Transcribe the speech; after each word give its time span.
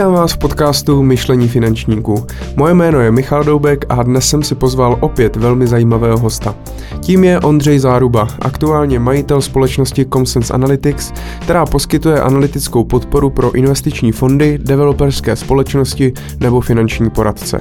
Vítám 0.00 0.12
vás 0.12 0.32
v 0.32 0.38
podcastu 0.38 1.02
Myšlení 1.02 1.48
finančníků. 1.48 2.26
Moje 2.56 2.74
jméno 2.74 3.00
je 3.00 3.10
Michal 3.10 3.44
Doubek 3.44 3.84
a 3.88 4.02
dnes 4.02 4.28
jsem 4.28 4.42
si 4.42 4.54
pozval 4.54 4.98
opět 5.00 5.36
velmi 5.36 5.66
zajímavého 5.66 6.18
hosta. 6.18 6.54
Tím 7.00 7.24
je 7.24 7.40
Ondřej 7.40 7.78
Záruba, 7.78 8.28
aktuálně 8.40 8.98
majitel 8.98 9.42
společnosti 9.42 10.06
Comsense 10.12 10.54
Analytics, 10.54 11.12
která 11.40 11.66
poskytuje 11.66 12.20
analytickou 12.20 12.84
podporu 12.84 13.30
pro 13.30 13.52
investiční 13.52 14.12
fondy, 14.12 14.58
developerské 14.62 15.36
společnosti 15.36 16.12
nebo 16.40 16.60
finanční 16.60 17.10
poradce. 17.10 17.60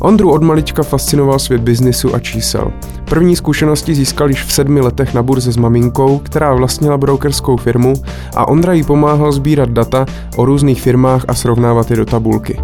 Ondru 0.00 0.30
od 0.32 0.42
malička 0.42 0.82
fascinoval 0.82 1.38
svět 1.38 1.60
biznisu 1.60 2.14
a 2.14 2.18
čísel. 2.18 2.72
První 3.04 3.36
zkušenosti 3.36 3.94
získal 3.94 4.28
již 4.28 4.44
v 4.44 4.52
sedmi 4.52 4.80
letech 4.80 5.14
na 5.14 5.22
burze 5.22 5.52
s 5.52 5.56
maminkou, 5.56 6.18
která 6.18 6.54
vlastnila 6.54 6.98
brokerskou 6.98 7.56
firmu 7.56 7.94
a 8.36 8.48
Ondra 8.48 8.72
jí 8.72 8.84
pomáhal 8.84 9.32
sbírat 9.32 9.70
data 9.70 10.06
o 10.36 10.44
různých 10.44 10.82
firmách 10.82 11.24
a 11.28 11.34
srovnávat 11.34 11.90
je 11.90 11.96
do 11.96 12.04
tabulky. 12.04 12.58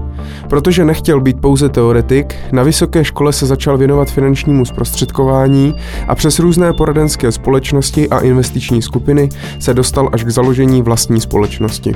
Protože 0.49 0.85
nechtěl 0.85 1.21
být 1.21 1.41
pouze 1.41 1.69
teoretik, 1.69 2.35
na 2.53 2.63
vysoké 2.63 3.05
škole 3.05 3.33
se 3.33 3.47
začal 3.47 3.79
věnovat 3.79 4.11
finančnímu 4.11 4.65
zprostředkování 4.65 5.75
a 6.09 6.15
přes 6.15 6.39
různé 6.39 6.73
poradenské 6.73 7.33
společnosti 7.33 8.09
a 8.09 8.19
investiční 8.19 8.83
skupiny 8.83 9.29
se 9.59 9.75
dostal 9.75 10.09
až 10.13 10.25
k 10.25 10.31
založení 10.31 10.83
vlastní 10.83 11.21
společnosti. 11.21 11.95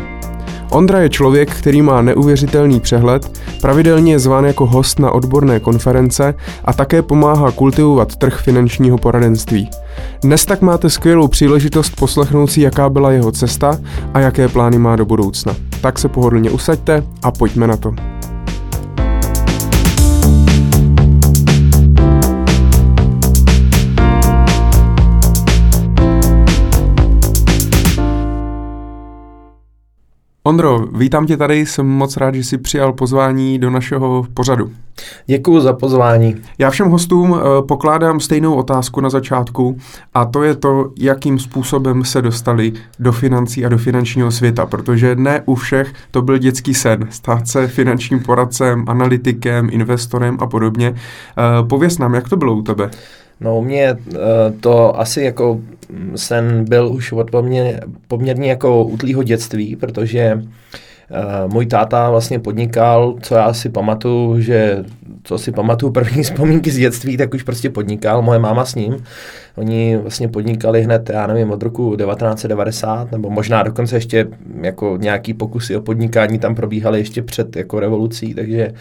Ondra 0.70 1.00
je 1.00 1.08
člověk, 1.08 1.50
který 1.54 1.82
má 1.82 2.02
neuvěřitelný 2.02 2.80
přehled, 2.80 3.40
pravidelně 3.60 4.12
je 4.12 4.18
zván 4.18 4.44
jako 4.44 4.66
host 4.66 4.98
na 4.98 5.10
odborné 5.10 5.60
konference 5.60 6.34
a 6.64 6.72
také 6.72 7.02
pomáhá 7.02 7.50
kultivovat 7.50 8.16
trh 8.16 8.38
finančního 8.38 8.98
poradenství. 8.98 9.70
Dnes 10.22 10.44
tak 10.44 10.62
máte 10.62 10.90
skvělou 10.90 11.28
příležitost 11.28 11.96
poslechnout 11.96 12.46
si, 12.46 12.60
jaká 12.60 12.88
byla 12.88 13.12
jeho 13.12 13.32
cesta 13.32 13.78
a 14.14 14.20
jaké 14.20 14.48
plány 14.48 14.78
má 14.78 14.96
do 14.96 15.04
budoucna. 15.04 15.54
Tak 15.80 15.98
se 15.98 16.08
pohodlně 16.08 16.50
usaďte 16.50 17.02
a 17.22 17.30
pojďme 17.30 17.66
na 17.66 17.76
to. 17.76 18.15
Ondro, 30.46 30.86
vítám 30.92 31.26
tě 31.26 31.36
tady, 31.36 31.66
jsem 31.66 31.86
moc 31.86 32.16
rád, 32.16 32.34
že 32.34 32.44
jsi 32.44 32.58
přijal 32.58 32.92
pozvání 32.92 33.58
do 33.58 33.70
našeho 33.70 34.26
pořadu. 34.34 34.70
Děkuji 35.26 35.60
za 35.60 35.72
pozvání. 35.72 36.36
Já 36.58 36.70
všem 36.70 36.88
hostům 36.88 37.30
uh, 37.30 37.38
pokládám 37.68 38.20
stejnou 38.20 38.54
otázku 38.54 39.00
na 39.00 39.10
začátku 39.10 39.78
a 40.14 40.24
to 40.24 40.42
je 40.42 40.54
to, 40.54 40.90
jakým 40.98 41.38
způsobem 41.38 42.04
se 42.04 42.22
dostali 42.22 42.72
do 42.98 43.12
financí 43.12 43.64
a 43.64 43.68
do 43.68 43.78
finančního 43.78 44.30
světa, 44.30 44.66
protože 44.66 45.16
ne 45.16 45.42
u 45.46 45.54
všech 45.54 45.92
to 46.10 46.22
byl 46.22 46.38
dětský 46.38 46.74
sen, 46.74 47.06
stát 47.10 47.48
se 47.48 47.68
finančním 47.68 48.20
poradcem, 48.20 48.84
analytikem, 48.88 49.68
investorem 49.72 50.36
a 50.40 50.46
podobně. 50.46 50.90
Uh, 50.90 51.68
pověz 51.68 51.98
nám, 51.98 52.14
jak 52.14 52.28
to 52.28 52.36
bylo 52.36 52.54
u 52.54 52.62
tebe? 52.62 52.90
No, 53.40 53.62
mě 53.62 53.84
eh, 53.84 54.16
to 54.60 55.00
asi 55.00 55.22
jako 55.22 55.60
sen 56.16 56.64
byl 56.68 56.88
už 56.92 57.12
od 57.12 57.30
poměrně, 57.30 57.80
poměrně 58.08 58.50
jako 58.50 58.84
útlýho 58.84 59.22
dětství, 59.22 59.76
protože 59.76 60.34
uh, 60.34 61.52
můj 61.52 61.66
táta 61.66 62.10
vlastně 62.10 62.38
podnikal, 62.38 63.14
co 63.22 63.34
já 63.34 63.52
si 63.52 63.68
pamatuju, 63.68 64.40
že 64.40 64.84
co 65.22 65.38
si 65.38 65.52
pamatuju 65.52 65.92
první 65.92 66.22
vzpomínky 66.22 66.70
z 66.70 66.76
dětství, 66.76 67.16
tak 67.16 67.34
už 67.34 67.42
prostě 67.42 67.70
podnikal, 67.70 68.22
moje 68.22 68.38
máma 68.38 68.64
s 68.64 68.74
ním. 68.74 68.96
Oni 69.56 69.96
vlastně 69.96 70.28
podnikali 70.28 70.82
hned, 70.82 71.10
já 71.10 71.26
nevím, 71.26 71.50
od 71.50 71.62
roku 71.62 71.96
1990, 71.96 73.12
nebo 73.12 73.30
možná 73.30 73.62
dokonce 73.62 73.96
ještě 73.96 74.26
jako 74.60 74.96
nějaký 75.00 75.34
pokusy 75.34 75.76
o 75.76 75.80
podnikání 75.80 76.38
tam 76.38 76.54
probíhaly 76.54 76.98
ještě 76.98 77.22
před 77.22 77.56
jako 77.56 77.80
revolucí, 77.80 78.34
takže 78.34 78.72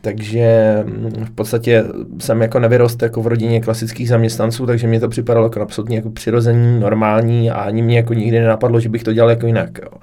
takže 0.00 0.76
mm, 0.86 1.24
v 1.24 1.30
podstatě 1.30 1.84
jsem 2.18 2.42
jako 2.42 2.58
nevyrost 2.58 3.02
jako 3.02 3.22
v 3.22 3.26
rodině 3.26 3.60
klasických 3.60 4.08
zaměstnanců, 4.08 4.66
takže 4.66 4.86
mě 4.86 5.00
to 5.00 5.08
připadalo 5.08 5.46
jako 5.46 5.60
absolutně 5.60 5.96
jako 5.96 6.10
přirozený, 6.10 6.80
normální 6.80 7.50
a 7.50 7.54
ani 7.54 7.82
mě 7.82 7.96
jako 7.96 8.14
nikdy 8.14 8.40
nenapadlo, 8.40 8.80
že 8.80 8.88
bych 8.88 9.02
to 9.02 9.12
dělal 9.12 9.30
jako 9.30 9.46
jinak. 9.46 9.78
Jo. 9.78 9.98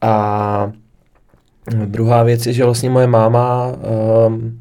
A 0.00 0.72
druhá 1.84 2.22
věc 2.22 2.46
je, 2.46 2.52
že 2.52 2.64
vlastně 2.64 2.90
moje 2.90 3.06
máma 3.06 3.66
um, 4.26 4.58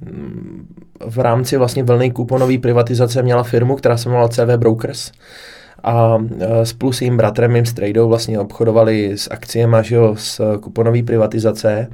v 1.05 1.19
rámci 1.19 1.57
vlastně 1.57 1.83
vlny 1.83 2.11
kuponové 2.11 2.57
privatizace 2.57 3.23
měla 3.23 3.43
firmu, 3.43 3.75
která 3.75 3.97
se 3.97 4.09
jmenovala 4.09 4.29
CV 4.29 4.57
Brokers 4.57 5.11
a 5.83 6.17
e, 6.39 6.65
spolu 6.65 6.91
s 6.91 7.01
jejím 7.01 7.17
bratrem, 7.17 7.51
mým 7.51 7.65
strejdou, 7.65 8.09
vlastně 8.09 8.39
obchodovali 8.39 9.11
s 9.17 9.31
akciemi, 9.31 9.77
že 9.81 9.95
jo, 9.95 10.15
z 10.17 10.41
kuponové 10.59 11.03
privatizace 11.03 11.87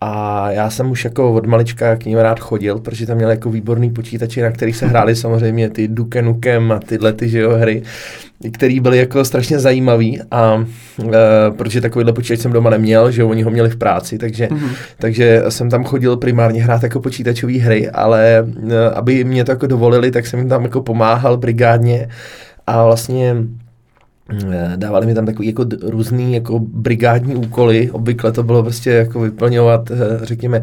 a 0.00 0.50
já 0.50 0.70
jsem 0.70 0.90
už 0.90 1.04
jako 1.04 1.32
od 1.32 1.46
malička 1.46 1.96
k 1.96 2.04
ním 2.04 2.18
rád 2.18 2.40
chodil, 2.40 2.78
protože 2.78 3.06
tam 3.06 3.16
měl 3.16 3.30
jako 3.30 3.50
výborný 3.50 3.90
počítače, 3.90 4.42
na 4.42 4.50
kterých 4.50 4.76
se 4.76 4.86
hrály 4.86 5.16
samozřejmě 5.16 5.70
ty 5.70 5.88
Duke 5.88 6.22
Nukem 6.22 6.72
a 6.72 6.78
tyhle 6.78 7.12
ty 7.12 7.28
že 7.28 7.40
jo, 7.40 7.50
hry, 7.50 7.82
které 8.52 8.80
byly 8.80 8.98
jako 8.98 9.24
strašně 9.24 9.58
zajímavý 9.58 10.20
a 10.30 10.64
e, 11.04 11.50
protože 11.50 11.80
takovýhle 11.80 12.12
počítač 12.12 12.40
jsem 12.40 12.52
doma 12.52 12.70
neměl, 12.70 13.10
že 13.10 13.22
jo, 13.22 13.28
oni 13.28 13.42
ho 13.42 13.50
měli 13.50 13.70
v 13.70 13.76
práci, 13.76 14.18
takže, 14.18 14.46
mm-hmm. 14.46 14.70
takže 14.98 15.42
jsem 15.48 15.70
tam 15.70 15.84
chodil 15.84 16.16
primárně 16.16 16.62
hrát 16.62 16.82
jako 16.82 17.00
počítačové 17.00 17.58
hry, 17.58 17.90
ale 17.90 18.46
e, 18.70 18.90
aby 18.90 19.24
mě 19.24 19.44
to 19.44 19.52
jako 19.52 19.66
dovolili, 19.66 20.10
tak 20.10 20.26
jsem 20.26 20.38
jim 20.38 20.48
tam 20.48 20.64
jako 20.64 20.82
pomáhal 20.82 21.36
brigádně 21.36 22.08
a 22.66 22.84
vlastně 22.84 23.36
dávali 24.76 25.06
mi 25.06 25.14
tam 25.14 25.26
takový 25.26 25.48
jako 25.48 25.64
různý 25.82 26.34
jako 26.34 26.58
brigádní 26.58 27.34
úkoly, 27.34 27.90
obvykle 27.90 28.32
to 28.32 28.42
bylo 28.42 28.62
prostě 28.62 28.90
jako 28.90 29.20
vyplňovat, 29.20 29.90
eh, 29.90 29.96
řekněme, 30.22 30.62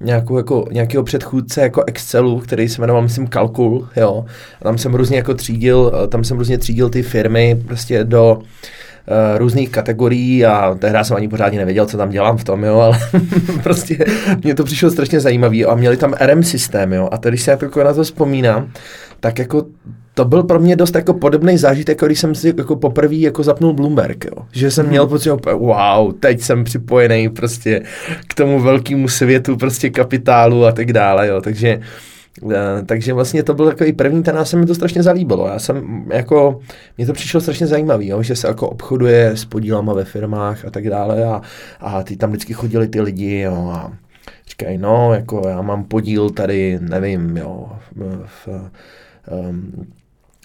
nějakou 0.00 0.36
jako, 0.36 0.64
nějakého 0.72 1.04
předchůdce 1.04 1.62
jako 1.62 1.84
Excelu, 1.86 2.40
který 2.40 2.68
se 2.68 2.80
jmenoval, 2.80 3.02
myslím, 3.02 3.26
Kalkul, 3.26 3.88
jo. 3.96 4.24
A 4.60 4.64
tam 4.64 4.78
jsem 4.78 4.94
různě 4.94 5.16
jako 5.16 5.34
třídil, 5.34 5.92
eh, 6.04 6.08
tam 6.08 6.24
jsem 6.24 6.38
různě 6.38 6.58
třídil 6.58 6.88
ty 6.88 7.02
firmy 7.02 7.62
prostě 7.66 8.04
do 8.04 8.38
uh, 9.06 9.38
různých 9.38 9.70
kategorií 9.70 10.46
a 10.46 10.74
tehdy 10.78 10.98
jsem 11.02 11.16
ani 11.16 11.28
pořádně 11.28 11.58
nevěděl, 11.58 11.86
co 11.86 11.96
tam 11.96 12.10
dělám 12.10 12.36
v 12.36 12.44
tom, 12.44 12.64
jo, 12.64 12.78
ale 12.78 12.98
prostě 13.62 14.04
mě 14.44 14.54
to 14.54 14.64
přišlo 14.64 14.90
strašně 14.90 15.20
zajímavý 15.20 15.64
a 15.64 15.74
měli 15.74 15.96
tam 15.96 16.14
RM 16.20 16.42
systém, 16.42 16.92
jo. 16.92 17.08
A 17.12 17.16
když 17.16 17.42
se 17.42 17.50
jako 17.50 17.84
na 17.84 17.94
to 17.94 18.04
vzpomínám, 18.04 18.70
tak 19.20 19.38
jako 19.38 19.66
to 20.16 20.24
byl 20.24 20.42
pro 20.42 20.60
mě 20.60 20.76
dost 20.76 20.94
jako 20.94 21.14
podobný 21.14 21.58
zážitek, 21.58 21.96
jako 21.96 22.06
když 22.06 22.20
jsem 22.20 22.34
si 22.34 22.54
jako 22.56 22.76
poprvé 22.76 23.14
jako 23.14 23.42
zapnul 23.42 23.72
Bloomberg, 23.72 24.24
jo. 24.24 24.46
Že 24.52 24.70
jsem 24.70 24.84
hmm. 24.84 24.90
měl 24.90 25.06
pocit, 25.06 25.30
wow, 25.52 26.12
teď 26.12 26.40
jsem 26.40 26.64
připojený 26.64 27.28
prostě 27.28 27.82
k 28.28 28.34
tomu 28.34 28.60
velkému 28.60 29.08
světu 29.08 29.56
prostě 29.56 29.90
kapitálu 29.90 30.66
a 30.66 30.72
tak 30.72 30.92
dále, 30.92 31.28
jo. 31.28 31.40
Takže 31.40 31.80
eh, 32.50 32.82
takže 32.86 33.12
vlastně 33.12 33.42
to 33.42 33.54
byl 33.54 33.66
takový 33.66 33.92
první, 33.92 34.22
ten 34.22 34.44
se 34.44 34.56
mi 34.56 34.66
to 34.66 34.74
strašně 34.74 35.02
zalíbilo. 35.02 35.48
Já 35.48 35.58
jsem 35.58 36.04
jako, 36.12 36.60
mně 36.98 37.06
to 37.06 37.12
přišlo 37.12 37.40
strašně 37.40 37.66
zajímavý, 37.66 38.08
jo, 38.08 38.22
že 38.22 38.36
se 38.36 38.48
jako 38.48 38.68
obchoduje 38.68 39.30
s 39.30 39.44
podílama 39.44 39.92
ve 39.92 40.04
firmách 40.04 40.64
a 40.64 40.70
tak 40.70 40.90
dále 40.90 41.24
a, 41.24 41.40
a 41.80 42.02
ty 42.02 42.16
tam 42.16 42.30
vždycky 42.30 42.52
chodili 42.52 42.88
ty 42.88 43.00
lidi, 43.00 43.40
jo, 43.40 43.70
a 43.74 43.92
říkají, 44.48 44.78
no, 44.78 45.14
jako 45.14 45.48
já 45.48 45.62
mám 45.62 45.84
podíl 45.84 46.30
tady, 46.30 46.78
nevím, 46.80 47.36
jo, 47.36 47.68
v, 47.94 48.24
v 48.26 48.48
um, 49.30 49.86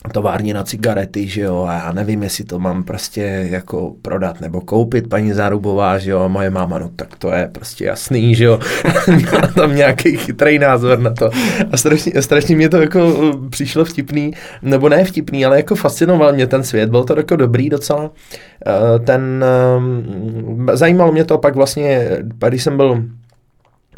továrně 0.09 0.53
na 0.53 0.63
cigarety, 0.63 1.27
že 1.27 1.41
jo, 1.41 1.65
a 1.69 1.73
já 1.73 1.91
nevím, 1.91 2.23
jestli 2.23 2.43
to 2.43 2.59
mám 2.59 2.83
prostě 2.83 3.47
jako 3.49 3.93
prodat 4.01 4.41
nebo 4.41 4.61
koupit, 4.61 5.09
paní 5.09 5.33
Zárubová, 5.33 5.97
že 5.97 6.11
jo, 6.11 6.19
a 6.19 6.27
moje 6.27 6.49
máma, 6.49 6.79
no 6.79 6.89
tak 6.95 7.17
to 7.17 7.31
je 7.31 7.49
prostě 7.51 7.85
jasný, 7.85 8.35
že 8.35 8.45
jo, 8.45 8.59
měla 9.15 9.47
tam 9.47 9.75
nějaký 9.75 10.17
chytrý 10.17 10.59
názor 10.59 10.99
na 10.99 11.13
to. 11.13 11.29
A 11.71 11.77
strašně, 11.77 12.21
strašně 12.21 12.55
mě 12.55 12.69
to 12.69 12.81
jako 12.81 13.13
uh, 13.13 13.49
přišlo 13.49 13.85
vtipný, 13.85 14.33
nebo 14.61 14.89
ne 14.89 15.05
vtipný, 15.05 15.45
ale 15.45 15.57
jako 15.57 15.75
fascinoval 15.75 16.33
mě 16.33 16.47
ten 16.47 16.63
svět, 16.63 16.89
byl 16.89 17.03
to 17.03 17.17
jako 17.17 17.35
dobrý 17.35 17.69
docela, 17.69 18.03
uh, 18.03 19.05
ten, 19.05 19.45
um, 19.77 20.67
zajímalo 20.73 21.11
mě 21.11 21.25
to 21.25 21.37
pak 21.37 21.55
vlastně, 21.55 22.09
když 22.47 22.63
jsem 22.63 22.77
byl, 22.77 23.03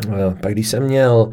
uh, 0.07 0.33
pak 0.41 0.51
když 0.51 0.67
jsem 0.67 0.83
měl 0.83 1.31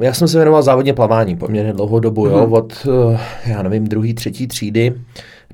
já 0.00 0.14
jsem 0.14 0.28
se 0.28 0.38
věnoval 0.38 0.62
závodně 0.62 0.92
plavání 0.94 1.36
poměrně 1.36 1.72
dlouhou 1.72 2.00
dobu, 2.00 2.26
jo, 2.26 2.42
mhm. 2.44 2.52
od, 2.52 2.86
uh, 2.86 3.20
já 3.46 3.62
nevím, 3.62 3.84
druhý, 3.84 4.14
třetí 4.14 4.46
třídy 4.46 4.92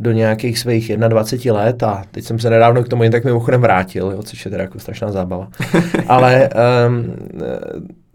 do 0.00 0.12
nějakých 0.12 0.58
svých 0.58 0.97
21 0.97 1.62
let 1.62 1.82
a 1.82 2.02
teď 2.11 2.25
jsem 2.25 2.38
se 2.38 2.50
nedávno 2.50 2.85
k 2.85 2.88
tomu 2.88 3.02
jen 3.02 3.12
tak 3.12 3.25
mimochodem 3.25 3.61
vrátil, 3.61 4.11
jo, 4.11 4.23
což 4.23 4.44
je 4.44 4.50
teda 4.50 4.62
jako 4.62 4.79
strašná 4.79 5.12
zábava. 5.12 5.49
Ale 6.08 6.49
um, 6.88 7.14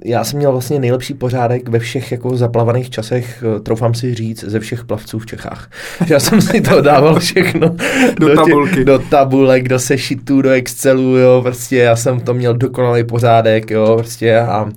já 0.05 0.23
jsem 0.23 0.37
měl 0.37 0.51
vlastně 0.51 0.79
nejlepší 0.79 1.13
pořádek 1.13 1.69
ve 1.69 1.79
všech 1.79 2.11
jako 2.11 2.37
zaplavaných 2.37 2.89
časech, 2.89 3.43
troufám 3.63 3.93
si 3.93 4.13
říct, 4.13 4.43
ze 4.43 4.59
všech 4.59 4.85
plavců 4.85 5.19
v 5.19 5.25
Čechách. 5.25 5.69
Já 6.09 6.19
jsem 6.19 6.41
si 6.41 6.61
to 6.61 6.81
dával 6.81 7.19
všechno 7.19 7.69
do, 8.19 8.29
do, 8.29 8.35
tabulky. 8.35 8.85
do 8.85 8.99
tabulek, 8.99 9.69
do 9.69 9.79
sešitů, 9.79 10.41
do 10.41 10.49
Excelu, 10.49 11.17
jo, 11.17 11.41
prostě 11.41 11.77
já 11.77 11.95
jsem 11.95 12.19
to 12.19 12.33
měl 12.33 12.53
dokonalý 12.53 13.03
pořádek, 13.03 13.71
jo, 13.71 13.95
prostě 13.97 14.39
a 14.39 14.69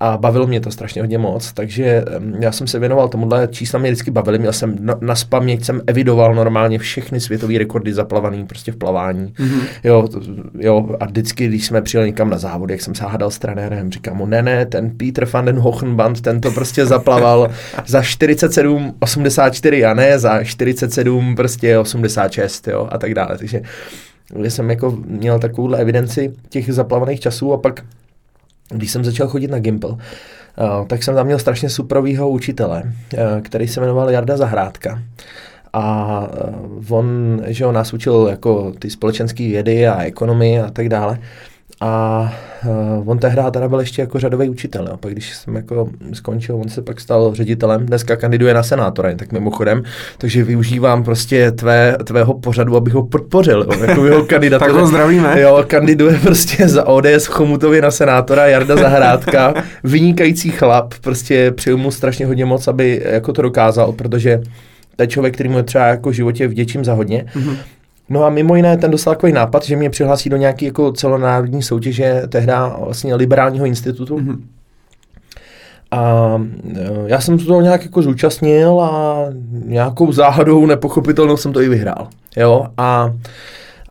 a 0.00 0.16
bavilo 0.16 0.46
mě 0.46 0.60
to 0.60 0.70
strašně 0.70 1.02
hodně 1.02 1.18
moc, 1.18 1.52
takže 1.52 2.04
já 2.40 2.52
jsem 2.52 2.66
se 2.66 2.78
věnoval 2.78 3.08
tomuhle, 3.08 3.48
čísla 3.50 3.78
mě 3.78 3.90
vždycky 3.90 4.10
bavily, 4.10 4.38
měl 4.38 4.52
jsem 4.52 4.76
na, 4.80 4.96
na 5.00 5.14
spaměť 5.14 5.64
jsem 5.64 5.80
evidoval 5.86 6.34
normálně 6.34 6.78
všechny 6.78 7.20
světové 7.20 7.58
rekordy 7.58 7.92
zaplavaný 7.92 8.46
prostě 8.46 8.72
v 8.72 8.76
plavání, 8.76 9.34
mm-hmm. 9.38 9.60
jo, 9.84 10.08
to, 10.08 10.20
jo, 10.58 10.88
a 11.00 11.06
vždycky, 11.06 11.48
když 11.48 11.66
jsme 11.66 11.82
přijeli 11.82 12.06
někam 12.06 12.30
na 12.30 12.38
závod, 12.38 12.70
jak 12.70 12.80
jsem 12.80 12.94
se 12.94 13.04
hádal 13.04 13.30
s 13.30 13.38
trenérem, 13.38 13.92
říkám 13.92 14.16
mu, 14.16 14.26
ne, 14.26 14.42
ne, 14.42 14.66
ten 14.66 14.90
Peter 14.90 15.28
van 15.32 15.44
den 15.44 15.58
Hochenband, 15.58 16.20
ten 16.20 16.40
to 16.40 16.50
prostě 16.50 16.86
zaplaval 16.86 17.50
za 17.86 18.00
47,84 18.00 19.90
a 19.90 19.94
ne 19.94 20.18
za 20.18 20.44
47 20.44 21.36
prostě 21.36 21.78
86, 21.78 22.68
jo, 22.68 22.88
a 22.90 22.98
tak 22.98 23.14
dále, 23.14 23.38
takže 23.38 23.62
jsem 24.48 24.70
jako 24.70 24.98
měl 25.06 25.38
takovouhle 25.38 25.78
evidenci 25.78 26.34
těch 26.48 26.72
zaplavaných 26.72 27.20
časů 27.20 27.52
a 27.52 27.58
pak 27.58 27.84
když 28.76 28.90
jsem 28.90 29.04
začal 29.04 29.28
chodit 29.28 29.50
na 29.50 29.58
Gimple, 29.58 29.90
uh, 29.90 29.98
tak 30.86 31.02
jsem 31.02 31.14
tam 31.14 31.26
měl 31.26 31.38
strašně 31.38 31.68
superovýho 31.68 32.30
učitele, 32.30 32.82
uh, 32.84 33.20
který 33.42 33.68
se 33.68 33.80
jmenoval 33.80 34.10
Jarda 34.10 34.36
Zahrádka. 34.36 35.02
A 35.72 36.26
uh, 36.88 36.96
on, 36.98 37.40
že 37.46 37.66
on 37.66 37.74
nás 37.74 37.92
učil 37.92 38.26
jako 38.30 38.72
ty 38.78 38.90
společenské 38.90 39.48
vědy 39.48 39.88
a 39.88 40.02
ekonomii 40.02 40.60
a 40.60 40.70
tak 40.70 40.88
dále. 40.88 41.18
A 41.80 42.32
uh, 42.66 43.10
on 43.10 43.18
tehdy 43.18 43.42
teda 43.50 43.68
byl 43.68 43.80
ještě 43.80 44.02
jako 44.02 44.18
řadový 44.18 44.48
učitel. 44.48 44.88
A 44.92 44.96
pak 44.96 45.12
když 45.12 45.34
jsem 45.34 45.56
jako 45.56 45.88
skončil, 46.12 46.56
on 46.56 46.68
se 46.68 46.82
pak 46.82 47.00
stal 47.00 47.34
ředitelem, 47.34 47.86
dneska 47.86 48.16
kandiduje 48.16 48.54
na 48.54 48.62
senátora, 48.62 49.14
tak 49.14 49.32
mimochodem, 49.32 49.82
takže 50.18 50.44
využívám 50.44 51.04
prostě 51.04 51.52
tvé, 51.52 51.96
tvého 52.04 52.34
pořadu, 52.34 52.76
abych 52.76 52.94
ho 52.94 53.06
podpořil. 53.06 53.66
Jo, 53.72 53.84
jako 53.84 54.06
jeho 54.06 54.26
tak 54.58 54.70
ho 54.70 54.86
zdravíme. 54.86 55.40
Jo, 55.40 55.64
kandiduje 55.66 56.18
prostě 56.18 56.68
za 56.68 56.86
ODS 56.86 57.26
Chomutově 57.26 57.82
na 57.82 57.90
senátora 57.90 58.46
Jarda 58.46 58.76
Zahrádka, 58.76 59.54
vynikající 59.84 60.50
chlap, 60.50 60.94
prostě 61.00 61.50
přeju 61.50 61.76
mu 61.76 61.90
strašně 61.90 62.26
hodně 62.26 62.44
moc, 62.44 62.68
aby 62.68 63.02
jako 63.04 63.32
to 63.32 63.42
dokázal, 63.42 63.92
protože 63.92 64.40
to 64.96 65.02
je 65.02 65.06
člověk, 65.06 65.34
který 65.34 65.48
mu 65.48 65.56
je 65.56 65.62
třeba 65.62 65.86
jako 65.86 66.10
v 66.10 66.12
životě 66.12 66.48
vděčím 66.48 66.84
za 66.84 66.94
hodně. 66.94 67.24
Mm-hmm. 67.34 67.56
No 68.08 68.24
a 68.24 68.30
mimo 68.30 68.56
jiné 68.56 68.76
ten 68.76 68.90
dostal 68.90 69.14
takový 69.14 69.32
nápad, 69.32 69.64
že 69.64 69.76
mě 69.76 69.90
přihlásí 69.90 70.30
do 70.30 70.36
nějaké 70.36 70.66
jako 70.66 70.92
celonárodní 70.92 71.62
soutěže 71.62 72.22
tehdy 72.28 72.52
vlastně 72.78 73.14
liberálního 73.14 73.66
institutu. 73.66 74.16
Mm-hmm. 74.18 74.38
A 75.90 76.42
e, 76.74 76.90
já 77.06 77.20
jsem 77.20 77.38
se 77.38 77.46
toho 77.46 77.60
nějak 77.60 77.82
jako 77.82 78.02
zúčastnil 78.02 78.80
a 78.80 79.24
nějakou 79.64 80.12
záhadou 80.12 80.66
nepochopitelnou 80.66 81.36
jsem 81.36 81.52
to 81.52 81.60
i 81.60 81.68
vyhrál. 81.68 82.08
Jo, 82.36 82.66
a 82.76 83.12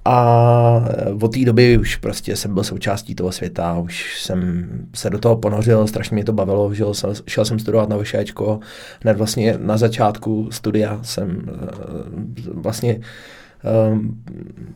a 0.06 0.86
od 1.22 1.34
té 1.34 1.46
doby 1.46 1.78
už 1.78 1.96
prostě 1.96 2.36
jsem 2.36 2.54
byl 2.54 2.64
součástí 2.64 3.16
toho 3.16 3.32
světa, 3.32 3.78
už 3.78 4.22
jsem 4.22 4.70
se 4.94 5.10
do 5.10 5.20
toho 5.20 5.38
ponořil, 5.38 5.88
strašně 5.88 6.16
mě 6.16 6.24
to 6.24 6.34
bavilo, 6.34 6.74
žil 6.74 6.94
jsem, 6.94 7.14
šel 7.28 7.46
jsem 7.46 7.60
studovat 7.60 7.90
na 7.90 7.98
vyšéčko, 7.98 8.60
hned 9.04 9.18
vlastně 9.18 9.58
na 9.62 9.78
začátku 9.78 10.48
studia 10.52 11.00
jsem 11.02 11.50
e, 11.50 11.68
vlastně 12.54 13.00
um, 13.64 14.24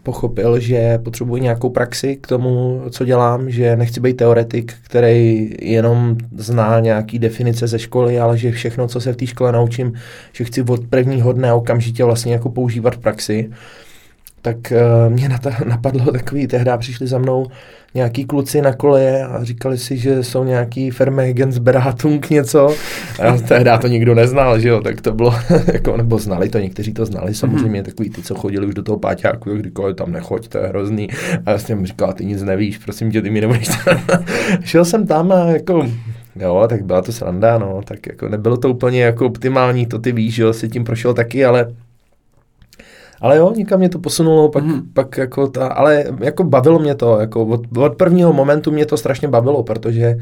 pochopil, 0.04 0.60
že 0.60 0.98
potřebuji 0.98 1.36
nějakou 1.36 1.70
praxi 1.70 2.16
k 2.16 2.28
tomu, 2.28 2.82
co 2.90 3.06
dělám, 3.06 3.50
že 3.50 3.76
nechci 3.76 4.00
být 4.00 4.18
teoretik, 4.18 4.74
který 4.84 5.50
jenom 5.62 6.18
zná 6.38 6.80
nějaký 6.80 7.20
definice 7.20 7.68
ze 7.68 7.80
školy, 7.80 8.20
ale 8.20 8.38
že 8.38 8.52
všechno, 8.52 8.88
co 8.88 9.02
se 9.02 9.14
v 9.14 9.18
té 9.18 9.28
škole 9.28 9.52
naučím, 9.52 9.94
že 10.34 10.44
chci 10.44 10.62
od 10.62 10.88
prvního 10.88 11.34
dne 11.34 11.54
okamžitě 11.54 12.04
vlastně 12.04 12.34
jako 12.34 12.50
používat 12.50 12.96
v 12.96 13.00
praxi 13.00 13.50
tak 14.48 14.72
uh, 14.72 15.14
mě 15.14 15.30
napadlo 15.66 16.12
takový, 16.12 16.48
tehdy 16.48 16.72
přišli 16.78 17.08
za 17.08 17.18
mnou 17.18 17.48
nějaký 17.94 18.26
kluci 18.26 18.62
na 18.62 18.74
kole 18.74 19.24
a 19.24 19.44
říkali 19.44 19.78
si, 19.78 19.98
že 19.98 20.24
jsou 20.24 20.44
nějaký 20.44 20.92
Vermegen 20.92 21.60
Beratung 21.60 22.30
něco. 22.30 22.76
A 23.28 23.38
tehdy 23.38 23.72
to 23.82 23.88
nikdo 23.88 24.16
neznal, 24.16 24.60
že 24.60 24.70
jo, 24.70 24.82
tak 24.82 25.02
to 25.02 25.12
bylo, 25.12 25.34
jako, 25.74 25.98
nebo 25.98 26.20
znali 26.20 26.50
to, 26.50 26.60
někteří 26.60 26.94
to 26.94 27.06
znali, 27.06 27.34
samozřejmě 27.34 27.84
takový 27.84 28.10
ty, 28.10 28.22
co 28.22 28.36
chodili 28.36 28.68
už 28.68 28.74
do 28.74 28.84
toho 28.84 29.00
páťáku, 29.00 29.50
jak 29.50 29.64
říkali, 29.64 29.94
tam 29.94 30.12
nechoď, 30.12 30.48
to 30.48 30.58
je 30.58 30.68
hrozný. 30.68 31.10
A 31.46 31.52
já 31.52 31.58
jsem 31.58 31.86
říkal, 31.86 32.14
ty 32.14 32.26
nic 32.26 32.44
nevíš, 32.44 32.78
prosím 32.78 33.12
tě, 33.12 33.22
ty 33.22 33.30
mi 33.30 33.42
nebudeš. 33.42 33.70
Šel 34.64 34.86
jsem 34.86 35.08
tam 35.08 35.32
a 35.32 35.50
jako 35.50 35.88
Jo, 36.40 36.66
tak 36.70 36.86
byla 36.86 37.02
to 37.02 37.12
sranda, 37.12 37.58
no, 37.58 37.82
tak 37.86 38.08
jako 38.08 38.30
nebylo 38.30 38.58
to 38.58 38.70
úplně 38.70 39.04
jako 39.04 39.26
optimální, 39.26 39.86
to 39.86 40.00
ty 40.00 40.12
víš, 40.12 40.36
že 40.36 40.44
jo, 40.44 40.54
si 40.54 40.70
tím 40.70 40.84
prošel 40.84 41.14
taky, 41.14 41.46
ale 41.46 41.68
ale 43.22 43.38
jo, 43.38 43.54
nikam 43.56 43.80
mě 43.80 43.90
to 43.90 44.00
posunulo, 44.00 44.50
pak, 44.50 44.64
mm. 44.64 44.82
pak 44.94 45.18
jako 45.18 45.48
ta, 45.48 45.68
ale 45.68 46.06
jako 46.20 46.44
bavilo 46.44 46.80
mě 46.80 46.96
to, 46.96 47.20
jako 47.20 47.46
od, 47.46 47.78
od 47.78 47.96
prvního 47.96 48.34
momentu 48.34 48.72
mě 48.72 48.86
to 48.86 48.98
strašně 48.98 49.28
bavilo, 49.28 49.64
protože, 49.64 50.18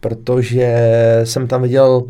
protože 0.00 0.76
jsem 1.24 1.46
tam 1.46 1.62
viděl 1.62 2.02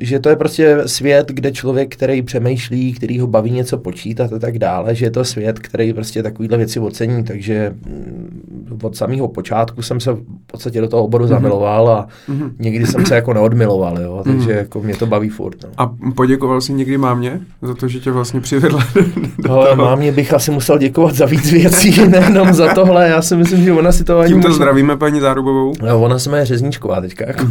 že 0.00 0.18
to 0.18 0.28
je 0.28 0.36
prostě 0.36 0.78
svět, 0.86 1.28
kde 1.28 1.52
člověk, 1.52 1.94
který 1.94 2.22
přemýšlí, 2.22 2.92
který 2.92 3.18
ho 3.18 3.26
baví 3.26 3.50
něco 3.50 3.78
počítat 3.78 4.32
a 4.32 4.38
tak 4.38 4.58
dále, 4.58 4.94
že 4.94 5.06
je 5.06 5.10
to 5.10 5.24
svět, 5.24 5.58
který 5.58 5.92
prostě 5.92 6.22
takovýhle 6.22 6.58
věci 6.58 6.80
ocení, 6.80 7.24
takže 7.24 7.74
mm, 7.86 8.78
od 8.82 8.96
samého 8.96 9.28
počátku 9.28 9.82
jsem 9.82 10.00
se 10.00 10.12
v 10.12 10.22
podstatě 10.46 10.80
do 10.80 10.88
toho 10.88 11.04
oboru 11.04 11.24
mm-hmm. 11.24 11.28
zamiloval 11.28 11.88
a 11.88 12.06
mm-hmm. 12.28 12.50
někdy 12.58 12.86
jsem 12.86 13.06
se 13.06 13.14
jako 13.14 13.34
neodmiloval, 13.34 13.98
jo, 13.98 14.22
takže 14.24 14.48
mm-hmm. 14.48 14.58
jako 14.58 14.80
mě 14.80 14.96
to 14.96 15.06
baví 15.06 15.28
furt. 15.28 15.56
No. 15.62 15.70
A 15.78 15.94
poděkoval 16.14 16.60
jsi 16.60 16.72
někdy 16.72 16.98
mámě 16.98 17.40
za 17.62 17.74
to, 17.74 17.88
že 17.88 18.00
tě 18.00 18.10
vlastně 18.10 18.40
přivedla 18.40 18.84
do 19.38 19.52
Ale 19.52 19.68
toho? 19.70 19.84
mámě 19.84 20.12
bych 20.12 20.34
asi 20.34 20.50
musel 20.50 20.78
děkovat 20.78 21.14
za 21.14 21.26
víc 21.26 21.52
věcí, 21.52 22.04
nejenom 22.08 22.52
za 22.52 22.74
tohle, 22.74 23.08
já 23.08 23.22
si 23.22 23.36
myslím, 23.36 23.64
že 23.64 23.72
ona 23.72 23.92
si 23.92 24.04
to 24.04 24.18
ani 24.18 24.28
Tímto 24.28 24.48
možná... 24.48 24.56
zdravíme 24.56 24.96
paní 24.96 25.20
Zárubovou. 25.20 25.72
No, 25.82 26.00
ona 26.02 26.18
se 26.18 26.30
jmenuje 26.30 26.46
Řezničková 26.46 27.00
teďka, 27.00 27.24
jako. 27.26 27.46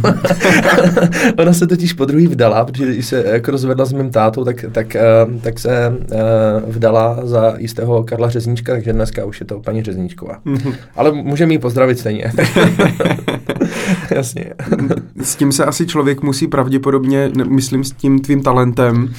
ona 1.38 1.52
se 1.52 1.66
totiž 1.66 1.92
po 1.92 2.04
druhý 2.04 2.26
vdala, 2.40 2.64
protože 2.64 2.86
když 2.86 3.06
se 3.06 3.24
jako 3.26 3.50
rozvedla 3.50 3.84
s 3.84 3.92
mým 3.92 4.10
tátou, 4.10 4.44
tak, 4.44 4.64
tak, 4.72 4.96
eh, 4.96 5.02
tak 5.42 5.58
se 5.58 5.98
eh, 6.12 6.16
vdala 6.66 7.20
za 7.22 7.54
jistého 7.58 8.04
Karla 8.04 8.30
Řezníčka, 8.30 8.72
takže 8.72 8.92
dneska 8.92 9.24
už 9.24 9.40
je 9.40 9.46
to 9.46 9.60
paní 9.60 9.82
Řezníčková. 9.82 10.38
Mm-hmm. 10.46 10.74
Ale 10.96 11.12
můžeme 11.12 11.52
jí 11.52 11.58
pozdravit 11.58 11.98
stejně. 11.98 12.32
Jasně. 14.10 14.44
s 15.22 15.36
tím 15.36 15.52
se 15.52 15.64
asi 15.64 15.86
člověk 15.86 16.22
musí 16.22 16.46
pravděpodobně, 16.46 17.30
myslím 17.48 17.84
s 17.84 17.92
tím 17.92 18.18
tvým 18.18 18.42
talentem, 18.42 19.02
uh, 19.02 19.10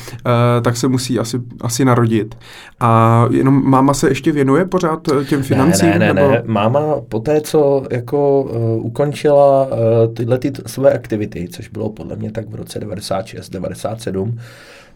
tak 0.61 0.77
se 0.77 0.87
musí 0.87 1.19
asi, 1.19 1.37
asi 1.61 1.85
narodit. 1.85 2.35
A 2.79 3.25
jenom 3.31 3.69
máma 3.69 3.93
se 3.93 4.09
ještě 4.09 4.31
věnuje 4.31 4.65
pořád 4.65 4.99
těm 5.29 5.43
financím? 5.43 5.89
Ne, 5.89 5.99
ne, 5.99 6.13
ne, 6.13 6.13
nebo? 6.13 6.31
ne. 6.31 6.43
Máma 6.45 6.81
po 7.09 7.19
té, 7.19 7.41
co 7.41 7.83
jako 7.91 8.41
uh, 8.41 8.85
ukončila 8.85 9.65
uh, 9.65 10.13
tyhle 10.13 10.37
ty 10.37 10.51
své 10.65 10.93
aktivity, 10.93 11.47
což 11.51 11.67
bylo 11.67 11.89
podle 11.89 12.15
mě 12.15 12.31
tak 12.31 12.49
v 12.49 12.55
roce 12.55 12.79
96, 13.11 13.49
97, 13.49 14.39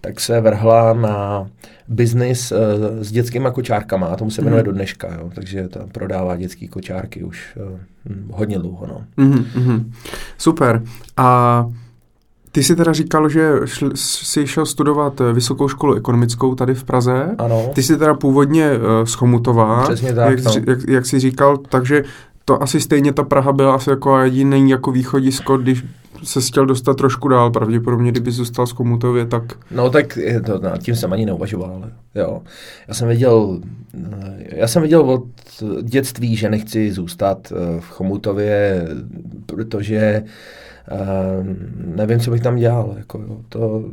tak 0.01 0.19
se 0.19 0.41
vrhla 0.41 0.93
na 0.93 1.47
biznis 1.87 2.51
uh, 2.51 2.57
s 3.01 3.11
dětskými 3.11 3.49
kočárkama 3.53 4.07
a 4.07 4.15
tomu 4.15 4.31
se 4.31 4.41
jmenuje 4.41 4.61
mm. 4.61 4.65
do 4.65 4.71
dneška, 4.71 5.13
jo, 5.19 5.31
takže 5.35 5.67
ta 5.67 5.79
prodává 5.91 6.35
dětské 6.35 6.67
kočárky 6.67 7.23
už 7.23 7.57
uh, 7.57 7.79
hodně 8.31 8.59
dlouho. 8.59 8.87
No. 8.87 9.03
Mm-hmm. 9.17 9.91
Super. 10.37 10.83
A 11.17 11.65
ty 12.55 12.63
jsi 12.63 12.75
teda 12.75 12.93
říkal, 12.93 13.29
že 13.29 13.51
šl, 13.65 13.89
jsi 13.95 14.47
šel 14.47 14.65
studovat 14.65 15.21
eh, 15.21 15.33
vysokou 15.33 15.67
školu 15.67 15.95
ekonomickou 15.95 16.55
tady 16.55 16.73
v 16.73 16.83
Praze. 16.83 17.35
Ano. 17.37 17.71
Ty 17.73 17.83
jsi 17.83 17.97
teda 17.97 18.13
původně 18.13 18.71
uh, 18.71 19.05
z 19.05 19.13
Chomutova. 19.13 19.83
Přesně 19.83 20.13
tak. 20.13 20.29
Jak, 20.29 20.43
no. 20.43 20.51
jak, 20.67 20.79
jak 20.87 21.05
jsi 21.05 21.19
říkal, 21.19 21.57
takže 21.57 22.03
to 22.45 22.63
asi 22.63 22.79
stejně 22.79 23.13
ta 23.13 23.23
Praha 23.23 23.53
byla 23.53 23.75
asi 23.75 23.89
jako 23.89 24.17
jediný 24.19 24.69
jako 24.69 24.91
východisko, 24.91 25.57
když 25.57 25.83
se 26.23 26.41
chtěl 26.41 26.65
dostat 26.65 26.97
trošku 26.97 27.27
dál, 27.27 27.51
pravděpodobně, 27.51 28.11
kdyby 28.11 28.31
zůstal 28.31 28.67
z 28.67 28.73
Komutově, 28.73 29.25
tak... 29.25 29.43
No 29.71 29.89
tak 29.89 30.19
to, 30.45 30.59
nad 30.59 30.77
tím 30.77 30.95
jsem 30.95 31.13
ani 31.13 31.25
neuvažoval, 31.25 31.71
ale 31.75 31.91
jo. 32.15 32.41
Já 32.87 32.93
jsem 32.93 33.07
viděl, 33.07 33.59
já 34.39 34.67
jsem 34.67 34.81
viděl 34.81 35.01
od 35.01 35.25
dětství, 35.81 36.35
že 36.35 36.49
nechci 36.49 36.91
zůstat 36.91 37.51
eh, 37.51 37.81
v 37.81 37.89
Chomutově, 37.89 38.87
protože 39.45 40.23
Uh, 40.91 41.47
nevím, 41.95 42.19
co 42.19 42.31
bych 42.31 42.41
tam 42.41 42.55
dělal. 42.55 42.95
Jako, 42.97 43.17
jo. 43.17 43.37
To 43.49 43.83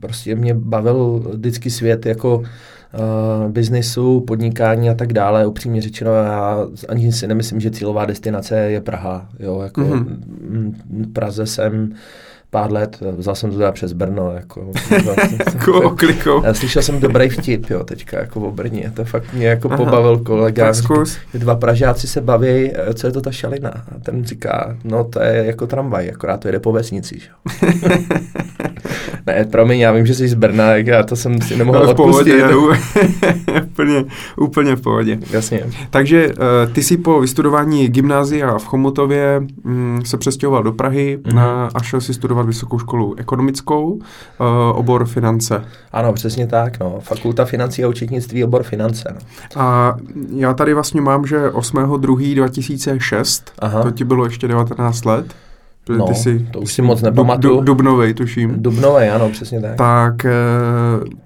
prostě 0.00 0.34
mě 0.34 0.54
bavil 0.54 1.22
vždycky 1.34 1.70
svět 1.70 2.06
jako 2.06 2.42
uh, 2.98 3.50
biznisu, 3.50 4.20
podnikání 4.20 4.90
a 4.90 4.94
tak 4.94 5.12
dále. 5.12 5.46
Upřímně 5.46 5.80
řečeno, 5.80 6.14
já 6.14 6.66
ani 6.88 7.12
si 7.12 7.26
nemyslím, 7.26 7.60
že 7.60 7.70
cílová 7.70 8.04
destinace 8.04 8.56
je 8.56 8.80
Praha. 8.80 9.28
Jo, 9.38 9.60
jako 9.60 9.80
mm-hmm. 9.80 11.12
Praze 11.12 11.46
jsem 11.46 11.94
pár 12.54 12.72
let, 12.72 12.98
vzal 13.16 13.34
jsem 13.34 13.50
to 13.50 13.56
teda 13.56 13.72
přes 13.72 13.92
Brno, 13.92 14.32
jako, 14.32 14.72
jako 15.54 15.80
oklikou. 15.84 16.42
Slyšel 16.52 16.82
jsem 16.82 17.00
dobrý 17.00 17.28
vtip, 17.28 17.70
jo, 17.70 17.84
teďka, 17.84 18.18
jako 18.18 18.40
o 18.40 18.50
Brně, 18.50 18.92
to 18.94 19.04
fakt 19.04 19.32
mě 19.32 19.46
jako 19.46 19.68
Aha, 19.68 19.76
pobavil 19.76 20.18
kolega. 20.18 20.72
Dva 21.34 21.54
Pražáci 21.54 22.06
se 22.06 22.20
baví, 22.20 22.72
co 22.94 23.06
je 23.06 23.12
to 23.12 23.20
ta 23.20 23.30
šalina? 23.30 23.70
A 23.70 23.98
ten 24.02 24.24
říká, 24.24 24.76
no 24.84 25.04
to 25.04 25.22
je 25.22 25.44
jako 25.46 25.66
tramvaj, 25.66 26.10
akorát 26.10 26.40
to 26.40 26.48
jede 26.48 26.60
po 26.60 26.72
vesnici, 26.72 27.18
jo. 27.28 27.52
ne, 29.26 29.44
promiň, 29.44 29.80
já 29.80 29.92
vím, 29.92 30.06
že 30.06 30.14
jsi 30.14 30.28
z 30.28 30.34
Brna, 30.34 30.76
jak 30.76 30.86
já 30.86 31.02
to 31.02 31.16
jsem 31.16 31.40
si 31.40 31.56
nemohl 31.56 31.78
no, 31.78 31.90
odpustit. 31.90 32.42
Pohodě, 32.42 32.84
úplně, 33.64 34.04
úplně 34.36 34.76
v 34.76 34.80
pohodě. 34.80 35.18
Jasně. 35.30 35.64
Takže 35.90 36.28
uh, 36.28 36.72
ty 36.72 36.82
jsi 36.82 36.96
po 36.96 37.20
vystudování 37.20 37.88
gymnázia 37.88 38.58
v 38.58 38.64
Chomutově 38.64 39.42
um, 39.64 40.00
se 40.04 40.16
přestěhoval 40.16 40.62
do 40.62 40.72
Prahy 40.72 41.18
mm-hmm. 41.18 41.34
na, 41.34 41.68
a 41.74 41.82
šel 41.82 42.00
si 42.00 42.14
studovat 42.14 42.43
vysokou 42.46 42.78
školu 42.78 43.14
ekonomickou, 43.18 43.92
uh, 43.92 44.00
obor 44.74 45.06
finance. 45.06 45.64
Ano, 45.92 46.12
přesně 46.12 46.46
tak, 46.46 46.80
no. 46.80 46.98
Fakulta 47.00 47.44
financí 47.44 47.84
a 47.84 47.88
účetnictví, 47.88 48.44
obor 48.44 48.62
finance. 48.62 49.14
No. 49.14 49.62
A 49.62 49.96
já 50.36 50.54
tady 50.54 50.74
vlastně 50.74 51.00
mám, 51.00 51.26
že 51.26 51.48
8.2.2006, 51.48 53.42
Aha. 53.58 53.82
to 53.82 53.90
ti 53.90 54.04
bylo 54.04 54.24
ještě 54.24 54.48
19 54.48 55.04
let, 55.04 55.26
No, 55.88 56.06
ty 56.06 56.14
si, 56.14 56.46
to 56.50 56.60
už 56.60 56.72
si 56.72 56.82
moc 56.82 57.02
nepamatuju. 57.02 57.54
Dub, 57.56 57.64
Dubnovej, 57.64 58.14
tuším. 58.14 58.62
Dubnovej, 58.62 59.10
ano, 59.10 59.28
přesně 59.28 59.60
tak. 59.60 59.76
Tak 59.76 60.14
ti 60.22 61.23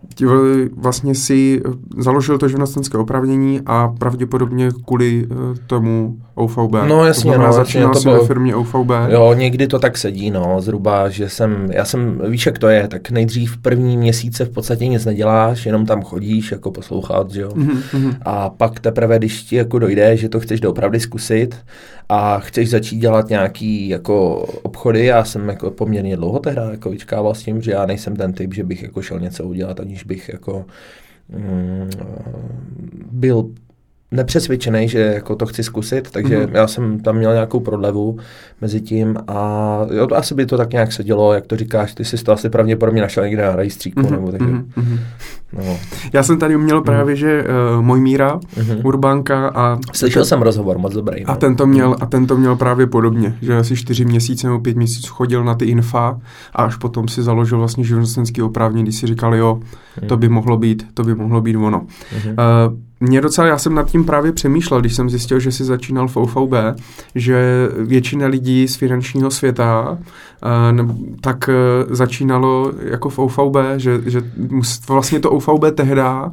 vlastně 0.76 1.14
si 1.14 1.62
založil 1.98 2.38
to 2.38 2.48
živnostenské 2.48 2.98
opravnění 2.98 3.60
a 3.66 3.88
pravděpodobně 3.98 4.68
kvůli 4.87 5.26
eh, 5.30 5.34
tomu 5.66 6.18
OVB. 6.34 6.72
No 6.88 7.06
jasně, 7.06 7.32
to 7.32 7.38
no, 7.38 7.52
začínal 7.52 7.92
to 7.92 8.00
bylo, 8.00 8.20
ve 8.20 8.26
firmě 8.26 8.54
OVB. 8.54 8.90
Jo, 9.08 9.34
někdy 9.34 9.66
to 9.66 9.78
tak 9.78 9.98
sedí, 9.98 10.30
no, 10.30 10.60
zhruba, 10.60 11.08
že 11.08 11.28
jsem, 11.28 11.68
já 11.72 11.84
jsem, 11.84 12.22
víš, 12.28 12.46
jak 12.46 12.58
to 12.58 12.68
je, 12.68 12.88
tak 12.88 13.10
nejdřív 13.10 13.56
první 13.56 13.96
měsíce 13.96 14.44
v 14.44 14.50
podstatě 14.50 14.88
nic 14.88 15.04
neděláš, 15.04 15.66
jenom 15.66 15.87
tam 15.87 16.02
chodíš 16.02 16.52
jako 16.52 16.70
poslouchat, 16.70 17.30
že 17.30 17.40
jo. 17.40 17.48
Mm-hmm. 17.48 18.16
A 18.22 18.50
pak 18.50 18.80
teprve, 18.80 19.18
když 19.18 19.42
ti 19.42 19.56
jako 19.56 19.78
dojde, 19.78 20.16
že 20.16 20.28
to 20.28 20.40
chceš 20.40 20.60
doopravdy 20.60 21.00
zkusit 21.00 21.56
a 22.08 22.38
chceš 22.38 22.70
začít 22.70 22.98
dělat 22.98 23.28
nějaký 23.28 23.88
jako 23.88 24.34
obchody, 24.62 25.04
já 25.04 25.25
jsem 25.25 25.48
jako 25.48 25.70
poměrně 25.70 26.16
dlouho 26.16 26.38
tehdy 26.38 26.60
jako 26.70 26.90
vyčkával 26.90 27.34
s 27.34 27.42
tím, 27.42 27.62
že 27.62 27.70
já 27.70 27.87
nejsem 27.87 28.16
ten 28.16 28.32
typ, 28.32 28.54
že 28.54 28.64
bych 28.64 28.82
jako 28.82 29.02
šel 29.02 29.20
něco 29.20 29.44
udělat, 29.44 29.80
aniž 29.80 30.04
bych 30.08 30.28
jako 30.28 30.64
mm, 31.28 31.90
byl 33.12 33.50
nepřesvědčený, 34.10 34.88
že 34.88 34.98
jako 34.98 35.36
to 35.36 35.46
chci 35.46 35.62
zkusit, 35.62 36.10
takže 36.10 36.38
mm-hmm. 36.38 36.56
já 36.56 36.66
jsem 36.66 37.00
tam 37.00 37.16
měl 37.16 37.32
nějakou 37.32 37.60
prodlevu 37.60 38.18
mezi 38.60 38.80
tím 38.80 39.16
a 39.28 39.80
jo, 39.92 40.08
asi 40.14 40.34
by 40.34 40.46
to 40.46 40.56
tak 40.56 40.72
nějak 40.72 40.92
sedělo, 40.92 41.32
jak 41.32 41.46
to 41.46 41.56
říkáš, 41.56 41.94
ty 41.94 42.04
jsi 42.04 42.24
to 42.24 42.32
asi 42.32 42.50
pravděpodobně 42.50 43.02
našel 43.02 43.24
někde 43.24 43.42
na 43.42 43.56
rejstříku, 43.56 44.00
mm-hmm. 44.00 44.10
nebo 44.10 44.30
takže, 44.30 44.46
mm-hmm. 44.46 44.98
No. 45.52 45.78
Já 46.12 46.22
jsem 46.22 46.38
tady 46.38 46.58
měl 46.58 46.80
právě, 46.80 47.14
mm-hmm. 47.14 47.18
že 47.18 47.44
uh, 47.76 47.82
můj 47.84 48.00
Míra, 48.00 48.38
mm-hmm. 48.38 48.80
Urbánka 48.84 49.48
a... 49.48 49.78
Slyšel 49.92 50.22
ten, 50.22 50.28
jsem 50.28 50.42
rozhovor, 50.42 50.78
moc 50.78 50.92
dobrý. 50.92 51.24
A 51.24 51.32
no. 51.32 51.38
ten 51.38 51.56
to 51.56 51.66
měl, 51.66 51.96
a 52.00 52.06
ten 52.06 52.26
to 52.26 52.36
měl 52.36 52.56
právě 52.56 52.86
podobně, 52.86 53.38
že 53.42 53.56
asi 53.56 53.76
čtyři 53.76 54.04
měsíce 54.04 54.46
nebo 54.46 54.60
pět 54.60 54.76
měsíců 54.76 55.14
chodil 55.14 55.44
na 55.44 55.54
ty 55.54 55.64
infa 55.64 56.20
a 56.52 56.62
až 56.62 56.76
potom 56.76 57.08
si 57.08 57.22
založil 57.22 57.58
vlastně 57.58 57.84
živnostenský 57.84 58.42
oprávnění, 58.42 58.84
když 58.84 58.96
si 58.96 59.06
říkal, 59.06 59.34
jo, 59.34 59.60
to 60.06 60.16
by 60.16 60.28
mohlo 60.28 60.56
být, 60.56 60.86
to 60.94 61.02
by 61.02 61.14
mohlo 61.14 61.40
být 61.40 61.56
ono. 61.56 61.80
Mm-hmm. 61.80 62.30
Uh, 62.68 62.88
mě 63.00 63.20
docela, 63.20 63.46
já 63.46 63.58
jsem 63.58 63.74
nad 63.74 63.90
tím 63.90 64.04
právě 64.04 64.32
přemýšlel, 64.32 64.80
když 64.80 64.94
jsem 64.94 65.10
zjistil, 65.10 65.40
že 65.40 65.52
si 65.52 65.64
začínal 65.64 66.08
v 66.08 66.16
OVB, 66.16 66.52
že 67.14 67.68
většina 67.78 68.26
lidí 68.26 68.68
z 68.68 68.76
finančního 68.76 69.30
světa 69.30 69.98
uh, 70.78 70.90
tak 71.20 71.48
uh, 71.48 71.94
začínalo 71.94 72.72
jako 72.90 73.08
v 73.08 73.18
OVB, 73.18 73.56
že, 73.76 74.00
že 74.06 74.22
mus, 74.50 74.80
vlastně 74.88 75.20
to 75.20 75.30
OVB 75.30 75.64
tehda 75.74 76.24
uh, 76.24 76.32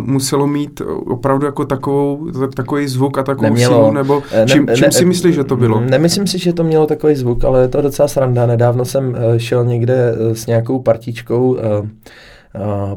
muselo 0.00 0.46
mít 0.46 0.82
opravdu 1.06 1.46
jako 1.46 1.64
takovou, 1.64 2.26
takový 2.56 2.88
zvuk 2.88 3.18
a 3.18 3.22
takovou 3.22 3.42
Nemělo. 3.44 3.74
sílu, 3.74 3.92
nebo 3.92 4.22
čím, 4.46 4.66
ne, 4.66 4.76
čím 4.76 4.84
ne, 4.84 4.92
si 4.92 5.04
myslíš, 5.04 5.34
že 5.34 5.44
to 5.44 5.56
bylo? 5.56 5.80
Nemyslím 5.80 6.26
si, 6.26 6.38
že 6.38 6.52
to 6.52 6.64
mělo 6.64 6.86
takový 6.86 7.14
zvuk, 7.14 7.44
ale 7.44 7.62
je 7.62 7.68
to 7.68 7.82
docela 7.82 8.08
sranda. 8.08 8.46
Nedávno 8.46 8.84
jsem 8.84 9.16
šel 9.36 9.64
někde 9.64 10.14
s 10.32 10.46
nějakou 10.46 10.78
partičkou 10.78 11.58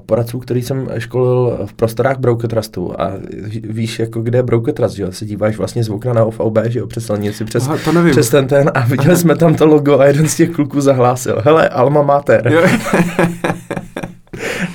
poradců, 0.06 0.40
který 0.40 0.62
jsem 0.62 0.90
školil 0.98 1.60
v 1.66 1.74
prostorách 1.74 2.18
Broker 2.18 2.50
Trustu 2.50 3.02
a 3.02 3.12
víš, 3.64 4.00
jako 4.00 4.22
kde 4.22 4.38
je 4.40 4.44
Broker 4.44 4.74
Trust, 4.74 4.96
že 4.96 5.04
jo? 5.04 5.12
Se 5.12 5.26
díváš 5.26 5.58
vlastně 5.58 5.84
z 5.84 5.90
okna 5.90 6.14
na 6.14 6.24
OVB, 6.24 6.58
že 6.66 6.80
jo, 6.80 6.88
přes 6.88 7.06
silnici, 7.06 7.46
přes, 7.46 7.68
Aha, 7.68 7.78
to 7.86 7.92
nevím. 7.92 8.12
přes 8.12 8.30
ten 8.30 8.48
ten 8.48 8.72
a 8.74 8.80
viděli 8.80 9.10
Aha. 9.10 9.18
jsme 9.22 9.36
tam 9.36 9.56
to 9.56 9.66
logo 9.66 10.00
a 10.00 10.06
jeden 10.06 10.28
z 10.28 10.36
těch 10.36 10.50
kluků 10.50 10.82
zahlásil, 10.82 11.42
hele, 11.46 11.70
Alma 11.70 12.02
Mater. 12.02 12.54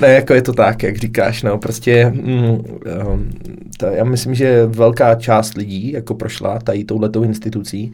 ne, 0.00 0.08
jako 0.08 0.34
je 0.34 0.42
to 0.42 0.52
tak, 0.52 0.82
jak 0.82 0.96
říkáš, 0.96 1.42
no, 1.42 1.58
prostě 1.58 2.12
mm, 2.14 2.50
um, 2.50 3.30
to, 3.76 3.86
já 3.86 4.04
myslím, 4.04 4.34
že 4.34 4.66
velká 4.66 5.14
část 5.14 5.54
lidí 5.54 5.92
jako 5.92 6.14
prošla 6.14 6.58
tady 6.58 6.84
touhletou 6.84 7.22
institucí 7.22 7.92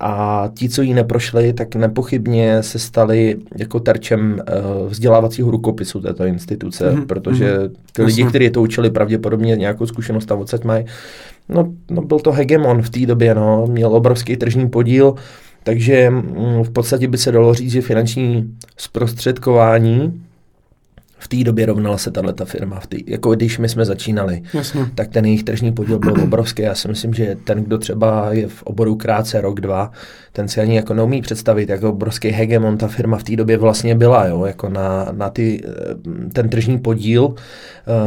a 0.00 0.44
ti, 0.54 0.68
co 0.68 0.82
ji 0.82 0.94
neprošli, 0.94 1.52
tak 1.52 1.74
nepochybně 1.74 2.62
se 2.62 2.78
stali 2.78 3.36
jako 3.56 3.80
terčem 3.80 4.32
uh, 4.32 4.88
vzdělávacího 4.88 5.50
rukopisu 5.50 6.00
této 6.00 6.24
instituce, 6.24 6.92
mm-hmm. 6.92 7.06
protože 7.06 7.58
mhm. 7.58 7.72
ty 7.92 8.02
lidi, 8.02 8.24
kteří 8.24 8.50
to 8.50 8.62
učili, 8.62 8.90
pravděpodobně 8.90 9.56
nějakou 9.56 9.86
zkušenost 9.86 10.26
tam 10.26 10.38
odsaď 10.38 10.64
mají. 10.64 10.84
No, 11.48 11.72
no, 11.90 12.02
byl 12.02 12.18
to 12.18 12.32
hegemon 12.32 12.82
v 12.82 12.90
té 12.90 13.06
době, 13.06 13.34
no, 13.34 13.66
měl 13.66 13.94
obrovský 13.94 14.36
tržní 14.36 14.68
podíl, 14.68 15.14
takže 15.62 16.10
mm, 16.10 16.62
v 16.62 16.70
podstatě 16.70 17.08
by 17.08 17.18
se 17.18 17.32
dalo 17.32 17.54
říct, 17.54 17.72
že 17.72 17.82
finanční 17.82 18.54
zprostředkování 18.76 20.22
v 21.18 21.28
té 21.28 21.44
době 21.44 21.66
rovnala 21.66 21.98
se 21.98 22.10
tahle 22.10 22.34
firma. 22.44 22.80
V 22.80 22.86
tý, 22.86 23.04
jako 23.06 23.34
když 23.34 23.58
my 23.58 23.68
jsme 23.68 23.84
začínali, 23.84 24.42
Jasně. 24.54 24.86
tak 24.94 25.08
ten 25.08 25.24
jejich 25.24 25.44
tržní 25.44 25.72
podíl 25.72 25.98
byl 25.98 26.14
obrovský. 26.22 26.62
Já 26.62 26.74
si 26.74 26.88
myslím, 26.88 27.14
že 27.14 27.36
ten, 27.44 27.64
kdo 27.64 27.78
třeba 27.78 28.32
je 28.32 28.48
v 28.48 28.62
oboru 28.62 28.96
krátce 28.96 29.40
rok, 29.40 29.60
dva, 29.60 29.90
ten 30.32 30.48
si 30.48 30.60
ani 30.60 30.76
jako 30.76 30.94
neumí 30.94 31.22
představit, 31.22 31.68
jako 31.68 31.90
obrovský 31.90 32.28
hegemon 32.28 32.76
ta 32.76 32.88
firma 32.88 33.18
v 33.18 33.22
té 33.22 33.36
době 33.36 33.56
vlastně 33.56 33.94
byla, 33.94 34.26
jo, 34.26 34.44
jako 34.44 34.68
na, 34.68 35.08
na 35.12 35.30
ty, 35.30 35.62
eh, 35.64 36.30
ten 36.32 36.48
tržní 36.48 36.78
podíl 36.78 37.24
uh, 37.24 37.34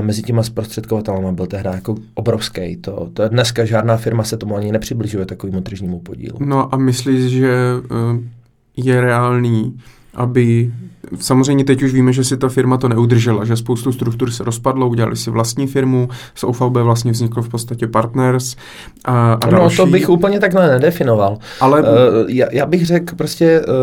mezi 0.06 0.22
těma 0.22 0.44
zprostředkovatelama 0.44 1.32
byl 1.32 1.48
tehdy 1.48 1.70
jako 1.74 1.96
obrovský. 2.14 2.78
To, 2.78 3.10
to 3.14 3.24
je 3.24 3.30
dneska 3.30 3.66
žádná 3.66 3.98
firma 3.98 4.24
se 4.24 4.38
tomu 4.38 4.56
ani 4.56 4.72
nepřibližuje 4.72 5.26
takovému 5.26 5.62
tržnímu 5.62 6.00
podílu. 6.00 6.38
No 6.40 6.74
a 6.74 6.78
myslíš, 6.78 7.32
že 7.32 7.54
uh, 7.92 8.20
je 8.78 9.02
reálný, 9.02 9.78
aby 10.14 10.72
samozřejmě 11.20 11.64
teď 11.64 11.84
už 11.84 11.94
víme, 11.94 12.14
že 12.14 12.24
si 12.24 12.38
ta 12.38 12.50
firma 12.50 12.78
to 12.78 12.90
neudržela, 12.90 13.46
že 13.46 13.56
spoustu 13.56 13.92
struktur 13.92 14.32
se 14.32 14.44
rozpadlo, 14.44 14.88
udělali 14.90 15.16
si 15.16 15.30
vlastní 15.30 15.68
firmu, 15.68 16.10
z 16.36 16.44
OVB 16.44 16.78
vlastně 16.78 17.12
vzniklo 17.12 17.44
v 17.44 17.50
podstatě 17.50 17.88
Partners 17.88 18.56
a, 19.06 19.34
a 19.34 19.46
No 19.46 19.52
další. 19.52 19.78
to 19.78 19.86
bych 19.86 20.10
úplně 20.10 20.40
takhle 20.40 20.68
nedefinoval. 20.68 21.38
Ale... 21.60 21.82
Uh, 21.82 21.88
já, 22.28 22.48
já 22.52 22.66
bych 22.66 22.86
řekl 22.86 23.16
prostě 23.16 23.62
uh, 23.62 23.74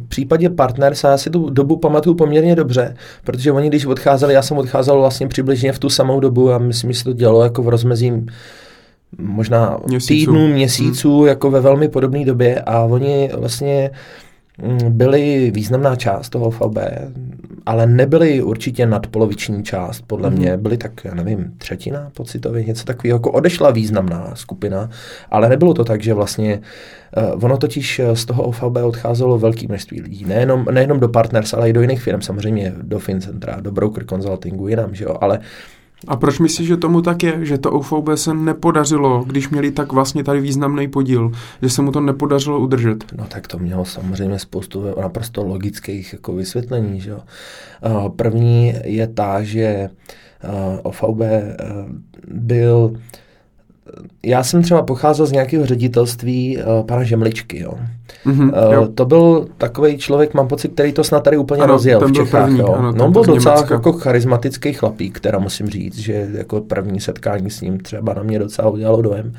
v 0.00 0.08
případě 0.08 0.50
Partners, 0.50 1.04
a 1.04 1.10
já 1.10 1.18
si 1.18 1.30
tu 1.30 1.50
dobu 1.50 1.76
pamatuju 1.76 2.14
poměrně 2.14 2.56
dobře, 2.56 2.96
protože 3.24 3.52
oni 3.52 3.68
když 3.68 3.86
odcházeli, 3.86 4.34
já 4.34 4.42
jsem 4.42 4.58
odcházel 4.58 4.98
vlastně 4.98 5.28
přibližně 5.28 5.72
v 5.72 5.78
tu 5.78 5.88
samou 5.90 6.20
dobu 6.20 6.52
a 6.52 6.58
myslím, 6.58 6.92
že 6.92 6.98
se 6.98 7.04
to 7.04 7.12
dělo 7.12 7.42
jako 7.42 7.62
v 7.62 7.68
rozmezí 7.68 8.26
možná 9.18 9.78
měsíců. 9.86 10.14
týdnů, 10.14 10.48
měsíců, 10.48 11.18
hmm. 11.18 11.28
jako 11.28 11.50
ve 11.50 11.60
velmi 11.60 11.88
podobné 11.88 12.24
době 12.24 12.60
a 12.60 12.80
oni 12.80 13.30
vlastně 13.38 13.90
Mm, 13.90 14.29
byly 14.88 15.50
významná 15.54 15.96
část 15.96 16.28
toho 16.28 16.50
VB, 16.50 16.78
ale 17.66 17.86
nebyly 17.86 18.42
určitě 18.42 18.86
nadpoloviční 18.86 19.64
část, 19.64 20.04
podle 20.06 20.30
mm-hmm. 20.30 20.38
mě. 20.38 20.56
Byly 20.56 20.76
tak, 20.76 21.04
já 21.04 21.14
nevím, 21.14 21.52
třetina 21.58 22.10
pocitově, 22.14 22.64
něco 22.64 22.84
takového, 22.84 23.16
jako 23.16 23.30
odešla 23.30 23.70
významná 23.70 24.30
skupina, 24.34 24.90
ale 25.30 25.48
nebylo 25.48 25.74
to 25.74 25.84
tak, 25.84 26.02
že 26.02 26.14
vlastně 26.14 26.60
uh, 27.34 27.44
ono 27.44 27.56
totiž 27.56 28.00
z 28.14 28.24
toho 28.24 28.42
OVB 28.42 28.76
odcházelo 28.82 29.38
velké 29.38 29.66
množství 29.66 30.02
lidí. 30.02 30.24
Nejenom, 30.24 30.66
nejenom 30.70 31.00
do 31.00 31.08
Partners, 31.08 31.54
ale 31.54 31.70
i 31.70 31.72
do 31.72 31.80
jiných 31.80 32.02
firm, 32.02 32.20
samozřejmě 32.20 32.72
do 32.82 32.98
FinCentra, 32.98 33.60
do 33.60 33.72
Broker 33.72 34.04
Consultingu, 34.06 34.68
jinam, 34.68 34.94
že 34.94 35.04
jo, 35.04 35.16
ale 35.20 35.38
a 36.08 36.16
proč 36.16 36.38
myslíš, 36.38 36.68
že 36.68 36.76
tomu 36.76 37.02
tak 37.02 37.22
je? 37.22 37.38
Že 37.46 37.58
to 37.58 37.70
OVB 37.72 38.08
se 38.14 38.34
nepodařilo, 38.34 39.24
když 39.26 39.48
měli 39.48 39.70
tak 39.70 39.92
vlastně 39.92 40.24
tady 40.24 40.40
významný 40.40 40.88
podíl, 40.88 41.32
že 41.62 41.70
se 41.70 41.82
mu 41.82 41.92
to 41.92 42.00
nepodařilo 42.00 42.60
udržet? 42.60 43.04
No 43.18 43.24
tak 43.28 43.46
to 43.46 43.58
mělo 43.58 43.84
samozřejmě 43.84 44.38
spoustu 44.38 44.84
naprosto 45.00 45.44
logických 45.44 46.12
jako 46.12 46.32
vysvětlení. 46.32 47.00
Že? 47.00 47.14
První 48.16 48.74
je 48.84 49.06
ta, 49.06 49.42
že 49.42 49.88
OVB 50.82 51.20
byl 52.28 52.92
já 54.22 54.42
jsem 54.42 54.62
třeba 54.62 54.82
pocházel 54.82 55.26
z 55.26 55.32
nějakého 55.32 55.66
ředitelství 55.66 56.58
uh, 56.58 56.86
pana 56.86 57.02
Žemličky, 57.02 57.58
jo. 57.58 57.72
Mm-hmm, 58.26 58.66
uh, 58.66 58.74
jo. 58.74 58.88
To 58.94 59.04
byl 59.04 59.46
takový 59.58 59.98
člověk, 59.98 60.34
mám 60.34 60.48
pocit, 60.48 60.72
který 60.72 60.92
to 60.92 61.04
snad 61.04 61.20
tady 61.20 61.36
úplně 61.36 61.62
ano, 61.62 61.72
rozjel 61.72 62.08
v 62.08 62.12
Čechách. 62.12 62.44
První, 62.44 62.58
jo. 62.58 62.74
Ano, 62.78 62.92
no, 62.92 63.04
on 63.04 63.12
byl 63.12 63.24
docela 63.24 63.54
Německa. 63.54 63.74
jako 63.74 63.92
charismatický 63.92 64.72
chlapík, 64.72 65.16
která 65.16 65.38
musím 65.38 65.66
říct, 65.66 65.98
že 65.98 66.28
jako 66.32 66.60
první 66.60 67.00
setkání 67.00 67.50
s 67.50 67.60
ním 67.60 67.80
třeba 67.80 68.14
na 68.14 68.22
mě 68.22 68.38
docela 68.38 68.70
udělalo 68.70 69.02
dojem. 69.02 69.32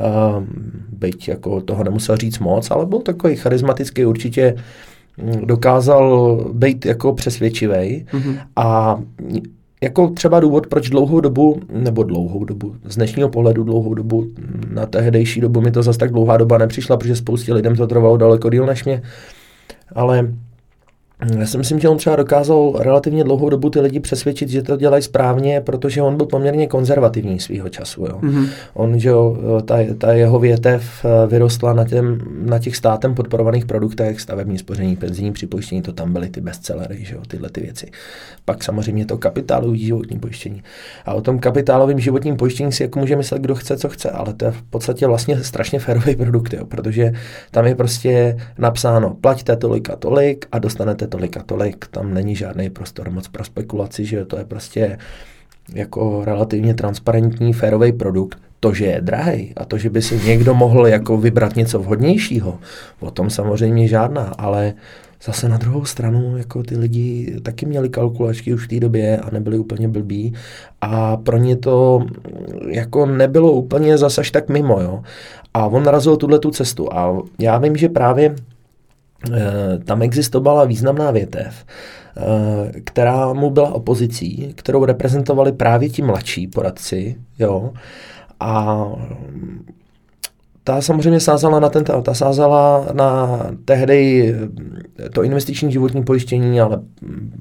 Uh, 0.00 0.44
byť 0.92 1.28
jako 1.28 1.60
toho 1.60 1.84
nemusel 1.84 2.16
říct 2.16 2.38
moc, 2.38 2.70
ale 2.70 2.86
byl 2.86 2.98
takový 2.98 3.36
charismatický 3.36 4.04
určitě 4.04 4.54
dokázal 5.44 6.36
být 6.52 6.86
jako 6.86 7.12
přesvědčivý 7.12 7.72
mm-hmm. 8.12 8.38
a 8.56 9.00
jako 9.82 10.08
třeba 10.08 10.40
důvod, 10.40 10.66
proč 10.66 10.90
dlouhou 10.90 11.20
dobu, 11.20 11.60
nebo 11.72 12.02
dlouhou 12.02 12.44
dobu, 12.44 12.76
z 12.84 12.96
dnešního 12.96 13.28
pohledu 13.28 13.64
dlouhou 13.64 13.94
dobu, 13.94 14.26
na 14.70 14.86
tehdejší 14.86 15.40
dobu 15.40 15.60
mi 15.60 15.70
to 15.70 15.82
zase 15.82 15.98
tak 15.98 16.12
dlouhá 16.12 16.36
doba 16.36 16.58
nepřišla, 16.58 16.96
protože 16.96 17.16
spoustě 17.16 17.54
lidem 17.54 17.76
to 17.76 17.86
trvalo 17.86 18.16
daleko 18.16 18.50
díl 18.50 18.66
než 18.66 18.84
mě, 18.84 19.02
ale 19.94 20.28
já 21.38 21.46
si 21.46 21.58
myslím, 21.58 21.80
že 21.80 21.88
on 21.88 21.96
třeba 21.96 22.16
dokázal 22.16 22.74
relativně 22.78 23.24
dlouhou 23.24 23.48
dobu 23.48 23.70
ty 23.70 23.80
lidi 23.80 24.00
přesvědčit, 24.00 24.48
že 24.48 24.62
to 24.62 24.76
dělají 24.76 25.02
správně, 25.02 25.60
protože 25.60 26.02
on 26.02 26.16
byl 26.16 26.26
poměrně 26.26 26.66
konzervativní 26.66 27.40
svého 27.40 27.68
času. 27.68 28.00
Jo. 28.00 28.18
Mm-hmm. 28.20 28.48
On, 28.74 28.98
že 28.98 29.08
jo, 29.08 29.36
ta, 29.64 29.76
ta 29.98 30.12
jeho 30.12 30.38
větev 30.38 31.04
eh, 31.04 31.26
vyrostla 31.26 31.72
na, 31.72 31.84
těm, 31.84 32.20
na 32.44 32.58
těch 32.58 32.76
státem 32.76 33.14
podporovaných 33.14 33.66
produktech, 33.66 34.20
stavební 34.20 34.58
spoření, 34.58 34.96
penzijní 34.96 35.32
připojištění, 35.32 35.82
to 35.82 35.92
tam 35.92 36.12
byly 36.12 36.28
ty 36.28 36.40
bestsellery, 36.40 37.04
že 37.04 37.14
jo, 37.14 37.20
tyhle 37.28 37.50
ty 37.50 37.60
věci. 37.60 37.90
Pak 38.44 38.64
samozřejmě 38.64 39.06
to 39.06 39.18
kapitálový 39.18 39.78
životní 39.78 40.18
pojištění. 40.18 40.62
A 41.06 41.14
o 41.14 41.20
tom 41.20 41.38
kapitálovém 41.38 41.98
životním 41.98 42.36
pojištění 42.36 42.72
si 42.72 42.82
jako 42.82 42.98
může 42.98 43.16
myslet, 43.16 43.42
kdo 43.42 43.54
chce, 43.54 43.76
co 43.76 43.88
chce, 43.88 44.10
ale 44.10 44.34
to 44.34 44.44
je 44.44 44.50
v 44.50 44.62
podstatě 44.62 45.06
vlastně 45.06 45.44
strašně 45.44 45.78
férový 45.78 46.16
produkt, 46.16 46.52
jo, 46.52 46.64
protože 46.64 47.12
tam 47.50 47.66
je 47.66 47.74
prostě 47.74 48.36
napsáno, 48.58 49.16
plaťte 49.20 49.56
tolik 49.56 49.90
a 49.90 49.96
tolik 49.96 50.46
a 50.52 50.58
dostanete 50.58 51.05
máte 51.06 51.16
tolik 51.16 51.36
a 51.36 51.42
tolik, 51.42 51.86
tam 51.90 52.14
není 52.14 52.36
žádný 52.36 52.70
prostor 52.70 53.10
moc 53.10 53.28
pro 53.28 53.44
spekulaci, 53.44 54.04
že 54.04 54.24
to 54.24 54.38
je 54.38 54.44
prostě 54.44 54.98
jako 55.74 56.24
relativně 56.24 56.74
transparentní, 56.74 57.52
férový 57.52 57.92
produkt. 57.92 58.38
To, 58.60 58.74
že 58.74 58.84
je 58.84 59.00
drahý 59.00 59.52
a 59.56 59.64
to, 59.64 59.78
že 59.78 59.90
by 59.90 60.02
si 60.02 60.20
někdo 60.26 60.54
mohl 60.54 60.86
jako 60.86 61.16
vybrat 61.16 61.56
něco 61.56 61.78
vhodnějšího, 61.78 62.58
o 63.00 63.10
tom 63.10 63.30
samozřejmě 63.30 63.88
žádná, 63.88 64.34
ale 64.38 64.74
zase 65.22 65.48
na 65.48 65.58
druhou 65.58 65.84
stranu 65.84 66.36
jako 66.36 66.62
ty 66.62 66.76
lidi 66.76 67.36
taky 67.42 67.66
měli 67.66 67.88
kalkulačky 67.88 68.54
už 68.54 68.64
v 68.64 68.68
té 68.68 68.80
době 68.80 69.18
a 69.18 69.30
nebyli 69.30 69.58
úplně 69.58 69.88
blbí 69.88 70.34
a 70.80 71.16
pro 71.16 71.36
ně 71.36 71.56
to 71.56 72.06
jako 72.68 73.06
nebylo 73.06 73.52
úplně 73.52 73.98
zase 73.98 74.20
až 74.20 74.30
tak 74.30 74.48
mimo, 74.48 74.80
jo. 74.80 75.02
A 75.54 75.66
on 75.66 75.82
narazil 75.84 76.16
tuhle 76.16 76.38
tu 76.38 76.50
cestu 76.50 76.92
a 76.92 77.22
já 77.38 77.58
vím, 77.58 77.76
že 77.76 77.88
právě 77.88 78.34
tam 79.84 80.02
existovala 80.02 80.64
významná 80.64 81.10
větev, 81.10 81.64
eh, 82.16 82.80
která 82.80 83.32
mu 83.32 83.50
byla 83.50 83.74
opozicí, 83.74 84.52
kterou 84.56 84.84
reprezentovali 84.84 85.52
právě 85.52 85.88
ti 85.88 86.02
mladší 86.02 86.46
poradci, 86.46 87.16
jo, 87.38 87.72
a 88.40 88.86
ta 90.66 90.80
samozřejmě 90.80 91.20
sázala 91.20 91.60
na 91.60 91.68
ten, 91.68 91.84
ta 91.84 92.14
sázala 92.14 92.86
na 92.92 93.40
tehdy 93.64 94.34
to 95.12 95.22
investiční 95.22 95.72
životní 95.72 96.04
pojištění, 96.04 96.60
ale 96.60 96.80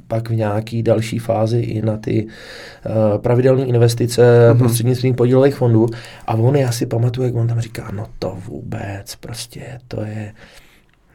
pak 0.07 0.29
v 0.29 0.35
nějaký 0.35 0.83
další 0.83 1.19
fázi 1.19 1.59
i 1.59 1.81
na 1.81 1.97
ty 1.97 2.25
uh, 2.25 3.21
pravidelné 3.21 3.65
investice 3.65 4.21
mm-hmm. 4.21 4.57
prostřednictvím 4.57 5.15
podílových 5.15 5.55
fondů. 5.55 5.87
A 6.27 6.33
on, 6.33 6.55
já 6.55 6.71
si 6.71 6.85
pamatuju, 6.85 7.27
jak 7.27 7.35
on 7.35 7.47
tam 7.47 7.59
říká, 7.59 7.91
no 7.93 8.05
to 8.19 8.37
vůbec, 8.47 9.15
prostě 9.15 9.61
to 9.87 10.01
je, 10.01 10.33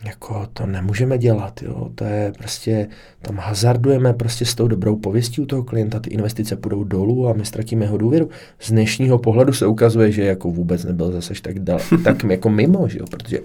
jako 0.04 0.46
to 0.52 0.66
nemůžeme 0.66 1.18
dělat, 1.18 1.62
jo. 1.62 1.90
To 1.94 2.04
je 2.04 2.32
prostě, 2.38 2.88
tam 3.22 3.36
hazardujeme 3.36 4.12
prostě 4.12 4.44
s 4.44 4.54
tou 4.54 4.68
dobrou 4.68 4.96
pověstí 4.96 5.40
u 5.40 5.46
toho 5.46 5.62
klienta, 5.62 6.00
ty 6.00 6.10
investice 6.10 6.56
půjdou 6.56 6.84
dolů 6.84 7.28
a 7.28 7.32
my 7.32 7.44
ztratíme 7.44 7.84
jeho 7.84 7.98
důvěru. 7.98 8.28
Z 8.60 8.70
dnešního 8.70 9.18
pohledu 9.18 9.52
se 9.52 9.66
ukazuje, 9.66 10.12
že 10.12 10.24
jako 10.24 10.50
vůbec 10.50 10.84
nebyl 10.84 11.12
zase 11.12 11.34
tak, 11.42 11.58
dal, 11.58 11.78
tak 12.04 12.24
jako 12.24 12.50
mimo, 12.50 12.88
že 12.88 12.98
jo, 12.98 13.04
protože 13.10 13.38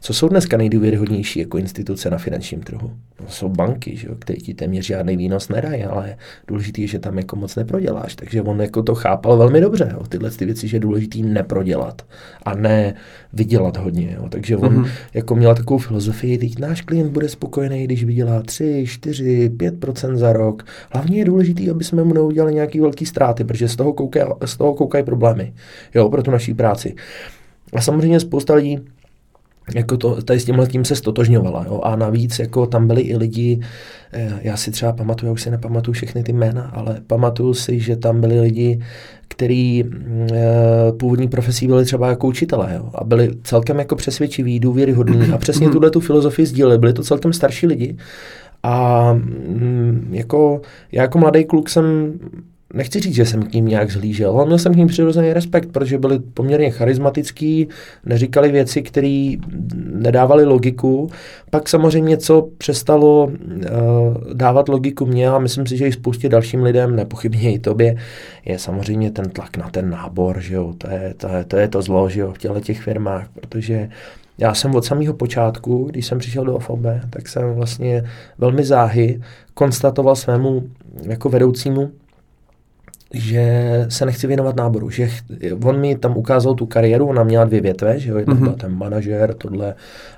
co 0.00 0.14
jsou 0.14 0.28
dneska 0.28 0.56
nejdůvěryhodnější 0.56 1.40
jako 1.40 1.58
instituce 1.58 2.10
na 2.10 2.18
finančním 2.18 2.60
trhu? 2.60 2.90
No, 3.20 3.28
jsou 3.28 3.48
banky, 3.48 3.96
že 3.96 4.08
jo, 4.08 4.14
které 4.18 4.36
ti 4.36 4.54
téměř 4.54 4.86
žádný 4.86 5.16
výnos 5.16 5.48
nedají, 5.48 5.84
ale 5.84 6.16
důležité 6.48 6.80
je, 6.80 6.86
že 6.86 6.98
tam 6.98 7.18
jako 7.18 7.36
moc 7.36 7.56
neproděláš. 7.56 8.14
Takže 8.14 8.42
on 8.42 8.60
jako 8.60 8.82
to 8.82 8.94
chápal 8.94 9.36
velmi 9.36 9.60
dobře, 9.60 9.90
jo, 9.92 10.06
tyhle 10.08 10.30
ty 10.30 10.44
věci, 10.44 10.68
že 10.68 10.76
je 10.76 10.80
důležité 10.80 11.18
neprodělat 11.18 12.02
a 12.42 12.54
ne 12.54 12.94
vydělat 13.32 13.76
hodně. 13.76 14.12
Jo. 14.16 14.28
Takže 14.28 14.56
on 14.56 14.84
mm-hmm. 14.84 14.90
jako 15.14 15.34
měl 15.34 15.54
takovou 15.54 15.78
filozofii, 15.94 16.38
teď 16.38 16.58
náš 16.58 16.80
klient 16.80 17.12
bude 17.12 17.28
spokojený, 17.28 17.84
když 17.84 18.04
vydělá 18.04 18.42
3, 18.42 18.84
4, 18.88 19.48
5% 19.48 20.16
za 20.16 20.32
rok. 20.32 20.66
Hlavně 20.90 21.18
je 21.18 21.24
důležité, 21.24 21.70
aby 21.70 21.84
jsme 21.84 22.04
mu 22.04 22.14
neudělali 22.14 22.54
nějaký 22.54 22.80
velký 22.80 23.06
ztráty, 23.06 23.44
protože 23.44 23.68
z 23.68 23.76
toho, 23.76 23.92
koukají, 23.92 24.26
z 24.44 24.56
toho 24.56 24.74
koukají 24.74 25.04
problémy 25.04 25.52
jo, 25.94 26.08
pro 26.08 26.22
tu 26.22 26.30
naší 26.30 26.54
práci. 26.54 26.94
A 27.72 27.80
samozřejmě 27.80 28.20
spousta 28.20 28.54
lidí 28.54 28.78
jako 29.74 29.96
to, 29.96 30.22
tady 30.22 30.40
s 30.40 30.44
tímhle 30.44 30.66
tím 30.66 30.84
se 30.84 30.96
stotožňovala. 30.96 31.64
Jo? 31.66 31.80
A 31.80 31.96
navíc 31.96 32.38
jako 32.38 32.66
tam 32.66 32.86
byli 32.86 33.00
i 33.00 33.16
lidi, 33.16 33.60
eh, 34.12 34.40
já 34.42 34.56
si 34.56 34.70
třeba 34.70 34.92
pamatuju, 34.92 35.28
já 35.28 35.32
už 35.32 35.42
si 35.42 35.50
nepamatuju 35.50 35.92
všechny 35.92 36.22
ty 36.22 36.32
jména, 36.32 36.70
ale 36.74 37.00
pamatuju 37.06 37.54
si, 37.54 37.80
že 37.80 37.96
tam 37.96 38.20
byli 38.20 38.40
lidi, 38.40 38.80
který 39.28 39.84
e, 39.84 39.86
původní 40.92 41.28
profesí 41.28 41.66
byli 41.66 41.84
třeba 41.84 42.08
jako 42.08 42.26
učitelé 42.26 42.74
jo? 42.74 42.90
a 42.94 43.04
byli 43.04 43.30
celkem 43.42 43.78
jako 43.78 43.96
přesvědčiví, 43.96 44.60
důvěryhodní 44.60 45.32
a 45.32 45.38
přesně 45.38 45.70
tuhle 45.70 45.90
tu 45.90 46.00
filozofii 46.00 46.46
sdíleli. 46.46 46.78
Byli 46.78 46.92
to 46.92 47.02
celkem 47.02 47.32
starší 47.32 47.66
lidi 47.66 47.96
a 48.62 49.12
mm, 49.12 50.08
jako 50.10 50.60
já 50.92 51.02
jako 51.02 51.18
mladý 51.18 51.44
kluk 51.44 51.68
jsem 51.68 52.12
nechci 52.74 53.00
říct, 53.00 53.14
že 53.14 53.26
jsem 53.26 53.42
k 53.42 53.52
ním 53.52 53.66
nějak 53.66 53.90
zhlížel, 53.90 54.30
ale 54.30 54.46
měl 54.46 54.58
jsem 54.58 54.74
k 54.74 54.76
ním 54.76 54.88
přirozený 54.88 55.32
respekt, 55.32 55.72
protože 55.72 55.98
byli 55.98 56.18
poměrně 56.18 56.70
charismatický, 56.70 57.68
neříkali 58.04 58.52
věci, 58.52 58.82
které 58.82 59.34
nedávali 59.92 60.44
logiku. 60.44 61.10
Pak 61.50 61.68
samozřejmě, 61.68 62.16
co 62.16 62.48
přestalo 62.58 63.24
uh, 63.24 63.32
dávat 64.34 64.68
logiku 64.68 65.06
mě 65.06 65.28
a 65.28 65.38
myslím 65.38 65.66
si, 65.66 65.76
že 65.76 65.88
i 65.88 65.92
spoustě 65.92 66.28
dalším 66.28 66.62
lidem, 66.62 66.96
nepochybně 66.96 67.52
i 67.52 67.58
tobě, 67.58 67.96
je 68.44 68.58
samozřejmě 68.58 69.10
ten 69.10 69.30
tlak 69.30 69.56
na 69.56 69.70
ten 69.70 69.90
nábor, 69.90 70.40
že 70.40 70.54
jo? 70.54 70.74
To, 70.78 70.90
je, 70.90 71.14
to, 71.16 71.28
je, 71.28 71.44
to 71.44 71.56
je 71.56 71.68
to 71.68 71.82
zlo 71.82 72.08
že 72.08 72.20
jo? 72.20 72.32
v 72.32 72.38
těchto 72.38 72.60
těch 72.60 72.80
firmách, 72.80 73.28
protože 73.40 73.88
já 74.38 74.54
jsem 74.54 74.74
od 74.74 74.84
samého 74.84 75.14
počátku, 75.14 75.84
když 75.84 76.06
jsem 76.06 76.18
přišel 76.18 76.44
do 76.44 76.54
OFOB, 76.54 76.80
tak 77.10 77.28
jsem 77.28 77.54
vlastně 77.54 78.04
velmi 78.38 78.64
záhy 78.64 79.20
konstatoval 79.54 80.16
svému 80.16 80.62
jako 81.02 81.28
vedoucímu, 81.28 81.90
že 83.14 83.86
se 83.88 84.06
nechci 84.06 84.26
věnovat 84.26 84.56
náboru, 84.56 84.90
že 84.90 85.08
on 85.64 85.80
mi 85.80 85.96
tam 85.96 86.16
ukázal 86.16 86.54
tu 86.54 86.66
kariéru, 86.66 87.08
ona 87.08 87.24
měla 87.24 87.44
dvě 87.44 87.60
větve, 87.60 88.00
že 88.00 88.10
jo, 88.10 88.16
jedna 88.16 88.34
mm-hmm. 88.34 88.54
ten 88.54 88.76
manažer, 88.76 89.34
tohle, 89.34 89.74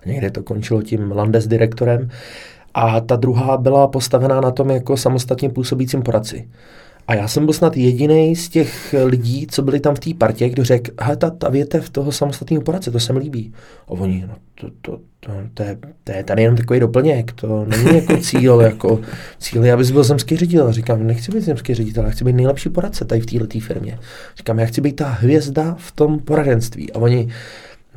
a 0.06 0.08
někde 0.08 0.30
to 0.30 0.42
končilo 0.42 0.82
tím 0.82 1.12
landesdirektorem, 1.12 2.08
a 2.74 3.00
ta 3.00 3.16
druhá 3.16 3.56
byla 3.56 3.88
postavená 3.88 4.40
na 4.40 4.50
tom 4.50 4.70
jako 4.70 4.96
samostatně 4.96 5.50
působícím 5.50 6.02
poradci. 6.02 6.48
A 7.08 7.14
já 7.14 7.28
jsem 7.28 7.44
byl 7.44 7.54
snad 7.54 7.76
jediný 7.76 8.36
z 8.36 8.48
těch 8.48 8.94
lidí, 9.04 9.46
co 9.50 9.62
byli 9.62 9.80
tam 9.80 9.94
v 9.94 10.00
té 10.00 10.14
partě, 10.14 10.48
kdo 10.48 10.64
řekl, 10.64 10.90
hele, 11.00 11.16
ta, 11.16 11.30
ta 11.30 11.48
větev 11.48 11.90
toho 11.90 12.12
samostatného 12.12 12.62
poradce, 12.62 12.90
to 12.90 13.00
se 13.00 13.12
mi 13.12 13.18
líbí. 13.18 13.52
A 13.86 13.90
oni, 13.90 14.24
no 14.28 14.34
to, 14.54 14.70
to, 14.80 15.00
to, 15.20 15.32
to, 15.54 15.62
je, 15.62 15.78
to 16.04 16.12
je 16.12 16.24
tady 16.24 16.42
jenom 16.42 16.56
takový 16.56 16.80
doplněk, 16.80 17.32
to 17.32 17.64
není 17.64 17.96
jako 17.96 18.16
cíl, 18.16 18.60
jako 18.60 19.00
cíl 19.38 19.64
je, 19.64 19.72
abys 19.72 19.90
byl 19.90 20.04
zemský 20.04 20.36
ředitel. 20.36 20.72
Říkám, 20.72 21.06
nechci 21.06 21.32
být 21.32 21.40
zemský 21.40 21.74
ředitel, 21.74 22.04
já 22.04 22.10
chci 22.10 22.24
být 22.24 22.36
nejlepší 22.36 22.68
poradce 22.68 23.04
tady 23.04 23.20
v 23.20 23.26
této 23.26 23.60
firmě. 23.60 23.98
Říkám, 24.36 24.58
já 24.58 24.66
chci 24.66 24.80
být 24.80 24.96
ta 24.96 25.08
hvězda 25.08 25.76
v 25.78 25.92
tom 25.92 26.18
poradenství. 26.18 26.92
A 26.92 26.98
oni, 26.98 27.28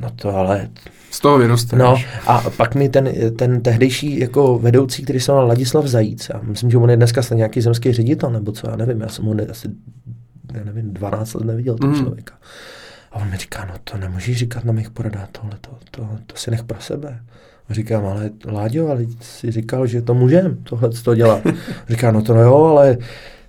no 0.00 0.10
to 0.10 0.36
ale 0.36 0.68
z 1.10 1.20
toho 1.20 1.38
vyrosteš. 1.38 1.78
No 1.78 1.96
a 2.26 2.50
pak 2.56 2.74
mi 2.74 2.88
ten, 2.88 3.12
ten 3.36 3.60
tehdejší 3.60 4.20
jako 4.20 4.58
vedoucí, 4.58 5.02
který 5.02 5.20
se 5.20 5.32
jmenoval 5.32 5.48
Ladislav 5.48 5.86
Zajíc, 5.86 6.30
a 6.30 6.40
myslím, 6.42 6.70
že 6.70 6.78
on 6.78 6.90
je 6.90 6.96
dneska 6.96 7.22
snad 7.22 7.36
nějaký 7.36 7.60
zemský 7.60 7.92
ředitel, 7.92 8.30
nebo 8.30 8.52
co, 8.52 8.70
já 8.70 8.76
nevím, 8.76 9.00
já 9.00 9.08
jsem 9.08 9.24
ho 9.24 9.34
ne, 9.34 9.46
asi, 9.46 9.68
já 10.54 10.64
nevím, 10.64 10.94
12 10.94 11.34
let 11.34 11.44
neviděl, 11.44 11.74
ten 11.74 11.90
mm. 11.90 11.96
člověka. 11.96 12.34
A 13.12 13.16
on 13.16 13.30
mi 13.30 13.36
říká, 13.36 13.64
no 13.64 13.74
to 13.84 13.96
nemůžeš 13.96 14.36
říkat 14.38 14.64
na 14.64 14.72
mých 14.72 14.90
poradách 14.90 15.28
tohle, 15.32 15.56
to, 15.60 15.70
to, 15.90 16.08
to 16.26 16.36
si 16.36 16.50
nech 16.50 16.64
pro 16.64 16.80
sebe. 16.80 17.20
A 17.68 17.74
říkám, 17.74 18.06
ale 18.06 18.30
Láďo, 18.52 18.88
ale 18.88 19.06
jsi 19.20 19.50
říkal, 19.50 19.86
že 19.86 20.02
to 20.02 20.14
můžem, 20.14 20.56
tohle 20.62 20.90
to 20.90 21.14
dělat. 21.14 21.42
Říká, 21.88 22.10
no 22.10 22.22
to 22.22 22.34
no 22.34 22.40
jo, 22.40 22.64
ale 22.64 22.98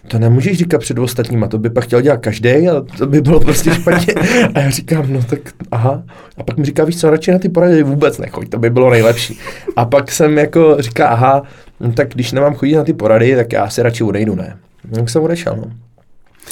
to 0.08 0.20
nemůžeš 0.20 0.58
říkat 0.58 0.82
před 0.82 1.00
ostatníma, 1.00 1.48
to 1.48 1.58
by 1.58 1.70
pak 1.70 1.84
chtěl 1.84 2.02
dělat 2.02 2.18
každý 2.18 2.70
a 2.70 2.82
to 2.98 3.06
by 3.06 3.22
bylo 3.22 3.40
prostě 3.40 3.74
špatně. 3.74 4.14
A 4.56 4.60
já 4.60 4.70
říkám, 4.70 5.14
no 5.14 5.24
tak 5.24 5.40
aha. 5.72 6.04
A 6.38 6.44
pak 6.44 6.58
mi 6.58 6.66
říká, 6.66 6.84
víš 6.84 7.00
co, 7.00 7.10
radši 7.10 7.32
na 7.32 7.40
ty 7.40 7.50
porady 7.50 7.84
vůbec 7.84 8.18
nechoď, 8.18 8.50
to 8.50 8.60
by 8.60 8.70
bylo 8.70 8.90
nejlepší. 8.90 9.40
A 9.76 9.86
pak 9.86 10.12
jsem 10.12 10.38
jako 10.38 10.78
říká, 10.80 11.08
aha, 11.08 11.44
no 11.80 11.92
tak 11.92 12.10
když 12.10 12.32
nemám 12.32 12.56
chodit 12.56 12.76
na 12.76 12.84
ty 12.84 12.94
porady, 12.94 13.36
tak 13.36 13.54
já 13.54 13.70
si 13.70 13.82
radši 13.82 14.04
odejdu, 14.04 14.36
ne. 14.36 14.58
Tak 14.96 15.10
jsem 15.10 15.24
odešel, 15.24 15.56
no. 15.58 15.72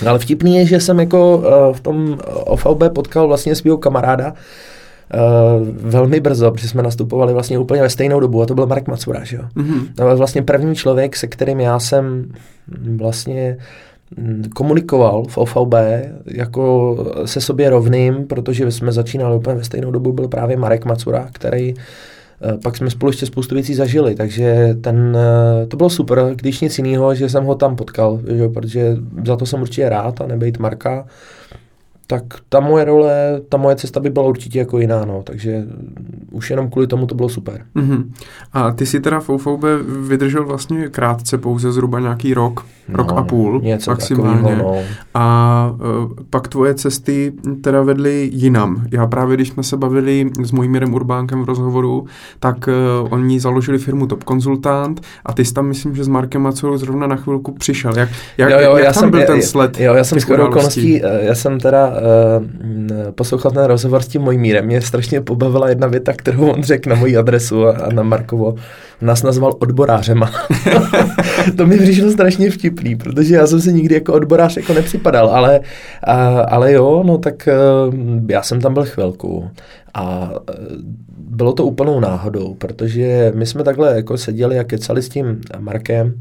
Ale 0.09 0.19
vtipný 0.19 0.57
je, 0.57 0.65
že 0.65 0.79
jsem 0.79 0.99
jako 0.99 1.37
uh, 1.37 1.75
v 1.75 1.79
tom 1.79 2.17
OVB 2.25 2.83
potkal 2.95 3.27
vlastně 3.27 3.55
svého 3.55 3.77
kamaráda, 3.77 4.33
velmi 5.69 6.19
brzo, 6.19 6.51
protože 6.51 6.67
jsme 6.67 6.83
nastupovali 6.83 7.33
vlastně 7.33 7.59
úplně 7.59 7.81
ve 7.81 7.89
stejnou 7.89 8.19
dobu 8.19 8.41
a 8.41 8.45
to 8.45 8.55
byl 8.55 8.67
Marek 8.67 8.87
Macura, 8.87 9.23
že 9.23 9.37
jo. 9.37 9.43
Mm-hmm. 9.55 9.87
To 9.95 10.03
byl 10.03 10.17
vlastně 10.17 10.41
první 10.41 10.75
člověk, 10.75 11.15
se 11.15 11.27
kterým 11.27 11.59
já 11.59 11.79
jsem 11.79 12.31
vlastně 12.95 13.57
mm, 14.17 14.43
komunikoval 14.55 15.23
v 15.29 15.37
OVB 15.37 15.73
jako 16.25 16.97
se 17.25 17.41
sobě 17.41 17.69
rovným, 17.69 18.27
protože 18.27 18.71
jsme 18.71 18.91
začínali 18.91 19.35
úplně 19.35 19.55
ve 19.55 19.63
stejnou 19.63 19.91
dobu, 19.91 20.11
byl 20.11 20.27
právě 20.27 20.57
Marek 20.57 20.85
Macura, 20.85 21.29
který 21.31 21.73
pak 22.63 22.77
jsme 22.77 22.89
spolu 22.89 23.09
ještě 23.09 23.25
spoustu 23.25 23.55
věcí 23.55 23.75
zažili, 23.75 24.15
takže 24.15 24.75
ten, 24.81 25.17
eh, 25.17 25.65
to 25.65 25.77
bylo 25.77 25.89
super, 25.89 26.31
když 26.35 26.61
nic 26.61 26.77
jiného, 26.77 27.15
že 27.15 27.29
jsem 27.29 27.43
ho 27.43 27.55
tam 27.55 27.75
potkal, 27.75 28.19
že, 28.27 28.49
protože 28.49 28.97
za 29.25 29.35
to 29.35 29.45
jsem 29.45 29.61
určitě 29.61 29.89
rád 29.89 30.21
a 30.21 30.27
nebejt 30.27 30.59
Marka, 30.59 31.05
tak 32.11 32.23
ta 32.49 32.59
moje 32.59 32.85
role, 32.85 33.41
ta 33.49 33.57
moje 33.57 33.75
cesta 33.75 33.99
by 33.99 34.09
byla 34.09 34.25
určitě 34.25 34.59
jako 34.59 34.79
jiná, 34.79 35.05
no, 35.05 35.21
takže 35.23 35.63
už 36.31 36.49
jenom 36.49 36.69
kvůli 36.69 36.87
tomu 36.87 37.05
to 37.05 37.15
bylo 37.15 37.29
super. 37.29 37.61
Mm-hmm. 37.75 38.03
A 38.53 38.71
ty 38.71 38.85
si 38.85 38.99
teda 38.99 39.19
v 39.19 39.29
OVB 39.29 39.63
vydržel 40.07 40.45
vlastně 40.45 40.87
krátce, 40.87 41.37
pouze 41.37 41.71
zhruba 41.71 41.99
nějaký 41.99 42.33
rok, 42.33 42.65
no, 42.87 42.97
rok 42.97 43.11
a 43.15 43.23
půl 43.23 43.61
něco 43.63 43.91
maximálně. 43.91 44.41
Takovýho, 44.41 44.63
no. 44.63 44.81
A 45.13 45.75
uh, 46.01 46.11
pak 46.29 46.47
tvoje 46.47 46.73
cesty 46.73 47.33
teda 47.61 47.81
vedly 47.81 48.29
jinam. 48.33 48.85
Já 48.91 49.07
právě, 49.07 49.35
když 49.35 49.49
jsme 49.49 49.63
se 49.63 49.77
bavili 49.77 50.29
s 50.43 50.51
Mojmírem 50.51 50.93
Urbánkem 50.93 51.41
v 51.41 51.45
rozhovoru, 51.45 52.05
tak 52.39 52.67
uh, 52.67 53.13
oni 53.13 53.39
založili 53.39 53.77
firmu 53.77 54.07
Top 54.07 54.23
Konzultant 54.23 55.01
a 55.25 55.33
ty 55.33 55.45
jsi 55.45 55.53
tam, 55.53 55.67
myslím, 55.67 55.95
že 55.95 56.03
s 56.03 56.07
Markem 56.07 56.41
Macolou 56.41 56.77
zrovna 56.77 57.07
na 57.07 57.15
chvilku 57.15 57.51
přišel. 57.51 57.93
Jak, 57.97 58.09
jak, 58.37 58.49
jo, 58.49 58.59
jo, 58.59 58.75
jak 58.75 58.85
já 58.85 58.93
tam 58.93 59.01
jsem, 59.01 59.11
byl 59.11 59.25
ten 59.25 59.41
sled? 59.41 59.79
Jo, 59.79 59.93
já 59.93 60.03
jsem 60.03 60.19
skoro 60.19 60.47
okolností, 60.47 61.01
já 61.21 61.35
jsem 61.35 61.59
teda 61.59 61.98
uh, 61.99 63.11
poslouchal 63.11 63.51
ten 63.51 63.63
rozhovor 63.63 64.01
s 64.01 64.07
tím 64.07 64.21
Mojmírem. 64.21 64.65
Mě 64.65 64.81
strašně 64.81 65.21
pobavila 65.21 65.69
jedna 65.69 65.87
věta, 65.87 66.13
kterou 66.13 66.49
on 66.49 66.63
řekl 66.63 66.89
na 66.89 66.95
moji 66.95 67.17
adresu 67.17 67.67
a, 67.67 67.71
a 67.71 67.93
na 67.93 68.03
Markovo. 68.03 68.55
Nás 69.01 69.23
nazval 69.23 69.53
odborářema. 69.59 70.31
to 71.57 71.65
mi 71.65 71.77
přišlo 71.77 72.11
strašně 72.11 72.51
vtipný, 72.51 72.95
protože 72.95 73.35
já 73.35 73.47
jsem 73.47 73.61
si 73.61 73.73
nikdy 73.73 73.95
jako 73.95 74.13
odborář 74.13 74.57
jako 74.57 74.73
nepřipadal, 74.73 75.29
ale, 75.29 75.59
a, 76.03 76.41
ale 76.41 76.71
jo, 76.71 77.03
no 77.05 77.17
tak 77.17 77.49
uh, 77.87 77.93
já 78.29 78.41
jsem 78.41 78.61
tam 78.61 78.73
byl 78.73 78.85
chvilku 78.85 79.49
a 79.93 80.29
uh, 80.29 80.35
bylo 81.17 81.53
to 81.53 81.65
úplnou 81.65 81.99
náhodou, 81.99 82.53
protože 82.53 83.31
my 83.35 83.45
jsme 83.45 83.63
takhle 83.63 83.95
jako 83.95 84.17
seděli 84.17 84.59
a 84.59 84.63
kecali 84.63 85.01
s 85.01 85.09
tím 85.09 85.41
Markem, 85.59 86.13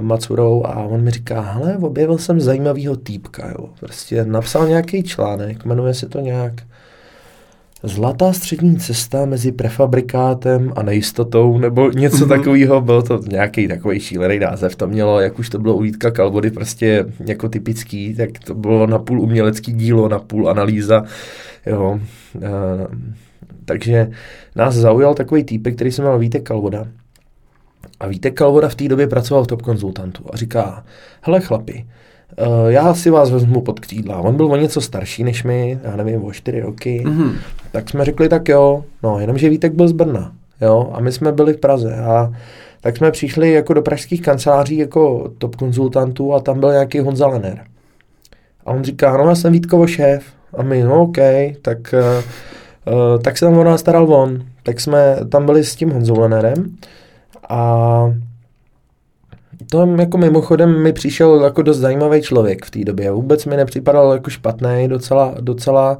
Macurou 0.00 0.66
a 0.66 0.76
on 0.76 1.02
mi 1.02 1.10
říká, 1.10 1.40
hele, 1.40 1.76
objevil 1.76 2.18
jsem 2.18 2.40
zajímavýho 2.40 2.96
týpka, 2.96 3.48
jo. 3.48 3.68
Prostě 3.80 4.24
napsal 4.24 4.68
nějaký 4.68 5.02
článek, 5.02 5.64
jmenuje 5.64 5.94
se 5.94 6.08
to 6.08 6.20
nějak 6.20 6.52
Zlatá 7.82 8.32
střední 8.32 8.76
cesta 8.76 9.26
mezi 9.26 9.52
prefabrikátem 9.52 10.72
a 10.76 10.82
nejistotou, 10.82 11.58
nebo 11.58 11.90
něco 11.90 12.16
mm-hmm. 12.16 12.28
takového, 12.28 12.80
byl 12.80 13.02
to 13.02 13.20
nějaký 13.28 13.68
takový 13.68 14.00
šílený 14.00 14.38
název, 14.38 14.76
to 14.76 14.86
mělo, 14.86 15.20
jak 15.20 15.38
už 15.38 15.48
to 15.48 15.58
bylo 15.58 15.74
u 15.74 15.80
Vítka 15.80 16.10
Kalvody, 16.10 16.50
prostě 16.50 17.06
jako 17.26 17.48
typický, 17.48 18.14
tak 18.14 18.30
to 18.44 18.54
bylo 18.54 18.86
na 18.86 18.98
půl 18.98 19.20
umělecký 19.20 19.72
dílo, 19.72 20.08
na 20.08 20.18
půl 20.18 20.50
analýza, 20.50 21.04
jo. 21.66 22.00
E, 22.42 22.48
takže 23.64 24.10
nás 24.56 24.74
zaujal 24.74 25.14
takový 25.14 25.44
týpek, 25.44 25.74
který 25.74 25.92
se 25.92 26.02
jmenoval 26.02 26.18
Vítek 26.18 26.42
Kalvoda, 26.42 26.86
a 28.00 28.06
víte, 28.06 28.30
Kalvoda 28.30 28.68
v 28.68 28.74
té 28.74 28.88
době 28.88 29.06
pracoval 29.06 29.44
v 29.44 29.46
top 29.46 29.62
konzultantu 29.62 30.24
a 30.32 30.36
říká, 30.36 30.84
hele 31.20 31.40
chlapi, 31.40 31.86
uh, 32.38 32.70
já 32.70 32.94
si 32.94 33.10
vás 33.10 33.30
vezmu 33.30 33.60
pod 33.60 33.80
křídla. 33.80 34.18
On 34.18 34.36
byl 34.36 34.46
o 34.46 34.56
něco 34.56 34.80
starší 34.80 35.24
než 35.24 35.44
my, 35.44 35.78
já 35.82 35.96
nevím, 35.96 36.24
o 36.24 36.32
čtyři 36.32 36.60
roky. 36.60 37.02
Mm-hmm. 37.06 37.32
Tak 37.72 37.90
jsme 37.90 38.04
řekli, 38.04 38.28
tak 38.28 38.48
jo, 38.48 38.84
no, 39.02 39.20
jenomže 39.20 39.48
Vítek 39.48 39.72
byl 39.72 39.88
z 39.88 39.92
Brna, 39.92 40.32
jo, 40.60 40.90
a 40.92 41.00
my 41.00 41.12
jsme 41.12 41.32
byli 41.32 41.52
v 41.52 41.60
Praze 41.60 41.96
a 41.96 42.32
tak 42.80 42.96
jsme 42.96 43.10
přišli 43.10 43.52
jako 43.52 43.74
do 43.74 43.82
pražských 43.82 44.22
kanceláří 44.22 44.76
jako 44.76 45.30
top 45.38 45.56
konzultantů 45.56 46.34
a 46.34 46.40
tam 46.40 46.60
byl 46.60 46.72
nějaký 46.72 46.98
Honza 46.98 47.26
Lener. 47.26 47.64
A 48.66 48.72
on 48.72 48.84
říká, 48.84 49.16
no 49.16 49.28
já 49.28 49.34
jsem 49.34 49.52
Vítkovo 49.52 49.86
šéf. 49.86 50.24
A 50.56 50.62
my, 50.62 50.82
no 50.82 51.02
OK, 51.02 51.16
tak, 51.62 51.94
uh, 51.94 52.24
uh, 52.94 53.22
tak 53.22 53.38
se 53.38 53.44
tam 53.44 53.58
o 53.58 53.64
nás 53.64 53.80
staral 53.80 54.14
on. 54.14 54.42
Tak 54.62 54.80
jsme 54.80 55.16
tam 55.28 55.46
byli 55.46 55.64
s 55.64 55.76
tím 55.76 55.90
Honzou 55.90 56.20
Lenerem 56.20 56.76
a 57.48 58.14
to 59.70 59.86
jako 59.98 60.18
mimochodem 60.18 60.82
mi 60.82 60.92
přišel 60.92 61.44
jako 61.44 61.62
dost 61.62 61.78
zajímavý 61.78 62.22
člověk 62.22 62.64
v 62.64 62.70
té 62.70 62.84
době. 62.84 63.10
Vůbec 63.10 63.44
mi 63.44 63.56
nepřipadal 63.56 64.12
jako 64.12 64.30
špatný, 64.30 64.88
docela, 64.88 65.34
docela 65.40 65.98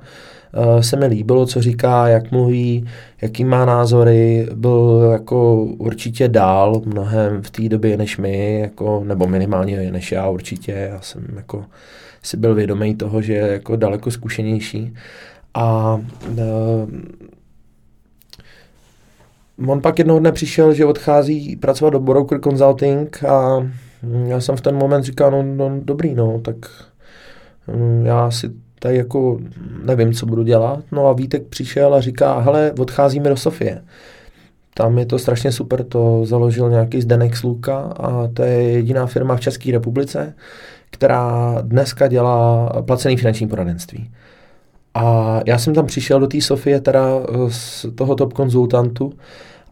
uh, 0.57 0.81
se 0.81 0.97
mi 0.97 1.07
líbilo, 1.07 1.47
co 1.47 1.63
říká, 1.63 2.09
jak 2.09 2.31
mluví, 2.31 2.89
jaký 3.23 3.45
má 3.45 3.65
názory, 3.65 4.49
byl 4.55 5.09
jako 5.13 5.63
určitě 5.63 6.29
dál 6.29 6.83
mnohem 6.85 7.43
v 7.43 7.51
té 7.51 7.69
době 7.69 7.97
než 7.97 8.19
my, 8.19 8.61
jako, 8.61 9.03
nebo 9.05 9.27
minimálně 9.27 9.93
než 9.93 10.13
já 10.13 10.29
určitě. 10.29 10.73
Já 10.73 11.01
jsem 11.01 11.27
jako 11.37 11.65
si 12.23 12.37
byl 12.37 12.55
vědomý 12.55 12.95
toho, 12.95 13.23
že 13.23 13.33
je 13.33 13.53
jako 13.53 13.77
daleko 13.77 14.11
zkušenější. 14.11 14.95
A 15.55 16.01
uh, 16.31 16.41
On 19.67 19.83
pak 19.83 19.99
jednoho 19.99 20.21
dne 20.21 20.33
přišel, 20.33 20.75
že 20.75 20.85
odchází 20.85 21.57
pracovat 21.57 21.91
do 21.91 22.01
Broker 22.01 22.41
Consulting 22.41 23.25
a 23.25 23.67
já 24.27 24.41
jsem 24.41 24.57
v 24.57 24.61
ten 24.61 24.77
moment 24.77 25.03
říkal, 25.03 25.31
no, 25.31 25.43
no 25.43 25.81
dobrý, 25.83 26.15
no, 26.15 26.41
tak 26.41 26.57
mm, 27.67 28.07
já 28.07 28.31
si 28.31 28.51
tady 28.79 28.97
jako 28.97 29.39
nevím, 29.85 30.13
co 30.13 30.27
budu 30.27 30.43
dělat. 30.43 30.85
No 30.93 31.07
a 31.07 31.13
Vítek 31.13 31.47
přišel 31.47 31.95
a 31.95 32.01
říká, 32.01 32.39
hele, 32.39 32.73
odcházíme 32.79 33.29
do 33.29 33.37
Sofie. 33.37 33.83
Tam 34.75 34.99
je 34.99 35.07
to 35.07 35.19
strašně 35.19 35.53
super, 35.53 35.85
to 35.85 36.25
založil 36.25 36.71
nějaký 36.71 37.01
Zdenek 37.01 37.37
Sluka 37.37 37.79
a 37.79 38.29
to 38.29 38.43
je 38.43 38.63
jediná 38.63 39.07
firma 39.07 39.37
v 39.37 39.41
České 39.41 39.73
republice, 39.73 40.35
která 40.91 41.57
dneska 41.63 42.09
dělá 42.09 42.69
placený 42.83 43.17
finanční 43.17 43.49
poradenství. 43.49 44.11
A 44.97 45.41
já 45.47 45.59
jsem 45.59 45.75
tam 45.75 45.87
přišel 45.87 46.21
do 46.21 46.27
té 46.27 46.41
Sofie 46.41 46.81
teda 46.81 47.09
eh, 47.29 47.35
z 47.49 47.87
toho 47.95 48.15
top 48.15 48.33
konzultantu 48.33 49.13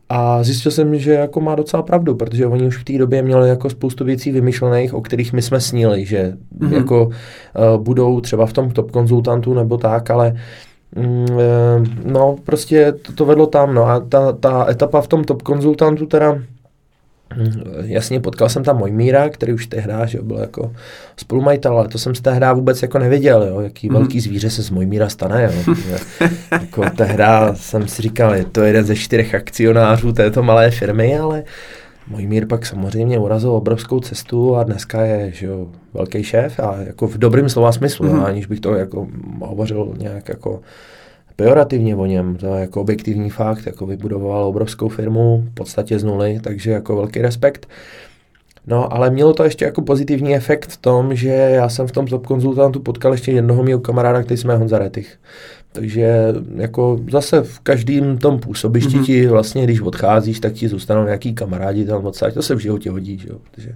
a 0.08 0.42
zjistil 0.42 0.72
jsem, 0.72 0.98
že 0.98 1.12
jako 1.12 1.40
má 1.40 1.54
docela 1.54 1.82
pravdu, 1.82 2.14
protože 2.14 2.46
oni 2.46 2.66
už 2.66 2.78
v 2.78 2.84
té 2.84 2.98
době 2.98 3.22
měli 3.22 3.48
jako 3.48 3.70
spoustu 3.70 4.04
věcí 4.04 4.30
vymyšlených, 4.30 4.94
o 4.94 5.00
kterých 5.00 5.32
my 5.32 5.42
jsme 5.42 5.60
snili, 5.60 6.04
že 6.04 6.36
mm-hmm. 6.58 6.72
jako 6.72 7.06
uh, 7.06 7.12
budou 7.82 8.20
třeba 8.20 8.46
v 8.46 8.52
tom 8.52 8.70
top 8.70 8.90
konzultantu 8.90 9.54
nebo 9.54 9.78
tak, 9.78 10.10
ale 10.10 10.36
mm, 10.96 11.26
eh, 11.30 11.84
no 12.04 12.36
prostě 12.44 12.92
to, 12.92 13.12
to 13.12 13.24
vedlo 13.24 13.46
tam, 13.46 13.74
no 13.74 13.86
a 13.86 14.00
ta, 14.00 14.32
ta 14.32 14.66
etapa 14.70 15.00
v 15.00 15.08
tom 15.08 15.24
top 15.24 15.42
konzultantu 15.42 16.06
teda 16.06 16.38
Jasně, 17.82 18.20
potkal 18.20 18.48
jsem 18.48 18.64
tam 18.64 18.78
Mojmíra, 18.78 19.28
který 19.28 19.52
už 19.52 19.66
tehdy 19.66 19.92
že 20.06 20.22
byl 20.22 20.38
jako 20.38 20.72
spolumajitel, 21.16 21.78
ale 21.78 21.88
to 21.88 21.98
jsem 21.98 22.14
z 22.14 22.20
tehdy 22.20 22.46
vůbec 22.54 22.82
jako 22.82 22.98
nevěděl, 22.98 23.42
jo, 23.42 23.60
jaký 23.60 23.88
mm. 23.88 23.94
velký 23.94 24.20
zvíře 24.20 24.50
se 24.50 24.62
z 24.62 24.70
Mojmíra 24.70 25.08
stane. 25.08 25.52
Jo. 25.54 25.74
jako 26.50 26.84
tehdy 26.96 27.24
jsem 27.54 27.88
si 27.88 28.02
říkal, 28.02 28.34
je 28.34 28.44
to 28.44 28.62
jeden 28.62 28.84
ze 28.84 28.96
čtyřech 28.96 29.34
akcionářů 29.34 30.12
této 30.12 30.42
malé 30.42 30.70
firmy, 30.70 31.18
ale 31.18 31.44
Mojmír 32.08 32.46
pak 32.46 32.66
samozřejmě 32.66 33.18
urazil 33.18 33.50
obrovskou 33.50 34.00
cestu 34.00 34.56
a 34.56 34.64
dneska 34.64 35.02
je 35.02 35.30
že 35.32 35.46
jo, 35.46 35.66
velký 35.94 36.22
šéf 36.22 36.60
a 36.60 36.76
jako 36.86 37.06
v 37.06 37.18
dobrým 37.18 37.48
slova 37.48 37.72
smyslu, 37.72 38.12
mm. 38.12 38.24
aniž 38.24 38.46
bych 38.46 38.60
to 38.60 38.74
jako 38.74 39.08
hovořil 39.40 39.94
nějak 39.98 40.28
jako 40.28 40.60
pejorativně 41.36 41.96
o 41.96 42.06
něm, 42.06 42.36
to 42.36 42.54
je 42.54 42.60
jako 42.60 42.80
objektivní 42.80 43.30
fakt, 43.30 43.66
jako 43.66 43.86
vybudoval 43.86 44.44
obrovskou 44.44 44.88
firmu, 44.88 45.44
v 45.50 45.54
podstatě 45.54 45.98
z 45.98 46.04
nuly, 46.04 46.40
takže 46.42 46.70
jako 46.70 46.96
velký 46.96 47.22
respekt. 47.22 47.66
No, 48.66 48.92
ale 48.92 49.10
mělo 49.10 49.32
to 49.32 49.44
ještě 49.44 49.64
jako 49.64 49.82
pozitivní 49.82 50.34
efekt 50.34 50.70
v 50.70 50.76
tom, 50.76 51.14
že 51.14 51.28
já 51.28 51.68
jsem 51.68 51.86
v 51.86 51.92
tom 51.92 52.06
top 52.06 52.26
konzultantu 52.26 52.80
potkal 52.80 53.12
ještě 53.12 53.32
jednoho 53.32 53.62
mého 53.62 53.80
kamaráda, 53.80 54.22
který 54.22 54.38
jsme 54.38 54.56
Honza 54.56 54.78
Retich. 54.78 55.18
Takže 55.72 56.34
jako 56.56 57.00
zase 57.10 57.42
v 57.42 57.60
každém 57.60 58.18
tom 58.18 58.38
působišti 58.38 58.96
mm-hmm. 58.96 59.04
ti 59.04 59.26
vlastně, 59.26 59.64
když 59.64 59.80
odcházíš, 59.80 60.40
tak 60.40 60.52
ti 60.52 60.68
zůstanou 60.68 61.04
nějaký 61.04 61.34
kamarádi 61.34 61.84
tam 61.84 62.06
odsaď. 62.06 62.34
To 62.34 62.42
se 62.42 62.54
v 62.54 62.58
životě 62.58 62.90
hodí, 62.90 63.18
že 63.18 63.28
jo? 63.28 63.36
Protože 63.50 63.74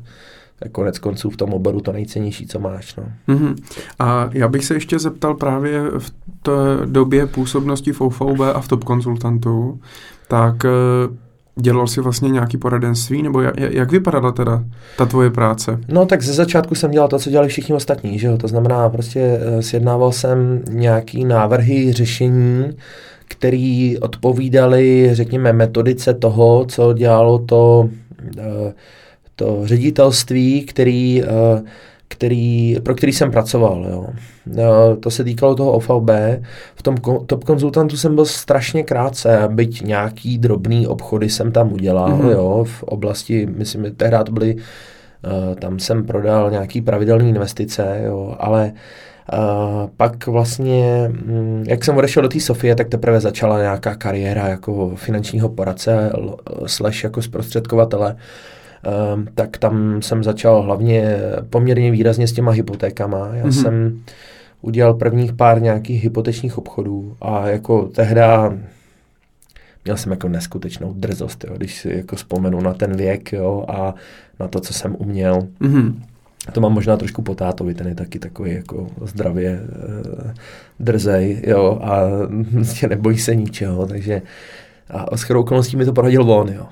konec 0.73 0.99
konců 0.99 1.31
v 1.31 1.37
tom 1.37 1.53
oboru 1.53 1.81
to 1.81 1.93
nejcennější, 1.93 2.47
co 2.47 2.59
máš. 2.59 2.97
No. 2.97 3.05
Mm-hmm. 3.29 3.57
A 3.99 4.31
já 4.33 4.49
bych 4.49 4.65
se 4.65 4.75
ještě 4.75 4.99
zeptal 4.99 5.35
právě 5.35 5.83
v 5.99 6.11
té 6.43 6.87
době 6.87 7.27
působnosti 7.27 7.93
v 7.93 8.01
OVB 8.01 8.41
a 8.55 8.61
v 8.61 8.69
Top 8.69 8.85
Konzultantu, 8.85 9.81
tak 10.29 10.65
eh, 10.65 10.69
dělal 11.61 11.87
si 11.87 12.01
vlastně 12.01 12.29
nějaký 12.29 12.57
poradenství, 12.57 13.23
nebo 13.23 13.41
jak, 13.41 13.55
jak 13.59 13.93
vypadala 13.93 14.33
teda 14.33 14.65
ta 14.97 15.07
tvoje 15.07 15.31
práce? 15.31 15.81
No 15.89 16.07
tak 16.07 16.23
ze 16.23 16.33
začátku 16.33 16.75
jsem 16.75 16.91
dělal 16.91 17.09
to, 17.09 17.19
co 17.19 17.31
dělali 17.31 17.49
všichni 17.49 17.75
ostatní, 17.75 18.19
že 18.19 18.27
jo? 18.27 18.37
to 18.39 18.49
znamená 18.49 18.89
prostě 18.89 19.41
uh, 19.55 19.61
sjednával 19.61 20.13
jsem 20.13 20.63
nějaký 20.71 21.25
návrhy 21.25 21.93
řešení, 21.93 22.77
který 23.29 23.99
odpovídali, 23.99 25.11
řekněme, 25.13 25.53
metodice 25.53 26.15
toho, 26.15 26.65
co 26.69 26.93
dělalo 26.93 27.39
to 27.39 27.89
uh, 28.37 28.43
to 29.39 29.61
ředitelství, 29.65 30.63
který, 30.65 31.23
eh, 31.23 31.63
který, 32.09 32.77
pro 32.83 32.95
který 32.95 33.13
jsem 33.13 33.31
pracoval. 33.31 33.87
Jo. 33.91 34.07
Eh, 34.59 34.97
to 35.01 35.11
se 35.11 35.25
týkalo 35.25 35.55
toho 35.55 35.73
OVB. 35.73 36.11
V 36.75 36.83
tom 36.83 36.97
top 37.27 37.45
konzultantu 37.45 37.97
jsem 37.97 38.15
byl 38.15 38.25
strašně 38.25 38.83
krátce, 38.83 39.49
byť 39.51 39.83
nějaký 39.83 40.39
drobný 40.39 40.87
obchody 40.87 41.31
jsem 41.31 41.53
tam 41.53 41.73
udělal, 41.73 42.09
mm-hmm. 42.11 42.31
jo, 42.31 42.65
v 42.69 42.83
oblasti, 42.83 43.47
myslím, 43.57 43.95
tehdy 43.97 44.17
to 44.25 44.33
byly, 44.33 44.55
uh, 44.55 45.55
tam 45.55 45.79
jsem 45.79 46.07
prodal 46.07 46.51
nějaký 46.51 46.81
pravidelné 46.81 47.29
investice, 47.29 48.03
jo, 48.05 48.37
ale 48.39 48.73
Uh, 49.33 49.91
pak 49.97 50.27
vlastně, 50.27 51.09
mm, 51.09 51.65
jak 51.69 51.85
jsem 51.85 51.97
odešel 51.97 52.23
do 52.23 52.29
té 52.29 52.41
Sofie, 52.41 52.75
tak 52.75 52.89
teprve 52.89 53.21
začala 53.21 53.61
nějaká 53.61 53.95
kariéra 53.95 54.49
jako 54.49 54.93
finančního 54.97 55.49
poradce 55.49 56.13
slash 56.67 57.05
jako 57.05 57.23
zprostředkovatele. 57.23 58.13
Uh, 58.13 58.21
tak 59.35 59.59
tam 59.59 60.03
jsem 60.03 60.25
začal 60.25 60.63
hlavně 60.63 61.17
poměrně 61.51 61.91
výrazně 61.91 62.29
s 62.29 62.33
těma 62.33 62.53
hypotékama. 62.53 63.31
Já 63.33 63.45
mm-hmm. 63.45 63.63
jsem 63.63 64.01
udělal 64.61 64.95
prvních 64.95 65.33
pár 65.33 65.63
nějakých 65.63 66.05
hypotečních 66.05 66.59
obchodů 66.59 67.17
a 67.21 67.49
jako 67.49 67.83
tehda 67.83 68.55
měl 69.85 69.97
jsem 69.97 70.13
jako 70.13 70.29
neskutečnou 70.29 70.93
drzost, 70.93 71.45
jo, 71.45 71.55
když 71.57 71.81
si 71.81 71.97
jako 71.97 72.17
vzpomenu 72.17 72.61
na 72.61 72.75
ten 72.75 72.97
věk 72.97 73.33
jo, 73.33 73.65
a 73.69 73.95
na 74.41 74.49
to, 74.49 74.61
co 74.61 74.73
jsem 74.73 74.97
uměl. 74.99 75.49
Mm-hmm. 75.61 75.95
To 76.53 76.61
mám 76.61 76.73
možná 76.73 76.97
trošku 76.97 77.23
po 77.23 77.35
tátovi, 77.35 77.75
ten 77.75 77.87
je 77.87 77.95
taky 77.95 78.19
takový 78.19 78.55
jako 78.55 78.87
zdravě 79.05 79.51
e, 79.51 79.61
drzej, 80.81 81.43
jo, 81.47 81.79
a 81.83 82.01
vlastně 82.53 82.89
nebojí 82.95 83.19
se 83.19 83.35
ničeho, 83.35 83.87
takže 83.87 84.23
a 84.91 85.17
s 85.17 85.23
chorou 85.23 85.41
okolností 85.41 85.77
mi 85.77 85.85
to 85.85 85.93
poradil 85.93 86.33
on, 86.33 86.49
jo, 86.49 86.67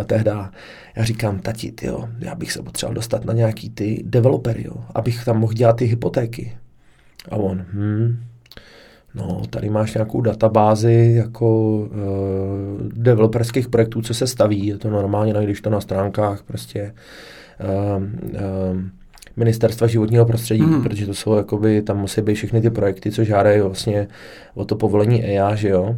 e, 0.00 0.04
tehda. 0.04 0.50
Já 0.96 1.04
říkám, 1.04 1.38
tati, 1.38 1.74
jo, 1.82 2.08
já 2.18 2.34
bych 2.34 2.52
se 2.52 2.62
potřeboval 2.62 2.94
dostat 2.94 3.24
na 3.24 3.32
nějaký 3.32 3.70
ty 3.70 4.02
developery, 4.06 4.64
jo, 4.66 4.74
abych 4.94 5.24
tam 5.24 5.38
mohl 5.38 5.52
dělat 5.52 5.76
ty 5.76 5.84
hypotéky. 5.84 6.56
A 7.30 7.36
on, 7.36 7.64
hm, 7.72 8.22
no, 9.14 9.42
tady 9.50 9.70
máš 9.70 9.94
nějakou 9.94 10.20
databázi 10.20 11.12
jako 11.16 11.76
uh, 11.76 11.88
developerských 12.92 13.68
projektů, 13.68 14.02
co 14.02 14.14
se 14.14 14.26
staví, 14.26 14.66
je 14.66 14.78
to 14.78 14.90
normálně, 14.90 15.34
najdeš 15.34 15.60
to 15.60 15.70
na 15.70 15.80
stránkách 15.80 16.42
prostě 16.42 16.94
uh, 17.60 18.02
uh, 18.32 18.80
ministerstva 19.36 19.86
životního 19.86 20.24
prostředí, 20.24 20.62
mm. 20.62 20.82
protože 20.82 21.06
to 21.06 21.14
jsou 21.14 21.36
jakoby, 21.36 21.82
tam 21.82 21.98
musí 21.98 22.20
být 22.20 22.34
všechny 22.34 22.60
ty 22.60 22.70
projekty, 22.70 23.10
co 23.10 23.24
žádají 23.24 23.60
vlastně 23.60 24.08
o 24.54 24.64
to 24.64 24.76
povolení 24.76 25.24
EIA, 25.24 25.54
že 25.54 25.68
jo. 25.68 25.96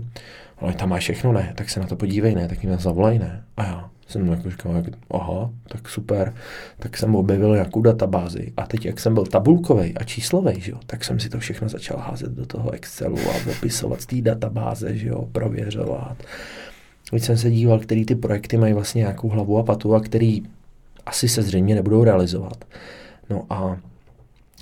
Ale 0.63 0.73
tam 0.73 0.89
máš 0.89 1.03
všechno, 1.03 1.33
ne, 1.33 1.53
tak 1.57 1.71
se 1.71 1.81
na 1.81 1.87
to 1.87 1.97
podívej, 1.97 2.35
ne, 2.35 2.49
tak 2.49 2.65
jim 2.65 2.79
zavolej, 2.79 3.19
ne. 3.19 3.45
A 3.57 3.65
já 3.65 3.91
jsem 4.07 4.27
jako 4.27 4.51
říkal, 4.51 4.77
jak, 4.77 4.85
aha, 5.11 5.51
tak 5.69 5.89
super. 5.89 6.35
Tak 6.79 6.97
jsem 6.97 7.15
objevil 7.15 7.53
nějakou 7.53 7.83
databázi 7.83 8.53
a 8.57 8.67
teď, 8.67 8.85
jak 8.85 9.01
jsem 9.01 9.15
byl 9.15 9.27
tabulkový 9.27 9.95
a 9.99 10.05
číslový, 10.05 10.61
že 10.61 10.71
jo, 10.71 10.79
tak 10.87 11.05
jsem 11.05 11.21
si 11.21 11.29
to 11.29 11.39
všechno 11.39 11.69
začal 11.69 11.99
házet 11.99 12.33
do 12.33 12.47
toho 12.47 12.71
Excelu 12.71 13.19
a 13.19 13.51
opisovat 13.51 14.01
z 14.01 14.07
té 14.07 14.21
databáze, 14.21 14.97
že 14.97 15.09
jo, 15.09 15.29
prověřovat. 15.33 16.17
Teď 17.11 17.23
jsem 17.23 17.37
se 17.37 17.51
díval, 17.51 17.79
který 17.79 18.05
ty 18.05 18.15
projekty 18.15 18.57
mají 18.57 18.73
vlastně 18.73 18.99
nějakou 18.99 19.29
hlavu 19.29 19.59
a 19.59 19.63
patu 19.63 19.95
a 19.95 20.01
který 20.01 20.43
asi 21.07 21.29
se 21.29 21.43
zřejmě 21.43 21.75
nebudou 21.75 22.05
realizovat. 22.05 22.65
No 23.31 23.47
a 23.51 23.77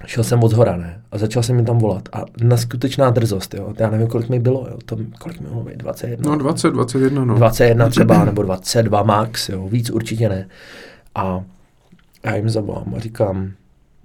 šel 0.06 0.24
jsem 0.24 0.42
od 0.42 0.50
zhora, 0.50 0.76
ne? 0.76 1.00
A 1.12 1.18
začal 1.18 1.42
jsem 1.42 1.56
jim 1.56 1.64
tam 1.64 1.78
volat. 1.78 2.08
A 2.12 2.24
neskutečná 2.42 3.10
drzost, 3.10 3.54
jo. 3.54 3.74
Já 3.78 3.90
nevím, 3.90 4.06
kolik 4.06 4.28
mi 4.28 4.38
bylo, 4.38 4.66
jo. 4.70 4.78
To, 4.84 4.96
kolik 5.18 5.40
mi 5.40 5.48
bylo 5.48 5.62
být, 5.62 5.76
21? 5.76 6.30
No 6.30 6.38
20, 6.38 6.70
21, 6.70 7.24
no. 7.24 7.34
21 7.34 7.88
třeba, 7.88 8.24
nebo 8.24 8.42
22 8.42 9.02
max, 9.02 9.48
jo. 9.48 9.68
Víc 9.68 9.90
určitě 9.90 10.28
ne. 10.28 10.48
A 11.14 11.44
já 12.24 12.36
jim 12.36 12.50
zavolám 12.50 12.94
a 12.96 13.00
říkám, 13.00 13.50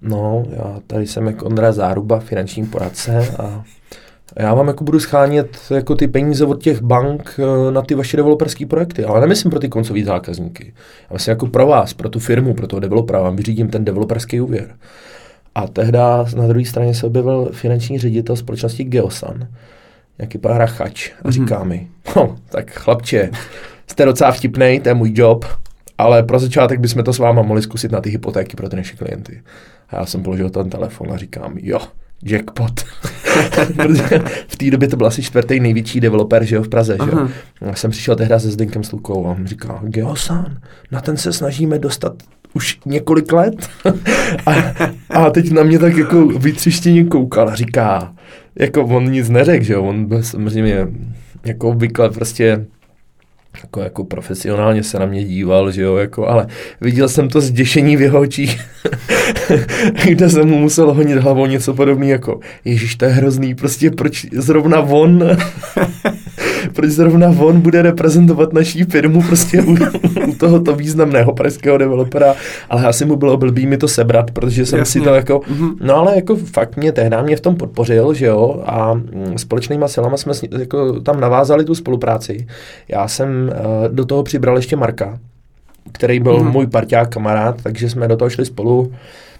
no, 0.01 0.45
já 0.49 0.79
tady 0.87 1.07
jsem 1.07 1.27
jako 1.27 1.45
Ondra 1.45 1.71
Záruba, 1.71 2.19
finanční 2.19 2.65
poradce 2.65 3.35
a 3.39 3.63
já 4.39 4.53
vám 4.53 4.67
jako 4.67 4.83
budu 4.83 4.99
schánět 4.99 5.57
jako 5.73 5.95
ty 5.95 6.07
peníze 6.07 6.45
od 6.45 6.63
těch 6.63 6.81
bank 6.81 7.39
eh, 7.39 7.71
na 7.71 7.81
ty 7.81 7.95
vaše 7.95 8.17
developerské 8.17 8.65
projekty, 8.65 9.05
ale 9.05 9.21
nemyslím 9.21 9.49
pro 9.49 9.59
ty 9.59 9.69
koncový 9.69 10.03
zákazníky. 10.03 10.73
Já 11.09 11.13
myslím 11.13 11.31
jako 11.31 11.47
pro 11.47 11.67
vás, 11.67 11.93
pro 11.93 12.09
tu 12.09 12.19
firmu, 12.19 12.53
pro 12.53 12.67
toho 12.67 12.79
developera, 12.79 13.21
vám 13.21 13.35
vyřídím 13.35 13.69
ten 13.69 13.85
developerský 13.85 14.41
úvěr. 14.41 14.75
A 15.55 15.67
tehdy 15.67 15.97
na 16.35 16.47
druhé 16.47 16.65
straně 16.65 16.93
se 16.93 17.05
objevil 17.05 17.49
finanční 17.53 17.99
ředitel 17.99 18.35
společnosti 18.35 18.83
Geosan, 18.83 19.47
nějaký 20.19 20.37
pán 20.37 20.57
Rachač, 20.57 21.11
a 21.23 21.31
říká 21.31 21.63
mm-hmm. 21.63 21.67
mi, 21.67 21.87
no, 22.15 22.35
tak 22.49 22.71
chlapče, 22.71 23.29
jste 23.87 24.05
docela 24.05 24.31
vtipnej, 24.31 24.79
to 24.79 24.89
je 24.89 24.95
můj 24.95 25.11
job, 25.15 25.45
ale 25.97 26.23
pro 26.23 26.39
začátek 26.39 26.79
bychom 26.79 27.03
to 27.03 27.13
s 27.13 27.19
váma 27.19 27.41
mohli 27.41 27.61
zkusit 27.61 27.91
na 27.91 28.01
ty 28.01 28.09
hypotéky 28.09 28.55
pro 28.55 28.69
ty 28.69 28.75
naše 28.75 28.95
klienty. 28.95 29.41
A 29.89 29.95
já 29.95 30.05
jsem 30.05 30.23
položil 30.23 30.49
ten 30.49 30.69
telefon 30.69 31.13
a 31.13 31.17
říkám, 31.17 31.53
jo, 31.57 31.79
jackpot. 32.23 32.79
v 34.47 34.57
té 34.57 34.71
době 34.71 34.87
to 34.87 34.97
byl 34.97 35.07
asi 35.07 35.23
čtvrtý 35.23 35.59
největší 35.59 35.99
developer 35.99 36.43
že 36.43 36.55
jo, 36.55 36.63
v 36.63 36.69
Praze. 36.69 36.97
Že 37.05 37.11
jo. 37.11 37.27
Já 37.61 37.75
jsem 37.75 37.91
přišel 37.91 38.15
tehdy 38.15 38.39
se 38.39 38.51
Zdenkem 38.51 38.83
Slukou 38.83 39.27
a 39.27 39.29
on 39.29 39.47
říkal, 39.47 39.79
Geosan, 39.83 40.57
na 40.91 41.01
ten 41.01 41.17
se 41.17 41.33
snažíme 41.33 41.79
dostat 41.79 42.13
už 42.55 42.79
několik 42.85 43.33
let. 43.33 43.69
A, 44.45 44.53
a 45.09 45.29
teď 45.29 45.51
na 45.51 45.63
mě 45.63 45.79
tak 45.79 45.97
jako 45.97 46.25
vytřištěně 46.25 47.05
koukal 47.05 47.49
a 47.49 47.55
říká, 47.55 48.13
jako 48.59 48.83
on 48.83 49.11
nic 49.11 49.29
neřekl, 49.29 49.63
že 49.63 49.73
jo, 49.73 49.83
on 49.83 50.05
byl 50.05 50.23
samozřejmě 50.23 50.87
jako 51.45 51.69
obvykle 51.69 52.09
prostě 52.09 52.65
jako, 53.63 53.81
jako 53.81 54.03
profesionálně 54.03 54.83
se 54.83 54.99
na 54.99 55.05
mě 55.05 55.23
díval, 55.23 55.71
že 55.71 55.81
jo, 55.81 55.95
jako, 55.95 56.27
ale 56.27 56.47
viděl 56.81 57.09
jsem 57.09 57.29
to 57.29 57.41
zděšení 57.41 57.97
v 57.97 58.01
jeho 58.01 58.19
očích, 58.19 58.61
kde 60.05 60.29
jsem 60.29 60.47
mu 60.47 60.59
musel 60.59 60.93
honit 60.93 61.17
hlavou 61.17 61.45
něco 61.45 61.73
podobného 61.73 62.11
jako, 62.11 62.39
ježíš, 62.65 62.95
to 62.95 63.05
je 63.05 63.11
hrozný, 63.11 63.55
prostě 63.55 63.91
proč 63.91 64.25
zrovna 64.31 64.79
on 64.79 65.23
proč 66.73 66.89
zrovna 66.89 67.27
on 67.39 67.61
bude 67.61 67.81
reprezentovat 67.81 68.53
naší 68.53 68.83
firmu 68.83 69.21
prostě 69.21 69.61
u, 69.61 69.77
u 70.27 70.35
tohoto 70.35 70.75
významného 70.75 71.33
pražského 71.33 71.77
developera, 71.77 72.35
ale 72.69 72.85
asi 72.85 73.05
mu 73.05 73.15
bylo 73.15 73.37
blbý 73.37 73.67
mi 73.67 73.77
to 73.77 73.87
sebrat, 73.87 74.31
protože 74.31 74.65
jsem 74.65 74.79
Jasně. 74.79 75.01
si 75.01 75.05
to 75.05 75.13
jako, 75.13 75.39
mm-hmm. 75.39 75.75
no 75.81 75.95
ale 75.95 76.15
jako 76.15 76.35
fakt 76.35 76.77
mě 76.77 76.91
tehdy 76.91 77.15
mě 77.23 77.35
v 77.35 77.41
tom 77.41 77.55
podpořil, 77.55 78.13
že 78.13 78.25
jo, 78.25 78.63
a 78.65 78.93
mm, 78.93 79.37
společnýma 79.37 79.87
silama 79.87 80.17
jsme 80.17 80.33
jako 80.59 80.99
tam 80.99 81.19
navázali 81.19 81.65
tu 81.65 81.75
spolupráci. 81.75 82.47
Já 82.87 83.07
jsem 83.07 83.44
uh, 83.47 83.95
do 83.95 84.05
toho 84.05 84.23
přibral 84.23 84.55
ještě 84.55 84.75
Marka, 84.75 85.19
který 85.91 86.19
byl 86.19 86.39
mm-hmm. 86.39 86.51
můj 86.51 86.67
parťák, 86.67 87.09
kamarád, 87.09 87.63
takže 87.63 87.89
jsme 87.89 88.07
do 88.07 88.17
toho 88.17 88.29
šli 88.29 88.45
spolu. 88.45 88.91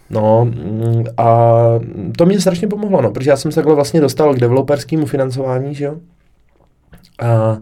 No 0.09 0.45
mm, 0.45 1.03
a 1.17 1.55
to 2.17 2.25
mě 2.25 2.41
strašně 2.41 2.67
pomohlo, 2.67 3.01
no, 3.01 3.11
protože 3.11 3.29
já 3.29 3.37
jsem 3.37 3.51
se 3.51 3.55
takhle 3.55 3.75
vlastně 3.75 4.01
dostal 4.01 4.33
k 4.33 4.39
developerskému 4.39 5.05
financování, 5.05 5.75
že 5.75 5.85
jo. 5.85 5.95
A, 7.19 7.57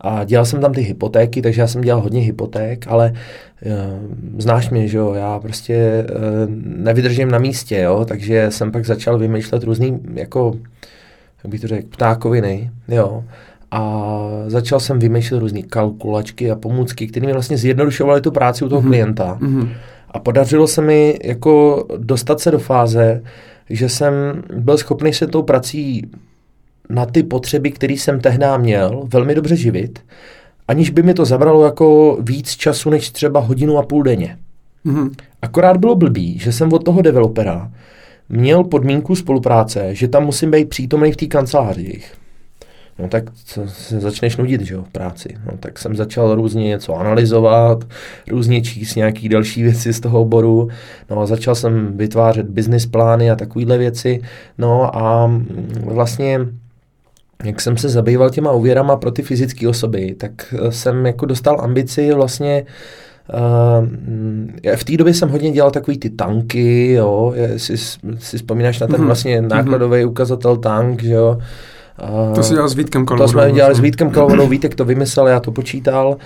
a 0.00 0.24
dělal 0.24 0.44
jsem 0.44 0.60
tam 0.60 0.72
ty 0.72 0.80
hypotéky, 0.80 1.42
takže 1.42 1.60
já 1.60 1.66
jsem 1.66 1.80
dělal 1.80 2.02
hodně 2.02 2.20
hypoték, 2.20 2.86
ale 2.88 3.12
uh, 3.66 3.72
znáš 4.38 4.70
mě, 4.70 4.88
že 4.88 4.98
jo, 4.98 5.14
já 5.14 5.38
prostě 5.38 6.06
uh, 6.10 6.54
nevydržím 6.64 7.30
na 7.30 7.38
místě, 7.38 7.78
jo, 7.78 8.04
takže 8.04 8.50
jsem 8.50 8.72
pak 8.72 8.86
začal 8.86 9.18
vymýšlet 9.18 9.64
různý, 9.64 10.00
jako, 10.14 10.54
jak 11.44 11.50
bych 11.50 11.60
to 11.60 11.66
řekl, 11.66 11.88
ptákoviny, 11.88 12.70
jo. 12.88 13.24
A 13.70 14.20
začal 14.46 14.80
jsem 14.80 14.98
vymýšlet 14.98 15.38
různé 15.38 15.62
kalkulačky 15.62 16.50
a 16.50 16.56
pomůcky, 16.56 17.06
které 17.06 17.26
mi 17.26 17.32
vlastně 17.32 17.58
zjednodušovaly 17.58 18.20
tu 18.20 18.30
práci 18.30 18.64
u 18.64 18.68
toho 18.68 18.82
mm-hmm. 18.82 18.86
klienta. 18.86 19.38
Mm-hmm. 19.40 19.68
A 20.10 20.18
podařilo 20.18 20.66
se 20.66 20.82
mi 20.82 21.18
jako 21.24 21.86
dostat 21.98 22.40
se 22.40 22.50
do 22.50 22.58
fáze, 22.58 23.22
že 23.70 23.88
jsem 23.88 24.12
byl 24.56 24.78
schopný 24.78 25.12
se 25.12 25.26
tou 25.26 25.42
prací 25.42 26.10
na 26.88 27.06
ty 27.06 27.22
potřeby, 27.22 27.70
které 27.70 27.94
jsem 27.94 28.20
tehdy 28.20 28.46
měl, 28.58 29.02
velmi 29.04 29.34
dobře 29.34 29.56
živit, 29.56 29.98
aniž 30.68 30.90
by 30.90 31.02
mi 31.02 31.14
to 31.14 31.24
zabralo 31.24 31.64
jako 31.64 32.18
víc 32.20 32.50
času 32.50 32.90
než 32.90 33.10
třeba 33.10 33.40
hodinu 33.40 33.78
a 33.78 33.82
půl 33.82 34.02
denně. 34.02 34.38
Mm-hmm. 34.86 35.10
Akorát 35.42 35.76
bylo 35.76 35.94
blbý, 35.94 36.38
že 36.38 36.52
jsem 36.52 36.72
od 36.72 36.84
toho 36.84 37.02
developera 37.02 37.70
měl 38.28 38.64
podmínku 38.64 39.16
spolupráce, 39.16 39.94
že 39.94 40.08
tam 40.08 40.24
musím 40.24 40.50
být 40.50 40.68
přítomný 40.68 41.12
v 41.12 41.16
té 41.16 41.26
kanceláři 41.26 42.00
No 43.00 43.08
tak 43.08 43.24
co, 43.44 43.62
se 43.68 44.00
začneš 44.00 44.36
nudit, 44.36 44.60
že 44.60 44.74
jo, 44.74 44.82
v 44.82 44.88
práci. 44.88 45.28
No 45.46 45.56
tak 45.60 45.78
jsem 45.78 45.96
začal 45.96 46.34
různě 46.34 46.64
něco 46.64 46.94
analyzovat, 46.94 47.84
různě 48.30 48.62
číst 48.62 48.94
nějaký 48.94 49.28
další 49.28 49.62
věci 49.62 49.92
z 49.92 50.00
toho 50.00 50.20
oboru. 50.20 50.68
No 51.10 51.20
a 51.20 51.26
začal 51.26 51.54
jsem 51.54 51.96
vytvářet 51.96 52.46
business 52.46 52.86
plány 52.86 53.30
a 53.30 53.36
takovéhle 53.36 53.78
věci. 53.78 54.22
No 54.58 54.96
a 54.96 55.32
vlastně 55.84 56.40
jak 57.44 57.60
jsem 57.60 57.76
se 57.76 57.88
zabýval 57.88 58.30
těma 58.30 58.52
úvěrama 58.52 58.96
pro 58.96 59.10
ty 59.10 59.22
fyzické 59.22 59.68
osoby, 59.68 60.14
tak 60.18 60.54
eh, 60.54 60.72
jsem 60.72 61.06
jako 61.06 61.26
dostal 61.26 61.60
ambici 61.60 62.12
vlastně 62.12 62.66
Uh, 63.34 63.86
v 64.76 64.84
té 64.84 64.96
době 64.96 65.14
jsem 65.14 65.28
hodně 65.28 65.50
dělal 65.50 65.70
takový 65.70 65.98
ty 65.98 66.10
tanky, 66.10 66.92
jo, 66.92 67.34
si, 67.56 67.76
si 68.18 68.36
vzpomínáš 68.36 68.80
na 68.80 68.86
ten 68.86 68.96
mm-hmm. 68.96 69.06
vlastně 69.06 69.42
nákladový 69.42 70.04
ukazatel 70.04 70.56
tank, 70.56 71.02
že 71.02 71.12
jo. 71.12 71.36
Uh, 71.36 71.42
to 72.34 72.42
si 72.42 72.54
dělal 72.54 72.68
s 72.68 72.74
Vítkem 72.74 73.06
Kalvodou. 73.06 73.24
To 73.24 73.32
jsme 73.32 73.52
dělali 73.52 73.74
s 73.74 73.80
Vítkem 73.80 74.10
Kalvodou, 74.10 74.48
Vítek 74.48 74.74
to 74.74 74.84
vymyslel, 74.84 75.26
já 75.28 75.40
to 75.40 75.52
počítal. 75.52 76.16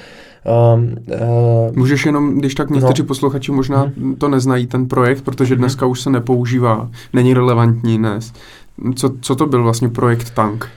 Um, 0.75 0.95
uh, 1.07 1.77
Můžeš 1.77 2.07
jenom, 2.07 2.39
když 2.39 2.55
tak 2.55 2.71
někteří 2.71 3.03
no. 3.03 3.07
posluchači 3.07 3.53
možná 3.53 3.83
hmm. 3.83 4.15
to 4.17 4.29
neznají, 4.29 4.67
ten 4.67 4.89
projekt, 4.89 5.23
protože 5.23 5.57
dneska 5.57 5.87
hmm. 5.87 5.91
už 5.91 6.01
se 6.01 6.11
nepoužívá, 6.11 6.91
není 7.13 7.35
relevantní 7.35 7.99
dnes. 7.99 8.33
Co, 8.95 9.15
co 9.21 9.37
to 9.37 9.47
byl 9.47 9.63
vlastně 9.63 9.89
projekt 9.89 10.31
Tank? 10.31 10.69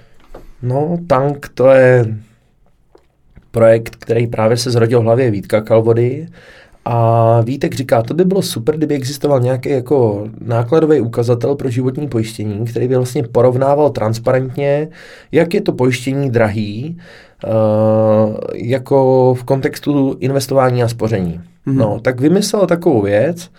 No, 0.61 0.97
tank 1.07 1.49
to 1.53 1.67
je 1.67 2.17
projekt, 3.51 3.95
který 3.95 4.27
právě 4.27 4.57
se 4.57 4.71
zrodil 4.71 4.99
v 4.99 5.03
hlavě 5.03 5.31
Vítka 5.31 5.61
Kalvody 5.61 6.27
A 6.89 7.41
Vítek 7.41 7.75
říká, 7.75 8.01
to 8.01 8.13
by 8.13 8.25
bylo 8.25 8.41
super, 8.41 8.77
kdyby 8.77 8.95
existoval 8.95 9.39
nějaký 9.39 9.69
jako 9.69 10.27
nákladový 10.45 11.01
ukazatel 11.01 11.55
pro 11.55 11.69
životní 11.69 12.07
pojištění, 12.07 12.65
který 12.65 12.87
by 12.87 12.95
vlastně 12.95 13.23
porovnával 13.23 13.89
transparentně, 13.89 14.87
jak 15.31 15.53
je 15.53 15.61
to 15.61 15.71
pojištění 15.71 16.29
drahý, 16.29 16.97
uh, 17.45 18.35
jako 18.53 19.33
v 19.39 19.43
kontextu 19.43 20.15
investování 20.19 20.83
a 20.83 20.87
spoření. 20.87 21.41
Mm-hmm. 21.67 21.75
No, 21.75 21.99
tak 21.99 22.21
vymyslel 22.21 22.67
takovou 22.67 23.01
věc, 23.01 23.49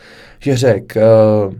že 0.40 0.56
řekl, 0.56 0.98
uh, 0.98 1.54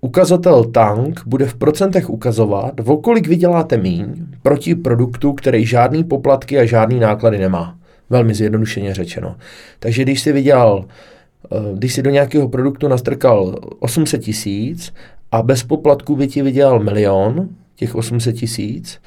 ukazatel 0.00 0.64
tank 0.64 1.20
bude 1.26 1.46
v 1.46 1.54
procentech 1.54 2.10
ukazovat, 2.10 2.72
o 2.84 2.96
kolik 2.96 3.28
vyděláte 3.28 3.76
míň 3.76 4.06
proti 4.42 4.74
produktu, 4.74 5.32
který 5.32 5.66
žádný 5.66 6.04
poplatky 6.04 6.58
a 6.58 6.66
žádný 6.66 7.00
náklady 7.00 7.38
nemá. 7.38 7.81
Velmi 8.12 8.34
zjednodušeně 8.34 8.94
řečeno. 8.94 9.36
Takže 9.78 10.02
když 10.02 10.20
si 10.20 10.32
vydělal, 10.32 10.84
eh, 10.84 11.56
když 11.74 11.94
si 11.94 12.02
do 12.02 12.10
nějakého 12.10 12.48
produktu 12.48 12.88
nastrkal 12.88 13.58
800 13.78 14.22
tisíc 14.22 14.94
a 15.32 15.42
bez 15.42 15.62
poplatků 15.62 16.16
by 16.16 16.28
ti 16.28 16.42
vydělal 16.42 16.80
milion, 16.80 17.48
těch 17.76 17.94
800 17.94 18.36
tisíc, 18.36 19.00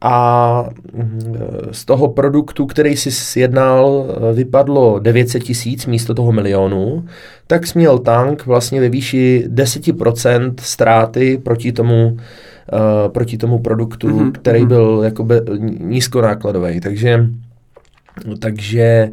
a 0.00 0.68
mm, 0.92 1.20
z 1.70 1.84
toho 1.84 2.08
produktu, 2.08 2.66
který 2.66 2.96
si 2.96 3.10
sjednal, 3.10 4.06
vypadlo 4.34 4.98
900 4.98 5.42
tisíc 5.42 5.86
místo 5.86 6.14
toho 6.14 6.32
milionu, 6.32 7.04
tak 7.46 7.66
jsi 7.66 7.78
měl 7.78 7.98
tank 7.98 8.46
vlastně 8.46 8.80
ve 8.80 8.88
výši 8.88 9.44
10% 9.48 10.54
ztráty 10.60 11.38
proti 11.42 11.72
tomu, 11.72 12.06
uh, 12.06 12.18
proti 13.12 13.38
tomu 13.38 13.58
produktu, 13.58 14.08
mm-hmm. 14.08 14.32
který 14.32 14.60
mhm. 14.60 14.68
byl 14.68 15.00
jakoby 15.04 15.34
nízkonákladový. 15.78 16.80
Takže 16.80 17.26
takže 18.38 19.10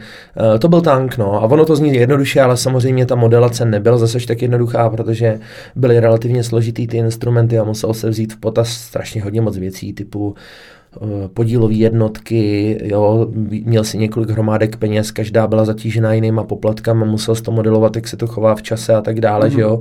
uh, 0.52 0.60
to 0.60 0.68
byl 0.68 0.82
tank, 0.82 1.18
no. 1.18 1.34
A 1.34 1.46
ono 1.46 1.66
to 1.66 1.76
zní 1.76 1.96
jednoduše, 1.96 2.42
ale 2.42 2.58
samozřejmě 2.58 3.06
ta 3.06 3.16
modelace 3.16 3.66
nebyla 3.66 3.98
zase 3.98 4.18
tak 4.28 4.42
jednoduchá, 4.42 4.90
protože 4.90 5.40
byly 5.76 6.00
relativně 6.00 6.44
složitý 6.44 6.88
ty 6.88 6.98
instrumenty 6.98 7.60
a 7.60 7.64
musel 7.64 7.94
se 7.94 8.10
vzít 8.10 8.34
v 8.34 8.38
potaz 8.38 8.70
strašně 8.70 9.24
hodně 9.24 9.42
moc 9.42 9.58
věcí, 9.58 9.94
typu 9.94 10.36
Eh, 10.36 10.77
podílové 11.34 11.74
jednotky, 11.74 12.78
jo, 12.84 13.28
měl 13.66 13.84
si 13.84 13.98
několik 13.98 14.30
hromádek 14.30 14.76
peněz, 14.76 15.12
každá 15.12 15.48
byla 15.48 15.66
zatížena 15.66 16.14
jinýma 16.14 16.44
poplatkama, 16.44 17.06
musel 17.06 17.36
to 17.36 17.52
modelovat, 17.52 17.96
jak 17.96 18.08
se 18.08 18.18
to 18.18 18.28
chová 18.28 18.56
v 18.56 18.62
čase 18.62 18.96
a 18.96 19.02
tak 19.02 19.22
dále, 19.22 19.48
mm-hmm. 19.48 19.56
že 19.56 19.62
jo. 19.62 19.80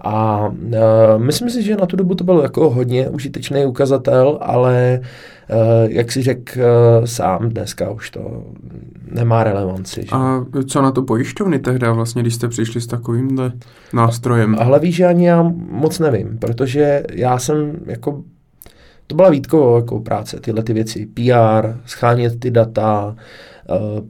A 0.00 0.48
uh, 0.48 1.22
myslím 1.22 1.50
si, 1.50 1.62
že 1.62 1.76
na 1.76 1.86
tu 1.86 1.96
dobu 1.96 2.14
to 2.14 2.24
byl 2.24 2.40
jako 2.40 2.70
hodně 2.70 3.08
užitečný 3.08 3.66
ukazatel, 3.66 4.38
ale 4.40 5.00
uh, 5.50 5.90
jak 5.90 6.12
si 6.12 6.22
řekl 6.22 6.52
uh, 6.56 7.04
sám, 7.04 7.48
dneska 7.48 7.90
už 7.90 8.10
to 8.10 8.44
nemá 9.10 9.44
relevanci. 9.44 10.02
Že? 10.02 10.08
A 10.12 10.44
co 10.66 10.82
na 10.82 10.90
to 10.90 11.02
pojišťovny 11.02 11.58
tehdy 11.58 11.86
vlastně, 11.90 12.22
když 12.22 12.34
jste 12.34 12.48
přišli 12.48 12.80
s 12.80 12.86
takovýmhle 12.86 13.52
nástrojem? 13.92 14.56
Ale 14.58 14.80
víš, 14.80 14.96
že 14.96 15.06
ani 15.06 15.26
já 15.26 15.52
moc 15.70 15.98
nevím, 15.98 16.38
protože 16.38 17.02
já 17.12 17.38
jsem 17.38 17.72
jako 17.86 18.22
to 19.06 19.14
byla 19.14 19.30
Vítkovo 19.30 19.76
jako 19.76 20.00
práce, 20.00 20.40
tyhle 20.40 20.62
ty 20.62 20.72
věci. 20.72 21.06
PR, 21.06 21.76
schánět 21.86 22.40
ty 22.40 22.50
data, 22.50 23.16
uh, 23.70 24.04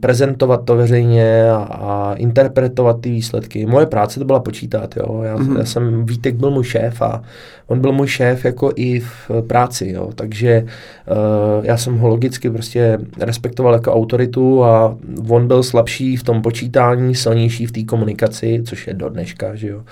prezentovat 0.00 0.64
to 0.64 0.76
veřejně 0.76 1.50
a, 1.50 1.56
a 1.56 2.14
interpretovat 2.14 3.00
ty 3.00 3.10
výsledky. 3.10 3.66
Moje 3.66 3.86
práce 3.86 4.20
to 4.20 4.26
byla 4.26 4.40
počítat, 4.40 4.96
jo. 4.96 5.22
Já, 5.22 5.36
mm-hmm. 5.36 5.58
já 5.58 5.64
jsem, 5.64 6.06
Vítek 6.06 6.34
byl 6.34 6.50
můj 6.50 6.64
šéf 6.64 7.02
a 7.02 7.22
on 7.66 7.80
byl 7.80 7.92
můj 7.92 8.06
šéf 8.06 8.44
jako 8.44 8.72
i 8.76 9.00
v 9.00 9.30
práci, 9.46 9.92
jo. 9.94 10.10
Takže 10.14 10.66
uh, 10.66 11.64
já 11.64 11.76
jsem 11.76 11.98
ho 11.98 12.08
logicky 12.08 12.50
prostě 12.50 12.98
respektoval 13.18 13.72
jako 13.72 13.92
autoritu 13.92 14.64
a 14.64 14.96
on 15.28 15.46
byl 15.46 15.62
slabší 15.62 16.16
v 16.16 16.22
tom 16.22 16.42
počítání, 16.42 17.14
silnější 17.14 17.66
v 17.66 17.72
té 17.72 17.82
komunikaci, 17.82 18.62
což 18.66 18.86
je 18.86 18.94
do 18.94 19.08
dneška, 19.08 19.54
že 19.54 19.68
jo. 19.68 19.82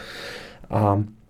A 0.70 1.02
Eh, 1.02 1.21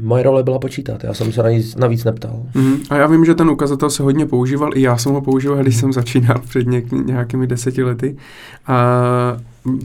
moje 0.00 0.22
role 0.22 0.42
byla 0.42 0.58
počítat, 0.58 1.04
já 1.04 1.14
jsem 1.14 1.32
se 1.32 1.42
na 1.42 1.50
nic 1.50 1.76
navíc 1.76 2.04
neptal. 2.04 2.42
Mm, 2.54 2.76
a 2.90 2.96
já 2.96 3.06
vím, 3.06 3.24
že 3.24 3.34
ten 3.34 3.50
ukazatel 3.50 3.90
se 3.90 4.02
hodně 4.02 4.26
používal, 4.26 4.70
i 4.74 4.82
já 4.82 4.96
jsem 4.96 5.12
ho 5.12 5.20
používal, 5.20 5.58
když 5.58 5.76
jsem 5.76 5.92
začínal 5.92 6.38
před 6.48 6.66
něk- 6.66 7.06
nějakými 7.06 7.46
deseti 7.46 7.82
lety, 7.82 8.16
a, 8.66 9.36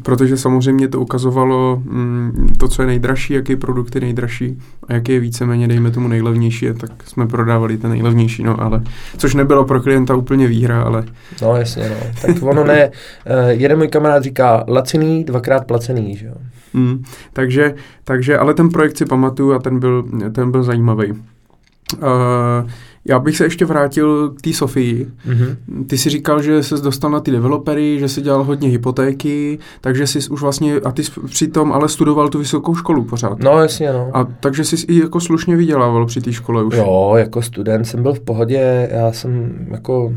protože 0.04 0.38
samozřejmě 0.38 0.88
to 0.88 1.00
ukazovalo 1.00 1.82
mm, 1.86 2.54
to, 2.58 2.68
co 2.68 2.82
je 2.82 2.88
nejdražší, 2.88 3.34
jaký 3.34 3.56
produkt 3.56 3.96
je 3.96 4.02
nejdražší 4.02 4.60
a 4.88 4.94
jaký 4.94 5.12
je 5.12 5.20
víceméně, 5.20 5.68
dejme 5.68 5.92
tomu 5.92 6.08
nejlevnější, 6.08 6.68
tak 6.78 6.92
jsme 7.06 7.28
prodávali 7.28 7.78
ten 7.78 7.92
nejlevnější, 7.92 8.44
no 8.44 8.62
ale, 8.62 8.82
což 9.18 9.34
nebylo 9.34 9.66
pro 9.66 9.82
klienta 9.82 10.16
úplně 10.16 10.48
výhra, 10.48 10.82
ale... 10.82 11.04
No 11.42 11.56
jasně, 11.56 11.90
no, 11.90 11.96
tak 12.22 12.44
ono 12.44 12.64
ne, 12.64 12.90
uh, 12.90 13.48
jeden 13.48 13.78
můj 13.78 13.88
kamarád 13.88 14.24
říká 14.24 14.64
laciný, 14.68 15.24
dvakrát 15.24 15.66
placený, 15.66 16.18
že 16.18 16.26
jo. 16.26 16.34
Mm, 16.74 17.04
takže, 17.34 17.76
takže, 18.04 18.38
ale 18.38 18.54
ten 18.54 18.70
projekt 18.70 18.98
si 18.98 19.06
pamatuju 19.06 19.54
a 19.54 19.60
ten 19.60 19.80
byl, 19.80 20.04
ten 20.32 20.52
byl 20.52 20.64
zajímavý. 20.64 21.12
Uh, 21.12 22.70
já 23.06 23.20
bych 23.20 23.38
se 23.38 23.44
ještě 23.44 23.66
vrátil 23.66 24.30
k 24.30 24.42
té 24.42 24.54
Sofii. 24.54 25.08
Mm-hmm. 25.28 25.86
Ty 25.88 25.98
si 25.98 26.10
říkal, 26.10 26.42
že 26.42 26.64
jsi 26.64 26.76
dostal 26.84 27.12
na 27.12 27.20
ty 27.20 27.32
developery, 27.32 28.00
že 28.00 28.08
jsi 28.08 28.22
dělal 28.22 28.44
hodně 28.44 28.70
hypotéky, 28.70 29.60
takže 29.82 30.08
jsi 30.08 30.30
už 30.30 30.42
vlastně, 30.42 30.76
a 30.76 30.92
ty 30.92 31.04
přitom 31.26 31.72
ale 31.72 31.90
studoval 31.90 32.30
tu 32.30 32.40
vysokou 32.40 32.76
školu 32.76 33.04
pořád. 33.04 33.40
No 33.40 33.60
jasně, 33.60 33.94
no. 33.94 34.10
A 34.14 34.24
takže 34.24 34.64
jsi 34.64 34.76
i 34.88 35.00
jako 35.00 35.20
slušně 35.20 35.56
vydělával 35.56 36.06
při 36.06 36.22
té 36.22 36.34
škole 36.34 36.64
už. 36.64 36.76
Jo, 36.76 37.14
jako 37.18 37.42
student 37.42 37.88
jsem 37.88 38.04
byl 38.04 38.14
v 38.14 38.20
pohodě, 38.20 38.90
já 38.92 39.12
jsem 39.12 39.66
jako... 39.72 40.14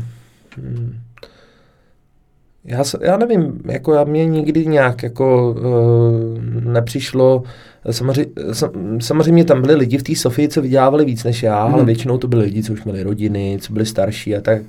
Hmm, 0.57 0.95
já, 2.65 2.83
já 3.01 3.17
nevím, 3.17 3.61
jako 3.65 3.93
já 3.93 4.03
mě 4.03 4.25
nikdy 4.25 4.65
nějak 4.65 5.03
jako 5.03 5.51
uh, 5.51 6.71
nepřišlo, 6.73 7.43
samozřejmě, 7.91 8.31
samozřejmě 8.99 9.45
tam 9.45 9.61
byli 9.61 9.75
lidi 9.75 9.97
v 9.97 10.03
té 10.03 10.15
Sofii, 10.15 10.47
co 10.47 10.61
vydělávali 10.61 11.05
víc 11.05 11.23
než 11.23 11.43
já, 11.43 11.65
hmm. 11.65 11.73
ale 11.73 11.85
většinou 11.85 12.17
to 12.17 12.27
byli 12.27 12.43
lidi, 12.43 12.63
co 12.63 12.73
už 12.73 12.83
měli 12.83 13.03
rodiny, 13.03 13.57
co 13.61 13.73
byli 13.73 13.85
starší 13.85 14.35
a 14.35 14.41
tak 14.41 14.61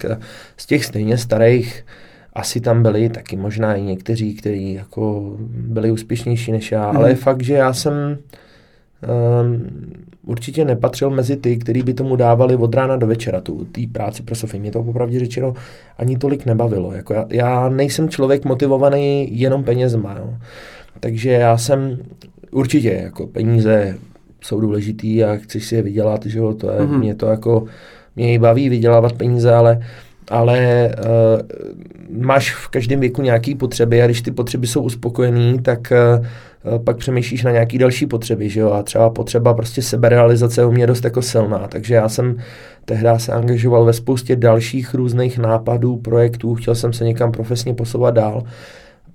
z 0.56 0.66
těch 0.66 0.84
stejně 0.84 1.18
starých 1.18 1.84
asi 2.32 2.60
tam 2.60 2.82
byli 2.82 3.08
taky 3.08 3.36
možná 3.36 3.74
i 3.74 3.82
někteří, 3.82 4.34
kteří 4.34 4.74
jako 4.74 5.36
byli 5.48 5.90
úspěšnější 5.90 6.52
než 6.52 6.72
já, 6.72 6.88
hmm. 6.88 6.96
ale 6.96 7.08
je 7.08 7.14
fakt, 7.14 7.42
že 7.42 7.54
já 7.54 7.72
jsem 7.72 8.18
um, 9.42 9.70
určitě 10.26 10.64
nepatřil 10.64 11.10
mezi 11.10 11.36
ty, 11.36 11.56
kteří 11.56 11.82
by 11.82 11.94
tomu 11.94 12.16
dávali 12.16 12.56
od 12.56 12.74
rána 12.74 12.96
do 12.96 13.06
večera 13.06 13.40
tu 13.40 13.64
tý 13.64 13.86
práci 13.86 14.22
pro 14.22 14.34
Sofii. 14.34 14.60
Mě 14.60 14.70
to 14.70 14.82
popravdě 14.82 15.18
řečeno 15.18 15.54
ani 15.98 16.18
tolik 16.18 16.46
nebavilo. 16.46 16.92
Jako 16.92 17.14
já, 17.14 17.26
já 17.30 17.68
nejsem 17.68 18.08
člověk 18.08 18.44
motivovaný 18.44 19.28
jenom 19.40 19.64
penězma. 19.64 20.16
Jo. 20.18 20.34
Takže 21.00 21.30
já 21.30 21.58
jsem 21.58 21.98
určitě 22.50 23.00
jako 23.02 23.26
peníze 23.26 23.98
jsou 24.40 24.60
důležitý 24.60 25.24
a 25.24 25.36
chceš 25.36 25.66
si 25.66 25.74
je 25.74 25.82
vydělat, 25.82 26.26
že 26.26 26.38
jo, 26.38 26.54
to 26.54 26.70
je, 26.70 26.80
mm-hmm. 26.80 26.98
mě 26.98 27.14
to 27.14 27.26
jako, 27.26 27.64
mě 28.16 28.34
i 28.34 28.38
baví 28.38 28.68
vydělávat 28.68 29.12
peníze, 29.12 29.54
ale 29.54 29.80
ale 30.30 30.90
uh, 30.98 32.24
máš 32.26 32.54
v 32.54 32.68
každém 32.68 33.00
věku 33.00 33.22
nějaké 33.22 33.54
potřeby 33.54 34.02
a 34.02 34.06
když 34.06 34.22
ty 34.22 34.30
potřeby 34.30 34.66
jsou 34.66 34.82
uspokojené, 34.82 35.62
tak 35.62 35.92
uh, 36.18 36.26
pak 36.84 36.96
přemýšlíš 36.96 37.42
na 37.42 37.50
nějaké 37.50 37.78
další 37.78 38.06
potřeby, 38.06 38.48
že 38.48 38.60
jo, 38.60 38.72
a 38.72 38.82
třeba 38.82 39.10
potřeba 39.10 39.54
prostě 39.54 39.82
seberealizace 39.82 40.64
u 40.64 40.72
mě 40.72 40.86
dost 40.86 41.04
jako 41.04 41.22
silná, 41.22 41.68
takže 41.68 41.94
já 41.94 42.08
jsem 42.08 42.36
tehdy 42.84 43.08
se 43.16 43.32
angažoval 43.32 43.84
ve 43.84 43.92
spoustě 43.92 44.36
dalších 44.36 44.94
různých 44.94 45.38
nápadů, 45.38 45.96
projektů, 45.96 46.54
chtěl 46.54 46.74
jsem 46.74 46.92
se 46.92 47.04
někam 47.04 47.32
profesně 47.32 47.74
posouvat 47.74 48.14
dál, 48.14 48.42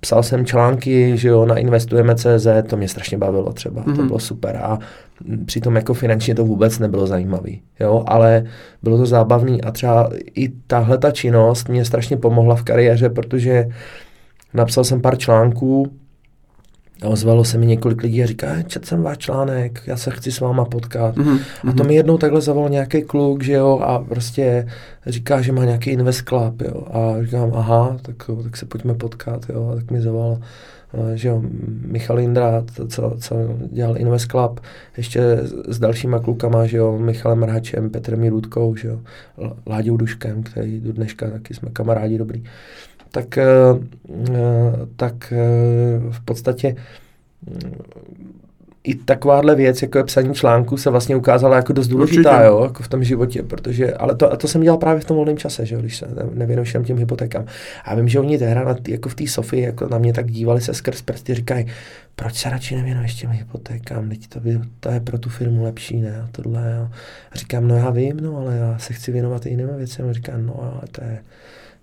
psal 0.04 0.22
jsem 0.22 0.46
články, 0.46 1.16
že 1.16 1.28
jo, 1.28 1.46
na 1.46 1.56
Investujeme.cz, 1.56 2.46
to 2.66 2.76
mě 2.76 2.88
strašně 2.88 3.18
bavilo 3.18 3.52
třeba, 3.52 3.82
mm-hmm. 3.82 3.94
to 3.94 4.00
mhm. 4.00 4.06
bylo 4.06 4.18
super 4.18 4.56
a 4.56 4.78
přitom 5.44 5.76
jako 5.76 5.94
finančně 5.94 6.34
to 6.34 6.44
vůbec 6.44 6.78
nebylo 6.78 7.06
zajímavý, 7.06 7.62
jo, 7.80 8.04
ale 8.06 8.44
bylo 8.82 8.98
to 8.98 9.06
zábavný 9.06 9.62
a 9.62 9.70
třeba 9.70 10.10
i 10.34 10.48
tahle 10.48 10.98
ta 10.98 11.10
činnost 11.10 11.68
mě 11.68 11.84
strašně 11.84 12.16
pomohla 12.16 12.54
v 12.54 12.62
kariéře, 12.62 13.10
protože 13.10 13.68
napsal 14.54 14.84
jsem 14.84 15.00
pár 15.00 15.18
článků, 15.18 15.92
ozvalo 17.04 17.44
se 17.44 17.58
mi 17.58 17.66
několik 17.66 18.02
lidí 18.02 18.22
a 18.22 18.26
říká, 18.26 18.62
četl 18.62 18.86
jsem 18.86 19.02
váš 19.02 19.18
článek, 19.18 19.82
já 19.86 19.96
se 19.96 20.10
chci 20.10 20.32
s 20.32 20.40
váma 20.40 20.64
potkat. 20.64 21.16
Mm-hmm. 21.16 21.38
A 21.68 21.72
to 21.72 21.84
mi 21.84 21.94
jednou 21.94 22.18
takhle 22.18 22.40
zavolal 22.40 22.70
nějaký 22.70 23.02
kluk, 23.02 23.42
že 23.42 23.52
jo, 23.52 23.78
a 23.82 23.98
prostě 23.98 24.68
říká, 25.06 25.40
že 25.40 25.52
má 25.52 25.64
nějaký 25.64 25.90
invest 25.90 26.28
club, 26.28 26.62
jo. 26.62 26.86
A 26.90 27.24
říkám, 27.24 27.50
aha, 27.54 27.96
tak, 28.02 28.16
tak 28.42 28.56
se 28.56 28.66
pojďme 28.66 28.94
potkat, 28.94 29.46
jo. 29.48 29.70
A 29.72 29.74
tak 29.76 29.90
mi 29.90 30.00
zavolal, 30.00 30.38
eh, 30.94 31.16
že 31.16 31.28
jo, 31.28 31.42
Michal 31.86 32.20
Indra, 32.20 32.64
co, 32.88 33.16
co 33.20 33.36
dělal 33.72 33.98
Invest 33.98 34.30
Club, 34.30 34.60
ještě 34.96 35.38
s 35.68 35.78
dalšíma 35.78 36.18
klukama, 36.18 36.66
že 36.66 36.76
jo, 36.76 36.98
Michalem 36.98 37.38
Mrhačem, 37.38 37.90
Petrem 37.90 38.28
Rudkou, 38.28 38.76
že 38.76 38.88
jo, 38.88 39.00
Láďou 39.66 39.96
Duškem, 39.96 40.42
který 40.42 40.80
do 40.80 40.92
dneška 40.92 41.30
taky 41.30 41.54
jsme 41.54 41.70
kamarádi 41.70 42.18
dobrý 42.18 42.44
tak, 43.12 43.38
eh, 43.38 43.44
eh, 44.28 44.36
tak 44.96 45.32
eh, 45.32 46.10
v 46.10 46.20
podstatě 46.24 46.76
i 48.84 48.94
takováhle 48.94 49.54
věc, 49.54 49.82
jako 49.82 49.98
je 49.98 50.04
psaní 50.04 50.34
článku, 50.34 50.76
se 50.76 50.90
vlastně 50.90 51.16
ukázala 51.16 51.56
jako 51.56 51.72
dost 51.72 51.88
důležitá, 51.88 52.30
Určitě. 52.30 52.46
jo, 52.46 52.62
jako 52.62 52.82
v 52.82 52.88
tom 52.88 53.04
životě, 53.04 53.42
protože, 53.42 53.94
ale 53.94 54.14
to, 54.14 54.32
a 54.32 54.36
to 54.36 54.48
jsem 54.48 54.62
dělal 54.62 54.78
právě 54.78 55.00
v 55.00 55.04
tom 55.04 55.16
volném 55.16 55.36
čase, 55.36 55.66
že 55.66 55.74
jo, 55.74 55.80
když 55.80 55.96
se 55.96 56.06
nevěnuji 56.34 56.64
všem 56.64 56.84
těm 56.84 56.98
hypotékám. 56.98 57.44
A 57.84 57.94
vím, 57.94 58.08
že 58.08 58.20
oni 58.20 58.38
tehdy 58.38 58.54
na, 58.54 58.76
jako 58.88 59.08
v 59.08 59.14
té 59.14 59.26
Sofii, 59.26 59.62
jako 59.62 59.88
na 59.88 59.98
mě 59.98 60.12
tak 60.12 60.30
dívali 60.30 60.60
se 60.60 60.74
skrz 60.74 61.02
prsty, 61.02 61.34
říkají, 61.34 61.66
proč 62.16 62.34
se 62.34 62.50
radši 62.50 62.76
nevěnuješ 62.76 63.14
těm 63.14 63.30
hypotékám, 63.30 64.08
teď 64.08 64.26
to, 64.26 64.40
by, 64.40 64.60
to 64.80 64.88
je 64.88 65.00
pro 65.00 65.18
tu 65.18 65.28
firmu 65.28 65.64
lepší, 65.64 66.00
ne, 66.00 66.20
a 66.20 66.28
tohle, 66.32 66.74
jo. 66.78 66.88
A 67.32 67.36
říkám, 67.36 67.68
no 67.68 67.76
já 67.76 67.90
vím, 67.90 68.16
no, 68.20 68.36
ale 68.36 68.56
já 68.56 68.78
se 68.78 68.92
chci 68.92 69.12
věnovat 69.12 69.46
i 69.46 69.50
jiným 69.50 69.76
věcem, 69.76 70.08
a 70.08 70.12
říkám, 70.12 70.46
no, 70.46 70.62
ale 70.62 70.82
to 70.92 71.04
je, 71.04 71.18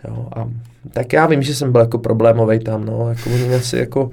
jo, 0.08 0.28
a 0.36 0.48
tak 0.94 1.14
já 1.14 1.26
vím, 1.26 1.42
že 1.42 1.56
jsem 1.56 1.72
byl 1.72 1.82
jako 1.82 1.98
problémový 1.98 2.60
tam, 2.60 2.86
no, 2.86 3.10
jako 3.10 3.30
oni 3.30 3.56
asi 3.56 3.78
jako, 3.78 4.12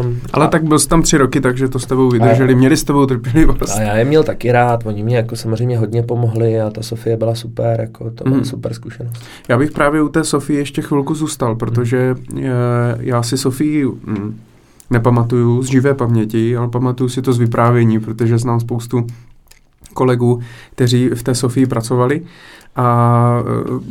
Um, 0.00 0.20
ale 0.32 0.46
a, 0.46 0.48
tak 0.48 0.64
byl 0.64 0.78
jsi 0.78 0.88
tam 0.88 1.02
tři 1.02 1.16
roky, 1.16 1.40
takže 1.40 1.68
to 1.68 1.78
s 1.78 1.86
tebou 1.86 2.10
vydrželi, 2.10 2.54
a, 2.54 2.56
měli 2.56 2.76
s 2.76 2.84
tebou 2.84 3.06
trpělivost. 3.06 3.76
A 3.76 3.82
já 3.82 3.96
je 3.96 4.04
měl 4.04 4.24
taky 4.24 4.52
rád, 4.52 4.86
oni 4.86 5.02
mě 5.02 5.16
jako 5.16 5.36
samozřejmě 5.36 5.78
hodně 5.78 6.02
pomohli 6.02 6.60
a 6.60 6.70
ta 6.70 6.82
Sofie 6.82 7.16
byla 7.16 7.34
super, 7.34 7.80
jako 7.80 8.10
to 8.10 8.24
byla 8.24 8.36
mm. 8.36 8.44
super 8.44 8.74
zkušenost. 8.74 9.22
Já 9.48 9.58
bych 9.58 9.70
právě 9.70 10.02
u 10.02 10.08
té 10.08 10.24
Sofie 10.24 10.58
ještě 10.58 10.82
chvilku 10.82 11.14
zůstal, 11.14 11.54
protože 11.54 12.14
mm. 12.14 12.42
já 13.00 13.22
si 13.22 13.38
Sofii 13.38 13.84
mm, 13.84 14.40
nepamatuju 14.90 15.62
z 15.62 15.66
živé 15.66 15.94
paměti, 15.94 16.56
ale 16.56 16.68
pamatuju 16.68 17.08
si 17.08 17.22
to 17.22 17.32
z 17.32 17.38
vyprávění, 17.38 18.00
protože 18.00 18.38
znám 18.38 18.60
spoustu 18.60 19.06
kolegů, 19.94 20.40
kteří 20.74 21.08
v 21.08 21.22
té 21.22 21.34
Sofii 21.34 21.66
pracovali 21.66 22.22
a 22.76 23.42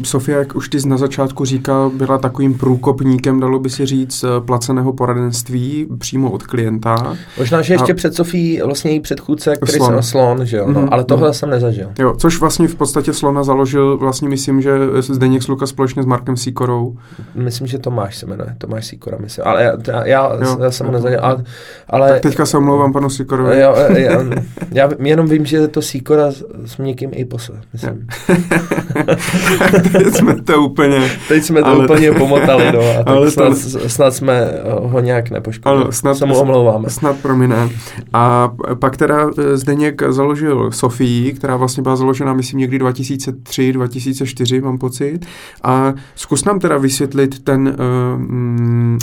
e, 0.02 0.06
Sofia, 0.06 0.40
jak 0.40 0.56
už 0.56 0.70
ty 0.70 0.78
na 0.86 0.98
začátku 0.98 1.46
říkal, 1.46 1.90
byla 1.90 2.18
takovým 2.18 2.54
průkopníkem, 2.54 3.40
dalo 3.40 3.60
by 3.60 3.70
si 3.70 3.86
říct, 3.86 4.24
e, 4.24 4.42
placeného 4.42 4.94
poradenství 4.94 5.88
přímo 5.98 6.32
od 6.32 6.44
klienta. 6.44 7.18
Možná, 7.38 7.62
že 7.62 7.74
ještě 7.74 7.92
a... 7.92 7.96
před 7.96 8.16
Sofí 8.16 8.62
vlastně 8.66 8.92
její 8.92 9.00
předchůdce, 9.00 9.56
který 9.56 9.78
slon. 9.78 9.94
jsem 9.94 10.04
slon, 10.04 10.46
že 10.46 10.58
jo, 10.58 10.68
no, 10.68 10.82
mm-hmm. 10.82 10.90
ale 10.92 11.04
tohle 11.04 11.30
mm-hmm. 11.30 11.34
jsem 11.34 11.50
nezažil. 11.50 11.92
Jo, 12.00 12.16
což 12.18 12.40
vlastně 12.40 12.68
v 12.68 12.76
podstatě 12.76 13.14
Slona 13.14 13.44
založil, 13.44 13.98
vlastně 13.98 14.30
myslím, 14.30 14.62
že 14.62 14.72
Zdeněk 15.00 15.44
Sluka 15.44 15.68
společně 15.68 16.04
s 16.04 16.06
Markem 16.06 16.38
Sikorou. 16.38 16.98
Myslím, 17.36 17.68
že 17.68 17.80
Tomáš 17.80 18.18
se 18.18 18.26
jmenuje, 18.26 18.56
Tomáš 18.58 18.86
Sikora, 18.86 19.18
myslím, 19.22 19.48
ale 19.48 19.64
já, 19.64 19.78
já, 19.88 20.06
já, 20.06 20.38
jo, 20.44 20.58
já 20.64 20.72
jsem 20.72 20.88
ho 20.88 20.94
nezažil, 20.94 21.20
ale, 21.22 21.44
ale... 21.90 22.10
Tak 22.10 22.22
teďka 22.22 22.46
se 22.46 22.58
omlouvám 22.58 22.94
panu 22.94 23.10
Sikorovi. 23.10 23.60
Jo, 23.60 23.76
já, 23.96 24.24
já, 24.72 24.90
jenom 25.00 25.28
vím, 25.28 25.46
že 25.46 25.68
to 25.68 25.82
Sikora 25.82 26.32
s 26.66 26.78
někým 26.80 27.10
i 27.14 27.26
posle, 27.26 27.62
myslím. 27.74 28.08
Teď 29.92 30.14
jsme 30.14 30.42
to 30.42 30.62
úplně... 30.62 31.12
Teď 31.28 31.44
jsme 31.44 31.62
to 31.62 31.68
ale... 31.68 31.84
úplně 31.84 32.12
pomotali, 32.12 32.72
no. 32.74 32.80
A 32.80 33.04
ale 33.12 33.32
snad, 33.32 33.50
to... 33.50 33.90
snad 33.90 34.14
jsme 34.14 34.48
ho 34.82 35.00
nějak 35.00 35.30
nepoškodili. 35.30 35.82
Ano, 35.82 35.92
snad, 35.92 36.16
se 36.16 36.26
mu 36.26 36.40
omlouváme. 36.40 36.90
Snad 36.90 37.18
prominé. 37.18 37.70
A 38.14 38.52
pak 38.80 38.98
teda 38.98 39.30
eh, 39.38 39.58
Zdeněk 39.58 40.02
založil 40.10 40.72
Sofii, 40.72 41.34
která 41.34 41.56
vlastně 41.56 41.84
byla 41.84 41.96
založena, 41.96 42.34
myslím, 42.34 42.60
někdy 42.60 42.80
2003, 42.80 43.74
2004, 43.74 44.62
mám 44.62 44.78
pocit. 44.78 45.26
A 45.64 45.94
zkus 46.16 46.46
nám 46.46 46.60
teda 46.60 46.78
vysvětlit 46.78 47.44
ten, 47.44 47.76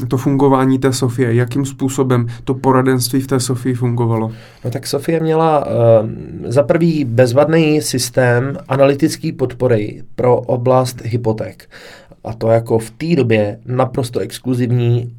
uh, 0.01 0.09
to 0.09 0.17
fungování 0.17 0.79
té 0.79 0.93
Sofie, 0.93 1.35
jakým 1.35 1.65
způsobem 1.65 2.27
to 2.45 2.55
poradenství 2.55 3.21
v 3.21 3.27
té 3.27 3.41
Sofii 3.41 3.75
fungovalo. 3.75 4.33
No 4.65 4.71
tak 4.71 4.87
Sofie 4.87 5.21
měla 5.21 5.65
za 6.45 6.63
prvý 6.63 7.05
bezvadný 7.05 7.83
systém 7.83 8.59
analytický 8.69 9.33
podpory 9.59 10.03
pro 10.15 10.37
oblast 10.41 11.03
hypoték. 11.05 11.71
A 12.25 12.33
to 12.33 12.49
jako 12.49 12.79
v 12.79 12.91
té 12.91 13.17
době 13.17 13.59
naprosto 13.65 14.21
exkluzivní, 14.21 15.17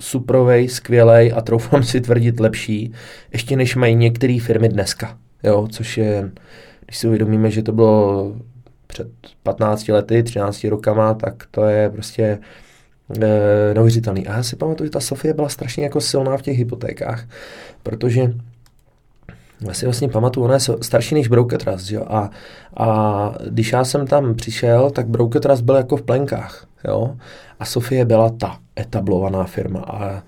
suprovej, 0.00 0.68
skvělej 0.68 1.32
a 1.36 1.40
troufám 1.40 1.82
si 1.82 2.00
tvrdit 2.00 2.40
lepší, 2.40 2.92
ještě 3.32 3.56
než 3.56 3.76
mají 3.76 3.94
některé 3.94 4.38
firmy 4.42 4.68
dneska. 4.68 5.18
Jo, 5.42 5.68
což 5.70 5.98
je, 5.98 6.30
když 6.84 6.98
si 6.98 7.06
uvědomíme, 7.06 7.50
že 7.50 7.62
to 7.62 7.72
bylo 7.72 8.32
před 8.86 9.08
15 9.42 9.88
lety, 9.88 10.22
13 10.22 10.64
rokama, 10.64 11.14
tak 11.14 11.44
to 11.50 11.64
je 11.64 11.90
prostě 11.90 12.38
e, 13.22 13.74
neuvěřitelný. 13.74 14.26
A 14.26 14.36
já 14.36 14.42
si 14.42 14.56
pamatuju, 14.56 14.86
že 14.86 14.90
ta 14.90 15.00
Sofie 15.00 15.34
byla 15.34 15.48
strašně 15.48 15.84
jako 15.84 16.00
silná 16.00 16.36
v 16.36 16.42
těch 16.42 16.58
hypotékách, 16.58 17.28
protože 17.82 18.32
já 19.66 19.74
si 19.74 19.86
vlastně 19.86 20.08
pamatuju, 20.08 20.44
ona 20.44 20.54
je 20.54 20.60
starší 20.80 21.14
než 21.14 21.28
Broker 21.28 21.60
Trust, 21.60 21.90
jo? 21.90 22.04
A, 22.08 22.30
a 22.76 23.34
když 23.50 23.72
já 23.72 23.84
jsem 23.84 24.06
tam 24.06 24.34
přišel, 24.34 24.90
tak 24.90 25.08
Broker 25.08 25.42
Trust 25.42 25.62
byl 25.62 25.74
jako 25.74 25.96
v 25.96 26.02
plenkách, 26.02 26.66
jo? 26.88 27.16
A 27.60 27.64
Sofie 27.64 28.04
byla 28.04 28.30
ta 28.30 28.58
etablovaná 28.80 29.44
firma 29.44 29.80
a 29.80 30.22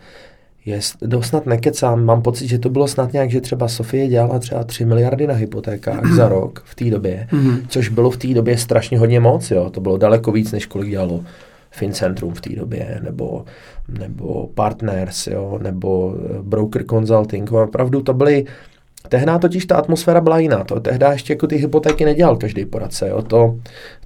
je, 0.64 0.80
to 1.10 1.22
snad 1.22 1.46
nekecám, 1.46 2.04
mám 2.04 2.22
pocit, 2.22 2.48
že 2.48 2.58
to 2.58 2.70
bylo 2.70 2.88
snad 2.88 3.12
nějak, 3.12 3.30
že 3.30 3.40
třeba 3.40 3.68
Sofie 3.68 4.08
dělala 4.08 4.38
třeba 4.38 4.64
3 4.64 4.84
miliardy 4.84 5.26
na 5.26 5.34
hypotékách 5.34 6.12
za 6.12 6.28
rok 6.28 6.62
v 6.64 6.74
té 6.74 6.90
době, 6.90 7.28
mm-hmm. 7.32 7.62
což 7.68 7.88
bylo 7.88 8.10
v 8.10 8.16
té 8.16 8.28
době 8.34 8.58
strašně 8.58 8.98
hodně 8.98 9.20
moc, 9.20 9.50
jo? 9.50 9.70
to 9.70 9.80
bylo 9.80 9.98
daleko 9.98 10.32
víc, 10.32 10.52
než 10.52 10.66
kolik 10.66 10.90
dělalo 10.90 11.24
FinCentrum 11.70 12.34
v 12.34 12.40
té 12.40 12.56
době, 12.56 13.00
nebo, 13.02 13.44
nebo 13.98 14.48
Partners, 14.54 15.26
jo? 15.26 15.58
nebo 15.62 16.14
eh, 16.16 16.42
Broker 16.42 16.84
Consulting, 16.84 17.52
opravdu 17.52 18.02
to 18.02 18.14
byly 18.14 18.44
Tehdy 19.09 19.32
totiž 19.40 19.66
ta 19.66 19.76
atmosféra 19.76 20.20
byla 20.20 20.38
jiná. 20.38 20.64
To 20.64 20.80
tehdy 20.80 21.07
ještě 21.11 21.32
jako 21.32 21.46
ty 21.46 21.57
hypotéky 21.57 22.05
nedělal 22.05 22.36
každý 22.36 22.64
poradce. 22.64 23.09
Jo. 23.09 23.22
To, 23.22 23.55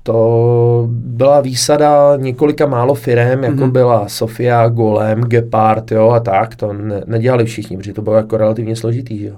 to 0.02 0.86
byla 0.90 1.40
výsada 1.40 2.16
několika 2.16 2.66
málo 2.66 2.94
firm, 2.94 3.44
jako 3.44 3.56
mm-hmm. 3.56 3.70
byla 3.70 4.08
Sofia, 4.08 4.68
Golem, 4.68 5.20
Gepard 5.20 5.92
jo, 5.92 6.10
a 6.10 6.20
tak. 6.20 6.56
To 6.56 6.72
ne, 6.72 7.02
nedělali 7.06 7.44
všichni, 7.44 7.76
protože 7.76 7.92
to 7.92 8.02
bylo 8.02 8.16
jako 8.16 8.36
relativně 8.36 8.76
složitý. 8.76 9.24
Jo. 9.24 9.36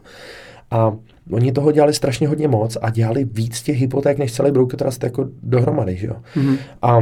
A 0.70 0.92
oni 1.30 1.52
toho 1.52 1.72
dělali 1.72 1.94
strašně 1.94 2.28
hodně 2.28 2.48
moc 2.48 2.78
a 2.82 2.90
dělali 2.90 3.24
víc 3.24 3.62
těch 3.62 3.80
hypoték, 3.80 4.18
než 4.18 4.32
celý 4.32 4.50
Broker 4.50 4.78
Trust 4.78 5.02
jako 5.02 5.26
dohromady. 5.42 5.96
Že 5.96 6.06
jo. 6.06 6.16
Mm-hmm. 6.36 6.56
A 6.82 6.98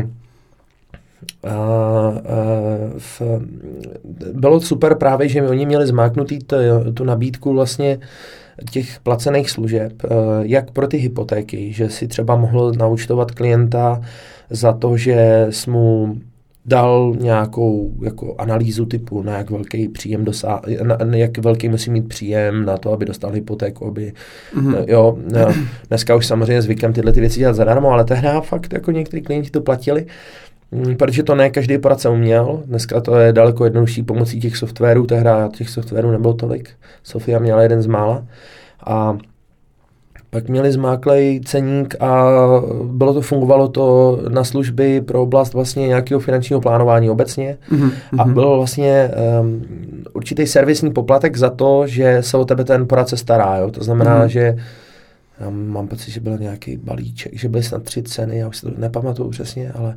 a, 1.45 1.49
a, 1.49 2.13
v, 2.99 3.23
bylo 4.33 4.61
super 4.61 4.95
právě, 4.95 5.29
že 5.29 5.43
oni 5.43 5.67
měli 5.67 5.87
zmáknutý 5.87 6.39
t, 6.39 6.57
tu 6.95 7.05
nabídku 7.05 7.53
vlastně 7.53 7.99
těch 8.71 9.01
placených 9.01 9.51
služeb, 9.51 9.93
eh, 10.05 10.09
jak 10.43 10.71
pro 10.71 10.89
ty 10.89 10.97
hypotéky, 10.97 11.73
že 11.73 11.89
si 11.89 12.09
třeba 12.09 12.37
mohl 12.37 12.73
naučtovat 12.73 13.31
klienta 13.31 14.01
za 14.51 14.73
to, 14.73 14.97
že 14.97 15.47
jsi 15.51 15.71
mu 15.71 16.17
dal 16.67 17.15
nějakou 17.19 17.93
jako 18.03 18.35
analýzu 18.39 18.87
typu, 18.87 19.23
na 19.23 19.39
jak 19.39 19.51
velký 19.51 19.89
příjem 19.89 20.25
dosá, 20.25 20.63
na, 20.83 21.17
jak 21.17 21.39
velký 21.39 21.69
musí 21.69 21.91
mít 21.91 22.09
příjem 22.09 22.65
na 22.65 22.77
to, 22.77 22.93
aby 22.93 23.05
dostal 23.05 23.31
hypotéku, 23.31 23.87
aby, 23.87 24.13
mm-hmm. 24.55 24.85
jo, 24.89 25.19
no, 25.33 25.55
dneska 25.89 26.15
už 26.15 26.27
samozřejmě 26.27 26.63
zvykem 26.63 26.93
tyhle 26.93 27.13
ty 27.13 27.21
věci 27.21 27.39
dělat 27.39 27.57
zadarmo, 27.57 27.91
ale 27.91 28.05
tehdy 28.05 28.29
fakt 28.41 28.73
jako 28.73 28.91
někteří 28.91 29.23
klienti 29.23 29.51
to 29.51 29.61
platili, 29.61 30.01
mm, 30.01 30.07
protože 30.99 31.23
to 31.23 31.35
ne 31.35 31.51
každý 31.51 31.79
poradce 31.79 32.09
uměl, 32.09 32.63
dneska 32.67 33.01
to 33.01 33.17
je 33.17 33.33
daleko 33.33 33.65
jednodušší 33.65 34.03
pomocí 34.03 34.41
těch 34.41 34.57
softwarů, 34.57 35.07
tehdy 35.07 35.31
těch 35.57 35.71
softwarů 35.71 36.11
nebylo 36.11 36.35
tolik, 36.35 36.71
Sofia 37.03 37.39
měla 37.39 37.63
jeden 37.63 37.83
z 37.83 37.87
mála, 37.87 38.25
a 38.87 39.19
pak 40.31 40.49
měli 40.49 40.73
zmáklej 40.73 41.41
ceník 41.45 42.03
a 42.03 42.25
bylo 42.85 43.15
to, 43.15 43.21
fungovalo 43.21 43.69
to 43.69 44.19
na 44.29 44.45
služby 44.45 45.01
pro 45.01 45.23
oblast 45.23 45.55
vlastně 45.55 45.89
nějakého 45.89 46.21
finančního 46.21 46.61
plánování 46.61 47.11
obecně 47.11 47.59
mm-hmm. 47.71 47.91
a 48.19 48.25
mhm. 48.25 48.35
byl 48.35 48.57
vlastně 48.57 49.11
um, 49.41 49.65
určitý 50.13 50.47
servisní 50.47 50.93
poplatek 50.93 51.37
za 51.37 51.51
to, 51.51 51.87
že 51.87 52.19
se 52.21 52.37
o 52.37 52.45
tebe 52.45 52.65
ten 52.65 52.87
poradce 52.87 53.17
stará, 53.17 53.57
jo? 53.57 53.71
to 53.71 53.85
znamená, 53.85 54.23
mm-hmm. 54.23 54.29
že 54.29 54.57
já 55.41 55.51
mám 55.51 55.89
pocit, 55.89 56.11
že 56.11 56.21
byl 56.21 56.39
nějaký 56.39 56.77
balíček, 56.77 57.39
že 57.39 57.49
byly 57.49 57.63
snad 57.63 57.83
tři 57.83 58.03
ceny, 58.03 58.39
já 58.39 58.49
už 58.49 58.57
si 58.57 58.67
to 58.67 58.73
nepamatuju 58.79 59.31
přesně, 59.31 59.73
ale 59.73 59.97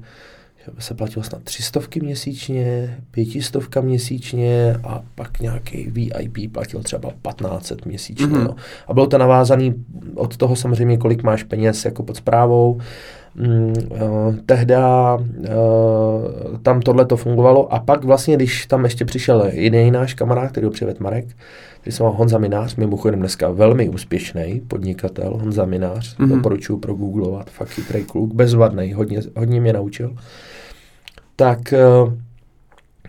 se 0.80 0.94
platilo 0.94 1.24
snad 1.24 1.44
třistovky 1.44 2.00
měsíčně, 2.00 2.98
pětistovka 3.12 3.82
měsíčně 3.82 4.76
a 4.84 5.02
pak 5.16 5.40
nějaký 5.40 5.92
VIP 5.92 6.52
platil 6.52 6.84
třeba 6.84 7.10
1500 7.10 7.86
měsíčně. 7.86 8.28
Mm-hmm. 8.28 8.44
No. 8.44 8.56
A 8.88 8.94
bylo 8.94 9.08
to 9.08 9.18
navázané 9.18 9.74
od 10.16 10.38
toho 10.38 10.56
samozřejmě, 10.56 10.98
kolik 10.98 11.24
máš 11.24 11.44
peněz 11.44 11.86
jako 11.86 12.04
pod 12.04 12.18
zprávou. 12.18 12.80
Mm, 13.36 13.74
uh, 13.90 14.36
tehda 14.46 15.16
uh, 15.16 16.58
tam 16.62 16.82
tohle 16.82 17.06
to 17.06 17.18
fungovalo 17.18 17.74
a 17.74 17.80
pak 17.80 18.04
vlastně, 18.04 18.36
když 18.36 18.66
tam 18.66 18.84
ještě 18.84 19.06
přišel 19.06 19.50
jiný 19.54 19.92
náš 19.92 20.14
kamarád, 20.14 20.52
který 20.52 20.66
ho 20.66 20.72
přived 20.72 21.00
Marek, 21.00 21.26
který 21.82 21.96
se 21.96 22.04
Honza 22.04 22.38
Minář, 22.38 22.76
mimochodem 22.76 23.20
dneska 23.20 23.50
velmi 23.50 23.90
úspěšný 23.90 24.62
podnikatel, 24.68 25.38
Honza 25.38 25.66
Minář, 25.66 26.18
mm-hmm. 26.18 26.36
doporučuji 26.36 26.78
progooglovat, 26.78 27.50
fakt 27.50 27.70
chytrý 27.70 28.04
kluk, 28.04 28.34
bezvadný, 28.34 28.94
hodně, 28.94 29.22
hodně 29.36 29.62
mě 29.62 29.74
naučil 29.74 30.16
tak 31.40 31.74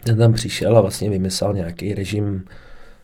uh, 0.07 0.17
tam 0.17 0.33
přišel 0.33 0.79
a 0.79 0.81
vlastně 0.81 1.11
vymyslel 1.11 1.55
nějaký 1.55 1.95
režim, 1.95 2.45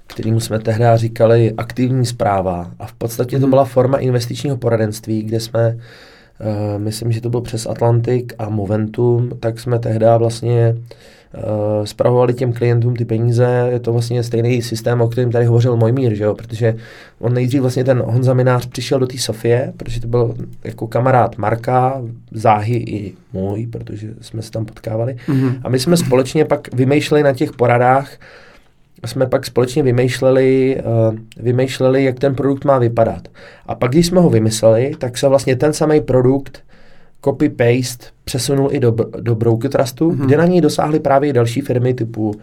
kterýmu 0.07 0.41
jsme 0.41 0.59
tehdy 0.59 0.85
říkali 0.95 1.55
aktivní 1.57 2.07
zpráva. 2.07 2.71
A 2.79 2.87
v 2.87 2.93
podstatě 2.93 3.37
to 3.37 3.47
mhm. 3.47 3.51
byla 3.51 3.65
forma 3.65 3.99
investičního 3.99 4.57
poradenství, 4.57 5.23
kde 5.23 5.41
jsme 5.41 5.77
uh, 5.77 6.83
myslím, 6.83 7.13
že 7.13 7.21
to 7.21 7.31
byl 7.31 7.41
přes 7.41 7.67
Atlantik 7.67 8.33
a 8.39 8.49
Moventum, 8.49 9.31
tak 9.41 9.61
jsme 9.61 9.79
tehdy 9.79 10.07
vlastně 10.19 10.75
uh, 10.77 10.85
spravovali 11.85 12.35
těm 12.35 12.53
klientům 12.53 12.97
ty 12.97 13.05
peníze, 13.05 13.69
je 13.73 13.81
to 13.81 13.93
vlastně 13.93 14.23
stejný 14.23 14.63
systém, 14.63 15.01
o 15.01 15.09
kterém 15.09 15.31
tady 15.31 15.45
hovořil 15.45 15.77
Mojmír, 15.77 16.15
že 16.15 16.25
jo? 16.25 16.35
protože 16.35 16.77
on 17.19 17.35
nejdřív 17.35 17.61
vlastně 17.61 17.85
ten 17.85 18.03
Honza 18.07 18.35
Minář 18.35 18.67
přišel 18.67 18.99
do 18.99 19.07
té 19.07 19.19
Sofie, 19.19 19.73
protože 19.77 20.01
to 20.01 20.09
byl 20.09 20.35
jako 20.65 20.87
kamarád 20.87 21.39
Marka, 21.39 22.03
záhy 22.33 22.77
i 22.77 23.15
můj, 23.33 23.67
protože 23.67 24.09
jsme 24.21 24.43
se 24.43 24.51
tam 24.51 24.65
potkávali 24.65 25.17
mm-hmm. 25.29 25.61
a 25.63 25.69
my 25.69 25.79
jsme 25.79 25.97
společně 25.97 26.45
pak 26.45 26.75
vymýšleli 26.75 27.23
na 27.23 27.33
těch 27.33 27.53
poradách, 27.53 28.11
jsme 29.07 29.27
pak 29.27 29.47
společně 29.47 29.83
vymýšleli, 29.83 30.83
uh, 31.11 31.19
vymýšleli, 31.37 32.05
jak 32.05 32.19
ten 32.19 32.35
produkt 32.35 32.65
má 32.65 32.79
vypadat. 32.79 33.29
A 33.67 33.75
pak, 33.75 33.91
když 33.91 34.07
jsme 34.07 34.21
ho 34.21 34.31
vymysleli, 34.31 34.93
tak 34.99 35.19
se 35.19 35.29
vlastně 35.29 35.57
ten 35.57 35.73
samý 35.73 36.01
produkt 36.01 36.63
copy-paste 37.27 38.07
přesunul 38.25 38.69
i 38.73 38.81
do, 38.81 38.97
do 39.21 39.35
Broker 39.35 39.71
Trustu, 39.71 40.11
mm-hmm. 40.11 40.27
kde 40.27 40.37
na 40.37 40.47
něj 40.47 40.61
dosáhly 40.61 41.01
právě 41.01 41.33
další 41.33 41.61
firmy 41.61 41.95
typu 41.95 42.35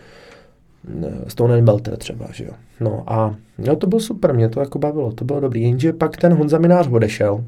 eh, 1.03 1.11
Stone 1.27 1.61
Belter 1.61 1.97
třeba, 1.97 2.27
že 2.31 2.45
jo. 2.45 2.51
No 2.79 3.03
a 3.07 3.36
no, 3.57 3.75
to 3.75 3.88
bylo 3.88 4.01
super, 4.01 4.34
mě 4.34 4.49
to 4.49 4.59
jako 4.59 4.79
bavilo, 4.79 5.11
to 5.11 5.25
bylo 5.25 5.39
dobrý, 5.39 5.61
jenže 5.61 5.93
pak 5.93 6.17
ten 6.17 6.34
Honza 6.34 6.57
Minář 6.57 6.88
odešel. 6.88 7.43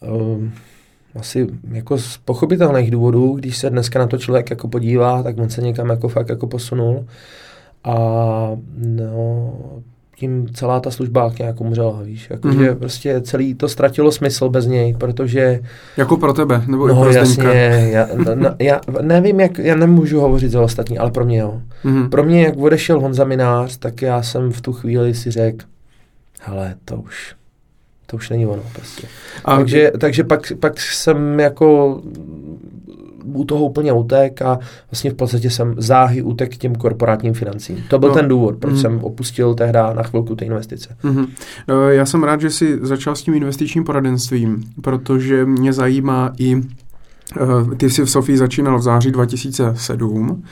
Um, 0.00 0.52
asi 1.14 1.46
jako 1.72 1.98
z 1.98 2.16
pochopitelných 2.16 2.90
důvodů, 2.90 3.32
když 3.32 3.58
se 3.58 3.70
dneska 3.70 3.98
na 3.98 4.06
to 4.06 4.18
člověk 4.18 4.50
jako 4.50 4.68
podívá, 4.68 5.22
tak 5.22 5.38
on 5.38 5.50
se 5.50 5.62
někam 5.62 5.90
jako 5.90 6.08
fakt 6.08 6.28
jako 6.28 6.46
posunul. 6.46 7.06
A 7.84 7.96
no, 8.76 9.52
tím 10.18 10.48
celá 10.54 10.80
ta 10.80 10.90
služba 10.90 11.32
nějak 11.38 11.60
umřela, 11.60 12.02
víš, 12.02 12.30
jako, 12.30 12.48
mm-hmm. 12.48 12.58
že 12.58 12.74
prostě 12.74 13.20
celý 13.20 13.54
to 13.54 13.68
ztratilo 13.68 14.12
smysl 14.12 14.48
bez 14.48 14.66
něj, 14.66 14.94
protože... 14.94 15.60
Jako 15.96 16.16
pro 16.16 16.32
tebe, 16.32 16.62
nebo 16.66 16.88
no, 16.88 16.94
i 16.94 17.02
pro 17.02 17.12
jasně, 17.12 17.88
já, 17.92 18.08
na, 18.34 18.56
já 18.58 18.80
nevím, 19.00 19.40
jak, 19.40 19.58
já 19.58 19.76
nemůžu 19.76 20.20
hovořit 20.20 20.50
za 20.50 20.60
ostatní, 20.60 20.98
ale 20.98 21.10
pro 21.10 21.24
mě 21.24 21.38
jo. 21.38 21.62
Mm-hmm. 21.84 22.08
Pro 22.08 22.24
mě, 22.24 22.42
jak 22.42 22.56
odešel 22.56 23.00
Honza 23.00 23.24
Minář, 23.24 23.76
tak 23.76 24.02
já 24.02 24.22
jsem 24.22 24.52
v 24.52 24.60
tu 24.60 24.72
chvíli 24.72 25.14
si 25.14 25.30
řekl, 25.30 25.64
hele, 26.40 26.74
to 26.84 26.96
už, 26.96 27.34
to 28.06 28.16
už 28.16 28.30
není 28.30 28.46
ono 28.46 28.62
prostě. 28.72 29.06
A 29.44 29.56
takže, 29.56 29.92
takže 29.98 30.24
pak, 30.24 30.52
pak 30.60 30.80
jsem 30.80 31.40
jako 31.40 32.00
u 33.24 33.44
toho 33.44 33.64
úplně 33.64 33.92
utek 33.92 34.42
a 34.42 34.58
vlastně 34.90 35.10
v 35.10 35.14
podstatě 35.14 35.50
jsem 35.50 35.74
záhy 35.78 36.22
utek 36.22 36.54
k 36.54 36.56
těm 36.56 36.74
korporátním 36.74 37.34
financím. 37.34 37.84
To 37.90 37.98
byl 37.98 38.08
no. 38.08 38.14
ten 38.14 38.28
důvod, 38.28 38.56
proč 38.56 38.72
mm. 38.74 38.80
jsem 38.80 38.98
opustil 38.98 39.54
tehdy 39.54 39.78
na 39.94 40.02
chvilku 40.02 40.36
ty 40.36 40.44
investice. 40.44 40.96
Mm-hmm. 41.04 41.26
Já 41.88 42.06
jsem 42.06 42.22
rád, 42.22 42.40
že 42.40 42.50
jsi 42.50 42.78
začal 42.82 43.16
s 43.16 43.22
tím 43.22 43.34
investičním 43.34 43.84
poradenstvím, 43.84 44.64
protože 44.82 45.44
mě 45.44 45.72
zajímá 45.72 46.32
i 46.38 46.56
eh, 46.56 47.76
ty 47.76 47.90
jsi 47.90 48.02
v 48.02 48.10
Sofii 48.10 48.38
začínal 48.38 48.78
v 48.78 48.82
září 48.82 49.10
2007 49.10 50.42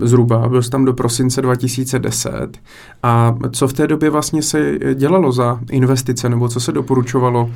zhruba, 0.00 0.48
byl 0.48 0.62
jsi 0.62 0.70
tam 0.70 0.84
do 0.84 0.92
prosince 0.92 1.42
2010. 1.42 2.58
A 3.02 3.36
co 3.52 3.68
v 3.68 3.72
té 3.72 3.86
době 3.86 4.10
vlastně 4.10 4.42
se 4.42 4.78
dělalo 4.94 5.32
za 5.32 5.60
investice, 5.70 6.28
nebo 6.28 6.48
co 6.48 6.60
se 6.60 6.72
doporučovalo? 6.72 7.50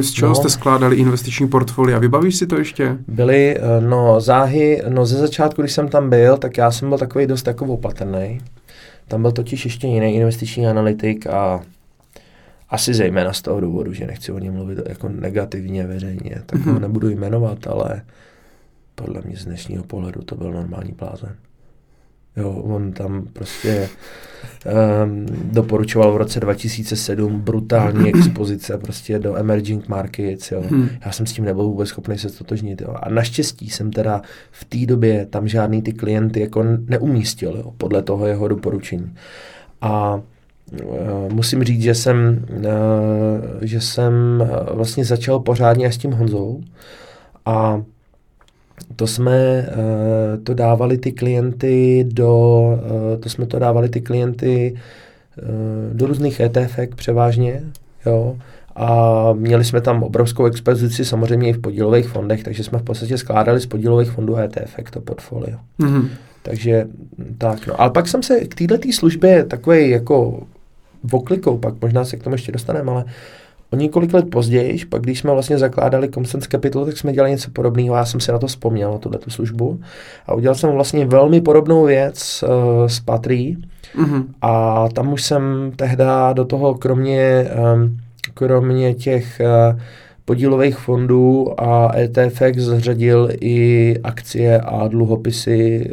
Z 0.00 0.10
čeho 0.10 0.28
no. 0.28 0.34
jste 0.34 0.50
skládali 0.50 0.96
investiční 0.96 1.48
portfolia? 1.48 1.98
Vybavíš 1.98 2.36
si 2.36 2.46
to 2.46 2.58
ještě? 2.58 2.98
Byly, 3.08 3.56
eh, 3.56 3.80
no 3.80 4.20
záhy, 4.20 4.82
no 4.88 5.06
ze 5.06 5.18
začátku, 5.18 5.62
když 5.62 5.72
jsem 5.72 5.88
tam 5.88 6.10
byl, 6.10 6.36
tak 6.36 6.58
já 6.58 6.70
jsem 6.70 6.88
byl 6.88 6.98
takový 6.98 7.26
dost 7.26 7.46
jako 7.46 7.64
opatrný. 7.64 8.40
Tam 9.08 9.22
byl 9.22 9.32
totiž 9.32 9.64
ještě 9.64 9.86
jiný 9.86 10.14
investiční 10.14 10.66
analytik 10.66 11.26
a 11.26 11.60
asi 12.68 12.94
zejména 12.94 13.32
z 13.32 13.42
toho 13.42 13.60
důvodu, 13.60 13.92
že 13.92 14.06
nechci 14.06 14.32
o 14.32 14.38
něm 14.38 14.54
mluvit 14.54 14.78
jako 14.88 15.08
negativně 15.08 15.86
veřejně, 15.86 16.42
tak 16.46 16.60
mm-hmm. 16.60 16.72
ho 16.72 16.78
nebudu 16.78 17.08
jmenovat, 17.08 17.66
ale 17.66 18.02
podle 18.94 19.22
mě 19.24 19.36
z 19.36 19.44
dnešního 19.44 19.84
pohledu 19.84 20.22
to 20.22 20.34
byl 20.34 20.52
normální 20.52 20.92
blázen. 20.92 21.36
Jo, 22.36 22.50
on 22.50 22.92
tam 22.92 23.26
prostě 23.32 23.88
um, 25.04 25.26
doporučoval 25.52 26.12
v 26.12 26.16
roce 26.16 26.40
2007 26.40 27.40
brutální 27.40 28.08
expozice 28.14 28.78
prostě 28.78 29.18
do 29.18 29.36
emerging 29.36 29.88
markets, 29.88 30.52
jo. 30.52 30.62
Hmm. 30.68 30.88
Já 31.04 31.12
jsem 31.12 31.26
s 31.26 31.32
tím 31.32 31.44
nebyl 31.44 31.64
vůbec 31.64 31.88
schopný 31.88 32.18
se 32.18 32.28
stotožnit, 32.28 32.80
jo. 32.80 32.94
A 33.02 33.10
naštěstí 33.10 33.70
jsem 33.70 33.90
teda 33.90 34.22
v 34.50 34.64
té 34.64 34.86
době 34.86 35.26
tam 35.26 35.48
žádný 35.48 35.82
ty 35.82 35.92
klienty 35.92 36.40
jako 36.40 36.64
neumístil, 36.88 37.56
jo, 37.56 37.72
podle 37.76 38.02
toho 38.02 38.26
jeho 38.26 38.48
doporučení. 38.48 39.14
A 39.80 40.20
Uh, 40.72 41.32
musím 41.32 41.64
říct, 41.64 41.82
že 41.82 41.94
jsem, 41.94 42.44
uh, 42.50 42.64
že 43.60 43.80
jsem 43.80 44.12
uh, 44.40 44.76
vlastně 44.76 45.04
začal 45.04 45.40
pořádně 45.40 45.92
s 45.92 45.98
tím 45.98 46.12
Honzou 46.12 46.60
a 47.44 47.82
to 48.96 49.06
jsme 49.06 49.68
uh, 49.68 50.44
to 50.44 50.54
dávali 50.54 50.98
ty 50.98 51.12
klienty 51.12 52.06
do, 52.08 52.60
uh, 52.60 53.20
to 53.20 53.28
jsme 53.28 53.46
to 53.46 53.58
dávali 53.58 53.88
ty 53.88 54.00
klienty 54.00 54.74
uh, 55.42 55.96
do 55.96 56.06
různých 56.06 56.40
ETF 56.40 56.78
převážně, 56.96 57.62
jo, 58.06 58.36
a 58.76 59.32
měli 59.32 59.64
jsme 59.64 59.80
tam 59.80 60.02
obrovskou 60.02 60.46
expozici 60.46 61.04
samozřejmě 61.04 61.48
i 61.48 61.52
v 61.52 61.58
podílových 61.58 62.08
fondech, 62.08 62.44
takže 62.44 62.64
jsme 62.64 62.78
v 62.78 62.82
podstatě 62.82 63.18
skládali 63.18 63.60
z 63.60 63.66
podílových 63.66 64.10
fondů 64.10 64.36
ETF 64.36 64.76
to 64.90 65.00
portfolio. 65.00 65.56
Mm-hmm. 65.80 66.08
Takže 66.42 66.86
tak, 67.38 67.66
no. 67.66 67.80
Ale 67.80 67.90
pak 67.90 68.08
jsem 68.08 68.22
se 68.22 68.40
k 68.40 68.54
této 68.54 68.92
službě 68.92 69.44
takový 69.44 69.90
jako 69.90 70.42
voklikou, 71.02 71.58
pak 71.58 71.74
možná 71.82 72.04
se 72.04 72.16
k 72.16 72.22
tomu 72.22 72.34
ještě 72.34 72.52
dostaneme, 72.52 72.92
ale 72.92 73.04
uh, 73.04 73.10
O 73.72 73.76
několik 73.76 74.14
let 74.14 74.30
později, 74.30 74.84
pak 74.88 75.02
když 75.02 75.18
jsme 75.18 75.32
vlastně 75.32 75.58
zakládali 75.58 76.08
Comsense 76.08 76.48
Capital, 76.50 76.84
tak 76.84 76.96
jsme 76.96 77.12
dělali 77.12 77.30
něco 77.30 77.50
podobného. 77.50 77.96
Já 77.96 78.04
jsem 78.04 78.20
si 78.20 78.32
na 78.32 78.38
to 78.38 78.46
vzpomněl, 78.46 78.92
na 78.92 78.98
tuhle 78.98 79.18
službu. 79.28 79.80
A 80.26 80.34
udělal 80.34 80.54
jsem 80.54 80.70
vlastně 80.70 81.06
velmi 81.06 81.40
podobnou 81.40 81.84
věc 81.84 82.44
uh, 82.48 82.86
s 82.86 83.00
Patrí. 83.00 83.56
Mm-hmm. 83.98 84.24
A 84.42 84.84
tam 84.92 85.12
už 85.12 85.22
jsem 85.22 85.72
tehdy 85.76 86.04
do 86.32 86.44
toho, 86.44 86.74
kromě, 86.74 87.48
um, 87.74 87.96
kromě 88.34 88.94
těch 88.94 89.40
uh, 89.40 89.80
podílových 90.24 90.76
fondů 90.76 91.60
a 91.60 91.92
ETF 91.98 92.42
zřadil 92.56 93.28
i 93.40 93.96
akcie 94.04 94.60
a 94.60 94.88
dluhopisy 94.88 95.90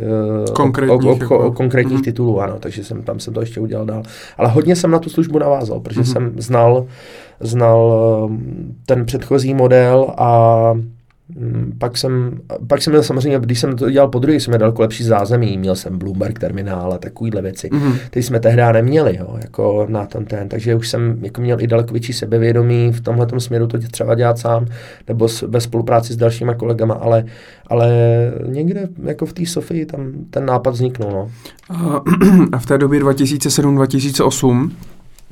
uh, 0.47 0.53
konkrétních, 0.53 1.05
o, 1.05 1.09
o, 1.09 1.13
jako. 1.13 1.39
o, 1.39 1.51
konkrétních 1.51 1.99
mm-hmm. 1.99 2.03
titulů, 2.03 2.41
ano, 2.41 2.55
takže 2.59 2.83
jsem, 2.83 3.03
tam 3.03 3.19
jsem 3.19 3.33
to 3.33 3.39
ještě 3.39 3.59
udělal 3.59 3.85
dál. 3.85 4.03
Ale 4.37 4.49
hodně 4.49 4.75
jsem 4.75 4.91
na 4.91 4.99
tu 4.99 5.09
službu 5.09 5.39
navázal, 5.39 5.79
protože 5.79 6.01
mm-hmm. 6.01 6.13
jsem 6.13 6.33
znal 6.37 6.85
znal 7.43 7.93
ehm, 8.29 8.75
ten 8.85 9.05
předchozí 9.05 9.53
model 9.53 10.13
a 10.17 10.73
mm, 11.35 11.73
pak 11.77 11.97
jsem, 11.97 12.39
pak 12.67 12.81
jsem 12.81 12.91
měl 12.91 13.03
samozřejmě, 13.03 13.39
když 13.39 13.59
jsem 13.59 13.75
to 13.75 13.89
dělal 13.89 14.07
po 14.07 14.19
druhé, 14.19 14.39
jsem 14.39 14.51
měl 14.51 14.59
daleko 14.59 14.81
lepší 14.81 15.03
zázemí, 15.03 15.57
měl 15.57 15.75
jsem 15.75 15.97
Bloomberg 15.97 16.39
terminál 16.39 16.93
a 16.93 16.97
takovýhle 16.97 17.41
věci, 17.41 17.69
mm-hmm. 17.69 17.97
které 18.05 18.23
jsme 18.23 18.39
tehdy 18.39 18.61
neměli, 18.73 19.17
jo, 19.19 19.37
jako 19.41 19.85
na 19.89 20.05
ten 20.05 20.25
ten, 20.25 20.49
takže 20.49 20.75
už 20.75 20.89
jsem 20.89 21.17
jako 21.21 21.41
měl 21.41 21.61
i 21.61 21.67
daleko 21.67 21.91
větší 21.91 22.13
sebevědomí 22.13 22.91
v 22.91 23.01
tomhle 23.01 23.27
směru 23.37 23.67
to 23.67 23.77
třeba 23.77 24.15
dělat 24.15 24.37
sám, 24.37 24.65
nebo 25.07 25.27
s, 25.27 25.41
ve 25.41 25.61
spolupráci 25.61 26.13
s 26.13 26.17
dalšíma 26.17 26.53
kolegama, 26.53 26.93
ale, 26.93 27.25
ale 27.67 27.89
někde 28.45 28.87
jako 29.03 29.25
v 29.25 29.33
té 29.33 29.45
Sofii 29.45 29.85
tam 29.85 30.11
ten 30.29 30.45
nápad 30.45 30.71
vzniknul. 30.71 31.11
No. 31.11 31.31
A 31.69 32.03
v 32.59 32.65
té 32.65 32.77
době 32.77 32.99
2007-2008 32.99 34.69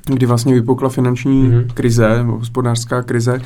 kdy 0.05 0.25
vlastně 0.25 0.53
vypukla 0.53 0.89
finanční 0.89 1.43
mm-hmm. 1.43 1.65
krize, 1.73 2.21
hospodářská 2.21 3.03
krize, 3.03 3.39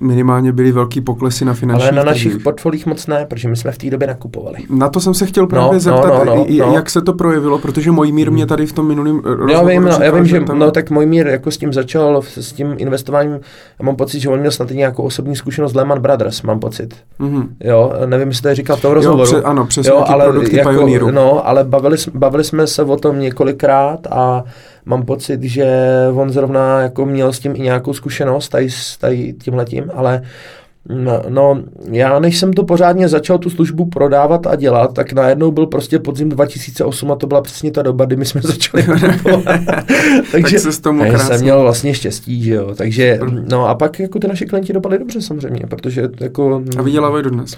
minimálně 0.00 0.52
byly 0.52 0.72
velký 0.72 1.00
poklesy 1.00 1.44
na 1.44 1.54
finanční 1.54 1.88
Ale 1.88 1.96
na 1.96 2.04
našich 2.04 2.38
portfolích 2.38 2.86
moc 2.86 3.06
ne, 3.06 3.26
protože 3.26 3.48
my 3.48 3.56
jsme 3.56 3.72
v 3.72 3.78
té 3.78 3.90
době 3.90 4.08
nakupovali. 4.08 4.58
Na 4.70 4.88
to 4.88 5.00
jsem 5.00 5.14
se 5.14 5.26
chtěl 5.26 5.46
právě 5.46 5.72
no, 5.72 5.80
zeptat, 5.80 6.06
no, 6.08 6.24
no, 6.24 6.34
no, 6.34 6.46
no. 6.58 6.72
jak 6.74 6.90
se 6.90 7.00
to 7.00 7.12
projevilo, 7.12 7.58
protože 7.58 7.90
můj 7.90 8.12
mír 8.12 8.30
mě 8.30 8.42
mhm. 8.42 8.48
tady 8.48 8.66
v 8.66 8.72
tom 8.72 8.88
minulém 8.88 9.22
Já 9.50 9.62
vím, 9.62 9.82
no, 9.82 9.98
já 10.02 10.12
vím, 10.12 10.26
že 10.26 10.40
tam... 10.40 10.58
no, 10.58 10.70
tak 10.70 10.90
můj 10.90 11.06
mír 11.06 11.26
jako 11.26 11.50
s 11.50 11.58
tím 11.58 11.72
začal, 11.72 12.22
s 12.22 12.52
tím 12.52 12.74
investováním, 12.78 13.32
já 13.80 13.86
mám 13.86 13.96
pocit, 13.96 14.20
že 14.20 14.28
on 14.28 14.40
měl 14.40 14.52
snad 14.52 14.70
nějakou 14.70 15.02
osobní 15.02 15.36
zkušenost 15.36 15.74
Lehman 15.74 16.00
Brothers, 16.00 16.42
mám 16.42 16.60
pocit. 16.60 16.94
Mm-hmm. 17.20 17.46
Jo, 17.60 17.92
nevím, 18.06 18.28
jestli 18.28 18.42
to 18.42 18.48
je 18.48 18.54
říkal 18.54 18.76
v 18.76 18.82
tom 18.82 18.92
rozhovoru. 18.92 19.22
Jo, 19.22 19.24
pře, 19.24 19.42
ano, 19.42 19.66
přesně, 19.66 19.90
jo, 19.90 20.04
ale 20.06 20.24
produkty 20.24 20.56
jako, 20.56 20.70
Pioneeru. 20.70 21.10
No, 21.10 21.48
ale 21.48 21.64
bavili, 21.64 21.96
bavili 22.14 22.44
jsme 22.44 22.66
se 22.66 22.82
o 22.82 22.96
tom 22.96 23.20
několikrát 23.20 24.06
a 24.10 24.44
mám 24.84 25.02
pocit, 25.02 25.42
že 25.42 25.86
on 26.14 26.30
zrovna 26.30 26.80
jako 26.80 27.06
měl 27.06 27.32
s 27.32 27.38
tím 27.38 27.56
i 27.56 27.60
nějakou 27.60 27.92
zkušenost 27.92 28.48
tady 28.48 28.70
s 28.70 28.96
tady 28.96 29.34
tímhletím, 29.42 29.84
ale 29.94 30.22
No, 30.88 31.22
no, 31.28 31.62
já 31.90 32.18
než 32.18 32.38
jsem 32.38 32.52
to 32.52 32.64
pořádně 32.64 33.08
začal 33.08 33.38
tu 33.38 33.50
službu 33.50 33.86
prodávat 33.86 34.46
a 34.46 34.56
dělat, 34.56 34.94
tak 34.94 35.12
najednou 35.12 35.50
byl 35.50 35.66
prostě 35.66 35.98
podzim 35.98 36.28
2008 36.28 37.12
a 37.12 37.16
to 37.16 37.26
byla 37.26 37.40
přesně 37.40 37.70
ta 37.70 37.82
doba, 37.82 38.04
kdy 38.04 38.16
my 38.16 38.24
jsme 38.24 38.40
začali 38.44 38.82
Takže 40.32 40.60
tak 40.60 40.72
se 40.72 40.82
tomu 40.82 41.04
krásně. 41.04 41.18
jsem 41.18 41.40
měl 41.40 41.62
vlastně 41.62 41.94
štěstí, 41.94 42.42
že 42.42 42.54
jo. 42.54 42.74
Takže, 42.74 43.20
no 43.48 43.68
a 43.68 43.74
pak 43.74 44.00
jako 44.00 44.18
ty 44.18 44.28
naše 44.28 44.44
klienti 44.44 44.72
dopadly 44.72 44.98
dobře 44.98 45.22
samozřejmě, 45.22 45.66
protože 45.68 46.08
jako... 46.20 46.62
A 46.78 46.82
vydělávají 46.82 47.24
dodnes. 47.24 47.56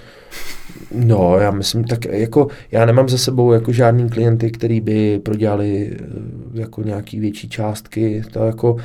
No, 0.91 1.37
já 1.39 1.51
myslím, 1.51 1.83
tak 1.83 2.05
jako 2.05 2.47
já 2.71 2.85
nemám 2.85 3.09
za 3.09 3.17
sebou 3.17 3.53
jako 3.53 3.71
žádný 3.71 4.09
klienty, 4.09 4.51
který 4.51 4.81
by 4.81 5.19
prodělali 5.19 5.91
eh, 5.91 6.05
jako 6.53 6.83
nějaký 6.83 7.19
větší 7.19 7.49
částky, 7.49 8.23
to 8.31 8.45
jako 8.45 8.75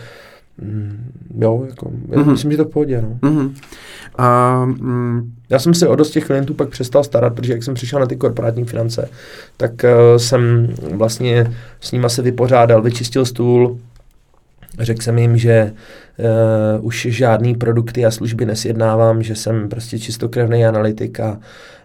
mm, 0.62 1.12
jo, 1.38 1.64
jako, 1.68 1.90
já 2.08 2.18
mm-hmm. 2.18 2.30
myslím, 2.30 2.50
že 2.50 2.56
to 2.56 2.64
v 2.64 2.70
pohodě, 2.70 3.02
no. 3.02 3.18
Mm-hmm. 3.30 3.52
A, 4.18 4.64
mm, 4.64 5.32
já 5.50 5.58
jsem 5.58 5.74
se 5.74 5.88
o 5.88 5.96
dost 5.96 6.10
těch 6.10 6.26
klientů 6.26 6.54
pak 6.54 6.68
přestal 6.68 7.04
starat, 7.04 7.34
protože 7.34 7.52
jak 7.52 7.62
jsem 7.62 7.74
přišel 7.74 8.00
na 8.00 8.06
ty 8.06 8.16
korporátní 8.16 8.64
finance, 8.64 9.08
tak 9.56 9.72
uh, 9.84 10.16
jsem 10.16 10.68
vlastně 10.92 11.52
s 11.80 11.92
nima 11.92 12.08
se 12.08 12.22
vypořádal, 12.22 12.82
vyčistil 12.82 13.24
stůl, 13.24 13.78
řekl 14.78 15.02
jsem 15.02 15.18
jim, 15.18 15.38
že 15.38 15.72
uh, 16.18 16.86
už 16.86 17.06
žádný 17.10 17.54
produkty 17.54 18.06
a 18.06 18.10
služby 18.10 18.46
nesjednávám, 18.46 19.22
že 19.22 19.34
jsem 19.34 19.68
prostě 19.68 19.98
čistokrevný 19.98 20.66
analytik 20.66 21.20
a 21.20 21.38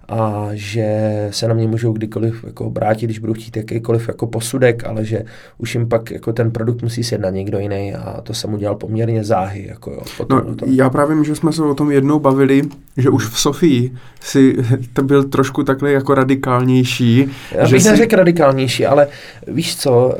a 0.09 0.49
že 0.53 1.27
se 1.31 1.47
na 1.47 1.53
mě 1.53 1.67
můžou 1.67 1.93
kdykoliv 1.93 2.43
jako 2.47 2.65
obrátit, 2.65 3.05
když 3.05 3.19
budou 3.19 3.33
chtít 3.33 3.57
jakýkoliv 3.57 4.07
jako 4.07 4.27
posudek, 4.27 4.85
ale 4.85 5.05
že 5.05 5.23
už 5.57 5.75
jim 5.75 5.89
pak 5.89 6.11
jako 6.11 6.33
ten 6.33 6.51
produkt 6.51 6.81
musí 6.81 7.03
sjednat 7.03 7.33
někdo 7.33 7.59
jiný 7.59 7.95
a 7.95 8.21
to 8.21 8.33
jsem 8.33 8.53
udělal 8.53 8.75
poměrně 8.75 9.23
záhy. 9.23 9.67
Jako 9.67 9.91
jo, 9.91 10.01
potom 10.17 10.41
no, 10.47 10.55
já 10.65 10.89
právě, 10.89 11.23
že 11.23 11.35
jsme 11.35 11.53
se 11.53 11.63
o 11.63 11.75
tom 11.75 11.91
jednou 11.91 12.19
bavili, 12.19 12.61
že 12.97 13.09
už 13.09 13.27
v 13.27 13.39
Sofii 13.39 13.93
si 14.21 14.55
to 14.93 15.03
byl 15.03 15.23
trošku 15.23 15.63
takhle 15.63 15.91
jako 15.91 16.13
radikálnější. 16.13 17.31
Já 17.51 17.67
bych 17.69 17.83
si... 17.83 17.89
neřekl 17.89 18.15
radikálnější, 18.15 18.85
ale 18.85 19.07
víš 19.47 19.77
co, 19.77 20.15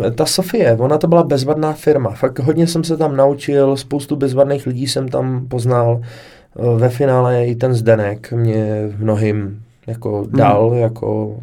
uh, 0.00 0.10
ta 0.10 0.26
Sofie, 0.26 0.76
ona 0.78 0.98
to 0.98 1.08
byla 1.08 1.22
bezvadná 1.22 1.72
firma. 1.72 2.10
Fakt 2.10 2.38
hodně 2.38 2.66
jsem 2.66 2.84
se 2.84 2.96
tam 2.96 3.16
naučil, 3.16 3.23
spoustu 3.74 4.16
bezvadných 4.16 4.66
lidí 4.66 4.86
jsem 4.86 5.08
tam 5.08 5.46
poznal. 5.48 6.00
Eh, 6.00 6.78
ve 6.78 6.88
finále 6.88 7.46
i 7.46 7.54
ten 7.54 7.74
Zdenek 7.74 8.32
mě 8.32 8.92
mnohým 8.98 9.62
jako 9.86 10.26
dal 10.30 10.70
hmm. 10.70 10.78
jako 10.78 11.40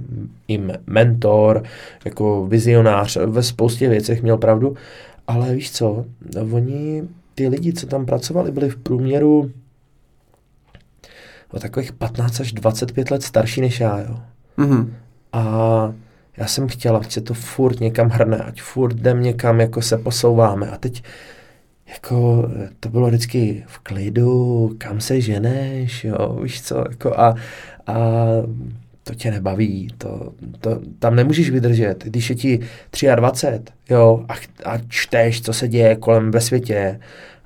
i 0.48 0.62
mentor, 0.88 1.64
jako 2.06 2.46
vizionář, 2.46 3.18
ve 3.26 3.44
spoustě 3.44 3.90
věcech 3.90 4.22
měl 4.22 4.38
pravdu, 4.38 4.76
ale 5.28 5.54
víš 5.54 5.72
co, 5.72 6.06
oni, 6.52 7.04
ty 7.36 7.48
lidi, 7.48 7.74
co 7.74 7.88
tam 7.88 8.06
pracovali, 8.06 8.52
byli 8.52 8.70
v 8.70 8.78
průměru 8.78 9.52
o 11.52 11.60
takových 11.60 11.94
15 11.94 12.40
až 12.40 12.54
25 12.54 13.12
let 13.12 13.24
starší 13.24 13.62
než 13.62 13.80
já, 13.80 14.00
jo. 14.00 14.20
Hmm. 14.58 14.94
A 15.34 15.94
já 16.38 16.48
jsem 16.48 16.68
chtěla, 16.68 17.00
ať 17.00 17.12
se 17.12 17.22
to 17.22 17.34
furt 17.34 17.80
někam 17.80 18.10
hrne, 18.10 18.38
ať 18.38 18.62
furt 18.62 18.94
jdem 18.94 19.24
někam, 19.24 19.60
jako 19.60 19.82
se 19.82 19.98
posouváme. 19.98 20.70
A 20.70 20.78
teď 20.78 21.04
jako 21.92 22.50
to 22.80 22.90
bylo 22.90 23.08
vždycky 23.08 23.64
v 23.68 23.80
klidu, 23.80 24.72
kam 24.78 25.02
se 25.02 25.22
ženeš, 25.22 26.04
jo, 26.04 26.40
víš 26.44 26.62
co, 26.62 26.84
jako 26.90 27.20
a, 27.20 27.36
a 27.88 27.96
to 29.04 29.16
tě 29.16 29.32
nebaví, 29.32 29.88
to, 29.98 30.34
to, 30.60 30.80
tam 31.00 31.16
nemůžeš 31.16 31.50
vydržet, 31.50 32.04
když 32.04 32.30
je 32.30 32.36
ti 32.36 32.60
23, 33.16 33.74
jo, 33.90 34.26
a, 34.30 34.34
a 34.66 34.78
čteš, 34.88 35.42
co 35.42 35.54
se 35.54 35.68
děje 35.68 35.96
kolem 35.96 36.32
ve 36.32 36.42
světě 36.42 37.00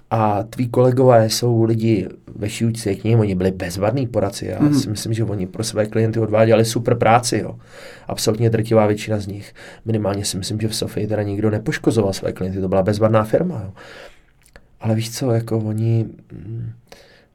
a 0.09 0.43
tví 0.43 0.69
kolegové 0.69 1.29
jsou 1.29 1.63
lidi 1.63 2.07
ve 2.35 2.49
šíučce 2.49 2.95
k 2.95 3.03
ním, 3.03 3.19
oni 3.19 3.35
byli 3.35 3.51
bezvadní 3.51 4.07
poradci, 4.07 4.45
já 4.45 4.59
mm. 4.59 4.73
si 4.73 4.89
myslím, 4.89 5.13
že 5.13 5.23
oni 5.23 5.47
pro 5.47 5.63
své 5.63 5.85
klienty 5.85 6.19
odváděli 6.19 6.65
super 6.65 6.97
práci, 6.97 7.37
jo. 7.37 7.55
Absolutně 8.07 8.49
drtivá 8.49 8.87
většina 8.87 9.19
z 9.19 9.27
nich. 9.27 9.53
Minimálně 9.85 10.25
si 10.25 10.37
myslím, 10.37 10.59
že 10.61 10.67
v 10.67 10.75
Sofii 10.75 11.07
teda 11.07 11.23
nikdo 11.23 11.49
nepoškozoval 11.49 12.13
své 12.13 12.33
klienty, 12.33 12.61
to 12.61 12.67
byla 12.67 12.83
bezvadná 12.83 13.23
firma, 13.23 13.61
jo. 13.65 13.73
Ale 14.82 14.95
víš 14.95 15.11
co, 15.11 15.32
jako 15.32 15.57
oni, 15.57 16.05
mm, 16.32 16.71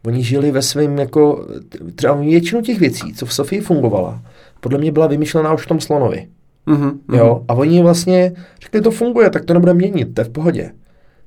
oni 0.07 0.23
žili 0.23 0.51
ve 0.51 0.63
svém, 0.63 0.99
jako 0.99 1.47
třeba 1.95 2.15
většinu 2.15 2.63
těch 2.63 2.81
věcí, 2.81 3.15
co 3.15 3.27
v 3.27 3.35
Sofii 3.35 3.61
fungovala, 3.61 4.23
podle 4.61 4.79
mě 4.79 4.93
byla 4.93 5.07
vymyšlená 5.07 5.55
už 5.55 5.65
v 5.65 5.69
tom 5.69 5.81
slonovi. 5.81 6.29
Mm-hmm, 6.67 7.17
jo, 7.17 7.45
a 7.49 7.55
oni 7.55 7.83
vlastně 7.83 8.33
řekli, 8.63 8.81
to 8.81 8.91
funguje, 8.91 9.31
tak 9.31 9.45
to 9.45 9.55
nebude 9.55 9.75
měnit, 9.75 10.15
to 10.15 10.21
je 10.21 10.25
v 10.25 10.31
pohodě. 10.31 10.73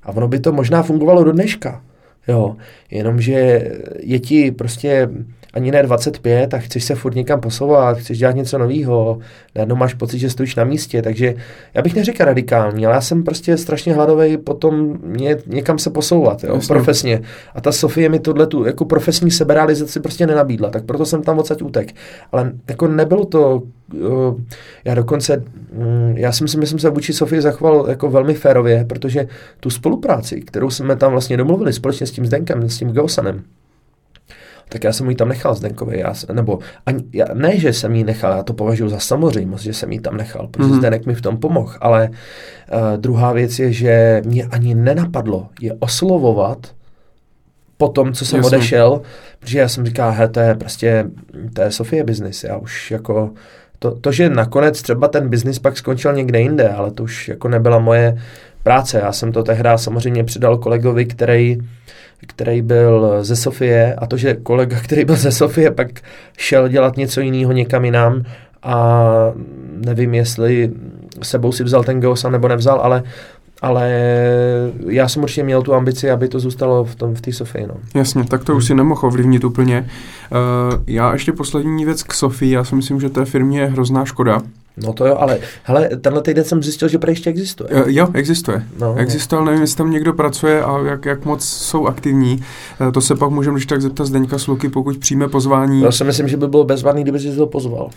A 0.03 0.09
ono 0.09 0.28
by 0.28 0.39
to 0.39 0.51
možná 0.51 0.84
fungovalo 0.84 1.24
do 1.24 1.32
dneška. 1.32 1.84
Jo, 2.28 2.55
jenomže 2.91 3.72
je 3.99 4.20
ti 4.20 4.51
prostě 4.51 5.09
ani 5.54 5.72
ne 5.72 5.84
25 5.84 6.54
a 6.54 6.58
chceš 6.58 6.84
se 6.84 6.95
furt 6.95 7.16
někam 7.16 7.41
posouvat, 7.41 7.97
chceš 7.97 8.18
dělat 8.18 8.36
něco 8.36 8.58
nového, 8.58 9.20
najednou 9.56 9.76
máš 9.76 9.93
pocit, 9.93 10.20
že 10.20 10.30
stojíš 10.30 10.56
na 10.56 10.64
místě, 10.64 11.01
takže 11.01 11.36
já 11.74 11.82
bych 11.82 11.95
neřekl 11.95 12.26
radikální, 12.26 12.86
ale 12.86 12.95
já 12.95 13.01
jsem 13.01 13.24
prostě 13.24 13.58
strašně 13.58 13.93
hladový 13.93 14.38
potom 14.38 14.97
ně, 15.06 15.38
někam 15.47 15.80
se 15.80 15.89
posouvat, 15.89 16.43
jo, 16.43 16.60
profesně. 16.68 17.22
A 17.56 17.62
ta 17.62 17.72
Sofie 17.72 18.10
mi 18.10 18.20
tohle 18.20 18.47
tu 18.47 18.66
jako 18.66 18.86
profesní 18.86 19.32
seberealizaci 19.32 19.99
prostě 19.99 20.28
nenabídla, 20.28 20.70
tak 20.70 20.86
proto 20.86 21.06
jsem 21.06 21.22
tam 21.22 21.39
odsaď 21.39 21.62
útek. 21.62 21.95
Ale 22.32 22.51
jako 22.68 22.88
nebylo 22.88 23.26
to, 23.26 23.62
uh, 23.93 24.41
já 24.86 24.95
dokonce, 24.95 25.43
um, 25.72 26.18
já 26.18 26.32
si 26.32 26.43
myslím, 26.43 26.62
že 26.62 26.68
jsem 26.68 26.80
se 26.80 26.89
vůči 26.89 27.14
Sofii 27.14 27.41
zachoval 27.41 27.86
jako 27.89 28.10
velmi 28.10 28.34
férově, 28.34 28.86
protože 28.86 29.28
tu 29.60 29.70
spolupráci, 29.70 30.41
kterou 30.41 30.70
jsme 30.70 30.95
tam 30.95 31.12
vlastně 31.12 31.38
domluvili 31.38 31.74
společně 31.74 32.08
s 32.08 32.12
tím 32.12 32.26
Zdenkem, 32.26 32.70
s 32.70 32.78
tím 32.78 32.91
Gausanem, 32.91 33.43
tak 34.74 34.84
já 34.84 34.93
jsem 34.93 35.09
ji 35.09 35.15
tam 35.15 35.30
nechal 35.30 35.55
Zdenkovi, 35.55 35.99
já, 35.99 36.13
nebo 36.32 36.59
ani, 36.86 37.03
já, 37.13 37.26
ne, 37.34 37.57
že 37.59 37.74
jsem 37.74 37.95
ji 37.95 38.03
nechal, 38.03 38.32
já 38.32 38.43
to 38.43 38.53
považuji 38.53 38.89
za 38.89 38.99
samozřejmost, 38.99 39.63
že 39.63 39.74
jsem 39.74 39.91
ji 39.91 39.99
tam 39.99 40.17
nechal, 40.17 40.47
protože 40.47 40.69
mm-hmm. 40.69 40.78
Zdenek 40.78 41.05
mi 41.05 41.15
v 41.15 41.21
tom 41.21 41.38
pomohl, 41.38 41.74
ale 41.82 42.09
uh, 42.09 42.97
druhá 42.97 43.34
věc 43.34 43.59
je, 43.59 43.71
že 43.71 44.21
mě 44.26 44.43
ani 44.43 44.76
nenapadlo 44.76 45.47
je 45.61 45.74
oslovovat 45.80 46.67
po 47.78 47.88
tom, 47.88 48.13
co 48.13 48.26
jsem 48.26 48.38
Jasně. 48.38 48.57
odešel, 48.57 49.01
protože 49.39 49.59
já 49.59 49.67
jsem 49.67 49.86
říkal, 49.86 50.11
he, 50.11 50.28
to 50.28 50.39
je 50.39 50.55
prostě, 50.55 51.05
to 51.53 51.61
je 51.61 51.71
Sofie 51.71 52.03
business, 52.03 52.43
já 52.43 52.57
už 52.57 52.91
jako, 52.91 53.32
to, 53.80 53.95
to, 53.95 54.11
že 54.11 54.30
nakonec 54.30 54.82
třeba 54.82 55.07
ten 55.07 55.30
biznis 55.30 55.59
pak 55.59 55.78
skončil 55.78 56.13
někde 56.13 56.39
jinde, 56.39 56.69
ale 56.69 56.91
to 56.91 57.03
už 57.03 57.28
jako 57.28 57.47
nebyla 57.47 57.80
moje 57.80 58.17
práce, 58.63 58.99
já 58.99 59.11
jsem 59.11 59.32
to 59.32 59.43
tehdy 59.43 59.69
samozřejmě 59.76 60.24
předal 60.24 60.57
kolegovi, 60.57 61.05
který 61.05 61.57
který 62.28 62.61
byl 62.61 63.24
ze 63.24 63.36
Sofie 63.36 63.95
a 63.95 64.05
to, 64.05 64.17
že 64.17 64.34
kolega, 64.34 64.80
který 64.80 65.05
byl 65.05 65.15
ze 65.15 65.32
Sofie, 65.32 65.71
pak 65.71 65.88
šel 66.38 66.67
dělat 66.67 66.97
něco 66.97 67.21
jiného 67.21 67.51
někam 67.51 67.86
jinam 67.86 68.24
a 68.63 69.07
nevím, 69.86 70.13
jestli 70.13 70.71
sebou 71.21 71.51
si 71.51 71.63
vzal 71.63 71.84
ten 71.84 71.99
Geosa 71.99 72.30
nebo 72.30 72.47
nevzal, 72.47 72.80
ale 72.80 73.03
ale 73.64 73.91
já 74.88 75.07
jsem 75.07 75.24
určitě 75.24 75.43
měl 75.43 75.61
tu 75.61 75.74
ambici, 75.74 76.11
aby 76.11 76.28
to 76.28 76.39
zůstalo 76.39 76.84
v 76.84 76.95
tom 76.95 77.16
v 77.16 77.22
té 77.22 77.32
Sofii. 77.32 77.68
No. 77.68 77.76
Jasně, 77.95 78.24
tak 78.24 78.43
to 78.43 78.55
už 78.55 78.66
si 78.66 78.76
nemohl 78.76 79.07
ovlivnit 79.07 79.43
úplně. 79.43 79.89
Uh, 80.32 80.84
já 80.88 81.14
ještě 81.14 81.32
poslední 81.32 81.86
věc 81.86 82.03
k 82.03 82.14
Sofii, 82.14 82.51
já 82.51 82.64
si 82.64 82.76
myslím, 82.76 82.99
že 82.99 83.09
té 83.09 83.26
firmě 83.26 83.59
je 83.59 83.68
hrozná 83.68 84.05
škoda, 84.05 84.41
No 84.78 84.93
to 84.93 85.07
jo, 85.07 85.18
ale 85.20 85.39
hele, 85.64 85.89
tenhle 86.01 86.22
týden 86.22 86.43
jsem 86.43 86.64
zjistil, 86.64 86.88
že 86.88 86.99
ještě 87.07 87.30
existuje. 87.30 87.70
Uh, 87.70 87.89
jo, 87.89 88.07
existuje. 88.14 88.64
No, 88.80 88.95
existuje, 88.95 89.38
ale 89.38 89.45
nevím, 89.45 89.61
jestli 89.61 89.78
tam 89.78 89.91
někdo 89.91 90.14
pracuje 90.14 90.64
a 90.64 90.80
jak, 90.80 91.05
jak 91.05 91.26
moc 91.26 91.43
jsou 91.43 91.88
aktivní. 91.88 92.43
Uh, 92.82 92.91
to 92.91 93.01
se 93.01 93.16
pak 93.16 93.30
můžeme 93.30 93.55
když 93.55 93.66
tak 93.66 93.82
zeptat 93.82 94.05
Zdeňka 94.05 94.38
Sluky, 94.38 94.70
pokud 94.70 94.97
přijme 94.97 95.28
pozvání. 95.28 95.82
Já 95.82 95.91
si 95.91 96.03
myslím, 96.03 96.28
že 96.28 96.38
by 96.38 96.47
bylo 96.47 96.64
bezvadný, 96.64 97.03
kdyby 97.03 97.20
si 97.20 97.36
to 97.36 97.47
pozval. 97.47 97.89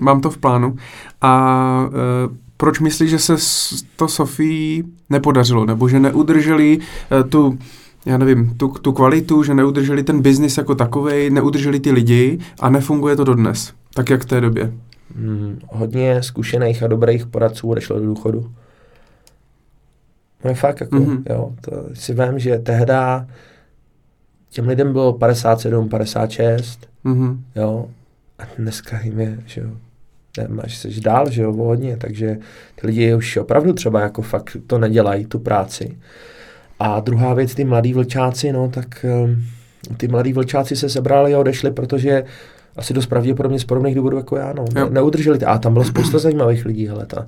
Mám 0.00 0.20
to 0.20 0.30
v 0.30 0.38
plánu. 0.38 0.76
A 1.20 1.88
uh, 2.26 2.36
proč 2.56 2.80
myslíš, 2.80 3.10
že 3.10 3.18
se 3.18 3.36
to 3.96 4.08
Sofii 4.08 4.84
nepodařilo, 5.10 5.64
nebo 5.64 5.88
že 5.88 6.00
neudrželi 6.00 6.78
uh, 6.78 7.28
tu 7.28 7.58
já 8.06 8.18
nevím, 8.18 8.54
tu, 8.56 8.68
tu 8.68 8.92
kvalitu, 8.92 9.42
že 9.42 9.54
neudrželi 9.54 10.02
ten 10.02 10.22
biznis 10.22 10.58
jako 10.58 10.74
takový, 10.74 11.30
neudrželi 11.30 11.80
ty 11.80 11.92
lidi 11.92 12.38
a 12.60 12.70
nefunguje 12.70 13.16
to 13.16 13.24
dodnes, 13.24 13.72
tak 13.94 14.10
jak 14.10 14.22
v 14.22 14.26
té 14.26 14.40
době 14.40 14.72
hmm, 15.16 15.58
hodně 15.68 16.22
zkušených 16.22 16.82
a 16.82 16.86
dobrých 16.86 17.26
poradců 17.26 17.68
odešlo 17.68 17.98
do 17.98 18.06
důchodu. 18.06 18.50
No 20.44 20.50
je 20.50 20.56
fakt 20.56 20.80
jako, 20.80 20.96
mm-hmm. 20.96 21.22
jo, 21.30 21.52
to 21.60 21.72
si 21.94 22.14
vím, 22.14 22.38
že 22.38 22.58
tehda 22.58 23.26
těm 24.50 24.68
lidem 24.68 24.92
bylo 24.92 25.12
57, 25.12 25.88
56, 25.88 26.88
mm-hmm. 27.04 27.38
jo, 27.56 27.86
a 28.38 28.42
dneska 28.58 29.00
jim 29.00 29.20
je, 29.20 29.38
že 29.46 29.60
jo, 29.60 29.70
máš 30.48 30.76
se 30.76 30.88
dál, 31.00 31.30
že 31.30 31.42
jo, 31.42 31.52
hodně, 31.52 31.96
takže 31.96 32.38
ty 32.80 32.86
lidi 32.86 33.14
už 33.14 33.36
opravdu 33.36 33.72
třeba 33.72 34.00
jako 34.00 34.22
fakt 34.22 34.56
to 34.66 34.78
nedělají, 34.78 35.26
tu 35.26 35.38
práci. 35.38 35.98
A 36.78 37.00
druhá 37.00 37.34
věc, 37.34 37.54
ty 37.54 37.64
mladí 37.64 37.92
vlčáci, 37.92 38.52
no, 38.52 38.68
tak 38.68 39.06
um, 39.24 39.44
ty 39.96 40.08
mladí 40.08 40.32
vlčáci 40.32 40.76
se 40.76 40.88
sebrali 40.88 41.34
a 41.34 41.38
odešli, 41.38 41.70
protože 41.70 42.24
asi 42.76 42.94
dost 42.94 43.06
pravděpodobně 43.06 43.58
z 43.58 43.64
podobných 43.64 43.94
důvodů 43.94 44.16
jako 44.16 44.36
já, 44.36 44.52
no. 44.52 44.64
Ne, 44.74 44.90
neudrželi 44.90 45.38
to. 45.38 45.48
A 45.48 45.58
tam 45.58 45.72
bylo 45.72 45.84
spousta 45.84 46.18
zajímavých 46.18 46.64
lidí, 46.64 46.88
hele, 46.88 47.06
ta, 47.06 47.26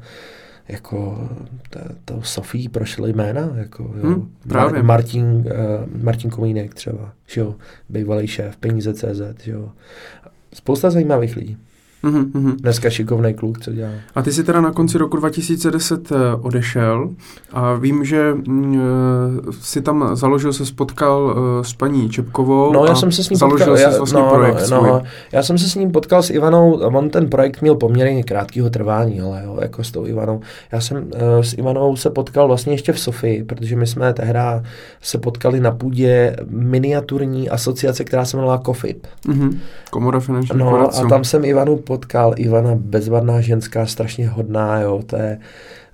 jako 0.68 1.28
to, 1.70 1.78
to 2.04 2.22
Sofii 2.22 2.68
prošly 2.68 3.12
jména, 3.12 3.50
jako 3.54 3.82
jo. 3.82 4.02
Hmm, 4.02 4.30
právě. 4.48 4.82
Martin, 4.82 5.24
uh, 5.24 5.44
Martin 6.02 6.30
Komínek 6.30 6.74
třeba, 6.74 7.12
že 7.26 7.40
jo, 7.40 7.54
bývalý 7.88 8.26
šéf, 8.26 8.56
peníze 8.56 8.94
CZ, 8.94 9.22
že 9.42 9.52
jo. 9.52 9.68
Spousta 10.54 10.90
zajímavých 10.90 11.36
lidí. 11.36 11.56
Mm-hmm. 12.06 12.56
Dneska 12.56 12.90
šikovný 12.90 13.34
kluk, 13.34 13.58
co 13.58 13.72
dělá. 13.72 13.90
A 14.14 14.22
ty 14.22 14.32
jsi 14.32 14.44
teda 14.44 14.60
na 14.60 14.72
konci 14.72 14.98
roku 14.98 15.16
2010 15.16 16.12
eh, 16.12 16.16
odešel 16.40 17.10
a 17.52 17.74
vím, 17.74 18.04
že 18.04 18.34
mm, 18.34 18.80
eh, 19.48 19.52
si 19.60 19.82
tam 19.82 20.16
založil, 20.16 20.52
se 20.52 20.66
spotkal 20.66 21.22
uh, 21.22 21.62
s 21.62 21.72
paní 21.72 22.10
Čepkovou 22.10 22.72
No 22.72 22.84
já 22.84 22.94
jsem 22.94 23.12
se 23.12 23.24
s 23.24 23.30
ním 23.30 23.38
založil 23.38 23.66
potkal, 23.66 23.92
já, 23.92 23.98
vlastně 23.98 24.20
no, 24.20 24.30
projekt 24.30 24.70
no, 24.70 24.82
no, 24.82 25.02
já 25.32 25.42
jsem 25.42 25.58
se 25.58 25.68
s 25.68 25.74
ním 25.74 25.90
potkal 25.90 26.22
s 26.22 26.30
Ivanou, 26.30 26.72
on 26.72 27.10
ten 27.10 27.28
projekt 27.28 27.62
měl 27.62 27.74
poměrně 27.74 28.22
krátkého 28.22 28.70
trvání, 28.70 29.20
ale 29.20 29.42
jo, 29.44 29.58
jako 29.62 29.84
s 29.84 29.90
tou 29.90 30.06
Ivanou. 30.06 30.40
Já 30.72 30.80
jsem 30.80 30.96
uh, 30.96 31.10
s 31.40 31.54
Ivanou 31.58 31.96
se 31.96 32.10
potkal 32.10 32.48
vlastně 32.48 32.72
ještě 32.74 32.92
v 32.92 33.00
Sofii, 33.00 33.44
protože 33.44 33.76
my 33.76 33.86
jsme 33.86 34.12
tehdy 34.12 34.38
se 35.02 35.18
potkali 35.18 35.60
na 35.60 35.70
půdě 35.70 36.36
miniaturní 36.50 37.50
asociace, 37.50 38.04
která 38.04 38.24
se 38.24 38.36
jmenovala 38.36 38.62
COFIP. 38.66 39.06
Mm-hmm. 39.28 39.58
Komora 39.90 40.20
finančních 40.20 40.58
No 40.58 40.70
poradců. 40.70 41.06
a 41.06 41.08
tam 41.08 41.24
jsem 41.24 41.44
Ivanu 41.44 41.76
potkal, 41.96 42.34
Ivana 42.36 42.74
bezvadná 42.74 43.40
ženská, 43.40 43.86
strašně 43.86 44.28
hodná, 44.28 44.80
jo, 44.80 45.02
to 45.06 45.16
je 45.16 45.38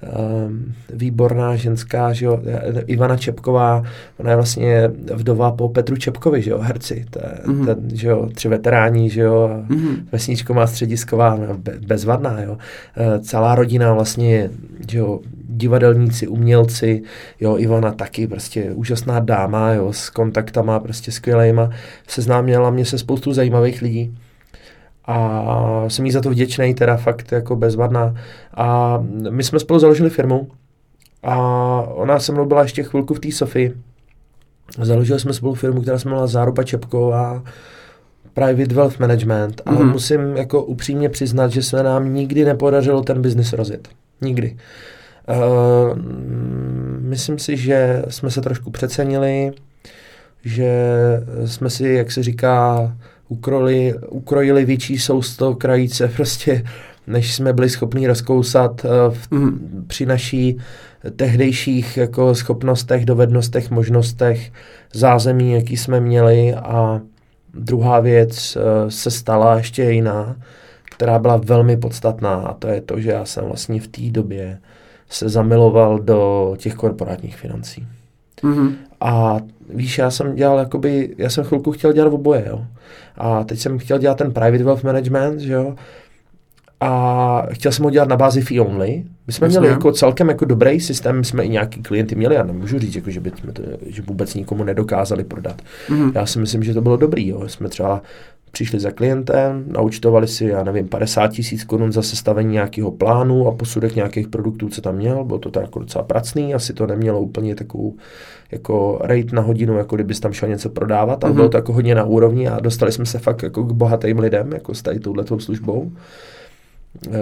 um, 0.02 0.74
výborná 0.92 1.56
ženská, 1.56 2.12
že 2.12 2.24
jo, 2.26 2.40
Ivana 2.86 3.16
Čepková, 3.16 3.82
ona 4.18 4.30
je 4.30 4.36
vlastně 4.36 4.88
vdova 5.14 5.52
po 5.52 5.68
Petru 5.68 5.96
Čepkovi, 5.96 6.42
že 6.42 6.50
jo, 6.50 6.58
herci, 6.58 7.04
to 7.10 7.18
je, 7.18 7.32
Mhm. 7.52 7.66
ten, 7.66 7.78
že 7.94 8.08
jo, 8.08 8.28
tři 8.34 8.48
veteráni, 8.48 9.10
že 9.10 9.20
jo, 9.20 9.50
a 9.52 9.56
Mhm. 9.74 10.08
vesničková 10.12 10.66
středisková, 10.66 11.36
no, 11.36 11.54
be, 11.58 11.72
bezvadná, 11.86 12.40
jo. 12.42 12.58
E, 12.96 13.18
celá 13.20 13.54
rodina 13.54 13.94
vlastně, 13.94 14.50
že 14.90 14.98
jo, 14.98 15.20
divadelníci, 15.48 16.26
umělci, 16.28 17.02
jo, 17.40 17.56
Ivana 17.58 17.92
taky 17.92 18.26
prostě 18.26 18.70
úžasná 18.74 19.20
dáma, 19.20 19.72
jo, 19.72 19.92
s 19.92 20.10
kontaktama 20.10 20.80
prostě 20.80 21.12
skvělejma, 21.12 21.70
seznámila 22.08 22.70
mě 22.70 22.84
se 22.84 22.98
spoustu 22.98 23.32
zajímavých 23.32 23.82
lidí 23.82 24.14
a 25.04 25.84
jsem 25.88 26.06
jí 26.06 26.12
za 26.12 26.20
to 26.20 26.30
vděčný, 26.30 26.74
teda 26.74 26.96
fakt 26.96 27.32
jako 27.32 27.56
bezvadná. 27.56 28.14
A 28.54 28.98
my 29.30 29.44
jsme 29.44 29.58
spolu 29.58 29.78
založili 29.80 30.10
firmu 30.10 30.48
a 31.22 31.36
ona 31.94 32.20
se 32.20 32.32
mnou 32.32 32.46
byla 32.46 32.62
ještě 32.62 32.82
chvilku 32.82 33.14
v 33.14 33.20
té 33.20 33.32
Sofii. 33.32 33.74
Založili 34.78 35.20
jsme 35.20 35.32
spolu 35.32 35.54
firmu, 35.54 35.82
která 35.82 35.98
se 35.98 36.08
jmenovala 36.08 36.26
Záruba 36.26 36.62
Čepková, 36.62 37.42
Private 38.34 38.74
Wealth 38.74 38.98
Management, 39.00 39.62
ale 39.66 39.78
Mhm. 39.78 39.90
musím 39.92 40.36
jako 40.36 40.62
upřímně 40.64 41.08
přiznat, 41.08 41.48
že 41.52 41.62
se 41.62 41.82
nám 41.82 42.14
nikdy 42.14 42.44
nepodařilo 42.44 43.02
ten 43.02 43.22
biznis 43.22 43.52
rozjet. 43.52 43.88
Nikdy. 44.20 44.56
Uh, 45.28 45.98
myslím 47.00 47.38
si, 47.38 47.56
že 47.56 48.04
jsme 48.08 48.30
se 48.30 48.40
trošku 48.40 48.70
přecenili, 48.70 49.52
že 50.44 50.72
jsme 51.44 51.70
si, 51.70 51.88
jak 51.88 52.12
se 52.12 52.22
říká, 52.22 52.92
ukrojili, 53.32 53.94
ukrojili 54.08 54.64
větší 54.64 54.98
sousto 54.98 55.54
krajíce 55.54 56.08
prostě, 56.16 56.64
než 57.06 57.34
jsme 57.34 57.52
byli 57.52 57.68
schopni 57.70 58.06
rozkousat 58.06 58.84
uh, 58.84 58.90
v, 59.14 59.30
Mhm. 59.30 59.84
při 59.86 60.06
naší 60.06 60.58
tehdejších 61.16 61.96
jako 61.96 62.34
schopnostech, 62.34 63.04
dovednostech, 63.04 63.70
možnostech, 63.70 64.52
zázemí, 64.92 65.52
jaký 65.52 65.76
jsme 65.76 66.00
měli 66.00 66.54
a 66.54 67.00
druhá 67.54 68.00
věc 68.00 68.56
uh, 68.56 68.62
se 68.88 69.10
stala 69.10 69.56
ještě 69.56 69.82
jiná, 69.82 70.36
která 70.84 71.18
byla 71.18 71.36
velmi 71.36 71.76
podstatná 71.76 72.34
a 72.34 72.54
to 72.54 72.68
je 72.68 72.80
to, 72.80 73.00
že 73.00 73.10
já 73.10 73.24
jsem 73.24 73.44
vlastně 73.44 73.80
v 73.80 73.88
té 73.88 74.02
době 74.10 74.58
se 75.08 75.28
zamiloval 75.28 75.98
do 75.98 76.54
těch 76.58 76.74
korporátních 76.74 77.36
financí. 77.36 77.86
Mhm. 78.42 78.74
A 79.00 79.40
víš, 79.74 79.98
já 79.98 80.10
jsem 80.10 80.34
dělal 80.34 80.58
jakoby, 80.58 81.14
já 81.18 81.30
jsem 81.30 81.44
chvilku 81.44 81.72
chtěl 81.72 81.92
dělat 81.92 82.12
oboje, 82.12 82.44
jo. 82.48 82.64
A 83.16 83.44
teď 83.44 83.58
jsem 83.58 83.78
chtěl 83.78 83.98
dělat 83.98 84.18
ten 84.18 84.32
private 84.32 84.64
wealth 84.64 84.84
management, 84.84 85.40
že 85.40 85.52
jo. 85.52 85.74
A 86.80 87.46
chtěl 87.52 87.72
jsem 87.72 87.84
ho 87.84 87.90
dělat 87.90 88.08
na 88.08 88.16
bázi 88.16 88.40
fee 88.40 88.60
only. 88.60 89.04
My 89.26 89.32
jsme 89.32 89.46
Jasně. 89.46 89.60
měli 89.60 89.74
jako 89.74 89.92
celkem 89.92 90.28
jako 90.28 90.44
dobrý 90.44 90.80
systém, 90.80 91.18
my 91.18 91.24
jsme 91.24 91.44
i 91.44 91.48
nějaký 91.48 91.82
klienty 91.82 92.14
měli, 92.14 92.34
já 92.34 92.42
nemůžu 92.42 92.78
říct, 92.78 92.94
jako, 92.96 93.10
že, 93.10 93.20
by 93.20 93.32
jsme 93.40 93.52
to, 93.52 93.62
že 93.86 94.02
vůbec 94.02 94.34
nikomu 94.34 94.64
nedokázali 94.64 95.24
prodat. 95.24 95.62
Mhm. 95.90 96.12
Já 96.14 96.26
si 96.26 96.38
myslím, 96.38 96.62
že 96.62 96.74
to 96.74 96.80
bylo 96.80 96.96
dobrý, 96.96 97.28
jo. 97.28 97.48
Jsme 97.48 97.68
třeba 97.68 98.02
přišli 98.52 98.80
za 98.80 98.90
klientem, 98.90 99.64
naučtovali 99.68 100.28
si, 100.28 100.44
já 100.44 100.64
nevím, 100.64 100.88
50 100.88 101.28
tisíc 101.28 101.64
korun 101.64 101.92
za 101.92 102.02
sestavení 102.02 102.52
nějakého 102.52 102.90
plánu 102.90 103.48
a 103.48 103.52
posudek 103.52 103.96
nějakých 103.96 104.28
produktů, 104.28 104.68
co 104.68 104.80
tam 104.80 104.96
měl. 104.96 105.24
Bylo 105.24 105.38
to 105.38 105.50
tak 105.50 105.62
jako 105.62 105.78
docela 105.78 106.04
pracný, 106.04 106.54
asi 106.54 106.72
to 106.72 106.86
nemělo 106.86 107.20
úplně 107.20 107.54
takovou 107.54 107.94
jako 108.52 108.98
rate 109.02 109.26
na 109.36 109.42
hodinu, 109.42 109.78
jako 109.78 109.94
kdybys 109.96 110.20
tam 110.20 110.32
šel 110.32 110.48
něco 110.48 110.68
prodávat, 110.70 111.24
ale 111.24 111.30
Mhm. 111.30 111.36
bylo 111.36 111.48
to 111.48 111.56
jako 111.58 111.72
hodně 111.72 111.94
na 111.94 112.04
úrovni 112.04 112.48
a 112.48 112.60
dostali 112.60 112.92
jsme 112.92 113.06
se 113.06 113.18
fakt 113.18 113.42
jako 113.42 113.64
k 113.64 113.72
bohatým 113.72 114.18
lidem, 114.18 114.52
jako 114.52 114.74
s 114.74 114.82
tady 114.82 115.00
touhletou 115.00 115.38
službou. 115.38 115.92
Uh, 117.08 117.14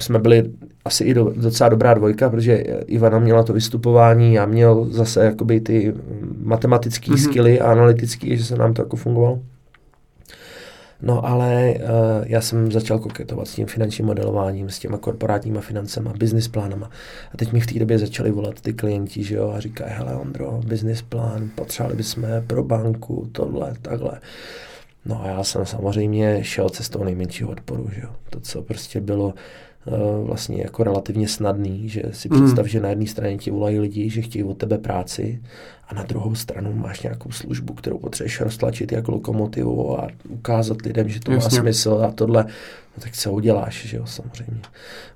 jsme 0.00 0.18
byli 0.18 0.50
asi 0.84 1.04
i 1.04 1.14
do, 1.14 1.32
docela 1.36 1.68
dobrá 1.68 1.94
dvojka, 1.94 2.30
protože 2.30 2.56
Ivana 2.86 3.18
měla 3.18 3.42
to 3.42 3.52
vystupování, 3.52 4.34
já 4.34 4.46
měl 4.46 4.84
zase 4.90 5.24
jakoby 5.24 5.60
ty 5.60 5.94
matematické 6.42 7.10
Mhm. 7.10 7.20
mm-hmm. 7.20 7.30
skilly 7.30 7.60
a 7.60 7.72
analytické, 7.72 8.36
že 8.36 8.44
se 8.44 8.56
nám 8.56 8.74
to 8.74 8.82
jako 8.82 8.96
fungovalo. 8.96 9.38
No 11.06 11.26
ale 11.26 11.74
uh, 11.74 11.80
já 12.26 12.40
jsem 12.40 12.72
začal 12.72 12.98
koketovat 12.98 13.48
s 13.48 13.54
tím 13.54 13.66
finančním 13.66 14.06
modelováním, 14.06 14.70
s 14.70 14.78
těma 14.78 14.98
korporátníma 14.98 15.60
financema, 15.60 16.12
business 16.18 16.48
plánama. 16.48 16.90
A 17.34 17.36
teď 17.36 17.52
mi 17.52 17.60
v 17.60 17.66
té 17.66 17.78
době 17.78 17.98
začali 17.98 18.30
volat 18.30 18.60
ty 18.60 18.72
klienti, 18.72 19.24
že 19.24 19.34
jo, 19.34 19.52
a 19.56 19.60
říkají, 19.60 19.92
hele 19.96 20.16
Ondro, 20.16 20.60
business 20.66 21.02
plán, 21.02 21.50
potřebovali 21.54 21.96
bychom 21.96 22.24
pro 22.46 22.64
banku, 22.64 23.28
tohle, 23.32 23.74
takhle. 23.82 24.20
No 25.04 25.24
a 25.24 25.28
já 25.28 25.44
jsem 25.44 25.66
samozřejmě 25.66 26.44
šel 26.44 26.68
cestou 26.68 27.04
nejmenšího 27.04 27.50
odporu, 27.50 27.88
že 27.94 28.00
jo. 28.00 28.10
To, 28.30 28.40
co 28.40 28.62
prostě 28.62 29.00
bylo 29.00 29.34
vlastně 30.22 30.62
jako 30.62 30.84
relativně 30.84 31.28
snadný, 31.28 31.88
že 31.88 32.02
si 32.12 32.28
Mm. 32.28 32.36
představ, 32.36 32.66
že 32.66 32.80
na 32.80 32.88
jedné 32.88 33.06
straně 33.06 33.38
ti 33.38 33.50
volají 33.50 33.78
lidi, 33.78 34.10
že 34.10 34.22
chtějí 34.22 34.44
od 34.44 34.58
tebe 34.58 34.78
práci 34.78 35.42
a 35.88 35.94
na 35.94 36.02
druhou 36.02 36.34
stranu 36.34 36.72
máš 36.72 37.02
nějakou 37.02 37.30
službu, 37.30 37.74
kterou 37.74 37.98
potřebuješ 37.98 38.40
roztlačit 38.40 38.92
jako 38.92 39.12
lokomotivu 39.12 40.00
a 40.00 40.08
ukázat 40.28 40.82
lidem, 40.82 41.08
že 41.08 41.20
to 41.20 41.32
Jasně. 41.32 41.58
má 41.58 41.62
smysl 41.62 42.04
a 42.08 42.12
tohle. 42.12 42.44
No 42.96 43.02
tak 43.02 43.12
co 43.12 43.32
uděláš, 43.32 43.86
že 43.86 43.96
jo, 43.96 44.06
samozřejmě. 44.06 44.60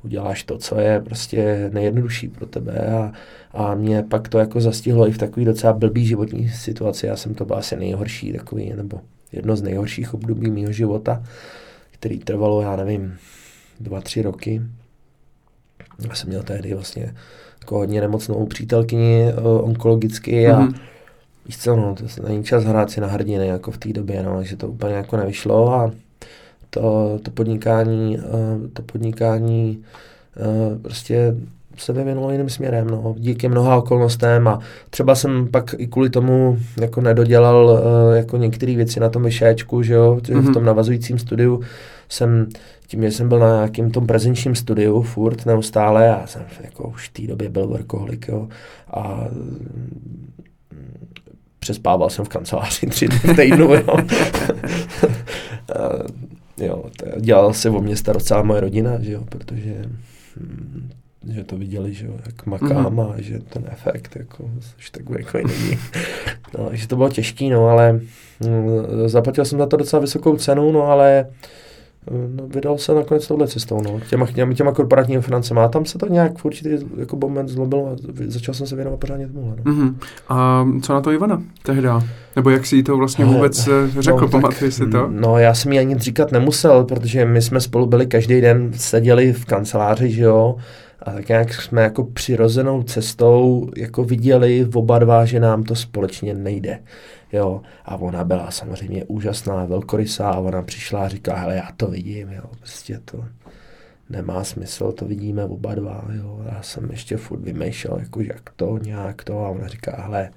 Uděláš 0.04 0.42
to, 0.44 0.58
co 0.58 0.80
je 0.80 1.00
prostě 1.00 1.70
nejjednodušší 1.72 2.28
pro 2.28 2.46
tebe 2.46 2.86
a, 2.86 3.12
a 3.52 3.74
mě 3.74 4.02
pak 4.02 4.28
to 4.28 4.38
jako 4.38 4.60
zastihlo 4.60 5.08
i 5.08 5.12
v 5.12 5.18
takový 5.18 5.46
docela 5.46 5.72
blbý 5.72 6.06
životní 6.06 6.48
situaci. 6.48 7.06
Já 7.06 7.16
jsem 7.16 7.34
to 7.34 7.44
byl 7.44 7.56
asi 7.56 7.76
nejhorší 7.76 8.32
takový, 8.32 8.72
nebo 8.76 9.00
jedno 9.32 9.56
z 9.56 9.62
nejhorších 9.62 10.14
období 10.14 10.50
mého 10.50 10.72
života, 10.72 11.22
který 11.90 12.18
trvalo, 12.18 12.62
já 12.62 12.76
nevím, 12.76 13.14
dva, 13.80 14.00
tři 14.00 14.22
roky. 14.22 14.62
Já 16.08 16.14
jsem 16.14 16.28
měl 16.28 16.42
tehdy 16.42 16.74
vlastně 16.74 17.14
jako 17.60 17.76
hodně 17.78 18.00
nemocnou 18.00 18.46
přítelkyni 18.46 19.32
uh, 19.38 19.64
onkologicky 19.64 20.48
a 20.48 20.60
Mhm. 20.60 20.74
víš 21.46 21.58
co, 21.58 21.76
no, 21.76 21.94
to 21.94 22.08
se 22.08 22.22
není 22.22 22.44
čas 22.44 22.64
hrát 22.64 22.90
si 22.90 23.00
na 23.00 23.06
hrdiny 23.06 23.46
jako 23.46 23.70
v 23.70 23.78
té 23.78 23.92
době, 23.92 24.22
no, 24.22 24.36
takže 24.36 24.56
to 24.56 24.68
úplně 24.68 24.94
jako 24.94 25.16
nevyšlo 25.16 25.72
a 25.74 25.90
to, 26.70 27.18
to 27.22 27.30
podnikání, 27.30 28.18
uh, 28.18 28.68
to 28.72 28.82
podnikání 28.82 29.84
uh, 30.72 30.78
prostě 30.82 31.34
se 31.76 31.92
vyvinulo 31.92 32.30
jiným 32.30 32.48
směrem, 32.48 32.86
no, 32.86 33.14
díky 33.18 33.48
mnoha 33.48 33.76
okolnostem 33.76 34.48
a 34.48 34.58
třeba 34.90 35.14
jsem 35.14 35.48
pak 35.48 35.74
i 35.78 35.86
kvůli 35.86 36.10
tomu 36.10 36.58
jako 36.80 37.00
nedodělal 37.00 37.82
jako 38.14 38.36
některé 38.36 38.76
věci 38.76 39.00
na 39.00 39.08
tom 39.08 39.22
vyšéčku, 39.22 39.82
že 39.82 39.94
jo, 39.94 40.14
mm-hmm. 40.14 40.34
Mhm. 40.36 40.50
v 40.50 40.54
tom 40.54 40.64
navazujícím 40.64 41.18
studiu 41.18 41.62
jsem, 42.08 42.48
tím, 42.86 43.02
že 43.02 43.10
jsem 43.10 43.28
byl 43.28 43.38
na 43.38 43.54
nějakým 43.54 43.90
tom 43.90 44.06
prezenčním 44.06 44.54
studiu 44.54 45.02
furt 45.02 45.46
neustále, 45.46 46.04
já 46.06 46.26
jsem 46.26 46.42
jako 46.60 46.88
už 46.88 47.08
v 47.08 47.12
té 47.12 47.22
době 47.26 47.48
byl 47.48 47.66
workoholik, 47.66 48.28
jo, 48.28 48.48
a 48.90 49.24
mm, 49.32 50.32
přespával 51.58 52.10
jsem 52.10 52.24
v 52.24 52.28
kanceláři 52.28 52.86
tři 52.86 53.08
dny 53.08 53.18
v 53.18 53.36
týdnu, 53.36 53.74
jo. 53.74 53.84
A, 55.76 55.90
jo, 56.64 56.84
dělal 57.20 57.52
se 57.54 57.70
o 57.70 57.80
mě 57.80 57.96
starost 57.96 58.26
celá 58.26 58.42
moje 58.42 58.60
rodina, 58.60 59.00
že 59.00 59.12
jo, 59.12 59.24
protože 59.28 59.84
hm, 60.40 60.90
že 61.28 61.44
to 61.44 61.56
viděli, 61.56 61.94
že 61.94 62.06
jo, 62.06 62.12
jak 62.26 62.46
makám 62.46 62.92
Mhm. 62.92 63.00
a 63.00 63.14
že 63.16 63.38
ten 63.38 63.64
efekt, 63.72 64.16
jako, 64.16 64.50
což 64.76 64.90
takový 64.90 65.18
jako 65.24 65.38
není. 65.38 65.78
No, 66.58 66.68
že 66.72 66.88
to 66.88 66.96
bylo 66.96 67.08
těžký, 67.08 67.50
no, 67.50 67.66
ale 67.68 67.92
hm, 67.92 68.48
zaplatil 69.06 69.44
jsem 69.44 69.58
za 69.58 69.66
to 69.66 69.76
docela 69.76 70.00
vysokou 70.00 70.36
cenu, 70.36 70.72
no, 70.72 70.82
ale 70.82 71.26
no, 71.28 71.34
vydal 72.54 72.78
se 72.78 72.94
nakonec 72.94 73.26
touhle 73.26 73.48
cestou, 73.48 73.82
no, 73.82 74.00
těma, 74.10 74.26
těma, 74.26 74.54
těma 74.54 74.72
korporátními 74.72 75.22
financemi. 75.22 75.60
A 75.60 75.68
tam 75.68 75.84
se 75.84 75.98
to 75.98 76.06
nějak 76.08 76.38
v 76.38 76.44
určitý 76.44 76.70
jako 76.96 77.16
moment 77.16 77.48
zlobilo 77.48 77.86
a 77.86 77.96
začal 78.26 78.54
jsem 78.54 78.66
se 78.66 78.76
věnovat 78.76 79.00
pořádně 79.00 79.28
tomuhle, 79.28 79.56
no. 79.64 79.72
Mhm. 79.72 79.98
A 80.28 80.68
co 80.82 80.92
na 80.92 81.00
to 81.00 81.12
Ivana 81.12 81.42
tehda? 81.62 82.02
Nebo 82.36 82.50
jak 82.50 82.66
si 82.66 82.76
jí 82.76 82.82
to 82.82 82.96
vlastně 82.96 83.24
vůbec 83.24 83.68
eh, 83.68 84.02
řekl, 84.02 84.20
no, 84.20 84.28
pamatuješ 84.28 84.74
si 84.74 84.86
to? 84.86 85.08
No, 85.10 85.38
já 85.38 85.54
jsem 85.54 85.72
jí 85.72 85.78
ani 85.78 85.94
nic 85.94 86.02
říkat 86.02 86.32
nemusel, 86.32 86.84
protože 86.84 87.24
my 87.24 87.42
jsme 87.42 87.60
spolu 87.60 87.86
byli 87.86 88.06
každý 88.06 88.40
den, 88.40 88.70
seděli 88.72 89.32
v 89.32 89.44
kanceláři, 89.44 90.10
že 90.10 90.22
jo, 90.22 90.56
A 91.02 91.12
tak 91.12 91.28
nějak 91.28 91.54
jsme 91.54 91.82
jako 91.82 92.04
přirozenou 92.04 92.82
cestou 92.82 93.68
jako 93.76 94.04
viděli 94.04 94.64
v 94.64 94.76
oba 94.76 94.98
dva, 94.98 95.24
že 95.24 95.40
nám 95.40 95.62
to 95.62 95.74
společně 95.74 96.34
nejde. 96.34 96.78
Jo, 97.32 97.62
a 97.84 97.96
ona 97.96 98.24
byla 98.24 98.50
samozřejmě 98.50 99.04
úžasná, 99.04 99.64
velkorysá 99.64 100.30
a 100.30 100.38
ona 100.38 100.62
přišla 100.62 101.04
a 101.04 101.08
říká, 101.08 101.36
hele, 101.36 101.56
já 101.56 101.68
to 101.76 101.86
vidím, 101.86 102.32
jo, 102.32 102.42
prostě 102.58 103.00
to 103.04 103.24
nemá 104.10 104.44
smysl, 104.44 104.92
to 104.92 105.04
vidíme 105.04 105.44
oba 105.44 105.74
dva, 105.74 106.04
jo, 106.16 106.40
já 106.52 106.62
jsem 106.62 106.90
ještě 106.90 107.16
furt 107.16 107.40
vymýšlel, 107.40 107.98
jako 107.98 108.20
jak 108.20 108.50
to, 108.56 108.78
nějak 108.78 109.24
to 109.24 109.44
a 109.44 109.48
ona 109.48 109.68
říká, 109.68 110.02
hele, 110.02 110.30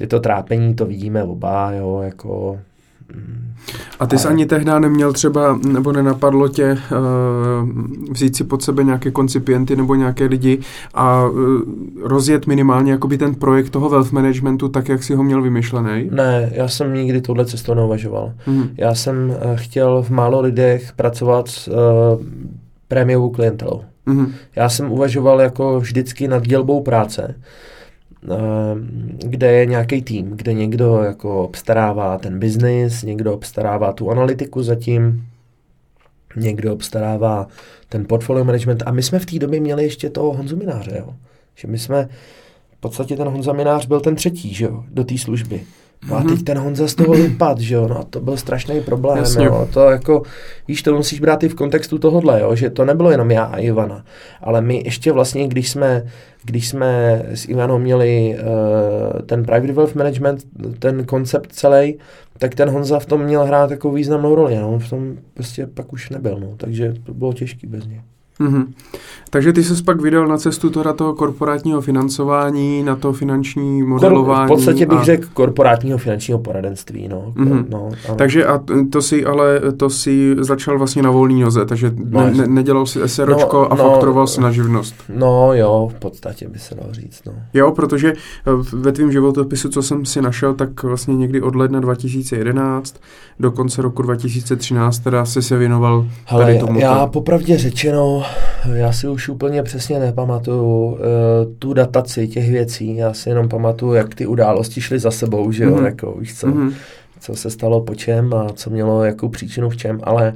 je 0.00 0.06
to 0.06 0.20
trápení, 0.20 0.74
to 0.74 0.86
vidíme 0.86 1.22
oba, 1.22 1.72
jo, 1.72 2.00
jako 2.00 2.60
a 4.00 4.06
ty 4.06 4.18
jsi 4.18 4.28
ani 4.28 4.46
tehdy 4.46 4.70
neměl 4.78 5.12
třeba, 5.12 5.58
nebo 5.72 5.92
nenapadlo 5.92 6.48
tě 6.48 6.72
uh, 6.72 7.68
vzít 8.10 8.36
si 8.36 8.44
pod 8.44 8.62
sebe 8.62 8.84
nějaké 8.84 9.10
koncipienty 9.10 9.76
nebo 9.76 9.94
nějaké 9.94 10.24
lidi 10.24 10.58
a 10.94 11.24
uh, 11.24 11.38
rozjet 12.02 12.46
minimálně 12.46 12.92
jakoby 12.92 13.18
ten 13.18 13.34
projekt 13.34 13.70
toho 13.70 13.88
wealth 13.88 14.12
managementu 14.12 14.68
tak, 14.68 14.88
jak 14.88 15.02
si 15.02 15.14
ho 15.14 15.22
měl 15.22 15.42
vymyšlený? 15.42 16.08
Ne, 16.12 16.50
já 16.52 16.68
jsem 16.68 16.94
nikdy 16.94 17.20
tohle 17.20 17.46
cestou 17.46 17.74
neuvažoval. 17.74 18.32
Mm. 18.46 18.68
Já 18.76 18.94
jsem 18.94 19.30
uh, 19.30 19.36
chtěl 19.54 20.02
v 20.02 20.10
málo 20.10 20.40
lidech 20.40 20.92
pracovat 20.92 21.48
s 21.48 21.68
uh, 21.68 21.74
prémiovou 22.88 23.30
klientelou. 23.30 23.82
Mm. 24.06 24.32
Já 24.56 24.68
jsem 24.68 24.92
uvažoval 24.92 25.40
jako 25.40 25.80
vždycky 25.80 26.28
nad 26.28 26.46
dělbou 26.46 26.82
práce. 26.82 27.34
Ehm, 28.22 29.18
kde 29.24 29.52
je 29.52 29.66
nějaký 29.66 30.02
tým, 30.02 30.30
kde 30.30 30.52
někdo 30.52 31.02
jako 31.02 31.44
obstarává 31.44 32.18
ten 32.18 32.38
biznis, 32.38 33.02
někdo 33.02 33.34
obstarává 33.34 33.92
tu 33.92 34.10
analytiku 34.10 34.62
zatím, 34.62 35.26
někdo 36.36 36.72
obstarává 36.72 37.46
ten 37.88 38.04
portfolio 38.04 38.44
management 38.44 38.82
a 38.86 38.92
my 38.92 39.02
jsme 39.02 39.18
v 39.18 39.26
té 39.26 39.38
době 39.38 39.60
měli 39.60 39.82
ještě 39.82 40.10
toho 40.10 40.32
Honzu 40.32 40.56
Mináře, 40.56 40.96
jo? 40.98 41.14
že 41.54 41.68
my 41.68 41.78
jsme, 41.78 42.08
v 42.70 42.80
podstatě 42.80 43.16
ten 43.16 43.28
Honza 43.28 43.52
Minář 43.52 43.86
byl 43.86 44.00
ten 44.00 44.14
třetí, 44.14 44.54
že 44.54 44.64
jo, 44.64 44.84
do 44.90 45.04
té 45.04 45.18
služby. 45.18 45.60
No 46.06 46.16
a 46.16 46.22
teď 46.22 46.30
mhm. 46.30 46.44
ten 46.44 46.58
Honza 46.58 46.88
z 46.88 46.94
toho 46.94 47.12
vypad, 47.12 47.58
že 47.58 47.74
jo, 47.74 47.88
no 47.88 47.98
a 47.98 48.04
to 48.04 48.20
byl 48.20 48.36
strašný 48.36 48.80
problém, 48.80 49.18
Jasně. 49.18 49.46
jo, 49.46 49.68
to 49.72 49.90
jako, 49.90 50.22
víš, 50.68 50.82
to 50.82 50.96
musíš 50.96 51.20
brát 51.20 51.44
i 51.44 51.48
v 51.48 51.54
kontextu 51.54 51.98
tohohle, 51.98 52.40
jo, 52.40 52.54
že 52.54 52.70
to 52.70 52.84
nebylo 52.84 53.10
jenom 53.10 53.30
já 53.30 53.44
a 53.44 53.56
Ivana, 53.56 54.04
ale 54.42 54.60
my 54.60 54.82
ještě 54.84 55.12
vlastně, 55.12 55.48
když 55.48 55.70
jsme, 55.70 56.04
když 56.44 56.68
jsme 56.68 57.22
s 57.28 57.48
Ivanou 57.48 57.78
měli 57.78 58.38
uh, 58.38 59.20
ten 59.20 59.44
private 59.44 59.72
wealth 59.72 59.94
management, 59.94 60.44
ten 60.78 61.04
koncept 61.04 61.52
celý, 61.52 61.98
tak 62.38 62.54
ten 62.54 62.70
Honza 62.70 62.98
v 62.98 63.06
tom 63.06 63.22
měl 63.22 63.44
hrát 63.44 63.70
jako 63.70 63.92
významnou 63.92 64.34
roli, 64.34 64.56
no, 64.56 64.72
on 64.72 64.78
v 64.78 64.90
tom 64.90 65.16
prostě 65.34 65.66
pak 65.66 65.92
už 65.92 66.10
nebyl, 66.10 66.38
no, 66.40 66.54
takže 66.56 66.94
to 67.04 67.14
bylo 67.14 67.32
těžké 67.32 67.66
bez 67.66 67.86
něj. 67.86 68.00
Mm-hmm. 68.40 68.66
Takže 69.30 69.52
ty 69.52 69.64
jsi 69.64 69.82
pak 69.82 70.00
vydal 70.00 70.26
na 70.26 70.38
cestu 70.38 70.70
teda 70.70 70.92
toho 70.92 71.14
korporátního 71.14 71.80
financování, 71.80 72.82
na 72.82 72.96
to 72.96 73.12
finanční 73.12 73.82
modelování. 73.82 74.46
v 74.46 74.56
podstatě 74.56 74.86
bych 74.86 74.98
a... 74.98 75.04
řekl 75.04 75.28
korporátního 75.34 75.98
finančního 75.98 76.38
poradenství. 76.38 77.08
No. 77.08 77.32
Mm-hmm. 77.36 77.64
no 77.68 77.90
takže 78.16 78.46
a 78.46 78.60
to 78.92 79.02
si 79.02 79.24
ale 79.24 79.60
to 79.76 79.90
si 79.90 80.36
začal 80.38 80.78
vlastně 80.78 81.02
na 81.02 81.10
volný 81.10 81.40
noze, 81.40 81.64
takže 81.66 81.92
no, 81.96 82.20
ne, 82.20 82.30
ne, 82.30 82.46
nedělal 82.46 82.86
si 82.86 83.08
SROčko 83.08 83.56
no, 83.56 83.72
a 83.72 83.76
no, 83.76 83.90
fakturoval 83.90 84.26
si 84.26 84.40
na 84.40 84.52
živnost. 84.52 84.94
No 85.16 85.54
jo, 85.54 85.90
v 85.96 85.98
podstatě 85.98 86.48
by 86.48 86.58
se 86.58 86.74
dalo 86.74 86.92
říct. 86.92 87.22
No. 87.26 87.32
Jo, 87.54 87.72
protože 87.72 88.12
eh, 88.12 88.16
ve 88.72 88.92
tvým 88.92 89.12
životopisu, 89.12 89.68
co 89.68 89.82
jsem 89.82 90.04
si 90.04 90.22
našel, 90.22 90.54
tak 90.54 90.82
vlastně 90.82 91.16
někdy 91.16 91.40
od 91.40 91.56
ledna 91.56 91.80
2011 91.80 92.96
do 93.40 93.50
konce 93.50 93.82
roku 93.82 94.02
2013 94.02 94.98
teda 94.98 95.24
jsi 95.24 95.42
se 95.42 95.58
věnoval 95.58 96.06
Hele, 96.24 96.44
tady 96.44 96.58
tomu. 96.58 96.80
Já 96.80 97.06
popravdě 97.06 97.58
řečeno, 97.58 98.22
já 98.74 98.92
si 98.92 99.08
už 99.08 99.28
úplně 99.28 99.62
přesně 99.62 99.98
nepamatuju 99.98 100.64
uh, 100.64 100.98
tu 101.58 101.72
dataci 101.72 102.28
těch 102.28 102.50
věcí, 102.50 102.96
já 102.96 103.14
si 103.14 103.28
jenom 103.28 103.48
pamatuju, 103.48 103.94
jak 103.94 104.14
ty 104.14 104.26
události 104.26 104.80
šly 104.80 104.98
za 104.98 105.10
sebou, 105.10 105.52
že 105.52 105.64
jo, 105.64 105.76
mm-hmm. 105.76 105.84
jako 105.84 106.14
víš 106.18 106.38
co, 106.38 106.46
mm-hmm. 106.46 106.72
co 107.20 107.34
se 107.34 107.50
stalo 107.50 107.80
po 107.80 107.94
čem 107.94 108.34
a 108.34 108.46
co 108.54 108.70
mělo 108.70 109.04
jakou 109.04 109.28
příčinu 109.28 109.70
v 109.70 109.76
čem, 109.76 110.00
ale 110.02 110.32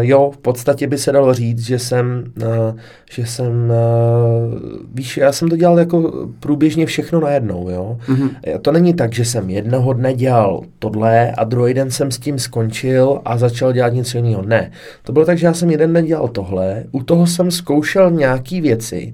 jo, 0.00 0.30
v 0.30 0.38
podstatě 0.38 0.86
by 0.86 0.98
se 0.98 1.12
dalo 1.12 1.34
říct, 1.34 1.60
že 1.60 1.78
jsem, 1.78 2.24
eh, 2.42 2.74
že 3.10 3.26
jsem, 3.26 3.72
eh, 3.72 4.84
víš, 4.94 5.16
já 5.16 5.32
jsem 5.32 5.48
to 5.48 5.56
dělal 5.56 5.78
jako 5.78 6.26
průběžně 6.40 6.86
všechno 6.86 7.20
najednou, 7.20 7.70
jo. 7.70 7.98
Mm-hmm. 8.08 8.30
To 8.62 8.72
není 8.72 8.94
tak, 8.94 9.12
že 9.12 9.24
jsem 9.24 9.50
jednoho 9.50 9.92
dne 9.92 10.14
dělal 10.14 10.62
tohle 10.78 11.32
a 11.32 11.44
druhý 11.44 11.74
den 11.74 11.90
jsem 11.90 12.10
s 12.10 12.18
tím 12.18 12.38
skončil 12.38 13.20
a 13.24 13.38
začal 13.38 13.72
dělat 13.72 13.92
něco 13.92 14.18
jiného. 14.18 14.42
Ne, 14.42 14.70
to 15.02 15.12
bylo 15.12 15.24
tak, 15.24 15.38
že 15.38 15.46
já 15.46 15.54
jsem 15.54 15.70
jeden 15.70 15.92
den 15.92 16.04
dělal 16.04 16.28
tohle, 16.28 16.84
u 16.92 17.02
toho 17.02 17.26
jsem 17.26 17.50
zkoušel 17.50 18.10
nějaký 18.10 18.60
věci 18.60 19.12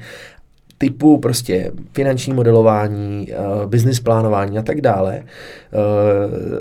typu 0.79 1.18
prostě 1.18 1.73
finanční 1.93 2.35
modelování, 2.35 3.29
business 3.66 4.01
plánování 4.01 4.59
a 4.59 4.62
tak 4.62 4.81
dále, 4.81 5.23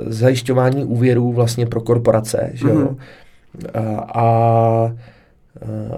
zajišťování 0.08 0.86
úvěrů 0.86 1.32
vlastně 1.34 1.66
pro 1.66 1.82
korporace, 1.82 2.50
že 2.54 2.68
jo. 2.68 2.76
Mm-hmm 2.76 2.96
a 4.14 4.94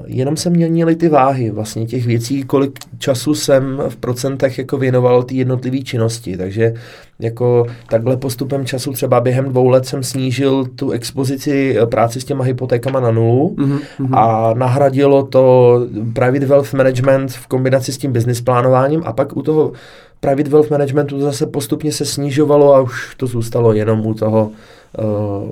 jenom 0.06 0.38
se 0.38 0.50
měnily 0.50 0.96
ty 0.96 1.10
váhy 1.10 1.52
vlastně 1.52 1.86
těch 1.86 2.06
věcí, 2.06 2.44
kolik 2.44 2.80
času 2.98 3.36
jsem 3.36 3.82
v 3.90 3.96
procentech 3.96 4.58
jako 4.58 4.78
věnoval 4.78 5.24
ty 5.24 5.36
jednotlivé 5.36 5.78
činnosti, 5.78 6.38
takže 6.38 6.74
jako 7.20 7.66
takhle 7.90 8.18
postupem 8.18 8.66
času 8.66 8.92
třeba 8.92 9.22
během 9.22 9.46
dvou 9.46 9.68
let 9.68 9.86
jsem 9.86 10.04
snížil 10.04 10.66
tu 10.66 10.92
expozici 10.92 11.78
e, 11.78 11.86
práci 11.86 12.22
s 12.22 12.26
těma 12.26 12.44
hypotékama 12.44 13.00
na 13.00 13.12
nulu 13.12 13.56
mm-hmm. 13.58 14.18
a 14.18 14.54
nahradilo 14.54 15.24
to 15.24 15.80
private 16.14 16.46
wealth 16.46 16.74
management 16.74 17.32
v 17.32 17.48
kombinaci 17.48 17.94
s 17.94 17.98
tím 17.98 18.14
business 18.14 18.42
plánováním 18.42 19.02
a 19.06 19.14
pak 19.14 19.38
u 19.38 19.42
toho 19.42 19.72
private 20.20 20.50
wealth 20.50 20.70
managementu 20.70 21.20
zase 21.20 21.48
postupně 21.48 21.92
se 21.92 22.06
snižovalo 22.06 22.76
a 22.76 22.82
už 22.82 23.16
to 23.16 23.28
zůstalo 23.28 23.74
jenom 23.74 24.06
u 24.06 24.14
toho 24.14 24.52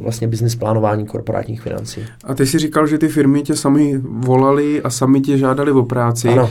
vlastně 0.01 0.27
business 0.27 0.55
plánování 0.55 1.05
korporátních 1.05 1.61
financí. 1.61 2.01
A 2.23 2.33
ty 2.33 2.45
si 2.45 2.59
říkal, 2.59 2.87
že 2.87 2.97
ty 2.97 3.07
firmy 3.07 3.41
tě 3.41 3.55
sami 3.55 3.97
volali 4.03 4.81
a 4.81 4.89
sami 4.89 5.21
tě 5.21 5.37
žádali 5.37 5.71
o 5.71 5.83
práci. 5.83 6.29
Ano. 6.29 6.49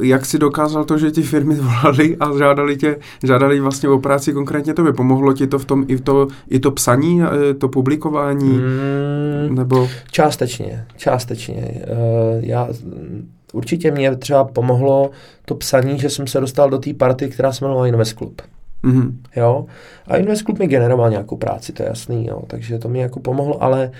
Jak 0.00 0.26
si 0.26 0.38
dokázal 0.38 0.84
to, 0.84 0.98
že 0.98 1.10
ti 1.10 1.22
firmy 1.22 1.54
volali 1.82 2.16
a 2.20 2.38
žádali 2.38 2.76
tě, 2.76 2.96
žádali 3.24 3.60
vlastně 3.60 3.88
o 3.88 3.98
práci 3.98 4.32
konkrétně 4.32 4.74
tobě? 4.74 4.92
Pomohlo 4.92 5.32
ti 5.32 5.46
to 5.46 5.58
v 5.58 5.64
tom 5.64 5.84
i 5.88 5.98
to, 5.98 6.28
i 6.48 6.60
to 6.60 6.70
psaní, 6.70 7.22
eh, 7.22 7.54
to 7.54 7.68
publikování? 7.68 8.48
Mm, 8.48 9.54
nebo? 9.54 9.88
Částečně, 10.10 10.86
částečně. 10.96 11.84
Uh, 11.90 12.44
já 12.44 12.68
určitě 13.52 13.90
mě 13.90 14.16
třeba 14.16 14.44
pomohlo 14.44 15.10
to 15.44 15.54
psaní, 15.54 15.98
že 15.98 16.10
jsem 16.10 16.26
se 16.26 16.40
dostal 16.40 16.70
do 16.70 16.78
té 16.78 16.94
party, 16.94 17.28
která 17.28 17.52
se 17.52 17.64
jmenovala 17.64 17.86
Invest 17.86 18.18
Club. 18.18 18.42
Mm-hmm. 18.84 19.12
Jo? 19.36 19.66
A 20.08 20.16
Invest 20.16 20.42
Club 20.42 20.58
mi 20.58 20.66
generoval 20.66 21.10
nějakou 21.10 21.36
práci, 21.36 21.72
to 21.72 21.82
je 21.82 21.88
jasný, 21.88 22.26
jo? 22.26 22.42
takže 22.46 22.78
to 22.78 22.88
mi 22.88 22.98
jako 22.98 23.20
pomohlo, 23.20 23.62
ale 23.62 23.90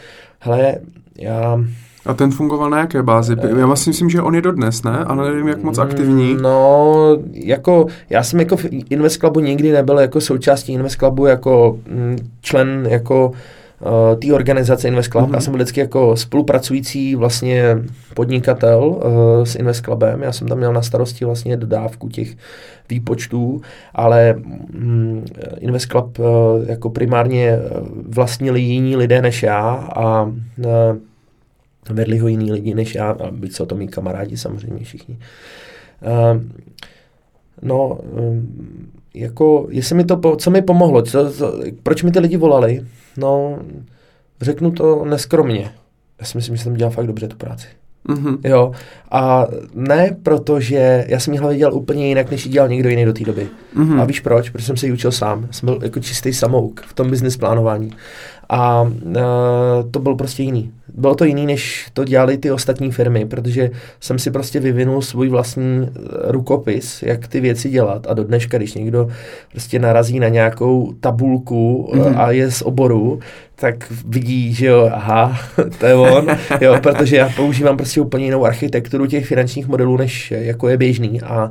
hele, 0.41 0.75
já... 1.19 1.61
A 2.07 2.15
ten 2.15 2.31
fungoval 2.31 2.71
na 2.71 2.79
jaké 2.79 3.03
bázi? 3.03 3.37
Já 3.59 3.67
vlastně 3.67 3.91
myslím, 3.91 4.11
že 4.11 4.23
on 4.23 4.35
je 4.35 4.43
dodnes, 4.43 4.83
ne? 4.83 4.99
Ale 4.99 5.31
nevím, 5.31 5.49
jak 5.49 5.63
moc 5.63 5.79
aktivní. 5.79 6.37
No, 6.43 7.19
jako, 7.33 7.87
já 8.11 8.23
jsem 8.23 8.41
jako 8.41 8.57
v 8.57 8.65
Invest 8.91 9.21
Clubu 9.21 9.41
nikdy 9.41 9.73
nebyl 9.73 9.99
jako 9.99 10.21
součástí 10.21 10.73
Invest 10.73 10.97
Clubu 10.97 11.27
jako 11.27 11.79
mm, 11.91 12.17
člen 12.41 12.87
jako 12.91 13.33
uh, 13.81 14.21
té 14.21 14.33
organizace 14.33 14.89
Invest 14.89 15.11
Club. 15.11 15.29
Mm-hmm. 15.29 15.35
Já 15.35 15.41
jsem 15.41 15.53
byl 15.53 15.59
vždycky 15.59 15.81
jako 15.81 16.17
spolupracující 16.17 17.15
vlastně 17.15 17.79
podnikatel 18.15 18.85
uh, 18.85 19.45
s 19.45 19.55
Invest 19.55 19.85
Clubem. 19.85 20.23
Já 20.23 20.33
jsem 20.33 20.49
tam 20.49 20.59
měl 20.59 20.73
na 20.73 20.83
starosti 20.83 21.25
vlastně 21.25 21.57
dodávku 21.57 22.09
těch 22.09 22.37
výpočtů, 22.91 23.61
ale 23.95 24.35
mm, 24.35 25.25
Invest 25.59 25.87
Club 25.87 26.19
uh, 26.19 26.27
jako 26.67 26.91
primárně 26.91 27.59
vlastnili 28.09 28.61
jiní 28.61 28.97
lidé 28.97 29.23
než 29.23 29.43
já 29.43 29.71
a 29.97 30.23
uh, 30.23 30.33
vedli 31.91 32.19
ho 32.19 32.29
jiní 32.29 32.53
lidi 32.53 32.75
než 32.75 32.95
já, 32.95 33.11
a 33.11 33.31
byť 33.31 33.53
jsou 33.53 33.67
to 33.67 33.75
mý 33.75 33.89
kamarádi 33.89 34.37
samozřejmě 34.37 34.85
všichni. 34.85 35.19
Uh, 36.03 36.43
no, 37.63 37.89
um, 37.89 38.49
jako, 39.15 39.67
jestli 39.71 39.97
mi 39.97 40.05
to, 40.05 40.37
co 40.37 40.51
mi 40.51 40.63
pomohlo, 40.63 41.03
co, 41.03 41.33
co, 41.33 41.61
proč 41.83 42.03
mi 42.03 42.13
ty 42.13 42.19
lidi 42.19 42.37
volali, 42.37 42.87
no, 43.17 43.59
řeknu 44.41 44.71
to 44.71 45.05
neskromně. 45.05 45.71
Já 46.21 46.27
si 46.27 46.39
myslím, 46.39 46.57
že 46.57 46.63
jsem 46.63 46.75
dělal 46.75 46.91
fakt 46.91 47.07
dobře 47.07 47.29
tu 47.29 47.37
práci. 47.37 47.67
Mm-hmm. 48.09 48.39
Jo, 48.45 48.73
a 49.11 49.47
ne 49.75 50.17
protože 50.23 51.05
já 51.09 51.21
jsem 51.21 51.35
ji 51.35 51.41
hlavně 51.41 51.59
dělal 51.59 51.75
úplně 51.75 52.09
jinak, 52.09 52.31
než 52.31 52.47
ji 52.47 52.53
dělal 52.53 52.69
někdo 52.69 52.89
jiný 52.89 53.05
do 53.05 53.13
té 53.13 53.25
doby. 53.25 53.49
Mm-hmm. 53.77 54.01
A 54.01 54.05
víš 54.05 54.21
proč? 54.21 54.51
Protože 54.51 54.67
jsem 54.67 54.77
se 54.77 54.87
ji 54.87 54.93
učil 54.93 55.13
sám. 55.13 55.49
Jsem 55.51 55.67
byl 55.67 55.79
jako 55.83 56.01
čistý 56.01 56.33
samouk 56.33 56.81
v 56.81 56.93
tom 56.93 57.11
business 57.11 57.37
plánování. 57.37 57.91
A 58.49 58.83
uh, 58.83 58.91
to 59.91 60.01
byl 60.01 60.15
prostě 60.15 60.43
jiný. 60.43 60.73
Bylo 60.97 61.15
to 61.15 61.25
jiný, 61.25 61.47
než 61.47 61.89
to 61.93 62.05
dělali 62.05 62.39
ty 62.39 62.51
ostatní 62.51 62.91
firmy, 62.91 63.27
protože 63.27 63.71
jsem 64.01 64.19
si 64.19 64.31
prostě 64.31 64.61
vyvinul 64.61 65.03
svůj 65.03 65.29
vlastní 65.29 65.89
eh, 65.89 65.99
rukopis, 66.33 67.03
jak 67.03 67.29
ty 67.29 67.41
věci 67.41 67.69
dělat. 67.69 68.07
A 68.09 68.15
do 68.15 68.25
dneška, 68.25 68.59
když 68.59 68.75
někdo 68.75 69.09
prostě 69.53 69.79
narazí 69.79 70.21
na 70.21 70.29
nějakou 70.29 70.93
tabulku 71.01 71.91
mm-hmm. 71.95 72.21
a 72.21 72.31
je 72.31 72.51
z 72.51 72.63
oboru, 72.63 73.21
tak 73.55 73.93
vidí, 74.09 74.55
že 74.55 74.67
jo, 74.67 74.91
aha, 74.93 75.39
to 75.79 75.87
je 75.87 75.95
on, 75.95 76.27
jo, 76.61 76.77
protože 76.83 77.17
já 77.17 77.29
používám 77.37 77.77
prostě 77.77 78.01
úplně 78.01 78.25
jinou 78.25 78.45
architekturu 78.45 79.07
těch 79.07 79.27
finančních 79.27 79.69
modelů, 79.69 79.97
než 79.97 80.31
jako 80.31 80.69
je 80.69 80.77
běžný. 80.77 81.21
A 81.23 81.51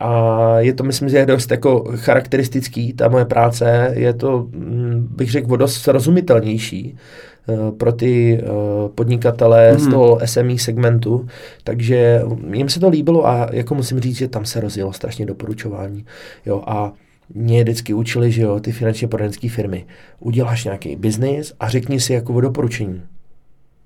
a 0.00 0.54
je 0.58 0.74
to, 0.74 0.84
myslím, 0.84 1.08
že 1.08 1.16
je 1.16 1.26
dost 1.26 1.50
jako 1.50 1.84
charakteristický, 1.96 2.92
ta 2.92 3.08
moje 3.08 3.24
práce, 3.24 3.92
je 3.96 4.12
to, 4.12 4.46
mm, 4.50 5.08
bych 5.16 5.30
řekl, 5.30 5.56
dost 5.56 5.74
srozumitelnější. 5.82 6.96
eh, 6.96 7.37
pro 7.78 7.92
ty 7.92 8.40
eh, 8.42 8.48
podnikatele 8.94 9.72
mm. 9.72 9.78
z 9.78 9.82
mhm. 9.82 9.92
toho 9.92 10.20
SME 10.24 10.58
segmentu, 10.58 11.26
takže 11.64 12.22
jim 12.52 12.68
se 12.68 12.80
to 12.80 12.88
líbilo 12.88 13.26
a 13.26 13.48
jako 13.52 13.74
musím 13.74 14.00
říct, 14.00 14.16
že 14.16 14.28
tam 14.28 14.44
se 14.44 14.60
rozjelo 14.60 14.92
strašně 14.92 15.26
doporučování. 15.26 16.04
Jo, 16.46 16.62
a 16.66 16.92
mě 17.34 17.62
vždycky 17.62 17.94
učili, 17.94 18.32
že 18.32 18.42
jo, 18.42 18.60
ty 18.60 18.72
finančně 18.72 19.08
poradenské 19.08 19.48
firmy, 19.48 19.86
uděláš 20.20 20.64
nějaký 20.64 20.96
biznis 20.96 21.54
a 21.60 21.68
řekni 21.68 22.00
si 22.00 22.12
jako 22.12 22.34
o 22.34 22.40
doporučení. 22.40 23.02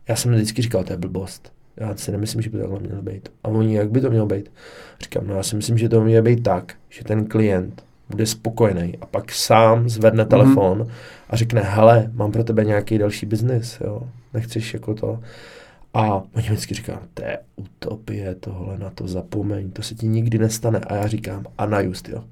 Já 0.09 0.17
jsem 0.17 0.33
vždycky 0.33 0.63
říkal, 0.63 0.85
to 0.85 0.93
je 0.93 0.97
blbost. 0.97 1.53
Já 1.77 1.97
si 1.97 2.13
nemyslím, 2.13 2.43
že 2.43 2.51
by 2.51 2.57
to 2.57 2.63
takhle 2.63 2.81
mělo 2.81 3.03
být. 3.03 3.29
A 3.45 3.49
oni, 3.49 3.77
jak 3.77 3.91
by 3.91 4.01
to 4.01 4.11
mělo 4.11 4.27
být? 4.27 4.51
Říkám, 5.03 5.27
no 5.27 5.35
já 5.35 5.43
si 5.43 5.57
myslím, 5.57 5.79
že 5.79 5.89
to 5.89 6.01
mělo 6.01 6.23
být 6.23 6.43
tak, 6.43 6.75
že 6.89 7.05
ten 7.05 7.25
klient 7.25 7.85
bude 8.13 8.27
spokojený 8.27 8.99
a 9.01 9.07
pak 9.07 9.33
sám 9.33 9.89
zvedne 9.89 10.23
mhm. 10.23 10.31
telefon 10.31 10.79
mm-hmm. 10.79 10.91
a 11.31 11.37
řekne, 11.37 11.61
hele, 11.61 12.11
mám 12.15 12.33
pro 12.33 12.45
tebe 12.45 12.65
nějaký 12.65 12.99
další 12.99 13.27
biznis, 13.27 13.79
jo, 13.85 14.03
nechceš 14.35 14.75
jako 14.75 14.95
to. 14.95 15.19
A 15.95 16.23
oni 16.35 16.47
vždycky 16.47 16.75
říkají, 16.75 16.99
to 17.15 17.23
je 17.23 17.39
utopie, 17.57 18.35
tohle 18.35 18.79
na 18.79 18.91
to 18.91 19.09
zapomeň, 19.09 19.71
to 19.71 19.83
se 19.83 19.95
ti 19.95 20.09
nikdy 20.09 20.39
nestane. 20.39 20.81
A 20.87 20.95
já 20.95 21.07
říkám, 21.07 21.45
a 21.59 21.67
na 21.67 21.81
just, 21.81 22.09
jo. 22.09 22.25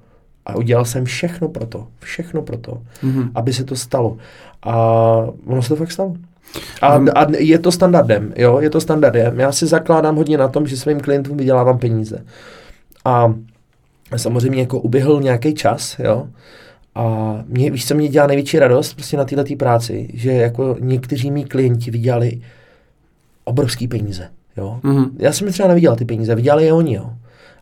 A 0.45 0.55
udělal 0.55 0.85
jsem 0.85 1.05
všechno 1.05 1.49
pro 1.49 1.65
to, 1.65 1.87
všechno 1.99 2.41
pro 2.41 2.57
to, 2.57 2.81
mm-hmm. 3.03 3.31
aby 3.35 3.53
se 3.53 3.63
to 3.63 3.75
stalo. 3.75 4.17
A 4.63 4.75
ono 5.45 5.61
se 5.61 5.69
to 5.69 5.75
fakt 5.75 5.91
stalo. 5.91 6.15
A, 6.81 6.97
mhm. 6.97 7.09
a 7.15 7.25
je 7.37 7.59
to 7.59 7.71
standardem, 7.71 8.33
jo, 8.37 8.59
je 8.59 8.69
to 8.69 8.81
standardem. 8.81 9.39
Já 9.39 9.51
si 9.51 9.67
zakládám 9.67 10.15
hodně 10.15 10.37
na 10.37 10.47
tom, 10.47 10.67
že 10.67 10.77
svým 10.77 10.99
klientům 10.99 11.37
vydělávám 11.37 11.79
peníze. 11.79 12.25
A 13.05 13.33
samozřejmě 14.17 14.61
jako 14.61 14.79
uběhl 14.79 15.21
nějaký 15.21 15.53
čas, 15.53 15.99
jo, 15.99 16.27
a 16.95 17.35
mě, 17.47 17.71
víš, 17.71 17.87
co 17.87 17.95
mě 17.95 18.07
dělá 18.07 18.27
největší 18.27 18.59
radost 18.59 18.93
prostě 18.93 19.17
na 19.17 19.25
této 19.25 19.55
práci, 19.55 20.09
že 20.13 20.31
jako 20.31 20.75
někteří 20.79 21.31
mý 21.31 21.45
klienti 21.45 21.91
vydělali 21.91 22.41
obrovský 23.43 23.87
peníze, 23.87 24.29
jo. 24.57 24.79
Mm-hmm. 24.83 25.09
Já 25.19 25.33
jsem 25.33 25.51
třeba 25.51 25.67
neviděl 25.67 25.95
ty 25.95 26.05
peníze, 26.05 26.35
vydělali 26.35 26.65
je 26.65 26.73
oni, 26.73 26.93
jo 26.95 27.09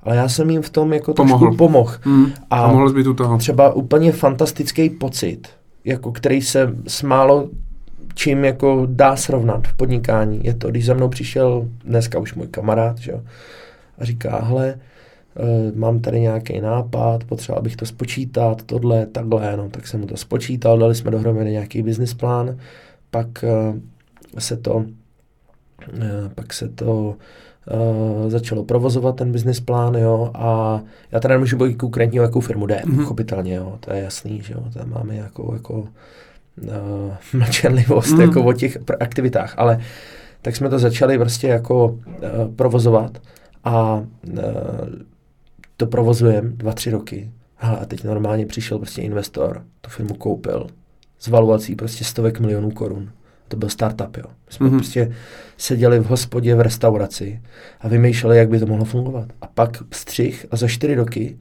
ale 0.03 0.15
já 0.15 0.29
jsem 0.29 0.49
jim 0.49 0.61
v 0.61 0.69
tom 0.69 0.93
jako 0.93 1.13
pomohl. 1.13 1.39
trošku 1.39 1.57
pomohl. 1.57 1.93
Mm. 2.05 2.25
A, 2.49 2.67
mohl 2.67 2.93
být 2.93 3.07
u 3.07 3.13
toho. 3.13 3.37
Třeba 3.37 3.73
úplně 3.73 4.11
fantastický 4.11 4.89
pocit, 4.89 5.47
jako 5.85 6.11
který 6.11 6.41
se 6.41 6.75
s 6.87 7.01
málo 7.03 7.49
čím 8.15 8.45
jako 8.45 8.87
dá 8.89 9.15
srovnat 9.15 9.67
v 9.67 9.73
podnikání. 9.73 10.39
Je 10.43 10.53
to, 10.53 10.69
když 10.69 10.85
za 10.85 10.93
mnou 10.93 11.09
přišel 11.09 11.67
dneska 11.85 12.19
už 12.19 12.35
můj 12.35 12.47
kamarád, 12.47 12.97
že 12.97 13.11
jo, 13.11 13.21
a 13.99 14.05
říká, 14.05 14.41
hele, 14.43 14.79
mám 15.75 15.99
tady 15.99 16.19
nějaký 16.19 16.61
nápad, 16.61 17.23
potřeboval 17.23 17.63
bych 17.63 17.75
to 17.75 17.85
spočítat, 17.85 18.63
tohle, 18.63 19.05
takhle, 19.05 19.57
no, 19.57 19.69
tak 19.69 19.87
jsem 19.87 19.99
mu 19.99 20.07
to 20.07 20.17
spočítal, 20.17 20.77
dali 20.77 20.95
jsme 20.95 21.11
dohromady 21.11 21.51
nějaký 21.51 21.81
business 21.81 22.13
plán, 22.13 22.57
pak 23.11 23.27
uh, 23.43 23.79
se 24.39 24.57
to, 24.57 24.75
uh, 24.75 24.85
pak 26.35 26.53
se 26.53 26.69
to 26.69 27.15
uh, 27.71 28.29
začalo 28.29 28.63
provozovat 28.63 29.15
ten 29.15 29.31
business 29.31 29.59
plán, 29.59 29.95
jo, 29.95 30.31
a 30.33 30.81
já 31.11 31.19
teda 31.19 31.33
nemůžu 31.33 31.57
být 31.57 31.77
konkrétně 31.77 32.21
o 32.21 32.23
jakou 32.23 32.39
firmu 32.39 32.65
jde, 32.65 32.75
mm-hmm. 32.75 32.95
pochopitelně, 32.95 33.55
jo, 33.55 33.77
to 33.79 33.93
je 33.93 34.01
jasný, 34.03 34.41
že 34.41 34.53
jo, 34.53 34.63
tam 34.73 34.89
máme 34.89 35.15
jako, 35.15 35.53
jako 35.53 35.73
uh, 35.73 35.87
mlčenlivost 37.33 38.11
mm. 38.11 38.21
jako 38.21 38.43
o 38.43 38.53
těch 38.53 38.77
aktivitách, 38.99 39.53
ale 39.57 39.79
tak 40.41 40.55
jsme 40.55 40.69
to 40.69 40.79
začali 40.79 41.17
prostě 41.17 41.47
jako 41.47 41.85
uh, 41.85 41.99
provozovat 42.55 43.21
a 43.63 43.93
uh, 43.93 44.39
to 45.79 45.87
provozujeme 45.87 46.49
dva, 46.49 46.73
tři 46.73 46.91
roky. 46.91 47.31
Hele, 47.55 47.79
a 47.79 47.85
teď 47.85 48.03
normálně 48.03 48.45
přišel 48.45 48.77
prostě 48.77 49.01
investor, 49.01 49.63
tu 49.81 49.89
firmu 49.89 50.13
koupil 50.13 50.67
s 51.19 51.27
valuací 51.27 51.75
prostě 51.75 52.03
stovek 52.03 52.39
milionů 52.39 52.71
korun. 52.71 53.09
To 53.47 53.57
byl 53.57 53.69
startup, 53.69 54.17
jo. 54.17 54.23
My 54.27 54.53
jsme 54.53 54.67
mm-hmm. 54.67 54.77
prostě 54.77 55.11
seděli 55.57 55.99
v 55.99 56.05
hospodě 56.05 56.55
v 56.55 56.61
restauraci 56.61 57.41
a 57.81 57.87
vymýšleli, 57.87 58.37
jak 58.37 58.49
by 58.49 58.59
to 58.59 58.65
mohlo 58.65 58.85
fungovat. 58.85 59.27
A 59.41 59.47
pak 59.47 59.77
střih 59.91 60.45
a 60.51 60.55
za 60.55 60.67
čtyři 60.67 60.95
roky 60.95 61.37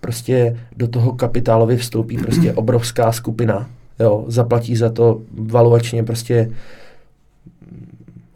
prostě 0.00 0.60
do 0.76 0.88
toho 0.88 1.12
kapitálově 1.12 1.76
vstoupí 1.76 2.18
prostě 2.18 2.52
obrovská 2.54 3.12
skupina, 3.12 3.70
jo, 4.00 4.24
zaplatí 4.28 4.76
za 4.76 4.90
to 4.90 5.22
valuačně 5.30 6.04
prostě 6.04 6.50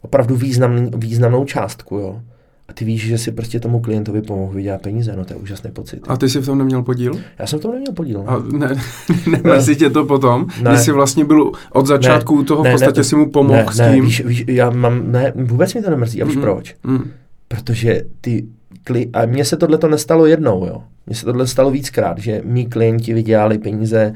opravdu 0.01 0.35
významný, 0.35 0.91
významnou 0.95 1.45
částku, 1.45 1.95
jo. 1.95 2.21
A 2.67 2.73
ty 2.73 2.85
víš, 2.85 3.07
že 3.07 3.17
si 3.17 3.31
prostě 3.31 3.59
tomu 3.59 3.79
klientovi 3.79 4.21
pomohl 4.21 4.53
vydělat 4.53 4.81
peníze, 4.81 5.15
no 5.15 5.25
to 5.25 5.33
je 5.33 5.39
úžasný 5.39 5.71
pocit. 5.71 6.01
A 6.07 6.17
ty 6.17 6.29
jsi 6.29 6.39
v 6.39 6.45
tom 6.45 6.57
neměl 6.57 6.83
podíl? 6.83 7.13
Já 7.39 7.47
jsem 7.47 7.59
v 7.59 7.61
tom 7.61 7.71
neměl 7.71 7.93
podíl. 7.93 8.23
A 8.27 8.43
ne, 8.57 8.75
nemrzí 9.31 9.75
tě 9.75 9.89
to 9.89 10.05
potom? 10.05 10.47
Ne. 10.61 10.77
Jsi 10.77 10.91
vlastně 10.91 11.25
byl 11.25 11.51
od 11.71 11.87
začátku 11.87 12.39
ne, 12.39 12.45
toho, 12.45 12.63
v 12.63 12.71
podstatě 12.71 12.99
ne, 12.99 13.03
si 13.03 13.15
mu 13.15 13.31
pomohl 13.31 13.65
ne, 13.65 13.71
s 13.71 13.75
tím? 13.75 13.85
Ne, 13.85 14.01
víš, 14.01 14.25
víš, 14.25 14.45
já 14.47 14.69
mám, 14.69 15.11
ne, 15.11 15.33
vůbec 15.35 15.73
mi 15.73 15.81
to 15.81 15.89
nemrzí, 15.89 16.21
a 16.21 16.25
víš 16.25 16.35
mm, 16.35 16.41
proč? 16.41 16.75
Mm. 16.83 17.11
Protože 17.47 18.01
ty, 18.21 18.45
kli, 18.83 19.09
a 19.13 19.25
mně 19.25 19.45
se 19.45 19.57
tohle 19.57 19.77
to 19.77 19.87
nestalo 19.87 20.25
jednou, 20.25 20.65
jo. 20.65 20.83
Mně 21.07 21.15
se 21.15 21.25
tohle 21.25 21.47
stalo 21.47 21.71
víckrát, 21.71 22.17
že 22.17 22.41
mý 22.45 22.65
klienti 22.65 23.13
vydělali 23.13 23.57
peníze 23.57 24.13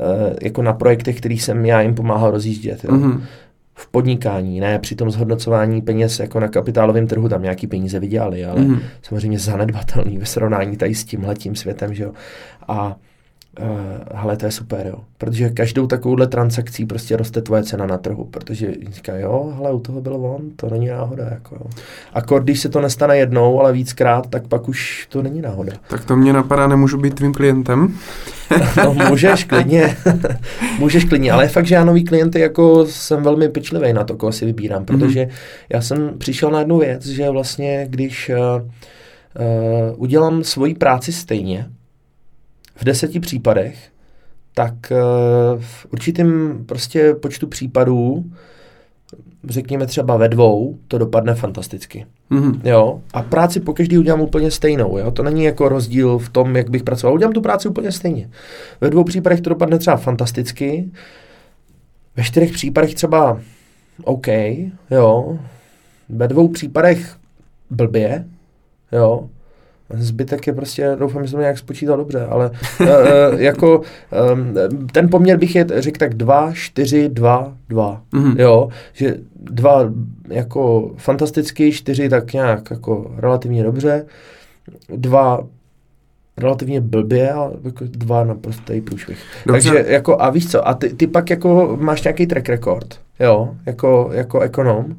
uh, 0.00 0.06
jako 0.42 0.62
na 0.62 0.72
projektech, 0.72 1.18
kterých 1.18 1.42
jsem 1.42 1.66
já 1.66 1.80
jim 1.80 1.94
pomáhal 1.94 2.30
rozjíždět, 2.30 2.84
jo. 2.84 2.90
Mm-hmm 2.90 3.20
v 3.74 3.88
podnikání, 3.88 4.60
ne 4.60 4.78
při 4.78 4.96
tom 4.96 5.10
zhodnocování 5.10 5.82
peněz 5.82 6.18
jako 6.18 6.40
na 6.40 6.48
kapitálovém 6.48 7.06
trhu, 7.06 7.28
tam 7.28 7.42
nějaký 7.42 7.66
peníze 7.66 7.98
vydělali, 7.98 8.44
ale 8.44 8.60
mm. 8.60 8.80
samozřejmě 9.02 9.38
zanedbatelný 9.38 10.18
ve 10.18 10.26
srovnání 10.26 10.76
tady 10.76 10.94
s 10.94 11.04
tímhletím 11.04 11.56
světem, 11.56 11.94
že 11.94 12.02
jo. 12.02 12.12
A 12.68 12.96
uh, 13.60 13.66
hele, 14.14 14.36
to 14.36 14.46
je 14.46 14.52
super, 14.52 14.86
jo. 14.86 14.98
Protože 15.18 15.50
každou 15.50 15.86
takovouhle 15.86 16.26
transakcí 16.26 16.86
prostě 16.86 17.16
roste 17.16 17.42
tvoje 17.42 17.62
cena 17.62 17.86
na 17.86 17.98
trhu, 17.98 18.24
protože 18.24 18.74
říká, 18.90 19.16
jo, 19.16 19.52
hele, 19.56 19.72
u 19.72 19.80
toho 19.80 20.00
bylo 20.00 20.18
on, 20.18 20.50
to 20.56 20.70
není 20.70 20.86
náhoda, 20.86 21.24
jako 21.30 21.54
jo. 21.54 21.66
A 22.14 22.20
když 22.20 22.60
se 22.60 22.68
to 22.68 22.80
nestane 22.80 23.18
jednou, 23.18 23.60
ale 23.60 23.72
víckrát, 23.72 24.26
tak 24.26 24.48
pak 24.48 24.68
už 24.68 25.06
to 25.10 25.22
není 25.22 25.42
náhoda. 25.42 25.72
Tak 25.88 26.04
to 26.04 26.16
mě 26.16 26.32
napadá, 26.32 26.66
nemůžu 26.66 26.98
být 26.98 27.14
tvým 27.14 27.34
klientem? 27.34 27.94
no, 28.84 28.94
můžeš 29.08 29.44
klidně, 29.44 29.96
můžeš 30.78 31.04
klidně, 31.04 31.32
ale 31.32 31.44
je 31.44 31.48
fakt, 31.48 31.66
že 31.66 31.74
já 31.74 31.84
nový 31.84 32.04
klienty 32.04 32.40
jako 32.40 32.86
jsem 32.86 33.22
velmi 33.22 33.48
pečlivý 33.48 33.92
na 33.92 34.04
to, 34.04 34.16
koho 34.16 34.32
si 34.32 34.46
vybírám, 34.46 34.84
protože 34.84 35.20
mm-hmm. 35.20 35.30
já 35.68 35.80
jsem 35.80 36.18
přišel 36.18 36.50
na 36.50 36.58
jednu 36.58 36.78
věc, 36.78 37.06
že 37.06 37.30
vlastně 37.30 37.86
když 37.88 38.30
uh, 38.30 38.36
uh, 38.36 40.02
udělám 40.02 40.44
svoji 40.44 40.74
práci 40.74 41.12
stejně, 41.12 41.66
v 42.74 42.84
deseti 42.84 43.20
případech, 43.20 43.88
tak 44.54 44.74
uh, 44.90 45.60
v 45.60 45.86
určitém 45.92 46.58
prostě 46.66 47.14
počtu 47.14 47.46
případů 47.46 48.24
řekněme 49.48 49.86
třeba 49.86 50.16
ve 50.16 50.28
dvou, 50.28 50.78
to 50.88 50.98
dopadne 50.98 51.34
fantasticky. 51.34 52.06
Mm-hmm. 52.30 52.60
Jo? 52.64 53.00
A 53.14 53.22
práci 53.22 53.60
po 53.60 53.72
každý 53.72 53.98
udělám 53.98 54.20
úplně 54.20 54.50
stejnou. 54.50 54.98
Jo? 54.98 55.10
To 55.10 55.22
není 55.22 55.44
jako 55.44 55.68
rozdíl 55.68 56.18
v 56.18 56.28
tom, 56.28 56.56
jak 56.56 56.70
bych 56.70 56.82
pracoval. 56.82 57.14
Udělám 57.14 57.32
tu 57.32 57.40
práci 57.40 57.68
úplně 57.68 57.92
stejně. 57.92 58.30
Ve 58.80 58.90
dvou 58.90 59.04
případech 59.04 59.40
to 59.40 59.50
dopadne 59.50 59.78
třeba 59.78 59.96
fantasticky, 59.96 60.90
ve 62.16 62.22
čtyřech 62.22 62.52
případech 62.52 62.94
třeba 62.94 63.40
OK, 64.04 64.26
jo. 64.90 65.38
Ve 66.08 66.28
dvou 66.28 66.48
případech 66.48 67.16
blbě, 67.70 68.24
jo. 68.92 69.28
Zbytek 69.94 70.46
je 70.46 70.52
prostě, 70.52 70.96
doufám, 70.98 71.24
že 71.24 71.30
jsem 71.30 71.40
nějak 71.40 71.58
spočítal 71.58 71.96
dobře, 71.96 72.26
ale 72.26 72.50
uh, 72.80 72.86
jako 73.36 73.80
um, 74.32 74.54
ten 74.92 75.08
poměr 75.08 75.38
bych 75.38 75.54
je 75.54 75.66
řekl 75.76 75.98
tak 75.98 76.14
2, 76.14 76.52
4, 76.52 77.08
2, 77.08 77.56
2. 77.68 78.02
Mm-hmm. 78.12 78.40
Jo, 78.40 78.68
že 78.92 79.16
dva 79.34 79.92
jako 80.28 80.90
fantasticky, 80.96 81.72
čtyři 81.72 82.08
tak 82.08 82.32
nějak 82.32 82.70
jako 82.70 83.10
relativně 83.16 83.62
dobře, 83.62 84.06
dva 84.88 85.40
relativně 86.36 86.80
blbě 86.80 87.32
a 87.32 87.50
jako 87.64 87.84
dva 87.88 88.24
naprostý 88.24 88.80
průšvih. 88.80 89.18
Dobře. 89.46 89.70
Takže 89.70 89.84
jako 89.92 90.22
a 90.22 90.30
víš 90.30 90.50
co, 90.50 90.68
a 90.68 90.74
ty, 90.74 90.88
ty 90.88 91.06
pak 91.06 91.30
jako 91.30 91.78
máš 91.80 92.02
nějaký 92.02 92.26
track 92.26 92.48
record, 92.48 93.00
jo, 93.20 93.54
jako, 93.66 94.10
jako 94.12 94.40
ekonom, 94.40 94.96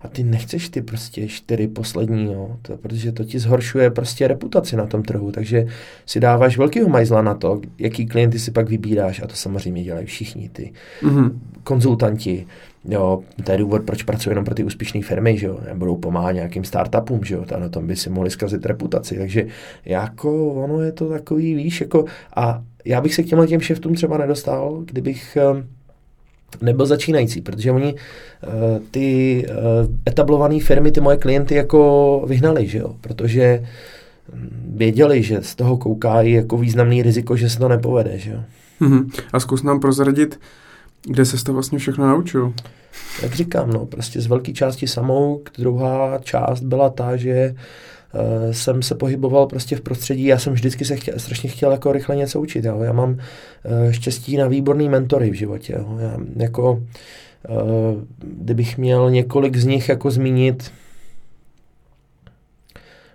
a 0.00 0.08
ty 0.08 0.24
nechceš 0.24 0.68
ty 0.68 0.82
prostě 0.82 1.28
čtyři 1.28 1.68
poslední, 1.68 2.24
jo, 2.24 2.56
to, 2.62 2.76
protože 2.76 3.12
to 3.12 3.24
ti 3.24 3.38
zhoršuje 3.38 3.90
prostě 3.90 4.28
reputaci 4.28 4.76
na 4.76 4.86
tom 4.86 5.02
trhu, 5.02 5.32
takže 5.32 5.66
si 6.06 6.20
dáváš 6.20 6.58
velkýho 6.58 6.88
majzla 6.88 7.22
na 7.22 7.34
to, 7.34 7.60
jaký 7.78 8.06
klienty 8.06 8.38
si 8.38 8.50
pak 8.50 8.68
vybíráš 8.68 9.22
a 9.22 9.26
to 9.26 9.34
samozřejmě 9.34 9.84
dělají 9.84 10.06
všichni 10.06 10.48
ty 10.48 10.72
mm-hmm. 11.02 11.30
konzultanti, 11.64 12.46
jo, 12.84 13.22
to 13.44 13.52
je 13.52 13.58
důvod, 13.58 13.82
proč 13.82 14.02
pracuji 14.02 14.30
jenom 14.30 14.44
pro 14.44 14.54
ty 14.54 14.64
úspěšné 14.64 15.02
firmy, 15.02 15.38
že 15.38 15.46
jo, 15.46 15.60
nebudou 15.68 15.96
pomáhat 15.96 16.32
nějakým 16.32 16.64
startupům, 16.64 17.24
že 17.24 17.34
jo, 17.34 17.44
a 17.54 17.58
na 17.58 17.68
tom 17.68 17.86
by 17.86 17.96
si 17.96 18.10
mohli 18.10 18.30
zkazit 18.30 18.66
reputaci, 18.66 19.18
takže 19.18 19.46
jako 19.84 20.52
ono 20.52 20.80
je 20.80 20.92
to 20.92 21.08
takový, 21.08 21.54
víš, 21.54 21.80
jako 21.80 22.04
a 22.36 22.62
já 22.84 23.00
bych 23.00 23.14
se 23.14 23.22
k 23.22 23.26
těmhle 23.26 23.46
těm 23.46 23.60
šeftům 23.60 23.94
třeba 23.94 24.18
nedostal, 24.18 24.82
kdybych 24.84 25.36
eh, 25.36 25.64
nebyl 26.60 26.86
začínající, 26.86 27.40
protože 27.40 27.72
oni 27.72 27.94
uh, 27.94 28.50
ty 28.90 29.46
uh, 29.48 29.54
etablované 30.08 30.60
firmy, 30.60 30.92
ty 30.92 31.00
moje 31.00 31.16
klienty 31.16 31.54
jako 31.54 32.24
vyhnali, 32.26 32.66
že 32.66 32.78
jo, 32.78 32.94
protože 33.00 33.66
hm, 34.32 34.74
věděli, 34.76 35.22
že 35.22 35.42
z 35.42 35.54
toho 35.54 35.76
koukají 35.76 36.32
jako 36.32 36.58
významný 36.58 37.02
riziko, 37.02 37.36
že 37.36 37.50
se 37.50 37.58
to 37.58 37.68
nepovede, 37.68 38.18
že 38.18 38.30
jo. 38.30 38.40
Mm-hmm. 38.80 39.10
A 39.32 39.40
zkus 39.40 39.62
nám 39.62 39.80
prozradit, 39.80 40.40
kde 41.02 41.24
se 41.24 41.44
to 41.44 41.52
vlastně 41.52 41.78
všechno 41.78 42.06
naučil? 42.06 42.52
Jak 43.22 43.34
říkám, 43.34 43.70
no, 43.70 43.86
prostě 43.86 44.20
z 44.20 44.26
velké 44.26 44.52
části 44.52 44.86
samou, 44.86 45.42
druhá 45.58 46.18
část 46.18 46.60
byla 46.60 46.90
ta, 46.90 47.16
že 47.16 47.54
uh, 47.54 47.56
uh, 47.56 47.64
jsem 48.50 48.82
se 48.82 48.94
pohyboval 48.94 49.46
prostě 49.46 49.76
v 49.76 49.80
prostředí, 49.80 50.24
já 50.24 50.38
jsem 50.38 50.52
vždycky 50.52 50.84
se 50.84 50.96
chtěl, 50.96 51.14
strašně 51.18 51.50
chtěl 51.50 51.72
jako 51.72 51.92
rychle 51.92 52.16
něco 52.16 52.40
učit. 52.40 52.64
Jo. 52.64 52.82
Já 52.82 52.92
mám 52.92 53.10
uh, 53.10 53.18
štěstí 53.90 54.36
na 54.36 54.48
výborný 54.48 54.88
mentory 54.88 55.30
v 55.30 55.34
životě. 55.34 55.72
Jo. 55.78 55.98
Já, 56.00 56.16
jako, 56.36 56.72
uh, 56.72 58.04
kdybych 58.18 58.78
měl 58.78 59.10
několik 59.10 59.56
z 59.56 59.64
nich 59.64 59.88
jako 59.88 60.10
zmínit, 60.10 60.72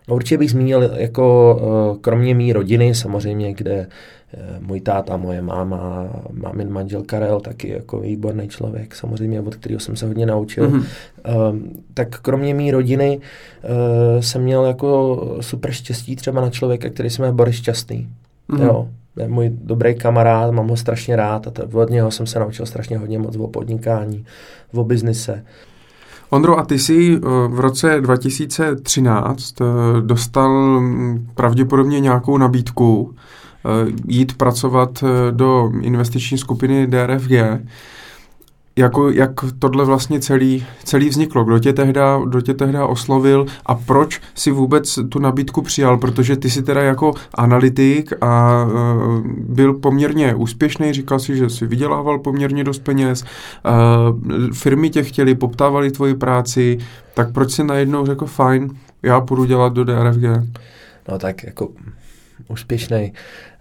No 0.07 0.15
určitě 0.15 0.37
bych 0.37 0.51
zmínil 0.51 0.91
jako 0.95 1.97
kromě 2.01 2.35
mý 2.35 2.53
rodiny 2.53 2.95
samozřejmě, 2.95 3.53
kde 3.53 3.87
Eh, 4.22 4.22
můj 4.59 4.81
táta, 4.81 5.17
moje 5.17 5.41
máma, 5.41 6.07
mámin 6.31 6.69
manžel 6.69 7.03
Karel, 7.05 7.39
taky 7.39 7.69
jako 7.69 7.99
výborný 7.99 8.47
člověk, 8.47 8.95
samozřejmě, 8.95 9.41
od 9.41 9.55
kterého 9.55 9.79
jsem 9.79 9.95
se 9.95 10.07
hodně 10.07 10.25
naučil. 10.25 10.69
Mm-hmm. 10.69 11.61
Tak 11.93 12.19
kromě 12.21 12.53
mé 12.53 12.71
rodiny 12.71 13.17
uh, 13.17 14.21
jsem 14.21 14.41
měl 14.41 14.65
jako 14.65 15.21
super 15.41 15.71
štěstí 15.71 16.15
třeba 16.15 16.41
na 16.41 16.49
člověka, 16.49 16.89
který 16.89 17.09
se 17.09 17.21
jmenuje 17.21 17.35
Boris 17.35 17.55
Šťastný. 17.55 18.09
Mm-hmm. 18.49 18.63
Jo, 18.63 18.89
je 19.17 19.27
můj 19.27 19.51
dobrý 19.63 19.95
kamarád, 19.95 20.51
mám 20.51 20.67
ho 20.67 20.77
strašně 20.77 21.15
rád 21.15 21.47
a 21.47 21.51
to, 21.51 21.63
od 21.79 21.89
něho 21.89 22.11
jsem 22.11 22.27
se 22.27 22.39
naučil 22.39 22.65
strašně 22.65 22.97
hodně 22.97 23.19
moc 23.19 23.35
o 23.35 23.47
podnikání, 23.47 24.25
o 24.73 24.83
biznise. 24.83 25.43
Ondro, 26.29 26.59
a 26.59 26.65
ty 26.65 26.79
jsi 26.79 27.19
v 27.47 27.59
roce 27.59 28.01
2013 28.01 29.55
dostal 30.01 30.81
mm, 30.81 31.27
pravděpodobně 31.35 31.99
nějakou 31.99 32.37
nabídku 32.37 33.15
Eh, 33.15 33.42
jít 34.07 34.37
pracovat 34.37 35.03
eh, 35.03 35.31
do 35.31 35.71
investiční 35.81 36.37
skupiny 36.37 36.87
DRFG. 36.87 37.31
Jako, 38.75 39.09
jak 39.09 39.31
tohle 39.59 39.85
vlastně 39.85 40.19
celý, 40.19 40.65
celý 40.83 41.09
vzniklo? 41.09 41.43
Kdo 41.43 41.59
tě, 41.59 41.73
tehda, 41.73 42.19
kdo 42.25 42.41
tě 42.41 42.53
tehda 42.53 42.85
oslovil 42.85 43.45
a 43.65 43.75
proč 43.75 44.21
si 44.35 44.51
vůbec 44.51 44.99
tu 45.09 45.19
nabídku 45.19 45.61
přijal? 45.61 45.97
Protože 45.97 46.35
ty 46.35 46.49
jsi 46.49 46.63
teda 46.63 46.81
jako 46.81 47.13
analytik 47.33 48.13
a 48.21 48.63
uh, 48.65 49.27
byl 49.37 49.73
poměrně 49.73 50.35
úspěšný, 50.35 50.93
říkal 50.93 51.19
si, 51.19 51.37
že 51.37 51.49
si 51.49 51.67
vydělával 51.67 52.19
poměrně 52.19 52.63
dost 52.63 52.79
peněz, 52.79 53.23
uh, 53.23 54.49
firmy 54.53 54.89
tě 54.89 55.03
chtěli, 55.03 55.35
poptávali 55.35 55.91
tvoji 55.91 56.15
práci, 56.15 56.77
tak 57.13 57.31
proč 57.31 57.51
si 57.51 57.63
najednou 57.63 58.05
řekl, 58.05 58.25
fajn, 58.25 58.69
já 59.03 59.21
půjdu 59.21 59.45
dělat 59.45 59.73
do 59.73 59.83
DRFG? 59.83 60.23
No 61.09 61.19
tak 61.19 61.43
jako 61.43 61.69
úspěšný. 62.47 63.13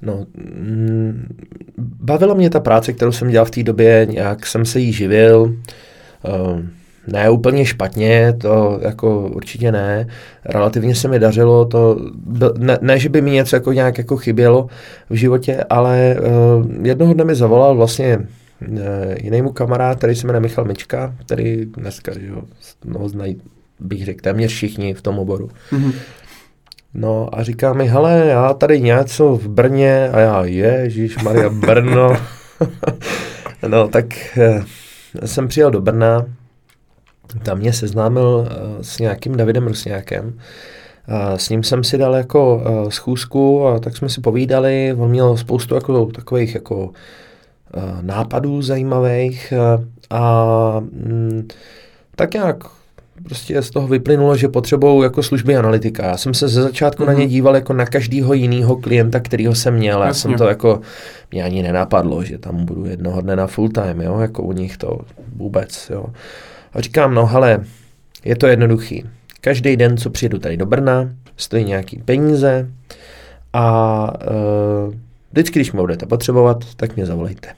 No, 0.02 0.26
mm, 0.34 1.36
bavila 1.78 2.34
mě 2.34 2.50
ta 2.50 2.60
práce, 2.60 2.92
kterou 2.92 3.12
jsem 3.12 3.30
dělal 3.30 3.46
v 3.46 3.50
té 3.50 3.62
době, 3.62 4.06
nějak 4.10 4.46
jsem 4.46 4.64
se 4.64 4.80
jí 4.80 4.92
živil, 4.92 5.42
uh, 5.42 6.60
ne 7.06 7.30
úplně 7.30 7.66
špatně, 7.66 8.34
to 8.40 8.78
jako 8.82 9.28
určitě 9.28 9.72
ne. 9.72 10.06
Relativně 10.44 10.94
se 10.94 11.08
mi 11.08 11.18
dařilo, 11.18 11.64
to 11.64 11.96
ne, 12.58 12.78
ne 12.80 12.98
že 12.98 13.08
by 13.08 13.20
mi 13.20 13.30
něco 13.30 13.56
jako 13.56 13.72
nějak 13.72 13.98
jako 13.98 14.16
chybělo 14.16 14.66
v 15.10 15.14
životě, 15.14 15.64
ale 15.70 16.16
uh, 16.20 16.86
jednoho 16.86 17.14
dne 17.14 17.24
mi 17.24 17.34
zavolal 17.34 17.76
vlastně 17.76 18.18
uh, 18.18 18.78
jinému 19.22 19.52
kamarád, 19.52 19.98
který 19.98 20.14
se 20.14 20.26
jmenuje 20.26 20.40
Michal 20.40 20.64
Mička, 20.64 21.14
který 21.26 21.64
dneska, 21.64 22.12
že 22.18 22.26
jo, 22.26 22.42
no, 22.84 23.08
znají, 23.08 23.40
bych 23.80 24.04
řekl, 24.04 24.20
téměř 24.22 24.52
všichni 24.52 24.94
v 24.94 25.02
tom 25.02 25.18
oboru. 25.18 25.50
Mm-hmm. 25.72 25.92
No 26.95 27.28
a 27.32 27.43
říká 27.43 27.72
mi, 27.72 27.86
hele, 27.86 28.26
já 28.26 28.53
tady 28.55 28.80
něco 28.80 29.36
v 29.36 29.49
Brně 29.49 30.11
a 30.12 30.20
já, 30.20 30.45
ježíš 30.45 31.22
Maria 31.22 31.49
Brno. 31.49 32.16
no 33.68 33.88
tak 33.88 34.38
eh, 34.38 34.64
jsem 35.24 35.49
přijel 35.49 35.70
do 35.70 35.80
Brna, 35.80 36.26
tam 37.43 37.59
mě 37.59 37.72
seznámil 37.72 38.49
eh, 38.51 38.84
s 38.84 38.99
nějakým 38.99 39.36
Davidem 39.36 39.66
Rusňákem. 39.66 40.38
A 41.09 41.38
s 41.38 41.49
ním 41.49 41.62
jsem 41.62 41.84
si 41.84 41.99
dal 41.99 42.14
jako 42.14 42.57
uh, 42.57 42.88
schůzku 42.88 43.66
a 43.66 43.78
tak 43.78 43.97
jsme 43.97 44.09
si 44.09 44.20
povídali. 44.20 44.95
On 44.99 45.11
měl 45.11 45.36
spoustu 45.36 45.74
jako, 45.74 46.07
takových 46.07 46.55
jako 46.55 46.90
nápadů 48.03 48.62
zajímavých 48.62 49.53
a 50.11 50.80
mm, 50.80 51.49
tak 52.16 52.34
nějak 52.34 52.64
prostě 53.24 53.62
z 53.62 53.70
toho 53.70 53.88
vyplynulo, 53.88 54.36
že 54.36 54.48
potřebují 54.48 55.02
jako 55.02 55.22
služby 55.22 55.56
analytika. 55.56 56.06
Já 56.06 56.16
jsem 56.16 56.34
se 56.34 56.48
ze 56.48 56.62
začátku 56.62 57.02
mm-hmm. 57.02 57.06
na 57.06 57.12
ně 57.12 57.20
mhm. 57.20 57.28
díval 57.28 57.54
jako 57.54 57.72
na 57.72 57.86
každého 57.86 58.34
jiného 58.34 58.76
klienta, 58.76 59.20
kterýho 59.20 59.54
jsem 59.54 59.74
měl. 59.74 60.00
Já 60.00 60.06
Jasně. 60.06 60.20
jsem 60.20 60.34
to 60.34 60.48
jako, 60.48 60.80
mě 61.30 61.44
ani 61.44 61.62
nenapadlo, 61.62 62.24
že 62.24 62.38
tam 62.38 62.64
budu 62.64 62.86
jednoho 62.86 63.20
dne 63.20 63.36
na 63.36 63.46
full 63.46 63.68
time, 63.68 64.00
jo, 64.00 64.18
jako 64.18 64.42
u 64.42 64.52
nich 64.52 64.76
to 64.76 64.98
vůbec, 65.36 65.90
jo. 65.94 66.06
A 66.72 66.80
říkám, 66.80 67.14
no 67.14 67.26
hele, 67.26 67.64
je 68.24 68.36
to 68.36 68.46
jednoduchý. 68.46 69.04
Každý 69.40 69.76
den, 69.76 69.96
co 69.96 70.10
přijedu 70.10 70.38
tady 70.38 70.56
do 70.56 70.66
Brna, 70.66 71.10
stojí 71.36 71.64
nějaký 71.64 72.02
peníze 72.04 72.68
a 73.52 74.06
uh, 74.86 74.94
vždycky, 75.32 75.58
když 75.58 75.72
mě 75.72 75.80
budete 75.80 76.06
potřebovat, 76.06 76.74
tak 76.76 76.96
mě 76.96 77.06
zavolejte. 77.06 77.48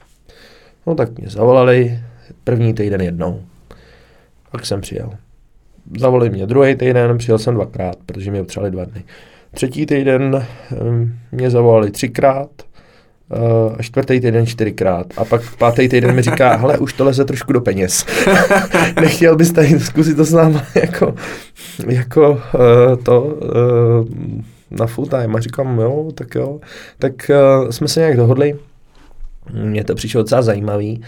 No 0.87 0.95
tak 0.95 1.17
mě 1.17 1.29
zavolali 1.29 1.99
první 2.43 2.73
týden 2.73 3.01
jednou. 3.01 3.41
Pak 4.51 4.65
jsem 4.65 4.81
přijel. 4.81 5.13
Zavolali 5.99 6.29
mě 6.29 6.45
druhý 6.45 6.75
týden, 6.75 7.17
přijel 7.17 7.37
jsem 7.37 7.53
dvakrát, 7.53 7.95
protože 8.05 8.31
mě 8.31 8.41
potřebovali 8.41 8.71
dva 8.71 8.85
dny. 8.85 9.03
Třetí 9.53 9.85
týden 9.85 10.45
mě 11.31 11.49
zavolali 11.49 11.91
třikrát, 11.91 12.49
uh, 13.29 13.75
a 13.77 13.83
čtvrtý 13.83 14.19
týden 14.19 14.45
čtyřikrát. 14.45 15.07
A 15.17 15.25
pak 15.25 15.41
pátý 15.57 15.89
týden 15.89 16.15
mi 16.15 16.21
říká, 16.21 16.55
hele, 16.55 16.77
už 16.77 16.93
to 16.93 17.05
leze 17.05 17.25
trošku 17.25 17.53
do 17.53 17.61
peněz. 17.61 18.05
Nechtěl 19.01 19.35
bys 19.35 19.51
tady 19.51 19.79
zkusit 19.79 20.15
to 20.15 20.25
s 20.25 20.33
náma 20.33 20.63
jako, 20.75 21.15
jako 21.87 22.31
uh, 22.31 23.03
to 23.03 23.21
uh, 23.21 24.07
na 24.71 24.87
full 24.87 25.07
time. 25.07 25.35
A 25.35 25.39
říkám, 25.39 25.79
jo, 25.79 26.11
tak 26.15 26.35
jo. 26.35 26.59
Tak 26.99 27.31
jsme 27.69 27.87
se 27.87 27.99
nějak 27.99 28.17
dohodli. 28.17 28.55
Mně 29.53 29.83
to 29.83 29.95
přišlo 29.95 30.21
docela 30.21 30.41
zajímavý, 30.41 31.01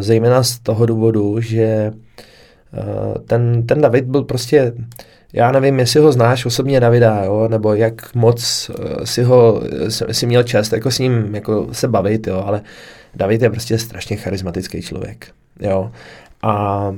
zejména 0.00 0.42
z 0.42 0.58
toho 0.58 0.86
důvodu, 0.86 1.40
že 1.40 1.92
Eh, 1.92 2.24
ten, 3.26 3.66
ten 3.66 3.80
David 3.80 4.04
byl 4.04 4.22
prostě, 4.22 4.72
já 5.32 5.52
nevím, 5.52 5.78
jestli 5.78 6.00
ho 6.00 6.12
znáš 6.12 6.46
osobně 6.46 6.80
Davida, 6.80 7.24
jo, 7.24 7.48
nebo 7.48 7.74
jak 7.74 8.14
moc 8.14 8.70
eh, 8.70 9.06
si 9.06 9.22
ho, 9.22 9.62
si 10.12 10.26
měl 10.26 10.42
čest 10.42 10.72
jako 10.72 10.90
s 10.90 10.98
ním 10.98 11.34
jako 11.34 11.68
se 11.72 11.88
bavit, 11.88 12.26
jo, 12.26 12.42
ale 12.46 12.62
David 13.14 13.42
je 13.42 13.50
prostě 13.50 13.78
strašně 13.78 14.16
charismatický 14.16 14.82
člověk, 14.82 15.26
jo, 15.60 15.90
a 16.42 16.94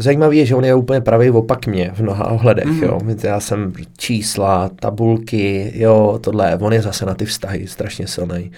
Zajímavý 0.00 0.38
je, 0.38 0.46
že 0.46 0.54
on 0.54 0.64
je 0.64 0.74
úplně 0.74 1.00
pravý 1.00 1.30
opak 1.30 1.66
mě 1.66 1.90
v 1.94 2.00
mnoha 2.00 2.30
ohledech, 2.30 2.66
mm. 2.66 2.82
jo. 2.82 3.00
Já 3.22 3.40
jsem 3.40 3.72
čísla, 3.96 4.70
tabulky, 4.80 5.72
jo, 5.74 6.18
tohle, 6.22 6.58
on 6.60 6.72
je 6.72 6.82
zase 6.82 7.06
na 7.06 7.14
ty 7.14 7.24
vztahy 7.24 7.66
strašně 7.66 8.06
silný. 8.06 8.52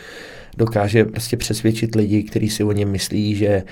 Dokáže 0.57 1.05
prostě 1.05 1.37
přesvědčit 1.37 1.95
lidi, 1.95 2.23
kteří 2.23 2.51
si 2.51 2.65
o 2.65 2.73
něm 2.73 2.91
myslí, 2.91 3.35
že 3.35 3.49
Mm, 3.49 3.63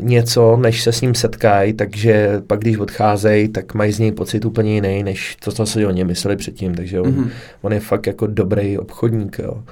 něco, 0.00 0.56
než 0.56 0.82
se 0.82 0.92
s 0.92 1.00
ním 1.00 1.14
setkají, 1.14 1.72
takže 1.72 2.40
pak 2.46 2.60
když 2.60 2.78
odcházejí, 2.78 3.48
tak 3.48 3.74
mají 3.74 3.92
z 3.92 3.98
něj 3.98 4.12
pocit 4.12 4.44
úplně 4.44 4.74
jiný, 4.74 5.02
než 5.02 5.36
to, 5.44 5.52
co 5.52 5.66
si 5.66 5.86
o 5.86 5.90
něm 5.90 6.06
mysleli 6.06 6.36
předtím, 6.36 6.74
takže 6.74 7.00
on, 7.00 7.12
mm-hmm. 7.12 7.30
on 7.62 7.72
je 7.72 7.80
fakt 7.80 8.06
jako 8.06 8.26
dobrý 8.26 8.78
obchodník. 8.78 9.38
Jo. 9.38 9.62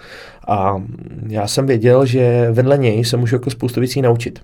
A 0.48 0.82
já 1.28 1.46
jsem 1.46 1.66
věděl, 1.66 2.06
že 2.06 2.48
vedle 2.50 2.78
něj 2.78 3.04
se 3.04 3.16
můžu 3.16 3.36
jako 3.36 3.50
spoustu 3.50 3.80
věcí 3.80 4.02
naučit. 4.02 4.38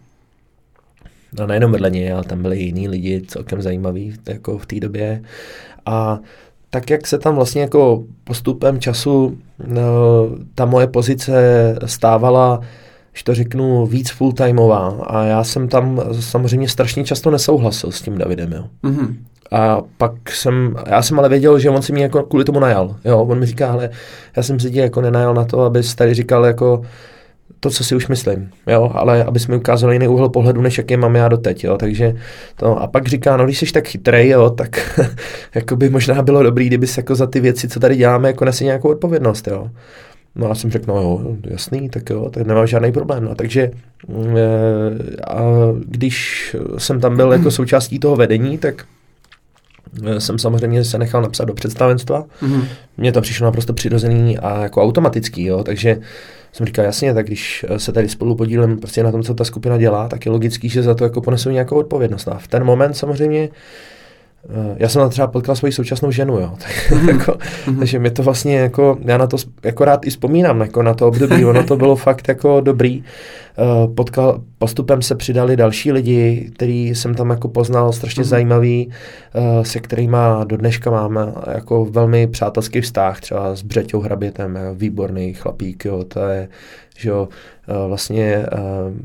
A 1.42 1.46
nejenom 1.46 1.72
vedle 1.72 1.90
něj, 1.90 2.12
ale 2.12 2.24
tam 2.24 2.42
byli 2.42 2.58
jiní 2.58 2.88
lidi 2.88 3.22
celkem 3.26 3.62
zajímaví 3.62 4.14
jako 4.28 4.58
v 4.58 4.66
té 4.66 4.80
době. 4.80 5.22
A 5.86 6.18
tak 6.70 6.90
jak 6.90 7.06
se 7.06 7.18
tam 7.18 7.34
vlastně 7.34 7.60
jako 7.60 8.04
postupem 8.24 8.80
času 8.80 9.38
no, 9.66 9.82
ta 10.54 10.64
moje 10.64 10.86
pozice 10.86 11.32
stávala 11.86 12.60
že 13.16 13.24
to 13.24 13.34
řeknu, 13.34 13.86
víc 13.86 14.10
full-timeová 14.10 15.04
a 15.06 15.24
já 15.24 15.44
jsem 15.44 15.68
tam 15.68 16.02
samozřejmě 16.20 16.68
strašně 16.68 17.04
často 17.04 17.30
nesouhlasil 17.30 17.92
s 17.92 18.02
tím 18.02 18.18
Davidem, 18.18 18.52
jo. 18.52 18.64
Mm-hmm. 18.84 19.14
A 19.52 19.80
pak 19.98 20.30
jsem, 20.30 20.76
já 20.86 21.02
jsem 21.02 21.18
ale 21.18 21.28
věděl, 21.28 21.58
že 21.58 21.70
on 21.70 21.82
si 21.82 21.92
mě 21.92 22.02
jako 22.02 22.22
kvůli 22.22 22.44
tomu 22.44 22.60
najal, 22.60 22.96
jo. 23.04 23.22
On 23.22 23.38
mi 23.38 23.46
říká, 23.46 23.72
ale 23.72 23.90
já 24.36 24.42
jsem 24.42 24.60
si 24.60 24.70
tě 24.70 24.80
jako 24.80 25.00
nenajal 25.00 25.34
na 25.34 25.44
to, 25.44 25.60
abys 25.60 25.94
tady 25.94 26.14
říkal 26.14 26.44
jako, 26.44 26.82
to, 27.60 27.70
co 27.70 27.84
si 27.84 27.96
už 27.96 28.08
myslím, 28.08 28.50
jo, 28.66 28.90
ale 28.94 29.24
aby 29.24 29.38
jsme 29.38 29.56
ukázali 29.56 29.94
jiný 29.94 30.08
úhel 30.08 30.28
pohledu, 30.28 30.60
než 30.60 30.78
jaký 30.78 30.96
mám 30.96 31.16
já 31.16 31.28
doteď, 31.28 31.64
jo, 31.64 31.76
takže 31.76 32.14
to, 32.56 32.78
a 32.82 32.86
pak 32.86 33.08
říká, 33.08 33.36
no 33.36 33.44
když 33.44 33.58
jsi 33.58 33.72
tak 33.72 33.88
chytrý, 33.88 34.28
jo, 34.28 34.50
tak 34.50 35.00
jako 35.54 35.76
by 35.76 35.88
možná 35.90 36.22
bylo 36.22 36.42
dobrý, 36.42 36.66
kdyby 36.66 36.86
se 36.86 37.00
jako 37.00 37.14
za 37.14 37.26
ty 37.26 37.40
věci, 37.40 37.68
co 37.68 37.80
tady 37.80 37.96
děláme, 37.96 38.28
jako 38.28 38.44
nesi 38.44 38.64
nějakou 38.64 38.88
odpovědnost, 38.88 39.48
jo. 39.48 39.70
No 40.36 40.48
já 40.48 40.54
jsem 40.54 40.70
řekl, 40.70 40.84
no 40.88 41.00
jo, 41.00 41.36
jasný, 41.44 41.88
tak 41.88 42.10
jo, 42.10 42.30
tak 42.30 42.46
nemám 42.46 42.66
žádný 42.66 42.92
problém. 42.92 43.24
No, 43.24 43.34
takže 43.34 43.62
e, 43.62 43.70
a 45.26 45.42
když 45.86 46.56
jsem 46.78 47.00
tam 47.00 47.16
byl 47.16 47.32
jako 47.32 47.50
součástí 47.50 47.98
toho 47.98 48.16
vedení, 48.16 48.58
tak 48.58 48.84
eh, 50.06 50.20
jsem 50.20 50.38
samozřejmě 50.38 50.84
se 50.84 50.98
nechal 50.98 51.22
napsat 51.22 51.44
do 51.44 51.54
představenstva. 51.54 52.24
Mm-hmm. 52.42 52.64
Mně 52.96 53.12
to 53.12 53.20
přišlo 53.20 53.44
naprosto 53.44 53.72
přirozený 53.72 54.38
a 54.38 54.62
jako 54.62 54.82
automatický, 54.82 55.44
jo, 55.44 55.64
takže 55.64 55.96
jsem 56.52 56.66
říkal, 56.66 56.84
jasně, 56.84 57.14
tak 57.14 57.26
když 57.26 57.66
eh, 57.68 57.78
se 57.78 57.92
tady 57.92 58.08
spolu 58.08 58.36
podílem 58.36 58.78
prostě 58.78 59.02
na 59.02 59.12
tom, 59.12 59.22
co 59.22 59.34
ta 59.34 59.44
skupina 59.44 59.78
dělá, 59.78 60.08
tak 60.08 60.26
je 60.26 60.32
logický, 60.32 60.68
že 60.68 60.82
za 60.82 60.94
to 60.94 61.04
jako 61.04 61.20
ponesou 61.20 61.50
nějakou 61.50 61.76
odpovědnost. 61.76 62.28
A 62.28 62.38
v 62.38 62.48
ten 62.48 62.64
moment 62.64 62.94
samozřejmě 62.94 63.48
eh, 63.48 63.95
já 64.76 64.88
jsem 64.88 65.02
na 65.02 65.08
třeba 65.08 65.26
potkal 65.26 65.56
svoji 65.56 65.72
současnou 65.72 66.10
ženu, 66.10 66.38
jo. 66.38 66.52
Tak, 66.58 67.00
mm. 67.00 67.08
jako, 67.08 67.38
mm. 67.66 67.78
Takže 67.78 67.98
mi 67.98 68.10
to 68.10 68.22
vlastně 68.22 68.58
jako, 68.58 68.98
já 69.04 69.18
na 69.18 69.26
to 69.26 69.36
jako 69.62 69.84
rád 69.84 70.06
i 70.06 70.10
vzpomínám, 70.10 70.60
jako 70.60 70.82
na 70.82 70.94
to 70.94 71.08
období, 71.08 71.44
ono 71.44 71.64
to 71.64 71.76
bylo 71.76 71.96
fakt 71.96 72.28
jako 72.28 72.60
dobrý. 72.60 73.04
Eh, 73.58 73.88
potkal, 73.94 74.40
postupem 74.58 75.02
se 75.02 75.14
přidali 75.14 75.56
další 75.56 75.92
lidi, 75.92 76.50
který 76.54 76.88
jsem 76.88 77.14
tam 77.14 77.30
jako 77.30 77.48
poznal, 77.48 77.92
strašně 77.92 78.20
mm. 78.20 78.28
zajímavý, 78.28 78.90
eh, 79.34 79.64
se 79.64 79.80
kterými 79.80 80.16
do 80.44 80.56
dneška 80.56 80.90
máme 80.90 81.32
jako 81.54 81.84
velmi 81.84 82.26
přátelský 82.26 82.80
vztah, 82.80 83.20
třeba 83.20 83.56
s 83.56 83.62
Břeťou 83.62 84.00
Hrabětem, 84.00 84.58
výborný 84.74 85.34
chlapík, 85.34 85.84
jo, 85.84 86.04
to 86.04 86.20
je, 86.20 86.48
že 86.98 87.08
jo, 87.08 87.28
eh, 87.68 87.88
vlastně 87.88 88.46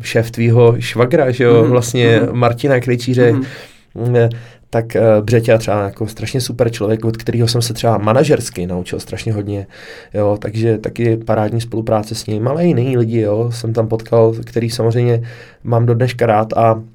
šéf 0.01 0.31
tvýho 0.31 0.75
švagra, 0.79 1.31
že 1.31 1.43
jo, 1.43 1.63
mm. 1.63 1.69
vlastně 1.69 2.19
mm. 2.19 2.39
Martina 2.39 2.79
Krejčíře, 2.79 3.31
mm 3.31 3.43
tak 4.73 4.85
uh, 4.95 5.25
Břeťa 5.25 5.57
třeba 5.57 5.83
jako 5.83 6.07
strašně 6.07 6.41
super 6.41 6.71
člověk, 6.71 7.05
od 7.05 7.17
kterého 7.17 7.47
jsem 7.47 7.61
se 7.61 7.73
třeba 7.73 7.97
manažersky 7.97 8.67
naučil 8.67 8.99
strašně 8.99 9.33
hodně, 9.33 9.67
jo, 10.13 10.37
takže 10.41 10.77
taky 10.77 11.17
parádní 11.17 11.61
spolupráce 11.61 12.15
s 12.15 12.25
ním, 12.25 12.47
ale 12.47 12.63
i 12.63 12.67
jiný 12.67 12.97
lidi, 12.97 13.19
jo, 13.19 13.51
jsem 13.51 13.73
tam 13.73 13.87
potkal, 13.87 14.33
který 14.45 14.69
samozřejmě 14.69 15.23
mám 15.63 15.85
do 15.85 15.93
dneška 15.93 16.25
rád 16.25 16.53
a 16.53 16.75
Eh, 16.75 16.90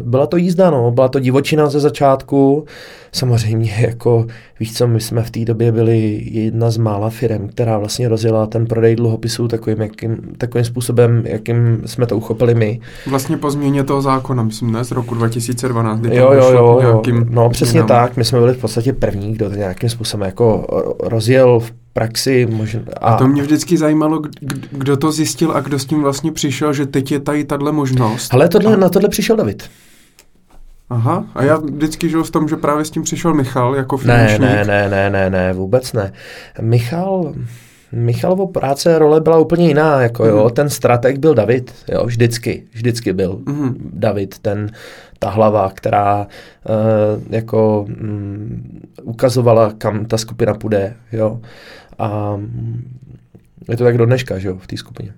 byla 0.00 0.26
to 0.26 0.36
jízda, 0.36 0.70
no, 0.70 0.90
byla 0.90 1.08
to 1.08 1.20
divočina 1.20 1.66
ze 1.66 1.80
začátku. 1.80 2.64
Samozřejmě, 3.12 3.72
jako 3.80 4.26
víš 4.60 4.74
co, 4.74 4.86
my 4.86 5.00
jsme 5.00 5.22
v 5.22 5.30
té 5.30 5.44
době 5.44 5.72
byli 5.72 6.22
jedna 6.24 6.70
z 6.70 6.76
mála 6.76 7.10
firm, 7.10 7.48
která 7.48 7.78
vlastně 7.78 8.08
rozjela 8.08 8.46
ten 8.46 8.66
prodej 8.66 8.96
dluhopisů 8.96 9.48
takovým, 9.48 9.80
jakým, 9.80 10.16
takovým 10.38 10.64
způsobem, 10.64 11.22
jakým 11.26 11.82
jsme 11.86 12.06
to 12.06 12.16
uchopili 12.16 12.54
my. 12.54 12.80
Vlastně 13.06 13.36
po 13.36 13.50
změně 13.50 13.84
toho 13.84 14.02
zákona, 14.02 14.42
myslím, 14.42 14.72
ne, 14.72 14.84
z 14.84 14.90
roku 14.90 15.14
2012, 15.14 16.00
kdy 16.00 16.16
jo, 16.16 16.32
jo, 16.32 16.52
jo, 16.52 16.80
jo. 16.82 17.02
No, 17.30 17.50
přesně 17.50 17.70
změnám. 17.70 17.88
tak, 17.88 18.16
my 18.16 18.24
jsme 18.24 18.38
byli 18.38 18.54
v 18.54 18.60
podstatě 18.60 18.92
první, 18.92 19.32
kdo 19.32 19.50
to 19.50 19.56
nějakým 19.56 19.88
způsobem 19.88 20.26
jako 20.26 20.66
rozjel 21.00 21.60
v 21.60 21.72
praxi. 21.92 22.46
Možná, 22.50 22.80
a... 23.00 23.06
a 23.06 23.18
to 23.18 23.28
mě 23.28 23.42
vždycky 23.42 23.76
zajímalo, 23.76 24.22
kdo 24.70 24.96
to 24.96 25.12
zjistil 25.12 25.52
a 25.52 25.60
kdo 25.60 25.78
s 25.78 25.84
tím 25.84 26.02
vlastně 26.02 26.32
přišel, 26.32 26.72
že 26.72 26.86
teď 26.86 27.12
je 27.12 27.20
tady 27.20 27.44
tahle 27.44 27.72
možnost. 27.72 28.34
Ale 28.34 28.48
tohle, 28.48 28.74
a... 28.74 28.76
na 28.76 28.88
tohle 28.88 29.08
přišel 29.08 29.36
David. 29.36 29.70
Aha, 30.90 31.24
a 31.34 31.44
já 31.44 31.56
vždycky 31.56 32.08
žil 32.08 32.24
v 32.24 32.30
tom, 32.30 32.48
že 32.48 32.56
právě 32.56 32.84
s 32.84 32.90
tím 32.90 33.02
přišel 33.02 33.34
Michal 33.34 33.74
jako 33.74 33.96
finančník. 33.96 34.40
Ne, 34.40 34.64
ne, 34.64 34.88
ne, 34.88 35.10
ne, 35.10 35.30
ne, 35.30 35.52
vůbec 35.52 35.92
ne. 35.92 36.12
Michal, 36.60 37.34
Michalovo 37.92 38.46
práce 38.46 38.98
role 38.98 39.20
byla 39.20 39.38
úplně 39.38 39.68
jiná, 39.68 40.02
jako 40.02 40.26
jo, 40.26 40.44
mm. 40.44 40.50
ten 40.50 40.70
strateg 40.70 41.18
byl 41.18 41.34
David, 41.34 41.74
jo, 41.92 42.04
vždycky, 42.06 42.62
vždycky 42.72 43.12
byl 43.12 43.40
mm. 43.46 43.90
David, 43.92 44.38
ten, 44.38 44.70
ta 45.20 45.30
hlava, 45.30 45.70
která 45.74 46.26
uh, 46.26 47.22
jako 47.30 47.82
um, 47.82 48.80
ukazovala, 49.02 49.72
kam 49.78 50.04
ta 50.04 50.18
skupina 50.18 50.54
půjde, 50.54 50.96
jo, 51.12 51.40
a 51.98 52.40
je 53.68 53.76
to 53.76 53.84
tak 53.84 53.98
do 53.98 54.06
dneška, 54.06 54.38
že 54.38 54.48
jo, 54.48 54.58
v 54.58 54.66
té 54.66 54.76
skupině. 54.76 55.12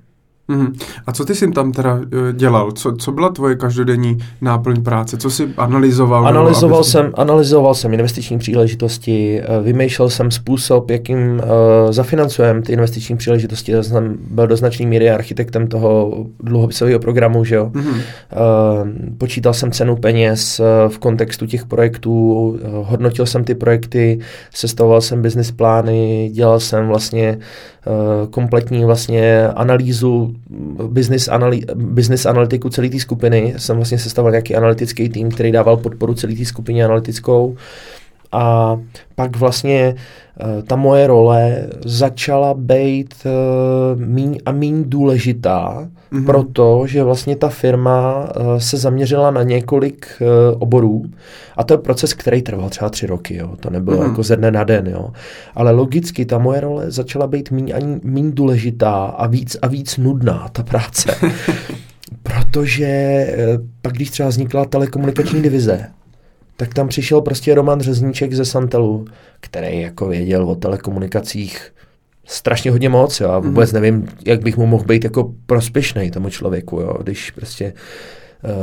Mm. 0.49 0.73
A 1.07 1.13
co 1.13 1.25
ty 1.25 1.35
jsi 1.35 1.51
tam 1.51 1.73
teda 1.73 2.01
eh, 2.03 2.33
dělal? 2.33 2.73
Co, 2.73 2.93
co 2.93 3.13
byla 3.13 3.29
tvoje 3.29 3.57
každodenní 3.57 4.19
náplň 4.41 4.83
práce? 4.83 5.17
Co 5.17 5.31
jsi 5.31 5.49
analyzoval? 5.57 6.27
Analyzoval, 6.27 6.79
nebo, 6.79 6.85
jsem, 6.85 7.13
analyzoval 7.15 7.75
jsem 7.75 7.93
investiční 7.93 8.39
příležitosti, 8.39 9.41
eh, 9.41 9.63
vymýšlel 9.63 10.11
jsem 10.11 10.31
způsob, 10.31 10.91
jakým 10.91 11.19
uh, 11.19 11.93
zafinancujeme 11.93 12.63
ty 12.63 12.73
investiční 12.73 13.17
příležitosti. 13.17 13.73
Já 13.73 13.83
jsem 13.83 14.19
byl 14.31 14.47
do 14.47 14.57
značné 14.57 14.87
míry 14.87 15.11
architektem 15.11 15.67
toho 15.67 16.13
dluhopisového 16.41 17.01
programu, 17.01 17.45
že 17.45 17.55
jo. 17.55 17.71
Mm. 17.75 17.89
Uh, 17.89 17.95
počítal 19.19 19.55
jsem 19.55 19.71
cenu 19.71 19.97
peněz 19.97 20.61
v 20.89 20.99
kontextu 20.99 21.47
těch 21.47 21.67
projektů, 21.67 22.13
uh, 22.49 22.59
hodnotil 22.89 23.27
jsem 23.27 23.45
ty 23.45 23.55
projekty, 23.55 24.19
sestavoval 24.55 25.01
jsem 25.01 25.23
business 25.23 25.51
plány, 25.51 26.31
dělal 26.33 26.61
jsem 26.61 26.89
vlastně 26.89 27.39
uh, 27.87 28.31
kompletní 28.31 28.85
vlastně 28.85 29.49
analýzu 29.49 30.32
business, 30.87 31.29
analy, 31.29 31.61
business 31.75 32.27
analytiku 32.27 32.69
celé 32.69 32.89
té 32.89 32.99
skupiny. 32.99 33.55
Jsem 33.57 33.77
vlastně 33.77 33.99
sestavil 33.99 34.31
nějaký 34.31 34.57
analytický 34.57 35.09
tým, 35.09 35.31
který 35.31 35.53
dával 35.53 35.77
podporu 35.77 36.15
celé 36.15 36.35
té 36.35 36.45
skupině 36.45 36.85
analytickou. 36.85 37.57
A 38.33 38.77
pak 39.15 39.37
vlastně 39.37 39.95
uh, 39.95 40.63
ta 40.63 40.77
moje 40.77 41.07
role 41.07 41.69
začala 41.85 42.55
být 42.55 43.15
uh, 43.25 44.01
míň 44.01 44.39
a 44.47 44.53
míň 44.53 44.85
důležitá, 44.87 45.89
mm-hmm. 46.13 46.27
protože 46.27 47.03
vlastně 47.03 47.37
ta 47.37 47.49
firma 47.49 48.29
uh, 48.37 48.57
se 48.57 48.77
zaměřila 48.77 49.31
na 49.31 49.43
několik 49.43 50.23
oborů 50.59 51.05
a 51.57 51.65
to 51.65 51.75
je 51.75 51.79
proces, 51.79 52.15
který 52.15 52.43
trval 52.43 52.69
třeba 52.69 52.91
tři 52.91 53.07
roky, 53.07 53.37
jo. 53.37 53.57
to 53.61 53.71
nebylo 53.71 53.97
mm-hmm. 53.97 54.09
jako 54.09 54.23
ze 54.23 54.37
dne 54.37 54.51
na 54.51 54.65
den, 54.65 54.87
jo. 54.87 55.11
ale 55.55 55.71
logicky 55.71 56.25
ta 56.25 56.39
moje 56.39 56.61
role 56.61 56.91
začala 56.91 57.27
být 57.27 57.51
míň 57.51 57.73
a 57.75 57.99
míň 58.03 58.33
důležitá 58.35 59.05
a 59.05 59.27
víc 59.27 59.57
a 59.63 59.67
víc 59.67 59.97
nudná 59.97 60.49
ta 60.53 60.63
práce. 60.63 61.15
protože 62.23 63.27
pak, 63.83 63.93
když 63.93 64.11
třeba 64.11 64.29
vznikla 64.29 64.65
telekomunikační 64.65 65.43
divize, 65.43 65.87
tak 66.57 66.75
tam 66.75 66.89
přišel 66.89 67.21
prostě 67.21 67.55
Roman 67.55 67.81
Řezníček 67.81 68.35
ze 68.35 68.45
Santelu, 68.45 69.05
který 69.41 69.81
jako 69.81 70.09
věděl 70.09 70.51
o 70.51 70.55
telekomunikacích 70.55 71.73
strašně 72.25 72.71
hodně 72.71 72.89
moc, 72.89 73.21
jo, 73.21 73.31
a 73.31 73.41
mhm. 73.41 73.49
vůbec 73.49 73.73
nevím, 73.73 74.09
jak 74.27 74.43
bych 74.43 74.57
mu 74.57 74.67
mohl 74.67 74.85
být 74.85 75.05
jako 75.05 75.33
prospěšný 75.47 76.11
tomu 76.11 76.31
člověku, 76.31 76.81
jo, 76.81 76.97
když 77.03 77.31
prostě 77.31 77.73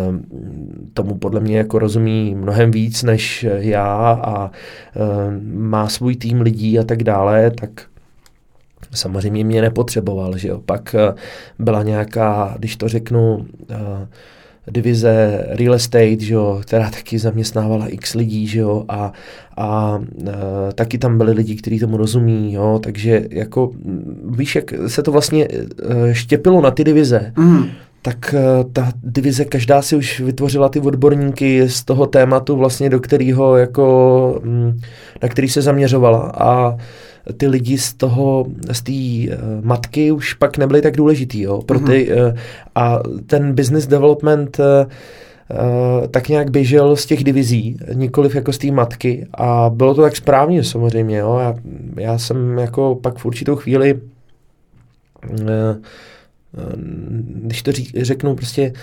um, 0.09 0.25
tomu 0.93 1.17
podle 1.17 1.39
mě 1.39 1.57
jako 1.57 1.79
rozumí 1.79 2.35
mnohem 2.35 2.71
víc 2.71 3.03
než 3.03 3.45
já 3.57 4.19
a 4.23 4.45
um, 4.45 4.51
má 5.69 5.89
svůj 5.89 6.15
tým 6.15 6.41
lidí 6.41 6.79
a 6.79 6.83
tak 6.83 7.03
dále, 7.03 7.51
tak 7.51 7.69
samozřejmě 8.91 9.43
mě 9.43 9.61
nepotřeboval, 9.61 10.37
že 10.37 10.47
jo. 10.47 10.61
Pak 10.65 10.95
uh, 11.09 11.15
byla 11.65 11.83
nějaká, 11.83 12.55
když 12.59 12.75
to 12.75 12.87
řeknu, 12.87 13.35
uh, 13.35 14.07
divize 14.71 15.45
real 15.49 15.73
estate, 15.73 16.19
že 16.19 16.33
jo, 16.33 16.59
která 16.61 16.89
taky 16.89 17.19
zaměstnávala 17.19 17.87
x 17.87 18.13
lidí, 18.13 18.47
že 18.47 18.59
jo, 18.59 18.85
a, 18.89 19.13
a 19.57 19.99
e, 20.27 20.73
taky 20.73 20.97
tam 20.97 21.17
byli 21.17 21.31
lidi, 21.31 21.55
kteří 21.55 21.79
tomu 21.79 21.97
rozumí, 21.97 22.53
jo, 22.53 22.79
takže 22.83 23.25
jako 23.29 23.71
víš, 24.29 24.55
jak 24.55 24.73
se 24.87 25.03
to 25.03 25.11
vlastně 25.11 25.47
e, 25.51 26.13
štěpilo 26.13 26.61
na 26.61 26.71
ty 26.71 26.83
divize, 26.83 27.33
mm. 27.37 27.65
tak 28.01 28.33
e, 28.33 28.63
ta 28.73 28.91
divize 29.03 29.45
každá 29.45 29.81
si 29.81 29.95
už 29.95 30.19
vytvořila 30.19 30.69
ty 30.69 30.79
odborníky 30.79 31.69
z 31.69 31.83
toho 31.83 32.05
tématu 32.05 32.55
vlastně, 32.55 32.89
do 32.89 32.99
kterého 32.99 33.57
jako, 33.57 34.41
na 35.21 35.29
který 35.29 35.49
se 35.49 35.61
zaměřovala 35.61 36.31
a 36.37 36.77
ty 37.38 37.47
lidi 37.47 37.77
z 37.77 37.93
toho, 37.93 38.45
z 38.72 38.81
té 38.81 38.91
uh, 38.91 39.65
matky 39.65 40.11
už 40.11 40.34
pak 40.34 40.57
nebyly 40.57 40.81
tak 40.81 40.97
důležitý, 40.97 41.41
jo, 41.41 41.61
pro 41.61 41.80
ty, 41.80 42.14
uh, 42.14 42.34
a 42.76 42.99
ten 43.26 43.53
business 43.53 43.88
development 43.88 44.60
uh, 44.60 44.91
Uh, 45.51 46.07
tak 46.07 46.30
nějak 46.30 46.49
běžel 46.49 46.95
z 46.95 47.06
těch 47.06 47.23
divizí, 47.23 47.77
nikoliv 47.93 48.35
jako 48.35 48.53
z 48.53 48.57
té 48.57 48.72
matky 48.72 49.27
a 49.34 49.69
bylo 49.73 49.95
to 49.95 50.01
tak 50.01 50.15
správně 50.15 50.64
samozřejmě, 50.64 51.18
jo. 51.18 51.38
Já, 51.41 51.56
já 51.97 52.18
jsem 52.18 52.57
jako 52.57 52.99
pak 53.01 53.18
v 53.18 53.26
určitou 53.26 53.56
chvíli 53.56 53.93
uh, 53.93 55.39
když 57.22 57.61
to 57.61 57.72
ří, 57.72 57.91
řeknu 58.01 58.35
prostě 58.35 58.73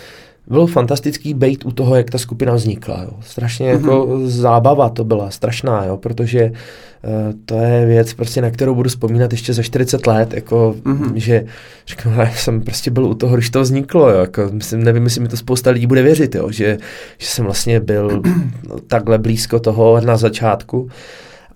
bylo 0.48 0.66
fantastický 0.66 1.34
být 1.34 1.66
u 1.66 1.70
toho, 1.70 1.96
jak 1.96 2.10
ta 2.10 2.18
skupina 2.18 2.54
vznikla. 2.54 3.02
Jo. 3.02 3.10
Strašně 3.20 3.74
mm-hmm. 3.74 3.80
jako 3.80 4.06
mhm. 4.06 4.28
zábava 4.28 4.88
to 4.88 5.04
byla, 5.04 5.30
strašná, 5.30 5.84
jo, 5.84 5.96
protože 5.96 6.44
uh, 6.50 7.32
to 7.44 7.54
je 7.54 7.86
věc, 7.86 8.14
prostě, 8.14 8.42
na 8.42 8.50
kterou 8.50 8.74
budu 8.74 8.88
vzpomínat 8.88 9.32
ještě 9.32 9.52
za 9.52 9.62
40 9.62 10.06
let, 10.06 10.34
jako, 10.34 10.76
mm-hmm. 10.82 11.14
že 11.14 11.44
řeknu, 11.86 12.12
já 12.12 12.30
jsem 12.30 12.60
prostě 12.60 12.90
byl 12.90 13.06
u 13.06 13.14
toho, 13.14 13.36
když 13.36 13.50
to 13.50 13.60
vzniklo, 13.60 14.10
jo, 14.10 14.20
jako, 14.20 14.48
myslím, 14.52 14.84
nevím, 14.84 15.04
jestli 15.04 15.20
mi 15.20 15.28
to 15.28 15.36
spousta 15.36 15.70
lidí 15.70 15.86
bude 15.86 16.02
věřit, 16.02 16.34
jo, 16.34 16.50
že, 16.50 16.78
že 17.18 17.26
jsem 17.26 17.44
vlastně 17.44 17.80
byl 17.80 18.22
no, 18.68 18.78
takhle 18.86 19.18
blízko 19.18 19.58
toho 19.58 20.00
na 20.00 20.16
začátku, 20.16 20.88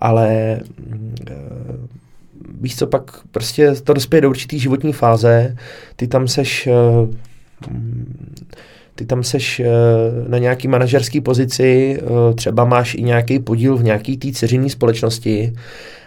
ale 0.00 0.60
uh, 0.90 1.76
víš 2.60 2.76
co, 2.76 2.86
pak 2.86 3.20
prostě 3.30 3.74
to 3.84 3.94
dospěje 3.94 4.20
do 4.20 4.30
určitý 4.30 4.58
životní 4.58 4.92
fáze, 4.92 5.56
ty 5.96 6.08
tam 6.08 6.28
seš 6.28 6.68
uh, 6.68 7.08
ty 9.00 9.06
tam 9.06 9.22
seš 9.22 9.60
eh, 9.60 9.68
na 10.28 10.38
nějaký 10.38 10.68
manažerský 10.68 11.20
pozici, 11.20 11.98
eh, 12.00 12.34
třeba 12.34 12.64
máš 12.64 12.94
i 12.94 13.02
nějaký 13.02 13.38
podíl 13.38 13.76
v 13.76 13.84
nějaký 13.84 14.16
té 14.16 14.32
ceřinné 14.32 14.68
společnosti, 14.68 15.52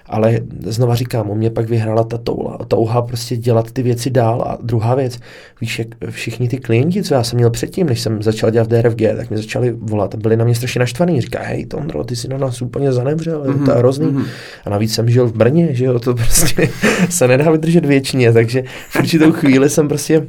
ale 0.06 0.40
znova 0.66 0.96
říkám, 0.96 1.30
u 1.30 1.36
mě 1.36 1.50
pak 1.50 1.70
vyhrála 1.70 2.04
ta 2.04 2.18
touha, 2.18 2.58
touha 2.68 3.02
prostě 3.02 3.38
dělat 3.38 3.72
ty 3.72 3.84
věci 3.84 4.10
dál. 4.10 4.42
A 4.42 4.58
druhá 4.62 4.96
věc, 4.96 5.20
víš, 5.62 5.80
jak 5.80 5.88
všichni 6.10 6.50
ty 6.50 6.58
klienti, 6.58 7.04
co 7.04 7.14
já 7.14 7.24
jsem 7.24 7.38
měl 7.38 7.50
předtím, 7.50 7.88
než 7.88 8.00
jsem 8.02 8.24
začal 8.24 8.52
dělat 8.52 8.68
v 8.68 8.82
DRFG, 8.82 9.02
tak 9.18 9.30
mi 9.30 9.38
začali 9.38 9.72
volat 9.72 10.14
a 10.14 10.18
byli 10.18 10.38
na 10.38 10.46
mě 10.46 10.56
strašně 10.56 10.80
naštvaný. 10.80 11.22
Říká, 11.22 11.40
hej, 11.44 11.66
Tondro, 11.66 12.04
ty 12.04 12.16
si 12.16 12.28
na 12.28 12.38
nás 12.38 12.62
úplně 12.62 12.94
zanevřel, 12.94 13.44
mm-hmm. 13.44 13.66
to 13.66 13.72
je 13.72 13.78
hrozný. 13.78 14.08
Mm-hmm. 14.08 14.26
A 14.66 14.70
navíc 14.70 14.94
jsem 14.94 15.10
žil 15.10 15.28
v 15.28 15.34
Brně, 15.34 15.74
že 15.74 15.86
jo, 15.86 16.00
to 16.00 16.14
prostě 16.16 16.70
se 17.10 17.28
nedá 17.28 17.52
vydržet 17.52 17.86
věčně, 17.86 18.34
takže 18.34 18.64
v 18.90 18.96
určitou 18.96 19.32
chvíli 19.32 19.70
jsem 19.70 19.88
prostě 19.88 20.28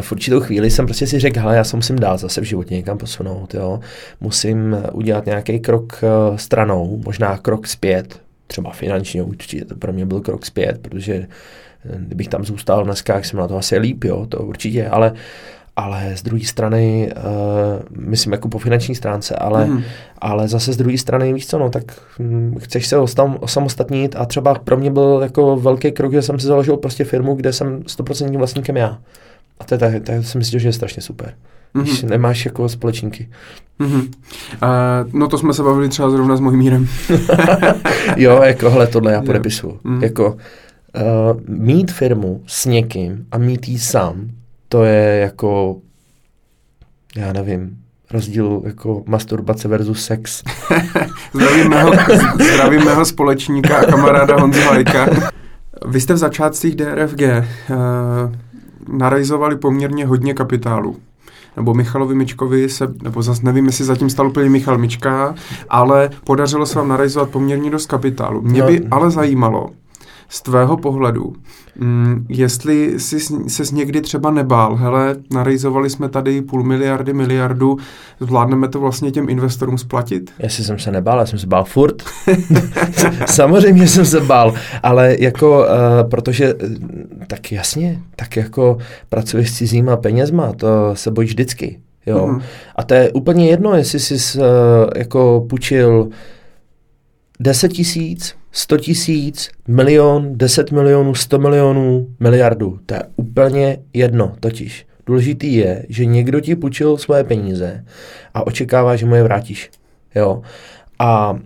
v 0.00 0.12
určitou 0.12 0.40
chvíli 0.40 0.70
jsem 0.70 0.86
prostě 0.86 1.06
si 1.06 1.18
řekl, 1.18 1.40
hele, 1.40 1.56
já 1.56 1.64
se 1.64 1.76
musím 1.76 1.98
dál 1.98 2.18
zase 2.18 2.40
v 2.40 2.44
životě 2.44 2.74
někam 2.74 2.98
posunout, 2.98 3.54
jo. 3.54 3.80
Musím 4.20 4.76
udělat 4.92 5.26
nějaký 5.26 5.60
krok 5.60 6.00
eh, 6.02 6.38
stranou, 6.38 7.00
možná 7.04 7.38
krok 7.38 7.66
zpět, 7.66 8.20
třeba 8.46 8.70
finančně 8.70 9.22
určitě 9.22 9.64
to 9.64 9.74
pro 9.74 9.92
mě 9.92 10.06
byl 10.06 10.20
krok 10.20 10.46
zpět, 10.46 10.78
protože 10.82 11.14
eh, 11.14 11.96
kdybych 11.98 12.28
tam 12.28 12.44
zůstal 12.44 12.84
dneska, 12.84 13.14
jak 13.14 13.24
jsem 13.24 13.38
na 13.38 13.48
to 13.48 13.56
asi 13.56 13.78
líp, 13.78 14.04
jo, 14.04 14.26
to 14.26 14.38
určitě, 14.38 14.88
ale 14.88 15.12
ale 15.78 16.16
z 16.16 16.22
druhé 16.22 16.44
strany, 16.44 17.12
uh, 17.16 17.82
myslím 17.98 18.32
jako 18.32 18.48
po 18.48 18.58
finanční 18.58 18.94
stránce, 18.94 19.36
ale, 19.36 19.66
mm. 19.66 19.82
ale 20.18 20.48
zase 20.48 20.72
z 20.72 20.76
druhé 20.76 20.98
strany, 20.98 21.32
víš 21.32 21.46
co, 21.46 21.58
no, 21.58 21.70
tak 21.70 21.84
hm, 22.18 22.56
chceš 22.58 22.86
se 22.86 22.98
osam, 22.98 23.36
osamostatnit 23.40 24.16
a 24.16 24.24
třeba 24.24 24.54
pro 24.54 24.76
mě 24.76 24.90
byl 24.90 25.20
jako 25.22 25.56
velký 25.56 25.92
krok, 25.92 26.12
že 26.12 26.22
jsem 26.22 26.38
si 26.38 26.46
založil 26.46 26.76
prostě 26.76 27.04
firmu, 27.04 27.34
kde 27.34 27.52
jsem 27.52 27.80
100% 27.80 28.38
vlastníkem 28.38 28.76
já. 28.76 28.98
A 29.60 29.64
to, 29.64 29.74
je, 29.74 30.00
to, 30.00 30.12
to 30.12 30.22
si 30.22 30.38
myslím, 30.38 30.60
že 30.60 30.68
je 30.68 30.72
strašně 30.72 31.02
super. 31.02 31.34
Mm-hmm. 31.74 31.82
Když 31.82 32.02
nemáš 32.02 32.44
jako 32.44 32.68
společníky. 32.68 33.28
Mm-hmm. 33.80 34.08
Uh, 34.62 35.12
no 35.12 35.28
to 35.28 35.38
jsme 35.38 35.54
se 35.54 35.62
bavili 35.62 35.88
třeba 35.88 36.10
zrovna 36.10 36.36
s 36.36 36.40
mojím 36.40 36.58
mírem. 36.58 36.88
jo, 38.16 38.42
jako 38.42 38.70
hle, 38.70 38.86
tohle 38.86 39.12
já 39.12 39.22
podepisu. 39.22 39.80
Mm. 39.84 40.02
Jako 40.02 40.28
uh, 40.32 41.40
mít 41.46 41.92
firmu 41.92 42.42
s 42.46 42.66
někým 42.66 43.26
a 43.32 43.38
mít 43.38 43.68
jí 43.68 43.78
sám, 43.78 44.30
to 44.68 44.84
je 44.84 45.18
jako, 45.18 45.76
já 47.16 47.32
nevím, 47.32 47.78
rozdíl 48.10 48.62
jako 48.64 49.02
masturbace 49.06 49.68
versus 49.68 50.04
sex. 50.04 50.42
zdravím, 51.34 51.68
mého, 51.68 51.92
zdravím 52.52 52.84
mého 52.84 53.04
společníka 53.04 53.76
a 53.76 53.84
kamaráda 53.84 54.36
Hajka. 54.68 55.30
Vy 55.86 56.00
jste 56.00 56.14
v 56.14 56.16
začátcích 56.16 56.76
DRFG. 56.76 57.22
Uh, 57.22 57.76
narajzovali 58.92 59.56
poměrně 59.56 60.06
hodně 60.06 60.34
kapitálu 60.34 60.96
nebo 61.56 61.74
Michalovi 61.74 62.14
Mičkovi 62.14 62.68
se, 62.68 62.94
nebo 63.02 63.22
zase 63.22 63.42
nevím, 63.44 63.66
jestli 63.66 63.84
zatím 63.84 64.10
stal 64.10 64.26
úplně 64.26 64.50
Michal 64.50 64.78
Mička, 64.78 65.34
ale 65.68 66.10
podařilo 66.24 66.66
se 66.66 66.78
vám 66.78 66.88
narajzovat 66.88 67.30
poměrně 67.30 67.70
dost 67.70 67.86
kapitálu. 67.86 68.42
Mě 68.42 68.62
by 68.62 68.80
no. 68.80 68.86
ale 68.90 69.10
zajímalo, 69.10 69.70
z 70.28 70.42
tvého 70.42 70.76
pohledu, 70.76 71.32
mm, 71.76 72.26
jestli 72.28 73.00
jsi 73.00 73.20
se 73.48 73.74
někdy 73.74 74.00
třeba 74.00 74.30
nebál, 74.30 74.76
hele, 74.76 75.16
narejzovali 75.30 75.90
jsme 75.90 76.08
tady 76.08 76.42
půl 76.42 76.64
miliardy, 76.64 77.12
miliardu, 77.12 77.78
zvládneme 78.20 78.68
to 78.68 78.80
vlastně 78.80 79.10
těm 79.10 79.28
investorům 79.28 79.78
splatit? 79.78 80.30
Jestli 80.38 80.64
jsem 80.64 80.78
se 80.78 80.90
nebál, 80.90 81.18
já 81.18 81.26
jsem 81.26 81.38
se 81.38 81.46
bál 81.46 81.64
furt. 81.64 82.02
Samozřejmě 83.26 83.88
jsem 83.88 84.06
se 84.06 84.20
bál, 84.20 84.54
ale 84.82 85.16
jako, 85.18 85.58
uh, 85.58 86.10
protože, 86.10 86.54
uh, 86.54 86.70
tak 87.26 87.52
jasně, 87.52 88.02
tak 88.16 88.36
jako 88.36 88.78
pracuješ 89.08 89.50
s 89.50 89.56
cizíma 89.56 89.96
penězma, 89.96 90.52
to 90.52 90.90
se 90.94 91.10
bojíš 91.10 91.30
vždycky. 91.30 91.80
Jo. 92.06 92.26
Mm-hmm. 92.26 92.42
A 92.76 92.82
to 92.82 92.94
je 92.94 93.12
úplně 93.12 93.48
jedno, 93.48 93.74
jestli 93.74 94.00
jsi 94.00 94.38
uh, 94.38 94.44
jako 94.96 95.46
půjčil 95.48 96.08
10 97.40 97.68
tisíc, 97.72 98.34
100 98.58 98.76
tisíc, 98.76 99.50
milion, 99.68 100.38
10 100.38 100.72
milionů, 100.72 101.14
100 101.14 101.38
milionů, 101.38 102.06
miliardu. 102.20 102.78
To 102.86 102.94
je 102.94 103.02
úplně 103.16 103.78
jedno 103.94 104.32
totiž. 104.40 104.86
Důležitý 105.06 105.54
je, 105.54 105.86
že 105.88 106.04
někdo 106.04 106.40
ti 106.40 106.56
půjčil 106.56 106.96
svoje 106.96 107.24
peníze 107.24 107.84
a 108.34 108.46
očekává, 108.46 108.96
že 108.96 109.06
mu 109.06 109.14
je 109.14 109.22
vrátíš. 109.22 109.70
Jo? 110.14 110.42
A 110.98 111.38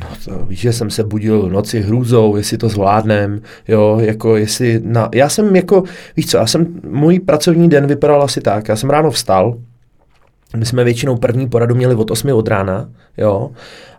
No 0.00 0.06
to, 0.24 0.44
víš, 0.44 0.60
že 0.60 0.72
jsem 0.72 0.90
se 0.90 1.04
budil 1.04 1.48
v 1.48 1.52
noci 1.52 1.80
hrůzou, 1.80 2.36
jestli 2.36 2.58
to 2.58 2.68
zvládnem, 2.68 3.40
jo, 3.68 3.98
jako 4.00 4.36
jestli, 4.36 4.80
na, 4.84 5.08
já 5.14 5.28
jsem 5.28 5.56
jako, 5.56 5.82
víš 6.16 6.26
co, 6.26 6.36
já 6.36 6.46
jsem, 6.46 6.80
můj 6.88 7.20
pracovní 7.20 7.68
den 7.68 7.86
vypadal 7.86 8.22
asi 8.22 8.40
tak, 8.40 8.68
já 8.68 8.76
jsem 8.76 8.90
ráno 8.90 9.10
vstal, 9.10 9.58
my 10.56 10.66
jsme 10.66 10.84
většinou 10.84 11.16
první 11.16 11.48
poradu 11.48 11.74
měli 11.74 11.94
od 11.94 12.10
8 12.10 12.32
od 12.32 12.48
rána, 12.48 12.90
jo, 13.18 13.50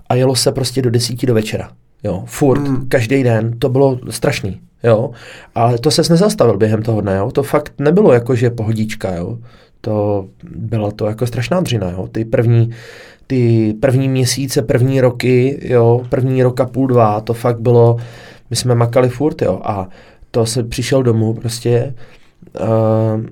a 0.09 0.15
jelo 0.15 0.35
se 0.35 0.51
prostě 0.51 0.81
do 0.81 0.89
desíti 0.89 1.27
do 1.27 1.33
večera. 1.33 1.71
Jo, 2.03 2.23
furt, 2.25 2.59
mm. 2.59 2.89
každý 2.89 3.23
den, 3.23 3.59
to 3.59 3.69
bylo 3.69 3.99
strašný, 4.09 4.59
jo. 4.83 5.11
Ale 5.55 5.77
to 5.77 5.91
ses 5.91 6.09
nezastavil 6.09 6.57
během 6.57 6.83
toho 6.83 7.01
dne, 7.01 7.17
jo. 7.17 7.31
To 7.31 7.43
fakt 7.43 7.73
nebylo 7.79 8.13
jako, 8.13 8.35
že 8.35 8.49
pohodička, 8.49 9.15
jo. 9.15 9.37
To 9.81 10.27
byla 10.55 10.91
to 10.91 11.05
jako 11.05 11.27
strašná 11.27 11.59
dřina, 11.59 11.91
jo. 11.91 12.07
Ty 12.11 12.25
první, 12.25 12.69
ty 13.27 13.73
první 13.81 14.09
měsíce, 14.09 14.61
první 14.61 15.01
roky, 15.01 15.59
jo, 15.61 16.01
první 16.09 16.43
roka 16.43 16.65
půl 16.65 16.87
dva, 16.87 17.21
to 17.21 17.33
fakt 17.33 17.59
bylo, 17.59 17.97
my 18.49 18.55
jsme 18.55 18.75
makali 18.75 19.09
furt, 19.09 19.41
jo. 19.41 19.61
A 19.63 19.89
to 20.31 20.45
se 20.45 20.63
přišel 20.63 21.03
domů 21.03 21.33
prostě 21.33 21.93
uh, 22.59 23.25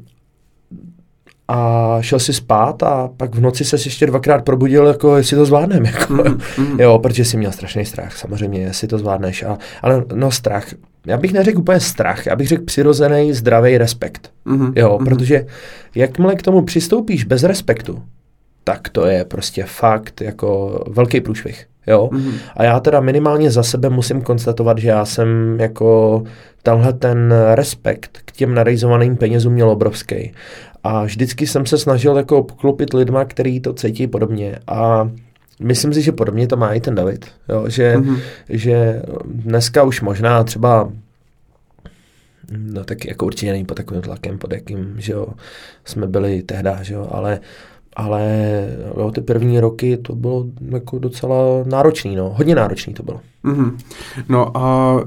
a 1.47 1.97
šel 2.01 2.19
si 2.19 2.34
spát 2.34 2.84
a 2.84 3.09
pak 3.17 3.35
v 3.35 3.41
noci 3.41 3.65
se 3.65 3.76
ještě 3.76 4.05
dvakrát 4.05 4.45
probudil, 4.45 4.88
jako 4.88 5.17
jestli 5.17 5.38
to 5.38 5.45
zvládnem, 5.45 5.85
jako, 5.85 6.13
mm, 6.13 6.39
mm. 6.57 6.80
jo, 6.80 6.99
protože 6.99 7.26
jsi 7.26 7.38
měl 7.38 7.51
strašný 7.51 7.85
strach, 7.85 8.17
samozřejmě, 8.17 8.61
jestli 8.61 8.88
to 8.88 8.97
zvládneš, 8.97 9.43
a, 9.43 9.57
ale 9.81 10.03
no 10.13 10.31
strach, 10.31 10.65
já 11.07 11.17
bych 11.17 11.34
neřekl 11.34 11.59
úplně 11.59 11.80
strach, 11.80 12.26
já 12.26 12.35
bych 12.35 12.47
řekl 12.47 12.63
přirozený, 12.63 13.34
zdravý 13.34 13.77
respekt, 13.77 14.31
mm, 14.45 14.73
jo, 14.76 14.97
mm. 14.99 15.05
protože 15.05 15.45
jakmile 15.95 16.35
k 16.35 16.41
tomu 16.41 16.61
přistoupíš 16.61 17.23
bez 17.23 17.43
respektu, 17.43 18.03
tak 18.63 18.89
to 18.89 19.05
je 19.05 19.26
prostě 19.26 19.63
fakt 19.63 20.22
jako 20.22 20.84
velký 20.88 21.22
průšvih. 21.22 21.65
Jo? 21.88 22.09
Mm-hmm. 22.11 22.34
A 22.57 22.63
já 22.63 22.80
teda 22.80 22.99
minimálně 22.99 23.51
za 23.51 23.63
sebe 23.63 23.89
musím 23.89 24.22
konstatovat, 24.22 24.77
že 24.77 24.89
já 24.89 25.05
jsem 25.05 25.59
jako 25.59 26.23
tenhle 26.63 26.93
ten 26.93 27.34
respekt 27.53 28.17
k 28.26 28.31
těm 28.31 28.53
narejzovaným 28.53 29.17
penězům 29.17 29.53
měl 29.53 29.69
obrovský. 29.69 30.34
A 30.86 31.03
vždycky 31.03 31.48
jsem 31.48 31.66
se 31.66 31.78
snažil 31.78 32.18
jako 32.18 32.44
poklopit 32.44 32.94
lidma, 32.94 33.26
který 33.26 33.60
to 33.60 33.74
cítí 33.74 34.07
podobně. 34.07 34.60
A 34.68 35.10
myslím 35.60 35.94
si, 35.94 36.02
že 36.02 36.12
podobně 36.12 36.48
to 36.48 36.57
má 36.57 36.74
i 36.74 36.80
ten 36.80 36.95
David. 36.95 37.26
Jo? 37.49 37.70
Že, 37.70 37.95
mm-hmm. 37.98 38.20
že 38.49 39.02
dneska 39.26 39.84
už 39.84 40.02
možná 40.02 40.44
třeba 40.44 40.91
No 42.52 42.84
tak 42.84 43.06
jako 43.06 43.26
určitě 43.26 43.52
není 43.52 43.66
pod 43.66 43.76
takovým 43.76 44.02
tlakem, 44.02 44.38
pod 44.38 44.53
jakým, 44.53 44.95
že 44.98 45.14
jo, 45.14 45.28
jsme 45.86 46.07
byli 46.07 46.44
tehdy, 46.44 46.70
že 46.82 46.94
jo, 46.94 47.07
ale 47.12 47.40
ale 47.95 48.23
jo, 48.97 49.11
ty 49.11 49.22
první 49.22 49.59
roky 49.59 49.97
to 49.97 50.15
bylo 50.15 50.45
jako 50.69 50.99
docela 50.99 51.35
náročný, 51.65 52.15
no. 52.15 52.34
hodně 52.35 52.55
náročný 52.55 52.93
to 52.93 53.03
bylo. 53.03 53.19
Mm-hmm. 53.45 53.72
No 54.30 54.57
a 54.57 54.99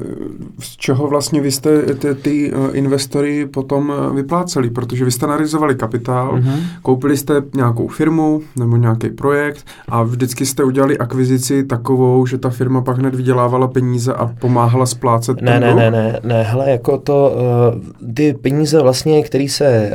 z 0.59 0.77
čeho 0.77 1.07
vlastně 1.07 1.41
vy 1.41 1.51
jste 1.51 1.83
ty, 1.95 2.15
ty 2.15 2.53
eh, 2.53 2.77
investory 2.77 3.47
potom 3.47 3.93
eh, 3.93 4.15
vypláceli? 4.15 4.71
Protože 4.71 5.05
vy 5.05 5.11
jste 5.11 5.27
narizovali 5.27 5.75
kapitál, 5.75 6.39
mm-hmm. 6.39 6.61
koupili 6.83 7.17
jste 7.17 7.43
nějakou 7.55 7.89
firmu 7.89 8.43
nebo 8.57 8.77
nějaký 8.77 9.11
projekt 9.11 9.67
a 9.89 10.03
vždycky 10.03 10.47
jste 10.47 10.65
udělali 10.65 10.99
akvizici 10.99 11.65
takovou, 11.65 12.27
že 12.27 12.39
ta 12.39 12.51
firma 12.51 12.81
pak 12.81 12.99
hned 12.99 13.15
vydělávala 13.15 13.69
peníze 13.69 14.15
a 14.15 14.27
pomáhala 14.41 14.87
splácet 14.87 15.41
Ne, 15.41 15.61
ne, 15.61 15.75
ne, 15.75 15.91
ne, 15.91 16.21
ne, 16.25 16.43
hele, 16.43 16.71
jako 16.71 16.99
to, 16.99 17.37
uh, 17.75 18.15
ty 18.15 18.33
peníze 18.33 18.83
vlastně, 18.83 19.23
které 19.23 19.49
se 19.49 19.91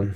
uh, 0.00 0.06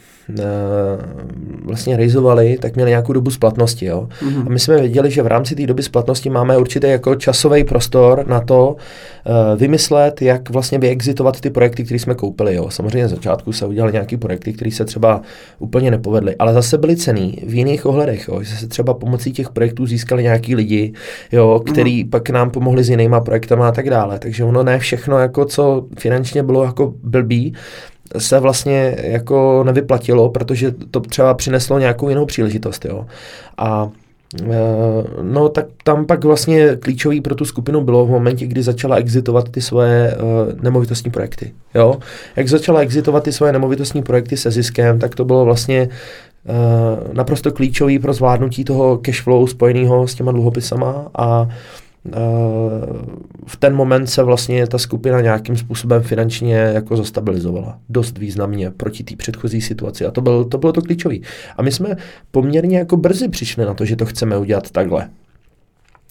vlastně 1.65 1.97
rejzovali, 1.97 2.59
tak 2.61 2.75
měli 2.75 2.91
nějakou 2.91 3.13
dobu 3.13 3.31
splatnosti. 3.31 3.87
Jo? 3.87 4.09
Mm-hmm. 4.23 4.47
A 4.47 4.49
my 4.49 4.59
jsme 4.59 4.77
věděli, 4.79 5.11
že 5.11 5.23
v 5.23 5.27
rámci 5.27 5.55
té 5.55 5.67
doby 5.67 5.83
splatnosti 5.83 6.31
máme 6.31 6.57
určitý 6.57 6.87
jako 6.87 7.15
časový 7.15 7.65
prostor 7.65 8.25
na 8.29 8.41
to 8.41 8.69
uh, 8.71 9.61
vymyslet, 9.61 10.23
jak 10.23 10.51
vlastně 10.51 10.79
vyexitovat 10.79 11.41
ty 11.41 11.51
projekty, 11.51 11.85
které 11.85 11.99
jsme 11.99 12.15
koupili. 12.15 12.55
Jo? 12.55 12.71
Samozřejmě 12.71 13.03
na 13.03 13.09
začátku 13.09 13.53
se 13.53 13.67
udělali 13.67 13.93
nějaké 13.93 14.17
projekty, 14.17 14.53
které 14.53 14.71
se 14.71 14.85
třeba 14.85 15.21
úplně 15.59 15.91
nepovedly, 15.91 16.37
ale 16.37 16.55
zase 16.55 16.79
byly 16.79 16.97
cený 16.97 17.39
v 17.47 17.55
jiných 17.55 17.87
ohledech. 17.87 18.29
Jo? 18.29 18.43
Že 18.43 18.57
se 18.57 18.69
třeba 18.69 18.95
pomocí 18.95 19.33
těch 19.33 19.51
projektů 19.51 19.87
získali 19.87 20.23
nějaký 20.23 20.55
lidi, 20.55 20.93
jo, 21.33 21.63
který 21.67 22.05
mm-hmm. 22.05 22.11
pak 22.11 22.31
nám 22.31 22.51
pomohli 22.51 22.85
s 22.85 22.91
jinýma 22.91 23.21
projektama 23.21 23.69
a 23.69 23.73
tak 23.73 23.91
dále. 23.91 24.19
Takže 24.19 24.45
ono 24.45 24.63
ne 24.63 24.79
všechno, 24.79 25.19
jako 25.19 25.45
co 25.45 25.87
finančně 25.99 26.43
bylo 26.43 26.65
jako 26.65 26.95
blbý, 27.03 27.55
se 28.19 28.41
vlastně 28.41 28.97
jako 29.03 29.65
nevyplatilo, 29.65 30.29
protože 30.29 30.75
to 30.91 31.01
třeba 31.01 31.35
přineslo 31.35 31.79
nějakou 31.79 32.09
jinou 32.09 32.27
příležitost. 32.27 32.85
Jo. 32.85 33.07
A 33.59 33.89
e, 34.51 34.57
No, 35.23 35.49
tak 35.49 35.67
tam 35.85 36.07
pak 36.07 36.25
vlastně 36.25 36.77
klíčový 36.77 37.21
pro 37.21 37.35
tu 37.35 37.45
skupinu 37.45 37.81
bylo 37.81 38.07
v 38.07 38.11
momentě, 38.11 38.47
kdy 38.47 38.63
začala 38.63 38.97
exitovat 38.97 39.49
ty 39.49 39.61
svoje 39.61 40.17
uh, 40.17 40.63
nemovitostní 40.63 41.11
projekty. 41.11 41.53
Jo? 41.75 41.95
Jak 42.37 42.49
začala 42.49 42.81
exitovat 42.81 43.25
ty 43.25 43.33
svoje 43.33 43.53
nemovitostní 43.53 44.03
projekty 44.03 44.37
se 44.37 44.51
ziskem, 44.51 44.99
tak 44.99 45.15
to 45.15 45.25
bylo 45.25 45.45
vlastně 45.45 45.89
uh, 45.89 47.15
naprosto 47.15 47.53
klíčový 47.53 47.99
pro 47.99 48.13
zvládnutí 48.13 48.65
toho 48.65 48.99
cash 48.99 49.23
flow 49.23 49.47
spojeného 49.47 50.07
s 50.07 50.15
těma 50.15 50.33
dluhopisama 50.33 51.09
a 51.15 51.43
uh, 51.43 51.53
v 53.47 53.57
ten 53.59 53.75
moment 53.75 54.07
se 54.07 54.23
vlastně 54.23 54.67
ta 54.67 54.79
skupina 54.79 55.21
nějakým 55.21 55.57
způsobem 55.57 56.03
finančně 56.03 56.55
jako 56.55 56.97
zastabilizovala. 56.97 57.79
Dost 57.89 58.19
významně 58.19 58.71
proti 58.71 59.05
té 59.05 59.17
předchozí 59.17 59.61
situaci. 59.61 60.07
A 60.07 60.11
to, 60.11 60.21
byl, 60.21 60.45
to 60.45 60.59
bylo 60.59 60.73
to 60.73 60.83
klíčové. 60.83 61.17
A 61.57 61.63
my 61.63 61.73
jsme 61.73 61.97
poměrně 62.31 62.79
jako 62.79 62.97
brzy 62.97 63.29
přišli 63.29 63.65
na 63.65 63.75
to, 63.75 63.85
že 63.85 63.97
to 63.97 64.07
chceme 64.07 64.39
udělat 64.39 64.71
takhle. 64.71 65.09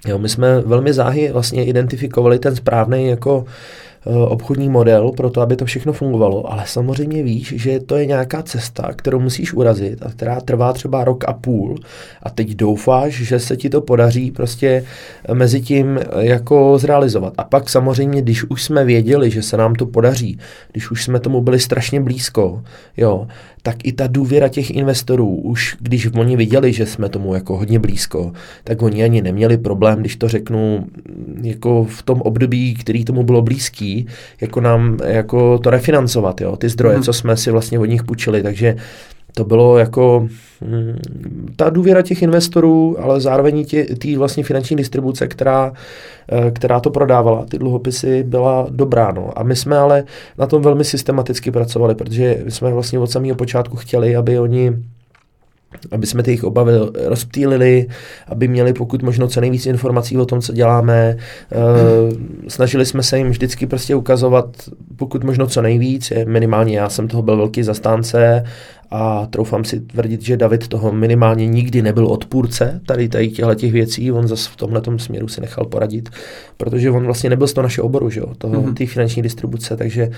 Jo, 0.07 0.17
my 0.17 0.29
jsme 0.29 0.61
velmi 0.61 0.93
záhy 0.93 1.31
vlastně 1.31 1.65
identifikovali 1.65 2.39
ten 2.39 2.55
správný 2.55 3.07
jako 3.07 3.37
uh, 3.37 3.43
Eh, 3.43 3.88
obchodní 4.05 4.69
model 4.69 5.11
pro 5.11 5.29
to, 5.29 5.41
aby 5.41 5.55
to 5.55 5.65
všechno 5.65 5.93
fungovalo, 5.93 6.51
ale 6.51 6.63
samozřejmě 6.65 7.23
víš, 7.23 7.53
že 7.57 7.79
to 7.79 7.97
je 7.97 8.05
nějaká 8.05 8.43
cesta, 8.43 8.93
kterou 8.95 9.19
musíš 9.19 9.53
urazit 9.53 10.05
a 10.05 10.09
která 10.09 10.41
trvá 10.41 10.73
třeba 10.73 11.03
rok 11.03 11.23
a 11.27 11.33
půl 11.33 11.75
a 12.23 12.29
teď 12.29 12.55
doufáš, 12.55 13.13
že 13.13 13.39
se 13.39 13.57
ti 13.57 13.69
to 13.69 13.81
podaří 13.81 14.31
prostě 14.31 14.83
mezi 15.33 15.61
tím 15.61 15.97
eh, 15.97 16.25
jako 16.25 16.77
zrealizovat. 16.77 17.33
A 17.37 17.43
pak 17.43 17.69
samozřejmě, 17.69 18.21
když 18.21 18.43
už 18.43 18.63
jsme 18.63 18.85
věděli, 18.85 19.31
že 19.31 19.41
se 19.41 19.57
nám 19.57 19.75
to 19.75 19.85
podaří, 19.85 20.39
když 20.71 20.91
už 20.91 21.03
jsme 21.03 21.19
tomu 21.19 21.41
byli 21.41 21.59
strašně 21.59 22.01
blízko, 22.01 22.63
jo, 22.97 23.27
tak 23.61 23.75
i 23.83 23.91
ta 23.93 24.07
důvěra 24.07 24.47
těch 24.47 24.71
investorů, 24.71 25.35
už 25.35 25.77
když 25.79 26.07
oni 26.07 26.35
viděli, 26.35 26.73
že 26.73 26.85
jsme 26.85 27.09
tomu 27.09 27.33
jako 27.33 27.57
hodně 27.57 27.79
blízko, 27.79 28.31
tak 28.63 28.81
oni 28.81 29.03
ani 29.03 29.21
neměli 29.21 29.57
problém, 29.57 29.99
když 29.99 30.15
to 30.15 30.27
řeknu, 30.27 30.87
jako 31.41 31.83
v 31.83 32.03
tom 32.03 32.21
období, 32.21 32.73
který 32.73 33.05
tomu 33.05 33.23
bylo 33.23 33.41
blízký, 33.41 34.07
jako 34.41 34.61
nám 34.61 34.97
jako 35.05 35.57
to 35.59 35.69
refinancovat, 35.69 36.41
jo, 36.41 36.55
ty 36.55 36.69
zdroje, 36.69 36.95
hmm. 36.95 37.03
co 37.03 37.13
jsme 37.13 37.37
si 37.37 37.51
vlastně 37.51 37.79
od 37.79 37.85
nich 37.85 38.03
půjčili, 38.03 38.43
takže 38.43 38.75
to 39.39 39.45
bylo 39.45 39.77
jako 39.77 40.27
hm, 40.61 40.97
ta 41.55 41.69
důvěra 41.69 42.01
těch 42.01 42.21
investorů, 42.21 43.03
ale 43.03 43.21
zároveň 43.21 43.65
té 44.01 44.17
vlastně 44.17 44.43
finanční 44.43 44.75
distribuce, 44.75 45.27
která, 45.27 45.73
eh, 46.31 46.51
která 46.51 46.79
to 46.79 46.89
prodávala, 46.89 47.45
ty 47.45 47.59
dluhopisy, 47.59 48.23
byla 48.23 48.67
dobrá. 48.69 49.11
No. 49.11 49.39
A 49.39 49.43
my 49.43 49.55
jsme 49.55 49.77
ale 49.77 50.03
na 50.37 50.47
tom 50.47 50.61
velmi 50.61 50.83
systematicky 50.83 51.51
pracovali, 51.51 51.95
protože 51.95 52.43
jsme 52.49 52.73
vlastně 52.73 52.99
od 52.99 53.11
samého 53.11 53.35
počátku 53.35 53.77
chtěli, 53.77 54.15
aby 54.15 54.39
oni 54.39 54.73
aby 55.91 56.07
jsme 56.07 56.23
ty 56.23 56.31
jejich 56.31 56.43
obavy 56.43 56.73
rozptýlili, 57.05 57.87
aby 58.27 58.47
měli 58.47 58.73
pokud 58.73 59.03
možno 59.03 59.27
co 59.27 59.41
nejvíc 59.41 59.65
informací 59.65 60.17
o 60.17 60.25
tom, 60.25 60.41
co 60.41 60.53
děláme. 60.53 60.99
E, 61.05 61.17
snažili 62.49 62.85
jsme 62.85 63.03
se 63.03 63.17
jim 63.17 63.29
vždycky 63.29 63.67
prostě 63.67 63.95
ukazovat 63.95 64.69
pokud 64.95 65.23
možno 65.23 65.47
co 65.47 65.61
nejvíc. 65.61 66.13
Minimálně 66.27 66.77
já 66.77 66.89
jsem 66.89 67.07
toho 67.07 67.23
byl 67.23 67.37
velký 67.37 67.63
zastánce 67.63 68.43
a 68.91 69.25
troufám 69.25 69.63
si 69.63 69.79
tvrdit, 69.79 70.21
že 70.21 70.37
David 70.37 70.67
toho 70.67 70.91
minimálně 70.91 71.47
nikdy 71.47 71.81
nebyl 71.81 72.07
odpůrce 72.07 72.81
tady, 72.85 73.09
tady 73.09 73.29
těchto 73.29 73.55
těch 73.55 73.71
věcí, 73.71 74.11
on 74.11 74.27
zase 74.27 74.49
v 74.49 74.55
tomhle 74.55 74.81
směru 74.97 75.27
si 75.27 75.41
nechal 75.41 75.65
poradit, 75.65 76.09
protože 76.57 76.91
on 76.91 77.05
vlastně 77.05 77.29
nebyl 77.29 77.47
z 77.47 77.53
toho 77.53 77.63
našeho 77.63 77.85
oboru, 77.85 78.09
že 78.09 78.19
jo, 78.19 78.27
toho, 78.37 78.53
mm-hmm. 78.53 78.73
té 78.73 78.85
finanční 78.85 79.21
distribuce, 79.21 79.77
takže 79.77 80.09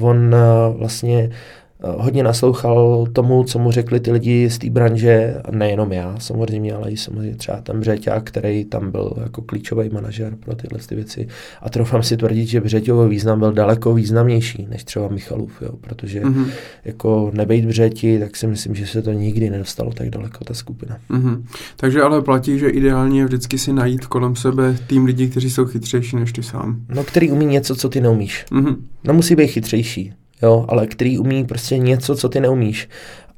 on 0.00 0.34
uh, 0.34 0.78
vlastně 0.78 1.30
Eh, 1.30 1.61
hodně 1.84 2.22
naslouchal 2.22 3.06
tomu, 3.12 3.44
co 3.44 3.58
mu 3.58 3.70
řekli 3.70 4.00
ty 4.00 4.12
lidi 4.12 4.50
z 4.50 4.58
té 4.58 4.70
branže, 4.70 5.34
nejenom 5.50 5.92
já 5.92 6.14
samozřejmě, 6.18 6.74
ale 6.74 6.90
i 6.90 6.96
samozřejmě 6.96 7.36
třeba 7.36 7.60
ten 7.60 7.80
Břeťák, 7.80 8.24
který 8.24 8.64
tam 8.64 8.90
byl 8.90 9.12
jako 9.22 9.42
klíčový 9.42 9.88
manažer 9.88 10.36
pro 10.36 10.54
tyhle 10.54 10.78
ty 10.86 10.94
věci. 10.94 11.28
A 11.62 11.70
troufám 11.70 12.02
si 12.02 12.16
tvrdit, 12.16 12.46
že 12.46 12.60
Břeťovo 12.60 13.08
význam 13.08 13.38
byl 13.38 13.52
daleko 13.52 13.94
významnější 13.94 14.66
než 14.70 14.84
třeba 14.84 15.08
Michalův, 15.08 15.62
jo, 15.62 15.72
protože 15.80 16.20
mm-hmm. 16.20 16.46
jako 16.84 17.30
nebejt 17.34 17.64
Břeti, 17.64 18.18
tak 18.18 18.36
si 18.36 18.46
myslím, 18.46 18.74
že 18.74 18.86
se 18.86 19.02
to 19.02 19.12
nikdy 19.12 19.50
nedostalo 19.50 19.92
tak 19.92 20.10
daleko, 20.10 20.44
ta 20.44 20.54
skupina. 20.54 20.98
Mm-hmm. 21.10 21.42
Takže 21.76 22.02
ale 22.02 22.22
platí, 22.22 22.58
že 22.58 22.68
ideálně 22.68 23.20
je 23.20 23.24
vždycky 23.24 23.58
si 23.58 23.72
najít 23.72 24.06
kolem 24.06 24.36
sebe 24.36 24.76
tým 24.86 25.04
lidí, 25.04 25.28
kteří 25.28 25.50
jsou 25.50 25.64
chytřejší 25.64 26.16
než 26.16 26.32
ty 26.32 26.42
sám. 26.42 26.76
No, 26.88 27.04
který 27.04 27.30
umí 27.30 27.46
něco, 27.46 27.76
co 27.76 27.88
ty 27.88 28.00
neumíš. 28.00 28.46
Mm-hmm. 28.50 28.76
No, 29.04 29.14
musí 29.14 29.36
být 29.36 29.46
chytřejší 29.46 30.12
jo, 30.42 30.64
ale 30.68 30.86
který 30.86 31.18
umí 31.18 31.44
prostě 31.44 31.78
něco, 31.78 32.16
co 32.16 32.28
ty 32.28 32.40
neumíš. 32.40 32.88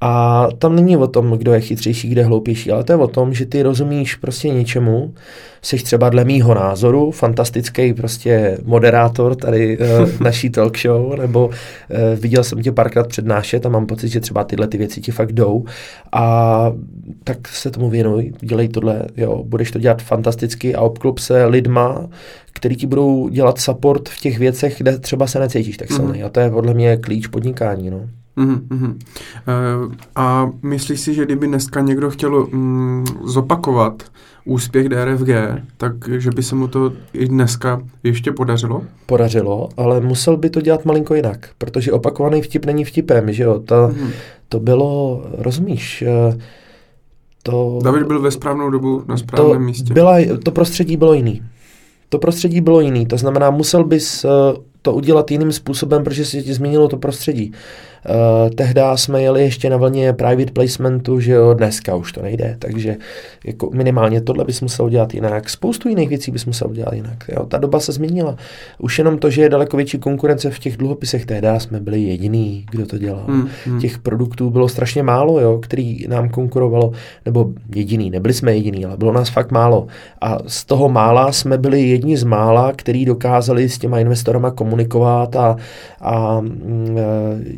A 0.01 0.49
tam 0.59 0.77
není 0.77 0.97
o 0.97 1.07
tom, 1.07 1.31
kdo 1.31 1.53
je 1.53 1.61
chytřejší, 1.61 2.09
kdo 2.09 2.21
je 2.21 2.25
hloupější, 2.25 2.71
ale 2.71 2.85
to 2.85 2.93
je 2.93 2.97
o 2.97 3.07
tom, 3.07 3.35
že 3.35 3.47
ty 3.47 3.63
rozumíš 3.63 4.15
prostě 4.15 4.49
něčemu, 4.49 5.15
jsi 5.63 5.77
třeba 5.77 6.09
dle 6.09 6.25
mýho 6.25 6.55
názoru 6.55 7.11
fantastický 7.11 7.95
prostě 7.95 8.59
moderátor 8.65 9.35
tady 9.35 9.79
uh, 9.79 9.87
naší 10.21 10.51
talk 10.51 10.79
show, 10.79 11.19
nebo 11.19 11.47
uh, 11.47 11.55
viděl 12.21 12.45
jsem 12.45 12.63
tě 12.63 12.73
párkrát 12.73 13.07
přednášet 13.07 13.67
a 13.67 13.69
mám 13.69 13.87
pocit, 13.87 14.09
že 14.09 14.21
třeba 14.21 14.45
tyhle 14.45 14.69
ty 14.69 14.79
věci 14.79 15.01
ti 15.01 15.13
fakt 15.13 15.33
jdou 15.33 15.65
a 16.13 16.73
tak 17.25 17.49
se 17.49 17.71
tomu 17.71 17.91
věnuj, 17.91 18.33
dělej 18.41 18.69
tohle, 18.69 19.03
jo, 19.17 19.43
budeš 19.47 19.71
to 19.71 19.79
dělat 19.79 20.03
fantasticky 20.03 20.75
a 20.75 20.81
obklop 20.81 21.19
se 21.19 21.47
lidma, 21.47 22.09
který 22.53 22.77
ti 22.77 22.87
budou 22.87 23.29
dělat 23.29 23.59
support 23.59 24.09
v 24.09 24.21
těch 24.21 24.39
věcech, 24.39 24.75
kde 24.79 24.99
třeba 24.99 25.27
se 25.27 25.39
necítíš 25.39 25.77
tak 25.77 25.93
silný. 25.93 26.19
Mm. 26.19 26.25
A 26.25 26.29
to 26.29 26.41
je 26.41 26.51
podle 26.51 26.75
mě 26.75 26.97
klíč 26.97 27.27
podnikání. 27.27 27.91
No. 27.91 28.01
Mm-hmm. 28.37 28.99
A 30.17 30.51
myslíš 30.63 31.01
si, 31.01 31.15
že 31.15 31.25
kdyby 31.25 31.47
dneska 31.47 31.81
někdo 31.81 32.11
chtěl 32.11 32.47
mm, 32.47 33.05
zopakovat 33.25 34.03
úspěch 34.45 34.89
DRFG, 34.89 35.29
tak 35.77 35.93
že 36.09 36.31
by 36.31 36.43
se 36.43 36.55
mu 36.55 36.69
to 36.69 36.93
i 37.13 37.29
dneska 37.29 37.83
ještě 38.03 38.33
podařilo? 38.33 38.83
Podařilo, 39.07 39.69
ale 39.77 40.01
musel 40.01 40.37
by 40.37 40.51
to 40.51 40.61
dělat 40.61 40.85
malinko 40.85 41.15
jinak, 41.15 41.49
protože 41.59 41.93
opakovaný 41.93 42.43
vtip 42.43 42.65
není 42.67 42.85
vtipem, 42.85 43.33
že 43.33 43.43
jo? 43.43 43.59
To, 43.59 43.75
mm-hmm. 43.75 44.11
to 44.49 44.61
bylo, 44.61 45.23
rozumíš, 45.39 46.05
uh, 46.29 46.35
to... 47.43 47.79
David 47.85 48.07
byl 48.07 48.21
ve 48.21 48.31
správnou 48.31 48.71
dobu 48.71 49.03
na 49.09 49.17
správném 49.17 49.57
to 49.57 49.61
místě. 49.61 49.95
Byla, 49.95 50.17
to 50.45 50.51
prostředí 50.51 50.97
bylo 50.97 51.15
jiný. 51.15 51.43
To 52.09 52.19
prostředí 52.19 52.61
bylo 52.61 52.81
jiný, 52.81 53.07
to 53.07 53.17
znamená, 53.17 53.51
musel 53.51 53.85
bys 53.85 54.25
uh, 54.25 54.31
to 54.83 54.93
udělat 54.95 55.31
jiným 55.31 55.53
způsobem, 55.53 56.05
protože 56.05 56.25
se 56.25 56.43
ti 56.43 56.55
změnilo 56.55 56.89
to 56.89 56.97
prostředí. 56.97 57.51
Uh, 57.51 57.57
tehdy 58.55 58.81
jsme 58.95 59.23
jeli 59.23 59.43
ještě 59.43 59.71
na 59.71 59.77
vlně 59.77 60.13
private 60.13 60.53
placementu, 60.53 61.21
že 61.21 61.33
jo, 61.33 61.55
dneska 61.55 61.95
už 61.95 62.13
to 62.13 62.23
nejde, 62.23 62.57
takže 62.59 62.97
jako 63.45 63.71
minimálně 63.73 64.21
tohle 64.21 64.45
bys 64.45 64.61
musel 64.61 64.89
dělat 64.89 65.15
jinak. 65.15 65.51
Spoustu 65.51 65.89
jiných 65.89 66.09
věcí 66.09 66.31
bys 66.31 66.47
musel 66.47 66.69
dělat 66.73 66.93
jinak. 66.95 67.25
Jo. 67.29 67.47
Ta 67.47 67.59
doba 67.59 67.81
se 67.81 67.93
změnila. 67.93 68.37
Už 68.79 68.99
jenom 68.99 69.19
to, 69.19 69.31
že 69.31 69.43
je 69.43 69.49
daleko 69.49 69.77
větší 69.77 69.99
konkurence 69.99 70.51
v 70.51 70.59
těch 70.59 70.77
dluhopisech, 70.77 71.27
tehdy 71.27 71.49
jsme 71.59 71.81
byli 71.81 72.03
jediný, 72.03 72.67
kdo 72.71 72.87
to 72.87 72.99
dělal. 72.99 73.25
Hmm, 73.27 73.49
hmm. 73.67 73.81
Těch 73.81 73.99
produktů 73.99 74.51
bylo 74.51 74.69
strašně 74.69 75.03
málo, 75.03 75.41
jo, 75.41 75.59
který 75.63 76.07
nám 76.09 76.29
konkurovalo, 76.29 76.93
nebo 77.25 77.51
jediný, 77.75 78.11
nebyli 78.11 78.35
jsme 78.35 78.55
jediný, 78.55 78.85
ale 78.85 78.97
bylo 78.97 79.13
nás 79.13 79.29
fakt 79.29 79.51
málo. 79.51 79.87
A 80.21 80.39
z 80.47 80.65
toho 80.65 80.89
mála 80.89 81.33
jsme 81.33 81.59
byli 81.59 81.83
jedni 81.83 82.17
z 82.17 82.25
mála, 82.25 82.73
který 82.77 83.05
dokázali 83.05 83.69
s 83.69 83.79
těma 83.79 83.99
investorama 83.99 84.51
komunikovat 84.51 85.37
a, 85.37 85.57
a 86.01 86.41
mm, 86.41 86.97
e, 86.99 87.03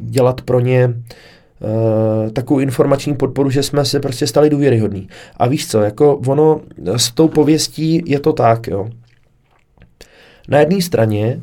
dělat 0.00 0.35
dělat 0.36 0.40
pro 0.40 0.60
ně 0.60 0.86
uh, 0.86 2.30
takovou 2.30 2.60
informační 2.60 3.16
podporu, 3.16 3.50
že 3.50 3.62
jsme 3.62 3.84
se 3.84 4.00
prostě 4.00 4.26
stali 4.26 4.50
důvěryhodní. 4.50 5.08
A 5.36 5.48
víš 5.48 5.68
co, 5.68 5.80
jako 5.82 6.20
ono 6.26 6.60
s 6.96 7.10
tou 7.10 7.28
pověstí 7.28 8.02
je 8.06 8.20
to 8.20 8.32
tak, 8.32 8.66
jo. 8.66 8.88
Na 10.48 10.58
jedné 10.60 10.82
straně 10.82 11.40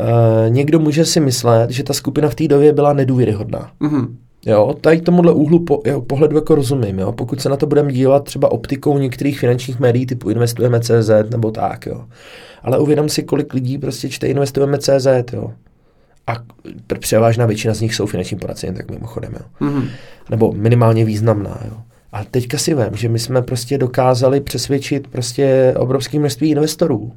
uh, 0.00 0.50
někdo 0.50 0.78
může 0.78 1.04
si 1.04 1.20
myslet, 1.20 1.70
že 1.70 1.82
ta 1.82 1.92
skupina 1.92 2.28
v 2.28 2.34
té 2.34 2.48
době 2.48 2.72
byla 2.72 2.92
nedůvěryhodná. 2.92 3.70
Mm-hmm. 3.80 4.06
Jo, 4.46 4.74
tady 4.80 5.00
tomuhle 5.00 5.32
úhlu 5.32 5.64
po, 5.64 5.82
jo, 5.84 6.00
pohledu 6.00 6.36
jako 6.36 6.54
rozumím, 6.54 6.98
jo. 6.98 7.12
Pokud 7.12 7.40
se 7.40 7.48
na 7.48 7.56
to 7.56 7.66
budeme 7.66 7.92
dívat 7.92 8.24
třeba 8.24 8.52
optikou 8.52 8.98
některých 8.98 9.40
finančních 9.40 9.80
médií 9.80 10.06
typu 10.06 10.30
investujeme 10.30 10.80
CZ 10.80 11.10
nebo 11.30 11.50
tak, 11.50 11.86
jo. 11.86 12.04
Ale 12.62 12.78
uvědom 12.78 13.08
si, 13.08 13.22
kolik 13.22 13.54
lidí 13.54 13.78
prostě 13.78 14.08
čte 14.08 14.26
investujeme 14.26 14.78
CZ, 14.78 15.06
jo 15.32 15.52
a 16.28 16.36
převážná 16.98 17.46
většina 17.46 17.74
z 17.74 17.80
nich 17.80 17.94
jsou 17.94 18.06
finanční 18.06 18.38
poradci, 18.38 18.66
jen 18.66 18.74
tak 18.74 18.90
mimochodem, 18.90 19.32
jo. 19.32 19.68
Mm-hmm. 19.68 19.88
Nebo 20.30 20.52
minimálně 20.52 21.04
významná, 21.04 21.60
jo. 21.64 21.76
A 22.12 22.24
teďka 22.24 22.58
si 22.58 22.74
vím, 22.74 22.96
že 22.96 23.08
my 23.08 23.18
jsme 23.18 23.42
prostě 23.42 23.78
dokázali 23.78 24.40
přesvědčit 24.40 25.08
prostě 25.08 25.74
obrovské 25.76 26.18
množství 26.18 26.50
investorů, 26.50 27.12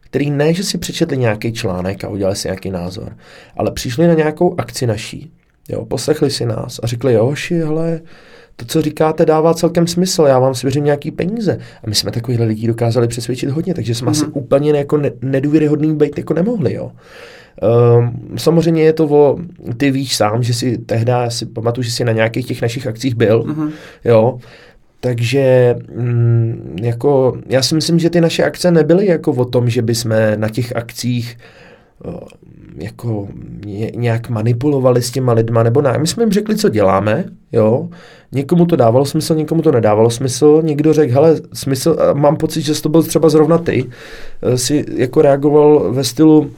který 0.00 0.30
ne, 0.30 0.54
že 0.54 0.64
si 0.64 0.78
přečetli 0.78 1.18
nějaký 1.18 1.52
článek 1.52 2.04
a 2.04 2.08
udělali 2.08 2.36
si 2.36 2.48
nějaký 2.48 2.70
názor, 2.70 3.16
ale 3.56 3.70
přišli 3.70 4.06
na 4.06 4.14
nějakou 4.14 4.54
akci 4.58 4.86
naší, 4.86 5.30
jo, 5.68 5.84
poslechli 5.84 6.30
si 6.30 6.46
nás 6.46 6.80
a 6.82 6.86
řekli, 6.86 7.12
jo, 7.12 7.26
hoši, 7.26 7.58
hele, 7.58 8.00
to, 8.56 8.64
co 8.64 8.82
říkáte, 8.82 9.26
dává 9.26 9.54
celkem 9.54 9.86
smysl, 9.86 10.22
já 10.22 10.38
vám 10.38 10.54
svěřím 10.54 10.84
nějaký 10.84 11.10
peníze. 11.10 11.58
A 11.84 11.88
my 11.88 11.94
jsme 11.94 12.10
takovýhle 12.10 12.46
lidí 12.46 12.66
dokázali 12.66 13.08
přesvědčit 13.08 13.50
hodně, 13.50 13.74
takže 13.74 13.94
jsme 13.94 14.06
mm-hmm. 14.06 14.10
asi 14.10 14.32
úplně 14.32 14.70
jako 14.70 14.96
ne, 14.96 15.10
nedůvěryhodný 15.20 15.96
být 15.96 16.18
jako 16.18 16.34
nemohli, 16.34 16.74
jo. 16.74 16.92
Um, 17.62 18.36
samozřejmě 18.36 18.82
je 18.82 18.92
to 18.92 19.04
o, 19.04 19.38
ty 19.76 19.90
víš 19.90 20.16
sám, 20.16 20.42
že 20.42 20.54
si 20.54 20.78
tehdy, 20.78 21.12
si 21.28 21.46
pamatuju, 21.46 21.82
že 21.82 21.90
jsi 21.90 22.04
na 22.04 22.12
nějakých 22.12 22.46
těch 22.46 22.62
našich 22.62 22.86
akcích 22.86 23.14
byl, 23.14 23.42
mm-hmm. 23.42 23.70
jo, 24.04 24.38
takže 25.00 25.76
mm, 25.96 26.76
jako, 26.82 27.38
já 27.46 27.62
si 27.62 27.74
myslím, 27.74 27.98
že 27.98 28.10
ty 28.10 28.20
naše 28.20 28.44
akce 28.44 28.70
nebyly 28.70 29.06
jako 29.06 29.32
o 29.32 29.44
tom, 29.44 29.68
že 29.68 29.82
bychom 29.82 30.12
na 30.36 30.48
těch 30.48 30.76
akcích 30.76 31.36
jako 32.78 33.28
nějak 33.94 34.28
manipulovali 34.28 35.02
s 35.02 35.10
těma 35.10 35.32
lidma, 35.32 35.62
nebo 35.62 35.82
ne. 35.82 35.98
My 35.98 36.06
jsme 36.06 36.22
jim 36.22 36.32
řekli, 36.32 36.56
co 36.56 36.68
děláme, 36.68 37.24
jo. 37.52 37.88
Někomu 38.32 38.66
to 38.66 38.76
dávalo 38.76 39.04
smysl, 39.04 39.34
někomu 39.34 39.62
to 39.62 39.72
nedávalo 39.72 40.10
smysl. 40.10 40.60
Někdo 40.64 40.92
řekl, 40.92 41.12
hele, 41.12 41.36
smysl, 41.52 41.96
mám 42.12 42.36
pocit, 42.36 42.62
že 42.62 42.82
to 42.82 42.88
byl 42.88 43.02
třeba 43.02 43.28
zrovna 43.28 43.58
ty, 43.58 43.84
e, 44.42 44.58
si 44.58 44.84
jako 44.96 45.22
reagoval 45.22 45.92
ve 45.92 46.04
stylu, 46.04 46.50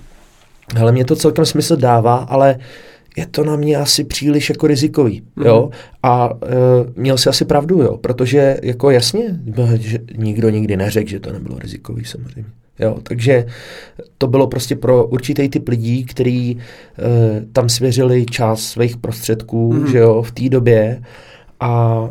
hele, 0.75 0.93
mě 0.93 1.05
to 1.05 1.17
celkem 1.17 1.45
smysl 1.45 1.77
dává, 1.77 2.17
ale 2.17 2.59
je 3.17 3.27
to 3.27 3.45
na 3.45 3.57
mě 3.57 3.77
asi 3.77 4.05
příliš 4.05 4.49
jako 4.49 4.67
rizikový, 4.67 5.23
mm. 5.37 5.47
jo, 5.47 5.71
a 6.03 6.31
e, 6.43 7.01
měl 7.01 7.19
si 7.19 7.29
asi 7.29 7.45
pravdu, 7.45 7.83
jo, 7.83 7.97
protože 7.97 8.57
jako 8.63 8.91
jasně, 8.91 9.41
že 9.81 9.99
nikdo 10.17 10.51
nikdy 10.51 10.77
neřekl, 10.77 11.11
že 11.11 11.21
to 11.21 11.33
nebylo 11.33 11.59
rizikový 11.59 12.05
samozřejmě. 12.05 12.51
Jo, 12.79 12.99
takže 13.03 13.47
to 14.19 14.27
bylo 14.27 14.47
prostě 14.47 14.77
pro 14.77 15.07
určitý 15.07 15.49
typ 15.49 15.69
lidí, 15.69 16.05
kteří 16.05 16.51
e, 16.51 16.59
tam 17.53 17.69
svěřili 17.69 18.27
část 18.27 18.63
svých 18.63 18.97
prostředků, 18.97 19.73
mm. 19.73 19.87
že 19.87 19.99
jo, 19.99 20.23
v 20.23 20.33
té 20.33 20.49
době 20.49 21.03
a 21.61 22.03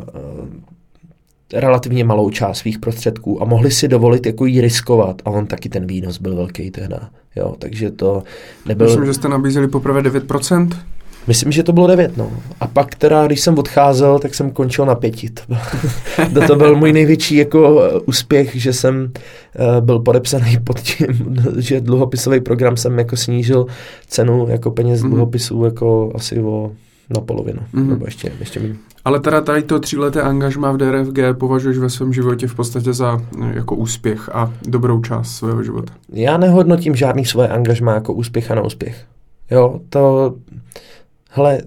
e, 1.54 1.60
relativně 1.60 2.04
malou 2.04 2.30
část 2.30 2.58
svých 2.58 2.78
prostředků 2.78 3.42
a 3.42 3.44
mohli 3.44 3.70
si 3.70 3.88
dovolit 3.88 4.26
jako 4.26 4.46
jí 4.46 4.60
riskovat 4.60 5.22
a 5.24 5.30
on 5.30 5.46
taky 5.46 5.68
ten 5.68 5.86
výnos 5.86 6.18
byl 6.18 6.36
velký 6.36 6.70
tehda. 6.70 7.10
Jo, 7.36 7.54
takže 7.58 7.90
to 7.90 8.22
nebyl... 8.66 8.86
Myslím, 8.86 9.06
že 9.06 9.14
jste 9.14 9.28
nabízeli 9.28 9.68
poprvé 9.68 10.02
9%? 10.02 10.68
Myslím, 11.26 11.52
že 11.52 11.62
to 11.62 11.72
bylo 11.72 11.86
devět, 11.86 12.16
no. 12.16 12.32
A 12.60 12.66
pak 12.66 12.94
teda, 12.94 13.26
když 13.26 13.40
jsem 13.40 13.58
odcházel, 13.58 14.18
tak 14.18 14.34
jsem 14.34 14.50
končil 14.50 14.86
na 14.86 14.94
pěti. 14.94 15.30
To 15.30 15.42
byl, 16.30 16.42
to 16.46 16.56
byl 16.56 16.76
můj 16.76 16.92
největší 16.92 17.36
jako 17.36 17.82
eh, 17.82 18.00
úspěch, 18.06 18.56
že 18.56 18.72
jsem 18.72 19.12
uh, 19.58 19.84
byl 19.84 19.98
podepsaný 19.98 20.58
pod 20.64 20.80
tím, 20.80 21.36
že 21.58 21.80
dluhopisový 21.80 22.40
program 22.40 22.76
jsem 22.76 22.98
jako 22.98 23.16
snížil 23.16 23.66
cenu 24.06 24.46
jako 24.48 24.70
peněz 24.70 25.02
mm. 25.02 25.10
dluhopisů 25.10 25.64
jako 25.64 26.12
asi 26.14 26.40
o 26.40 26.72
na 27.14 27.20
polovinu, 27.20 27.60
mm. 27.72 27.90
nebo 27.90 28.04
ještě, 28.04 28.32
ještě 28.40 28.60
méně. 28.60 28.74
Ale 29.06 29.20
teda 29.20 29.40
tady 29.40 29.62
to 29.62 29.80
tříleté 29.80 30.22
angažma 30.22 30.72
v 30.72 30.76
DRFG 30.76 31.18
považuješ 31.38 31.78
ve 31.78 31.90
svém 31.90 32.12
životě 32.12 32.46
v 32.46 32.54
podstatě 32.54 32.92
za 32.92 33.22
eh, 33.42 33.52
jako 33.54 33.76
úspěch 33.76 34.28
a 34.32 34.52
dobrou 34.68 35.02
část 35.02 35.28
svého 35.28 35.62
života? 35.62 35.92
Já 36.12 36.36
nehodnotím 36.36 36.96
žádný 36.96 37.24
svoje 37.24 37.48
angažma 37.48 37.94
jako 37.94 38.12
úspěch 38.12 38.50
a 38.50 38.54
neúspěch. 38.54 39.04
Jo, 39.50 39.80
to 39.88 40.34
hele, 41.30 41.60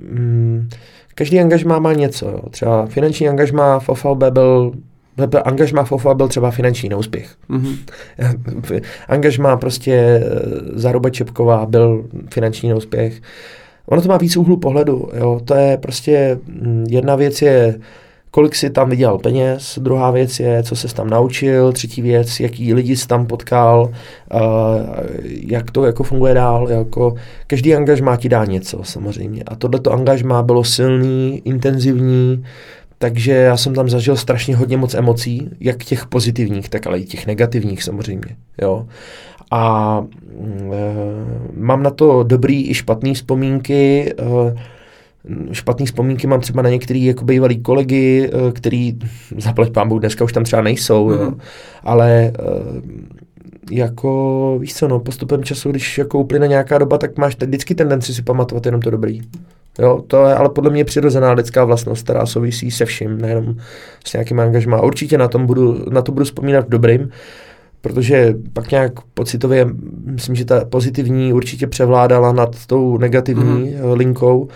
mm, 0.00 0.68
každý 1.14 1.40
angažmá 1.40 1.78
má 1.78 1.92
něco. 1.92 2.28
Jo. 2.28 2.40
Třeba 2.50 2.86
finanční 2.86 3.28
angažmá 3.28 3.78
v 3.78 3.88
OFLB 3.88 4.22
byl 4.30 4.72
angažmá 5.44 5.84
v 5.84 5.92
OFA 5.92 6.14
byl 6.14 6.28
třeba 6.28 6.50
finanční 6.50 6.88
neúspěch. 6.88 7.30
Mm-hmm. 7.50 8.82
angažmá 9.08 9.56
prostě 9.56 9.92
eh, 9.92 10.22
Zaruba 10.72 11.10
Čepková 11.10 11.66
byl 11.66 12.04
finanční 12.30 12.68
neúspěch. 12.68 13.20
Ono 13.86 14.02
to 14.02 14.08
má 14.08 14.16
víc 14.16 14.36
úhlu 14.36 14.56
pohledu. 14.56 15.08
Jo. 15.14 15.40
To 15.44 15.54
je 15.54 15.76
prostě, 15.76 16.38
mm, 16.46 16.86
jedna 16.88 17.16
věc 17.16 17.42
je 17.42 17.78
kolik 18.36 18.54
si 18.54 18.70
tam 18.70 18.90
vydělal 18.90 19.18
peněz, 19.18 19.78
druhá 19.82 20.10
věc 20.10 20.40
je, 20.40 20.62
co 20.62 20.76
se 20.76 20.94
tam 20.94 21.10
naučil, 21.10 21.72
třetí 21.72 22.02
věc, 22.02 22.40
jaký 22.40 22.74
lidi 22.74 22.96
jsi 22.96 23.06
tam 23.06 23.26
potkal, 23.26 23.90
uh, 24.34 24.40
jak 25.24 25.70
to 25.70 25.84
jako 25.84 26.02
funguje 26.02 26.34
dál, 26.34 26.70
jako 26.70 27.14
každý 27.46 27.74
angažmá 27.74 28.16
ti 28.16 28.28
dá 28.28 28.44
něco 28.44 28.80
samozřejmě 28.82 29.42
a 29.42 29.54
tohleto 29.54 29.92
angažmá 29.92 30.42
bylo 30.42 30.64
silný, 30.64 31.42
intenzivní, 31.44 32.44
takže 32.98 33.32
já 33.32 33.56
jsem 33.56 33.74
tam 33.74 33.88
zažil 33.88 34.16
strašně 34.16 34.56
hodně 34.56 34.76
moc 34.76 34.94
emocí, 34.94 35.48
jak 35.60 35.84
těch 35.84 36.06
pozitivních, 36.06 36.68
tak 36.68 36.86
ale 36.86 36.98
i 36.98 37.04
těch 37.04 37.26
negativních 37.26 37.82
samozřejmě, 37.82 38.36
jo. 38.62 38.86
A 39.50 40.04
e, 40.72 40.84
mám 41.56 41.82
na 41.82 41.90
to 41.90 42.22
dobrý 42.22 42.70
i 42.70 42.74
špatný 42.74 43.14
vzpomínky, 43.14 44.14
e, 44.18 44.76
špatné 45.52 45.86
vzpomínky 45.86 46.26
mám 46.26 46.40
třeba 46.40 46.62
na 46.62 46.70
některý 46.70 47.04
jako 47.04 47.24
bývalý 47.24 47.62
kolegy, 47.62 48.30
eh, 48.32 48.52
který 48.52 48.98
zaplať 49.36 49.70
pán 49.70 49.88
dneska 49.88 50.24
už 50.24 50.32
tam 50.32 50.44
třeba 50.44 50.62
nejsou, 50.62 51.08
mm. 51.08 51.14
jo. 51.14 51.24
Mhm. 51.24 51.40
ale 51.84 52.10
eh, 52.10 52.32
jako, 53.70 54.56
víš 54.60 54.74
co, 54.74 54.88
no, 54.88 55.00
postupem 55.00 55.44
času, 55.44 55.70
když 55.70 55.98
jako 55.98 56.18
uplyne 56.18 56.48
nějaká 56.48 56.78
doba, 56.78 56.98
tak 56.98 57.18
máš 57.18 57.36
vždycky 57.36 57.74
tendenci 57.74 58.14
si 58.14 58.22
pamatovat 58.22 58.66
jenom 58.66 58.80
to 58.80 58.90
dobrý. 58.90 59.20
Jo, 59.78 60.04
to 60.06 60.26
je 60.26 60.34
ale 60.34 60.48
podle 60.48 60.70
mě 60.70 60.84
přirozená 60.84 61.32
lidská 61.32 61.64
vlastnost, 61.64 62.04
která 62.04 62.26
souvisí 62.26 62.70
se 62.70 62.84
vším, 62.84 63.20
nejenom 63.20 63.56
s 64.04 64.12
nějakým 64.12 64.40
angažmá. 64.40 64.80
Určitě 64.80 65.18
na, 65.18 65.28
tom 65.28 65.46
budu, 65.46 65.90
na 65.90 66.02
to 66.02 66.12
budu 66.12 66.24
vzpomínat 66.24 66.68
dobrým, 66.68 67.10
protože 67.80 68.34
pak 68.52 68.70
nějak 68.70 69.00
pocitově, 69.00 69.66
myslím, 70.04 70.34
že 70.34 70.44
ta 70.44 70.64
pozitivní 70.64 71.32
určitě 71.32 71.66
převládala 71.66 72.32
nad 72.32 72.66
tou 72.66 72.98
negativní 72.98 73.70
mm. 73.70 73.92
linkou 73.92 74.48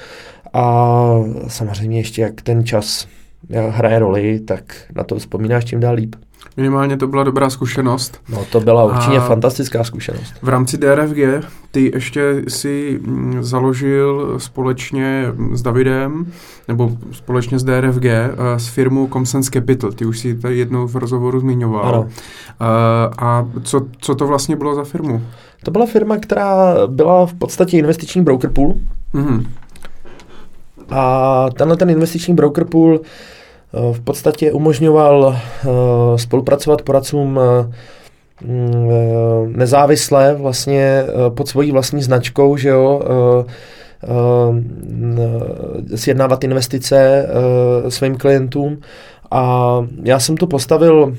a 0.52 1.14
samozřejmě 1.48 1.98
ještě 1.98 2.22
jak 2.22 2.42
ten 2.42 2.64
čas 2.64 3.08
hraje 3.70 3.98
roli, 3.98 4.40
tak 4.40 4.76
na 4.94 5.04
to 5.04 5.18
vzpomínáš 5.18 5.64
čím 5.64 5.80
dál 5.80 5.94
líp. 5.94 6.16
Minimálně 6.56 6.96
to 6.96 7.06
byla 7.06 7.24
dobrá 7.24 7.50
zkušenost. 7.50 8.20
No 8.28 8.44
to 8.52 8.60
byla 8.60 8.84
určitě 8.84 9.18
a 9.18 9.26
fantastická 9.26 9.84
zkušenost. 9.84 10.34
V 10.42 10.48
rámci 10.48 10.78
DRFG 10.78 11.44
ty 11.70 11.90
ještě 11.94 12.42
si 12.48 13.00
mm, 13.02 13.42
založil 13.42 14.34
společně 14.38 15.24
s 15.52 15.62
Davidem, 15.62 16.32
nebo 16.68 16.92
společně 17.12 17.58
s 17.58 17.64
DRFG, 17.64 18.04
eh, 18.04 18.32
s 18.56 18.68
firmou 18.68 19.08
Comsense 19.08 19.50
Capital. 19.50 19.92
Ty 19.92 20.06
už 20.06 20.18
si 20.18 20.34
tady 20.34 20.58
jednou 20.58 20.86
v 20.86 20.96
rozhovoru 20.96 21.40
zmiňoval. 21.40 21.88
Ano. 21.88 22.08
Eh, 22.08 22.64
a 23.18 23.48
co, 23.62 23.86
co 23.98 24.14
to 24.14 24.26
vlastně 24.26 24.56
bylo 24.56 24.74
za 24.74 24.84
firmu? 24.84 25.22
To 25.64 25.70
byla 25.70 25.86
firma, 25.86 26.16
která 26.16 26.74
byla 26.86 27.26
v 27.26 27.34
podstatě 27.34 27.78
investiční 27.78 28.22
broker 28.22 28.50
pool. 28.50 28.74
Mm-hmm. 29.14 29.46
A 30.90 31.46
tenhle 31.50 31.76
ten 31.76 31.90
investiční 31.90 32.34
broker 32.34 32.64
pool 32.64 33.00
eh, 33.02 33.39
v 33.72 34.00
podstatě 34.00 34.52
umožňoval 34.52 35.36
eh, 35.36 35.68
spolupracovat 36.18 36.82
poradcům 36.82 37.40
eh, 37.40 37.72
mm, 38.46 38.88
nezávisle 39.56 40.34
vlastně 40.34 41.04
pod 41.28 41.48
svojí 41.48 41.72
vlastní 41.72 42.02
značkou, 42.02 42.56
že 42.56 42.68
jo, 42.68 43.02
sjednávat 45.94 46.44
investice 46.44 47.28
svým 47.88 48.16
klientům. 48.16 48.80
A 49.30 49.74
já 50.02 50.18
jsem 50.18 50.36
to 50.36 50.46
postavil 50.46 51.16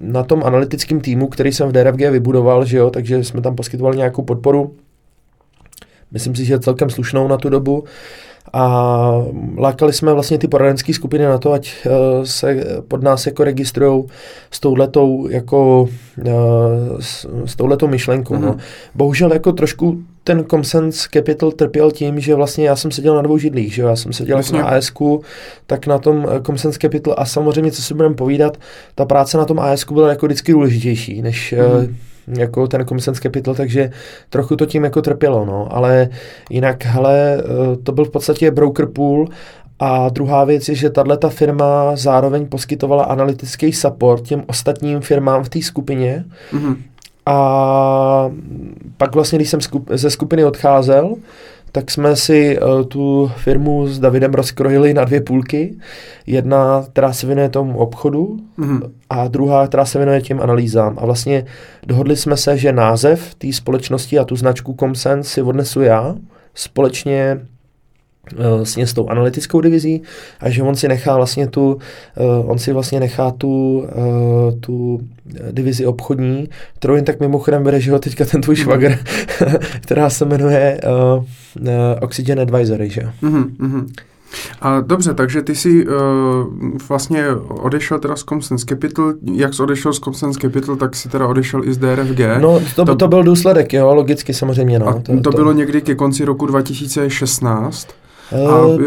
na 0.00 0.22
tom 0.22 0.44
analytickém 0.44 1.00
týmu, 1.00 1.28
který 1.28 1.52
jsem 1.52 1.68
v 1.68 1.72
DRFG 1.72 2.00
vybudoval, 2.00 2.64
že 2.64 2.76
jo, 2.76 2.90
takže 2.90 3.24
jsme 3.24 3.40
tam 3.40 3.56
poskytovali 3.56 3.96
nějakou 3.96 4.22
podporu. 4.22 4.74
Myslím 6.12 6.36
si, 6.36 6.44
že 6.44 6.58
celkem 6.58 6.90
slušnou 6.90 7.28
na 7.28 7.36
tu 7.36 7.48
dobu 7.48 7.84
a 8.52 9.12
lákali 9.56 9.92
jsme 9.92 10.12
vlastně 10.12 10.38
ty 10.38 10.48
poradenské 10.48 10.94
skupiny 10.94 11.24
na 11.24 11.38
to, 11.38 11.52
ať 11.52 11.72
uh, 11.86 11.92
se 12.24 12.64
pod 12.88 13.02
nás 13.02 13.26
jako 13.26 13.44
registrují 13.44 14.04
s 14.50 14.60
touhletou 14.60 15.28
jako 15.30 15.88
s, 17.00 17.26
s 17.44 17.56
touhletou 17.56 17.88
myšlenkou. 17.88 18.34
Mm-hmm. 18.34 18.40
No. 18.40 18.48
Mhm. 18.48 18.58
Bohužel 18.94 19.32
jako 19.32 19.52
trošku 19.52 19.98
ten 20.24 20.44
Comsense 20.44 21.08
Capital 21.12 21.50
trpěl 21.50 21.90
tím, 21.90 22.20
že 22.20 22.34
vlastně 22.34 22.68
já 22.68 22.76
jsem 22.76 22.90
seděl 22.90 23.14
na 23.14 23.22
dvou 23.22 23.38
židlích, 23.38 23.74
že 23.74 23.82
já 23.82 23.96
jsem 23.96 24.12
seděl 24.12 24.36
vlastně. 24.36 24.58
na 24.58 24.64
ASK, 24.64 24.98
tak 25.66 25.86
na 25.86 25.98
tom 25.98 26.26
eh, 26.30 26.40
Comsense 26.42 26.78
Capital 26.78 27.14
a 27.18 27.24
samozřejmě, 27.24 27.70
co 27.72 27.82
si 27.82 27.94
budeme 27.94 28.14
povídat, 28.14 28.56
ta 28.94 29.04
práce 29.04 29.38
na 29.38 29.44
tom 29.44 29.58
ASK 29.60 29.92
byla 29.92 30.08
jako 30.08 30.26
vždycky 30.26 30.52
důležitější, 30.52 31.22
než 31.22 31.54
mm-hmm. 31.56 31.94
Jako 32.28 32.66
ten 32.66 32.86
Commissions 32.86 33.20
Capital, 33.20 33.54
takže 33.54 33.90
trochu 34.30 34.56
to 34.56 34.66
tím 34.66 34.84
jako 34.84 35.02
trpělo, 35.02 35.44
no, 35.44 35.68
ale 35.70 36.08
jinak, 36.50 36.84
hele, 36.84 37.36
eh, 37.38 37.76
to 37.76 37.92
byl 37.92 38.04
v 38.04 38.10
podstatě 38.10 38.50
broker 38.50 38.86
pool. 38.86 39.28
A 39.78 40.08
druhá 40.08 40.44
věc 40.44 40.68
je, 40.68 40.74
že 40.74 40.90
tahle 40.90 41.18
firma 41.28 41.96
zároveň 41.96 42.46
poskytovala 42.46 43.04
analytický 43.04 43.72
support 43.72 44.22
těm 44.22 44.44
ostatním 44.46 45.00
firmám 45.00 45.44
v 45.44 45.48
té 45.48 45.62
skupině, 45.62 46.24
mm-hmm. 46.52 46.76
a 47.26 48.30
pak 48.96 49.14
vlastně, 49.14 49.38
když 49.38 49.50
jsem 49.50 49.60
skup, 49.60 49.90
ze 49.90 50.10
skupiny 50.10 50.44
odcházel, 50.44 51.14
tak 51.76 51.90
jsme 51.90 52.16
si 52.16 52.58
uh, 52.58 52.84
tu 52.84 53.32
firmu 53.36 53.86
s 53.86 53.98
Davidem 53.98 54.34
rozkrojili 54.34 54.94
na 54.94 55.04
dvě 55.04 55.20
půlky. 55.20 55.76
Jedna, 56.26 56.84
která 56.92 57.12
se 57.12 57.26
věnuje 57.26 57.48
tomu 57.48 57.78
obchodu 57.78 58.36
mm-hmm. 58.58 58.90
a 59.10 59.28
druhá, 59.28 59.66
která 59.66 59.84
se 59.84 59.98
věnuje 59.98 60.20
těm 60.20 60.40
analýzám. 60.40 60.98
A 60.98 61.06
vlastně 61.06 61.46
dohodli 61.86 62.16
jsme 62.16 62.36
se, 62.36 62.58
že 62.58 62.72
název 62.72 63.34
té 63.34 63.52
společnosti 63.52 64.18
a 64.18 64.24
tu 64.24 64.36
značku 64.36 64.76
Comsense 64.80 65.30
si 65.30 65.42
odnesu 65.42 65.82
já 65.82 66.14
společně 66.54 67.40
vlastně 68.56 68.86
s 68.86 68.92
tou 68.92 69.08
analytickou 69.08 69.60
divizí 69.60 70.02
a 70.40 70.50
že 70.50 70.62
on 70.62 70.74
si 70.74 70.88
nechá 70.88 71.16
vlastně 71.16 71.46
tu, 71.46 71.78
uh, 72.16 72.50
on 72.50 72.58
si 72.58 72.72
vlastně 72.72 73.00
nechá 73.00 73.30
tu, 73.30 73.78
uh, 73.78 74.60
tu 74.60 75.00
divizi 75.50 75.86
obchodní, 75.86 76.48
kterou 76.78 76.94
jen 76.94 77.04
tak 77.04 77.20
mimochodem 77.20 77.64
vede, 77.64 77.80
že 77.80 77.92
ho 77.92 77.98
teďka 77.98 78.24
ten 78.24 78.40
tvůj 78.40 78.56
švagr, 78.56 78.98
která 79.80 80.10
se 80.10 80.24
jmenuje 80.24 80.80
uh, 81.16 81.24
Oxygen 82.00 82.40
Advisory, 82.40 82.90
že 82.90 83.00
jo. 83.00 83.08
Mm-hmm. 83.22 83.86
A 84.60 84.80
dobře, 84.80 85.14
takže 85.14 85.42
ty 85.42 85.54
jsi 85.54 85.86
uh, 85.86 85.94
vlastně 86.88 87.24
odešel 87.48 87.98
teda 87.98 88.16
z 88.16 88.22
Comsense 88.22 88.66
Capital, 88.68 89.12
jak 89.34 89.54
jsi 89.54 89.62
odešel 89.62 89.92
z 89.92 90.00
Comsense 90.00 90.40
Capital, 90.40 90.76
tak 90.76 90.96
si 90.96 91.08
teda 91.08 91.26
odešel 91.26 91.64
i 91.64 91.72
z 91.72 91.78
DRFG. 91.78 92.20
No, 92.40 92.60
to, 92.76 92.84
to, 92.84 92.96
to 92.96 93.08
byl 93.08 93.22
důsledek, 93.22 93.72
jo, 93.72 93.94
logicky 93.94 94.34
samozřejmě, 94.34 94.78
no. 94.78 94.88
A 94.88 94.92
to, 94.92 95.00
to, 95.16 95.20
to 95.20 95.30
bylo 95.30 95.52
někdy 95.52 95.80
ke 95.82 95.94
konci 95.94 96.24
roku 96.24 96.46
2016. 96.46 97.88
A 98.32 98.36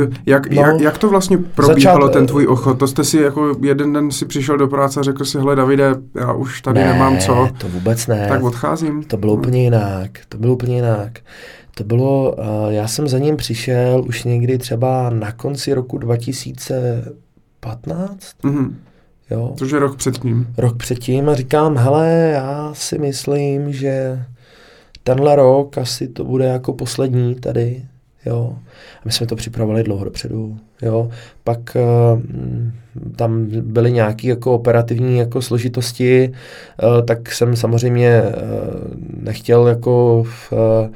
eh, 0.04 0.08
jak, 0.26 0.50
no, 0.50 0.62
jak, 0.62 0.82
jak 0.82 0.98
to 0.98 1.10
vlastně 1.10 1.38
probíhalo 1.38 2.08
začát, 2.08 2.14
ten 2.14 2.28
tvůj 2.28 2.48
ochot? 2.48 2.80
To 2.80 2.88
jste 2.88 3.04
si 3.04 3.18
jako 3.18 3.56
jeden 3.62 3.94
den 3.94 4.12
si 4.12 4.26
přišel 4.26 4.58
do 4.58 4.68
práce 4.68 5.00
a 5.00 5.04
řekl 5.04 5.26
si, 5.26 5.38
hele 5.38 5.56
Davide, 5.56 5.96
já 6.16 6.34
už 6.34 6.62
tady 6.62 6.80
ne, 6.80 6.94
nemám 6.94 7.18
co. 7.18 7.50
to 7.58 7.68
vůbec 7.68 8.08
ne. 8.08 8.26
Tak 8.30 8.44
odcházím. 8.44 9.04
To 9.04 9.18
bylo 9.18 9.34
úplně 9.34 9.64
jinak, 9.64 10.12
to 10.30 10.38
bylo 10.38 10.54
úplně 10.54 10.76
jinak. 10.76 11.20
To 11.76 11.84
bylo, 11.84 12.32
uh, 12.32 12.44
já 12.70 12.88
jsem 12.88 13.08
za 13.08 13.20
ním 13.20 13.38
přišel 13.38 14.04
už 14.08 14.24
někdy 14.24 14.58
třeba 14.58 15.10
na 15.10 15.32
konci 15.32 15.74
roku 15.74 15.98
2015. 15.98 18.18
Mm-hmm. 18.44 18.74
Jo. 19.32 19.54
Což 19.58 19.72
je 19.72 19.80
rok 19.80 19.98
předtím. 19.98 20.48
Rok 20.58 20.78
předtím 20.78 21.30
a 21.30 21.36
říkám, 21.36 21.78
hele, 21.78 22.32
já 22.34 22.72
si 22.74 22.98
myslím, 22.98 23.74
že 23.74 24.24
tenhle 25.04 25.36
rok 25.36 25.78
asi 25.78 26.08
to 26.08 26.24
bude 26.24 26.46
jako 26.46 26.74
poslední 26.74 27.36
tady 27.36 27.84
Jo. 28.26 28.56
A 28.98 29.02
my 29.06 29.12
jsme 29.12 29.28
to 29.28 29.36
připravovali 29.36 29.84
dlouho 29.84 30.06
dopředu. 30.06 30.58
Jo. 30.82 31.10
Pak 31.44 31.60
uh, 31.76 32.22
tam 33.16 33.46
byly 33.46 33.92
nějaké 33.92 34.28
jako 34.28 34.54
operativní 34.54 35.18
jako 35.18 35.42
složitosti, 35.42 36.32
uh, 36.84 37.06
tak 37.06 37.32
jsem 37.32 37.56
samozřejmě 37.56 38.22
uh, 38.22 38.34
nechtěl 39.24 39.68
jako 39.68 40.24
v, 40.24 40.52
uh, 40.52 40.96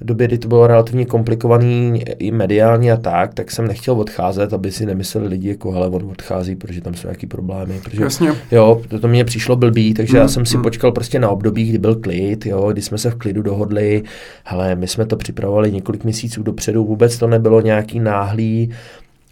době, 0.00 0.26
kdy 0.26 0.38
to 0.38 0.48
bylo 0.48 0.66
relativně 0.66 1.04
komplikovaný 1.06 2.02
i 2.18 2.30
mediálně 2.30 2.92
a 2.92 2.96
tak, 2.96 3.34
tak 3.34 3.50
jsem 3.50 3.66
nechtěl 3.66 3.94
odcházet, 3.94 4.52
aby 4.52 4.72
si 4.72 4.86
nemysleli 4.86 5.28
lidi, 5.28 5.48
jako 5.48 5.70
hele, 5.70 5.88
on 5.88 6.10
odchází, 6.10 6.56
protože 6.56 6.80
tam 6.80 6.94
jsou 6.94 7.08
nějaký 7.08 7.26
problémy. 7.26 7.80
Protože, 7.84 8.02
Jasně. 8.02 8.34
Jo, 8.50 8.82
to, 8.88 9.00
to 9.00 9.08
mě 9.08 9.24
přišlo 9.24 9.56
blbý, 9.56 9.94
takže 9.94 10.12
mm, 10.12 10.20
já 10.20 10.28
jsem 10.28 10.46
si 10.46 10.56
mm. 10.56 10.62
počkal 10.62 10.92
prostě 10.92 11.18
na 11.18 11.28
období, 11.28 11.68
kdy 11.68 11.78
byl 11.78 11.96
klid, 11.96 12.46
jo, 12.46 12.72
kdy 12.72 12.82
jsme 12.82 12.98
se 12.98 13.10
v 13.10 13.14
klidu 13.14 13.42
dohodli, 13.42 14.02
hele, 14.44 14.74
my 14.74 14.88
jsme 14.88 15.06
to 15.06 15.16
připravovali 15.16 15.72
několik 15.72 16.04
měsíců 16.04 16.42
dopředu, 16.42 16.84
vůbec 16.84 17.18
to 17.18 17.26
nebylo 17.26 17.60
nějaký 17.60 18.00
náhlý, 18.00 18.70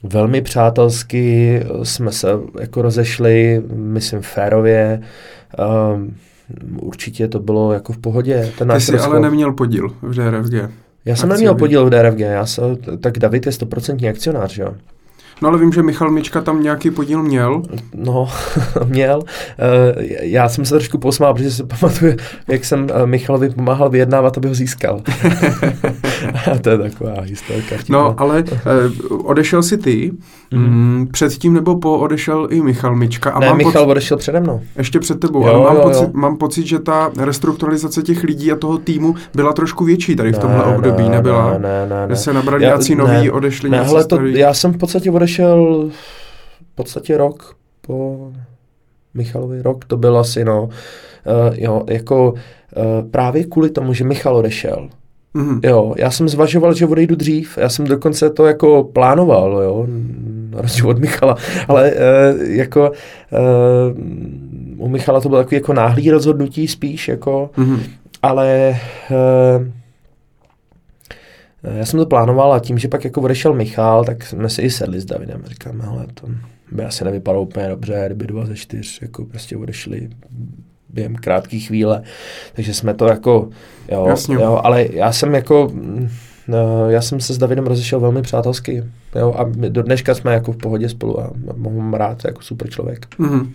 velmi 0.03 0.43
přátelsky 0.43 1.63
jsme 1.83 2.13
se 2.13 2.29
jako 2.61 2.83
rozešli, 2.83 3.63
myslím 3.75 4.23
férově, 4.23 5.01
um, 5.95 6.15
určitě 6.81 7.28
to 7.28 7.39
bylo 7.40 7.73
jako 7.73 7.93
v 7.93 7.98
pohodě. 7.98 8.52
Ten 8.59 8.68
Ty 8.68 8.81
jsi 8.81 8.93
rozchod... 8.93 9.12
ale 9.12 9.20
neměl 9.20 9.52
podíl 9.52 9.89
v 10.02 10.14
DRFG. 10.14 10.70
Já 11.05 11.16
jsem 11.16 11.28
neměl 11.28 11.55
podíl 11.55 11.86
v 11.86 11.90
DRFG, 11.90 12.18
já 12.18 12.47
jsem, 12.47 12.77
tak 13.01 13.18
David 13.18 13.47
je 13.47 13.52
stoprocentní 13.52 14.09
akcionář, 14.09 14.52
že 14.52 14.62
jo? 14.62 14.74
No 15.43 15.48
ale 15.48 15.59
vím, 15.59 15.73
že 15.73 15.82
Michal 15.82 16.10
Mička 16.10 16.40
tam 16.40 16.62
nějaký 16.62 16.90
podíl 16.90 17.23
měl. 17.23 17.62
No, 17.94 18.28
měl. 18.85 19.23
Eh, 19.59 20.27
já 20.27 20.48
jsem 20.48 20.64
se 20.64 20.74
trošku 20.74 20.98
posmál, 20.98 21.35
protože 21.35 21.51
si 21.51 21.64
pamatuju, 21.64 22.16
jak 22.48 22.64
jsem 22.64 22.86
eh, 22.94 23.06
Michalovi 23.06 23.51
pomáhal 23.51 23.90
vyjednávat, 23.90 24.39
aby 24.39 24.48
ho 24.48 24.55
získal. 24.55 25.02
A 26.52 26.59
to 26.59 26.70
je 26.70 26.78
taková 26.78 27.20
historka. 27.20 27.77
No, 27.89 28.20
ale 28.20 28.44
uh, 29.10 29.31
odešel 29.31 29.62
si 29.62 29.78
ty, 29.78 30.12
mm. 30.51 31.09
předtím 31.12 31.55
nebo 31.55 31.78
po 31.78 31.98
odešel 31.98 32.48
i 32.51 32.62
Michal 32.62 32.97
Mička. 32.97 33.31
A 33.31 33.40
ne, 33.40 33.47
mám 33.47 33.56
Michal 33.56 33.73
pocit, 33.73 33.90
odešel 33.90 34.16
přede 34.16 34.40
mnou. 34.40 34.60
Ještě 34.78 35.01
před 35.01 35.20
tebou, 35.20 35.47
jo, 35.47 35.55
ale 35.55 35.64
mám, 35.64 35.77
jo, 35.77 35.82
pocit, 35.82 36.05
jo. 36.05 36.10
mám 36.12 36.36
pocit, 36.36 36.66
že 36.66 36.78
ta 36.78 37.12
restrukturalizace 37.18 38.02
těch 38.02 38.23
lidí 38.23 38.52
a 38.52 38.56
toho 38.56 38.78
týmu 38.78 39.14
byla 39.35 39.52
trošku 39.52 39.85
větší 39.85 40.16
tady 40.16 40.32
v 40.32 40.39
tomhle 40.39 40.66
ne, 40.66 40.77
období, 40.77 41.02
ne, 41.02 41.09
nebyla? 41.09 41.52
Ne, 41.52 41.59
ne, 41.59 42.06
ne. 42.06 42.06
Že 42.09 42.16
se 42.16 42.32
nabrali 42.32 42.64
já, 42.64 42.68
nějací 42.68 42.94
noví, 42.94 43.31
odešli 43.31 43.70
ne, 43.70 43.82
hele, 43.82 44.05
to, 44.05 44.27
Já 44.27 44.55
jsem 44.55 44.73
v 44.73 44.78
podstatě 44.78 45.10
odešel 45.10 45.90
v 46.73 46.74
podstatě 46.74 47.16
rok 47.16 47.56
po 47.86 48.31
Michalovi, 49.14 49.62
rok 49.62 49.85
to 49.85 49.97
byl 49.97 50.18
asi, 50.18 50.44
no, 50.44 50.62
uh, 50.64 50.70
jo, 51.55 51.82
jako 51.90 52.32
uh, 52.32 53.10
právě 53.10 53.44
kvůli 53.44 53.70
tomu, 53.70 53.93
že 53.93 54.05
Michal 54.05 54.36
odešel, 54.36 54.89
Mm-hmm. 55.36 55.60
Jo, 55.64 55.94
já 55.98 56.10
jsem 56.10 56.28
zvažoval, 56.28 56.74
že 56.74 56.86
odejdu 56.86 57.16
dřív, 57.16 57.59
já 57.59 57.68
jsem 57.68 57.85
dokonce 57.85 58.31
to 58.31 58.47
jako 58.47 58.85
plánoval, 58.85 59.62
jo, 59.62 59.86
na 60.57 60.62
rozdíl 60.62 60.89
od 60.89 60.99
Michala, 60.99 61.37
ale 61.69 61.93
uh, 61.93 62.43
jako 62.43 62.91
uh, 64.81 64.85
u 64.87 64.89
Michala 64.89 65.20
to 65.20 65.28
bylo 65.28 65.41
takový 65.41 65.57
jako 65.57 65.73
náhlý 65.73 66.11
rozhodnutí 66.11 66.69
spíš, 66.69 67.09
jako, 67.09 67.51
mm-hmm. 67.57 67.81
ale 68.23 68.78
uh, 69.11 69.66
já 71.74 71.85
jsem 71.87 72.01
to 72.01 72.07
plánoval 72.07 72.53
a 72.53 72.61
tím, 72.61 72.78
že 72.78 72.89
pak 72.89 73.05
jako 73.05 73.20
odešel 73.20 73.55
Michal, 73.55 74.05
tak 74.05 74.24
jsme 74.24 74.49
si 74.49 74.62
i 74.62 74.70
sedli 74.70 75.01
s 75.01 75.05
Davidem 75.05 75.43
a 75.47 75.49
říkáme, 75.49 75.85
ale 75.85 76.07
to 76.15 76.27
by 76.73 76.85
asi 76.85 77.05
nevypadalo 77.05 77.43
úplně 77.43 77.69
dobře, 77.69 78.03
kdyby 78.07 78.27
dva 78.27 78.47
ze 78.47 78.55
čtyř 78.55 79.03
jako 79.03 79.24
prostě 79.24 79.57
odešli 79.57 80.09
během 80.89 81.16
krátké 81.16 81.59
chvíle. 81.59 82.03
Takže 82.55 82.74
jsme 82.74 82.95
to 82.95 83.07
jako, 83.07 83.49
jo, 83.91 84.15
jo, 84.28 84.61
ale 84.65 84.87
já 84.91 85.12
jsem 85.12 85.35
jako, 85.35 85.70
mm, 85.73 86.09
já 86.89 87.03
jsem 87.03 87.20
se 87.20 87.35
s 87.35 87.39
Davidem 87.39 87.66
rozešel 87.66 88.01
velmi 88.01 88.23
přátelsky. 88.23 88.85
Jo, 89.19 89.35
a 89.39 89.45
my 89.57 89.71
do 89.71 89.83
dneška 89.83 90.15
jsme 90.15 90.35
jako 90.35 90.53
v 90.53 90.57
pohodě 90.57 90.89
spolu 90.89 91.21
a 91.21 91.31
mohu 91.57 91.97
rád 91.97 92.25
jako 92.25 92.43
super 92.43 92.71
člověk. 92.71 93.07
Mm-hmm. 93.21 93.47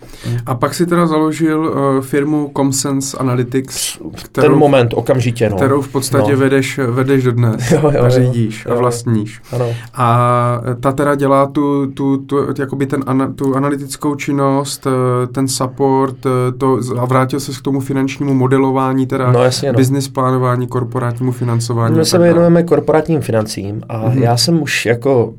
A 0.46 0.54
pak 0.54 0.74
si 0.74 0.86
teda 0.86 1.06
založil 1.06 1.60
uh, 1.60 2.04
firmu 2.04 2.50
Comsense 2.56 3.18
Analytics. 3.18 3.98
Kterou, 4.24 4.48
Ten 4.48 4.58
moment, 4.58 4.94
okamžitě. 4.94 5.50
No. 5.50 5.56
Kterou 5.56 5.82
v 5.82 5.88
podstatě 5.88 6.32
no. 6.32 6.38
vedeš, 6.38 6.78
vedeš 6.78 7.24
do 7.24 7.32
dnes. 7.32 7.72
Jo, 7.72 7.90
jo, 7.94 8.02
a 8.04 8.08
řídíš 8.08 8.64
jo, 8.64 8.72
a 8.72 8.74
vlastníš. 8.74 9.40
Ano. 9.52 9.66
A 9.94 10.60
ta 10.80 10.92
teda 10.92 11.14
dělá 11.14 11.46
tu, 11.46 11.86
tu, 11.86 12.16
tu, 12.16 12.36
jakoby 12.58 12.86
ten, 12.86 13.04
ana, 13.06 13.32
tu 13.32 13.56
analytickou 13.56 14.14
činnost, 14.14 14.86
eh, 14.86 15.26
ten 15.26 15.48
support, 15.48 16.26
eh, 16.26 16.52
to, 16.58 16.80
a 16.98 17.04
vrátil 17.04 17.40
se 17.40 17.52
k 17.52 17.62
tomu 17.62 17.80
finančnímu 17.80 18.34
modelování, 18.34 19.06
teda 19.06 19.32
no, 19.32 19.42
jasně, 19.42 19.72
no. 19.72 19.76
business 19.76 20.08
plánování, 20.08 20.66
korporátnímu 20.66 21.32
financování. 21.32 21.98
My 21.98 22.04
se 22.04 22.18
věnujeme 22.18 22.62
korporátním 22.62 23.20
financím 23.20 23.82
a 23.88 24.08
mm-hmm. 24.08 24.22
já 24.22 24.36
jsem 24.36 24.62
už 24.62 24.86
jako 24.86 25.34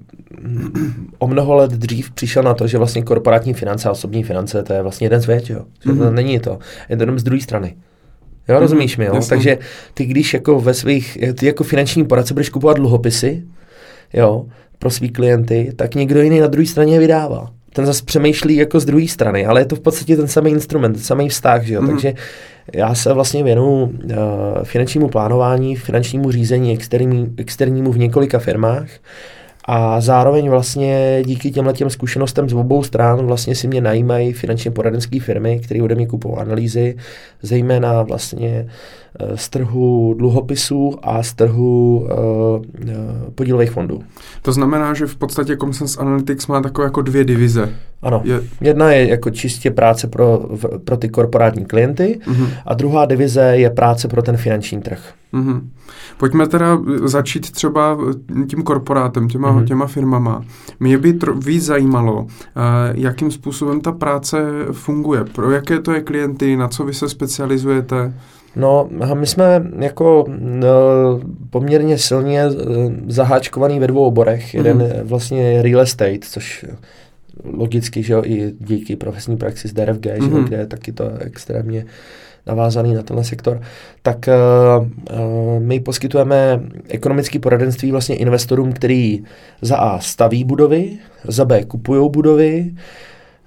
o 1.19 1.27
mnoho 1.27 1.56
let 1.56 1.72
dřív 1.72 2.11
přišel 2.11 2.44
na 2.44 2.53
to, 2.53 2.68
že 2.68 2.77
vlastně 2.77 3.02
korporátní 3.02 3.53
finance 3.53 3.90
a 3.90 3.91
osobní 3.91 4.23
finance 4.23 4.64
to 4.64 4.73
je 4.73 4.81
vlastně 4.81 5.06
jeden 5.06 5.22
svět, 5.22 5.49
jo. 5.49 5.65
Mm-hmm. 5.85 5.98
to 5.98 6.11
není 6.11 6.40
to. 6.40 6.60
Je 6.90 6.98
to 6.98 7.03
jenom 7.03 7.19
z 7.19 7.23
druhé 7.23 7.41
strany. 7.41 7.76
Jo, 8.48 8.56
mm-hmm. 8.56 8.60
rozumíš 8.60 8.98
mi, 8.98 9.06
jo? 9.06 9.15
Jasně. 9.15 9.30
Takže 9.30 9.57
ty, 9.94 10.06
když 10.06 10.34
jako 10.34 10.60
ve 10.60 10.73
svých, 10.73 11.18
ty 11.40 11.45
jako 11.45 11.64
finanční 11.64 12.06
poradce 12.06 12.34
budeš 12.34 12.49
kupovat 12.49 12.77
dluhopisy, 12.77 13.44
jo, 14.14 14.45
pro 14.80 14.90
svý 14.90 15.10
klienty, 15.10 15.73
tak 15.76 15.95
někdo 15.95 16.22
jiný 16.22 16.40
na 16.40 16.48
druhé 16.48 16.65
straně 16.65 16.94
je 16.94 16.99
vydává. 16.99 17.52
Ten 17.73 17.85
zase 17.85 18.03
přemýšlí 18.06 18.56
jako 18.56 18.80
z 18.80 18.85
druhé 18.85 19.07
strany, 19.07 19.45
ale 19.45 19.61
je 19.61 19.65
to 19.65 19.76
v 19.76 19.80
podstatě 19.80 20.18
ten 20.18 20.27
samý 20.27 20.52
instrument, 20.52 20.94
ten 20.94 21.03
samý 21.03 21.30
vztah, 21.30 21.64
že 21.64 21.73
jo? 21.73 21.81
Mm-hmm. 21.81 21.90
Takže 21.90 22.14
já 22.73 22.95
se 22.95 23.14
vlastně 23.14 23.44
věnu 23.44 23.84
uh, 23.84 24.14
finančnímu 24.64 25.07
plánování, 25.07 25.76
finančnímu 25.76 26.31
řízení 26.31 26.73
externí, 26.73 27.34
externímu 27.38 27.91
v 27.91 27.98
několika 27.98 28.40
firmách 28.40 28.88
a 29.65 30.02
zároveň 30.02 30.49
vlastně 30.49 31.23
díky 31.26 31.52
těmhle 31.52 31.73
těm 31.73 31.90
zkušenostem 31.90 32.49
z 32.49 32.53
obou 32.53 32.84
stran 32.84 33.26
vlastně 33.26 33.56
si 33.56 33.68
mě 33.68 33.81
najímají 33.81 34.34
finančně 34.34 34.72
poradenské 34.72 35.19
firmy, 35.19 35.60
které 35.64 35.81
ode 35.81 35.95
mě 35.95 36.07
kupují 36.07 36.35
analýzy, 36.38 36.98
zejména 37.41 38.02
vlastně 38.02 38.68
eh, 39.19 39.38
z 39.38 39.49
trhu 39.49 40.14
dluhopisů 40.18 40.95
a 41.03 41.23
z 41.23 41.34
trhu 41.34 41.99
uh, 41.99 43.30
podílových 43.35 43.72
fondů. 43.72 44.03
To 44.41 44.52
znamená, 44.52 44.94
že 44.94 45.06
v 45.06 45.15
podstatě 45.15 45.57
Comsense 45.57 45.99
Analytics 45.99 46.48
má 46.48 46.61
takové 46.61 46.85
jako 46.85 47.02
dvě 47.02 47.23
divize. 47.23 47.69
Ano. 48.02 48.22
Je... 48.23 48.41
Jedna 48.61 48.91
je 48.91 49.07
jako 49.07 49.30
čistě 49.30 49.72
práce 49.72 50.07
pro, 50.07 50.49
pro 50.85 50.98
ty 50.98 51.10
korporátní 51.10 51.65
klienty 51.65 52.19
uh-huh. 52.27 52.48
a 52.65 52.73
druhá 52.73 53.06
divize 53.06 53.44
je 53.44 53.69
práce 53.69 54.07
pro 54.07 54.22
ten 54.22 54.38
finanční 54.38 54.81
trh. 54.81 55.14
Uh-huh. 55.34 55.61
Pojďme 56.18 56.47
teda 56.47 56.80
začít 57.03 57.51
třeba 57.51 57.97
tím 58.47 58.64
korporátem, 58.64 59.27
těma, 59.27 59.53
uh-huh. 59.53 59.65
těma 59.65 59.88
firmama. 59.88 60.45
Mě 60.80 60.97
by 60.97 61.14
tr- 61.14 61.45
víc 61.45 61.65
zajímalo, 61.65 62.22
uh, 62.22 62.27
jakým 62.93 63.31
způsobem 63.31 63.81
ta 63.81 63.91
práce 63.91 64.38
funguje, 64.72 65.23
pro 65.23 65.51
jaké 65.51 65.80
to 65.80 65.91
je 65.91 66.01
klienty, 66.01 66.55
na 66.55 66.68
co 66.68 66.84
vy 66.84 66.93
se 66.93 67.10
specializujete. 67.10 68.14
No, 68.55 68.89
my 69.14 69.27
jsme 69.27 69.72
jako 69.80 70.26
no, 70.39 70.68
poměrně 71.49 71.97
silně 71.97 72.41
eh, 72.41 72.51
zaháčkovaný 73.07 73.80
ve 73.80 73.88
dvou 73.88 74.05
oborech. 74.05 74.53
Jeden 74.53 74.77
mm. 74.77 75.07
vlastně 75.07 75.61
real 75.61 75.81
estate, 75.81 76.19
což 76.22 76.65
logicky, 77.43 78.03
že 78.03 78.14
jo, 78.14 78.22
i 78.26 78.53
díky 78.60 78.95
profesní 78.95 79.38
praxi 79.38 79.68
z 79.68 79.73
DRFG, 79.73 80.05
mm. 80.05 80.26
že 80.26 80.31
jo, 80.31 80.38
mhm. 80.38 80.45
kde 80.45 80.57
je 80.57 80.68
taky 80.68 80.91
to 80.91 81.11
extrémně 81.19 81.85
navázaný 82.48 82.94
na 82.94 83.03
tenhle 83.03 83.24
sektor, 83.24 83.61
tak 84.02 84.18
uh, 84.28 84.88
uh, 84.88 85.60
my 85.60 85.80
poskytujeme 85.80 86.61
ekonomické 86.88 87.40
poradenství 87.40 87.91
vlastně 87.91 88.15
investorům, 88.15 88.74
který 88.74 89.24
za 89.61 89.78
A 89.78 89.99
staví 89.99 90.44
budovy, 90.44 90.98
za 91.28 91.45
B 91.45 91.64
kupují 91.64 92.10
budovy, 92.10 92.72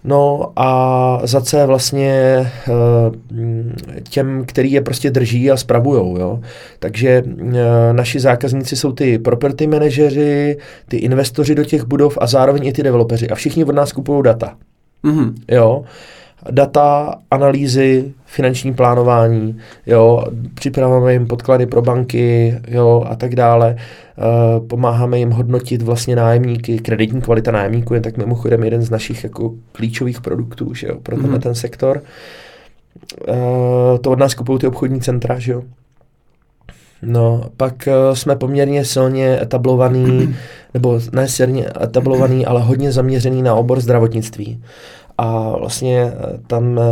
No 0.06 0.52
a 0.56 1.20
za 1.24 1.40
C 1.40 1.66
vlastně 1.66 2.12
eh, 2.18 4.00
těm, 4.02 4.44
který 4.46 4.72
je 4.72 4.80
prostě 4.80 5.10
drží 5.10 5.50
a 5.50 5.56
spravujou. 5.56 6.18
Jo? 6.18 6.40
Takže 6.78 7.22
eh, 7.26 7.92
naši 7.92 8.20
zákazníci 8.20 8.76
jsou 8.76 8.92
ty 8.92 9.18
property 9.18 9.66
manažeři, 9.66 10.58
ty 10.88 10.96
investoři 10.96 11.54
do 11.54 11.64
těch 11.64 11.84
budov 11.84 12.18
a 12.20 12.26
zároveň 12.26 12.66
i 12.66 12.72
ty 12.72 12.82
developeři. 12.82 13.28
A 13.28 13.34
všichni 13.34 13.64
od 13.64 13.74
nás 13.74 13.92
kupují 13.92 14.22
data. 14.22 14.56
Mm-hmm. 15.04 15.32
Jo? 15.48 15.84
Data, 16.50 17.14
analýzy, 17.30 18.12
finanční 18.24 18.74
plánování, 18.74 19.58
jo, 19.86 20.24
připravujeme 20.54 21.12
jim 21.12 21.26
podklady 21.26 21.66
pro 21.66 21.82
banky, 21.82 22.58
jo, 22.68 23.04
a 23.08 23.16
tak 23.16 23.34
dále. 23.34 23.76
Uh, 24.18 24.66
pomáháme 24.66 25.18
jim 25.18 25.30
hodnotit 25.30 25.82
vlastně 25.82 26.16
nájemníky, 26.16 26.78
kreditní 26.78 27.20
kvalita 27.20 27.50
nájemníků 27.50 27.94
je 27.94 28.00
tak 28.00 28.16
mimochodem 28.16 28.64
jeden 28.64 28.82
z 28.82 28.90
našich 28.90 29.24
jako 29.24 29.54
klíčových 29.72 30.20
produktů, 30.20 30.74
že 30.74 30.86
jo, 30.86 30.96
pro 31.02 31.16
mm. 31.16 31.40
ten 31.40 31.54
sektor. 31.54 32.02
Uh, 33.28 33.98
to 34.00 34.10
od 34.10 34.18
nás 34.18 34.34
kupují 34.34 34.58
ty 34.58 34.66
obchodní 34.66 35.00
centra, 35.00 35.38
že 35.38 35.52
jo. 35.52 35.62
No, 37.02 37.44
pak 37.56 37.74
uh, 37.86 38.14
jsme 38.14 38.36
poměrně 38.36 38.84
silně 38.84 39.42
etablovaný, 39.42 40.34
nebo 40.74 41.00
ne 41.12 41.28
silně 41.28 41.66
etablovaný, 41.82 42.46
ale 42.46 42.62
hodně 42.62 42.92
zaměřený 42.92 43.42
na 43.42 43.54
obor 43.54 43.80
zdravotnictví 43.80 44.62
a 45.18 45.56
vlastně 45.58 46.02
eh, 46.02 46.38
tam 46.46 46.78
eh, 46.78 46.82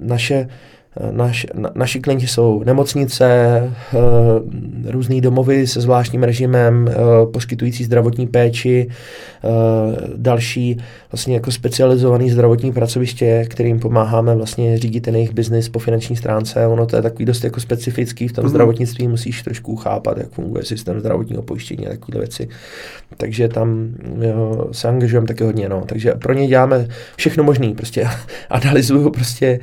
naše 0.00 0.48
Naš, 1.10 1.46
na, 1.54 1.70
naši 1.74 2.00
klienti 2.00 2.26
jsou 2.26 2.62
nemocnice, 2.64 3.26
e, 3.26 3.70
různý 4.90 5.20
domovy 5.20 5.66
se 5.66 5.80
zvláštním 5.80 6.22
režimem, 6.22 6.88
e, 6.88 6.92
poskytující 7.26 7.84
zdravotní 7.84 8.26
péči, 8.26 8.88
e, 8.88 9.48
další 10.16 10.76
vlastně 11.12 11.34
jako 11.34 11.50
specializovaný 11.50 12.30
zdravotní 12.30 12.72
pracoviště, 12.72 13.44
kterým 13.48 13.80
pomáháme 13.80 14.34
vlastně 14.34 14.78
řídit 14.78 15.00
ten 15.00 15.14
jejich 15.14 15.34
biznis 15.34 15.68
po 15.68 15.78
finanční 15.78 16.16
stránce. 16.16 16.66
Ono 16.66 16.86
to 16.86 16.96
je 16.96 17.02
takový 17.02 17.24
dost 17.24 17.44
jako 17.44 17.60
specifický 17.60 18.28
v 18.28 18.32
tom 18.32 18.44
mm-hmm. 18.44 18.48
zdravotnictví, 18.48 19.08
musíš 19.08 19.42
trošku 19.42 19.76
chápat, 19.76 20.18
jak 20.18 20.30
funguje 20.30 20.64
systém 20.64 21.00
zdravotního 21.00 21.42
pojištění 21.42 21.86
a 21.86 21.90
takové 21.90 22.18
věci. 22.18 22.48
Takže 23.16 23.48
tam 23.48 23.88
jo, 24.20 24.68
se 24.72 24.88
angažujeme 24.88 25.26
taky 25.26 25.44
hodně. 25.44 25.68
No. 25.68 25.82
Takže 25.86 26.12
pro 26.12 26.32
ně 26.32 26.46
děláme 26.46 26.88
všechno 27.16 27.44
možné. 27.44 27.74
Prostě 27.74 28.08
analyzuju 28.50 29.10
prostě, 29.10 29.60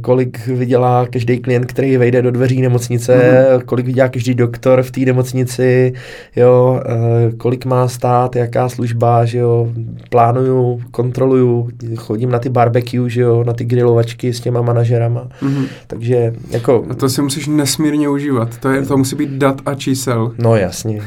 kolik 0.00 0.45
vydělá 0.46 1.06
každý 1.06 1.38
klient, 1.38 1.66
který 1.66 1.96
vejde 1.96 2.22
do 2.22 2.30
dveří 2.30 2.62
nemocnice, 2.62 3.16
mm-hmm. 3.16 3.64
kolik 3.64 3.86
vydělá 3.86 4.08
každý 4.08 4.34
doktor 4.34 4.82
v 4.82 4.90
té 4.90 5.00
nemocnici, 5.00 5.92
jo, 6.36 6.80
eh, 6.86 7.32
kolik 7.36 7.64
má 7.64 7.88
stát, 7.88 8.36
jaká 8.36 8.68
služba, 8.68 9.24
že 9.24 9.38
jo, 9.38 9.68
plánuju, 10.10 10.80
kontroluju, 10.90 11.68
chodím 11.96 12.30
na 12.30 12.38
ty 12.38 12.48
barbecue, 12.48 13.10
že 13.10 13.20
jo, 13.20 13.44
na 13.44 13.52
ty 13.52 13.64
grilovačky 13.64 14.32
s 14.32 14.40
těma 14.40 14.62
manažerama, 14.62 15.28
mm-hmm. 15.42 15.66
takže 15.86 16.32
jako... 16.50 16.84
A 16.90 16.94
to 16.94 17.08
si 17.08 17.22
musíš 17.22 17.46
nesmírně 17.46 18.08
užívat, 18.08 18.56
to, 18.58 18.68
je, 18.68 18.82
to 18.82 18.96
musí 18.96 19.16
být 19.16 19.30
dat 19.30 19.60
a 19.66 19.74
čísel. 19.74 20.32
No 20.38 20.56
jasně. 20.56 21.02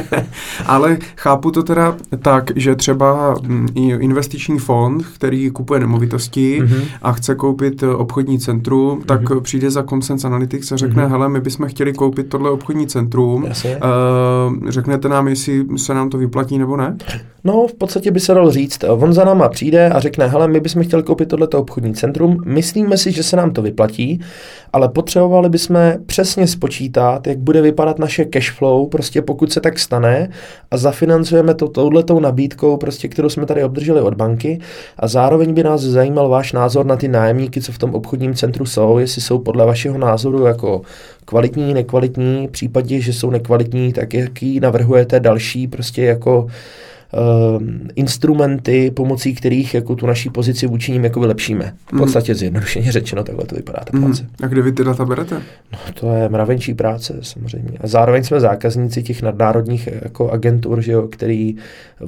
Ale 0.66 0.98
chápu 1.16 1.50
to 1.50 1.62
teda 1.62 1.96
tak, 2.22 2.50
že 2.56 2.76
třeba 2.76 3.34
mm, 3.42 3.68
investiční 4.00 4.58
fond, 4.58 5.06
který 5.14 5.50
kupuje 5.50 5.80
nemovitosti 5.80 6.62
mm-hmm. 6.62 6.84
a 7.02 7.12
chce 7.12 7.34
koupit 7.34 7.82
obchodní 7.82 8.38
centrum, 8.38 8.61
centrum, 8.62 9.02
tak 9.02 9.22
mm-hmm. 9.22 9.40
přijde 9.40 9.70
za 9.70 9.82
Consense 9.82 10.26
Analytics 10.26 10.72
a 10.72 10.76
řekne, 10.76 11.04
mm-hmm. 11.04 11.10
hele, 11.10 11.28
my 11.28 11.40
bychom 11.40 11.68
chtěli 11.68 11.92
koupit 11.92 12.28
tohle 12.28 12.50
obchodní 12.50 12.86
centrum. 12.86 13.42
Uh, 13.44 13.50
řeknete 14.68 15.08
nám, 15.08 15.28
jestli 15.28 15.64
se 15.76 15.94
nám 15.94 16.10
to 16.10 16.18
vyplatí 16.18 16.58
nebo 16.58 16.76
ne? 16.76 16.96
No, 17.44 17.66
v 17.66 17.74
podstatě 17.74 18.10
by 18.10 18.20
se 18.20 18.34
dal 18.34 18.50
říct, 18.50 18.84
on 18.88 19.12
za 19.12 19.24
náma 19.24 19.48
přijde 19.48 19.88
a 19.88 20.00
řekne, 20.00 20.26
hele, 20.26 20.48
my 20.48 20.60
bychom 20.60 20.82
chtěli 20.82 21.02
koupit 21.02 21.28
tohleto 21.28 21.58
obchodní 21.58 21.94
centrum, 21.94 22.42
myslíme 22.46 22.96
si, 22.96 23.12
že 23.12 23.22
se 23.22 23.36
nám 23.36 23.50
to 23.50 23.62
vyplatí, 23.62 24.20
ale 24.72 24.88
potřebovali 24.88 25.48
bychom 25.48 25.92
přesně 26.06 26.46
spočítat, 26.46 27.26
jak 27.26 27.38
bude 27.38 27.62
vypadat 27.62 27.98
naše 27.98 28.24
cash 28.24 28.50
flow, 28.50 28.86
prostě 28.86 29.22
pokud 29.22 29.52
se 29.52 29.60
tak 29.60 29.78
stane 29.78 30.28
a 30.70 30.76
zafinancujeme 30.76 31.54
to 31.54 31.68
touhletou 31.68 32.20
nabídkou, 32.20 32.76
prostě, 32.76 33.08
kterou 33.08 33.28
jsme 33.28 33.46
tady 33.46 33.64
obdrželi 33.64 34.00
od 34.00 34.14
banky 34.14 34.58
a 34.98 35.08
zároveň 35.08 35.54
by 35.54 35.62
nás 35.62 35.80
zajímal 35.80 36.28
váš 36.28 36.52
názor 36.52 36.86
na 36.86 36.96
ty 36.96 37.08
nájemníky, 37.08 37.60
co 37.60 37.72
v 37.72 37.78
tom 37.78 37.94
obchodním 37.94 38.34
centru 38.34 38.51
jsou, 38.60 38.98
jestli 38.98 39.22
jsou 39.22 39.38
podle 39.38 39.66
vašeho 39.66 39.98
názoru 39.98 40.46
jako 40.46 40.82
kvalitní, 41.24 41.74
nekvalitní, 41.74 42.48
v 42.48 42.50
případě, 42.50 43.00
že 43.00 43.12
jsou 43.12 43.30
nekvalitní, 43.30 43.92
tak 43.92 44.14
jaký 44.14 44.60
navrhujete 44.60 45.20
další 45.20 45.68
prostě 45.68 46.02
jako 46.02 46.46
instrumenty, 47.94 48.90
pomocí 48.90 49.34
kterých 49.34 49.74
jako 49.74 49.96
tu 49.96 50.06
naší 50.06 50.30
pozici 50.30 50.66
vůči 50.66 50.92
ním 50.92 51.04
jako 51.04 51.20
vylepšíme. 51.20 51.74
V 51.86 51.92
mhm. 51.92 52.02
podstatě 52.02 52.34
zjednodušeně 52.34 52.92
řečeno, 52.92 53.24
takhle 53.24 53.44
to 53.44 53.54
vypadá 53.56 53.78
ta 53.84 53.98
práce. 53.98 54.22
Mm. 54.22 54.28
A 54.42 54.46
kde 54.46 54.62
vy 54.62 54.72
ty 54.72 54.84
data 54.84 55.04
berete? 55.04 55.42
No, 55.72 55.78
to 55.94 56.14
je 56.14 56.28
mravenčí 56.28 56.74
práce 56.74 57.18
samozřejmě. 57.22 57.78
A 57.80 57.86
zároveň 57.86 58.24
jsme 58.24 58.40
zákazníci 58.40 59.02
těch 59.02 59.22
nadnárodních 59.22 59.88
jako 60.02 60.30
agentur, 60.30 60.80
že 60.80 60.92
jo, 60.92 61.08
který, 61.08 61.56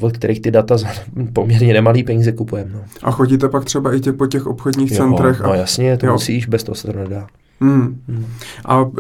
od 0.01 0.13
kterých 0.13 0.41
ty 0.41 0.51
data 0.51 0.77
za 0.77 0.89
poměrně 1.33 1.73
nemalý 1.73 2.03
peníze 2.03 2.33
kupujeme. 2.33 2.71
No. 2.75 2.81
A 3.03 3.11
chodíte 3.11 3.49
pak 3.49 3.65
třeba 3.65 3.95
i 3.95 4.01
tě 4.01 4.13
po 4.13 4.27
těch 4.27 4.47
obchodních 4.47 4.91
jo, 4.91 4.97
centrech? 4.97 5.41
No 5.41 5.51
a... 5.51 5.57
jasně, 5.57 5.97
to 5.97 6.07
jo. 6.07 6.13
musíš, 6.13 6.47
bez 6.47 6.65
toho 6.65 6.77
se 6.77 6.87
to 6.87 6.99
nedá. 6.99 7.27
Hmm. 7.65 8.01
Hmm. 8.09 8.27
A 8.65 8.83
uh, 8.83 8.91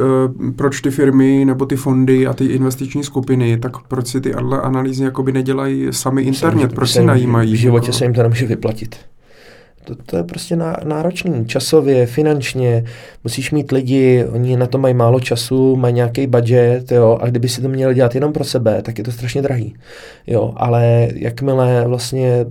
proč 0.56 0.80
ty 0.80 0.90
firmy 0.90 1.44
nebo 1.44 1.66
ty 1.66 1.76
fondy 1.76 2.26
a 2.26 2.32
ty 2.32 2.44
investiční 2.44 3.04
skupiny, 3.04 3.58
tak 3.58 3.72
proč 3.88 4.06
si 4.06 4.20
ty 4.20 4.34
analýzy 4.34 5.04
jakoby 5.04 5.32
nedělají 5.32 5.86
sami 5.90 6.22
internet, 6.22 6.74
proč 6.74 6.90
si 6.90 7.04
najímají? 7.04 7.52
V 7.52 7.56
životě 7.56 7.86
jako? 7.86 7.98
se 7.98 8.04
jim 8.04 8.14
to 8.14 8.22
nemůže 8.22 8.46
vyplatit. 8.46 8.96
To, 9.84 9.94
to 9.94 10.16
je 10.16 10.24
prostě 10.24 10.56
náročný. 10.84 11.46
Časově, 11.46 12.06
finančně, 12.06 12.84
musíš 13.24 13.50
mít 13.50 13.72
lidi, 13.72 14.24
oni 14.32 14.56
na 14.56 14.66
to 14.66 14.78
mají 14.78 14.94
málo 14.94 15.20
času, 15.20 15.76
mají 15.76 15.94
nějaký 15.94 16.26
budget, 16.26 16.92
jo, 16.92 17.18
a 17.20 17.26
kdyby 17.26 17.48
si 17.48 17.62
to 17.62 17.68
měli 17.68 17.94
dělat 17.94 18.14
jenom 18.14 18.32
pro 18.32 18.44
sebe, 18.44 18.82
tak 18.82 18.98
je 18.98 19.04
to 19.04 19.12
strašně 19.12 19.42
drahý. 19.42 19.74
Jo, 20.26 20.52
ale 20.56 21.08
jakmile 21.14 21.84
vlastně, 21.88 22.46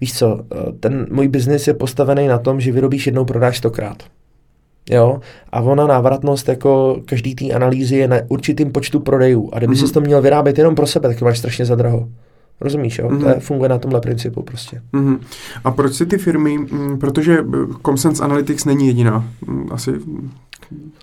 víš 0.00 0.18
co, 0.18 0.40
ten 0.80 1.06
můj 1.10 1.28
biznis 1.28 1.66
je 1.66 1.74
postavený 1.74 2.28
na 2.28 2.38
tom, 2.38 2.60
že 2.60 2.72
vyrobíš 2.72 3.06
jednou, 3.06 3.24
prodáš 3.24 3.58
stokrát. 3.58 4.02
Jo? 4.90 5.20
A 5.52 5.60
ona 5.60 5.86
návratnost 5.86 6.48
jako 6.48 7.00
každý 7.04 7.34
té 7.34 7.50
analýzy 7.50 7.96
je 7.96 8.08
na 8.08 8.16
určitým 8.28 8.72
počtu 8.72 9.00
prodejů. 9.00 9.50
A 9.52 9.58
kdyby 9.58 9.74
mm-hmm. 9.74 9.86
si 9.86 9.92
to 9.92 10.00
měl 10.00 10.22
vyrábět 10.22 10.58
jenom 10.58 10.74
pro 10.74 10.86
sebe, 10.86 11.08
tak 11.08 11.18
to 11.18 11.24
máš 11.24 11.38
strašně 11.38 11.64
za 11.64 11.74
draho. 11.74 12.08
Rozumíš, 12.60 12.98
jo? 12.98 13.08
Mm-hmm. 13.08 13.22
To 13.22 13.28
je, 13.28 13.34
funguje 13.40 13.68
na 13.68 13.78
tomhle 13.78 14.00
principu 14.00 14.42
prostě. 14.42 14.82
Mm-hmm. 14.92 15.18
A 15.64 15.70
proč 15.70 15.94
si 15.94 16.06
ty 16.06 16.18
firmy, 16.18 16.54
m, 16.54 16.66
mm, 16.70 16.98
protože 16.98 17.44
Comsense 17.86 18.24
Analytics 18.24 18.64
není 18.64 18.86
jediná, 18.86 19.28
mm, 19.46 19.68
asi 19.70 19.92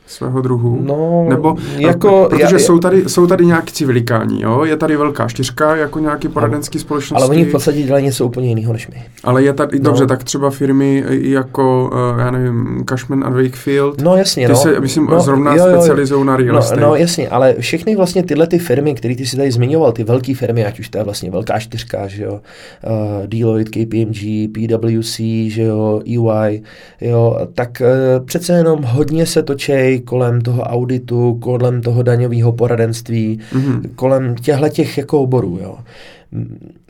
svého 0.07 0.41
druhu? 0.41 0.80
No, 0.81 1.25
Nebo, 1.30 1.55
jako, 1.77 2.27
protože 2.30 2.55
já, 2.55 2.59
jsou, 2.59 2.80
tady, 2.80 3.09
jsou 3.09 3.27
tady 3.27 3.45
nějaký 3.45 3.85
velikáni, 3.85 4.43
jo? 4.43 4.63
Je 4.65 4.77
tady 4.77 4.97
velká 4.97 5.27
čtyřka 5.27 5.75
jako 5.75 5.99
nějaký 5.99 6.27
poradenský 6.27 6.80
společnost. 6.80 7.21
Ale 7.21 7.30
oni 7.30 7.45
v 7.45 7.51
podstatě 7.51 7.81
dělají 7.81 8.05
něco 8.05 8.25
úplně 8.25 8.49
jiného 8.49 8.73
než 8.73 8.88
my. 8.88 9.03
Ale 9.23 9.43
je 9.43 9.53
tady, 9.53 9.80
no. 9.80 9.84
dobře, 9.84 10.05
tak 10.05 10.23
třeba 10.23 10.49
firmy 10.49 11.03
jako, 11.09 11.89
uh, 11.93 12.19
já 12.19 12.31
nevím, 12.31 12.84
Cashman 12.85 13.23
a 13.23 13.30
Wakefield. 13.30 14.01
No 14.01 14.17
jasně, 14.17 14.45
ty 14.45 14.51
no. 14.51 14.57
se, 14.57 14.80
myslím, 14.80 15.05
no, 15.05 15.19
zrovna 15.19 15.55
jo, 15.55 15.67
jo, 15.67 15.75
specializují 15.75 16.25
na 16.25 16.38
real 16.38 16.53
no, 16.53 16.59
estate. 16.59 16.81
No 16.81 16.95
jasně, 16.95 17.30
ale 17.30 17.55
všechny 17.59 17.95
vlastně 17.95 18.23
tyhle 18.23 18.47
ty 18.47 18.59
firmy, 18.59 18.95
které 18.95 19.15
ty 19.15 19.25
si 19.25 19.38
tady 19.38 19.51
zmiňoval, 19.51 19.91
ty 19.91 20.03
velké 20.03 20.35
firmy, 20.35 20.65
ať 20.65 20.80
už 20.80 20.89
to 20.89 20.97
je 20.97 21.03
vlastně 21.03 21.31
velká 21.31 21.59
čtyřka, 21.59 22.07
že 22.07 22.23
jo, 22.23 22.34
uh, 22.34 23.27
Deloitte, 23.27 23.71
KPMG, 23.71 24.47
PwC, 24.53 25.19
že 25.47 25.63
jo, 25.63 26.01
EY, 26.07 26.63
jo, 27.01 27.47
tak 27.53 27.81
uh, 27.81 28.25
přece 28.25 28.53
jenom 28.53 28.84
hodně 28.84 29.25
se 29.25 29.43
točej 29.43 29.93
kolem 29.99 30.41
toho 30.41 30.61
auditu, 30.61 31.38
kolem 31.41 31.82
toho 31.82 32.03
daňového 32.03 32.52
poradenství, 32.52 33.40
mm-hmm. 33.52 33.82
kolem 33.95 34.36
těchto 34.36 34.70
těch 34.70 34.98
jako 34.98 35.22
oborů. 35.22 35.60
Jo. 35.61 35.78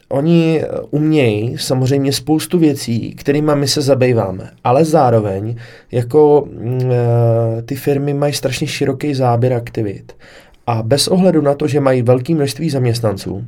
Oni 0.10 0.64
umějí 0.92 1.58
samozřejmě 1.58 2.14
spoustu 2.14 2.60
věcí, 2.60 3.16
kterými 3.16 3.52
my 3.56 3.68
se 3.68 3.82
zabýváme, 3.82 4.52
ale 4.64 4.86
zároveň 4.86 5.56
jako 5.92 6.48
e, 6.58 7.62
ty 7.62 7.76
firmy 7.76 8.14
mají 8.14 8.34
strašně 8.34 8.68
široký 8.68 9.14
záběr 9.14 9.54
aktivit. 9.54 10.16
A 10.68 10.84
bez 10.84 11.08
ohledu 11.08 11.42
na 11.42 11.54
to, 11.54 11.68
že 11.68 11.80
mají 11.80 12.02
velké 12.02 12.36
množství 12.36 12.70
zaměstnanců, 12.70 13.46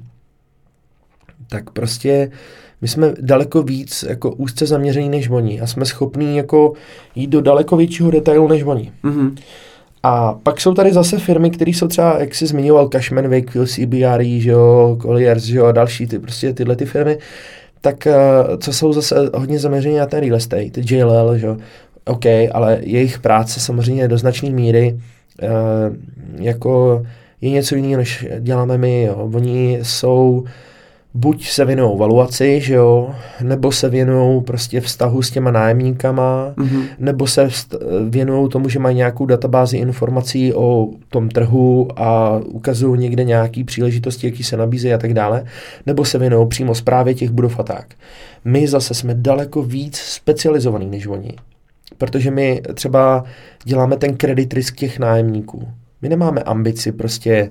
tak 1.49 1.69
prostě 1.69 2.31
My 2.81 2.87
jsme 2.87 3.13
daleko 3.21 3.63
víc 3.63 4.05
jako 4.09 4.31
úzce 4.31 4.65
zaměření 4.65 5.09
než 5.09 5.29
oni 5.29 5.61
a 5.61 5.67
jsme 5.67 5.85
schopní 5.85 6.37
jako 6.37 6.73
jít 7.15 7.27
do 7.27 7.41
daleko 7.41 7.77
většího 7.77 8.11
detailu 8.11 8.47
než 8.47 8.63
oni. 8.63 8.91
Mm-hmm. 9.03 9.35
A 10.03 10.33
pak 10.33 10.61
jsou 10.61 10.73
tady 10.73 10.93
zase 10.93 11.17
firmy, 11.19 11.49
které 11.49 11.71
jsou 11.71 11.87
třeba, 11.87 12.19
jak 12.19 12.35
jsi 12.35 12.45
zmiňoval, 12.45 12.89
Cashman, 12.89 13.29
Wakefield, 13.29 13.69
CBRE, 13.69 14.39
že 14.39 14.51
jo, 14.51 14.97
Colliers, 15.01 15.43
že 15.43 15.57
jo, 15.57 15.65
a 15.65 15.71
další, 15.71 16.07
ty, 16.07 16.19
prostě 16.19 16.53
tyhle 16.53 16.75
ty 16.75 16.85
firmy, 16.85 17.17
tak 17.81 18.07
eh, 18.07 18.13
co 18.57 18.73
jsou 18.73 18.93
zase 18.93 19.29
hodně 19.33 19.59
zaměření 19.59 19.95
na 19.95 20.05
ten 20.05 20.19
real 20.19 20.35
estate, 20.35 20.81
JLL, 20.91 21.37
že 21.37 21.45
jo, 21.45 21.57
OK, 22.05 22.25
ale 22.51 22.77
jejich 22.81 23.19
práce 23.19 23.59
samozřejmě 23.59 24.07
do 24.07 24.17
značné 24.17 24.49
míry 24.49 24.99
uh, 25.43 25.49
jako 26.45 27.03
je 27.41 27.49
něco 27.49 27.75
jiného, 27.75 27.97
než 27.97 28.27
děláme 28.39 28.77
my, 28.77 29.03
jo. 29.03 29.29
Oni 29.33 29.79
jsou 29.81 30.43
buď 31.15 31.49
se 31.49 31.65
věnují 31.65 31.97
valuaci, 31.97 32.61
že 32.61 32.73
jo, 32.73 33.09
nebo 33.41 33.71
se 33.71 33.89
věnují 33.89 34.41
prostě 34.43 34.81
vztahu 34.81 35.21
s 35.21 35.31
těma 35.31 35.51
nájemníkama, 35.51 36.53
mm-hmm. 36.57 36.83
nebo 36.99 37.27
se 37.27 37.49
věnují 38.09 38.49
tomu, 38.49 38.69
že 38.69 38.79
mají 38.79 38.95
nějakou 38.95 39.25
databázi 39.25 39.77
informací 39.77 40.53
o 40.53 40.89
tom 41.09 41.29
trhu 41.29 41.87
a 41.95 42.39
ukazují 42.45 42.99
někde 42.99 43.23
nějaké 43.23 43.63
příležitosti, 43.63 44.27
jaký 44.27 44.43
se 44.43 44.57
nabízejí 44.57 44.93
a 44.93 44.97
tak 44.97 45.13
dále, 45.13 45.45
nebo 45.85 46.05
se 46.05 46.17
věnují 46.17 46.47
přímo 46.47 46.75
zprávě 46.75 47.13
těch 47.13 47.29
budov 47.31 47.59
a 47.59 47.63
tak. 47.63 47.85
My 48.45 48.67
zase 48.67 48.93
jsme 48.93 49.13
daleko 49.13 49.63
víc 49.63 49.97
specializovaní 49.97 50.85
než 50.85 51.07
oni, 51.07 51.31
protože 51.97 52.31
my 52.31 52.61
třeba 52.73 53.23
děláme 53.63 53.97
ten 53.97 54.17
kredit 54.17 54.53
risk 54.53 54.75
těch 54.75 54.99
nájemníků. 54.99 55.67
My 56.01 56.09
nemáme 56.09 56.41
ambici 56.41 56.91
prostě 56.91 57.49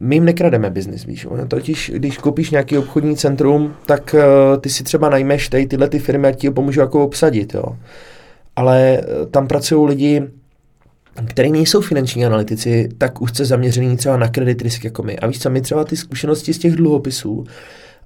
my 0.00 0.16
jim 0.16 0.24
nekrademe 0.24 0.70
biznis, 0.70 1.04
víš. 1.04 1.26
Ono 1.26 1.46
totiž, 1.46 1.92
když 1.94 2.18
koupíš 2.18 2.50
nějaký 2.50 2.78
obchodní 2.78 3.16
centrum, 3.16 3.74
tak 3.86 4.14
uh, 4.14 4.60
ty 4.60 4.68
si 4.68 4.84
třeba 4.84 5.08
najmeš 5.08 5.48
tady 5.48 5.66
tyhle 5.66 5.88
ty 5.88 5.98
firmy, 5.98 6.28
ať 6.28 6.38
ti 6.38 6.46
ho 6.46 6.52
pomůžu 6.52 6.80
jako 6.80 7.04
obsadit, 7.04 7.54
jo. 7.54 7.64
Ale 8.56 9.00
uh, 9.00 9.26
tam 9.30 9.46
pracují 9.46 9.88
lidi, 9.88 10.22
kteří 11.26 11.52
nejsou 11.52 11.80
finanční 11.80 12.26
analytici, 12.26 12.88
tak 12.98 13.22
úzce 13.22 13.44
zaměřený 13.44 13.96
třeba 13.96 14.16
na 14.16 14.28
kredit 14.28 14.62
risk 14.62 14.84
jako 14.84 15.02
my. 15.02 15.18
A 15.18 15.26
víš 15.26 15.38
co, 15.38 15.50
my 15.50 15.60
třeba 15.60 15.84
ty 15.84 15.96
zkušenosti 15.96 16.54
z 16.54 16.58
těch 16.58 16.76
dluhopisů 16.76 17.44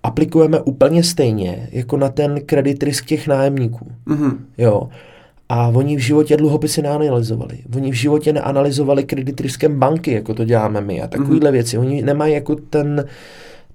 aplikujeme 0.03 0.61
úplně 0.61 1.03
stejně, 1.03 1.69
jako 1.73 1.97
na 1.97 2.09
ten 2.09 2.41
kredit 2.47 2.83
risk 2.83 3.05
těch 3.05 3.27
nájemníků. 3.27 3.93
Mm-hmm. 4.07 4.37
Jo. 4.59 4.89
A 5.49 5.69
oni 5.69 5.97
v 5.97 5.99
životě 5.99 6.37
dluhopisy 6.37 6.83
neanalyzovali. 6.83 7.59
Oni 7.77 7.91
v 7.91 7.95
životě 7.95 8.33
neanalyzovali 8.33 9.05
kredit 9.05 9.41
riskem 9.41 9.79
banky, 9.79 10.13
jako 10.13 10.35
to 10.35 10.45
děláme 10.45 10.81
my 10.81 11.03
a 11.03 11.07
takovýhle 11.07 11.51
mm-hmm. 11.51 11.53
věci. 11.53 11.79
Oni 11.79 12.03
nemají 12.03 12.35
jako 12.35 12.55
ten, 12.55 13.05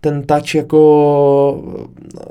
ten 0.01 0.23
touch 0.23 0.55
jako 0.55 1.63
eh, 2.21 2.23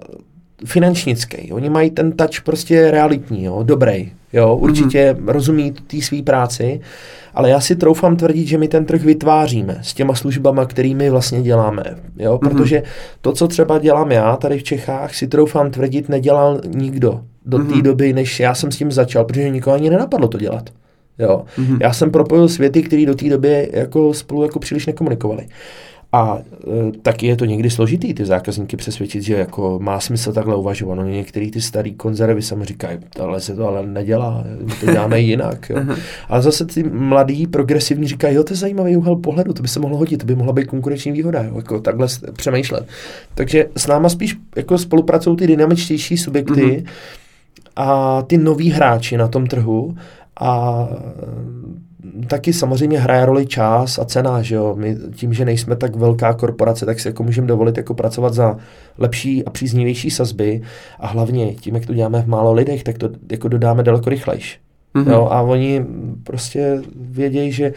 finančnický. 0.65 1.53
Oni 1.53 1.71
mají 1.71 1.91
ten 1.91 2.13
touch 2.13 2.43
prostě 2.45 2.91
realitní, 2.91 3.45
jo, 3.45 3.63
dobrý. 3.63 4.13
Jo, 4.33 4.57
určitě 4.57 5.13
mm-hmm. 5.13 5.29
rozumí 5.29 5.73
té 5.73 6.01
své 6.01 6.23
práci, 6.23 6.81
ale 7.35 7.51
já 7.51 7.61
si 7.61 7.77
troufám 7.77 8.17
tvrdit, 8.17 8.47
že 8.47 8.59
my 8.59 8.69
ten 8.69 8.85
trh 8.85 9.03
vytváříme 9.03 9.79
s 9.83 9.95
těma 9.95 10.15
službama, 10.15 10.67
kterými 10.67 11.11
vlastně 11.11 11.43
děláme. 11.43 11.85
Jo, 12.19 12.35
mm-hmm. 12.35 12.49
protože 12.49 12.83
to, 13.21 13.33
co 13.33 13.49
třeba 13.49 13.79
dělám 13.79 14.13
já 14.13 14.37
tady 14.37 14.59
v 14.59 14.63
Čechách, 14.63 15.15
si 15.15 15.27
troufám 15.27 15.71
tvrdit, 15.71 16.09
nedělal 16.09 16.61
nikdo 16.67 17.21
do 17.47 17.59
té 17.59 17.65
mm-hmm. 17.65 17.83
doby, 17.83 18.13
než 18.13 18.41
já 18.41 18.55
jsem 18.55 18.73
s 18.73 18.77
tím 18.77 18.93
začal, 18.93 19.25
protože 19.25 19.51
nikoho 19.51 19.77
ani 19.77 19.91
nenapadlo 19.91 20.29
to 20.29 20.39
dělat. 20.39 20.71
Jo. 21.19 21.45
Mm-hmm. 21.59 21.79
Já 21.81 21.93
jsem 21.93 22.11
propojil 22.11 22.49
světy, 22.49 22.83
které 22.83 23.07
do 23.07 23.15
té 23.15 23.29
doby 23.29 23.71
jako 23.73 24.15
spolu 24.15 24.43
jako 24.43 24.59
příliš 24.59 24.87
nekomunikovali. 24.87 25.47
A 26.15 26.39
e, 26.39 26.93
taky 27.03 27.27
je 27.27 27.37
to 27.37 27.45
někdy 27.45 27.71
složitý 27.71 28.15
ty 28.15 28.25
zákazníky 28.25 28.77
přesvědčit, 28.77 29.23
že 29.23 29.35
jako 29.35 29.79
má 29.83 30.01
smysl 30.01 30.33
takhle 30.33 30.57
uvažovat. 30.57 30.95
No, 30.95 31.05
některý 31.05 31.51
ty 31.51 31.61
starý 31.61 31.95
konzervy 31.95 32.43
sami 32.43 32.65
říkají, 32.65 32.99
ale 33.21 33.41
se 33.41 33.55
to 33.55 33.69
ale 33.69 33.87
nedělá, 33.87 34.45
my 34.65 34.73
to 34.81 34.87
děláme 34.87 35.21
jinak. 35.31 35.71
Jo. 35.71 35.97
Ale 36.29 36.43
zase 36.43 36.65
ty 36.65 36.83
mladí, 36.83 37.47
progresivní 37.47 38.09
říkají, 38.09 38.37
jo, 38.37 38.45
to 38.45 38.53
je 38.53 38.57
zajímavý 38.57 38.97
úhel 38.97 39.17
pohledu, 39.17 39.53
to 39.53 39.63
by 39.63 39.69
se 39.69 39.81
mohlo 39.81 39.97
hodit, 39.97 40.17
to 40.17 40.27
by 40.27 40.35
mohla 40.35 40.53
být 40.53 40.67
konkurenční 40.67 41.13
výhoda, 41.13 41.43
jo, 41.43 41.57
jako 41.57 41.81
takhle 41.81 42.07
přemýšlet. 42.37 42.87
Takže 43.35 43.67
s 43.77 43.87
náma 43.87 44.09
spíš 44.09 44.37
jako 44.57 44.79
spolupracují 44.79 45.37
ty 45.37 45.47
dynamičtější 45.47 46.17
subjekty, 46.17 46.53
mm-hmm 46.53 46.87
a 47.77 48.23
ty 48.23 48.39
noví 48.39 48.71
hráči 48.71 49.17
na 49.17 49.29
tom 49.29 49.47
trhu 49.47 49.95
a 50.41 50.89
taky 52.27 52.53
samozřejmě 52.53 52.99
hraje 52.99 53.27
roli 53.27 53.47
čas 53.47 53.99
a 53.99 54.05
cena, 54.05 54.43
že 54.43 54.55
jo. 54.55 54.75
My 54.79 54.97
tím, 55.15 55.33
že 55.33 55.45
nejsme 55.45 55.77
tak 55.77 55.97
velká 55.97 56.35
korporace, 56.35 56.87
tak 56.87 57.01
si 57.01 57.09
jako 57.09 57.23
můžeme 57.23 57.47
dovolit 57.47 57.77
jako 57.77 57.95
pracovat 57.95 58.35
za 58.35 58.57
lepší 58.99 59.45
a 59.45 59.51
příznivější 59.51 60.11
sazby 60.11 60.63
a 61.01 61.07
hlavně 61.07 61.55
tím, 61.55 61.75
jak 61.75 61.87
to 61.87 61.95
děláme 61.95 62.23
v 62.23 62.27
málo 62.27 62.53
lidech, 62.53 62.83
tak 62.83 62.99
to 62.99 63.11
jako 63.31 63.49
dodáme 63.49 63.83
daleko 63.83 64.11
rychlejš. 64.11 64.61
Mm-hmm. 64.95 65.13
Jo, 65.13 65.29
a 65.31 65.43
oni 65.43 65.85
prostě 66.25 66.83
vědějí, 66.95 67.53
že 67.53 67.73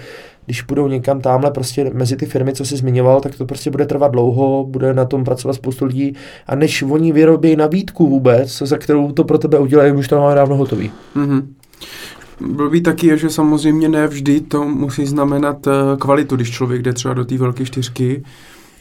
když 0.46 0.62
půjdou 0.62 0.88
někam 0.88 1.22
tamhle 1.22 1.52
prostě 1.52 1.92
mezi 1.94 2.16
ty 2.16 2.26
firmy, 2.26 2.54
co 2.54 2.66
jsi 2.66 2.78
zmiňoval, 2.78 3.22
tak 3.22 3.36
to 3.36 3.46
prostě 3.46 3.72
bude 3.72 3.86
trvat 3.86 4.12
dlouho, 4.12 4.66
bude 4.70 4.94
na 4.94 5.06
tom 5.06 5.24
pracovat 5.24 5.54
spoustu 5.54 5.86
lidí 5.86 6.16
a 6.48 6.56
než 6.56 6.84
oni 6.84 7.12
vyrobí 7.12 7.56
nabídku 7.56 8.08
vůbec, 8.08 8.58
za 8.58 8.78
kterou 8.78 9.12
to 9.12 9.24
pro 9.24 9.38
tebe 9.38 9.60
udělají, 9.60 9.92
už 9.92 10.08
to 10.08 10.20
máme 10.20 10.36
dávno 10.36 10.56
hotový. 10.56 10.92
Mm-hmm. 11.16 11.44
Blbý 12.42 12.82
taky 12.82 13.08
je, 13.08 13.18
že 13.18 13.30
samozřejmě 13.30 13.90
ne 13.90 14.08
vždy 14.08 14.42
to 14.42 14.64
musí 14.64 15.06
znamenat 15.06 15.68
eh, 15.68 15.72
kvalitu, 16.00 16.36
když 16.36 16.52
člověk 16.52 16.82
jde 16.82 16.94
třeba 16.94 17.14
do 17.14 17.26
té 17.26 17.38
velké 17.38 17.66
čtyřky, 17.66 18.24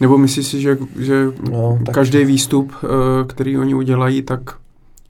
nebo 0.00 0.18
myslíš 0.18 0.46
si, 0.46 0.60
že, 0.60 0.78
že 0.98 1.26
no, 1.50 1.78
tak... 1.86 1.94
každý 1.94 2.24
výstup, 2.24 2.72
eh, 2.82 2.88
který 3.26 3.58
oni 3.58 3.74
udělají, 3.74 4.22
tak 4.22 4.40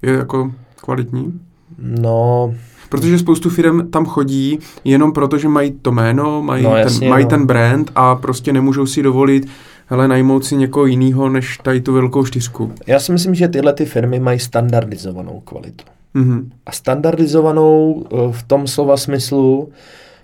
je 0.02 0.12
jako 0.12 0.52
kvalitní? 0.76 1.40
No, 1.78 2.54
Protože 2.94 3.18
spoustu 3.18 3.50
firm 3.50 3.90
tam 3.90 4.06
chodí 4.06 4.58
jenom 4.84 5.12
proto, 5.12 5.38
že 5.38 5.48
mají 5.48 5.72
to 5.82 5.92
jméno, 5.92 6.42
mají, 6.42 6.64
no, 6.64 6.76
jasně, 6.76 7.00
ten, 7.00 7.08
mají 7.08 7.24
no. 7.24 7.30
ten 7.30 7.46
brand 7.46 7.90
a 7.94 8.14
prostě 8.14 8.52
nemůžou 8.52 8.86
si 8.86 9.02
dovolit 9.02 9.48
hele, 9.86 10.08
najmout 10.08 10.44
si 10.44 10.56
někoho 10.56 10.86
jiného 10.86 11.28
než 11.28 11.58
tady 11.58 11.80
tu 11.80 11.92
velkou 11.92 12.26
čtyřku. 12.26 12.72
Já 12.86 13.00
si 13.00 13.12
myslím, 13.12 13.34
že 13.34 13.48
tyhle 13.48 13.72
ty 13.72 13.84
firmy 13.84 14.20
mají 14.20 14.38
standardizovanou 14.38 15.40
kvalitu. 15.40 15.84
Mm-hmm. 16.14 16.44
A 16.66 16.72
standardizovanou 16.72 18.04
eh, 18.04 18.16
v 18.32 18.42
tom 18.42 18.66
slova 18.66 18.96
smyslu, 18.96 19.68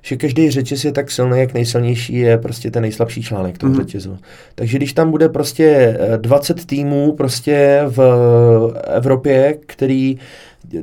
že 0.02 0.16
každý 0.16 0.50
řetěz 0.50 0.84
je 0.84 0.92
tak 0.92 1.10
silný, 1.10 1.38
jak 1.38 1.54
nejsilnější 1.54 2.14
je 2.14 2.38
prostě 2.38 2.70
ten 2.70 2.82
nejslabší 2.82 3.22
článek 3.22 3.58
toho 3.58 3.72
mm-hmm. 3.72 3.76
řetězu. 3.76 4.18
Takže 4.54 4.76
když 4.76 4.92
tam 4.92 5.10
bude 5.10 5.28
prostě 5.28 5.98
20 6.16 6.58
eh, 6.58 6.66
týmů 6.66 7.12
prostě 7.12 7.82
v 7.86 8.00
Evropě, 8.84 9.58
který 9.66 10.18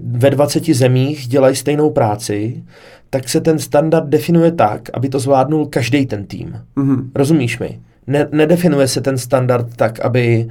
ve 0.03 0.30
20 0.30 0.65
zemích 0.65 1.27
dělají 1.27 1.55
stejnou 1.55 1.89
práci, 1.89 2.64
tak 3.09 3.30
se 3.30 3.41
ten 3.41 3.59
standard 3.59 4.07
definuje 4.07 4.51
tak, 4.51 4.89
aby 4.93 5.09
to 5.09 5.19
zvládnul 5.19 5.65
každý 5.65 6.05
ten 6.05 6.26
tým. 6.26 6.61
Mm-hmm. 6.77 7.09
Rozumíš 7.15 7.59
mi? 7.59 7.80
Ne, 8.07 8.27
nedefinuje 8.31 8.88
se 8.88 9.01
ten 9.01 9.18
standard 9.18 9.68
tak, 9.76 9.99
aby 9.99 10.47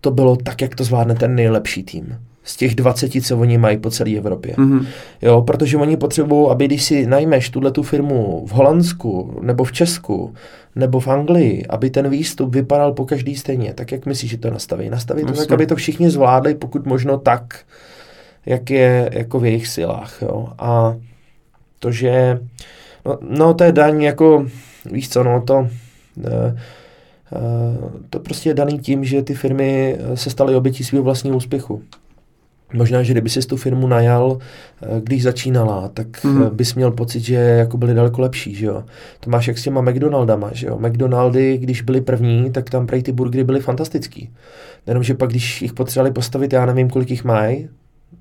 to 0.00 0.10
bylo 0.10 0.36
tak, 0.36 0.62
jak 0.62 0.74
to 0.74 0.84
zvládne 0.84 1.14
ten 1.14 1.34
nejlepší 1.34 1.82
tým 1.82 2.16
z 2.46 2.56
těch 2.56 2.74
20, 2.74 3.10
co 3.22 3.38
oni 3.38 3.58
mají 3.58 3.78
po 3.78 3.90
celé 3.90 4.16
Evropě. 4.16 4.54
Mm-hmm. 4.54 4.86
Jo, 5.22 5.42
protože 5.42 5.76
oni 5.76 5.96
potřebují, 5.96 6.50
aby 6.50 6.64
když 6.64 6.84
si 6.84 7.06
najmeš 7.06 7.50
tuhle 7.50 7.70
tu 7.70 7.82
firmu 7.82 8.46
v 8.46 8.50
Holandsku, 8.50 9.38
nebo 9.42 9.64
v 9.64 9.72
Česku, 9.72 10.34
nebo 10.76 11.00
v 11.00 11.08
Anglii, 11.08 11.66
aby 11.68 11.90
ten 11.90 12.08
výstup 12.08 12.54
vypadal 12.54 12.92
po 12.92 13.04
každý 13.04 13.36
stejně, 13.36 13.74
tak 13.74 13.92
jak 13.92 14.06
myslíš, 14.06 14.30
že 14.30 14.38
to 14.38 14.50
nastaví? 14.50 14.90
Nastaví 14.90 15.24
to 15.24 15.32
tak, 15.32 15.52
aby 15.52 15.66
to 15.66 15.76
všichni 15.76 16.10
zvládli, 16.10 16.54
pokud 16.54 16.86
možno 16.86 17.18
tak, 17.18 17.60
jak 18.46 18.70
je 18.70 19.10
jako 19.12 19.40
v 19.40 19.44
jejich 19.44 19.68
silách. 19.68 20.22
Jo. 20.22 20.48
A 20.58 20.96
to, 21.78 21.92
že 21.92 22.40
no, 23.06 23.18
no 23.30 23.54
to 23.54 23.64
je 23.64 23.72
daň 23.72 24.02
jako, 24.02 24.46
víš 24.90 25.08
co, 25.08 25.24
no 25.24 25.40
to 25.40 25.68
uh, 26.16 26.56
to 28.10 28.20
prostě 28.20 28.50
je 28.50 28.54
daný 28.54 28.78
tím, 28.78 29.04
že 29.04 29.22
ty 29.22 29.34
firmy 29.34 29.98
se 30.14 30.30
staly 30.30 30.54
obětí 30.54 30.84
svého 30.84 31.04
vlastního 31.04 31.36
úspěchu. 31.36 31.82
Možná, 32.72 33.02
že 33.02 33.12
kdyby 33.12 33.30
si 33.30 33.40
tu 33.40 33.56
firmu 33.56 33.86
najal, 33.86 34.38
když 35.00 35.22
začínala, 35.22 35.88
tak 35.88 36.24
mm. 36.24 36.56
bys 36.56 36.74
měl 36.74 36.90
pocit, 36.90 37.20
že 37.20 37.34
jako 37.34 37.76
byli 37.76 37.94
daleko 37.94 38.20
lepší, 38.20 38.54
že 38.54 38.66
jo. 38.66 38.84
To 39.20 39.30
máš 39.30 39.48
jak 39.48 39.58
s 39.58 39.62
těma 39.62 39.80
McDonaldama, 39.80 40.50
že 40.52 40.66
jo. 40.66 40.78
McDonaldy, 40.78 41.58
když 41.58 41.82
byli 41.82 42.00
první, 42.00 42.52
tak 42.52 42.70
tam 42.70 42.86
prej 42.86 43.02
ty 43.02 43.12
burgery 43.12 43.44
byly 43.44 43.60
fantastický. 43.60 44.30
Jenom, 44.86 45.02
že 45.02 45.14
pak, 45.14 45.30
když 45.30 45.62
jich 45.62 45.72
potřebovali 45.72 46.10
postavit, 46.10 46.52
já 46.52 46.66
nevím, 46.66 46.90
kolik 46.90 47.10
jich 47.10 47.24
mají, 47.24 47.68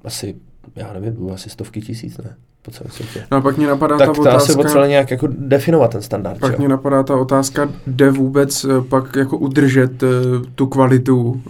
asi, 0.04 0.36
já 0.76 0.94
nevím, 0.94 1.32
asi 1.34 1.50
stovky 1.50 1.82
tisíc, 1.82 2.18
ne? 2.18 2.36
Po 2.62 2.72
celém 2.72 2.92
světě. 2.92 3.26
No 3.32 3.38
a 3.38 3.42
pak 3.42 3.58
mě 3.58 3.68
napadá 3.68 3.98
tak 3.98 4.06
ta 4.06 4.12
otázka... 4.12 4.32
Tak 4.32 4.42
asi 4.42 4.54
potřeba 4.54 4.88
nějak 4.88 5.12
jako 5.12 5.28
definovat 5.32 5.92
ten 5.92 6.02
standard, 6.02 6.40
Pak 6.40 6.60
mě 6.60 6.68
napadá 6.68 7.04
ta 7.04 7.16
otázka, 7.16 7.70
jde 7.88 8.12
vůbec 8.12 8.64
eh, 8.64 8.68
pak 8.90 9.16
jako 9.16 9.38
udržet 9.38 10.04
uh, 10.04 10.10
tu 10.56 10.68
kvalitu, 10.68 11.22
uh, 11.24 11.42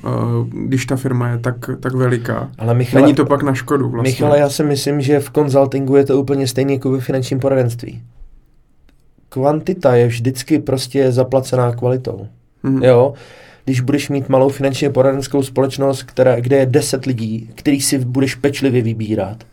když 0.49 0.86
ta 0.86 0.95
firma 0.95 1.30
je 1.30 1.38
tak, 1.38 1.56
tak 1.80 1.94
veliká. 1.94 2.52
Ale 2.57 2.74
Michale, 2.74 3.02
Není 3.02 3.16
to 3.16 3.26
pak 3.26 3.44
na 3.44 3.53
škodu 3.53 3.90
vlastně. 3.90 4.12
Michale, 4.12 4.40
já 4.40 4.49
si 4.49 4.64
myslím, 4.64 5.02
že 5.02 5.20
v 5.20 5.30
konzultingu 5.30 5.95
je 5.95 6.06
to 6.06 6.20
úplně 6.20 6.48
stejné 6.48 6.74
jako 6.74 6.91
ve 6.91 6.99
finančním 6.99 7.40
poradenství. 7.40 8.02
Kvantita 9.30 9.95
je 9.95 10.07
vždycky 10.07 10.60
prostě 10.60 11.12
zaplacená 11.12 11.72
kvalitou. 11.72 12.28
Mm-hmm. 12.64 12.84
Jo? 12.84 13.14
Když 13.66 13.82
budeš 13.82 14.10
mít 14.10 14.30
malou 14.30 14.50
finančně 14.50 14.90
poradenskou 14.90 15.44
společnost, 15.44 16.04
která, 16.04 16.40
kde 16.40 16.58
je 16.58 16.66
10 16.66 17.06
lidí, 17.06 17.50
který 17.56 17.82
si 17.82 17.98
budeš 17.98 18.36
pečlivě 18.36 18.82
vybírat, 18.82 19.44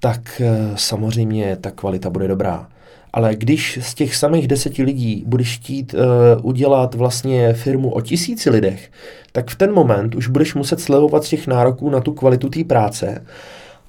tak 0.00 0.40
eh, 0.44 0.72
samozřejmě 0.74 1.56
ta 1.60 1.70
kvalita 1.70 2.10
bude 2.10 2.28
dobrá. 2.28 2.68
Ale 3.12 3.36
když 3.36 3.78
z 3.82 3.94
těch 3.94 4.16
samých 4.16 4.48
deseti 4.48 4.82
lidí 4.82 5.24
budeš 5.26 5.58
chtít 5.58 5.94
uh, 5.94 6.00
udělat 6.46 6.94
vlastně 6.94 7.52
firmu 7.52 7.90
o 7.90 8.00
tisíci 8.00 8.50
lidech, 8.50 8.90
tak 9.32 9.50
v 9.50 9.56
ten 9.56 9.72
moment 9.72 10.14
už 10.14 10.28
budeš 10.28 10.54
muset 10.54 10.80
slevovat 10.80 11.24
z 11.24 11.28
těch 11.28 11.46
nároků 11.46 11.90
na 11.90 12.00
tu 12.00 12.12
kvalitu 12.12 12.48
té 12.48 12.64
práce 12.64 13.24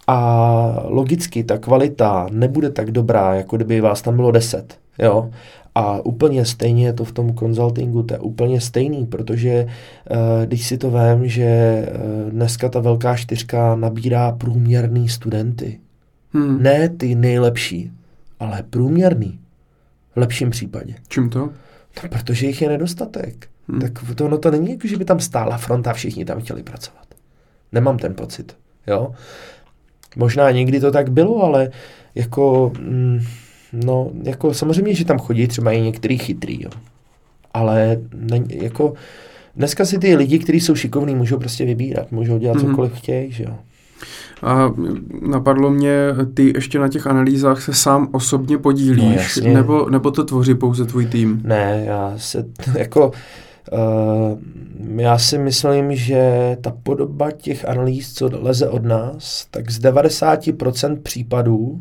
a 0.08 0.84
logicky 0.84 1.44
ta 1.44 1.58
kvalita 1.58 2.28
nebude 2.32 2.70
tak 2.70 2.92
dobrá, 2.92 3.36
jako 3.36 3.56
kdyby 3.56 3.82
vás 3.82 4.02
tam 4.02 4.16
bylo 4.16 4.32
deset. 4.32 4.78
Jo? 5.00 5.30
A 5.78 6.06
úplně 6.06 6.46
stejně 6.46 6.86
je 6.86 6.94
to 6.94 7.04
v 7.04 7.12
tom 7.12 7.34
konzultingu, 7.34 8.04
to 8.04 8.14
je 8.14 8.20
úplně 8.20 8.62
stejný, 8.62 9.06
protože 9.06 9.66
uh, 9.66 10.46
když 10.46 10.68
si 10.68 10.78
to 10.78 10.90
vím, 10.92 11.28
že 11.28 11.82
uh, 12.26 12.32
dneska 12.32 12.70
ta 12.70 12.80
velká 12.80 13.16
čtyřka 13.16 13.76
nabírá 13.76 14.32
průměrný 14.32 15.10
studenty. 15.10 15.80
Hmm. 16.34 16.64
Ne 16.64 16.90
ty 16.90 17.16
nejlepší, 17.16 17.92
ale 18.40 18.64
průměrný. 18.70 19.40
V 20.16 20.20
lepším 20.20 20.50
případě. 20.50 20.96
Čím 21.08 21.30
to? 21.30 21.40
No, 21.40 22.10
protože 22.10 22.48
jich 22.48 22.62
je 22.62 22.70
nedostatek. 22.70 23.48
Hmm. 23.68 23.82
Tak 23.82 23.92
to, 24.16 24.28
no 24.28 24.38
to 24.38 24.52
není 24.52 24.72
jako, 24.72 24.88
že 24.88 24.98
by 24.98 25.06
tam 25.06 25.20
stála 25.20 25.58
fronta 25.58 25.92
a 25.92 25.94
všichni 25.94 26.26
tam 26.26 26.42
chtěli 26.42 26.64
pracovat. 26.64 27.06
Nemám 27.72 27.98
ten 27.98 28.14
pocit. 28.14 28.58
Jo? 28.88 29.12
Možná 30.16 30.52
někdy 30.52 30.80
to 30.80 30.92
tak 30.92 31.12
bylo, 31.12 31.44
ale 31.44 31.70
jako, 32.16 32.72
mm, 32.80 33.20
no, 33.74 34.12
jako 34.24 34.54
samozřejmě, 34.54 34.94
že 34.94 35.06
tam 35.06 35.20
chodí 35.20 35.48
třeba 35.48 35.72
i 35.72 35.82
některý 35.82 36.18
chytrý, 36.18 36.64
jo. 36.64 36.70
Ale 37.54 37.98
ne, 38.16 38.44
jako, 38.50 38.94
dneska 39.56 39.86
si 39.86 40.00
ty 40.00 40.16
lidi, 40.16 40.40
kteří 40.40 40.60
jsou 40.60 40.76
šikovní, 40.76 41.16
můžou 41.16 41.38
prostě 41.40 41.66
vybírat, 41.66 42.12
můžou 42.12 42.38
dělat 42.38 42.58
mm-hmm. 42.58 42.70
cokoliv 42.70 42.94
chtějí, 42.94 43.32
že 43.32 43.44
jo. 43.44 43.56
A 44.42 44.74
napadlo 45.22 45.70
mě, 45.70 45.92
ty 46.34 46.54
ještě 46.56 46.80
na 46.80 46.88
těch 46.88 47.08
analýzách 47.08 47.62
se 47.62 47.74
sám 47.74 48.10
osobně 48.12 48.58
podílíš, 48.58 49.40
no, 49.44 49.54
nebo, 49.54 49.90
nebo 49.90 50.12
to 50.12 50.24
tvoří 50.24 50.56
pouze 50.56 50.86
tvůj 50.86 51.06
tým? 51.06 51.42
Ne, 51.44 51.84
já 51.86 52.14
se, 52.18 52.46
jako, 52.78 53.12
uh, 53.72 55.00
já 55.00 55.18
si 55.18 55.38
myslím, 55.38 55.96
že 55.96 56.58
ta 56.62 56.74
podoba 56.84 57.32
těch 57.32 57.70
analýz, 57.70 58.14
co 58.14 58.30
leze 58.34 58.70
od 58.70 58.84
nás, 58.84 59.48
tak 59.52 59.72
z 59.72 59.82
90% 59.82 61.02
případů 61.02 61.58
uh, 61.58 61.80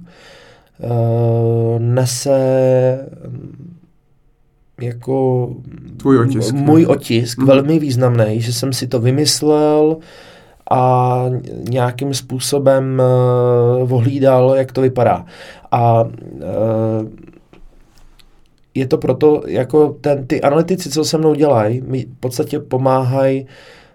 nese 1.78 2.38
jako 4.80 5.50
Tvůj 5.96 6.18
otisk, 6.18 6.54
můj 6.54 6.86
otisk, 6.86 7.38
mm. 7.38 7.46
velmi 7.46 7.78
významný, 7.78 8.40
že 8.40 8.52
jsem 8.52 8.72
si 8.72 8.86
to 8.86 9.00
vymyslel, 9.00 9.96
a 10.70 11.24
nějakým 11.70 12.14
způsobem 12.14 13.02
uh, 13.80 13.92
ohlídal, 13.92 14.54
jak 14.56 14.72
to 14.72 14.80
vypadá. 14.80 15.26
A 15.70 16.02
uh, 16.02 16.10
je 18.74 18.86
to 18.86 18.98
proto, 18.98 19.42
jako 19.46 19.96
ten, 20.00 20.26
ty 20.26 20.40
analytici, 20.40 20.90
co 20.90 21.04
se 21.04 21.18
mnou 21.18 21.34
dělají, 21.34 21.82
mi 21.86 22.04
v 22.04 22.20
podstatě 22.20 22.60
pomáhají 22.60 23.46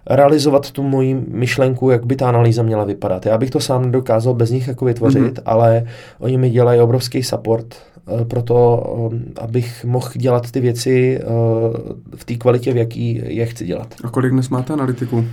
realizovat 0.08 0.72
tu 0.72 0.84
moji 0.84 1.26
myšlenku, 1.28 1.90
jak 1.90 2.06
by 2.06 2.16
ta 2.16 2.30
analýza 2.30 2.64
měla 2.64 2.84
vypadat. 2.84 3.26
Já 3.26 3.38
bych 3.38 3.50
to 3.50 3.60
sám 3.60 3.86
nedokázal 3.86 4.34
bez 4.34 4.52
nich 4.52 4.68
jako 4.68 4.86
vytvořit, 4.86 5.22
mm-hmm. 5.22 5.44
ale 5.46 5.84
oni 6.20 6.38
mi 6.38 6.50
dělají 6.50 6.82
obrovský 6.82 7.24
support 7.24 7.76
uh, 8.06 8.24
pro 8.24 8.42
to, 8.42 8.78
um, 9.12 9.24
abych 9.42 9.86
mohl 9.86 10.10
dělat 10.16 10.52
ty 10.52 10.60
věci 10.60 11.20
uh, 11.24 11.76
v 12.16 12.26
té 12.26 12.36
kvalitě, 12.36 12.74
v 12.74 12.78
jaký 12.78 13.22
je 13.24 13.46
chci 13.46 13.66
dělat. 13.66 13.96
A 14.04 14.10
kolik 14.10 14.32
dnes 14.32 14.50
máte 14.50 14.74
analytiků? 14.74 15.26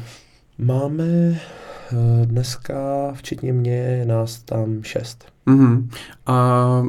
Máme 0.58 1.04
eh, 1.04 2.26
dneska, 2.26 2.74
včetně 3.12 3.52
mě, 3.52 4.04
nás 4.06 4.38
tam 4.38 4.82
šest. 4.82 5.24
Mm-hmm. 5.46 5.88
A 6.26 6.82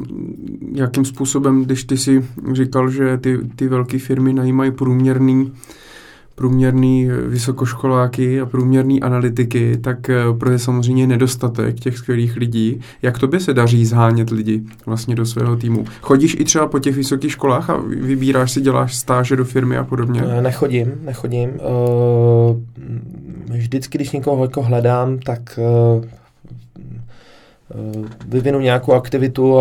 jakým 0.74 1.04
způsobem, 1.04 1.64
když 1.64 1.84
ty 1.84 1.96
si 1.96 2.24
říkal, 2.52 2.90
že 2.90 3.18
ty, 3.18 3.38
ty 3.56 3.68
velké 3.68 3.98
firmy 3.98 4.32
najímají 4.32 4.70
průměrný 4.70 5.52
průměrný 6.40 7.08
vysokoškoláky 7.26 8.40
a 8.40 8.46
průměrný 8.46 9.02
analytiky, 9.02 9.76
tak 9.76 10.10
eh, 10.10 10.14
pro 10.38 10.50
je 10.50 10.58
samozřejmě 10.58 11.06
nedostatek 11.06 11.80
těch 11.80 11.98
skvělých 11.98 12.36
lidí. 12.36 12.80
Jak 13.02 13.18
tobě 13.18 13.40
se 13.40 13.54
daří 13.54 13.86
zhánět 13.86 14.30
lidi 14.30 14.62
vlastně 14.86 15.14
do 15.14 15.26
svého 15.26 15.56
týmu? 15.56 15.84
Chodíš 16.00 16.36
i 16.40 16.44
třeba 16.44 16.66
po 16.66 16.78
těch 16.78 16.96
vysokých 16.96 17.32
školách 17.32 17.70
a 17.70 17.76
vybíráš 17.86 18.52
si, 18.52 18.60
děláš 18.60 18.96
stáže 18.96 19.36
do 19.36 19.44
firmy 19.44 19.76
a 19.76 19.84
podobně? 19.84 20.22
Eh, 20.24 20.42
nechodím, 20.42 20.92
nechodím. 21.04 21.50
Eh, 21.56 21.58
vždycky, 23.52 23.98
když 23.98 24.10
někoho 24.10 24.44
jako 24.44 24.62
hledám, 24.62 25.18
tak 25.18 25.58
vyvinu 28.28 28.60
nějakou 28.60 28.92
aktivitu 28.92 29.56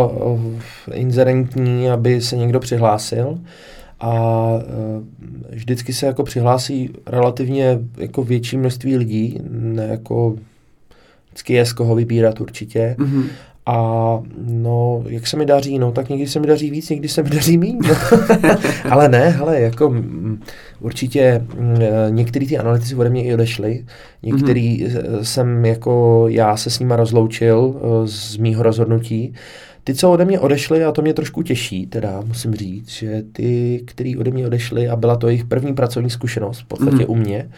inzerentní, 0.93 1.89
aby 1.89 2.21
se 2.21 2.37
někdo 2.37 2.59
přihlásil 2.59 3.37
a 3.99 4.49
e, 5.51 5.55
vždycky 5.55 5.93
se 5.93 6.05
jako 6.05 6.23
přihlásí 6.23 6.89
relativně 7.05 7.79
jako 7.97 8.23
větší 8.23 8.57
množství 8.57 8.97
lidí, 8.97 9.39
ne 9.49 9.87
jako 9.87 10.35
vždycky 11.29 11.53
je 11.53 11.65
z 11.65 11.73
koho 11.73 11.95
vybírat 11.95 12.41
určitě. 12.41 12.95
Mm-hmm. 12.99 13.23
A 13.65 14.19
no, 14.37 15.03
jak 15.07 15.27
se 15.27 15.37
mi 15.37 15.45
daří, 15.45 15.79
no, 15.79 15.91
tak 15.91 16.09
někdy 16.09 16.27
se 16.27 16.39
mi 16.39 16.47
daří 16.47 16.71
víc, 16.71 16.89
někdy 16.89 17.07
se 17.07 17.23
mi 17.23 17.29
daří 17.29 17.57
méně. 17.57 17.79
No. 17.87 17.95
ale 18.89 19.09
ne, 19.09 19.37
ale 19.41 19.61
jako 19.61 19.89
m, 19.89 20.39
určitě 20.79 21.45
m, 21.57 21.75
některý 22.09 22.47
ty 22.47 22.57
analytici 22.57 22.95
ode 22.95 23.09
mě 23.09 23.23
i 23.23 23.33
odešli, 23.33 23.85
některý 24.23 24.85
mm-hmm. 24.85 25.19
jsem 25.21 25.65
jako 25.65 26.25
já 26.27 26.57
se 26.57 26.69
s 26.69 26.79
nima 26.79 26.95
rozloučil 26.95 27.75
e, 27.75 28.07
z 28.07 28.37
mýho 28.37 28.63
rozhodnutí, 28.63 29.33
ty, 29.89 29.95
co 29.95 30.11
ode 30.11 30.25
mě 30.25 30.39
odešli, 30.39 30.83
a 30.83 30.91
to 30.91 31.01
mě 31.01 31.13
trošku 31.13 31.43
těší, 31.43 31.87
teda 31.87 32.21
musím 32.25 32.53
říct, 32.53 32.89
že 32.89 33.23
ty, 33.31 33.81
který 33.85 34.17
ode 34.17 34.31
mě 34.31 34.47
odešli 34.47 34.89
a 34.89 34.95
byla 34.95 35.15
to 35.15 35.27
jejich 35.27 35.45
první 35.45 35.73
pracovní 35.73 36.09
zkušenost, 36.09 36.59
v 36.59 36.65
podstatě 36.65 36.97
mm. 36.97 37.05
u 37.07 37.15
mě, 37.15 37.49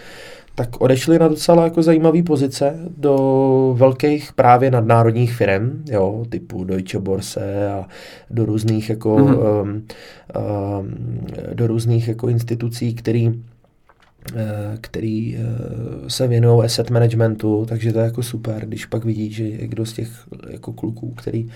tak 0.55 0.81
odešli 0.81 1.19
na 1.19 1.27
docela 1.27 1.63
jako 1.63 1.83
zajímavé 1.83 2.23
pozice 2.23 2.75
do 2.97 3.75
velkých 3.77 4.33
právě 4.33 4.71
nadnárodních 4.71 5.33
firm, 5.33 5.83
jo, 5.89 6.25
typu 6.29 6.63
Deutsche 6.63 6.99
Börse 6.99 7.69
a 7.71 7.85
do 8.29 8.45
různých 8.45 8.89
jako 8.89 9.17
mm. 9.17 9.25
um, 9.25 9.37
um, 9.39 9.83
do 11.53 11.67
různých 11.67 12.07
jako 12.07 12.27
institucí, 12.29 12.93
který 12.93 13.41
eh, 14.35 14.77
který 14.81 15.37
eh, 15.37 16.09
se 16.09 16.27
věnují 16.27 16.65
asset 16.65 16.89
managementu, 16.89 17.65
takže 17.69 17.93
to 17.93 17.99
je 17.99 18.05
jako 18.05 18.23
super, 18.23 18.65
když 18.65 18.85
pak 18.85 19.05
vidíš, 19.05 19.35
že 19.35 19.43
kdo 19.49 19.85
z 19.85 19.93
těch 19.93 20.09
jako 20.49 20.73
kluků, 20.73 21.13
který 21.17 21.49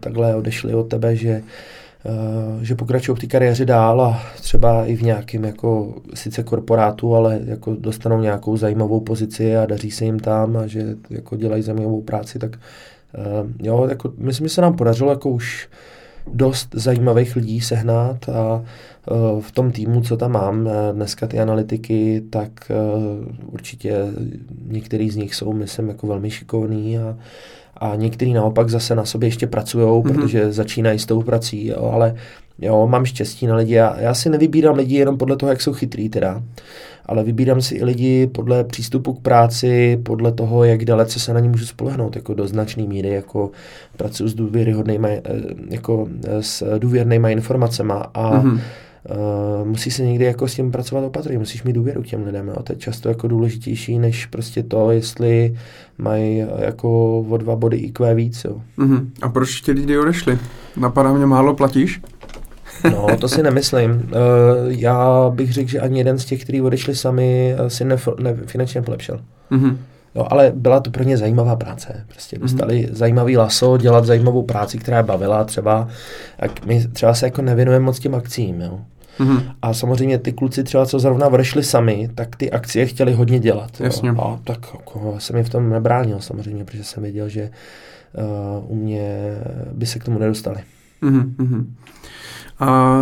takhle 0.00 0.34
odešli 0.34 0.74
od 0.74 0.82
tebe, 0.84 1.16
že 1.16 1.30
eh, 1.30 2.64
že 2.64 2.74
pokračují 2.74 3.16
v 3.16 3.20
té 3.20 3.26
kariéře 3.26 3.64
dál 3.64 4.00
a 4.00 4.22
třeba 4.40 4.86
i 4.86 4.96
v 4.96 5.02
nějakém 5.02 5.44
jako 5.44 5.94
sice 6.14 6.42
korporátu, 6.42 7.14
ale 7.14 7.40
jako 7.44 7.74
dostanou 7.74 8.20
nějakou 8.20 8.56
zajímavou 8.56 9.00
pozici 9.00 9.56
a 9.56 9.66
daří 9.66 9.90
se 9.90 10.04
jim 10.04 10.18
tam 10.20 10.56
a 10.56 10.66
že 10.66 10.96
jako 11.10 11.36
dělají 11.36 11.62
zajímavou 11.62 12.02
práci, 12.02 12.38
tak 12.38 12.56
ehm, 13.14 13.54
jo, 13.62 13.86
jako 13.90 14.12
myslím, 14.18 14.48
že 14.48 14.54
se 14.54 14.60
nám 14.60 14.76
podařilo 14.76 15.10
jako 15.10 15.30
už 15.30 15.68
dost 16.32 16.68
zajímavých 16.72 17.36
lidí 17.36 17.60
sehnat 17.60 18.28
a 18.28 18.62
eh, 18.64 19.40
v 19.40 19.52
tom 19.52 19.72
týmu, 19.72 20.00
co 20.00 20.16
tam 20.16 20.32
mám 20.32 20.68
dneska 20.92 21.26
ty 21.26 21.40
analytiky, 21.40 22.22
tak 22.30 22.72
určitě 23.46 24.06
některý 24.66 25.10
z 25.10 25.16
nich 25.16 25.34
jsou, 25.34 25.52
myslím, 25.52 25.88
jako 25.88 26.06
velmi 26.06 26.30
šikovný 26.30 26.98
a 26.98 27.16
a 27.80 27.94
některý 27.96 28.32
naopak 28.32 28.68
zase 28.68 28.94
na 28.94 29.04
sobě 29.04 29.26
ještě 29.26 29.46
pracují, 29.46 29.86
mm-hmm. 29.86 30.14
protože 30.14 30.52
začínají 30.52 30.98
s 30.98 31.06
tou 31.06 31.22
prací, 31.22 31.66
jo, 31.66 31.90
ale 31.94 32.14
jo, 32.58 32.86
mám 32.86 33.04
štěstí 33.04 33.46
na 33.46 33.56
lidi. 33.56 33.74
Já, 33.74 34.00
já 34.00 34.14
si 34.14 34.30
nevybírám 34.30 34.74
lidi 34.74 34.96
jenom 34.96 35.18
podle 35.18 35.36
toho, 35.36 35.50
jak 35.50 35.60
jsou 35.60 35.72
chytrý 35.72 36.08
teda, 36.08 36.42
ale 37.06 37.24
vybírám 37.24 37.62
si 37.62 37.74
i 37.74 37.84
lidi 37.84 38.26
podle 38.26 38.64
přístupu 38.64 39.12
k 39.12 39.22
práci, 39.22 40.00
podle 40.02 40.32
toho, 40.32 40.64
jak 40.64 40.84
dalece 40.84 41.20
se 41.20 41.34
na 41.34 41.40
ně 41.40 41.48
můžu 41.48 41.66
spolehnout, 41.66 42.16
jako 42.16 42.34
do 42.34 42.48
značné 42.48 42.82
míry, 42.82 43.08
jako 43.08 43.50
pracuji 43.96 44.28
s 44.28 44.34
důvěryhodnýma, 44.34 45.08
eh, 45.08 45.22
jako 45.70 46.08
eh, 46.24 46.42
s 46.42 46.78
důvěrnýma 46.78 47.30
informacemi 47.30 47.94
a 48.14 48.42
mm-hmm 48.42 48.60
Uh, 49.08 49.68
musí 49.68 49.90
se 49.90 50.02
někdy 50.02 50.24
jako 50.24 50.48
s 50.48 50.54
tím 50.54 50.72
pracovat 50.72 51.04
opatrně, 51.04 51.38
musíš 51.38 51.62
mít 51.62 51.72
důvěru 51.72 52.02
k 52.02 52.06
těm 52.06 52.24
lidem, 52.24 52.48
jo. 52.48 52.62
to 52.62 52.72
je 52.72 52.76
často 52.76 53.08
jako 53.08 53.28
důležitější, 53.28 53.98
než 53.98 54.26
prostě 54.26 54.62
to, 54.62 54.90
jestli 54.90 55.56
mají 55.98 56.44
jako 56.58 57.18
o 57.20 57.36
dva 57.36 57.56
body 57.56 57.76
IQ 57.76 58.14
víc, 58.14 58.44
jo. 58.44 58.60
Uh-huh. 58.78 59.06
A 59.22 59.28
proč 59.28 59.60
ti 59.60 59.72
lidi 59.72 59.98
odešli? 59.98 60.38
Napadá 60.76 61.12
mě 61.12 61.26
málo 61.26 61.54
platíš? 61.54 62.00
no, 62.92 63.06
to 63.20 63.28
si 63.28 63.42
nemyslím. 63.42 63.90
Uh, 63.90 64.08
já 64.68 65.30
bych 65.34 65.52
řekl, 65.52 65.70
že 65.70 65.80
ani 65.80 66.00
jeden 66.00 66.18
z 66.18 66.24
těch, 66.24 66.42
kteří 66.42 66.60
odešli 66.60 66.96
sami, 66.96 67.54
si 67.68 67.84
nef- 67.84 68.22
ne, 68.22 68.36
finančně 68.46 68.82
polepšil. 68.82 69.20
Uh-huh. 69.52 69.76
Jo, 70.14 70.26
ale 70.30 70.52
byla 70.54 70.80
to 70.80 70.90
pro 70.90 71.04
ně 71.04 71.16
zajímavá 71.16 71.56
práce. 71.56 72.04
Prostě 72.08 72.36
mhm. 72.36 72.42
dostali 72.42 72.86
mm-hmm. 72.86 72.94
zajímavý 72.94 73.36
laso, 73.36 73.78
dělat 73.78 74.04
zajímavou 74.04 74.42
práci, 74.42 74.78
která 74.78 74.96
je 74.96 75.02
bavila 75.02 75.44
třeba. 75.44 75.88
Jak 76.38 76.66
my 76.66 76.88
třeba 76.88 77.14
se 77.14 77.26
jako 77.26 77.42
nevěnujeme 77.42 77.84
moc 77.84 77.98
těm 77.98 78.14
akcím, 78.14 78.60
jo. 78.60 78.80
Mm-hmm. 79.18 79.42
A 79.62 79.74
samozřejmě 79.74 80.18
ty 80.18 80.32
kluci 80.32 80.64
třeba, 80.64 80.86
co 80.86 80.98
zrovna 80.98 81.28
vršli 81.28 81.62
sami, 81.62 82.10
tak 82.14 82.36
ty 82.36 82.50
akcie 82.50 82.86
chtěli 82.86 83.12
hodně 83.12 83.38
dělat. 83.38 83.80
Jasně. 83.80 84.08
Jo. 84.08 84.20
A 84.20 84.40
tak 84.44 84.66
jako, 84.74 85.14
jsem 85.18 85.36
je 85.36 85.44
v 85.44 85.48
tom 85.48 85.70
nebránil 85.70 86.20
samozřejmě, 86.20 86.64
protože 86.64 86.84
jsem 86.84 87.02
věděl, 87.02 87.28
že 87.28 87.50
uh, 88.62 88.70
u 88.70 88.74
mě 88.74 89.34
by 89.72 89.86
se 89.86 89.98
k 89.98 90.04
tomu 90.04 90.18
nedostali. 90.18 90.60
Mm-hmm. 91.02 91.64
A 92.58 92.98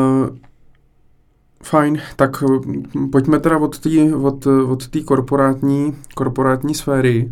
Fajn, 1.69 1.99
tak 2.17 2.43
hm, 2.43 3.11
pojďme 3.13 3.39
teda 3.39 3.59
od 3.59 3.79
té 3.79 4.15
od, 4.15 4.47
od 4.47 4.89
tý 4.89 5.05
korporátní, 5.05 5.95
korporátní 6.15 6.75
sféry. 6.75 7.31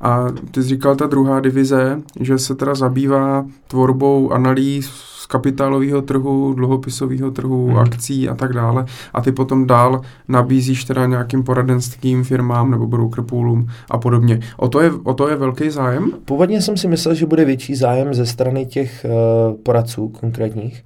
A 0.00 0.26
ty 0.50 0.62
jsi 0.62 0.68
říkal 0.68 0.96
ta 0.96 1.06
druhá 1.06 1.40
divize, 1.40 2.02
že 2.20 2.38
se 2.38 2.54
teda 2.54 2.74
zabývá 2.74 3.46
tvorbou 3.68 4.32
analýz 4.32 4.86
z 4.90 5.26
kapitálového 5.26 6.02
trhu, 6.02 6.54
dluhopisového 6.54 7.30
trhu, 7.30 7.66
hmm. 7.66 7.78
akcí 7.78 8.28
a 8.28 8.34
tak 8.34 8.52
dále. 8.52 8.86
A 9.14 9.20
ty 9.20 9.32
potom 9.32 9.66
dál 9.66 10.00
nabízíš 10.28 10.84
teda 10.84 11.06
nějakým 11.06 11.42
poradenským 11.42 12.24
firmám 12.24 12.70
nebo 12.70 12.86
broker 12.86 13.24
poolům 13.24 13.68
a 13.90 13.98
podobně. 13.98 14.40
O 14.56 14.68
to 14.68 14.80
je, 14.80 14.92
o 14.92 15.14
to 15.14 15.28
je 15.28 15.36
velký 15.36 15.70
zájem? 15.70 16.12
Původně 16.24 16.62
jsem 16.62 16.76
si 16.76 16.88
myslel, 16.88 17.14
že 17.14 17.26
bude 17.26 17.44
větší 17.44 17.74
zájem 17.74 18.14
ze 18.14 18.26
strany 18.26 18.66
těch 18.66 19.06
uh, 19.08 19.56
poradců 19.56 20.08
konkrétních. 20.08 20.84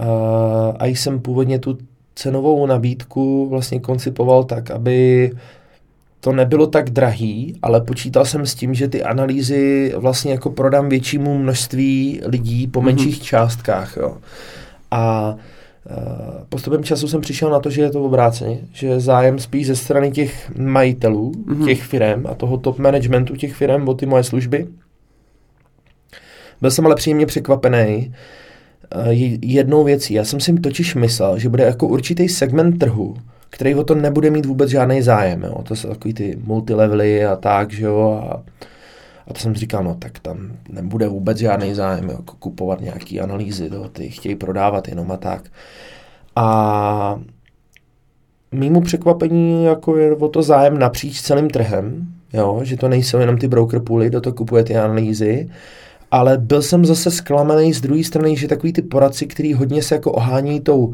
Uh, 0.00 0.06
a 0.78 0.86
jsem 0.86 1.20
původně 1.20 1.58
tu 1.58 1.78
cenovou 2.14 2.66
nabídku 2.66 3.48
vlastně 3.48 3.80
koncipoval 3.80 4.44
tak, 4.44 4.70
aby 4.70 5.30
to 6.20 6.32
nebylo 6.32 6.66
tak 6.66 6.90
drahý, 6.90 7.58
ale 7.62 7.80
počítal 7.80 8.24
jsem 8.24 8.46
s 8.46 8.54
tím, 8.54 8.74
že 8.74 8.88
ty 8.88 9.02
analýzy 9.02 9.92
vlastně 9.96 10.32
jako 10.32 10.50
prodám 10.50 10.88
většímu 10.88 11.38
množství 11.38 12.20
lidí 12.24 12.66
po 12.66 12.80
mm-hmm. 12.80 12.84
menších 12.84 13.22
částkách. 13.22 13.96
Jo. 13.96 14.16
A 14.90 15.34
uh, 15.90 16.44
postupem 16.48 16.84
času 16.84 17.08
jsem 17.08 17.20
přišel 17.20 17.50
na 17.50 17.60
to, 17.60 17.70
že 17.70 17.82
je 17.82 17.90
to 17.90 18.04
obráceně, 18.04 18.58
že 18.72 19.00
zájem 19.00 19.38
spíš 19.38 19.66
ze 19.66 19.76
strany 19.76 20.10
těch 20.10 20.50
majitelů, 20.58 21.32
mm-hmm. 21.32 21.64
těch 21.64 21.82
firm 21.82 22.26
a 22.26 22.34
toho 22.34 22.58
top 22.58 22.78
managementu 22.78 23.36
těch 23.36 23.54
firm 23.54 23.88
o 23.88 23.94
ty 23.94 24.06
moje 24.06 24.24
služby. 24.24 24.66
Byl 26.60 26.70
jsem 26.70 26.86
ale 26.86 26.94
příjemně 26.94 27.26
překvapený, 27.26 28.12
Eh, 28.12 28.14
jednou 29.42 29.84
věcí. 29.84 30.14
Já 30.14 30.24
jsem 30.24 30.40
si 30.40 30.52
totiž 30.52 30.94
myslel, 30.94 31.38
že 31.38 31.48
bude 31.48 31.64
jako 31.64 31.86
určitý 31.86 32.28
segment 32.28 32.78
trhu, 32.78 33.16
který 33.50 33.74
o 33.74 33.84
to 33.84 33.94
nebude 33.94 34.30
mít 34.30 34.46
vůbec 34.46 34.70
žádný 34.70 35.02
zájem. 35.02 35.42
Jo. 35.42 35.62
To 35.62 35.76
jsou 35.76 35.88
takový 35.88 36.14
ty 36.14 36.38
multilevely 36.44 37.24
a 37.24 37.36
tak, 37.36 37.72
že 37.72 37.84
jo. 37.84 38.22
A, 38.30 38.42
a 39.26 39.32
to 39.32 39.40
jsem 39.40 39.54
říkal, 39.54 39.84
no 39.84 39.94
tak 39.94 40.18
tam 40.18 40.52
nebude 40.68 41.08
vůbec 41.08 41.38
žádný 41.38 41.74
zájem, 41.74 42.04
jo, 42.04 42.16
jako 42.18 42.36
kupovat 42.38 42.80
nějaký 42.80 43.20
analýzy, 43.20 43.70
to, 43.70 43.88
ty 43.88 44.10
chtějí 44.10 44.34
prodávat 44.34 44.88
jenom 44.88 45.12
a 45.12 45.16
tak. 45.16 45.42
A 46.36 47.20
mýmu 48.52 48.80
překvapení 48.80 49.64
jako 49.64 49.96
je 49.96 50.16
o 50.16 50.28
to 50.28 50.42
zájem 50.42 50.78
napříč 50.78 51.20
celým 51.20 51.50
trhem, 51.50 52.06
jo, 52.32 52.60
že 52.62 52.76
to 52.76 52.88
nejsou 52.88 53.18
jenom 53.18 53.38
ty 53.38 53.48
broker 53.48 53.80
pooly, 53.80 54.10
do 54.10 54.20
to 54.20 54.32
kupuje 54.32 54.64
ty 54.64 54.76
analýzy, 54.76 55.50
ale 56.10 56.38
byl 56.38 56.62
jsem 56.62 56.84
zase 56.84 57.10
zklamaný 57.10 57.72
z 57.72 57.80
druhé 57.80 58.04
strany, 58.04 58.36
že 58.36 58.48
takový 58.48 58.72
ty 58.72 58.82
poradci, 58.82 59.26
který 59.26 59.54
hodně 59.54 59.82
se 59.82 59.94
jako 59.94 60.12
ohání 60.12 60.60
tou 60.60 60.92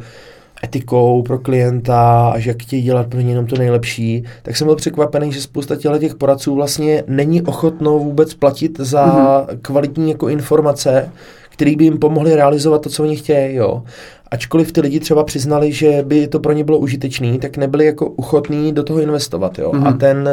etikou 0.64 1.22
pro 1.22 1.38
klienta 1.38 2.28
a 2.28 2.38
že 2.38 2.50
jak 2.50 2.62
chtějí 2.62 2.82
dělat 2.82 3.06
pro 3.06 3.20
ně 3.20 3.30
jenom 3.30 3.46
to 3.46 3.56
nejlepší, 3.56 4.24
tak 4.42 4.56
jsem 4.56 4.66
byl 4.66 4.76
překvapený, 4.76 5.32
že 5.32 5.40
spousta 5.40 5.76
těch 5.76 6.14
poradců 6.14 6.54
vlastně 6.54 7.04
není 7.06 7.42
ochotno 7.42 7.98
vůbec 7.98 8.34
platit 8.34 8.80
za 8.80 9.06
mm-hmm. 9.06 9.58
kvalitní 9.62 10.10
jako 10.10 10.28
informace, 10.28 11.10
které 11.50 11.76
by 11.76 11.84
jim 11.84 11.98
pomohly 11.98 12.34
realizovat 12.34 12.82
to, 12.82 12.90
co 12.90 13.02
oni 13.02 13.16
chtějí. 13.16 13.54
Jo. 13.54 13.82
Ačkoliv 14.30 14.72
ty 14.72 14.80
lidi 14.80 15.00
třeba 15.00 15.24
přiznali, 15.24 15.72
že 15.72 16.02
by 16.06 16.28
to 16.28 16.40
pro 16.40 16.52
ně 16.52 16.64
bylo 16.64 16.78
užitečné, 16.78 17.38
tak 17.38 17.56
nebyli 17.56 17.86
jako 17.86 18.10
ochotní 18.10 18.72
do 18.72 18.82
toho 18.82 19.00
investovat. 19.00 19.58
Jo. 19.58 19.72
Mm-hmm. 19.72 19.86
A 19.88 19.92
ten 19.92 20.28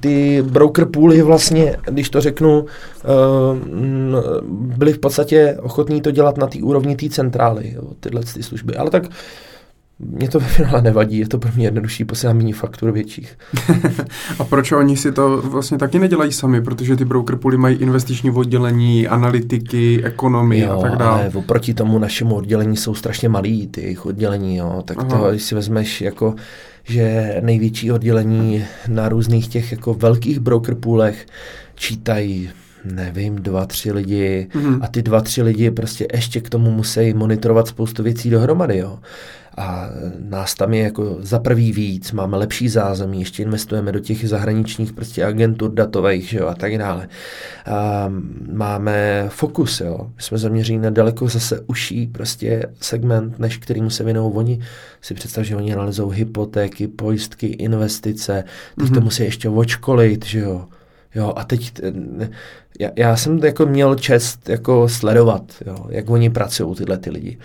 ty 0.00 0.42
broker 0.42 0.84
pooly 0.84 1.22
vlastně, 1.22 1.76
když 1.90 2.10
to 2.10 2.20
řeknu, 2.20 2.64
eh, 2.64 3.08
byli 4.50 4.92
v 4.92 4.98
podstatě 4.98 5.56
ochotní 5.62 6.00
to 6.00 6.10
dělat 6.10 6.38
na 6.38 6.46
té 6.46 6.58
úrovni 6.62 6.96
té 6.96 7.08
centrály, 7.08 7.72
jo, 7.76 7.82
tyhle 8.00 8.22
ty 8.34 8.42
služby. 8.42 8.76
Ale 8.76 8.90
tak 8.90 9.02
mě 9.98 10.28
to 10.28 10.40
ve 10.40 10.46
finále 10.46 10.82
nevadí, 10.82 11.18
je 11.18 11.28
to 11.28 11.38
pro 11.38 11.50
mě 11.56 11.66
jednodušší, 11.66 12.04
posílám 12.04 12.36
méně 12.36 12.54
faktur 12.54 12.90
větších. 12.90 13.38
a 14.38 14.44
proč 14.44 14.72
oni 14.72 14.96
si 14.96 15.12
to 15.12 15.42
vlastně 15.42 15.78
taky 15.78 15.98
nedělají 15.98 16.32
sami, 16.32 16.62
protože 16.62 16.96
ty 16.96 17.04
broker 17.04 17.36
pooly 17.36 17.56
mají 17.56 17.76
investiční 17.76 18.30
oddělení, 18.30 19.08
analytiky, 19.08 20.04
ekonomii 20.04 20.62
jo, 20.62 20.78
a 20.78 20.82
tak 20.82 20.96
dále. 20.96 21.22
ale 21.22 21.30
oproti 21.34 21.74
tomu 21.74 21.98
našemu 21.98 22.34
oddělení 22.34 22.76
jsou 22.76 22.94
strašně 22.94 23.28
malý 23.28 23.66
ty 23.66 23.80
jejich 23.80 24.06
oddělení, 24.06 24.56
jo, 24.56 24.82
tak 24.84 24.98
Aha. 24.98 25.08
to, 25.08 25.30
když 25.30 25.42
si 25.42 25.54
vezmeš 25.54 26.00
jako 26.00 26.34
že 26.84 27.36
největší 27.40 27.92
oddělení 27.92 28.64
na 28.88 29.08
různých 29.08 29.48
těch 29.48 29.72
jako 29.72 29.94
velkých 29.94 30.38
broker 30.38 30.74
poolech 30.74 31.26
čítají 31.74 32.50
nevím, 32.84 33.36
dva, 33.36 33.66
tři 33.66 33.92
lidi 33.92 34.48
mm-hmm. 34.54 34.78
a 34.82 34.88
ty 34.88 35.02
dva, 35.02 35.20
tři 35.20 35.42
lidi 35.42 35.70
prostě 35.70 36.06
ještě 36.12 36.40
k 36.40 36.50
tomu 36.50 36.70
musí 36.70 37.14
monitorovat 37.14 37.68
spoustu 37.68 38.02
věcí 38.02 38.30
dohromady, 38.30 38.78
jo 38.78 38.98
a 39.56 39.88
nás 40.28 40.54
tam 40.54 40.74
je 40.74 40.82
jako 40.82 41.16
za 41.20 41.38
prvý 41.38 41.72
víc, 41.72 42.12
máme 42.12 42.36
lepší 42.36 42.68
zázemí, 42.68 43.20
ještě 43.20 43.42
investujeme 43.42 43.92
do 43.92 44.00
těch 44.00 44.28
zahraničních 44.28 44.92
prostě 44.92 45.24
agentur 45.24 45.72
datových, 45.72 46.28
že 46.28 46.38
jo, 46.38 46.46
a 46.46 46.54
tak 46.54 46.78
dále. 46.78 47.08
A 47.66 48.12
máme 48.52 49.26
fokus, 49.28 49.80
jo. 49.80 50.10
My 50.16 50.22
jsme 50.22 50.38
zaměření 50.38 50.78
na 50.78 50.90
daleko 50.90 51.28
zase 51.28 51.60
uší 51.66 52.06
prostě 52.06 52.62
segment, 52.80 53.38
než 53.38 53.56
kterýmu 53.56 53.90
se 53.90 54.04
věnou 54.04 54.30
oni. 54.30 54.60
Si 55.00 55.14
představ, 55.14 55.44
že 55.44 55.56
oni 55.56 55.74
analyzují 55.74 56.18
hypotéky, 56.18 56.88
pojistky, 56.88 57.46
investice, 57.46 58.44
teď 58.78 58.88
mm-hmm. 58.88 58.94
to 58.94 59.00
musí 59.00 59.22
ještě 59.22 59.48
očkolit, 59.48 60.26
že 60.26 60.38
jo. 60.38 60.64
Jo, 61.14 61.32
a 61.36 61.44
teď 61.44 61.72
já, 62.80 62.90
já 62.96 63.16
jsem 63.16 63.38
jako 63.38 63.66
měl 63.66 63.94
čest 63.94 64.48
jako 64.48 64.88
sledovat, 64.88 65.42
jo, 65.66 65.76
jak 65.88 66.10
oni 66.10 66.30
pracují, 66.30 66.76
tyhle 66.76 66.98
ty 66.98 67.10
lidi 67.10 67.38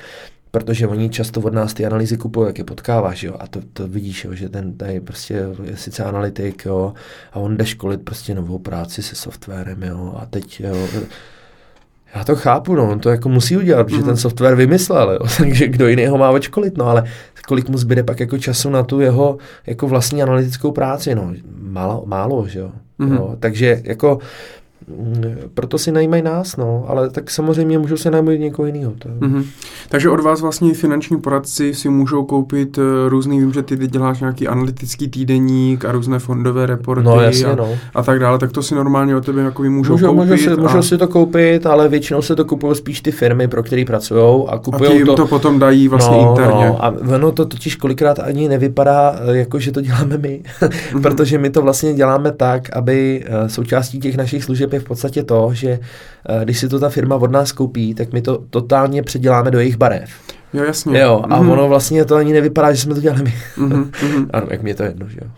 protože 0.51 0.87
oni 0.87 1.09
často 1.09 1.41
od 1.41 1.53
nás 1.53 1.73
ty 1.73 1.85
analýzy 1.85 2.17
kupují, 2.17 2.47
jak 2.47 2.57
je 2.57 2.63
potkáváš, 2.63 3.23
jo, 3.23 3.35
a 3.39 3.47
to, 3.47 3.59
to 3.73 3.87
vidíš, 3.87 4.25
jo, 4.25 4.33
že 4.33 4.49
ten 4.49 4.77
tady 4.77 4.99
prostě 4.99 5.33
je 5.63 5.77
sice 5.77 6.03
analytik, 6.03 6.65
jo, 6.65 6.93
a 7.33 7.39
on 7.39 7.57
jde 7.57 7.65
školit 7.65 8.01
prostě 8.01 8.35
novou 8.35 8.59
práci 8.59 9.03
se 9.03 9.15
softwarem, 9.15 9.83
jo, 9.83 10.15
a 10.21 10.25
teď, 10.25 10.59
jo, 10.59 10.87
já 12.15 12.23
to 12.23 12.35
chápu, 12.35 12.75
no, 12.75 12.91
on 12.91 12.99
to 12.99 13.09
jako 13.09 13.29
musí 13.29 13.57
udělat, 13.57 13.83
protože 13.83 13.97
mm. 13.97 14.05
ten 14.05 14.17
software 14.17 14.55
vymyslel, 14.55 15.11
jo, 15.11 15.19
takže 15.37 15.67
kdo 15.67 15.87
jiný 15.87 16.07
ho 16.07 16.17
má 16.17 16.29
odškolit, 16.29 16.77
no, 16.77 16.85
ale 16.85 17.03
kolik 17.47 17.69
mu 17.69 17.77
zbyde 17.77 18.03
pak 18.03 18.19
jako 18.19 18.37
času 18.37 18.69
na 18.69 18.83
tu 18.83 18.99
jeho 18.99 19.37
jako 19.67 19.87
vlastní 19.87 20.23
analytickou 20.23 20.71
práci, 20.71 21.15
no, 21.15 21.33
málo, 21.59 22.03
málo 22.05 22.47
že 22.47 22.59
jo, 22.59 22.71
mm. 22.97 23.15
jo 23.15 23.35
takže 23.39 23.81
jako 23.83 24.19
proto 25.53 25.77
si 25.77 25.91
najímají 25.91 26.21
nás, 26.21 26.57
no, 26.57 26.85
ale 26.87 27.09
tak 27.09 27.31
samozřejmě 27.31 27.79
můžou 27.79 27.97
se 27.97 28.11
najmout 28.11 28.39
někoho 28.39 28.65
jiného. 28.65 28.93
To... 28.99 29.09
Mm-hmm. 29.09 29.45
Takže 29.89 30.09
od 30.09 30.19
vás 30.19 30.41
vlastně 30.41 30.73
finanční 30.73 31.21
poradci 31.21 31.73
si 31.73 31.89
můžou 31.89 32.25
koupit 32.25 32.77
uh, 32.77 32.83
různý, 33.07 33.39
vím, 33.39 33.53
že 33.53 33.63
ty 33.63 33.87
děláš 33.87 34.19
nějaký 34.19 34.47
analytický 34.47 35.07
týdeník 35.07 35.85
a 35.85 35.91
různé 35.91 36.19
fondové 36.19 36.65
reporty 36.65 37.03
no, 37.03 37.21
jasně, 37.21 37.45
a, 37.45 37.55
no. 37.55 37.69
a 37.95 38.03
tak 38.03 38.19
dále, 38.19 38.39
tak 38.39 38.51
to 38.51 38.63
si 38.63 38.75
normálně 38.75 39.15
od 39.15 39.25
tebe 39.25 39.41
jako 39.41 39.63
můžou, 39.63 39.93
můžou 39.93 40.07
koupit. 40.07 40.29
Můžou 40.29 40.43
si, 40.43 40.49
a... 40.49 40.55
můžou 40.61 40.81
si 40.81 40.97
to 40.97 41.07
koupit, 41.07 41.65
ale 41.65 41.89
většinou 41.89 42.21
se 42.21 42.35
to 42.35 42.45
kupují 42.45 42.75
spíš 42.75 43.01
ty 43.01 43.11
firmy, 43.11 43.47
pro 43.47 43.63
které 43.63 43.85
pracují 43.85 44.45
a 44.47 44.57
kupují 44.57 44.91
a 44.91 44.93
ty 44.93 45.05
to... 45.05 45.15
to 45.15 45.27
potom 45.27 45.59
dají 45.59 45.87
vlastně 45.87 46.17
no, 46.17 46.29
interně. 46.29 46.65
No, 46.65 46.85
a 46.85 46.93
ono 47.15 47.31
to 47.31 47.45
totiž 47.45 47.75
kolikrát 47.75 48.19
ani 48.19 48.49
nevypadá, 48.49 49.19
eh, 49.19 49.37
jako 49.37 49.59
že 49.59 49.71
to 49.71 49.81
děláme 49.81 50.17
my, 50.17 50.41
mm-hmm. 50.61 51.01
protože 51.01 51.37
my 51.37 51.49
to 51.49 51.61
vlastně 51.61 51.93
děláme 51.93 52.31
tak, 52.31 52.75
aby 52.75 53.23
eh, 53.25 53.49
součástí 53.49 53.99
těch 53.99 54.17
našich 54.17 54.43
služeb 54.43 54.66
je 54.73 54.79
v 54.79 54.83
podstatě 54.83 55.23
to, 55.23 55.49
že 55.53 55.79
eh, 56.29 56.41
když 56.43 56.59
si 56.59 56.69
to 56.69 56.79
ta 56.79 56.89
firma 56.89 57.15
od 57.15 57.31
nás 57.31 57.51
koupí, 57.51 57.93
tak 57.93 58.13
my 58.13 58.21
to 58.21 58.43
totálně 58.49 59.03
předěláme 59.03 59.51
do 59.51 59.59
jejich 59.59 59.77
barev. 59.77 60.09
Jo, 60.53 60.63
jasně. 60.63 60.99
Jo, 60.99 61.21
a 61.23 61.41
mm-hmm. 61.41 61.51
ono 61.51 61.67
vlastně 61.67 62.05
to 62.05 62.15
ani 62.15 62.33
nevypadá, 62.33 62.73
že 62.73 62.81
jsme 62.81 62.95
to 62.95 63.01
dělali 63.01 63.23
my. 63.23 63.33
Mm-hmm. 63.57 64.27
ano, 64.33 64.47
jak 64.51 64.61
mi 64.61 64.69
je 64.69 64.75
to 64.75 64.83
jedno, 64.83 65.09
že 65.09 65.19
jo. 65.21 65.29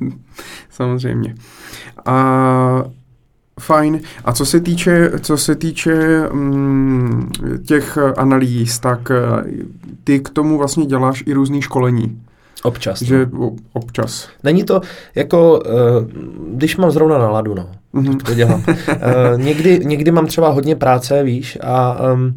Samozřejmě. 0.70 1.34
A 2.06 2.84
Fajn. 3.60 4.00
A 4.24 4.32
co 4.32 4.46
se 4.46 4.60
týče, 4.60 5.10
co 5.20 5.36
se 5.36 5.54
týče 5.54 6.20
mm, 6.32 7.30
těch 7.66 7.98
analýz, 8.16 8.78
tak 8.78 9.10
eh, 9.10 9.44
ty 10.04 10.20
k 10.20 10.30
tomu 10.30 10.58
vlastně 10.58 10.86
děláš 10.86 11.24
i 11.26 11.32
různý 11.32 11.62
školení. 11.62 12.22
Občas. 12.62 13.02
Že 13.02 13.26
no. 13.32 13.50
občas. 13.72 14.28
Není 14.44 14.64
to 14.64 14.80
jako, 15.14 15.60
uh, 15.60 16.54
když 16.54 16.76
mám 16.76 16.90
zrovna 16.90 17.18
náladu, 17.18 17.54
no, 17.54 17.68
mm-hmm. 17.94 18.16
tak 18.16 18.22
to 18.22 18.34
dělám. 18.34 18.64
uh, 18.68 18.74
někdy, 19.36 19.80
někdy 19.84 20.10
mám 20.10 20.26
třeba 20.26 20.48
hodně 20.48 20.76
práce, 20.76 21.22
víš, 21.22 21.58
a, 21.62 22.02
um, 22.12 22.34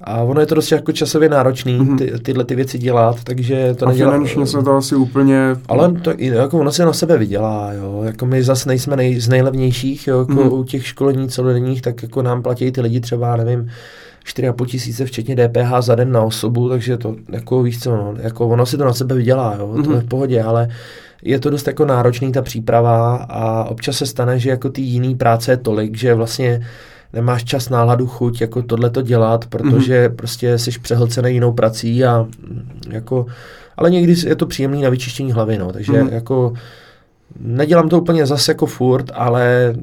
a 0.00 0.22
ono 0.22 0.40
je 0.40 0.46
to 0.46 0.54
dost 0.54 0.72
jako 0.72 0.92
časově 0.92 1.28
náročný 1.28 1.78
mm-hmm. 1.78 1.98
ty, 1.98 2.12
tyhle 2.22 2.44
ty 2.44 2.54
věci 2.54 2.78
dělat, 2.78 3.24
takže 3.24 3.74
to 3.74 3.88
a 3.88 3.92
finančně 3.92 4.46
se 4.46 4.62
to 4.62 4.76
asi 4.76 4.94
úplně... 4.94 5.56
Ale 5.68 5.92
to, 5.92 6.12
jako 6.18 6.58
ono 6.58 6.72
se 6.72 6.84
na 6.84 6.92
sebe 6.92 7.18
vydělá, 7.18 7.72
jo, 7.72 8.02
jako 8.04 8.26
my 8.26 8.42
zase 8.42 8.68
nejsme 8.68 8.96
nej, 8.96 9.20
z 9.20 9.28
nejlevnějších, 9.28 10.06
jo, 10.06 10.18
jako 10.18 10.32
mm-hmm. 10.32 10.58
u 10.58 10.64
těch 10.64 10.86
školení 10.86 11.28
celodenních, 11.28 11.82
tak 11.82 12.02
jako 12.02 12.22
nám 12.22 12.42
platí 12.42 12.72
ty 12.72 12.80
lidi 12.80 13.00
třeba, 13.00 13.36
nevím, 13.36 13.70
4,5 14.24 14.66
tisíce 14.66 15.04
včetně 15.04 15.36
DPH 15.36 15.72
za 15.80 15.94
den 15.94 16.12
na 16.12 16.22
osobu, 16.22 16.68
takže 16.68 16.96
to 16.98 17.16
jako 17.32 17.62
víš 17.62 17.80
co, 17.80 17.90
no, 17.90 18.14
jako 18.16 18.48
ono 18.48 18.66
si 18.66 18.76
to 18.76 18.84
na 18.84 18.92
sebe 18.92 19.14
vydělá, 19.14 19.56
jo, 19.58 19.68
mm-hmm. 19.68 19.84
to 19.84 19.92
je 19.92 20.00
v 20.00 20.08
pohodě, 20.08 20.42
ale 20.42 20.68
je 21.22 21.38
to 21.38 21.50
dost 21.50 21.66
jako 21.66 21.84
náročný 21.84 22.32
ta 22.32 22.42
příprava 22.42 23.16
a 23.16 23.64
občas 23.64 23.96
se 23.96 24.06
stane, 24.06 24.38
že 24.38 24.50
jako 24.50 24.68
ty 24.68 24.82
jiný 24.82 25.14
práce 25.14 25.52
je 25.52 25.56
tolik, 25.56 25.96
že 25.96 26.14
vlastně 26.14 26.66
nemáš 27.12 27.44
čas, 27.44 27.68
náladu, 27.68 28.06
chuť 28.06 28.40
jako 28.40 28.62
tohle 28.62 28.90
to 28.90 29.02
dělat, 29.02 29.46
protože 29.46 30.08
mm-hmm. 30.08 30.14
prostě 30.16 30.58
jsi 30.58 30.70
přehlcený 30.70 31.32
jinou 31.32 31.52
prací 31.52 32.04
a 32.04 32.26
jako, 32.90 33.26
ale 33.76 33.90
někdy 33.90 34.14
je 34.26 34.36
to 34.36 34.46
příjemný 34.46 34.82
na 34.82 34.90
vyčištění 34.90 35.32
hlavy, 35.32 35.58
no, 35.58 35.72
takže 35.72 35.92
mm-hmm. 35.92 36.12
jako 36.12 36.52
nedělám 37.40 37.88
to 37.88 38.00
úplně 38.00 38.26
zase 38.26 38.50
jako 38.50 38.66
furt, 38.66 39.10
ale 39.14 39.74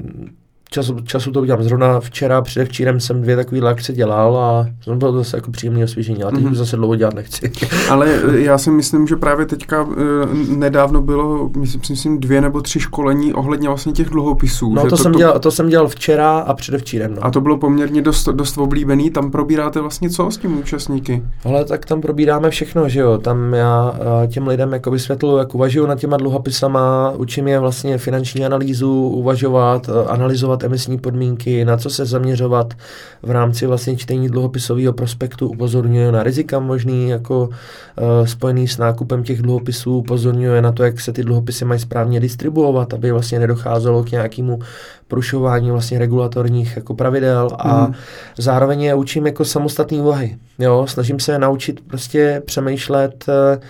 času, 0.72 0.96
času 1.04 1.32
to 1.32 1.40
udělám. 1.40 1.62
Zrovna 1.62 2.00
včera, 2.00 2.42
předevčírem 2.42 3.00
jsem 3.00 3.22
dvě 3.22 3.36
takové 3.36 3.60
akce 3.60 3.92
dělal 3.92 4.36
a 4.36 4.66
to 4.84 4.94
bylo 4.94 5.12
zase 5.12 5.36
jako 5.36 5.50
příjemné 5.50 5.84
osvěžení, 5.84 6.22
ale 6.22 6.32
teď 6.32 6.44
mm-hmm. 6.44 6.54
zase 6.54 6.76
dlouho 6.76 6.96
dělat 6.96 7.14
nechci. 7.14 7.52
ale 7.90 8.06
eh, 8.08 8.40
já 8.40 8.58
si 8.58 8.70
myslím, 8.70 9.06
že 9.06 9.16
právě 9.16 9.46
teďka 9.46 9.86
eh, 9.90 10.54
nedávno 10.56 11.02
bylo, 11.02 11.50
myslím, 11.56 11.82
myslím 11.90 12.20
dvě 12.20 12.40
nebo 12.40 12.60
tři 12.60 12.80
školení 12.80 13.34
ohledně 13.34 13.68
vlastně 13.68 13.92
těch 13.92 14.08
dluhopisů. 14.08 14.74
No 14.74 14.82
to, 14.82 14.88
to, 14.88 14.96
jsem 14.96 15.12
to... 15.12 15.18
Dělal, 15.18 15.38
to 15.38 15.50
jsem 15.50 15.68
dělal 15.68 15.88
včera 15.88 16.38
a 16.38 16.54
předevčírem. 16.54 17.14
No. 17.14 17.24
A 17.24 17.30
to 17.30 17.40
bylo 17.40 17.56
poměrně 17.56 18.02
dost, 18.02 18.28
dost 18.28 18.58
oblíbený, 18.58 19.10
tam 19.10 19.30
probíráte 19.30 19.80
vlastně 19.80 20.10
co 20.10 20.30
s 20.30 20.36
tím 20.38 20.58
účastníky? 20.58 21.22
Ale 21.44 21.64
tak 21.64 21.86
tam 21.86 22.00
probíráme 22.00 22.50
všechno, 22.50 22.88
že 22.88 23.00
jo, 23.00 23.18
tam 23.18 23.54
já 23.54 23.94
eh, 24.24 24.26
těm 24.26 24.46
lidem 24.48 24.72
jako 24.72 24.90
vysvětluji, 24.90 25.38
jak 25.38 25.54
uvažuji 25.54 25.86
nad 25.86 25.98
těma 25.98 26.16
dluhopisama, 26.16 27.12
učím 27.16 27.48
je 27.48 27.58
vlastně 27.58 27.98
finanční 27.98 28.46
analýzu, 28.46 29.08
uvažovat, 29.08 29.90
analyzovat 30.06 30.61
emisní 30.62 30.98
podmínky, 30.98 31.64
na 31.64 31.76
co 31.76 31.90
se 31.90 32.06
zaměřovat 32.06 32.74
v 33.22 33.30
rámci 33.30 33.66
vlastně 33.66 33.96
čtení 33.96 34.28
dluhopisového 34.28 34.92
prospektu, 34.92 35.48
upozorňuje 35.48 36.12
na 36.12 36.22
rizika 36.22 36.58
možný 36.58 37.08
jako 37.08 37.44
uh, 37.44 38.26
spojený 38.26 38.68
s 38.68 38.78
nákupem 38.78 39.22
těch 39.22 39.42
dluhopisů, 39.42 39.98
upozorňuje 39.98 40.62
na 40.62 40.72
to, 40.72 40.84
jak 40.84 41.00
se 41.00 41.12
ty 41.12 41.22
dluhopisy 41.22 41.64
mají 41.64 41.80
správně 41.80 42.20
distribuovat, 42.20 42.94
aby 42.94 43.12
vlastně 43.12 43.38
nedocházelo 43.38 44.04
k 44.04 44.10
nějakému 44.10 44.58
porušování 45.12 45.70
vlastně 45.70 45.98
regulatorních 45.98 46.76
jako 46.76 46.94
pravidel 46.94 47.48
a 47.58 47.86
mm. 47.86 47.94
zároveň 48.38 48.82
je 48.82 48.94
učím 48.94 49.26
jako 49.26 49.44
samostatný 49.44 50.00
úvahy. 50.00 50.36
Jo, 50.58 50.86
snažím 50.88 51.20
se 51.20 51.38
naučit 51.38 51.80
prostě 51.80 52.42
přemýšlet 52.46 53.24
uh, 53.28 53.62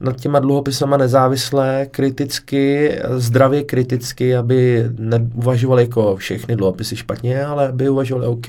nad 0.00 0.20
těma 0.20 0.38
dluhopisama 0.38 0.96
nezávisle, 0.96 1.86
kriticky, 1.90 2.98
zdravě 3.10 3.62
kriticky, 3.62 4.36
aby 4.36 4.86
neuvažovali 4.98 5.82
jako 5.82 6.16
všechny 6.16 6.56
dluhopisy 6.56 6.96
špatně, 6.96 7.44
ale 7.44 7.68
aby 7.68 7.88
uvažovali 7.88 8.26
OK, 8.26 8.48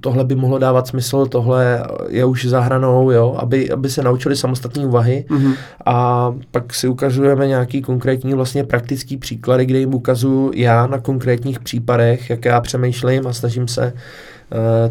tohle 0.00 0.24
by 0.24 0.34
mohlo 0.34 0.58
dávat 0.58 0.86
smysl, 0.86 1.26
tohle 1.26 1.86
je 2.08 2.24
už 2.24 2.46
za 2.46 2.60
hranou, 2.60 3.10
jo, 3.10 3.36
aby, 3.38 3.70
aby 3.70 3.90
se 3.90 4.02
naučili 4.02 4.36
samostatní 4.36 4.86
úvahy 4.86 5.24
mm-hmm. 5.28 5.54
a 5.86 6.34
pak 6.50 6.74
si 6.74 6.88
ukazujeme 6.88 7.46
nějaký 7.46 7.82
konkrétní 7.82 8.34
vlastně 8.34 8.64
praktický 8.64 9.16
příklady, 9.16 9.66
kde 9.66 9.78
jim 9.78 9.94
ukazuju 9.94 10.50
já 10.54 10.86
na 10.86 10.98
konkrétních 10.98 11.60
případech, 11.60 12.30
jak 12.30 12.44
já 12.44 12.60
přemýšlím 12.60 13.26
a 13.26 13.32
snažím 13.32 13.68
se 13.68 13.92
Eh, 13.92 14.39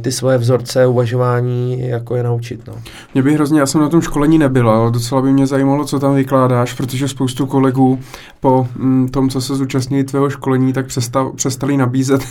ty 0.01 0.11
svoje 0.11 0.37
vzorce 0.37 0.87
uvažování 0.87 1.87
jako 1.87 2.15
je 2.15 2.23
naučit. 2.23 2.67
No. 2.67 2.73
Mě 3.13 3.23
by 3.23 3.33
hrozně, 3.33 3.59
já 3.59 3.65
jsem 3.65 3.81
na 3.81 3.89
tom 3.89 4.01
školení 4.01 4.37
nebyla, 4.37 4.75
ale 4.75 4.91
docela 4.91 5.21
by 5.21 5.31
mě 5.31 5.47
zajímalo, 5.47 5.85
co 5.85 5.99
tam 5.99 6.15
vykládáš, 6.15 6.73
protože 6.73 7.07
spoustu 7.07 7.45
kolegů 7.45 7.99
po 8.39 8.67
mm, 8.75 9.07
tom, 9.07 9.29
co 9.29 9.41
se 9.41 9.55
zúčastnili 9.55 10.03
tvého 10.03 10.29
školení, 10.29 10.73
tak 10.73 10.85
přestav, 10.85 11.35
přestali 11.35 11.77
nabízet 11.77 12.21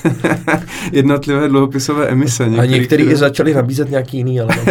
jednotlivé 0.93 1.49
dluhopisové 1.49 2.09
emise. 2.09 2.49
Některý, 2.49 2.69
a 2.69 2.79
někteří 2.79 3.03
i 3.03 3.17
začali 3.17 3.55
nabízet 3.55 3.91
nějaký 3.91 4.17
jiný, 4.17 4.41
ale 4.41 4.57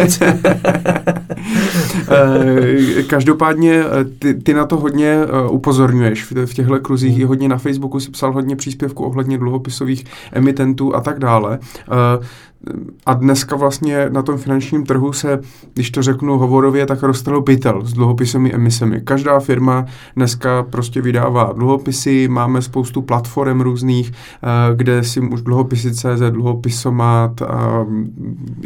eh, 2.10 3.02
Každopádně 3.02 3.84
eh, 3.84 4.04
ty, 4.18 4.34
ty 4.34 4.54
na 4.54 4.66
to 4.66 4.76
hodně 4.76 5.18
upozorňuješ 5.50 6.24
v, 6.24 6.46
v 6.46 6.54
těchto 6.54 6.80
kruzích, 6.80 7.12
hmm. 7.12 7.20
i 7.20 7.24
hodně 7.24 7.48
na 7.48 7.58
Facebooku 7.58 8.00
si 8.00 8.10
psal 8.10 8.32
hodně 8.32 8.56
příspěvků 8.56 9.04
ohledně 9.04 9.38
dluhopisových 9.38 10.04
emitentů 10.32 10.96
a 10.96 11.00
tak 11.00 11.18
dále. 11.18 11.58
A 13.06 13.14
dneska 13.14 13.56
vlastně 13.56 14.10
na 14.10 14.22
tom 14.22 14.38
finančním 14.38 14.86
trhu 14.86 15.12
se, 15.12 15.40
když 15.74 15.90
to 15.90 16.02
řeknu 16.02 16.38
hovorově, 16.38 16.86
tak 16.86 17.02
roztrhl 17.02 17.42
pytel 17.42 17.82
s 17.84 17.92
dluhopisemi 17.92 18.52
emisemi. 18.52 19.00
Každá 19.00 19.40
firma 19.40 19.84
dneska 20.16 20.62
prostě 20.62 21.00
vydává 21.00 21.52
dluhopisy, 21.52 22.28
máme 22.28 22.62
spoustu 22.62 23.02
platform 23.02 23.60
různých, 23.60 24.12
eh, 24.12 24.76
kde 24.76 25.04
si 25.04 25.20
už 25.20 25.42
dluhopisy 25.42 25.94
CZ, 25.94 26.30
dluhopisomat 26.30 27.42
a, 27.42 27.86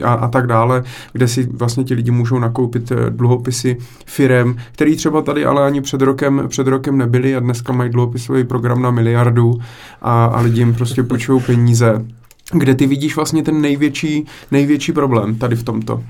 a, 0.03 0.13
a 0.13 0.29
tak 0.29 0.47
dále, 0.47 0.85
kde 1.13 1.29
si 1.29 1.49
vlastně 1.53 1.85
ti 1.85 1.95
lidi 1.95 2.11
můžou 2.11 2.39
nakoupit 2.39 2.93
eh, 2.93 3.11
dluhopisy 3.11 3.77
firem, 4.07 4.57
který 4.73 4.97
třeba 4.97 5.23
tady 5.23 5.45
ale 5.45 5.67
ani 5.67 5.81
před 5.81 6.03
rokem, 6.03 6.43
před 6.49 6.67
rokem 6.67 6.99
nebyly 6.99 7.37
a 7.37 7.41
dneska 7.41 7.73
mají 7.73 7.91
dluhopisový 7.91 8.45
program 8.45 8.83
na 8.83 8.91
miliardu 8.91 9.55
a, 10.03 10.25
a 10.25 10.41
lidi 10.41 10.61
jim 10.61 10.75
prostě 10.75 11.03
půjčují 11.03 11.41
peníze 11.41 12.05
kde 12.53 12.75
ty 12.75 12.87
vidíš 12.87 13.17
vlastně 13.17 13.43
ten 13.43 13.61
největší, 13.61 14.27
největší 14.51 14.93
problém 14.93 15.39
tady 15.39 15.57
v 15.57 15.63
tomto? 15.63 16.05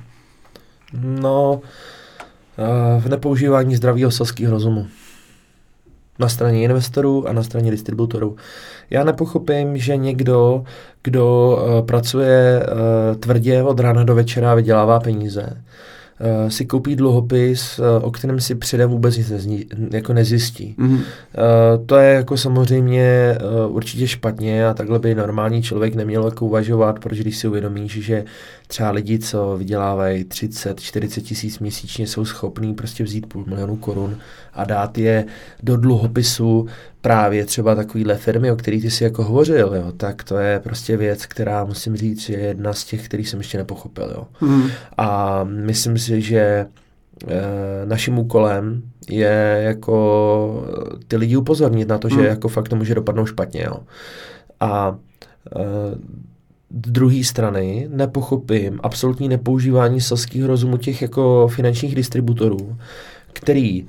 No, 1.03 1.61
eh, 2.59 3.01
v 3.01 3.09
nepoužívání 3.09 3.77
zdravého 3.77 4.11
selského 4.11 4.51
rozumu. 4.51 4.87
Na 6.19 6.29
straně 6.29 6.63
investorů 6.63 7.29
a 7.29 7.33
na 7.33 7.43
straně 7.43 7.71
distributorů. 7.71 8.37
Já 8.91 9.05
nepochopím, 9.05 9.79
že 9.79 9.97
někdo, 9.97 10.65
kdo 11.03 11.57
uh, 11.57 11.87
pracuje 11.87 12.67
uh, 12.67 13.17
tvrdě 13.17 13.63
od 13.63 13.81
rána 13.81 14.05
do 14.05 14.15
večera 14.15 14.53
a 14.53 14.55
vydělává 14.55 15.01
peníze, 15.01 15.63
uh, 16.23 16.49
si 16.49 16.67
koupí 16.67 16.97
dluhopis, 16.97 17.79
uh, 17.79 17.85
o 18.03 18.11
kterém 18.11 18.41
si 18.41 18.55
předem 18.55 18.91
vůbec 18.91 19.17
nic 19.17 19.31
nezní, 19.31 19.67
jako 19.91 20.13
nezjistí. 20.13 20.75
Mm-hmm. 20.79 20.93
Uh, 20.93 21.87
to 21.87 21.97
je 21.97 22.15
jako 22.15 22.37
samozřejmě 22.37 23.39
uh, 23.67 23.77
určitě 23.77 24.09
špatně 24.09 24.67
a 24.67 24.75
takhle 24.75 24.99
by 24.99 25.15
normální 25.15 25.63
člověk 25.63 25.95
neměl 25.95 26.25
jako 26.25 26.47
uvažovat, 26.47 26.99
protože 26.99 27.23
když 27.23 27.37
si 27.37 27.49
uvědomíš, 27.49 27.93
že 27.93 28.25
třeba 28.67 28.91
lidi, 28.91 29.19
co 29.19 29.57
vydělávají 29.59 30.25
30, 30.25 30.81
40 30.81 31.21
tisíc 31.21 31.59
měsíčně, 31.59 32.07
jsou 32.07 32.25
schopní 32.25 32.75
prostě 32.75 33.05
vzít 33.05 33.27
půl 33.27 33.45
milionu 33.47 33.77
korun 33.77 34.17
a 34.55 34.65
dát 34.65 34.99
je 34.99 35.25
do 35.63 35.77
dluhopisu 35.77 36.67
právě 37.03 37.45
třeba 37.45 37.75
takovýhle 37.75 38.17
firmy, 38.17 38.51
o 38.51 38.57
kterých 38.57 38.83
ty 38.83 38.91
si 38.91 39.05
jako 39.05 39.25
hovořil, 39.25 39.75
jo, 39.75 39.93
tak 39.97 40.25
to 40.25 40.39
je 40.39 40.61
prostě 40.61 40.97
věc, 40.97 41.27
která 41.27 41.65
musím 41.65 41.97
říct, 41.97 42.29
je 42.29 42.39
jedna 42.39 42.73
z 42.73 42.85
těch, 42.85 43.05
který 43.05 43.25
jsem 43.25 43.41
ještě 43.41 43.59
nepochopil. 43.59 44.15
Jo. 44.17 44.49
Mm. 44.49 44.63
A 44.99 45.41
myslím 45.45 45.99
si, 45.99 46.23
že 46.23 46.39
e, 46.39 46.67
naším 47.85 48.19
úkolem 48.19 48.83
je 49.11 49.61
jako 49.65 50.67
ty 51.09 51.17
lidi 51.17 51.37
upozornit 51.37 51.89
na 51.89 51.99
to, 51.99 52.09
mm. 52.09 52.21
že 52.21 52.27
jako 52.27 52.49
fakt 52.49 52.69
to 52.69 52.77
může 52.77 52.95
dopadnout 52.95 53.27
špatně. 53.27 53.63
Jo. 53.63 53.77
A 54.61 54.97
e, 55.57 55.65
z 56.87 56.91
druhé 56.91 57.25
strany 57.25 57.89
nepochopím 57.91 58.81
absolutní 58.83 59.29
nepoužívání 59.29 60.01
selského 60.01 60.49
rozumu 60.49 60.77
těch 60.77 61.03
jako 61.03 61.49
finančních 61.49 61.95
distributorů, 61.95 62.77
který 63.33 63.87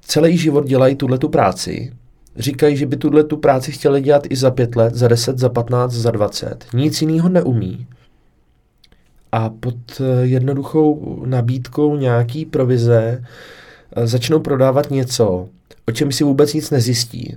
celý 0.00 0.36
život 0.36 0.66
dělají 0.66 0.96
tuhle 0.96 1.18
tu 1.18 1.28
práci, 1.28 1.92
říkají, 2.36 2.76
že 2.76 2.86
by 2.86 2.96
tuhle 2.96 3.24
tu 3.24 3.36
práci 3.36 3.72
chtěli 3.72 4.00
dělat 4.00 4.22
i 4.30 4.36
za 4.36 4.50
pět 4.50 4.76
let, 4.76 4.94
za 4.94 5.08
deset, 5.08 5.38
za 5.38 5.48
patnáct, 5.48 5.92
za 5.92 6.10
dvacet. 6.10 6.66
Nic 6.74 7.02
jiného 7.02 7.28
neumí. 7.28 7.86
A 9.32 9.50
pod 9.50 9.74
eh, 10.00 10.26
jednoduchou 10.26 11.22
nabídkou 11.26 11.96
nějaký 11.96 12.44
provize 12.44 13.24
eh, 13.96 14.06
začnou 14.06 14.40
prodávat 14.40 14.90
něco, 14.90 15.48
o 15.88 15.92
čem 15.92 16.12
si 16.12 16.24
vůbec 16.24 16.54
nic 16.54 16.70
nezjistí 16.70 17.36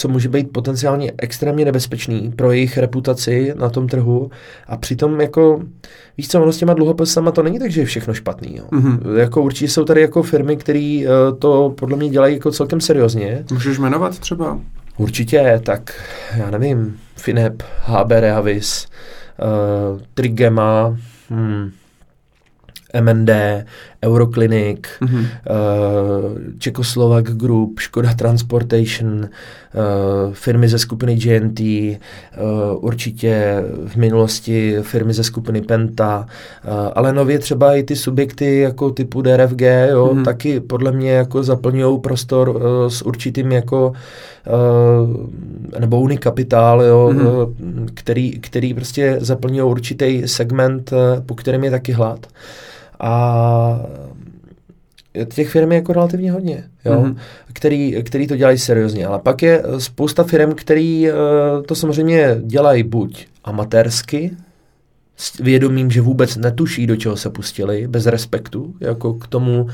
co 0.00 0.08
může 0.08 0.28
být 0.28 0.52
potenciálně 0.52 1.12
extrémně 1.18 1.64
nebezpečný 1.64 2.32
pro 2.36 2.52
jejich 2.52 2.78
reputaci 2.78 3.54
na 3.56 3.70
tom 3.70 3.88
trhu 3.88 4.30
a 4.66 4.76
přitom 4.76 5.20
jako, 5.20 5.62
víš 6.18 6.28
co, 6.28 6.42
ono 6.42 6.52
s 6.52 6.56
těma 6.56 6.74
dluhopisama 6.74 7.30
to 7.30 7.42
není 7.42 7.58
tak, 7.58 7.70
že 7.70 7.80
je 7.80 7.84
všechno 7.84 8.14
špatný. 8.14 8.56
Jo. 8.56 8.64
Mm-hmm. 8.72 9.16
Jako 9.16 9.42
určitě 9.42 9.68
jsou 9.68 9.84
tady 9.84 10.00
jako 10.00 10.22
firmy, 10.22 10.56
které 10.56 11.02
uh, 11.02 11.38
to 11.38 11.74
podle 11.76 11.96
mě 11.96 12.08
dělají 12.08 12.34
jako 12.34 12.50
celkem 12.50 12.80
seriózně. 12.80 13.44
Můžeš 13.52 13.78
jmenovat 13.78 14.18
třeba? 14.18 14.60
Určitě, 14.96 15.60
tak 15.64 15.94
já 16.36 16.50
nevím, 16.50 16.96
Finep, 17.16 17.62
HB 17.84 18.10
Reavis, 18.10 18.86
uh, 19.42 20.00
Trigema, 20.14 20.96
hmm, 21.30 21.70
MND, 23.00 23.30
Euroclinic, 24.04 24.80
mm-hmm. 25.00 25.20
uh, 25.20 25.26
Czechoslovak 26.58 27.24
Group, 27.24 27.78
Škoda 27.78 28.14
Transportation, 28.14 29.20
uh, 29.20 30.32
firmy 30.32 30.68
ze 30.68 30.78
skupiny 30.78 31.16
GNT, 31.16 31.60
uh, 31.60 31.96
určitě 32.84 33.64
v 33.86 33.96
minulosti 33.96 34.76
firmy 34.82 35.12
ze 35.12 35.24
skupiny 35.24 35.62
Penta, 35.62 36.26
uh, 36.64 36.72
ale 36.94 37.12
nově 37.12 37.38
třeba 37.38 37.74
i 37.74 37.82
ty 37.82 37.96
subjekty 37.96 38.58
jako 38.58 38.90
typu 38.90 39.22
DRFG, 39.22 39.60
jo, 39.90 40.10
mm-hmm. 40.12 40.24
taky 40.24 40.60
podle 40.60 40.92
mě 40.92 41.12
jako 41.12 41.42
zaplňují 41.42 42.00
prostor 42.00 42.48
uh, 42.48 42.62
s 42.88 43.02
určitým 43.02 43.52
jako 43.52 43.92
uh, 43.92 45.80
nebo 45.80 46.00
unikapitál, 46.00 46.82
jo, 46.82 47.10
mm-hmm. 47.12 47.88
který, 47.94 48.40
který 48.40 48.74
prostě 48.74 49.16
zaplňují 49.20 49.70
určitý 49.70 50.22
segment, 50.28 50.92
uh, 50.92 50.98
po 51.26 51.34
kterém 51.34 51.64
je 51.64 51.70
taky 51.70 51.92
hlad. 51.92 52.26
A 53.00 53.86
těch 55.34 55.48
firm 55.48 55.72
je 55.72 55.76
jako 55.76 55.92
relativně 55.92 56.32
hodně, 56.32 56.64
jo, 56.84 56.92
mm-hmm. 56.92 57.16
který, 57.52 58.02
který 58.02 58.26
to 58.26 58.36
dělají 58.36 58.58
seriózně, 58.58 59.06
ale 59.06 59.18
pak 59.18 59.42
je 59.42 59.62
spousta 59.78 60.24
firm, 60.24 60.52
který 60.54 61.08
uh, 61.10 61.16
to 61.66 61.74
samozřejmě 61.74 62.36
dělají 62.44 62.82
buď 62.82 63.26
amatérsky, 63.44 64.30
s 65.16 65.38
vědomím, 65.38 65.90
že 65.90 66.00
vůbec 66.00 66.36
netuší, 66.36 66.86
do 66.86 66.96
čeho 66.96 67.16
se 67.16 67.30
pustili, 67.30 67.88
bez 67.88 68.06
respektu, 68.06 68.74
jako 68.80 69.14
k 69.14 69.26
tomu, 69.26 69.68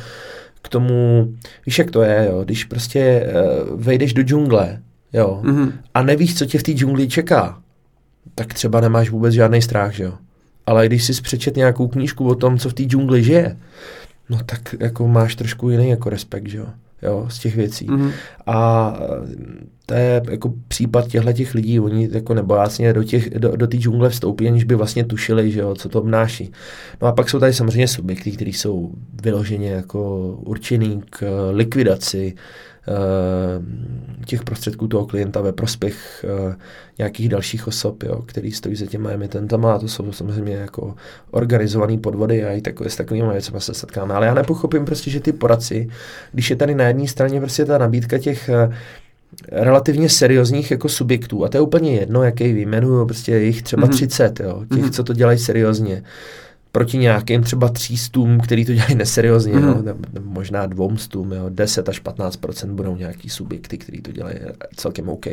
k 0.62 0.68
tomu, 0.68 1.28
víš, 1.66 1.78
jak 1.78 1.90
to 1.90 2.02
je, 2.02 2.26
jo, 2.30 2.44
když 2.44 2.64
prostě 2.64 3.26
uh, 3.70 3.80
vejdeš 3.80 4.14
do 4.14 4.22
džungle, 4.22 4.82
jo, 5.12 5.40
mm-hmm. 5.44 5.72
a 5.94 6.02
nevíš, 6.02 6.38
co 6.38 6.46
tě 6.46 6.58
v 6.58 6.62
té 6.62 6.72
džungli 6.72 7.08
čeká, 7.08 7.58
tak 8.34 8.54
třeba 8.54 8.80
nemáš 8.80 9.10
vůbec 9.10 9.34
žádný 9.34 9.62
strach, 9.62 9.92
že 9.92 10.04
jo. 10.04 10.12
Ale 10.66 10.86
když 10.86 11.04
jsi 11.04 11.22
přečet 11.22 11.56
nějakou 11.56 11.88
knížku 11.88 12.28
o 12.28 12.34
tom, 12.34 12.58
co 12.58 12.68
v 12.68 12.74
té 12.74 12.82
džungli 12.82 13.22
žije, 13.22 13.56
no 14.30 14.38
tak 14.46 14.74
jako 14.80 15.08
máš 15.08 15.36
trošku 15.36 15.70
jiný 15.70 15.88
jako 15.88 16.10
respekt, 16.10 16.48
že 16.48 16.58
jo, 16.58 16.66
jo 17.02 17.26
z 17.30 17.38
těch 17.38 17.56
věcí. 17.56 17.86
Mm-hmm. 17.86 18.12
A 18.46 18.92
to 19.86 19.94
je 19.94 20.22
jako 20.30 20.52
případ 20.68 21.08
těchto 21.08 21.32
těch 21.32 21.54
lidí, 21.54 21.80
oni 21.80 22.08
jako 22.12 22.34
nebojácně 22.34 22.92
do, 22.92 23.04
těch, 23.04 23.30
do, 23.30 23.56
do 23.56 23.66
té 23.66 23.76
džungle 23.76 24.08
vstoupí, 24.08 24.48
aniž 24.48 24.64
by 24.64 24.74
vlastně 24.74 25.04
tušili, 25.04 25.52
že 25.52 25.60
jo, 25.60 25.74
co 25.74 25.88
to 25.88 26.00
obnáší. 26.00 26.52
No 27.02 27.08
a 27.08 27.12
pak 27.12 27.30
jsou 27.30 27.38
tady 27.38 27.52
samozřejmě 27.52 27.88
subjekty, 27.88 28.30
které 28.30 28.50
jsou 28.50 28.92
vyloženě 29.22 29.70
jako 29.70 30.30
určený 30.44 31.02
k 31.10 31.50
likvidaci 31.52 32.34
těch 34.26 34.42
prostředků 34.44 34.88
toho 34.88 35.06
klienta 35.06 35.40
ve 35.40 35.52
prospěch 35.52 36.24
uh, 36.46 36.54
nějakých 36.98 37.28
dalších 37.28 37.66
osob, 37.66 38.02
jo, 38.02 38.22
který 38.26 38.52
stojí 38.52 38.76
za 38.76 38.86
těma 38.86 39.10
emitentama 39.10 39.74
a 39.74 39.78
to 39.78 39.88
jsou 39.88 40.12
samozřejmě 40.12 40.54
jako 40.54 40.94
organizované 41.30 41.98
podvody 41.98 42.44
a 42.44 42.52
i 42.52 42.60
takové, 42.60 42.90
s 42.90 42.96
takovými 42.96 43.32
věcmi 43.32 43.60
se 43.60 43.74
setkáme. 43.74 44.14
Ale 44.14 44.26
já 44.26 44.34
nepochopím 44.34 44.84
prostě, 44.84 45.10
že 45.10 45.20
ty 45.20 45.32
poradci, 45.32 45.88
když 46.32 46.50
je 46.50 46.56
tady 46.56 46.74
na 46.74 46.84
jedné 46.84 47.08
straně 47.08 47.40
prostě 47.40 47.64
ta 47.64 47.78
nabídka 47.78 48.18
těch 48.18 48.50
uh, 48.68 48.74
relativně 49.52 50.08
seriózních 50.08 50.70
jako 50.70 50.88
subjektů, 50.88 51.44
a 51.44 51.48
to 51.48 51.56
je 51.56 51.60
úplně 51.60 51.94
jedno, 51.94 52.22
jaký 52.22 52.52
vyjmenuju, 52.52 53.06
prostě 53.06 53.38
jich 53.38 53.62
třeba 53.62 53.86
mm-hmm. 53.86 53.92
30, 53.92 54.40
jo, 54.40 54.64
těch, 54.74 54.84
mm-hmm. 54.84 54.90
co 54.90 55.04
to 55.04 55.12
dělají 55.12 55.38
seriózně, 55.38 56.02
proti 56.76 56.98
nějakým 56.98 57.42
třeba 57.42 57.68
třístům, 57.68 58.40
který 58.40 58.64
to 58.64 58.74
dělají 58.74 58.94
neseriózně, 58.94 59.52
mm. 59.52 59.62
no, 59.62 59.82
nebo 59.82 60.30
možná 60.30 60.66
dvoumstům, 60.66 61.32
jo, 61.32 61.44
10 61.48 61.88
až 61.88 62.02
15% 62.02 62.74
budou 62.74 62.96
nějaký 62.96 63.28
subjekty, 63.28 63.78
který 63.78 64.02
to 64.02 64.12
dělají 64.12 64.36
celkem 64.76 65.08
OK. 65.08 65.26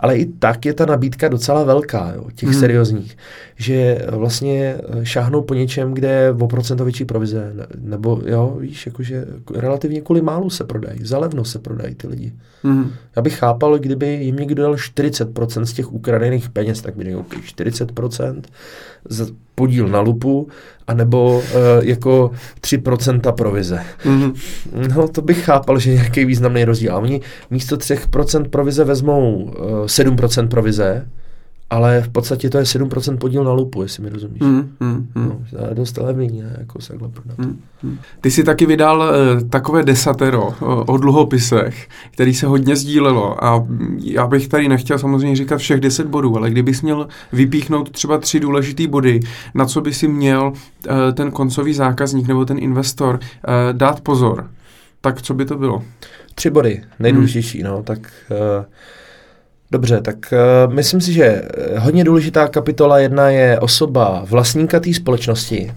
Ale 0.00 0.16
i 0.16 0.26
tak 0.26 0.66
je 0.66 0.74
ta 0.74 0.86
nabídka 0.86 1.28
docela 1.28 1.64
velká, 1.64 2.12
jo, 2.16 2.26
těch 2.34 2.48
mm. 2.48 2.54
seriózních, 2.54 3.16
že 3.56 4.06
vlastně 4.10 4.76
šáhnou 5.02 5.42
po 5.42 5.54
něčem, 5.54 5.94
kde 5.94 6.08
je 6.08 6.30
o 6.30 6.46
procento 6.48 6.84
větší 6.84 7.04
provize, 7.04 7.52
nebo 7.78 8.20
jo, 8.26 8.56
víš, 8.60 8.86
jakože 8.86 9.26
relativně 9.54 10.00
kvůli 10.00 10.22
málu 10.22 10.50
se 10.50 10.64
prodají, 10.64 10.98
za 11.02 11.18
levno 11.18 11.44
se 11.44 11.58
prodají 11.58 11.94
ty 11.94 12.06
lidi. 12.06 12.32
Mm. 12.62 12.90
Já 13.16 13.22
bych 13.22 13.38
chápal, 13.38 13.78
kdyby 13.78 14.06
jim 14.06 14.36
někdo 14.36 14.62
dal 14.62 14.74
40% 14.74 15.62
z 15.62 15.72
těch 15.72 15.92
ukradených 15.92 16.50
peněz, 16.50 16.82
tak 16.82 16.96
by 16.96 17.04
řekl, 17.04 17.18
OK, 17.18 17.34
40%, 17.34 18.42
podíl 19.62 19.88
na 19.88 20.00
lupu, 20.00 20.48
anebo 20.86 21.38
uh, 21.38 21.42
jako 21.82 22.30
3% 22.60 23.32
provize. 23.32 23.78
Mm-hmm. 24.04 24.34
No, 24.96 25.08
to 25.08 25.22
bych 25.22 25.44
chápal, 25.44 25.78
že 25.78 25.94
nějaký 25.94 26.24
významný 26.24 26.64
rozdíl. 26.64 26.92
A 26.92 26.98
oni 26.98 27.20
místo 27.50 27.76
3% 27.76 28.48
provize 28.50 28.84
vezmou 28.84 29.34
uh, 29.34 29.52
eh, 29.84 29.86
7% 29.86 30.48
provize, 30.48 31.06
ale 31.72 32.02
v 32.02 32.08
podstatě 32.08 32.50
to 32.50 32.58
je 32.58 32.64
7% 32.64 33.16
podíl 33.16 33.44
na 33.44 33.52
lupu, 33.52 33.82
jestli 33.82 34.02
mi 34.02 34.10
rozumíš. 34.10 34.40
Mm, 34.40 34.76
mm, 34.80 35.08
mm. 35.14 35.28
No, 35.28 35.40
dost 35.74 35.98
levný, 35.98 36.42
ne, 36.42 36.56
jako 36.58 36.78
takhle 36.88 37.08
prodat. 37.08 37.38
Mm, 37.38 37.60
mm. 37.82 37.98
Ty 38.20 38.30
jsi 38.30 38.44
taky 38.44 38.66
vydal 38.66 38.98
uh, 38.98 39.48
takové 39.48 39.82
desatero 39.82 40.46
uh, 40.46 40.54
o 40.86 40.96
dluhopisech, 40.96 41.88
který 42.10 42.34
se 42.34 42.46
hodně 42.46 42.76
sdílelo 42.76 43.44
a 43.44 43.66
já 44.02 44.26
bych 44.26 44.48
tady 44.48 44.68
nechtěl 44.68 44.98
samozřejmě 44.98 45.36
říkat 45.36 45.56
všech 45.56 45.80
10 45.80 46.06
bodů, 46.06 46.36
ale 46.36 46.50
kdybys 46.50 46.82
měl 46.82 47.08
vypíchnout 47.32 47.90
třeba 47.90 48.18
tři 48.18 48.40
důležité 48.40 48.86
body, 48.86 49.20
na 49.54 49.64
co 49.64 49.80
by 49.80 49.94
si 49.94 50.08
měl 50.08 50.52
uh, 50.52 50.94
ten 51.14 51.30
koncový 51.30 51.74
zákazník 51.74 52.28
nebo 52.28 52.44
ten 52.44 52.58
investor 52.58 53.14
uh, 53.14 53.22
dát 53.72 54.00
pozor, 54.00 54.50
tak 55.00 55.22
co 55.22 55.34
by 55.34 55.44
to 55.44 55.56
bylo? 55.56 55.82
Tři 56.34 56.50
body, 56.50 56.82
nejdůležitější, 56.98 57.58
mm. 57.58 57.64
no, 57.64 57.82
tak... 57.82 57.98
Uh, 58.30 58.64
Dobře, 59.72 60.00
tak 60.00 60.34
uh, 60.66 60.74
myslím 60.74 61.00
si, 61.00 61.12
že 61.12 61.24
eh, 61.24 61.78
hodně 61.78 62.04
důležitá 62.04 62.48
kapitola 62.48 62.98
jedna 62.98 63.30
je 63.30 63.60
osoba 63.60 64.24
vlastníka 64.26 64.80
té 64.80 64.94
společnosti, 64.94 65.72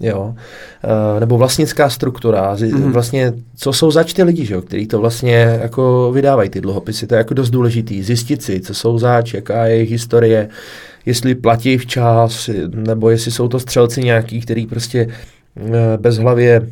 jo, 0.00 0.34
uh, 1.14 1.20
nebo 1.20 1.38
vlastnická 1.38 1.90
struktura, 1.90 2.54
mm-hmm. 2.54 2.92
vlastně, 2.92 3.32
co 3.56 3.72
jsou 3.72 3.90
zač 3.90 4.12
ty 4.12 4.22
lidi, 4.22 4.46
že 4.46 4.54
jo, 4.54 4.62
který 4.62 4.86
to 4.86 5.00
vlastně 5.00 5.58
jako 5.62 6.12
vydávají 6.14 6.50
ty 6.50 6.60
dluhopisy, 6.60 7.06
to 7.06 7.14
je 7.14 7.18
jako 7.18 7.34
dost 7.34 7.50
důležitý, 7.50 8.02
zjistit 8.02 8.42
si, 8.42 8.60
co 8.60 8.74
jsou 8.74 8.98
zač, 8.98 9.34
jaká 9.34 9.66
je 9.66 9.74
jejich 9.74 9.90
historie, 9.90 10.48
jestli 11.06 11.34
platí 11.34 11.78
včas, 11.78 12.50
nebo 12.74 13.10
jestli 13.10 13.30
jsou 13.30 13.48
to 13.48 13.60
střelci 13.60 14.02
nějaký, 14.02 14.40
který 14.40 14.66
prostě 14.66 15.06
uh, 15.06 15.70
bezhlavě 15.96 16.66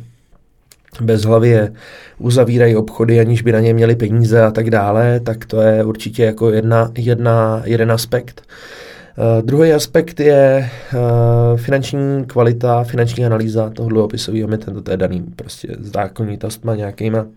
bezhlavě 1.01 1.73
uzavírají 2.17 2.75
obchody, 2.75 3.19
aniž 3.19 3.41
by 3.41 3.51
na 3.51 3.59
ně 3.59 3.73
měli 3.73 3.95
peníze 3.95 4.43
a 4.43 4.51
tak 4.51 4.69
dále, 4.69 5.19
tak 5.19 5.45
to 5.45 5.61
je 5.61 5.83
určitě 5.83 6.23
jako 6.23 6.51
jedna, 6.51 6.91
jedna, 6.97 7.61
jeden 7.65 7.91
aspekt. 7.91 8.41
Uh, 9.17 9.45
druhý 9.45 9.73
aspekt 9.73 10.19
je 10.19 10.69
uh, 10.93 11.59
finanční 11.59 12.25
kvalita, 12.27 12.83
finanční 12.83 13.25
analýza 13.25 13.69
toho 13.69 13.89
dluhopisového 13.89 14.47
emitentu, 14.47 14.81
to 14.81 14.91
je 14.91 14.97
daný 14.97 15.25
prostě 15.35 15.67
zákonitostma 15.79 16.75
nějakýma, 16.75 17.27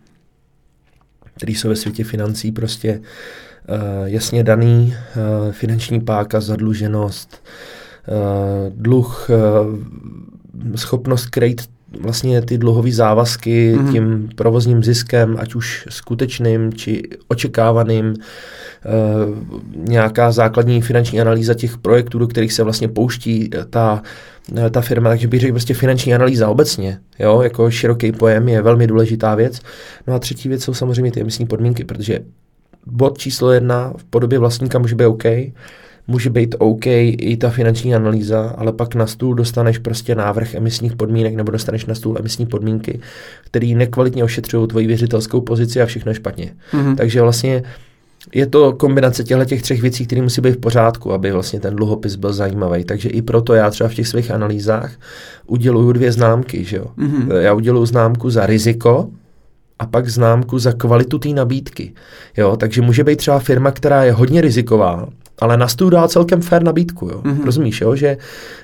který 1.36 1.54
jsou 1.54 1.68
ve 1.68 1.76
světě 1.76 2.04
financí 2.04 2.52
prostě 2.52 3.00
uh, 3.68 4.04
jasně 4.04 4.44
daný, 4.44 4.94
uh, 5.46 5.52
finanční 5.52 6.00
páka, 6.00 6.40
zadluženost, 6.40 7.44
uh, 8.08 8.72
dluh, 8.76 9.30
uh, 9.30 10.76
schopnost 10.76 11.26
krejt 11.26 11.62
vlastně 12.00 12.42
ty 12.42 12.58
dluhové 12.58 12.92
závazky 12.92 13.74
mm-hmm. 13.76 13.92
tím 13.92 14.28
provozním 14.34 14.84
ziskem, 14.84 15.36
ať 15.40 15.54
už 15.54 15.86
skutečným 15.90 16.72
či 16.72 17.02
očekávaným, 17.28 18.14
e, 18.14 18.16
nějaká 19.74 20.32
základní 20.32 20.82
finanční 20.82 21.20
analýza 21.20 21.54
těch 21.54 21.78
projektů, 21.78 22.18
do 22.18 22.26
kterých 22.26 22.52
se 22.52 22.62
vlastně 22.62 22.88
pouští 22.88 23.50
ta, 23.70 24.02
ta 24.70 24.80
firma, 24.80 25.10
takže 25.10 25.28
bych 25.28 25.40
řekl 25.40 25.52
prostě 25.52 25.74
finanční 25.74 26.14
analýza 26.14 26.48
obecně, 26.48 26.98
jo, 27.18 27.40
jako 27.42 27.70
široký 27.70 28.12
pojem 28.12 28.48
je 28.48 28.62
velmi 28.62 28.86
důležitá 28.86 29.34
věc. 29.34 29.60
No 30.06 30.14
a 30.14 30.18
třetí 30.18 30.48
věc 30.48 30.64
jsou 30.64 30.74
samozřejmě 30.74 31.12
ty 31.12 31.20
emisní 31.20 31.46
podmínky, 31.46 31.84
protože 31.84 32.18
bod 32.86 33.18
číslo 33.18 33.52
jedna 33.52 33.92
v 33.96 34.04
podobě 34.04 34.38
vlastníka 34.38 34.78
může 34.78 34.94
být 34.94 35.06
OK, 35.06 35.24
může 36.12 36.30
být 36.30 36.54
OK 36.58 36.86
i 36.86 37.36
ta 37.40 37.50
finanční 37.50 37.94
analýza, 37.94 38.54
ale 38.58 38.72
pak 38.72 38.94
na 38.94 39.06
stůl 39.06 39.34
dostaneš 39.34 39.78
prostě 39.78 40.14
návrh 40.14 40.54
emisních 40.54 40.96
podmínek 40.96 41.34
nebo 41.34 41.52
dostaneš 41.52 41.86
na 41.86 41.94
stůl 41.94 42.16
emisní 42.18 42.46
podmínky, 42.46 43.00
které 43.44 43.66
nekvalitně 43.66 44.24
ošetřují 44.24 44.68
tvoji 44.68 44.86
věřitelskou 44.86 45.40
pozici 45.40 45.82
a 45.82 45.86
všechno 45.86 46.10
je 46.10 46.14
špatně. 46.14 46.52
Mm-hmm. 46.72 46.96
Takže 46.96 47.22
vlastně 47.22 47.62
je 48.34 48.46
to 48.46 48.72
kombinace 48.72 49.24
těchto 49.24 49.44
těch 49.44 49.62
třech 49.62 49.82
věcí, 49.82 50.06
které 50.06 50.22
musí 50.22 50.40
být 50.40 50.56
v 50.56 50.60
pořádku, 50.60 51.12
aby 51.12 51.32
vlastně 51.32 51.60
ten 51.60 51.76
dluhopis 51.76 52.16
byl 52.16 52.32
zajímavý. 52.32 52.84
Takže 52.84 53.08
i 53.08 53.22
proto 53.22 53.54
já 53.54 53.70
třeba 53.70 53.88
v 53.88 53.94
těch 53.94 54.08
svých 54.08 54.30
analýzách 54.30 54.92
uděluju 55.46 55.92
dvě 55.92 56.12
známky. 56.12 56.64
Že 56.64 56.76
jo? 56.76 56.86
Mm-hmm. 56.98 57.40
Já 57.40 57.54
uděluju 57.54 57.86
známku 57.86 58.30
za 58.30 58.46
riziko, 58.46 59.08
a 59.78 59.86
pak 59.86 60.08
známku 60.08 60.58
za 60.58 60.72
kvalitu 60.72 61.18
té 61.18 61.28
nabídky. 61.28 61.92
Jo, 62.36 62.56
takže 62.56 62.82
může 62.82 63.04
být 63.04 63.16
třeba 63.16 63.38
firma, 63.38 63.70
která 63.70 64.04
je 64.04 64.12
hodně 64.12 64.40
riziková, 64.40 65.08
ale 65.38 65.56
na 65.56 65.68
stůl 65.68 65.90
dá 65.90 66.08
celkem 66.08 66.40
fair 66.40 66.62
nabídku, 66.62 67.08
jo. 67.08 67.20
Mm-hmm. 67.22 67.44
Rozumíš, 67.44 67.80
jo, 67.80 67.96
že 67.96 68.16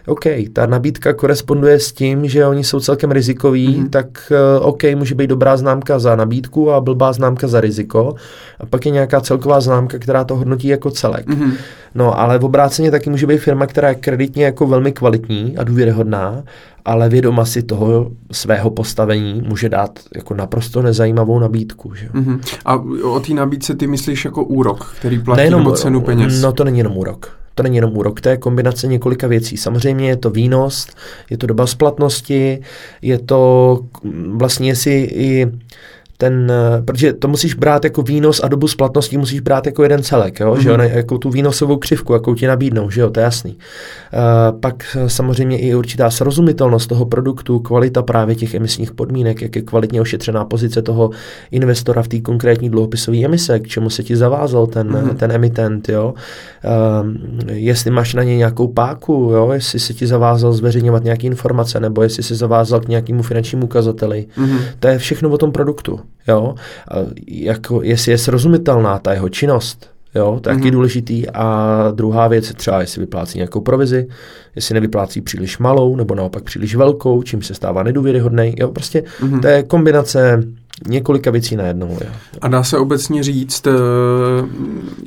OK, 0.07 0.25
ta 0.53 0.67
nabídka 0.67 1.13
koresponduje 1.13 1.81
s 1.81 1.93
tím, 1.93 2.29
že 2.29 2.47
oni 2.47 2.65
jsou 2.65 2.81
celkem 2.81 3.11
rizikoví, 3.11 3.69
mm-hmm. 3.69 3.91
tak 3.91 4.33
uh, 4.61 4.67
OK, 4.67 4.83
může 4.95 5.15
být 5.15 5.27
dobrá 5.27 5.57
známka 5.57 5.99
za 5.99 6.17
nabídku 6.17 6.73
a 6.73 6.81
blbá 6.81 7.13
známka 7.13 7.49
za 7.49 7.61
riziko. 7.61 8.15
A 8.61 8.67
pak 8.67 8.87
je 8.87 8.93
nějaká 8.93 9.21
celková 9.21 9.61
známka, 9.61 9.99
která 9.99 10.25
to 10.25 10.37
hodnotí 10.37 10.69
jako 10.69 10.91
celek. 10.91 11.27
Mm-hmm. 11.27 11.53
No, 11.95 12.21
ale 12.21 12.39
v 12.39 12.45
obráceně 12.45 12.91
taky 12.91 13.11
může 13.11 13.27
být 13.27 13.39
firma, 13.39 13.67
která 13.67 13.89
je 13.89 13.95
kreditně 13.95 14.45
jako 14.45 14.67
velmi 14.67 14.93
kvalitní 14.93 15.59
a 15.59 15.65
důvěryhodná, 15.65 16.43
ale 16.89 17.09
vědoma 17.09 17.45
si 17.45 17.63
toho 17.63 18.11
svého 18.33 18.71
postavení 18.71 19.43
může 19.49 19.69
dát 19.69 19.99
jako 20.15 20.35
naprosto 20.35 20.83
nezajímavou 20.83 21.39
nabídku. 21.39 21.95
Že? 21.95 22.09
Mm-hmm. 22.09 22.41
A 22.65 22.75
o 23.05 23.21
té 23.21 23.35
nabídce 23.35 23.75
ty 23.75 23.87
myslíš 23.87 24.25
jako 24.25 24.45
úrok, 24.45 24.95
který 24.99 25.19
platí 25.19 25.37
Nejenom, 25.37 25.61
nebo 25.61 25.73
cenu 25.73 26.01
peněz? 26.01 26.43
No 26.43 26.53
to 26.53 26.65
není 26.65 26.79
jenom 26.79 26.97
úrok. 26.97 27.39
To 27.55 27.63
není 27.63 27.77
jenom 27.77 27.97
úrok, 27.97 28.21
to 28.21 28.29
je 28.29 28.37
kombinace 28.37 28.87
několika 28.87 29.27
věcí. 29.27 29.57
Samozřejmě 29.57 30.09
je 30.09 30.17
to 30.17 30.31
výnos, 30.31 30.87
je 31.31 31.39
to 31.39 31.47
doba 31.47 31.67
splatnosti, 31.67 32.61
je 33.03 33.19
to 33.19 33.81
vlastně 34.33 34.77
si 34.77 34.91
i 35.13 35.47
ten, 36.21 36.53
eh, 36.53 36.83
protože 36.83 37.13
to 37.13 37.29
musíš 37.29 37.55
brát 37.55 37.85
jako 37.85 38.03
výnos 38.03 38.41
a 38.45 38.49
dobu 38.49 38.69
splatnosti 38.69 39.19
musíš 39.19 39.41
brát 39.41 39.67
jako 39.67 39.83
jeden 39.83 40.03
celek, 40.03 40.41
jo? 40.41 40.55
Mm-hmm. 40.55 40.61
že 40.61 40.69
jo, 40.69 40.75
mhm. 40.75 40.83
ne, 40.83 40.91
jako 40.95 41.19
tu 41.19 41.31
výnosovou 41.31 41.77
křivku, 41.77 42.13
jakou 42.13 42.35
ti 42.35 42.47
nabídnou, 42.47 42.91
že 42.91 43.01
jo, 43.01 43.11
to 43.11 43.21
je 43.21 43.25
jasný. 43.25 43.53
Uh, 43.53 44.61
pak 44.61 44.97
samozřejmě 45.07 45.59
i 45.59 45.75
určitá 45.75 46.11
srozumitelnost 46.11 46.89
toho 46.89 47.07
produktu, 47.07 47.59
kvalita 47.59 48.03
právě 48.03 48.35
těch 48.35 48.55
emisních 48.55 48.93
podmínek, 48.93 49.43
jak 49.43 49.57
je 49.57 49.63
kvalitně 49.63 50.01
ošetřená 50.01 50.45
pozice 50.45 50.83
toho 50.83 51.11
investora 51.51 52.03
v 52.03 52.09
té 52.09 52.21
konkrétní 52.21 52.71
dluhopisové 52.71 53.19
emise, 53.25 53.61
k 53.61 53.69
čemu 53.69 53.91
se 53.91 54.03
ti 54.03 54.17
zavázal 54.17 54.67
ten, 54.67 54.89
mm-hmm. 54.89 55.17
ten 55.17 55.33
emitent, 55.33 55.89
jo. 55.89 56.15
Uh, 56.65 57.11
jestli 57.47 57.91
máš 57.91 58.15
na 58.15 58.23
ně 58.23 58.37
nějakou 58.37 58.69
páku, 58.69 59.13
jo, 59.13 59.51
jestli 59.53 59.79
se 59.79 59.95
ti 59.95 60.07
zavázal 60.07 60.53
zveřejňovat 60.53 61.05
nějaké 61.05 61.27
informace, 61.27 61.81
nebo 61.81 62.03
jestli 62.03 62.23
se 62.23 62.35
zavázal 62.35 62.81
k 62.81 62.89
nějakému 62.89 63.23
finančnímu 63.23 63.65
ukazateli. 63.65 64.27
Mm-hmm. 64.39 64.59
To 64.81 64.89
je 64.89 64.99
všechno 64.99 65.31
o 65.31 65.39
tom 65.39 65.53
produktu. 65.53 66.01
Jo? 66.29 66.55
A 66.91 66.95
jako, 67.27 67.83
jestli 67.83 68.13
je 68.13 68.19
srozumitelná 68.19 68.99
ta 68.99 69.13
jeho 69.13 69.29
činnost, 69.29 69.91
Jo, 70.15 70.39
to 70.43 70.51
je 70.51 70.57
mm-hmm. 70.57 70.71
důležitý. 70.71 71.31
A 71.31 71.91
druhá 71.95 72.29
věc 72.29 72.49
je 72.49 72.55
třeba, 72.55 72.81
jestli 72.81 73.01
vyplácí 73.01 73.39
nějakou 73.39 73.61
provizi, 73.61 74.09
jestli 74.57 74.75
nevyplácí 74.75 75.21
příliš 75.21 75.59
malou, 75.59 75.97
nebo 75.97 76.15
naopak 76.15 76.43
příliš 76.43 76.75
velkou, 76.75 77.23
čím 77.23 77.43
se 77.43 77.55
stává 77.55 77.83
nedůvěryhodný. 77.83 78.55
Jo, 78.59 78.69
prostě 78.69 79.03
mm-hmm. 79.21 79.41
to 79.41 79.47
je 79.47 79.63
kombinace 79.63 80.43
několika 80.87 81.31
věcí 81.31 81.57
najednou. 81.57 81.89
Jo. 81.91 82.11
A 82.41 82.49
dá 82.49 82.63
se 82.63 82.79
obecně 82.79 83.23
říct, 83.23 83.67
eh, 83.67 83.71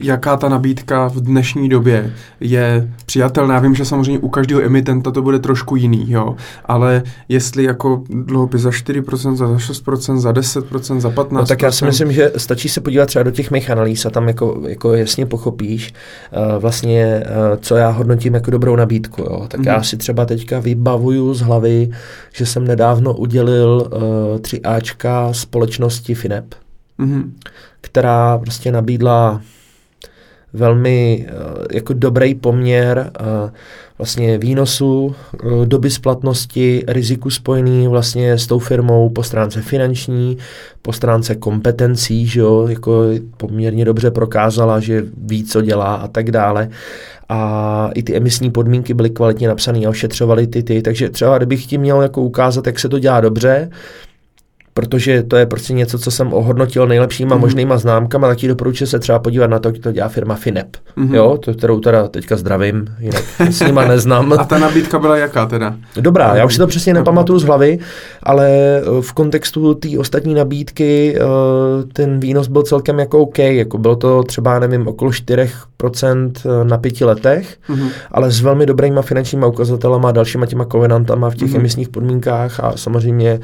jaká 0.04 0.38
ta 0.38 0.50
nabídka 0.50 1.08
v 1.08 1.16
dnešní 1.16 1.70
době 1.70 2.14
je 2.40 2.90
přijatelná. 3.06 3.54
Já 3.54 3.60
vím, 3.60 3.76
že 3.76 3.86
samozřejmě 3.86 4.20
u 4.20 4.30
každého 4.30 4.62
emitenta 4.62 5.12
to 5.12 5.22
bude 5.22 5.40
trošku 5.40 5.76
jiný, 5.76 6.12
jo, 6.12 6.36
ale 6.66 7.04
jestli 7.30 7.64
jako 7.64 8.04
dluhopis 8.10 8.62
za 8.62 8.72
4%, 8.72 9.36
za 9.36 9.58
6%, 9.58 10.20
za 10.20 10.32
10%, 10.32 11.00
za 11.00 11.10
15%. 11.10 11.28
No 11.32 11.46
tak 11.46 11.62
já 11.62 11.72
si 11.72 11.86
myslím, 11.86 12.12
že 12.12 12.32
stačí 12.38 12.70
se 12.70 12.82
podívat 12.82 13.06
třeba 13.06 13.24
do 13.24 13.32
těch 13.32 13.52
mých 13.52 13.70
analýz 13.70 14.06
a 14.06 14.10
tam 14.10 14.28
jako, 14.28 14.62
jako 14.68 14.94
jasně 14.94 15.26
pochopíš 15.26 15.94
uh, 16.32 16.62
vlastně, 16.62 17.24
uh, 17.26 17.58
co 17.62 17.76
já 17.76 17.90
hodnotím 17.90 18.34
jako 18.34 18.52
dobrou 18.52 18.76
nabídku. 18.76 19.22
Jo. 19.22 19.46
Tak 19.48 19.62
mm-hmm. 19.62 19.74
já 19.74 19.84
si 19.84 19.98
třeba 19.98 20.26
teďka 20.26 20.60
vybavuju 20.60 21.34
z 21.34 21.42
hlavy, 21.42 21.90
že 22.34 22.46
jsem 22.46 22.68
nedávno 22.68 23.14
udělil 23.14 23.90
uh, 23.92 24.02
3Ačka 24.38 25.32
společnosti 25.32 25.61
společnosti 25.62 26.16
FINEP, 26.16 26.46
mm-hmm. 27.00 27.32
která 27.82 28.38
prostě 28.38 28.72
nabídla 28.72 29.42
velmi 30.54 31.28
uh, 31.30 31.66
jako 31.72 31.94
dobrý 31.94 32.36
poměr 32.36 33.12
uh, 33.20 33.50
vlastně 33.98 34.38
výnosu, 34.38 35.16
uh, 35.44 35.66
doby 35.66 35.90
splatnosti, 35.90 36.84
riziku 36.88 37.30
spojený 37.30 37.88
vlastně 37.88 38.38
s 38.38 38.48
tou 38.48 38.60
firmou 38.60 39.10
po 39.10 39.24
stránce 39.24 39.62
finanční, 39.62 40.38
po 40.82 40.94
stránce 40.94 41.36
kompetencí, 41.36 42.28
že 42.28 42.40
jo, 42.40 42.68
jako 42.68 43.06
poměrně 43.38 43.86
dobře 43.86 44.12
prokázala, 44.12 44.80
že 44.80 45.06
ví, 45.18 45.44
co 45.44 45.62
dělá 45.62 45.96
a 45.96 46.08
tak 46.08 46.32
dále. 46.32 46.70
A 47.30 47.90
i 47.96 48.04
ty 48.04 48.16
emisní 48.16 48.52
podmínky 48.52 48.94
byly 48.94 49.10
kvalitně 49.10 49.48
napsané 49.48 49.86
a 49.86 49.90
ošetřovaly 49.90 50.48
ty 50.48 50.64
ty, 50.64 50.82
takže 50.82 51.10
třeba 51.10 51.38
kdybych 51.38 51.66
ti 51.66 51.78
měl 51.78 52.02
jako 52.02 52.22
ukázat, 52.22 52.68
jak 52.68 52.80
se 52.80 52.90
to 52.90 53.00
dělá 53.00 53.22
dobře, 53.22 53.70
protože 54.74 55.24
to 55.24 55.36
je 55.36 55.46
prostě 55.46 55.74
něco, 55.74 56.00
co 56.00 56.12
jsem 56.12 56.34
ohodnotil 56.34 56.88
nejlepšíma 56.88 57.36
mm-hmm. 57.36 57.40
možnýma 57.40 57.78
známkama, 57.78 58.28
tak 58.28 58.38
ti 58.38 58.48
doporučuji 58.48 58.88
se 58.88 59.00
třeba 59.00 59.20
podívat 59.20 59.48
na 59.48 59.60
to, 59.60 59.70
jak 59.70 59.78
to 59.78 59.92
dělá 59.92 60.08
firma 60.08 60.36
Finep, 60.36 60.78
mm-hmm. 60.98 61.16
jo, 61.16 61.38
to, 61.38 61.54
kterou 61.54 61.80
teda 61.80 62.08
teďka 62.08 62.36
zdravím, 62.36 62.88
jinak 63.00 63.24
s 63.50 63.60
nima 63.60 63.86
neznám. 63.86 64.34
A 64.40 64.44
ta 64.44 64.60
nabídka 64.60 65.00
byla 65.00 65.18
jaká 65.18 65.46
teda? 65.46 65.76
Dobrá, 65.96 66.36
já 66.36 66.46
už 66.46 66.54
si 66.54 66.60
to 66.60 66.68
přesně 66.68 66.94
nepamatuju 66.94 67.40
z 67.40 67.44
hlavy, 67.44 67.80
ale 68.24 68.50
eh, 68.50 69.02
v 69.02 69.14
kontextu 69.14 69.74
té 69.74 69.88
ostatní 70.00 70.34
nabídky 70.34 71.16
eh, 71.18 71.22
ten 71.94 72.20
výnos 72.20 72.48
byl 72.48 72.64
celkem 72.64 73.00
jako 73.00 73.20
OK, 73.20 73.40
jako 73.40 73.78
bylo 73.78 73.96
to 73.96 74.24
třeba, 74.24 74.60
nevím, 74.60 74.88
okolo 74.88 75.12
4% 75.12 76.32
eh, 76.46 76.66
na 76.66 76.78
pěti 76.78 77.06
letech, 77.06 77.58
mm-hmm. 77.70 77.90
ale 78.12 78.32
s 78.32 78.42
velmi 78.42 78.66
dobrýma 78.66 79.02
finančníma 79.02 79.48
ukazatelama 79.48 80.10
a 80.10 80.12
dalšíma 80.12 80.46
těma 80.46 80.66
kovenantama 80.66 81.30
v 81.30 81.36
těch 81.36 81.52
mm-hmm. 81.52 81.60
emisních 81.60 81.90
podmínkách 81.90 82.60
a 82.60 82.74
samozřejmě 82.76 83.40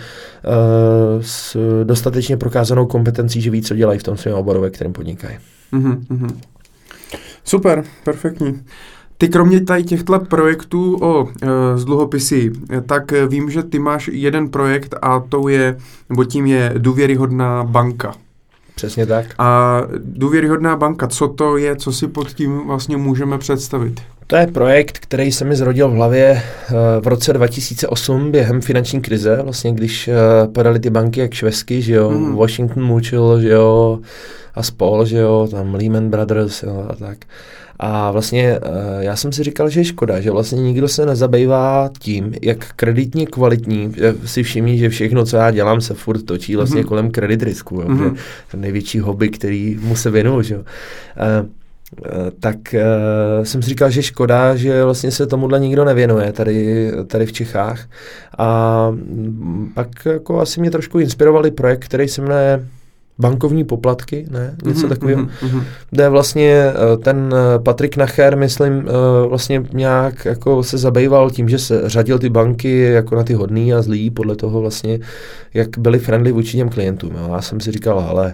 s 1.22 1.58
dostatečně 1.84 2.38
prokázanou 2.38 2.86
kompetencí, 2.86 3.42
že 3.42 3.52
ví, 3.52 3.62
co 3.62 3.76
dělají 3.76 4.00
v 4.00 4.04
tom 4.04 4.18
svém 4.18 4.36
oboru, 4.36 4.62
ve 4.62 4.70
kterém 4.70 4.94
podnikají. 4.94 5.38
Mm-hmm. 5.74 6.38
Super, 7.44 7.84
perfektní. 8.04 8.62
Ty 9.18 9.28
kromě 9.28 9.62
tady 9.62 9.84
těchto 9.84 10.20
projektů 10.20 10.98
o 11.02 11.28
e, 11.28 11.78
z 11.78 11.86
dluhopisy, 11.86 12.52
tak 12.86 13.12
vím, 13.28 13.50
že 13.50 13.64
ty 13.64 13.80
máš 13.80 14.10
jeden 14.14 14.50
projekt 14.50 14.96
a 15.02 15.20
to 15.20 15.50
je, 15.50 15.78
nebo 16.10 16.24
tím 16.24 16.46
je 16.46 16.74
důvěryhodná 16.78 17.64
banka. 17.64 18.14
Přesně 18.78 19.06
tak. 19.06 19.26
A 19.38 19.82
důvěryhodná 20.00 20.76
banka, 20.76 21.08
co 21.08 21.28
to 21.28 21.58
je, 21.58 21.76
co 21.76 21.92
si 21.92 22.08
pod 22.08 22.34
tím 22.34 22.68
vlastně 22.68 22.98
můžeme 22.98 23.38
představit? 23.38 24.02
To 24.28 24.36
je 24.36 24.48
projekt, 24.48 25.00
který 25.00 25.32
se 25.32 25.46
mi 25.46 25.56
zrodil 25.56 25.90
v 25.90 25.94
hlavě 25.94 26.26
eh, 26.26 26.74
v 27.02 27.08
roce 27.08 27.34
2008 27.34 28.32
během 28.32 28.62
finanční 28.62 29.02
krize, 29.02 29.40
vlastně 29.44 29.74
když 29.74 30.08
eh, 30.08 30.14
padaly 30.48 30.80
ty 30.80 30.90
banky 30.90 31.20
jak 31.20 31.34
švesky, 31.34 31.82
že 31.82 31.94
jo, 31.94 32.10
mm. 32.10 32.36
Washington 32.36 32.84
Mutual, 32.84 33.42
že 33.42 33.50
jo, 33.50 34.00
a 34.56 34.64
spol, 34.64 35.06
že 35.06 35.18
jo, 35.18 35.48
tam 35.52 35.76
Lehman 35.76 36.10
Brothers 36.10 36.64
jo, 36.64 36.86
a 36.90 36.96
tak. 36.96 37.18
A 37.80 38.12
vlastně 38.12 38.60
eh, 38.62 38.62
já 39.00 39.16
jsem 39.16 39.32
si 39.32 39.44
říkal, 39.44 39.70
že 39.70 39.80
je 39.80 39.86
škoda, 39.86 40.22
že 40.22 40.32
vlastně 40.32 40.62
nikdo 40.62 40.88
se 40.88 41.06
nezabývá 41.06 41.90
tím, 42.00 42.34
jak 42.42 42.74
kreditně 42.76 43.26
kvalitní, 43.26 43.94
si 44.26 44.44
všimní, 44.44 44.78
že 44.78 44.90
všechno, 44.90 45.26
co 45.26 45.38
já 45.38 45.52
dělám, 45.52 45.82
se 45.82 45.94
furt 45.94 46.24
točí 46.24 46.56
vlastně 46.56 46.82
mm-hmm. 46.82 46.88
kolem 46.88 47.12
kredit 47.12 47.44
risku, 47.44 47.76
jo, 47.76 47.88
mm-hmm. 47.88 48.16
že 48.52 48.58
největší 48.58 49.00
hobby, 49.00 49.30
který 49.30 49.78
mu 49.82 49.96
se 49.96 50.12
věnuju, 50.12 50.42
že 50.42 50.54
jo. 50.54 50.64
Eh, 51.18 51.48
tak 52.40 52.58
uh, 52.74 53.44
jsem 53.44 53.62
si 53.62 53.70
říkal, 53.70 53.90
že 53.90 54.04
škoda, 54.04 54.56
že 54.56 54.84
vlastně 54.84 55.12
se 55.12 55.28
tomuhle 55.28 55.60
nikdo 55.60 55.86
nevěnuje 55.86 56.34
tady, 56.34 56.92
tady 57.08 57.26
v 57.26 57.32
Čechách. 57.32 57.86
A 58.38 58.92
pak 59.74 60.06
jako 60.06 60.42
asi 60.42 60.60
mě 60.60 60.72
trošku 60.72 61.00
inspirovali 61.00 61.52
projekt, 61.52 61.86
který 61.86 62.08
se 62.08 62.22
jmenuje 62.22 62.66
bankovní 63.20 63.64
poplatky, 63.64 64.26
ne, 64.30 64.56
něco 64.66 64.80
mm-hmm, 64.80 64.90
takového, 64.90 65.22
mm-hmm. 65.22 65.64
kde 65.90 66.10
vlastně 66.10 66.74
uh, 66.74 67.04
ten 67.04 67.36
Patrik 67.64 67.98
Nacher, 67.98 68.38
myslím, 68.38 68.74
uh, 68.74 69.30
vlastně 69.30 69.64
nějak 69.74 70.26
jako 70.26 70.64
se 70.64 70.78
zabýval 70.78 71.30
tím, 71.30 71.50
že 71.50 71.60
se 71.60 71.82
řadil 71.86 72.20
ty 72.20 72.30
banky 72.30 72.80
jako 72.80 73.16
na 73.16 73.24
ty 73.24 73.34
hodný 73.34 73.74
a 73.74 73.82
zlý 73.82 74.10
podle 74.10 74.36
toho 74.36 74.62
vlastně, 74.62 75.00
jak 75.54 75.78
byli 75.78 76.00
friendly 76.00 76.32
vůči 76.32 76.58
těm 76.58 76.70
klientům. 76.70 77.12
Jo. 77.16 77.30
Já 77.34 77.42
jsem 77.42 77.60
si 77.60 77.72
říkal, 77.72 78.00
ale 78.00 78.34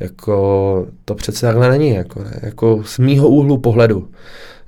jako 0.00 0.86
to 1.04 1.14
přece 1.14 1.46
takhle 1.46 1.68
není, 1.68 1.90
jako, 1.90 2.24
ne? 2.24 2.40
jako 2.42 2.82
z 2.84 2.98
mýho 2.98 3.28
úhlu 3.28 3.58
pohledu. 3.58 4.08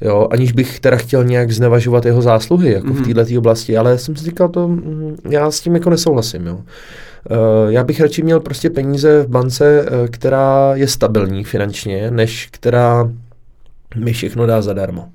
Jo, 0.00 0.28
aniž 0.30 0.52
bych 0.52 0.80
teda 0.80 0.96
chtěl 0.96 1.24
nějak 1.24 1.50
znevažovat 1.52 2.06
jeho 2.06 2.22
zásluhy 2.22 2.72
jako 2.72 2.86
mm-hmm. 2.86 3.04
v 3.04 3.06
mhm. 3.06 3.14
této 3.14 3.38
oblasti, 3.38 3.76
ale 3.76 3.98
jsem 3.98 4.16
si 4.16 4.24
říkal, 4.24 4.48
to, 4.48 4.68
mm, 4.68 5.16
já 5.30 5.50
s 5.50 5.60
tím 5.60 5.74
jako 5.74 5.90
nesouhlasím. 5.90 6.46
Jo. 6.46 6.60
Uh, 7.30 7.70
já 7.72 7.84
bych 7.84 8.00
radši 8.00 8.22
měl 8.22 8.40
prostě 8.40 8.70
peníze 8.70 9.22
v 9.22 9.28
bance, 9.28 9.82
uh, 9.82 10.08
která 10.08 10.70
je 10.74 10.88
stabilní 10.88 11.44
finančně, 11.44 12.10
než 12.10 12.48
která 12.50 13.10
mi 13.96 14.12
všechno 14.12 14.46
dá 14.46 14.62
zadarmo. 14.62 15.08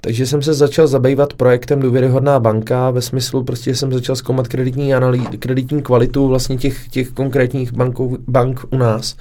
Takže 0.00 0.26
jsem 0.26 0.42
se 0.42 0.54
začal 0.54 0.86
zabývat 0.86 1.34
projektem 1.34 1.80
Důvěryhodná 1.80 2.40
banka 2.40 2.90
ve 2.90 3.02
smyslu, 3.02 3.44
prostě 3.44 3.74
jsem 3.74 3.92
začal 3.92 4.16
zkoumat 4.16 4.48
kreditní, 4.48 4.94
analý, 4.94 5.26
kreditní 5.26 5.82
kvalitu 5.82 6.28
vlastně 6.28 6.56
těch, 6.56 6.88
těch 6.88 7.10
konkrétních 7.10 7.72
bankov, 7.72 8.12
bank 8.28 8.64
u 8.70 8.76
nás. 8.76 9.16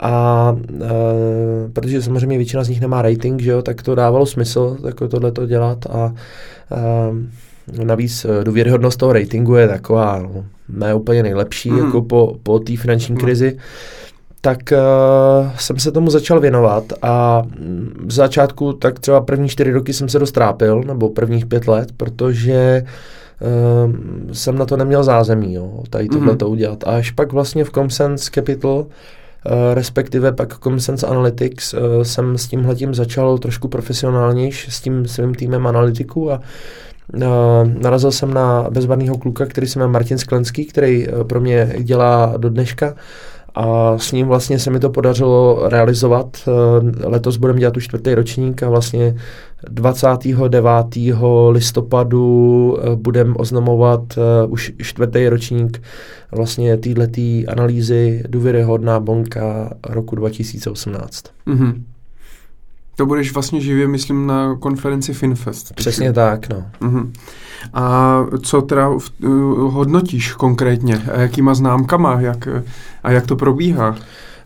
A 0.00 0.56
e, 0.80 0.88
protože 1.72 2.02
samozřejmě 2.02 2.36
většina 2.36 2.64
z 2.64 2.68
nich 2.68 2.80
nemá 2.80 3.02
rating, 3.02 3.40
že 3.40 3.50
jo, 3.50 3.62
tak 3.62 3.82
to 3.82 3.94
dávalo 3.94 4.26
smysl 4.26 4.76
jako 4.86 5.08
tohle 5.08 5.32
to 5.32 5.46
dělat 5.46 5.86
a 5.86 6.14
e, 6.72 6.82
navíc 7.84 8.24
e, 8.24 8.44
důvěryhodnost 8.44 8.98
toho 8.98 9.12
ratingu 9.12 9.54
je 9.54 9.68
taková 9.68 10.18
no, 10.18 10.44
ne 10.68 10.94
úplně 10.94 11.22
nejlepší 11.22 11.70
mm. 11.70 11.78
jako 11.78 12.02
po, 12.02 12.36
po 12.42 12.58
té 12.58 12.76
finanční 12.76 13.14
mhm. 13.14 13.24
krizi. 13.24 13.52
Mm 13.52 13.60
tak 14.44 14.58
uh, 14.72 15.50
jsem 15.58 15.78
se 15.78 15.92
tomu 15.92 16.10
začal 16.10 16.40
věnovat 16.40 16.84
a 17.02 17.42
v 18.06 18.12
začátku 18.12 18.72
tak 18.72 18.98
třeba 18.98 19.20
první 19.20 19.48
čtyři 19.48 19.72
roky 19.72 19.92
jsem 19.92 20.08
se 20.08 20.18
dostrápil, 20.18 20.82
nebo 20.82 21.08
prvních 21.08 21.46
pět 21.46 21.68
let, 21.68 21.92
protože 21.96 22.84
uh, 23.40 24.32
jsem 24.32 24.58
na 24.58 24.66
to 24.66 24.76
neměl 24.76 25.04
zázemí, 25.04 25.54
jo, 25.54 25.82
tady 25.90 26.08
tohle 26.08 26.32
mm-hmm. 26.32 26.36
to 26.36 26.50
udělat. 26.50 26.84
A 26.84 26.90
až 26.90 27.10
pak 27.10 27.32
vlastně 27.32 27.64
v 27.64 27.70
Comsense 27.70 28.30
Capital, 28.34 28.74
uh, 28.76 28.86
respektive 29.74 30.32
pak 30.32 30.58
Comsense 30.58 31.06
Analytics, 31.06 31.74
uh, 31.74 31.80
jsem 32.02 32.38
s 32.38 32.48
tímhletím 32.48 32.94
začal 32.94 33.38
trošku 33.38 33.68
profesionálnější 33.68 34.70
s 34.70 34.80
tím 34.80 35.08
svým 35.08 35.34
týmem 35.34 35.66
analytiků 35.66 36.32
a 36.32 36.40
narazil 37.82 38.12
jsem 38.12 38.34
na 38.34 38.66
bezbarného 38.70 39.18
kluka, 39.18 39.46
který 39.46 39.66
se 39.66 39.78
jmenuje 39.78 39.92
Martin 39.92 40.18
Sklenský, 40.18 40.64
který 40.64 41.06
pro 41.26 41.40
mě 41.40 41.74
dělá 41.78 42.34
do 42.36 42.48
dneška 42.48 42.94
a 43.54 43.98
s 43.98 44.12
ním 44.12 44.26
vlastně 44.26 44.58
se 44.58 44.70
mi 44.70 44.80
to 44.80 44.90
podařilo 44.90 45.68
realizovat. 45.68 46.48
Eh, 46.48 47.06
letos 47.06 47.36
budeme 47.36 47.60
dělat 47.60 47.76
už 47.76 47.84
čtvrtý 47.84 48.14
ročník 48.14 48.62
a 48.62 48.68
vlastně 48.68 49.16
29. 49.68 50.72
listopadu 51.50 52.76
eh, 52.78 52.96
budeme 52.96 53.34
oznamovat 53.34 54.00
eh, 54.18 54.46
už 54.46 54.72
čtvrtý 54.82 55.28
ročník 55.28 55.82
vlastně 56.32 56.76
této 56.76 57.20
analýzy 57.48 58.22
důvěryhodná 58.28 59.00
bonka 59.00 59.74
roku 59.88 60.16
2018. 60.16 61.24
Mm-hmm. 61.46 61.82
To 62.96 63.06
budeš 63.06 63.32
vlastně 63.34 63.60
živě, 63.60 63.88
myslím, 63.88 64.26
na 64.26 64.56
konferenci 64.56 65.14
FinFest. 65.14 65.74
Přesně 65.74 66.12
tak, 66.12 66.48
no. 66.48 66.64
Uh-huh. 66.80 67.10
A 67.74 68.16
co 68.42 68.62
teda 68.62 68.88
uh, 68.88 69.00
hodnotíš 69.72 70.32
konkrétně? 70.32 71.02
A 71.14 71.20
jakýma 71.20 71.54
známkama? 71.54 72.20
Jak, 72.20 72.48
a 73.02 73.10
jak 73.10 73.26
to 73.26 73.36
probíhá? 73.36 73.96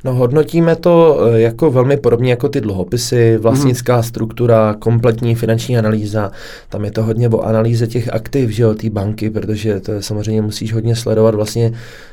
No 0.04 0.14
hodnotíme 0.14 0.76
to 0.76 1.20
eh, 1.20 1.40
jako 1.40 1.70
velmi 1.70 1.96
podobně 1.96 2.30
jako 2.30 2.48
ty 2.48 2.60
dluhopisy, 2.60 3.36
vlastnická 3.36 3.96
mm. 3.96 4.02
struktura, 4.02 4.74
kompletní 4.78 5.34
finanční 5.34 5.78
analýza. 5.78 6.32
Tam 6.68 6.84
je 6.84 6.90
to 6.90 7.02
hodně 7.02 7.28
o 7.28 7.40
analýze 7.40 7.86
těch 7.86 8.12
aktiv, 8.12 8.50
že 8.50 8.62
jo, 8.62 8.74
té 8.74 8.90
banky, 8.90 9.30
protože 9.30 9.80
to 9.80 9.92
je, 9.92 10.02
samozřejmě 10.02 10.42
musíš 10.42 10.72
hodně 10.72 10.96
sledovat 10.96 11.34
vlastně, 11.34 11.72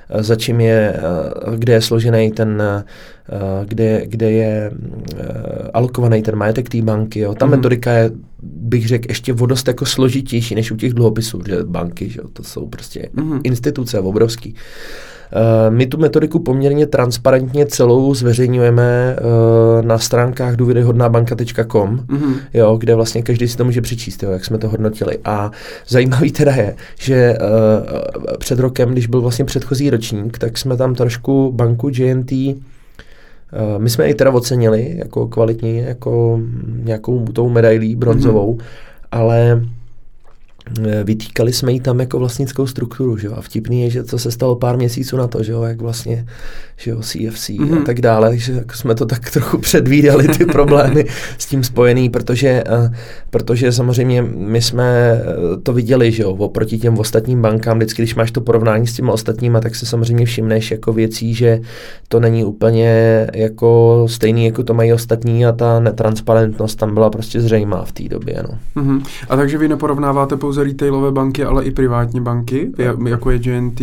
eh, 0.10 0.24
za 0.24 0.36
čím 0.36 0.62
je, 0.62 0.94
eh, 0.96 1.58
kde 1.58 1.74
je 1.74 1.82
složený 1.82 2.32
ten, 2.32 2.64
kde, 3.66 4.02
kde 4.06 4.32
je 4.32 4.72
alokovaný 5.74 6.22
ten 6.22 6.36
majetek 6.36 6.70
té 6.70 6.82
banky. 6.82 7.20
Jo. 7.20 7.36
Ta 7.36 7.46
mm. 7.46 7.52
metodika 7.52 7.92
je 7.92 8.12
bych 8.44 8.88
řekl, 8.88 9.06
ještě 9.10 9.34
vodost 9.34 9.68
jako 9.68 9.86
složitější 9.86 10.56
než 10.56 10.72
u 10.72 10.76
těch 10.76 10.94
dluhopisů, 10.94 11.42
že 11.48 11.64
banky, 11.64 12.10
že 12.10 12.20
jo, 12.20 12.28
to 12.34 12.44
jsou 12.44 12.68
prostě 12.68 13.10
mm. 13.14 13.40
instituce 13.44 14.00
obrovský. 14.00 14.56
My 15.70 15.86
tu 15.86 15.98
metodiku 15.98 16.40
poměrně 16.40 16.88
transparentně 16.88 17.66
celou 17.66 18.14
zveřejňujeme 18.14 19.16
eh, 19.18 19.82
na 19.82 19.98
stránkách 19.98 20.56
důvěryhodnábanka.com, 20.56 21.98
mm-hmm. 21.98 22.36
jo, 22.54 22.78
kde 22.78 22.96
vlastně 22.96 23.22
každý 23.22 23.48
si 23.48 23.58
to 23.58 23.66
může 23.66 23.82
přečíst, 23.82 24.24
jo, 24.24 24.32
jak 24.32 24.46
jsme 24.46 24.58
to 24.58 24.70
hodnotili. 24.70 25.18
A 25.26 25.52
zajímavý 25.88 26.32
teda 26.32 26.52
je, 26.52 26.76
že 27.00 27.38
uh, 27.42 28.38
před 28.38 28.60
rokem, 28.60 28.92
když 28.92 29.08
byl 29.08 29.22
vlastně 29.22 29.46
předchozí 29.46 29.90
ročník, 29.90 30.38
tak 30.38 30.58
jsme 30.58 30.78
tam 30.78 30.96
trošku 30.96 31.52
banku 31.52 31.90
JNT 31.94 32.32
my 33.78 33.90
jsme 33.90 34.08
ji 34.08 34.14
teda 34.14 34.32
ocenili 34.32 34.96
jako 34.98 35.28
kvalitní, 35.28 35.78
jako 35.78 36.40
nějakou 36.84 37.26
tou 37.26 37.50
medailí 37.50 37.96
bronzovou, 37.96 38.56
mm-hmm. 38.56 38.64
ale 39.12 39.62
Eh, 39.62 39.70
vytýkali 41.04 41.54
jsme 41.54 41.72
jí 41.72 41.80
tam 41.80 42.00
jako 42.00 42.20
vlastnickou 42.20 42.68
strukturu, 42.68 43.18
že 43.18 43.28
jo? 43.28 43.34
A 43.38 43.42
vtipný 43.42 43.82
je, 43.82 43.90
že 43.90 44.04
to 44.04 44.20
se 44.20 44.32
stalo 44.32 44.56
pár 44.56 44.78
měsíců 44.78 45.18
na 45.18 45.28
to, 45.28 45.44
že 45.44 45.52
jo, 45.52 45.64
jak 45.64 45.82
vlastně, 45.82 46.26
že 46.78 46.92
jo, 46.92 47.02
CFC 47.02 47.50
mm-hmm. 47.50 47.74
a 47.74 47.76
mhm. 47.76 47.84
tak 47.84 48.02
dále, 48.02 48.30
takže 48.30 48.54
jako 48.54 48.74
jsme 48.74 48.96
to 48.96 49.06
tak 49.06 49.32
trochu 49.34 49.58
předvídali, 49.58 50.28
ty 50.28 50.46
problémy 50.46 51.06
s 51.38 51.46
tím 51.46 51.64
spojený, 51.64 52.10
protože, 52.10 52.64
uh, 52.86 52.94
protože 53.30 53.72
samozřejmě 53.72 54.22
my 54.22 54.62
jsme 54.62 55.12
eh, 55.14 55.62
to 55.64 55.74
viděli, 55.74 56.12
že 56.12 56.24
jo, 56.24 56.32
oproti 56.32 56.78
těm 56.78 57.00
ostatním 57.00 57.42
bankám, 57.42 57.78
vždycky, 57.78 58.02
když 58.02 58.16
máš 58.16 58.32
to 58.32 58.42
porovnání 58.42 58.88
s 58.88 58.94
těmi 58.94 59.12
ostatníma, 59.12 59.60
tak 59.60 59.76
se 59.76 59.86
samozřejmě 59.86 60.26
všimneš 60.26 60.72
jako 60.72 60.94
věcí, 60.94 61.34
že 61.34 61.62
to 62.08 62.20
není 62.20 62.44
úplně 62.44 63.28
jako 63.34 64.06
stejný, 64.10 64.46
jako 64.46 64.64
to 64.64 64.74
mají 64.74 64.94
ostatní 64.94 65.46
a 65.46 65.52
ta 65.52 65.80
netransparentnost 65.80 66.80
tam 66.80 66.94
byla 66.94 67.10
prostě 67.10 67.42
zřejmá 67.42 67.86
v 67.86 67.92
té 67.92 68.04
době, 68.04 68.44
no. 68.50 68.82
Mm-hmm. 68.84 69.04
A 69.30 69.36
takže 69.36 69.58
vy 69.58 69.68
neporovnáváte 69.68 70.38
pouze 70.38 70.53
pouze 70.54 70.64
retailové 70.64 71.12
banky, 71.12 71.44
ale 71.44 71.64
i 71.64 71.72
privátní 71.72 72.22
banky, 72.22 72.72
jako 73.08 73.32
je 73.32 73.40
GNT, 73.40 73.82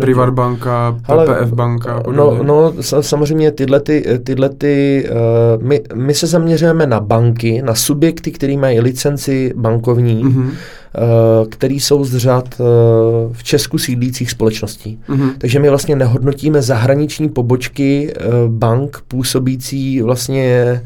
Privat 0.00 0.30
banka, 0.30 0.96
PPF 1.02 1.52
banka. 1.52 2.02
No, 2.12 2.38
no 2.42 2.74
samozřejmě 3.00 3.52
tyhle, 3.52 3.80
ty, 3.80 4.04
tyhle 4.24 4.48
ty, 4.48 5.04
uh, 5.10 5.62
my, 5.62 5.80
my 5.94 6.14
se 6.14 6.26
zaměřujeme 6.26 6.86
na 6.86 7.00
banky, 7.00 7.62
na 7.62 7.74
subjekty, 7.74 8.30
které 8.30 8.56
mají 8.56 8.80
licenci 8.80 9.52
bankovní, 9.56 10.24
mm-hmm 10.24 10.50
který 11.50 11.80
jsou 11.80 12.04
z 12.04 12.16
řad 12.16 12.60
eh, 12.60 12.64
v 13.32 13.42
Česku 13.42 13.78
sídlících 13.78 14.30
společností. 14.30 14.98
Mm-hmm. 15.08 15.30
Takže 15.38 15.58
my 15.58 15.68
vlastně 15.68 15.96
nehodnotíme 15.96 16.62
zahraniční 16.62 17.28
pobočky 17.28 18.14
bank 18.48 19.02
působící 19.08 20.02
vlastně 20.02 20.80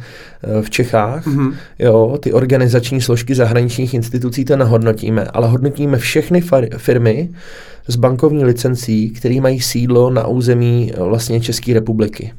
v 0.62 0.70
Čechách. 0.70 1.26
Mm-hmm. 1.26 1.54
Jo, 1.78 2.18
ty 2.20 2.32
organizační 2.32 3.00
složky 3.00 3.34
zahraničních 3.34 3.94
institucí 3.94 4.44
to 4.44 4.56
nehodnotíme, 4.56 5.24
ale 5.24 5.48
hodnotíme 5.48 5.98
všechny 5.98 6.40
firmy 6.76 7.30
s 7.88 7.96
bankovní 7.96 8.44
licencí, 8.44 9.10
které 9.10 9.40
mají 9.40 9.60
sídlo 9.60 10.10
na 10.10 10.26
území 10.26 10.92
vlastně 10.98 11.40
České 11.40 11.74
republiky. 11.74 12.32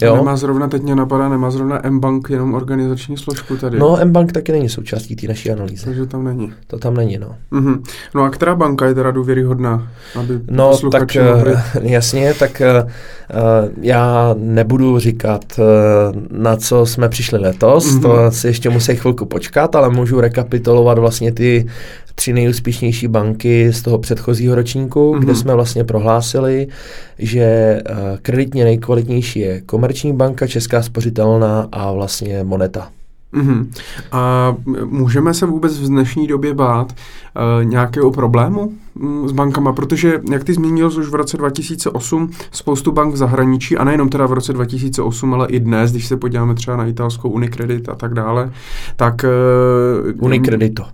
Jo? 0.00 0.16
Nemá 0.16 0.36
zrovna, 0.36 0.68
teď 0.68 0.82
mě 0.82 0.94
napadá, 0.94 1.28
nemá 1.28 1.50
zrovna 1.50 1.86
M-Bank 1.86 2.30
jenom 2.30 2.54
organizační 2.54 3.16
složku 3.16 3.56
tady. 3.56 3.78
No, 3.78 3.96
M-Bank 3.96 4.32
taky 4.32 4.52
není 4.52 4.68
součástí 4.68 5.16
té 5.16 5.28
naší 5.28 5.50
analýzy. 5.50 5.84
Takže 5.84 6.06
tam 6.06 6.24
není. 6.24 6.52
To 6.66 6.78
tam 6.78 6.94
není, 6.94 7.18
no. 7.18 7.36
Mm-hmm. 7.52 7.82
No 8.14 8.22
a 8.22 8.30
která 8.30 8.54
banka 8.54 8.86
je 8.86 8.94
teda 8.94 9.10
důvěryhodná? 9.10 9.88
Aby 10.20 10.40
no, 10.50 10.78
tak 10.92 11.16
mohli... 11.34 11.54
jasně, 11.80 12.34
tak 12.34 12.62
uh, 12.84 12.90
já 13.80 14.34
nebudu 14.38 14.98
říkat, 14.98 15.44
uh, 15.58 15.64
na 16.30 16.56
co 16.56 16.86
jsme 16.86 17.08
přišli 17.08 17.38
letos, 17.38 17.86
mm-hmm. 17.86 18.02
to 18.02 18.30
si 18.30 18.46
ještě 18.46 18.70
musí 18.70 18.96
chvilku 18.96 19.26
počkat, 19.26 19.76
ale 19.76 19.90
můžu 19.90 20.20
rekapitulovat 20.20 20.98
vlastně 20.98 21.32
ty 21.32 21.66
tři 22.14 22.32
nejúspěšnější 22.32 23.08
banky 23.08 23.72
z 23.72 23.82
toho 23.82 23.98
předchozího 23.98 24.54
ročníku, 24.54 25.14
mm-hmm. 25.14 25.18
kde 25.18 25.34
jsme 25.34 25.54
vlastně 25.54 25.84
prohlásili, 25.84 26.68
že 27.18 27.78
uh, 27.90 27.96
kreditně 28.22 28.64
nejkvalitnější 28.64 29.40
je 29.40 29.60
Komerční 29.60 30.12
banka, 30.12 30.46
Česká 30.46 30.82
spořitelná 30.82 31.68
a 31.72 31.92
vlastně 31.92 32.44
Moneta. 32.44 32.88
Mm-hmm. 33.34 33.66
A 34.12 34.56
můžeme 34.84 35.34
se 35.34 35.46
vůbec 35.46 35.78
v 35.78 35.86
dnešní 35.86 36.26
době 36.26 36.54
bát 36.54 36.92
uh, 36.92 37.64
nějakého 37.64 38.10
problému 38.10 38.72
s 39.26 39.32
bankama, 39.32 39.72
protože, 39.72 40.20
jak 40.30 40.44
ty 40.44 40.54
zmínil, 40.54 40.86
už 40.86 41.08
v 41.08 41.14
roce 41.14 41.36
2008 41.36 42.30
spoustu 42.50 42.92
bank 42.92 43.14
v 43.14 43.16
zahraničí, 43.16 43.76
a 43.76 43.84
nejenom 43.84 44.08
teda 44.08 44.26
v 44.26 44.32
roce 44.32 44.52
2008, 44.52 45.34
ale 45.34 45.48
i 45.48 45.60
dnes, 45.60 45.90
když 45.90 46.06
se 46.06 46.16
podíváme 46.16 46.54
třeba 46.54 46.76
na 46.76 46.86
italskou 46.86 47.28
Unicredit 47.28 47.88
a 47.88 47.94
tak 47.94 48.14
dále, 48.14 48.50
tak... 48.96 49.24
Uh, 50.04 50.24
Unicredito. 50.24 50.84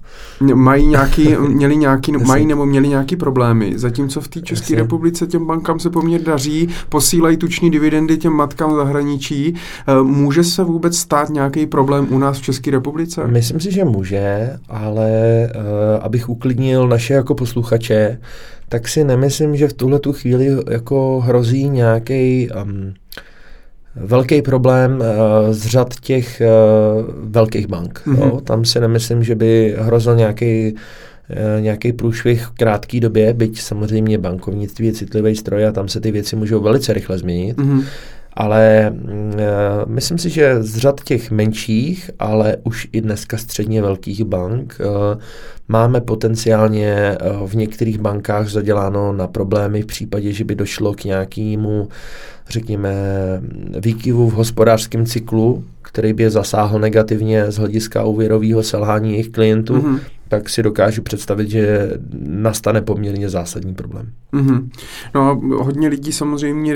Mají 0.55 0.87
nějaký, 0.87 1.37
měli 1.49 1.77
nějaký, 1.77 2.13
mají 2.13 2.47
nebo 2.47 2.67
měli 2.67 2.89
nějaký 2.89 3.17
problémy, 3.17 3.73
zatímco 3.77 4.21
v 4.21 4.29
té 4.29 4.41
České 4.41 4.75
republice 4.75 5.27
těm 5.27 5.47
bankám 5.47 5.79
se 5.79 5.91
poměrně 5.91 6.27
daří, 6.27 6.69
posílají 6.89 7.37
tuční 7.37 7.71
dividendy 7.71 8.19
těm 8.19 8.33
matkám 8.33 8.73
v 8.73 8.77
zahraničí. 8.77 9.55
Uh, 10.01 10.07
může 10.07 10.45
se 10.45 10.65
vůbec 10.65 10.97
stát 10.97 11.29
nějaký 11.29 11.67
problém 11.67 12.07
u 12.11 12.19
nás 12.19 12.29
nás 12.29 12.39
v 12.39 12.43
České 12.43 12.71
republice? 12.71 13.27
Myslím 13.27 13.61
si, 13.61 13.73
že 13.73 13.85
může, 13.85 14.51
ale 14.69 15.11
uh, 15.57 16.05
abych 16.05 16.29
uklidnil 16.29 16.89
naše 16.89 17.15
jako 17.15 17.35
posluchače, 17.35 17.88
tak 18.69 18.89
si 18.89 19.05
nemyslím, 19.05 19.57
že 19.57 19.69
v 19.69 19.73
tuhle 19.73 19.99
tu 19.99 20.13
chvíli 20.13 20.49
jako 20.71 21.21
hrozí 21.21 21.69
nějaký 21.69 22.49
um, 22.63 22.95
velký 23.97 24.43
problém 24.43 25.01
uh, 25.01 25.53
z 25.53 25.67
řad 25.67 25.95
těch 26.01 26.43
uh, 26.45 27.31
velkých 27.31 27.67
bank. 27.67 28.03
Mm-hmm. 28.07 28.19
Jo? 28.19 28.41
Tam 28.41 28.65
si 28.65 28.81
nemyslím, 28.81 29.25
že 29.25 29.35
by 29.35 29.77
hrozil 29.79 30.17
nějaký 30.17 30.75
nějaký 31.61 31.93
průšvih 31.93 32.47
v 32.47 32.51
krátké 32.51 33.01
době, 33.01 33.35
byť 33.35 33.61
samozřejmě 33.61 34.19
bankovnictví 34.19 34.87
je 34.87 34.93
citlivý 34.93 35.37
stroj 35.37 35.67
a 35.67 35.73
tam 35.73 35.89
se 35.89 36.01
ty 36.01 36.11
věci 36.11 36.37
můžou 36.37 36.61
velice 36.61 36.93
rychle 36.93 37.19
změnit. 37.19 37.57
Mm-hmm 37.57 37.85
ale 38.39 38.93
uh, 38.93 39.39
myslím 39.87 40.19
si, 40.19 40.31
že 40.31 40.63
z 40.63 40.77
řad 40.77 41.01
těch 41.05 41.31
menších, 41.31 42.11
ale 42.19 42.57
už 42.65 42.89
i 42.93 43.01
dneska 43.01 43.37
středně 43.37 43.83
velkých 43.83 44.25
bank 44.25 44.81
uh, 44.81 45.21
máme 45.69 46.01
potenciálně 46.01 47.19
uh, 47.41 47.49
v 47.49 47.55
některých 47.55 47.99
bankách 47.99 48.49
zaděláno 48.49 49.13
na 49.13 49.27
problémy 49.27 49.83
v 49.83 49.87
případě, 49.87 50.33
že 50.33 50.45
by 50.45 50.55
došlo 50.55 50.95
k 50.95 51.05
nějakému, 51.05 51.89
řekněme, 52.49 52.93
výkyvu 53.81 54.31
v 54.31 54.35
hospodářském 54.35 55.07
cyklu, 55.07 55.65
který 55.83 56.13
by 56.13 56.23
je 56.23 56.31
zasáhl 56.31 56.79
negativně 56.79 57.51
z 57.51 57.57
hlediska 57.57 58.05
úvěrového 58.05 58.63
selhání 58.63 59.11
jejich 59.11 59.29
klientů. 59.29 59.75
Mm-hmm 59.75 60.01
tak 60.29 60.49
si 60.49 60.63
dokážu 60.63 61.03
představit, 61.03 61.51
že 61.51 61.91
nastane 62.21 62.83
poměrně 62.83 63.29
zásadní 63.29 63.75
problém. 63.75 64.11
Mm-hmm. 64.33 64.69
No 65.15 65.23
a 65.23 65.33
hodně 65.65 65.89
lidí 65.89 66.13
samozřejmě, 66.13 66.75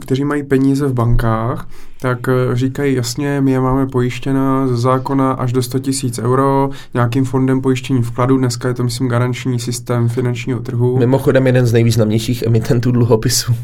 kteří 0.00 0.24
mají 0.24 0.42
peníze 0.42 0.86
v 0.86 0.92
bankách, 0.92 1.68
tak 2.04 2.28
eh, 2.28 2.56
říkají 2.56 2.94
jasně, 2.94 3.40
my 3.40 3.52
je 3.52 3.60
máme 3.60 3.86
pojištěna 3.86 4.66
ze 4.68 4.76
zákona 4.76 5.32
až 5.32 5.52
do 5.52 5.62
100 5.62 5.78
tisíc 5.78 6.18
euro 6.18 6.70
nějakým 6.94 7.24
fondem 7.24 7.60
pojištění 7.60 8.02
vkladu. 8.02 8.36
Dneska 8.38 8.68
je 8.68 8.74
to, 8.74 8.84
myslím, 8.84 9.08
garanční 9.08 9.60
systém 9.60 10.08
finančního 10.08 10.60
trhu. 10.60 10.98
Mimochodem 10.98 11.46
jeden 11.46 11.66
z 11.66 11.72
nejvýznamnějších 11.72 12.42
emitentů 12.42 12.92
dluhopisů. 12.92 13.54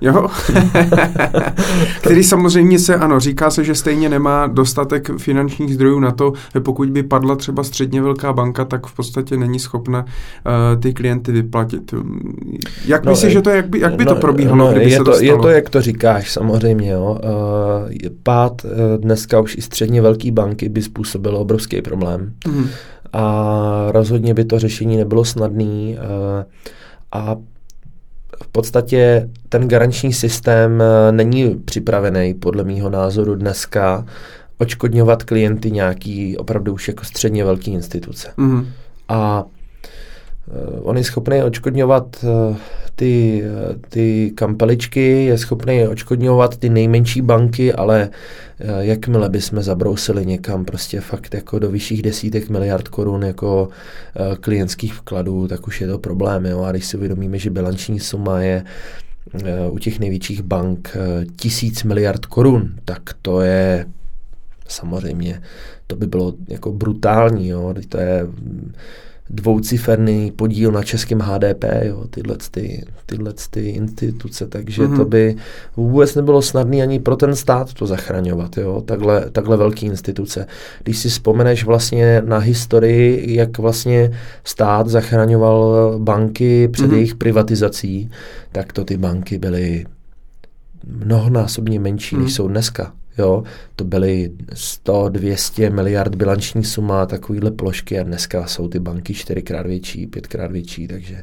Jo, 0.00 0.26
který 2.00 2.24
samozřejmě 2.24 2.78
se, 2.78 2.96
ano, 2.96 3.20
říká 3.20 3.50
se, 3.50 3.64
že 3.64 3.74
stejně 3.74 4.08
nemá 4.08 4.46
dostatek 4.46 5.10
finančních 5.18 5.74
zdrojů 5.74 6.00
na 6.00 6.10
to, 6.10 6.32
pokud 6.60 6.90
by 6.90 7.02
padla 7.02 7.36
třeba 7.36 7.64
středně 7.64 8.02
velká 8.02 8.32
banka, 8.32 8.64
tak 8.64 8.86
v 8.86 8.96
podstatě 8.96 9.36
není 9.36 9.58
schopna 9.58 10.04
uh, 10.04 10.80
ty 10.80 10.92
klienty 10.92 11.32
vyplatit. 11.32 11.94
Jak 12.86 13.04
no, 13.04 13.12
myslíš, 13.12 13.32
že 13.32 13.42
to, 13.42 13.50
jak 13.50 13.68
by, 13.68 13.80
jak 13.80 13.94
by 13.94 14.04
no, 14.04 14.14
to 14.14 14.20
probíhalo, 14.20 14.56
no, 14.56 14.70
kdyby 14.72 14.90
je 14.90 14.98
se 14.98 15.04
to, 15.04 15.12
to 15.12 15.24
Je 15.24 15.38
to, 15.38 15.48
jak 15.48 15.70
to 15.70 15.82
říkáš, 15.82 16.32
samozřejmě. 16.32 16.90
Jo. 16.90 17.18
Uh, 17.24 17.87
pád 18.22 18.64
uh, 18.64 18.70
dneska 18.96 19.40
už 19.40 19.56
i 19.56 19.62
středně 19.62 20.02
velké 20.02 20.30
banky 20.30 20.68
by 20.68 20.82
způsobil 20.82 21.36
obrovský 21.36 21.82
problém. 21.82 22.32
Mm. 22.46 22.66
A 23.12 23.88
rozhodně 23.90 24.34
by 24.34 24.44
to 24.44 24.58
řešení 24.58 24.96
nebylo 24.96 25.24
snadné. 25.24 25.64
Uh, 25.64 25.96
a 27.12 27.36
v 28.42 28.48
podstatě 28.52 29.28
ten 29.48 29.68
garanční 29.68 30.12
systém 30.12 30.82
není 31.10 31.54
připravený, 31.64 32.34
podle 32.34 32.64
mýho 32.64 32.90
názoru, 32.90 33.34
dneska 33.34 34.06
očkodňovat 34.58 35.22
klienty 35.22 35.70
nějaký 35.70 36.36
opravdu 36.36 36.74
už 36.74 36.88
jako 36.88 37.04
středně 37.04 37.44
velký 37.44 37.70
instituce. 37.72 38.28
Mm. 38.36 38.66
A 39.08 39.44
on 40.82 40.96
je 40.96 41.04
schopný 41.04 41.42
očkodňovat 41.42 42.24
uh, 42.24 42.56
ty, 42.94 43.42
uh, 43.44 43.76
ty 43.88 44.32
kampeličky, 44.34 45.24
je 45.24 45.38
schopný 45.38 45.88
očkodňovat 45.88 46.56
ty 46.56 46.68
nejmenší 46.68 47.22
banky, 47.22 47.72
ale 47.72 48.10
jakmile 48.80 49.28
bychom 49.28 49.62
zabrousili 49.62 50.26
někam 50.26 50.64
prostě 50.64 51.00
fakt 51.00 51.34
jako 51.34 51.58
do 51.58 51.70
vyšších 51.70 52.02
desítek 52.02 52.50
miliard 52.50 52.88
korun 52.88 53.22
jako 53.22 53.68
klientských 54.40 54.94
vkladů, 54.94 55.48
tak 55.48 55.66
už 55.66 55.80
je 55.80 55.86
to 55.86 55.98
problém. 55.98 56.46
Jo? 56.46 56.62
A 56.62 56.70
když 56.70 56.86
si 56.86 56.96
uvědomíme, 56.96 57.38
že 57.38 57.50
bilanční 57.50 58.00
suma 58.00 58.40
je 58.40 58.64
u 59.70 59.78
těch 59.78 59.98
největších 59.98 60.42
bank 60.42 60.96
tisíc 61.36 61.84
miliard 61.84 62.26
korun, 62.26 62.74
tak 62.84 63.02
to 63.22 63.40
je 63.40 63.86
samozřejmě 64.68 65.40
to 65.88 65.96
by 65.96 66.06
bylo 66.06 66.34
jako 66.48 66.72
brutální, 66.72 67.48
jo, 67.48 67.74
to 67.88 67.98
je 67.98 68.26
dvouciferný 69.30 70.30
podíl 70.30 70.72
na 70.72 70.82
českém 70.82 71.20
HDP, 71.20 71.64
jo, 71.82 72.04
tyhle, 72.10 72.36
ty, 72.50 72.84
tyhle 73.06 73.32
ty 73.50 73.68
instituce, 73.68 74.46
takže 74.46 74.82
mm-hmm. 74.82 74.96
to 74.96 75.04
by 75.04 75.36
vůbec 75.76 76.14
nebylo 76.14 76.42
snadné 76.42 76.82
ani 76.82 77.00
pro 77.00 77.16
ten 77.16 77.36
stát 77.36 77.72
to 77.72 77.86
zachraňovat, 77.86 78.56
jo, 78.56 78.82
takhle, 78.86 79.30
takhle 79.30 79.56
velké 79.56 79.86
instituce. 79.86 80.46
Když 80.82 80.98
si 80.98 81.08
vzpomeneš 81.08 81.64
vlastně 81.64 82.22
na 82.26 82.38
historii, 82.38 83.34
jak 83.34 83.58
vlastně 83.58 84.10
stát 84.44 84.88
zachraňoval 84.88 85.94
banky 85.98 86.68
před 86.68 86.86
mm-hmm. 86.86 86.94
jejich 86.94 87.14
privatizací, 87.14 88.10
tak 88.52 88.72
to 88.72 88.84
ty 88.84 88.96
banky 88.96 89.38
byly 89.38 89.84
mnohonásobně 90.86 91.80
menší, 91.80 92.16
mm. 92.16 92.22
než 92.22 92.34
jsou 92.34 92.48
dneska. 92.48 92.92
Jo, 93.18 93.42
to 93.76 93.84
byly 93.84 94.30
100, 94.54 95.08
200 95.08 95.70
miliard 95.70 96.14
bilanční 96.14 96.64
suma, 96.64 97.06
takovýhle 97.06 97.50
plošky 97.50 97.98
a 97.98 98.02
dneska 98.02 98.46
jsou 98.46 98.68
ty 98.68 98.78
banky 98.78 99.14
čtyřikrát 99.14 99.66
větší, 99.66 100.06
pětkrát 100.06 100.52
větší, 100.52 100.88
takže 100.88 101.22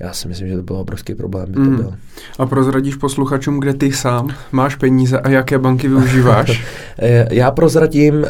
já 0.00 0.12
si 0.12 0.28
myslím, 0.28 0.48
že 0.48 0.56
to 0.56 0.62
byl 0.62 0.76
obrovský 0.76 1.14
problém. 1.14 1.46
By 1.48 1.54
to 1.54 1.60
mm. 1.60 1.76
byl. 1.76 1.94
A 2.38 2.46
prozradíš 2.46 2.94
posluchačům, 2.94 3.60
kde 3.60 3.74
ty 3.74 3.92
sám 3.92 4.28
máš 4.52 4.74
peníze 4.74 5.20
a 5.20 5.28
jaké 5.28 5.58
banky 5.58 5.88
využíváš? 5.88 6.64
Eh, 6.98 7.28
já 7.30 7.50
prozradím, 7.50 8.14
uh, 8.14 8.24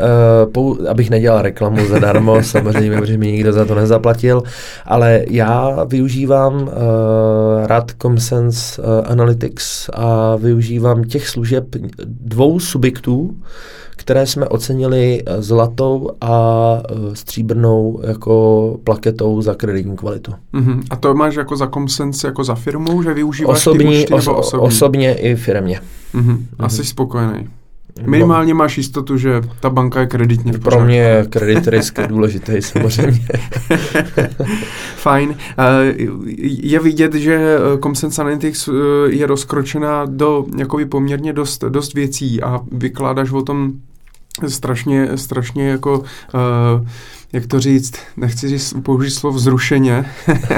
pou, 0.53 0.77
abych 0.89 1.11
nedělal 1.11 1.43
reklamu 1.43 1.86
zadarmo, 1.86 2.43
samozřejmě, 2.43 2.99
protože 2.99 3.19
mi 3.19 3.32
nikdo 3.32 3.53
za 3.53 3.65
to 3.65 3.74
nezaplatil, 3.74 4.43
ale 4.85 5.24
já 5.31 5.85
využívám 5.85 6.62
uh, 6.62 6.69
RAD 7.66 7.93
ComSense 8.03 8.82
uh, 8.82 8.89
Analytics 9.05 9.91
a 9.93 10.36
využívám 10.36 11.05
těch 11.05 11.28
služeb 11.28 11.65
dvou 12.05 12.61
subjektů, 12.61 13.36
které 13.97 14.27
jsme 14.27 14.49
ocenili 14.49 15.23
eh, 15.27 15.43
zlatou 15.43 16.11
a 16.21 16.77
eh, 16.91 17.16
stříbrnou 17.16 18.01
jako 18.07 18.79
plaketou 18.85 19.43
za 19.43 19.55
kreditní 19.55 19.97
kvalitu. 19.97 20.33
Uh-huh. 20.55 20.83
A 20.91 20.97
to 20.97 21.15
máš 21.15 21.35
jako 21.35 21.57
za 21.57 21.66
Comsense, 21.66 22.27
jako 22.27 22.45
za 22.45 22.55
firmu, 22.55 23.03
že 23.03 23.15
využíváš 23.15 23.57
osobní, 23.57 23.79
ty 23.79 24.03
účty, 24.03 24.15
nebo 24.15 24.39
osobní? 24.39 24.66
Osobně 24.66 25.15
i 25.15 25.35
firmě. 25.37 25.81
Uh-huh. 26.15 26.39
A 26.59 26.69
jsi 26.69 26.85
spokojený? 26.85 27.49
Minimálně 28.03 28.55
máš 28.55 28.79
jistotu, 28.79 29.16
že 29.16 29.43
ta 29.61 29.71
banka 29.71 30.01
je 30.01 30.07
kreditně 30.07 30.53
v 30.53 30.61
Pro 30.61 30.85
mě 30.85 30.99
je 30.99 31.27
kredit 31.31 31.66
risk 31.66 32.01
důležitý 32.07 32.53
samozřejmě. 32.62 33.27
Fajn. 34.97 35.37
Je 36.62 36.81
vidět, 36.81 37.15
že 37.15 37.57
Comsense 37.83 38.23
Analytics 38.23 38.69
je 39.07 39.27
rozkročená 39.27 40.05
do 40.05 40.45
jakoby 40.59 40.87
poměrně 40.87 41.33
dost, 41.33 41.65
dost 41.65 41.95
věcí 41.95 42.43
a 42.43 42.61
vykládáš 42.73 43.31
o 43.31 43.43
tom 43.43 43.73
strašně, 44.49 45.09
strašně 45.15 45.69
jako, 45.69 45.99
uh, 45.99 46.87
jak 47.35 47.47
to 47.47 47.61
říct, 47.61 47.94
nechci 48.16 48.48
říct, 48.48 48.74
použít 48.82 49.11
slovo 49.11 49.39
zrušeně, 49.39 50.06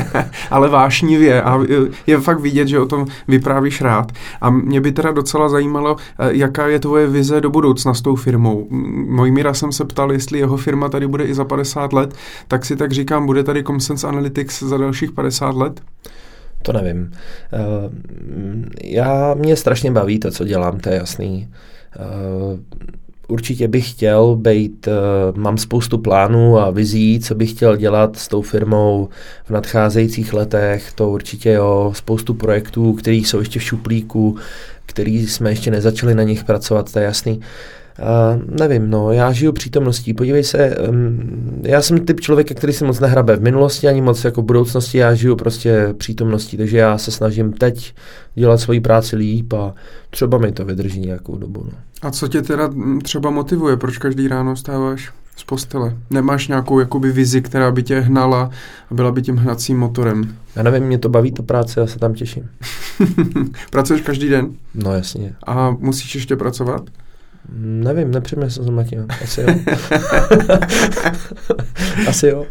ale 0.50 0.68
vášnivě 0.68 1.42
a 1.42 1.60
je 2.06 2.20
fakt 2.20 2.40
vidět, 2.40 2.68
že 2.68 2.80
o 2.80 2.86
tom 2.86 3.06
vyprávíš 3.28 3.80
rád. 3.80 4.12
A 4.40 4.50
mě 4.50 4.80
by 4.80 4.92
teda 4.92 5.12
docela 5.12 5.48
zajímalo, 5.48 5.96
eh, 6.18 6.28
jaká 6.30 6.66
je 6.66 6.78
tvoje 6.78 7.06
vize 7.06 7.40
do 7.40 7.50
budoucna 7.50 7.94
s 7.94 8.00
tou 8.00 8.14
firmou. 8.16 8.68
Míra 9.30 9.54
jsem 9.54 9.72
se 9.72 9.84
ptal, 9.84 10.12
jestli 10.12 10.38
jeho 10.38 10.56
firma 10.56 10.88
tady 10.88 11.06
bude 11.06 11.24
i 11.24 11.34
za 11.34 11.44
50 11.44 11.92
let, 11.92 12.14
tak 12.48 12.64
si 12.64 12.76
tak 12.76 12.92
říkám, 12.92 13.26
bude 13.26 13.42
tady 13.42 13.62
Comsense 13.62 14.08
Analytics 14.08 14.62
za 14.62 14.76
dalších 14.76 15.12
50 15.12 15.54
let? 15.56 15.80
To 16.62 16.72
nevím. 16.72 17.12
Uh, 17.52 17.92
já, 18.84 19.34
mě 19.34 19.56
strašně 19.56 19.90
baví 19.90 20.18
to, 20.18 20.30
co 20.30 20.44
dělám, 20.44 20.78
to 20.78 20.88
je 20.88 20.96
jasný. 20.96 21.48
Určitě 23.28 23.68
bych 23.68 23.90
chtěl 23.90 24.36
být, 24.36 24.88
uh, 24.88 25.38
mám 25.38 25.58
spoustu 25.58 25.98
plánů 25.98 26.58
a 26.58 26.70
vizí, 26.70 27.20
co 27.20 27.34
bych 27.34 27.50
chtěl 27.50 27.76
dělat 27.76 28.16
s 28.16 28.28
tou 28.28 28.42
firmou 28.42 29.08
v 29.44 29.50
nadcházejících 29.50 30.32
letech, 30.32 30.92
to 30.92 31.10
určitě 31.10 31.50
jo, 31.50 31.92
spoustu 31.96 32.34
projektů, 32.34 32.92
které 32.92 33.16
jsou 33.16 33.38
ještě 33.38 33.58
v 33.58 33.62
šuplíku, 33.62 34.36
který 34.86 35.26
jsme 35.26 35.50
ještě 35.50 35.70
nezačali 35.70 36.14
na 36.14 36.22
nich 36.22 36.44
pracovat, 36.44 36.92
to 36.92 36.98
je 36.98 37.04
jasný. 37.04 37.40
Uh, 37.98 38.42
nevím, 38.60 38.90
no, 38.90 39.12
já 39.12 39.32
žiju 39.32 39.52
přítomností. 39.52 40.14
Podívej 40.14 40.44
se, 40.44 40.76
um, 40.76 41.62
já 41.62 41.82
jsem 41.82 42.06
typ 42.06 42.20
člověka, 42.20 42.54
který 42.54 42.72
si 42.72 42.84
moc 42.84 43.00
nehrabe 43.00 43.36
v 43.36 43.42
minulosti 43.42 43.88
ani 43.88 44.00
moc 44.00 44.24
jako 44.24 44.42
v 44.42 44.44
budoucnosti, 44.44 44.98
já 44.98 45.14
žiju 45.14 45.36
prostě 45.36 45.94
přítomností, 45.98 46.56
takže 46.56 46.78
já 46.78 46.98
se 46.98 47.10
snažím 47.10 47.52
teď 47.52 47.94
dělat 48.34 48.58
svoji 48.58 48.80
práci 48.80 49.16
líp 49.16 49.52
a 49.52 49.74
třeba 50.10 50.38
mi 50.38 50.52
to 50.52 50.64
vydrží 50.64 51.00
nějakou 51.00 51.36
dobu. 51.36 51.62
No. 51.64 51.72
A 52.02 52.10
co 52.10 52.28
tě 52.28 52.42
teda 52.42 52.70
třeba 53.02 53.30
motivuje, 53.30 53.76
proč 53.76 53.98
každý 53.98 54.28
ráno 54.28 54.56
stáváš 54.56 55.12
z 55.36 55.44
postele? 55.44 55.96
Nemáš 56.10 56.48
nějakou 56.48 56.80
jakoby 56.80 57.12
vizi, 57.12 57.42
která 57.42 57.70
by 57.70 57.82
tě 57.82 58.00
hnala 58.00 58.50
a 58.90 58.94
byla 58.94 59.12
by 59.12 59.22
tím 59.22 59.36
hnacím 59.36 59.78
motorem? 59.78 60.36
Já 60.56 60.62
nevím, 60.62 60.82
mě 60.82 60.98
to 60.98 61.08
baví, 61.08 61.32
to 61.32 61.42
práce, 61.42 61.80
já 61.80 61.86
se 61.86 61.98
tam 61.98 62.14
těším. 62.14 62.50
Pracuješ 63.70 64.02
každý 64.02 64.28
den? 64.28 64.48
No 64.74 64.92
jasně. 64.92 65.34
A 65.46 65.70
musíš 65.70 66.14
ještě 66.14 66.36
pracovat? 66.36 66.82
Nevím, 67.58 68.10
nepřemýšlel 68.10 68.64
jsem 68.64 68.76
nad 68.76 68.84
tím. 68.84 69.06
Asi 69.22 69.40
jo. 69.40 69.48
Asi 72.08 72.26
jo. 72.26 72.46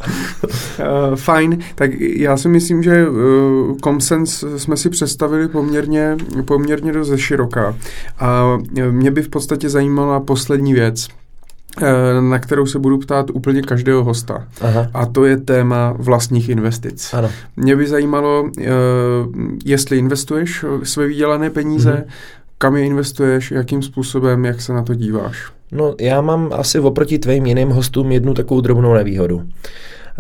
uh, 0.50 1.16
fajn, 1.16 1.60
tak 1.76 1.92
já 2.00 2.38
si 2.38 2.50
myslím, 2.50 2.84
že 2.84 3.08
uh, 3.08 3.78
Comsense 3.84 4.60
jsme 4.60 4.78
si 4.78 4.90
představili 4.90 5.48
poměrně, 5.48 6.18
poměrně 6.46 6.92
dost 6.92 7.16
široká. 7.16 7.76
A 8.20 8.58
mě 8.92 9.12
by 9.12 9.22
v 9.22 9.30
podstatě 9.30 9.70
zajímala 9.70 10.20
poslední 10.20 10.74
věc 10.74 11.08
na 12.20 12.40
kterou 12.40 12.66
se 12.66 12.80
budu 12.80 12.98
ptát 12.98 13.30
úplně 13.30 13.62
každého 13.62 14.04
hosta. 14.04 14.48
Aha. 14.62 14.88
A 14.94 15.06
to 15.06 15.26
je 15.26 15.38
téma 15.38 15.94
vlastních 15.98 16.50
investic. 16.50 17.14
Ano. 17.14 17.30
Mě 17.56 17.76
by 17.76 17.88
zajímalo, 17.88 18.50
jestli 19.66 19.98
investuješ 19.98 20.66
své 20.84 21.08
vydělané 21.08 21.50
peníze, 21.50 21.92
mm-hmm 21.92 22.12
kam 22.58 22.76
je 22.76 22.86
investuješ, 22.86 23.52
jakým 23.52 23.82
způsobem, 23.82 24.46
jak 24.46 24.62
se 24.62 24.74
na 24.74 24.84
to 24.84 24.96
díváš? 24.96 25.52
No, 25.72 25.96
já 26.00 26.22
mám 26.22 26.50
asi 26.54 26.80
oproti 26.80 27.20
tvým 27.20 27.46
jiným 27.46 27.70
hostům 27.70 28.12
jednu 28.12 28.34
takovou 28.34 28.62
drobnou 28.62 28.94
nevýhodu. 28.94 29.44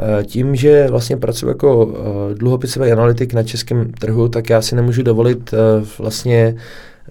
Eh, 0.01 0.23
tím, 0.23 0.55
že 0.55 0.87
vlastně 0.89 1.17
pracuji 1.17 1.47
jako 1.47 1.93
eh, 2.31 2.35
dluhopisový 2.35 2.91
analytik 2.91 3.33
na 3.33 3.43
českém 3.43 3.91
trhu, 3.91 4.29
tak 4.29 4.49
já 4.49 4.61
si 4.61 4.75
nemůžu 4.75 5.03
dovolit 5.03 5.53
eh, 5.53 5.85
vlastně 5.99 6.55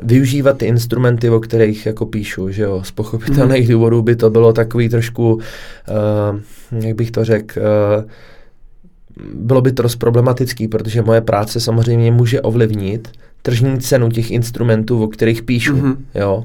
využívat 0.02 0.58
ty 0.58 0.66
instrumenty, 0.66 1.30
o 1.30 1.40
kterých 1.40 1.86
jako 1.86 2.06
píšu, 2.06 2.50
že 2.50 2.62
jo. 2.62 2.82
Z 2.84 2.90
pochopitelných 2.90 3.68
mm. 3.68 3.72
důvodů 3.72 4.02
by 4.02 4.16
to 4.16 4.30
bylo 4.30 4.52
takový 4.52 4.88
trošku, 4.88 5.34
uh, 5.34 6.80
jak 6.80 6.96
bych 6.96 7.10
to 7.10 7.24
řekl, 7.24 7.60
uh, 7.60 8.04
bylo 9.34 9.60
by 9.60 9.72
to 9.72 9.82
dost 9.82 9.96
problematický, 9.96 10.68
protože 10.68 11.02
moje 11.02 11.20
práce 11.20 11.60
samozřejmě 11.60 12.12
může 12.12 12.40
ovlivnit 12.40 13.08
tržní 13.46 13.80
cenu 13.80 14.10
těch 14.10 14.30
instrumentů, 14.30 15.02
o 15.04 15.08
kterých 15.08 15.42
píšu. 15.42 15.76
Mm-hmm. 15.76 15.96
Jo? 16.14 16.44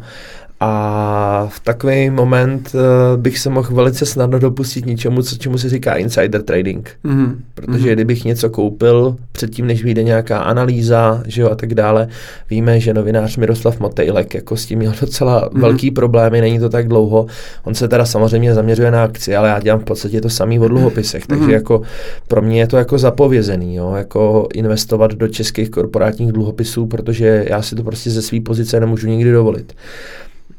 A 0.62 1.48
v 1.52 1.60
takový 1.60 2.10
moment 2.10 2.72
uh, 2.74 2.82
bych 3.22 3.40
se 3.40 3.50
mohl 3.50 3.76
velice 3.76 4.06
snadno 4.06 4.40
dopustit 4.40 4.86
něčemu, 4.86 5.22
co, 5.22 5.38
čemu 5.38 5.58
se 5.58 5.70
říká 5.70 5.96
insider 5.96 6.42
trading. 6.42 6.90
Mm-hmm. 7.06 7.36
Protože 7.56 7.90
mm-hmm. 7.90 7.94
kdybych 7.94 8.26
něco 8.26 8.50
koupil 8.50 9.16
předtím, 9.32 9.68
než 9.68 9.84
vyjde 9.84 10.04
nějaká 10.04 10.40
analýza 10.40 11.24
že 11.26 11.42
jo, 11.42 11.50
a 11.50 11.56
tak 11.56 11.74
dále, 11.74 12.08
víme, 12.50 12.80
že 12.80 12.94
novinář 12.94 13.38
Miroslav 13.38 13.80
Motejlek 13.80 14.34
jako 14.34 14.58
s 14.58 14.66
tím 14.66 14.80
měl 14.80 14.94
docela 15.02 15.50
mm-hmm. 15.50 15.60
velký 15.60 15.92
problémy, 15.92 16.42
není 16.42 16.60
to 16.60 16.70
tak 16.70 16.88
dlouho. 16.88 17.26
On 17.64 17.76
se 17.76 17.88
teda 17.88 18.06
samozřejmě 18.06 18.54
zaměřuje 18.54 18.92
na 18.92 19.04
akci, 19.04 19.36
ale 19.36 19.50
já 19.50 19.60
dělám 19.60 19.80
v 19.80 19.84
podstatě 19.84 20.22
to 20.22 20.30
samý 20.30 20.60
o 20.60 20.68
dluhopisech, 20.68 21.28
takže 21.28 21.46
mm-hmm. 21.46 21.54
jako 21.54 21.82
pro 22.28 22.42
mě 22.42 22.60
je 22.60 22.68
to 22.68 22.78
jako 22.78 22.98
zapovězený, 22.98 23.76
jo, 23.76 23.94
jako 23.96 24.48
investovat 24.54 25.12
do 25.12 25.28
českých 25.28 25.70
korporátních 25.70 26.32
dluhopisů, 26.32 26.86
protože 26.86 27.46
já 27.48 27.62
si 27.62 27.76
to 27.76 27.84
prostě 27.84 28.10
ze 28.10 28.22
své 28.22 28.42
pozice 28.42 28.80
nemůžu 28.80 29.08
nikdy 29.08 29.32
dovolit. 29.32 29.74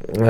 Uh, 0.09 0.24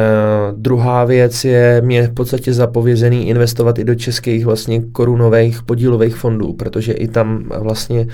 druhá 0.57 1.05
věc 1.05 1.45
je 1.45 1.83
mě 1.85 2.07
v 2.07 2.15
podstatě 2.15 2.53
zapovězený 2.53 3.29
investovat 3.29 3.79
i 3.79 3.85
do 3.85 3.95
českých 3.95 4.45
vlastně 4.45 4.83
korunových 4.93 5.63
podílových 5.63 6.17
fondů, 6.17 6.53
protože 6.53 6.93
i 6.93 7.09
tam 7.09 7.45
vlastně 7.59 8.07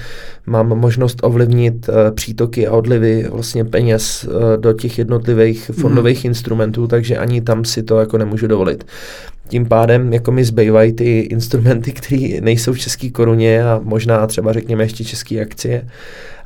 mám 0.47 0.68
možnost 0.68 1.18
ovlivnit 1.22 1.89
uh, 1.89 1.94
přítoky 2.14 2.66
a 2.66 2.72
odlivy 2.72 3.26
vlastně 3.30 3.64
peněz 3.64 4.24
uh, 4.24 4.62
do 4.62 4.72
těch 4.72 4.98
jednotlivých 4.98 5.70
mhm. 5.70 5.80
fondových 5.80 6.24
mm. 6.24 6.28
instrumentů, 6.30 6.86
takže 6.86 7.16
ani 7.16 7.40
tam 7.40 7.64
si 7.64 7.82
to 7.82 8.00
jako 8.00 8.18
nemůžu 8.18 8.47
dovolit. 8.47 8.86
Tím 9.48 9.66
pádem 9.66 10.12
jako 10.12 10.32
mi 10.32 10.44
zbývají 10.44 10.92
ty 10.92 11.18
instrumenty, 11.20 11.92
které 11.92 12.28
nejsou 12.40 12.72
v 12.72 12.78
české 12.78 13.10
koruně 13.10 13.64
a 13.64 13.80
možná 13.82 14.26
třeba 14.26 14.52
řekněme 14.52 14.84
ještě 14.84 15.05
české 15.05 15.40
akcie. 15.40 15.82
Uh, 15.82 15.90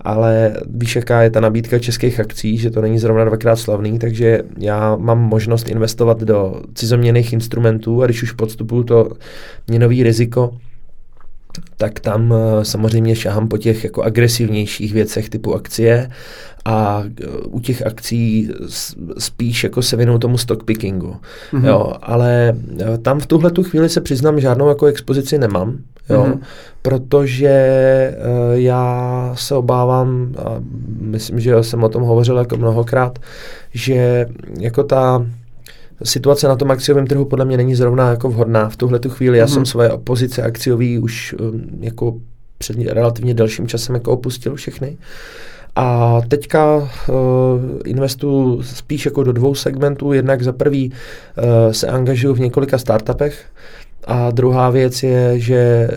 ale 0.00 0.56
víš, 0.70 0.96
jaká 0.96 1.22
je 1.22 1.30
ta 1.30 1.40
nabídka 1.40 1.78
českých 1.78 2.20
akcí, 2.20 2.58
že 2.58 2.70
to 2.70 2.80
není 2.80 2.98
zrovna 2.98 3.24
dvakrát 3.24 3.56
slavný, 3.56 3.98
takže 3.98 4.42
já 4.58 4.96
mám 4.96 5.18
možnost 5.18 5.68
investovat 5.68 6.20
do 6.20 6.62
cizoměných 6.74 7.32
instrumentů 7.32 8.02
a 8.02 8.06
když 8.06 8.22
už 8.22 8.32
podstupuju 8.32 8.82
to 8.82 9.10
měnový 9.68 10.02
riziko, 10.02 10.50
tak 11.76 12.00
tam 12.00 12.34
eh, 12.34 12.64
samozřejmě 12.64 13.16
šahám 13.16 13.48
po 13.48 13.58
těch 13.58 13.84
jako 13.84 14.02
agresivnějších 14.02 14.92
věcech 14.92 15.28
typu 15.28 15.54
akcie 15.54 16.10
a 16.64 17.02
eh, 17.04 17.26
u 17.46 17.60
těch 17.60 17.86
akcí 17.86 18.50
spíš 19.18 19.64
jako 19.64 19.82
se 19.82 19.96
věnou 19.96 20.18
tomu 20.18 20.38
stock 20.38 20.64
pickingu. 20.64 21.16
Mm-hmm. 21.52 21.66
Jo, 21.66 21.92
ale 22.02 22.56
eh, 22.78 22.98
tam 22.98 23.20
v 23.20 23.26
tuhle 23.26 23.50
tu 23.50 23.62
chvíli 23.62 23.88
se 23.88 24.00
přiznám, 24.00 24.40
žádnou 24.40 24.68
jako 24.68 24.86
expozici 24.86 25.38
nemám, 25.38 25.78
jo, 26.10 26.24
mm-hmm. 26.24 26.38
protože 26.82 28.14
uh, 28.18 28.58
já 28.58 29.32
se 29.34 29.54
obávám, 29.54 30.34
a 30.38 30.60
myslím, 31.00 31.40
že 31.40 31.62
jsem 31.62 31.84
o 31.84 31.88
tom 31.88 32.02
hovořil 32.02 32.36
jako 32.36 32.56
mnohokrát, 32.56 33.18
že 33.74 34.26
jako 34.58 34.82
ta 34.84 35.26
situace 36.02 36.48
na 36.48 36.56
tom 36.56 36.70
akciovém 36.70 37.06
trhu 37.06 37.24
podle 37.24 37.44
mě 37.44 37.56
není 37.56 37.74
zrovna 37.74 38.10
jako 38.10 38.28
vhodná 38.28 38.68
v 38.68 38.76
tuhle 38.76 38.98
tu 38.98 39.10
chvíli. 39.10 39.38
Já 39.38 39.46
mm-hmm. 39.46 39.54
jsem 39.54 39.66
své 39.66 39.92
opozice 39.92 40.42
akciový 40.42 40.98
už 40.98 41.34
um, 41.40 41.62
jako 41.80 42.14
před 42.58 42.76
relativně 42.86 43.34
delším 43.34 43.66
časem 43.66 43.94
jako 43.94 44.12
opustil 44.12 44.54
všechny. 44.54 44.96
A 45.76 46.20
teďka 46.28 46.76
uh, 46.76 46.88
investuju 47.84 48.62
spíš 48.62 49.04
jako 49.04 49.22
do 49.22 49.32
dvou 49.32 49.54
segmentů. 49.54 50.12
Jednak 50.12 50.42
za 50.42 50.52
prvý 50.52 50.92
uh, 50.92 51.72
se 51.72 51.86
angažuju 51.86 52.34
v 52.34 52.40
několika 52.40 52.78
startupech, 52.78 53.44
a 54.06 54.30
druhá 54.30 54.70
věc 54.70 55.02
je, 55.02 55.40
že 55.40 55.90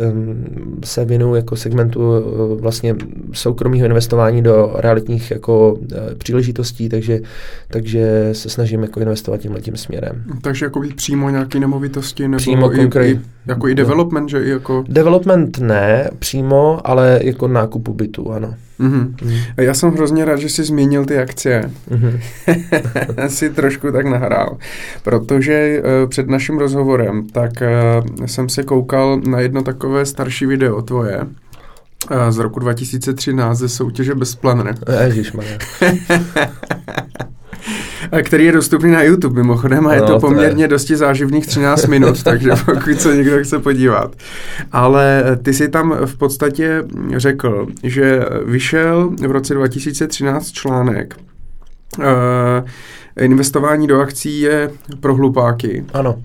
se 0.83 1.05
věnuju 1.05 1.35
jako 1.35 1.55
segmentu 1.55 2.01
eh, 2.15 2.61
vlastně 2.61 2.95
soukromého 3.33 3.85
investování 3.85 4.43
do 4.43 4.71
realitních 4.75 5.31
jako 5.31 5.79
eh, 5.91 6.15
příležitostí, 6.15 6.89
takže, 6.89 7.19
takže 7.67 8.29
se 8.31 8.49
snažím 8.49 8.81
jako 8.81 8.99
investovat 8.99 9.37
tímhle 9.37 9.61
tím 9.61 9.77
směrem. 9.77 10.23
Takže 10.41 10.65
jako 10.65 10.81
přímo 10.95 11.29
nějaké 11.29 11.59
nemovitosti 11.59 12.27
nebo 12.27 12.37
přímo 12.37 12.73
i, 12.73 12.89
i, 13.03 13.19
jako 13.45 13.67
i 13.67 13.75
development, 13.75 14.29
že 14.29 14.43
i 14.43 14.49
jako... 14.49 14.83
Development 14.87 15.59
ne 15.59 16.09
přímo, 16.19 16.79
ale 16.83 17.19
jako 17.23 17.47
nákupu 17.47 17.93
bytu, 17.93 18.31
ano. 18.31 18.53
Mm-hmm. 18.79 19.15
Mm. 19.21 19.37
Já 19.57 19.73
jsem 19.73 19.91
hrozně 19.91 20.25
rád, 20.25 20.35
že 20.35 20.49
jsi 20.49 20.63
změnil 20.63 21.05
ty 21.05 21.17
akcie. 21.17 21.71
Mm-hmm. 21.91 22.19
si 23.29 23.49
trošku 23.49 23.91
tak 23.91 24.05
nahrál. 24.05 24.57
Protože 25.03 25.81
uh, 25.81 26.09
před 26.09 26.27
naším 26.27 26.57
rozhovorem 26.57 27.27
tak 27.27 27.51
uh, 27.61 28.25
jsem 28.25 28.49
se 28.49 28.63
koukal 28.63 29.21
na 29.27 29.39
jedno 29.39 29.63
takové 29.63 30.05
starší 30.05 30.45
video 30.45 30.81
tvoje, 30.81 31.21
uh, 31.21 32.29
z 32.29 32.37
roku 32.37 32.59
2013 32.59 33.57
ze 33.57 33.69
soutěže 33.69 34.15
bez 34.15 34.35
planner. 34.35 34.75
Ježišmarja. 35.03 35.57
který 38.23 38.45
je 38.45 38.51
dostupný 38.51 38.91
na 38.91 39.03
YouTube 39.03 39.41
mimochodem 39.41 39.87
a 39.87 39.93
je 39.93 40.01
no, 40.01 40.07
to 40.07 40.19
poměrně 40.19 40.55
to 40.55 40.61
je. 40.61 40.67
dosti 40.67 40.95
záživných 40.95 41.47
13 41.47 41.85
minut, 41.85 42.23
takže 42.23 42.51
pokud 42.65 43.01
se 43.01 43.15
někdo 43.15 43.43
chce 43.43 43.59
podívat. 43.59 44.15
Ale 44.71 45.23
ty 45.43 45.53
si 45.53 45.69
tam 45.69 45.97
v 46.05 46.17
podstatě 46.17 46.83
řekl, 47.15 47.67
že 47.83 48.25
vyšel 48.45 49.11
v 49.27 49.31
roce 49.31 49.53
2013 49.53 50.51
článek 50.51 51.15
uh, 51.97 52.05
investování 53.19 53.87
do 53.87 53.99
akcí 53.99 54.41
je 54.41 54.69
pro 54.99 55.15
hlupáky. 55.15 55.85
Ano. 55.93 56.21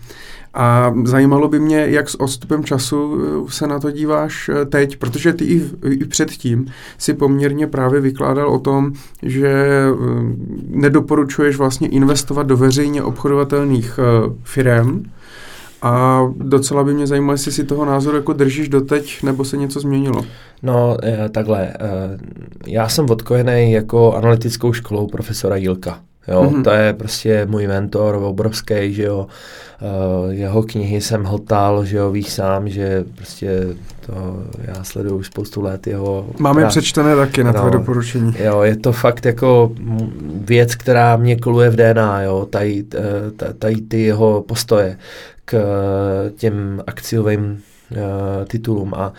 A 0.59 0.95
zajímalo 1.05 1.49
by 1.49 1.61
mě, 1.61 1.87
jak 1.89 2.09
s 2.09 2.20
odstupem 2.20 2.65
času 2.65 3.20
eh, 3.20 3.51
se 3.51 3.67
na 3.67 3.81
to 3.81 3.91
díváš 3.91 4.49
eh, 4.49 4.65
teď, 4.65 4.97
protože 4.97 5.33
ty 5.33 5.45
i, 5.45 5.70
i 5.85 6.05
předtím 6.05 6.67
si 6.99 7.15
poměrně 7.15 7.67
právě 7.67 8.01
vykládal 8.01 8.49
o 8.49 8.59
tom, 8.59 8.93
že 9.23 9.49
eh, 9.49 9.85
nedoporučuješ 10.69 11.57
vlastně 11.57 11.89
investovat 11.89 12.47
do 12.47 12.57
veřejně 12.57 13.03
obchodovatelných 13.03 13.99
firm, 14.43 15.03
a 15.83 16.23
docela 16.37 16.85
by 16.85 16.95
mě 16.95 17.07
zajímalo, 17.07 17.33
jestli 17.33 17.53
si 17.53 17.65
toho 17.65 17.85
názoru 17.85 18.17
jako 18.17 18.33
držíš 18.33 18.69
doteď, 18.69 19.23
nebo 19.23 19.45
se 19.45 19.57
něco 19.57 19.81
změnilo. 19.81 20.23
No, 20.62 20.97
takhle. 21.33 21.75
Já 22.67 22.89
jsem 22.89 23.11
odkojený 23.11 23.73
jako 23.73 24.12
analytickou 24.12 24.73
školou 24.73 25.07
profesora 25.07 25.57
Jilka. 25.57 26.01
Jo, 26.29 26.43
mm-hmm. 26.43 26.63
to 26.63 26.71
je 26.71 26.93
prostě 26.93 27.47
můj 27.47 27.67
mentor 27.67 28.15
obrovský, 28.15 28.95
že 28.95 29.03
jo. 29.03 29.27
Uh, 29.81 30.33
jeho 30.33 30.63
knihy 30.63 31.01
jsem 31.01 31.25
hltal, 31.25 31.85
že 31.85 31.97
jo, 31.97 32.11
víš 32.11 32.33
sám, 32.33 32.69
že 32.69 33.05
prostě 33.17 33.67
to 34.07 34.43
já 34.65 34.85
sleduju 34.85 35.17
už 35.17 35.27
spoustu 35.27 35.63
let 35.63 35.87
jeho... 35.87 36.27
Máme 36.39 36.63
já, 36.63 36.69
přečtené 36.69 37.17
taky 37.17 37.45
na 37.45 37.53
no, 37.53 37.61
tvé 37.61 37.71
doporučení. 37.71 38.35
Jo, 38.45 38.63
je 38.63 38.77
to 38.77 38.93
fakt 38.93 39.27
jako 39.27 39.73
věc, 40.31 40.75
která 40.75 41.17
mě 41.17 41.37
koluje 41.37 41.71
v 41.71 41.77
DNA, 41.77 42.23
jo, 42.23 42.47
tady, 42.51 42.85
eh, 42.95 43.55
tady 43.59 43.77
ty 43.81 44.03
jeho 44.03 44.43
postoje 44.43 44.99
k 45.45 45.55
eh, 45.55 46.31
těm 46.31 46.83
akciovým 46.87 47.61
uh, 47.91 47.99
titulům 48.45 48.95
a 48.95 49.13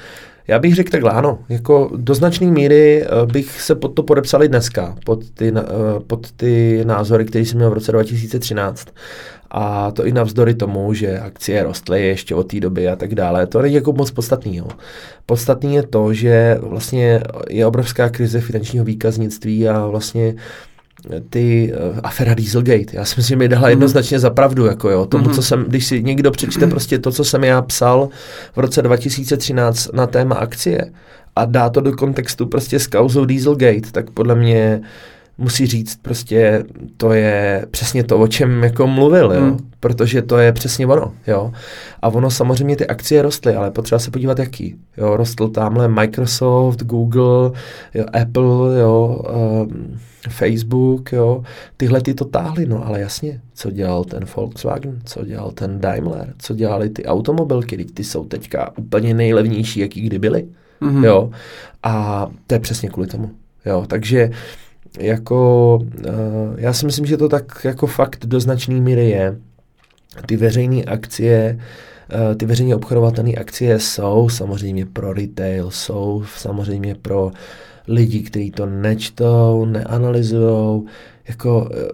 já 0.50 0.60
bych 0.60 0.76
řekl 0.76 0.92
takhle, 0.92 1.11
ano, 1.11 1.40
jako 1.50 1.92
do 1.95 2.16
značné 2.16 2.48
míry 2.48 3.06
bych 3.32 3.61
se 3.61 3.76
pod 3.76 3.88
to 3.88 4.03
podepsal 4.03 4.44
i 4.44 4.48
dneska, 4.48 4.95
pod 5.06 5.30
ty, 5.30 5.53
pod 6.08 6.32
ty 6.32 6.82
názory, 6.84 7.26
které 7.26 7.45
jsem 7.45 7.58
měl 7.58 7.69
v 7.69 7.74
roce 7.74 7.92
2013. 7.92 8.88
A 9.52 9.92
to 9.92 10.06
i 10.06 10.11
navzdory 10.11 10.53
tomu, 10.53 10.94
že 10.94 11.19
akcie 11.19 11.64
rostly 11.64 12.08
ještě 12.08 12.36
od 12.36 12.44
té 12.44 12.60
doby 12.60 12.88
a 12.88 12.95
tak 12.95 13.16
dále. 13.16 13.48
To 13.48 13.61
není 13.61 13.76
jako 13.76 13.94
moc 13.94 14.11
podstatný. 14.11 14.58
Jo. 14.58 14.68
Podstatný 15.26 15.76
je 15.76 15.84
to, 15.84 16.14
že 16.14 16.58
vlastně 16.61 17.22
je 17.50 17.66
obrovská 17.66 18.10
krize 18.10 18.42
finančního 18.42 18.86
výkaznictví 18.86 19.69
a 19.69 19.86
vlastně 19.86 20.36
ty 21.30 21.74
uh, 21.92 22.00
afera 22.04 22.34
Dieselgate. 22.34 22.94
Já 22.94 23.06
si 23.06 23.14
myslím, 23.18 23.36
že 23.36 23.36
mi 23.36 23.48
dala 23.48 23.64
mm. 23.64 23.70
jednoznačně 23.70 24.20
za 24.20 24.30
pravdu, 24.30 24.66
jako 24.66 24.90
jo, 24.90 25.06
tomu, 25.06 25.28
mm. 25.28 25.34
co 25.34 25.42
jsem, 25.42 25.64
když 25.64 25.86
si 25.86 26.04
někdo 26.04 26.32
přečte 26.32 26.68
prostě 26.68 27.00
to, 27.00 27.12
co 27.12 27.24
jsem 27.24 27.44
já 27.44 27.62
psal 27.62 28.10
v 28.56 28.60
roce 28.60 28.82
2013 28.82 29.94
na 29.94 30.08
téma 30.08 30.36
akcie 30.36 30.92
a 31.36 31.46
dá 31.46 31.70
to 31.70 31.82
do 31.82 31.96
kontextu 31.96 32.46
prostě 32.46 32.80
s 32.80 32.88
kauzou 32.88 33.26
Dieselgate, 33.26 33.92
tak 33.92 34.10
podle 34.10 34.36
mě 34.36 34.82
musí 35.40 35.66
říct 35.66 36.00
prostě, 36.01 36.64
to 36.98 37.14
je 37.14 37.66
přesně 37.72 38.03
to, 38.03 38.19
o 38.19 38.27
čem 38.27 38.64
jako 38.64 38.88
mluvil, 38.88 39.34
jo? 39.34 39.42
Hmm. 39.42 39.58
protože 39.80 40.22
to 40.22 40.38
je 40.38 40.51
přesně 40.51 40.88
ono, 40.88 41.14
jo. 41.27 41.51
A 42.01 42.08
ono 42.08 42.32
samozřejmě 42.32 42.76
ty 42.76 42.88
akcie 42.88 43.22
rostly, 43.22 43.56
ale 43.56 43.72
potřeba 43.72 44.00
se 44.00 44.11
podívat 44.11 44.40
jaký, 44.40 44.76
jo. 44.98 45.18
Rostl 45.18 45.48
tamhle 45.48 45.88
Microsoft, 45.88 46.84
Google, 46.84 47.51
jo, 47.93 48.06
Apple, 48.22 48.80
jo, 48.80 49.22
um, 49.64 50.00
Facebook, 50.30 51.11
jo, 51.11 51.43
tyhle 51.77 52.01
ty 52.01 52.14
to 52.14 52.26
táhly, 52.26 52.66
no 52.66 52.88
ale 52.88 53.00
jasně, 53.00 53.42
co 53.53 53.72
dělal 53.72 54.03
ten 54.03 54.26
Volkswagen, 54.35 55.00
co 55.06 55.26
dělal 55.26 55.51
ten 55.51 55.80
Daimler, 55.80 56.34
co 56.38 56.56
dělali 56.56 56.90
ty 56.90 57.06
automobilky, 57.06 57.85
ty 57.85 58.03
jsou 58.03 58.26
teďka 58.26 58.77
úplně 58.77 59.14
nejlevnější, 59.14 59.80
jaký 59.80 60.01
kdy 60.01 60.19
byly, 60.19 60.48
mm-hmm. 60.82 61.03
jo. 61.03 61.32
A 61.84 62.27
to 62.48 62.56
je 62.56 62.59
přesně 62.59 62.90
kvůli 62.90 63.08
tomu, 63.08 63.32
jo. 63.66 63.85
Takže 63.88 64.32
jako, 65.00 65.76
uh, 65.82 66.56
já 66.56 66.74
si 66.74 66.85
myslím, 66.85 67.06
že 67.06 67.18
to 67.18 67.30
tak 67.30 67.66
jako 67.66 67.88
fakt 67.88 68.26
do 68.26 68.40
značné 68.40 68.76
míry 68.76 69.09
je. 69.09 69.38
Ty 70.26 70.38
veřejné 70.38 70.84
akcie, 70.84 71.59
uh, 72.14 72.35
ty 72.35 72.45
veřejně 72.45 72.76
obchodovatelné 72.76 73.34
akcie 73.34 73.80
jsou 73.80 74.30
samozřejmě 74.30 74.85
pro 74.85 75.14
retail, 75.14 75.72
jsou 75.72 76.24
samozřejmě 76.38 76.95
pro 76.95 77.32
lidí, 77.88 78.24
kteří 78.24 78.51
to 78.51 78.66
nečtou, 78.66 79.66
neanalyzují, 79.66 80.84
jako, 81.30 81.69
eh, 81.74 81.88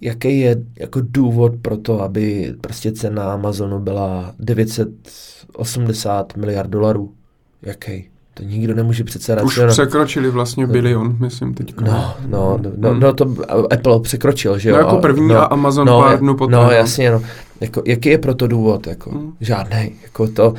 jaký 0.00 0.40
je 0.40 0.56
jako 0.78 1.00
důvod 1.02 1.52
pro 1.62 1.76
to, 1.76 2.02
aby 2.02 2.54
prostě 2.60 2.92
cena 2.92 3.32
Amazonu 3.32 3.78
byla 3.78 4.34
980 4.38 6.36
miliard 6.36 6.70
dolarů. 6.70 7.14
Jaký? 7.62 8.10
To 8.40 8.46
nikdo 8.46 8.74
nemůže 8.74 9.04
přece 9.04 9.32
Už 9.32 9.38
racionálně. 9.42 9.72
překročili 9.72 10.30
vlastně 10.30 10.66
bilion, 10.66 11.16
myslím 11.20 11.54
teď. 11.54 11.74
No, 11.80 12.14
no, 12.26 12.58
no, 12.62 12.70
no, 12.76 12.90
Hmm. 12.90 13.00
no, 13.00 13.12
to 13.12 13.34
Apple 13.72 14.00
překročil, 14.00 14.58
že 14.58 14.70
jo? 14.70 14.76
No 14.76 14.82
jako 14.82 14.96
první 14.96 15.28
no, 15.28 15.36
a 15.40 15.44
Amazon 15.44 15.86
no, 15.86 16.00
pár 16.02 16.18
dnů. 16.18 16.36
No, 16.40 16.46
no. 16.48 16.70
jasně, 16.70 17.10
no. 17.10 17.22
Jako, 17.60 17.82
jaký 17.86 18.08
je 18.08 18.18
pro 18.18 18.34
to 18.34 18.46
důvod? 18.46 18.86
Jako, 18.86 19.10
Hmm. 19.10 19.32
Žádný. 19.40 19.92
Jako 20.02 20.28
to, 20.28 20.54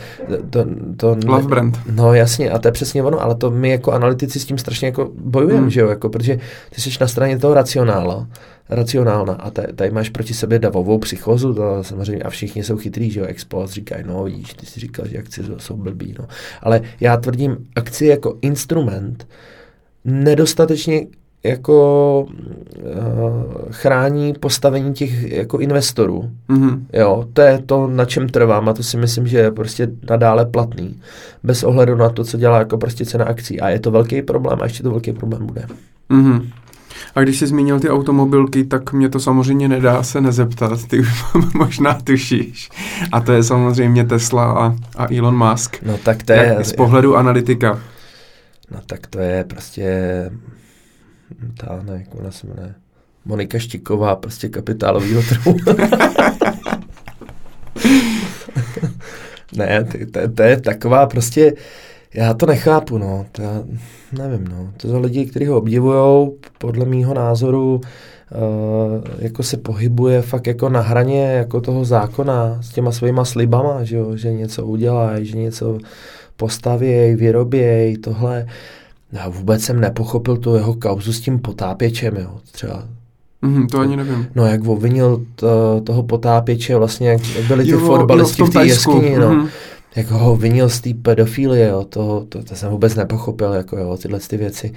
to, 0.49 0.65
to, 0.97 1.17
Love 1.27 1.47
brand. 1.47 1.79
No 1.91 2.13
jasně, 2.13 2.51
a 2.51 2.59
to 2.59 2.67
je 2.67 2.71
přesně 2.71 3.03
ono, 3.03 3.21
ale 3.21 3.35
to 3.35 3.51
my 3.51 3.69
jako 3.69 3.91
analytici 3.91 4.39
s 4.39 4.45
tím 4.45 4.57
strašně 4.57 4.87
jako 4.87 5.09
bojujeme, 5.23 5.59
Hmm. 5.61 5.69
že 5.69 5.81
jo, 5.81 5.89
jako, 5.89 6.09
protože 6.09 6.39
ty 6.75 6.81
jsi 6.81 6.89
na 7.01 7.07
straně 7.07 7.39
toho 7.39 7.53
racionála, 7.53 8.27
racionálna 8.69 9.33
a 9.33 9.49
tady, 9.51 9.91
máš 9.91 10.09
proti 10.09 10.33
sobě 10.33 10.59
davovou 10.59 10.97
psychozu, 10.99 11.53
to 11.53 11.83
samozřejmě 11.83 12.23
a 12.23 12.29
všichni 12.29 12.63
jsou 12.63 12.77
chytrý, 12.77 13.11
že 13.11 13.19
jo, 13.19 13.25
Expo 13.25 13.67
říkají, 13.67 14.03
no 14.07 14.23
vidíš, 14.23 14.53
ty 14.53 14.65
si 14.65 14.79
říkal, 14.79 15.07
že 15.07 15.17
akcie 15.17 15.47
jsou- 15.57 15.75
blbý, 15.77 16.15
no. 16.19 16.25
Ale 16.61 16.81
já 16.99 17.17
tvrdím, 17.17 17.57
akcie 17.75 18.11
jako 18.11 18.37
instrument 18.41 19.27
nedostatečně 20.05 21.07
jako 21.43 22.25
uh, 22.77 23.71
chrání 23.71 24.33
postavení 24.39 24.93
těch 24.93 25.31
jako 25.31 25.59
investorů. 25.59 26.31
Mhm. 26.47 26.87
Jo, 26.93 27.25
to 27.33 27.41
je 27.41 27.59
to, 27.65 27.87
na 27.87 28.05
čem 28.05 28.29
trvám 28.29 28.69
a 28.69 28.73
to 28.73 28.83
si 28.83 28.97
myslím, 28.97 29.27
že 29.27 29.37
je 29.37 29.51
prostě 29.51 29.87
nadále 30.09 30.45
platný. 30.45 30.99
Bez 31.43 31.63
ohledu 31.63 31.95
na 31.95 32.09
to, 32.09 32.23
co 32.23 32.37
dělá 32.37 32.59
jako 32.59 32.77
prostě 32.77 33.05
cena 33.05 33.25
akcí. 33.25 33.61
A 33.61 33.69
je 33.69 33.79
to 33.79 33.91
velký 33.91 34.21
problém 34.21 34.59
a 34.61 34.63
ještě 34.65 34.83
to 34.83 34.91
velký 34.91 35.11
problém 35.11 35.45
bude. 35.45 35.65
Mhm. 36.09 36.49
A 37.15 37.21
když 37.21 37.39
jsi 37.39 37.47
zmínil 37.47 37.79
ty 37.79 37.89
automobilky, 37.89 38.63
tak 38.63 38.93
mě 38.93 39.09
to 39.09 39.19
samozřejmě 39.19 39.67
nedá 39.67 40.03
se 40.03 40.21
nezeptat. 40.21 40.85
Ty 40.87 40.99
už 40.99 41.23
možná 41.53 41.93
tušíš. 42.03 42.69
A 43.11 43.19
to 43.21 43.31
je 43.31 43.43
samozřejmě 43.43 44.05
Tesla 44.05 44.51
a, 44.51 44.75
a 44.97 45.15
Elon 45.17 45.49
Musk. 45.49 45.77
No 45.83 45.97
tak 45.97 46.23
to 46.23 46.33
je, 46.33 46.53
Jak, 46.57 46.65
z 46.65 46.73
pohledu 46.73 47.15
analytika. 47.15 47.79
no 48.71 48.79
tak 48.85 49.07
to 49.07 49.19
je 49.19 49.43
prostě 49.43 49.91
ta, 51.57 51.79
ne, 51.83 51.93
jak 51.93 52.15
ona 52.19 52.31
se 52.31 52.47
jmenuje, 52.47 52.73
Monika 53.25 53.59
Štiková, 53.59 54.15
prostě 54.15 54.49
kapitálovýho 54.49 55.21
trhu. 55.21 55.57
ne, 59.55 59.87
to 60.35 60.43
je 60.43 60.61
taková 60.61 61.05
prostě, 61.05 61.53
já 62.13 62.33
to 62.33 62.45
nechápu, 62.45 62.97
no, 62.97 63.25
to 63.31 63.41
já 63.41 63.63
nevím, 64.11 64.47
no, 64.47 64.69
to 64.77 64.87
jsou 64.87 64.99
lidi, 64.99 65.25
kteří 65.25 65.45
ho 65.45 65.57
obdivujou, 65.57 66.35
podle 66.57 66.85
mýho 66.85 67.13
názoru, 67.13 67.81
Uh, 68.35 69.03
jako 69.19 69.43
se 69.43 69.57
pohybuje 69.57 70.21
fakt 70.21 70.47
jako 70.47 70.69
na 70.69 70.81
hraně 70.81 71.23
jako 71.23 71.61
toho 71.61 71.85
zákona 71.85 72.57
s 72.61 72.69
těma 72.69 72.91
svýma 72.91 73.25
slibama, 73.25 73.83
že, 73.83 73.95
jo? 73.95 74.15
že 74.15 74.33
něco 74.33 74.65
udělají, 74.65 75.25
že 75.25 75.37
něco 75.37 75.77
postavějí, 76.37 77.15
vyrobějí, 77.15 77.97
tohle. 77.97 78.47
Já 79.11 79.29
vůbec 79.29 79.61
jsem 79.61 79.79
nepochopil 79.79 80.37
tu 80.37 80.55
jeho 80.55 80.73
kauzu 80.73 81.13
s 81.13 81.21
tím 81.21 81.39
potápěčem, 81.39 82.15
jo, 82.15 82.29
třeba. 82.51 82.83
Mhm, 83.41 83.67
to 83.67 83.79
ani 83.79 83.97
nevím. 83.97 84.27
No, 84.35 84.45
jak 84.45 84.67
obvinil 84.67 85.25
to, 85.35 85.81
toho 85.83 86.03
potápěče, 86.03 86.75
vlastně, 86.75 87.09
jak 87.09 87.21
byli 87.47 87.63
ty 87.63 87.69
Jo, 87.69 87.79
jo, 87.79 87.85
v 87.85 87.87
fotbalisti 87.87 88.43
v 88.43 88.49
té 88.49 88.65
jeskyni, 88.65 89.17
no. 89.19 89.33
Mhm. 89.33 89.47
Jak 89.95 90.07
ho 90.07 90.35
vinil 90.35 90.69
z 90.69 90.81
té 90.81 90.89
pedofilie, 91.01 91.67
jo, 91.67 91.83
to, 91.89 92.25
to, 92.29 92.43
to, 92.43 92.55
jsem 92.55 92.71
vůbec 92.71 92.95
nepochopil, 92.95 93.53
jako 93.53 93.77
jo, 93.77 93.97
tyhle 93.97 94.19
ty 94.19 94.37
věci. 94.37 94.73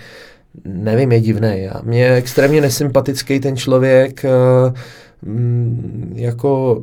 Nevím, 0.65 1.13
je 1.13 1.21
divný. 1.21 1.51
Já, 1.55 1.81
mě 1.83 2.01
je 2.05 2.15
extrémně 2.15 2.61
nesympatický 2.61 3.41
ten 3.41 3.57
člověk, 3.57 4.25
eh, 4.25 4.73
mm, 5.23 6.13
jako 6.17 6.83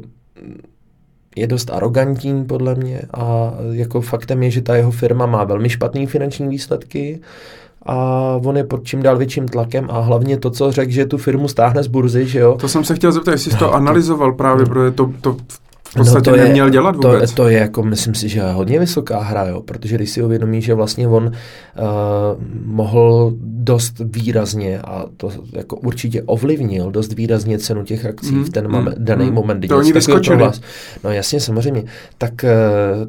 je 1.35 1.47
dost 1.47 1.69
arrogantní 1.69 2.45
podle 2.45 2.75
mě 2.75 3.01
a 3.13 3.53
jako 3.71 4.01
faktem 4.01 4.43
je, 4.43 4.51
že 4.51 4.61
ta 4.61 4.75
jeho 4.75 4.91
firma 4.91 5.25
má 5.25 5.43
velmi 5.43 5.69
špatné 5.69 6.07
finanční 6.07 6.47
výsledky 6.47 7.19
a 7.85 7.95
on 8.45 8.57
je 8.57 8.63
pod 8.63 8.83
čím 8.83 9.01
dál 9.03 9.17
větším 9.17 9.47
tlakem 9.47 9.87
a 9.91 9.99
hlavně 9.99 10.37
to, 10.37 10.49
co 10.49 10.71
řekl, 10.71 10.91
že 10.91 11.05
tu 11.05 11.17
firmu 11.17 11.47
stáhne 11.47 11.83
z 11.83 11.87
burzy, 11.87 12.27
že 12.27 12.39
jo, 12.39 12.57
To 12.61 12.67
jsem 12.69 12.83
se 12.83 12.95
chtěl 12.95 13.11
zeptat, 13.11 13.31
jestli 13.31 13.51
jsi 13.51 13.55
No, 13.55 13.59
to 13.59 13.65
to- 13.65 13.73
analyzoval 13.75 14.33
právě, 14.33 14.65
no. 14.65 14.69
protože 14.69 14.91
to, 14.91 15.11
to 15.21 15.37
v 15.91 15.95
podstatě 15.95 16.29
to 16.29 16.35
je- 16.35 16.43
neměl 16.43 16.69
dělat 16.69 16.95
to, 17.01 17.11
vůbec. 17.11 17.33
to 17.33 17.47
je 17.49 17.57
jako, 17.59 17.83
myslím 17.83 18.15
si, 18.15 18.29
že 18.29 18.41
hodně 18.43 18.79
vysoká 18.79 19.19
hra, 19.19 19.45
jo, 19.47 19.61
protože 19.61 19.95
když 19.95 20.09
si 20.09 20.23
uvědomí, 20.23 20.61
že 20.61 20.73
vlastně 20.73 21.07
on 21.07 21.25
uh, 21.25 21.31
mohl 22.65 23.33
dost 23.43 24.01
výrazně 24.15 24.79
a 24.81 25.05
to 25.17 25.29
jako 25.53 25.75
určitě 25.75 26.23
ovlivnil 26.23 26.91
dost 26.91 27.13
výrazně 27.13 27.59
cenu 27.59 27.83
těch 27.83 28.05
akcí 28.05 28.31
Mm, 28.35 28.43
v 28.43 28.49
ten 28.49 28.67
mm, 28.67 28.87
daný 28.97 29.25
mm. 29.25 29.33
moment. 29.33 29.57
kdy 29.59 29.67
To 29.67 29.77
oni 29.77 29.93
vyskočili. 29.93 30.37
prohlás- 30.37 30.61
No 31.03 31.11
jasně, 31.11 31.39
samozřejmě. 31.39 31.83
Tak 32.17 32.33
uh, 32.43 32.49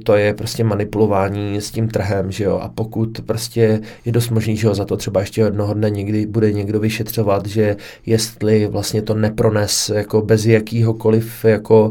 to 0.05 0.15
je 0.17 0.35
prostě 0.35 0.65
manipulování 0.65 1.57
s 1.57 1.71
tím 1.71 1.89
trhem, 1.89 2.33
že 2.33 2.45
jo, 2.45 2.59
a 2.63 2.69
pokud 2.69 3.21
prostě 3.27 3.81
je 4.05 4.13
dost 4.13 4.31
možný, 4.31 4.57
že 4.57 4.69
ho 4.69 4.75
za 4.75 4.85
to 4.85 4.97
třeba 4.97 5.21
ještě 5.21 5.41
jednoho 5.41 5.75
dne 5.75 5.91
někdy 5.91 6.27
bude 6.27 6.53
někdo 6.53 6.81
vyšetřovat, 6.81 7.47
že 7.47 7.77
jestli 8.07 8.67
vlastně 8.67 9.03
to 9.03 9.15
neprones 9.15 9.89
jako 9.95 10.23
bez 10.23 10.47
jakýhokoliv 10.47 11.45
jako 11.45 11.89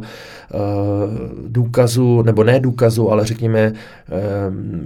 uh, 0.54 0.60
důkazu, 1.48 2.22
nebo 2.22 2.44
ne 2.44 2.60
důkazu, 2.60 3.12
ale 3.12 3.26
řekněme 3.26 3.74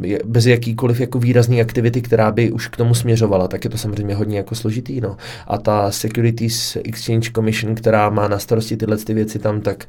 je- 0.01 0.19
bez 0.25 0.45
jakýkoliv 0.45 0.99
jako 0.99 1.19
výrazný 1.19 1.61
aktivity, 1.61 2.01
která 2.01 2.31
by 2.31 2.51
už 2.51 2.67
k 2.67 2.77
tomu 2.77 2.93
směřovala, 2.93 3.47
tak 3.47 3.63
je 3.63 3.69
to 3.69 3.77
samozřejmě 3.77 4.15
hodně 4.15 4.37
jako 4.37 4.55
složitý, 4.55 5.01
no. 5.01 5.17
A 5.47 5.57
ta 5.57 5.91
Securities 5.91 6.75
Exchange 6.83 7.29
Commission, 7.35 7.75
která 7.75 8.09
má 8.09 8.27
na 8.27 8.39
starosti 8.39 8.77
tyhle 8.77 8.97
ty 8.97 9.13
věci 9.13 9.39
tam, 9.39 9.61
tak 9.61 9.85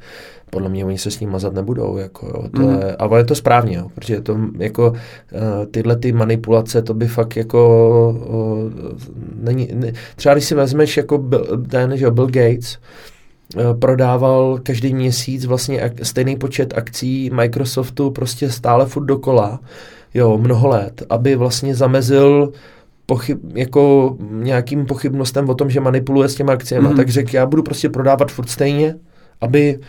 podle 0.49 0.69
mě 0.69 0.85
oni 0.85 0.97
se 0.97 1.11
s 1.11 1.19
ním 1.19 1.29
mazat 1.29 1.53
nebudou, 1.53 1.97
jako 1.97 2.25
jo, 2.27 2.49
to 2.55 2.61
Mhm. 2.61 2.79
je, 2.81 2.95
ale 2.95 3.19
je 3.19 3.23
to 3.23 3.35
správně, 3.35 3.77
jo, 3.77 3.87
protože 3.95 4.21
to 4.21 4.37
jako 4.57 4.89
uh, 4.89 4.95
tyhle 5.71 5.95
ty 5.95 6.11
manipulace, 6.11 6.81
to 6.81 6.93
by 6.93 7.07
fakt 7.07 7.37
jako 7.37 7.59
uh, 8.29 8.71
není, 9.43 9.69
ne, 9.73 9.93
třeba 10.15 10.35
když 10.35 10.45
si 10.45 10.55
vezmeš 10.55 10.97
jako 10.97 11.17
Bill, 11.17 11.63
ten, 11.69 11.97
že 11.97 12.11
Bill 12.11 12.27
Gates, 12.27 12.73
eh, 12.75 12.79
prodával 13.79 14.59
každý 14.63 14.93
měsíc 14.93 15.45
vlastně 15.45 15.81
ak- 15.85 15.99
stejný 16.03 16.35
počet 16.35 16.73
akcí 16.77 17.29
Microsoftu 17.33 18.11
prostě 18.11 18.49
stále 18.51 18.85
furt 18.85 19.05
dokola, 19.05 19.59
jo, 20.13 20.37
mnoho 20.37 20.67
let, 20.67 21.03
aby 21.09 21.35
vlastně 21.35 21.75
zamezil 21.75 22.51
pochyb, 23.05 23.37
jako 23.55 24.15
nějakým 24.31 24.85
pochybnostem 24.85 25.49
o 25.49 25.55
tom, 25.55 25.69
že 25.69 25.79
manipuluje 25.79 26.29
s 26.29 26.35
těma 26.35 26.53
akciemi. 26.53 26.87
Mhm. 26.87 26.97
Tak 26.97 27.09
řekl, 27.09 27.35
já 27.35 27.45
budu 27.45 27.63
prostě 27.63 27.89
prodávat 27.89 28.31
furt 28.31 28.49
stejně, 28.49 28.95
aby 29.41 29.79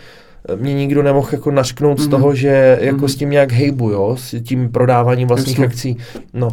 mě 0.56 0.74
nikdo 0.74 1.02
nemohl 1.02 1.28
jako 1.32 1.50
nařknout 1.50 1.98
z 1.98 2.02
Mhm. 2.02 2.10
toho, 2.10 2.34
že 2.34 2.78
jako 2.80 2.96
Mhm. 2.98 3.08
s 3.08 3.16
tím 3.16 3.30
nějak 3.30 3.52
hejbu, 3.52 3.90
jo, 3.90 4.16
s 4.18 4.42
tím 4.42 4.68
prodáváním 4.72 5.28
vlastních 5.28 5.58
Jasně. 5.58 5.66
akcí. 5.66 5.96
No, 6.34 6.48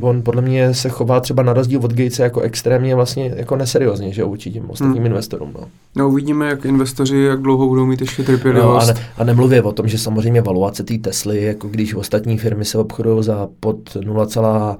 on 0.00 0.22
podle 0.22 0.42
mě 0.42 0.74
se 0.74 0.88
chová 0.88 1.20
třeba 1.20 1.42
na 1.42 1.52
rozdíl 1.52 1.80
od 1.84 1.92
Gatese 1.92 2.22
jako 2.22 2.40
extrémně 2.40 2.94
vlastně 2.94 3.32
jako 3.36 3.56
neseriózně, 3.56 4.12
že 4.12 4.24
vůči 4.24 4.50
těm 4.50 4.70
ostatním 4.70 4.96
Mhm. 5.02 5.06
investorům, 5.06 5.50
no. 5.54 5.66
No 5.96 6.08
uvidíme, 6.08 6.48
jak 6.48 6.64
investoři, 6.64 7.16
jak 7.18 7.40
dlouho 7.42 7.68
budou 7.68 7.86
mít 7.86 8.00
ještě 8.00 8.22
No, 8.22 8.28
a, 8.28 8.36
trpělivost. 8.36 8.88
ne, 8.88 8.94
a 9.18 9.24
nemluvě 9.24 9.62
o 9.62 9.72
tom, 9.72 9.88
že 9.88 9.98
samozřejmě 9.98 10.40
valuace 10.40 10.82
té 10.84 10.98
Tesly, 10.98 11.42
jako 11.42 11.68
když 11.68 11.94
ostatní 11.94 12.38
firmy 12.38 12.64
se 12.64 12.78
obchodují 12.78 13.24
za 13.24 13.48
pod 13.60 13.96
0, 14.04 14.76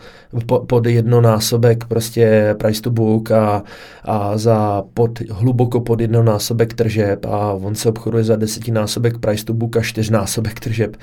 po, 0.46 0.58
pod 0.60 0.86
jednonásobek 0.86 1.84
prostě 1.84 2.54
price 2.58 2.82
to 2.82 2.90
book 2.90 3.30
a, 3.30 3.62
a 4.04 4.38
za 4.38 4.84
pod, 4.94 5.10
hluboko 5.30 5.80
pod 5.80 6.00
jednonásobek 6.00 6.74
tržeb 6.74 7.24
a 7.26 7.52
on 7.52 7.74
se 7.74 7.88
obchoduje 7.88 8.24
za 8.24 8.36
desetinásobek 8.36 9.18
price 9.18 9.44
to 9.44 9.52
book 9.54 9.76
a 9.76 9.82
čtyřnásobek 9.82 10.60
tržeb, 10.60 10.96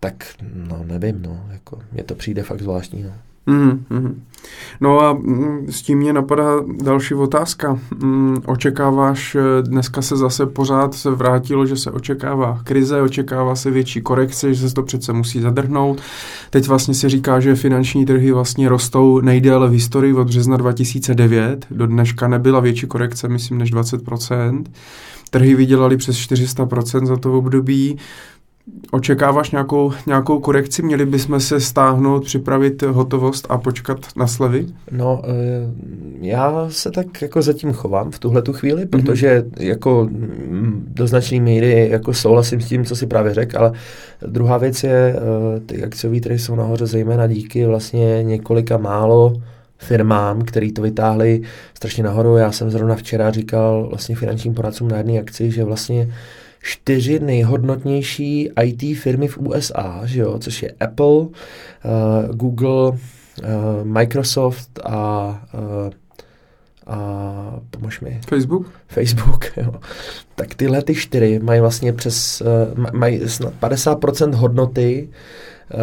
tak 0.00 0.24
no 0.54 0.84
nevím, 0.84 1.22
no, 1.22 1.40
jako 1.52 1.78
mně 1.92 2.02
to 2.02 2.14
přijde 2.14 2.42
fakt 2.42 2.60
zvláštní, 2.60 3.02
no. 3.02 3.12
Mm, 3.46 3.84
mm. 3.90 4.22
No 4.80 5.00
a 5.00 5.12
mm, 5.12 5.66
s 5.70 5.82
tím 5.82 5.98
mě 5.98 6.12
napadá 6.12 6.60
další 6.82 7.14
otázka. 7.14 7.78
Mm, 8.02 8.38
Očekáváš, 8.46 9.34
eh, 9.34 9.62
dneska 9.62 10.02
se 10.02 10.16
zase 10.16 10.46
pořád 10.46 10.94
se 10.94 11.10
vrátilo, 11.10 11.66
že 11.66 11.76
se 11.76 11.90
očekává 11.90 12.60
krize, 12.64 13.02
očekává 13.02 13.56
se 13.56 13.70
větší 13.70 14.00
korekce, 14.00 14.54
že 14.54 14.68
se 14.68 14.74
to 14.74 14.82
přece 14.82 15.12
musí 15.12 15.40
zadrhnout. 15.40 16.00
Teď 16.50 16.68
vlastně 16.68 16.94
se 16.94 17.08
říká, 17.08 17.40
že 17.40 17.54
finanční 17.54 18.06
trhy 18.06 18.32
vlastně 18.32 18.68
rostou 18.68 19.20
nejdéle 19.20 19.68
v 19.68 19.72
historii 19.72 20.14
od 20.14 20.26
března 20.26 20.56
2009. 20.56 21.66
Do 21.70 21.86
dneška 21.86 22.28
nebyla 22.28 22.60
větší 22.60 22.86
korekce, 22.86 23.28
myslím, 23.28 23.58
než 23.58 23.72
20%. 23.72 24.64
Trhy 25.30 25.54
vydělali 25.54 25.96
přes 25.96 26.16
400% 26.16 27.06
za 27.06 27.16
to 27.16 27.38
období. 27.38 27.98
Očekáváš 28.90 29.50
nějakou, 29.50 29.92
nějakou 30.06 30.40
korekci? 30.40 30.82
Měli 30.82 31.06
bychom 31.06 31.40
se 31.40 31.60
stáhnout, 31.60 32.24
připravit 32.24 32.82
hotovost 32.82 33.46
a 33.48 33.58
počkat 33.58 33.98
na 34.16 34.26
slevy? 34.26 34.66
No, 34.90 35.22
eh, 35.24 35.70
já 36.20 36.66
se 36.70 36.90
tak 36.90 37.22
jako 37.22 37.42
zatím 37.42 37.72
chovám 37.72 38.10
v 38.10 38.18
tuhle 38.18 38.42
tu 38.42 38.52
chvíli, 38.52 38.86
protože 38.86 39.44
jako 39.58 40.08
mm, 40.10 40.84
do 40.88 41.06
značné 41.06 41.40
míry 41.40 41.88
jako 41.90 42.14
souhlasím 42.14 42.60
s 42.60 42.68
tím, 42.68 42.84
co 42.84 42.96
si 42.96 43.06
právě 43.06 43.34
řekl, 43.34 43.58
ale 43.58 43.72
druhá 44.26 44.58
věc 44.58 44.84
je, 44.84 45.16
eh, 45.16 45.60
ty 45.60 45.84
akciové 45.84 46.20
trhy 46.20 46.38
jsou 46.38 46.54
nahoře 46.54 46.86
zejména 46.86 47.26
díky 47.26 47.66
vlastně 47.66 48.22
několika 48.22 48.76
málo 48.76 49.32
firmám, 49.78 50.42
který 50.42 50.72
to 50.72 50.82
vytáhli 50.82 51.42
strašně 51.74 52.04
nahoru. 52.04 52.36
Já 52.36 52.52
jsem 52.52 52.70
zrovna 52.70 52.94
včera 52.94 53.30
říkal 53.30 53.86
vlastně 53.88 54.16
finančním 54.16 54.54
poradcům 54.54 54.88
na 54.88 54.96
jedné 54.96 55.18
akci, 55.18 55.50
že 55.50 55.64
vlastně 55.64 56.08
čtyři 56.64 57.18
nejhodnotnější 57.18 58.50
IT 58.62 58.98
firmy 58.98 59.28
v 59.28 59.38
USA, 59.38 60.00
že 60.04 60.20
jo, 60.20 60.38
což 60.38 60.62
je 60.62 60.70
Apple, 60.80 61.06
uh, 61.06 61.28
Google, 62.32 62.88
uh, 62.88 62.98
Microsoft 63.84 64.80
a 64.84 65.28
uh, 65.54 65.92
a 66.86 67.60
pomož 67.70 68.00
mi. 68.00 68.20
Facebook? 68.28 68.70
Facebook, 68.88 69.44
jo. 69.56 69.74
Tak 70.34 70.54
tyhle 70.54 70.82
ty 70.82 70.94
čtyři 70.94 71.38
mají 71.38 71.60
vlastně 71.60 71.92
přes, 71.92 72.40
uh, 72.76 72.84
mají 72.92 73.28
snad 73.28 73.52
50% 73.60 74.34
hodnoty 74.34 75.08
uh, 75.74 75.80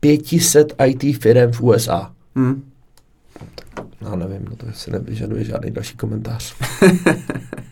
500 0.00 0.74
IT 0.86 1.16
firm 1.22 1.52
v 1.52 1.60
USA. 1.60 2.12
Hmm. 2.36 2.62
Já 4.00 4.16
nevím, 4.16 4.44
no 4.50 4.56
to 4.56 4.66
si 4.72 4.90
nevyžaduje 4.90 5.44
žádný 5.44 5.70
další 5.70 5.96
komentář. 5.96 6.54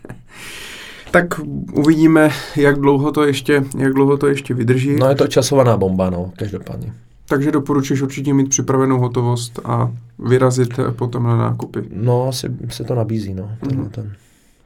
tak 1.11 1.27
uvidíme, 1.73 2.31
jak 2.57 2.79
dlouho 2.79 3.13
to 3.13 3.25
ještě, 3.25 3.65
jak 3.79 3.93
dlouho 3.93 4.17
to 4.17 4.27
ještě 4.27 4.55
vydrží. 4.55 4.97
No 4.97 5.09
je 5.09 5.15
to 5.15 5.27
časovaná 5.27 5.77
bomba, 5.77 6.11
no, 6.11 6.33
každopádně. 6.37 6.93
Takže 7.29 7.53
doporučíš 7.53 8.03
určitě 8.03 8.35
mít 8.35 8.49
připravenou 8.49 8.99
hotovost 8.99 9.61
a 9.65 9.93
vyrazit 10.19 10.81
potom 10.97 11.25
na 11.25 11.37
nákupy. 11.37 11.83
No, 11.93 12.29
asi 12.29 12.49
se 12.69 12.85
to 12.85 12.95
nabízí, 12.95 13.35
no, 13.35 13.51
ten, 13.69 13.79
mm. 13.79 13.89
ten 13.89 14.13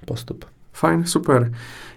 postup. 0.05 0.45
Fajn, 0.73 1.05
super. 1.05 1.53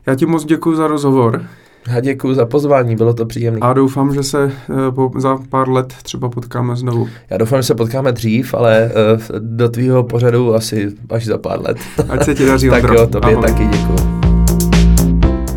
Já 0.05 0.15
ti 0.15 0.25
moc 0.25 0.45
děkuji 0.45 0.75
za 0.75 0.87
rozhovor. 0.87 1.45
Já 1.87 1.99
děkuji 1.99 2.33
za 2.33 2.45
pozvání, 2.45 2.95
bylo 2.95 3.13
to 3.13 3.25
příjemné. 3.25 3.59
A 3.61 3.73
doufám, 3.73 4.13
že 4.13 4.23
se 4.23 4.45
uh, 4.45 4.51
po, 4.95 5.11
za 5.19 5.37
pár 5.49 5.69
let 5.69 5.93
třeba 6.03 6.29
potkáme 6.29 6.75
znovu. 6.75 7.07
Já 7.29 7.37
doufám, 7.37 7.59
že 7.59 7.63
se 7.63 7.75
potkáme 7.75 8.11
dřív, 8.11 8.53
ale 8.53 8.91
uh, 9.15 9.39
do 9.39 9.69
tvýho 9.69 10.03
pořadu 10.03 10.55
asi 10.55 10.91
až 11.09 11.25
za 11.25 11.37
pár 11.37 11.61
let. 11.61 11.77
Ať 12.09 12.25
se 12.25 12.35
ti 12.35 12.45
daří, 12.45 12.69
Tak 12.81 12.83
jo, 12.83 13.07
tobě 13.07 13.35
Ahoj. 13.35 13.47
taky 13.47 13.67
děkuji. 13.67 14.14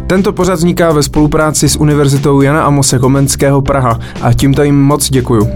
Tento 0.09 0.33
pořad 0.33 0.55
vzniká 0.55 0.93
ve 0.93 1.03
spolupráci 1.03 1.69
s 1.69 1.77
Univerzitou 1.77 2.41
Jana 2.41 2.63
Amose 2.63 2.99
Komenského 2.99 3.63
Praha 3.63 3.99
a 4.23 4.33
tímto 4.33 4.63
jim 4.63 4.83
moc 4.83 5.11
děkuju. 5.11 5.49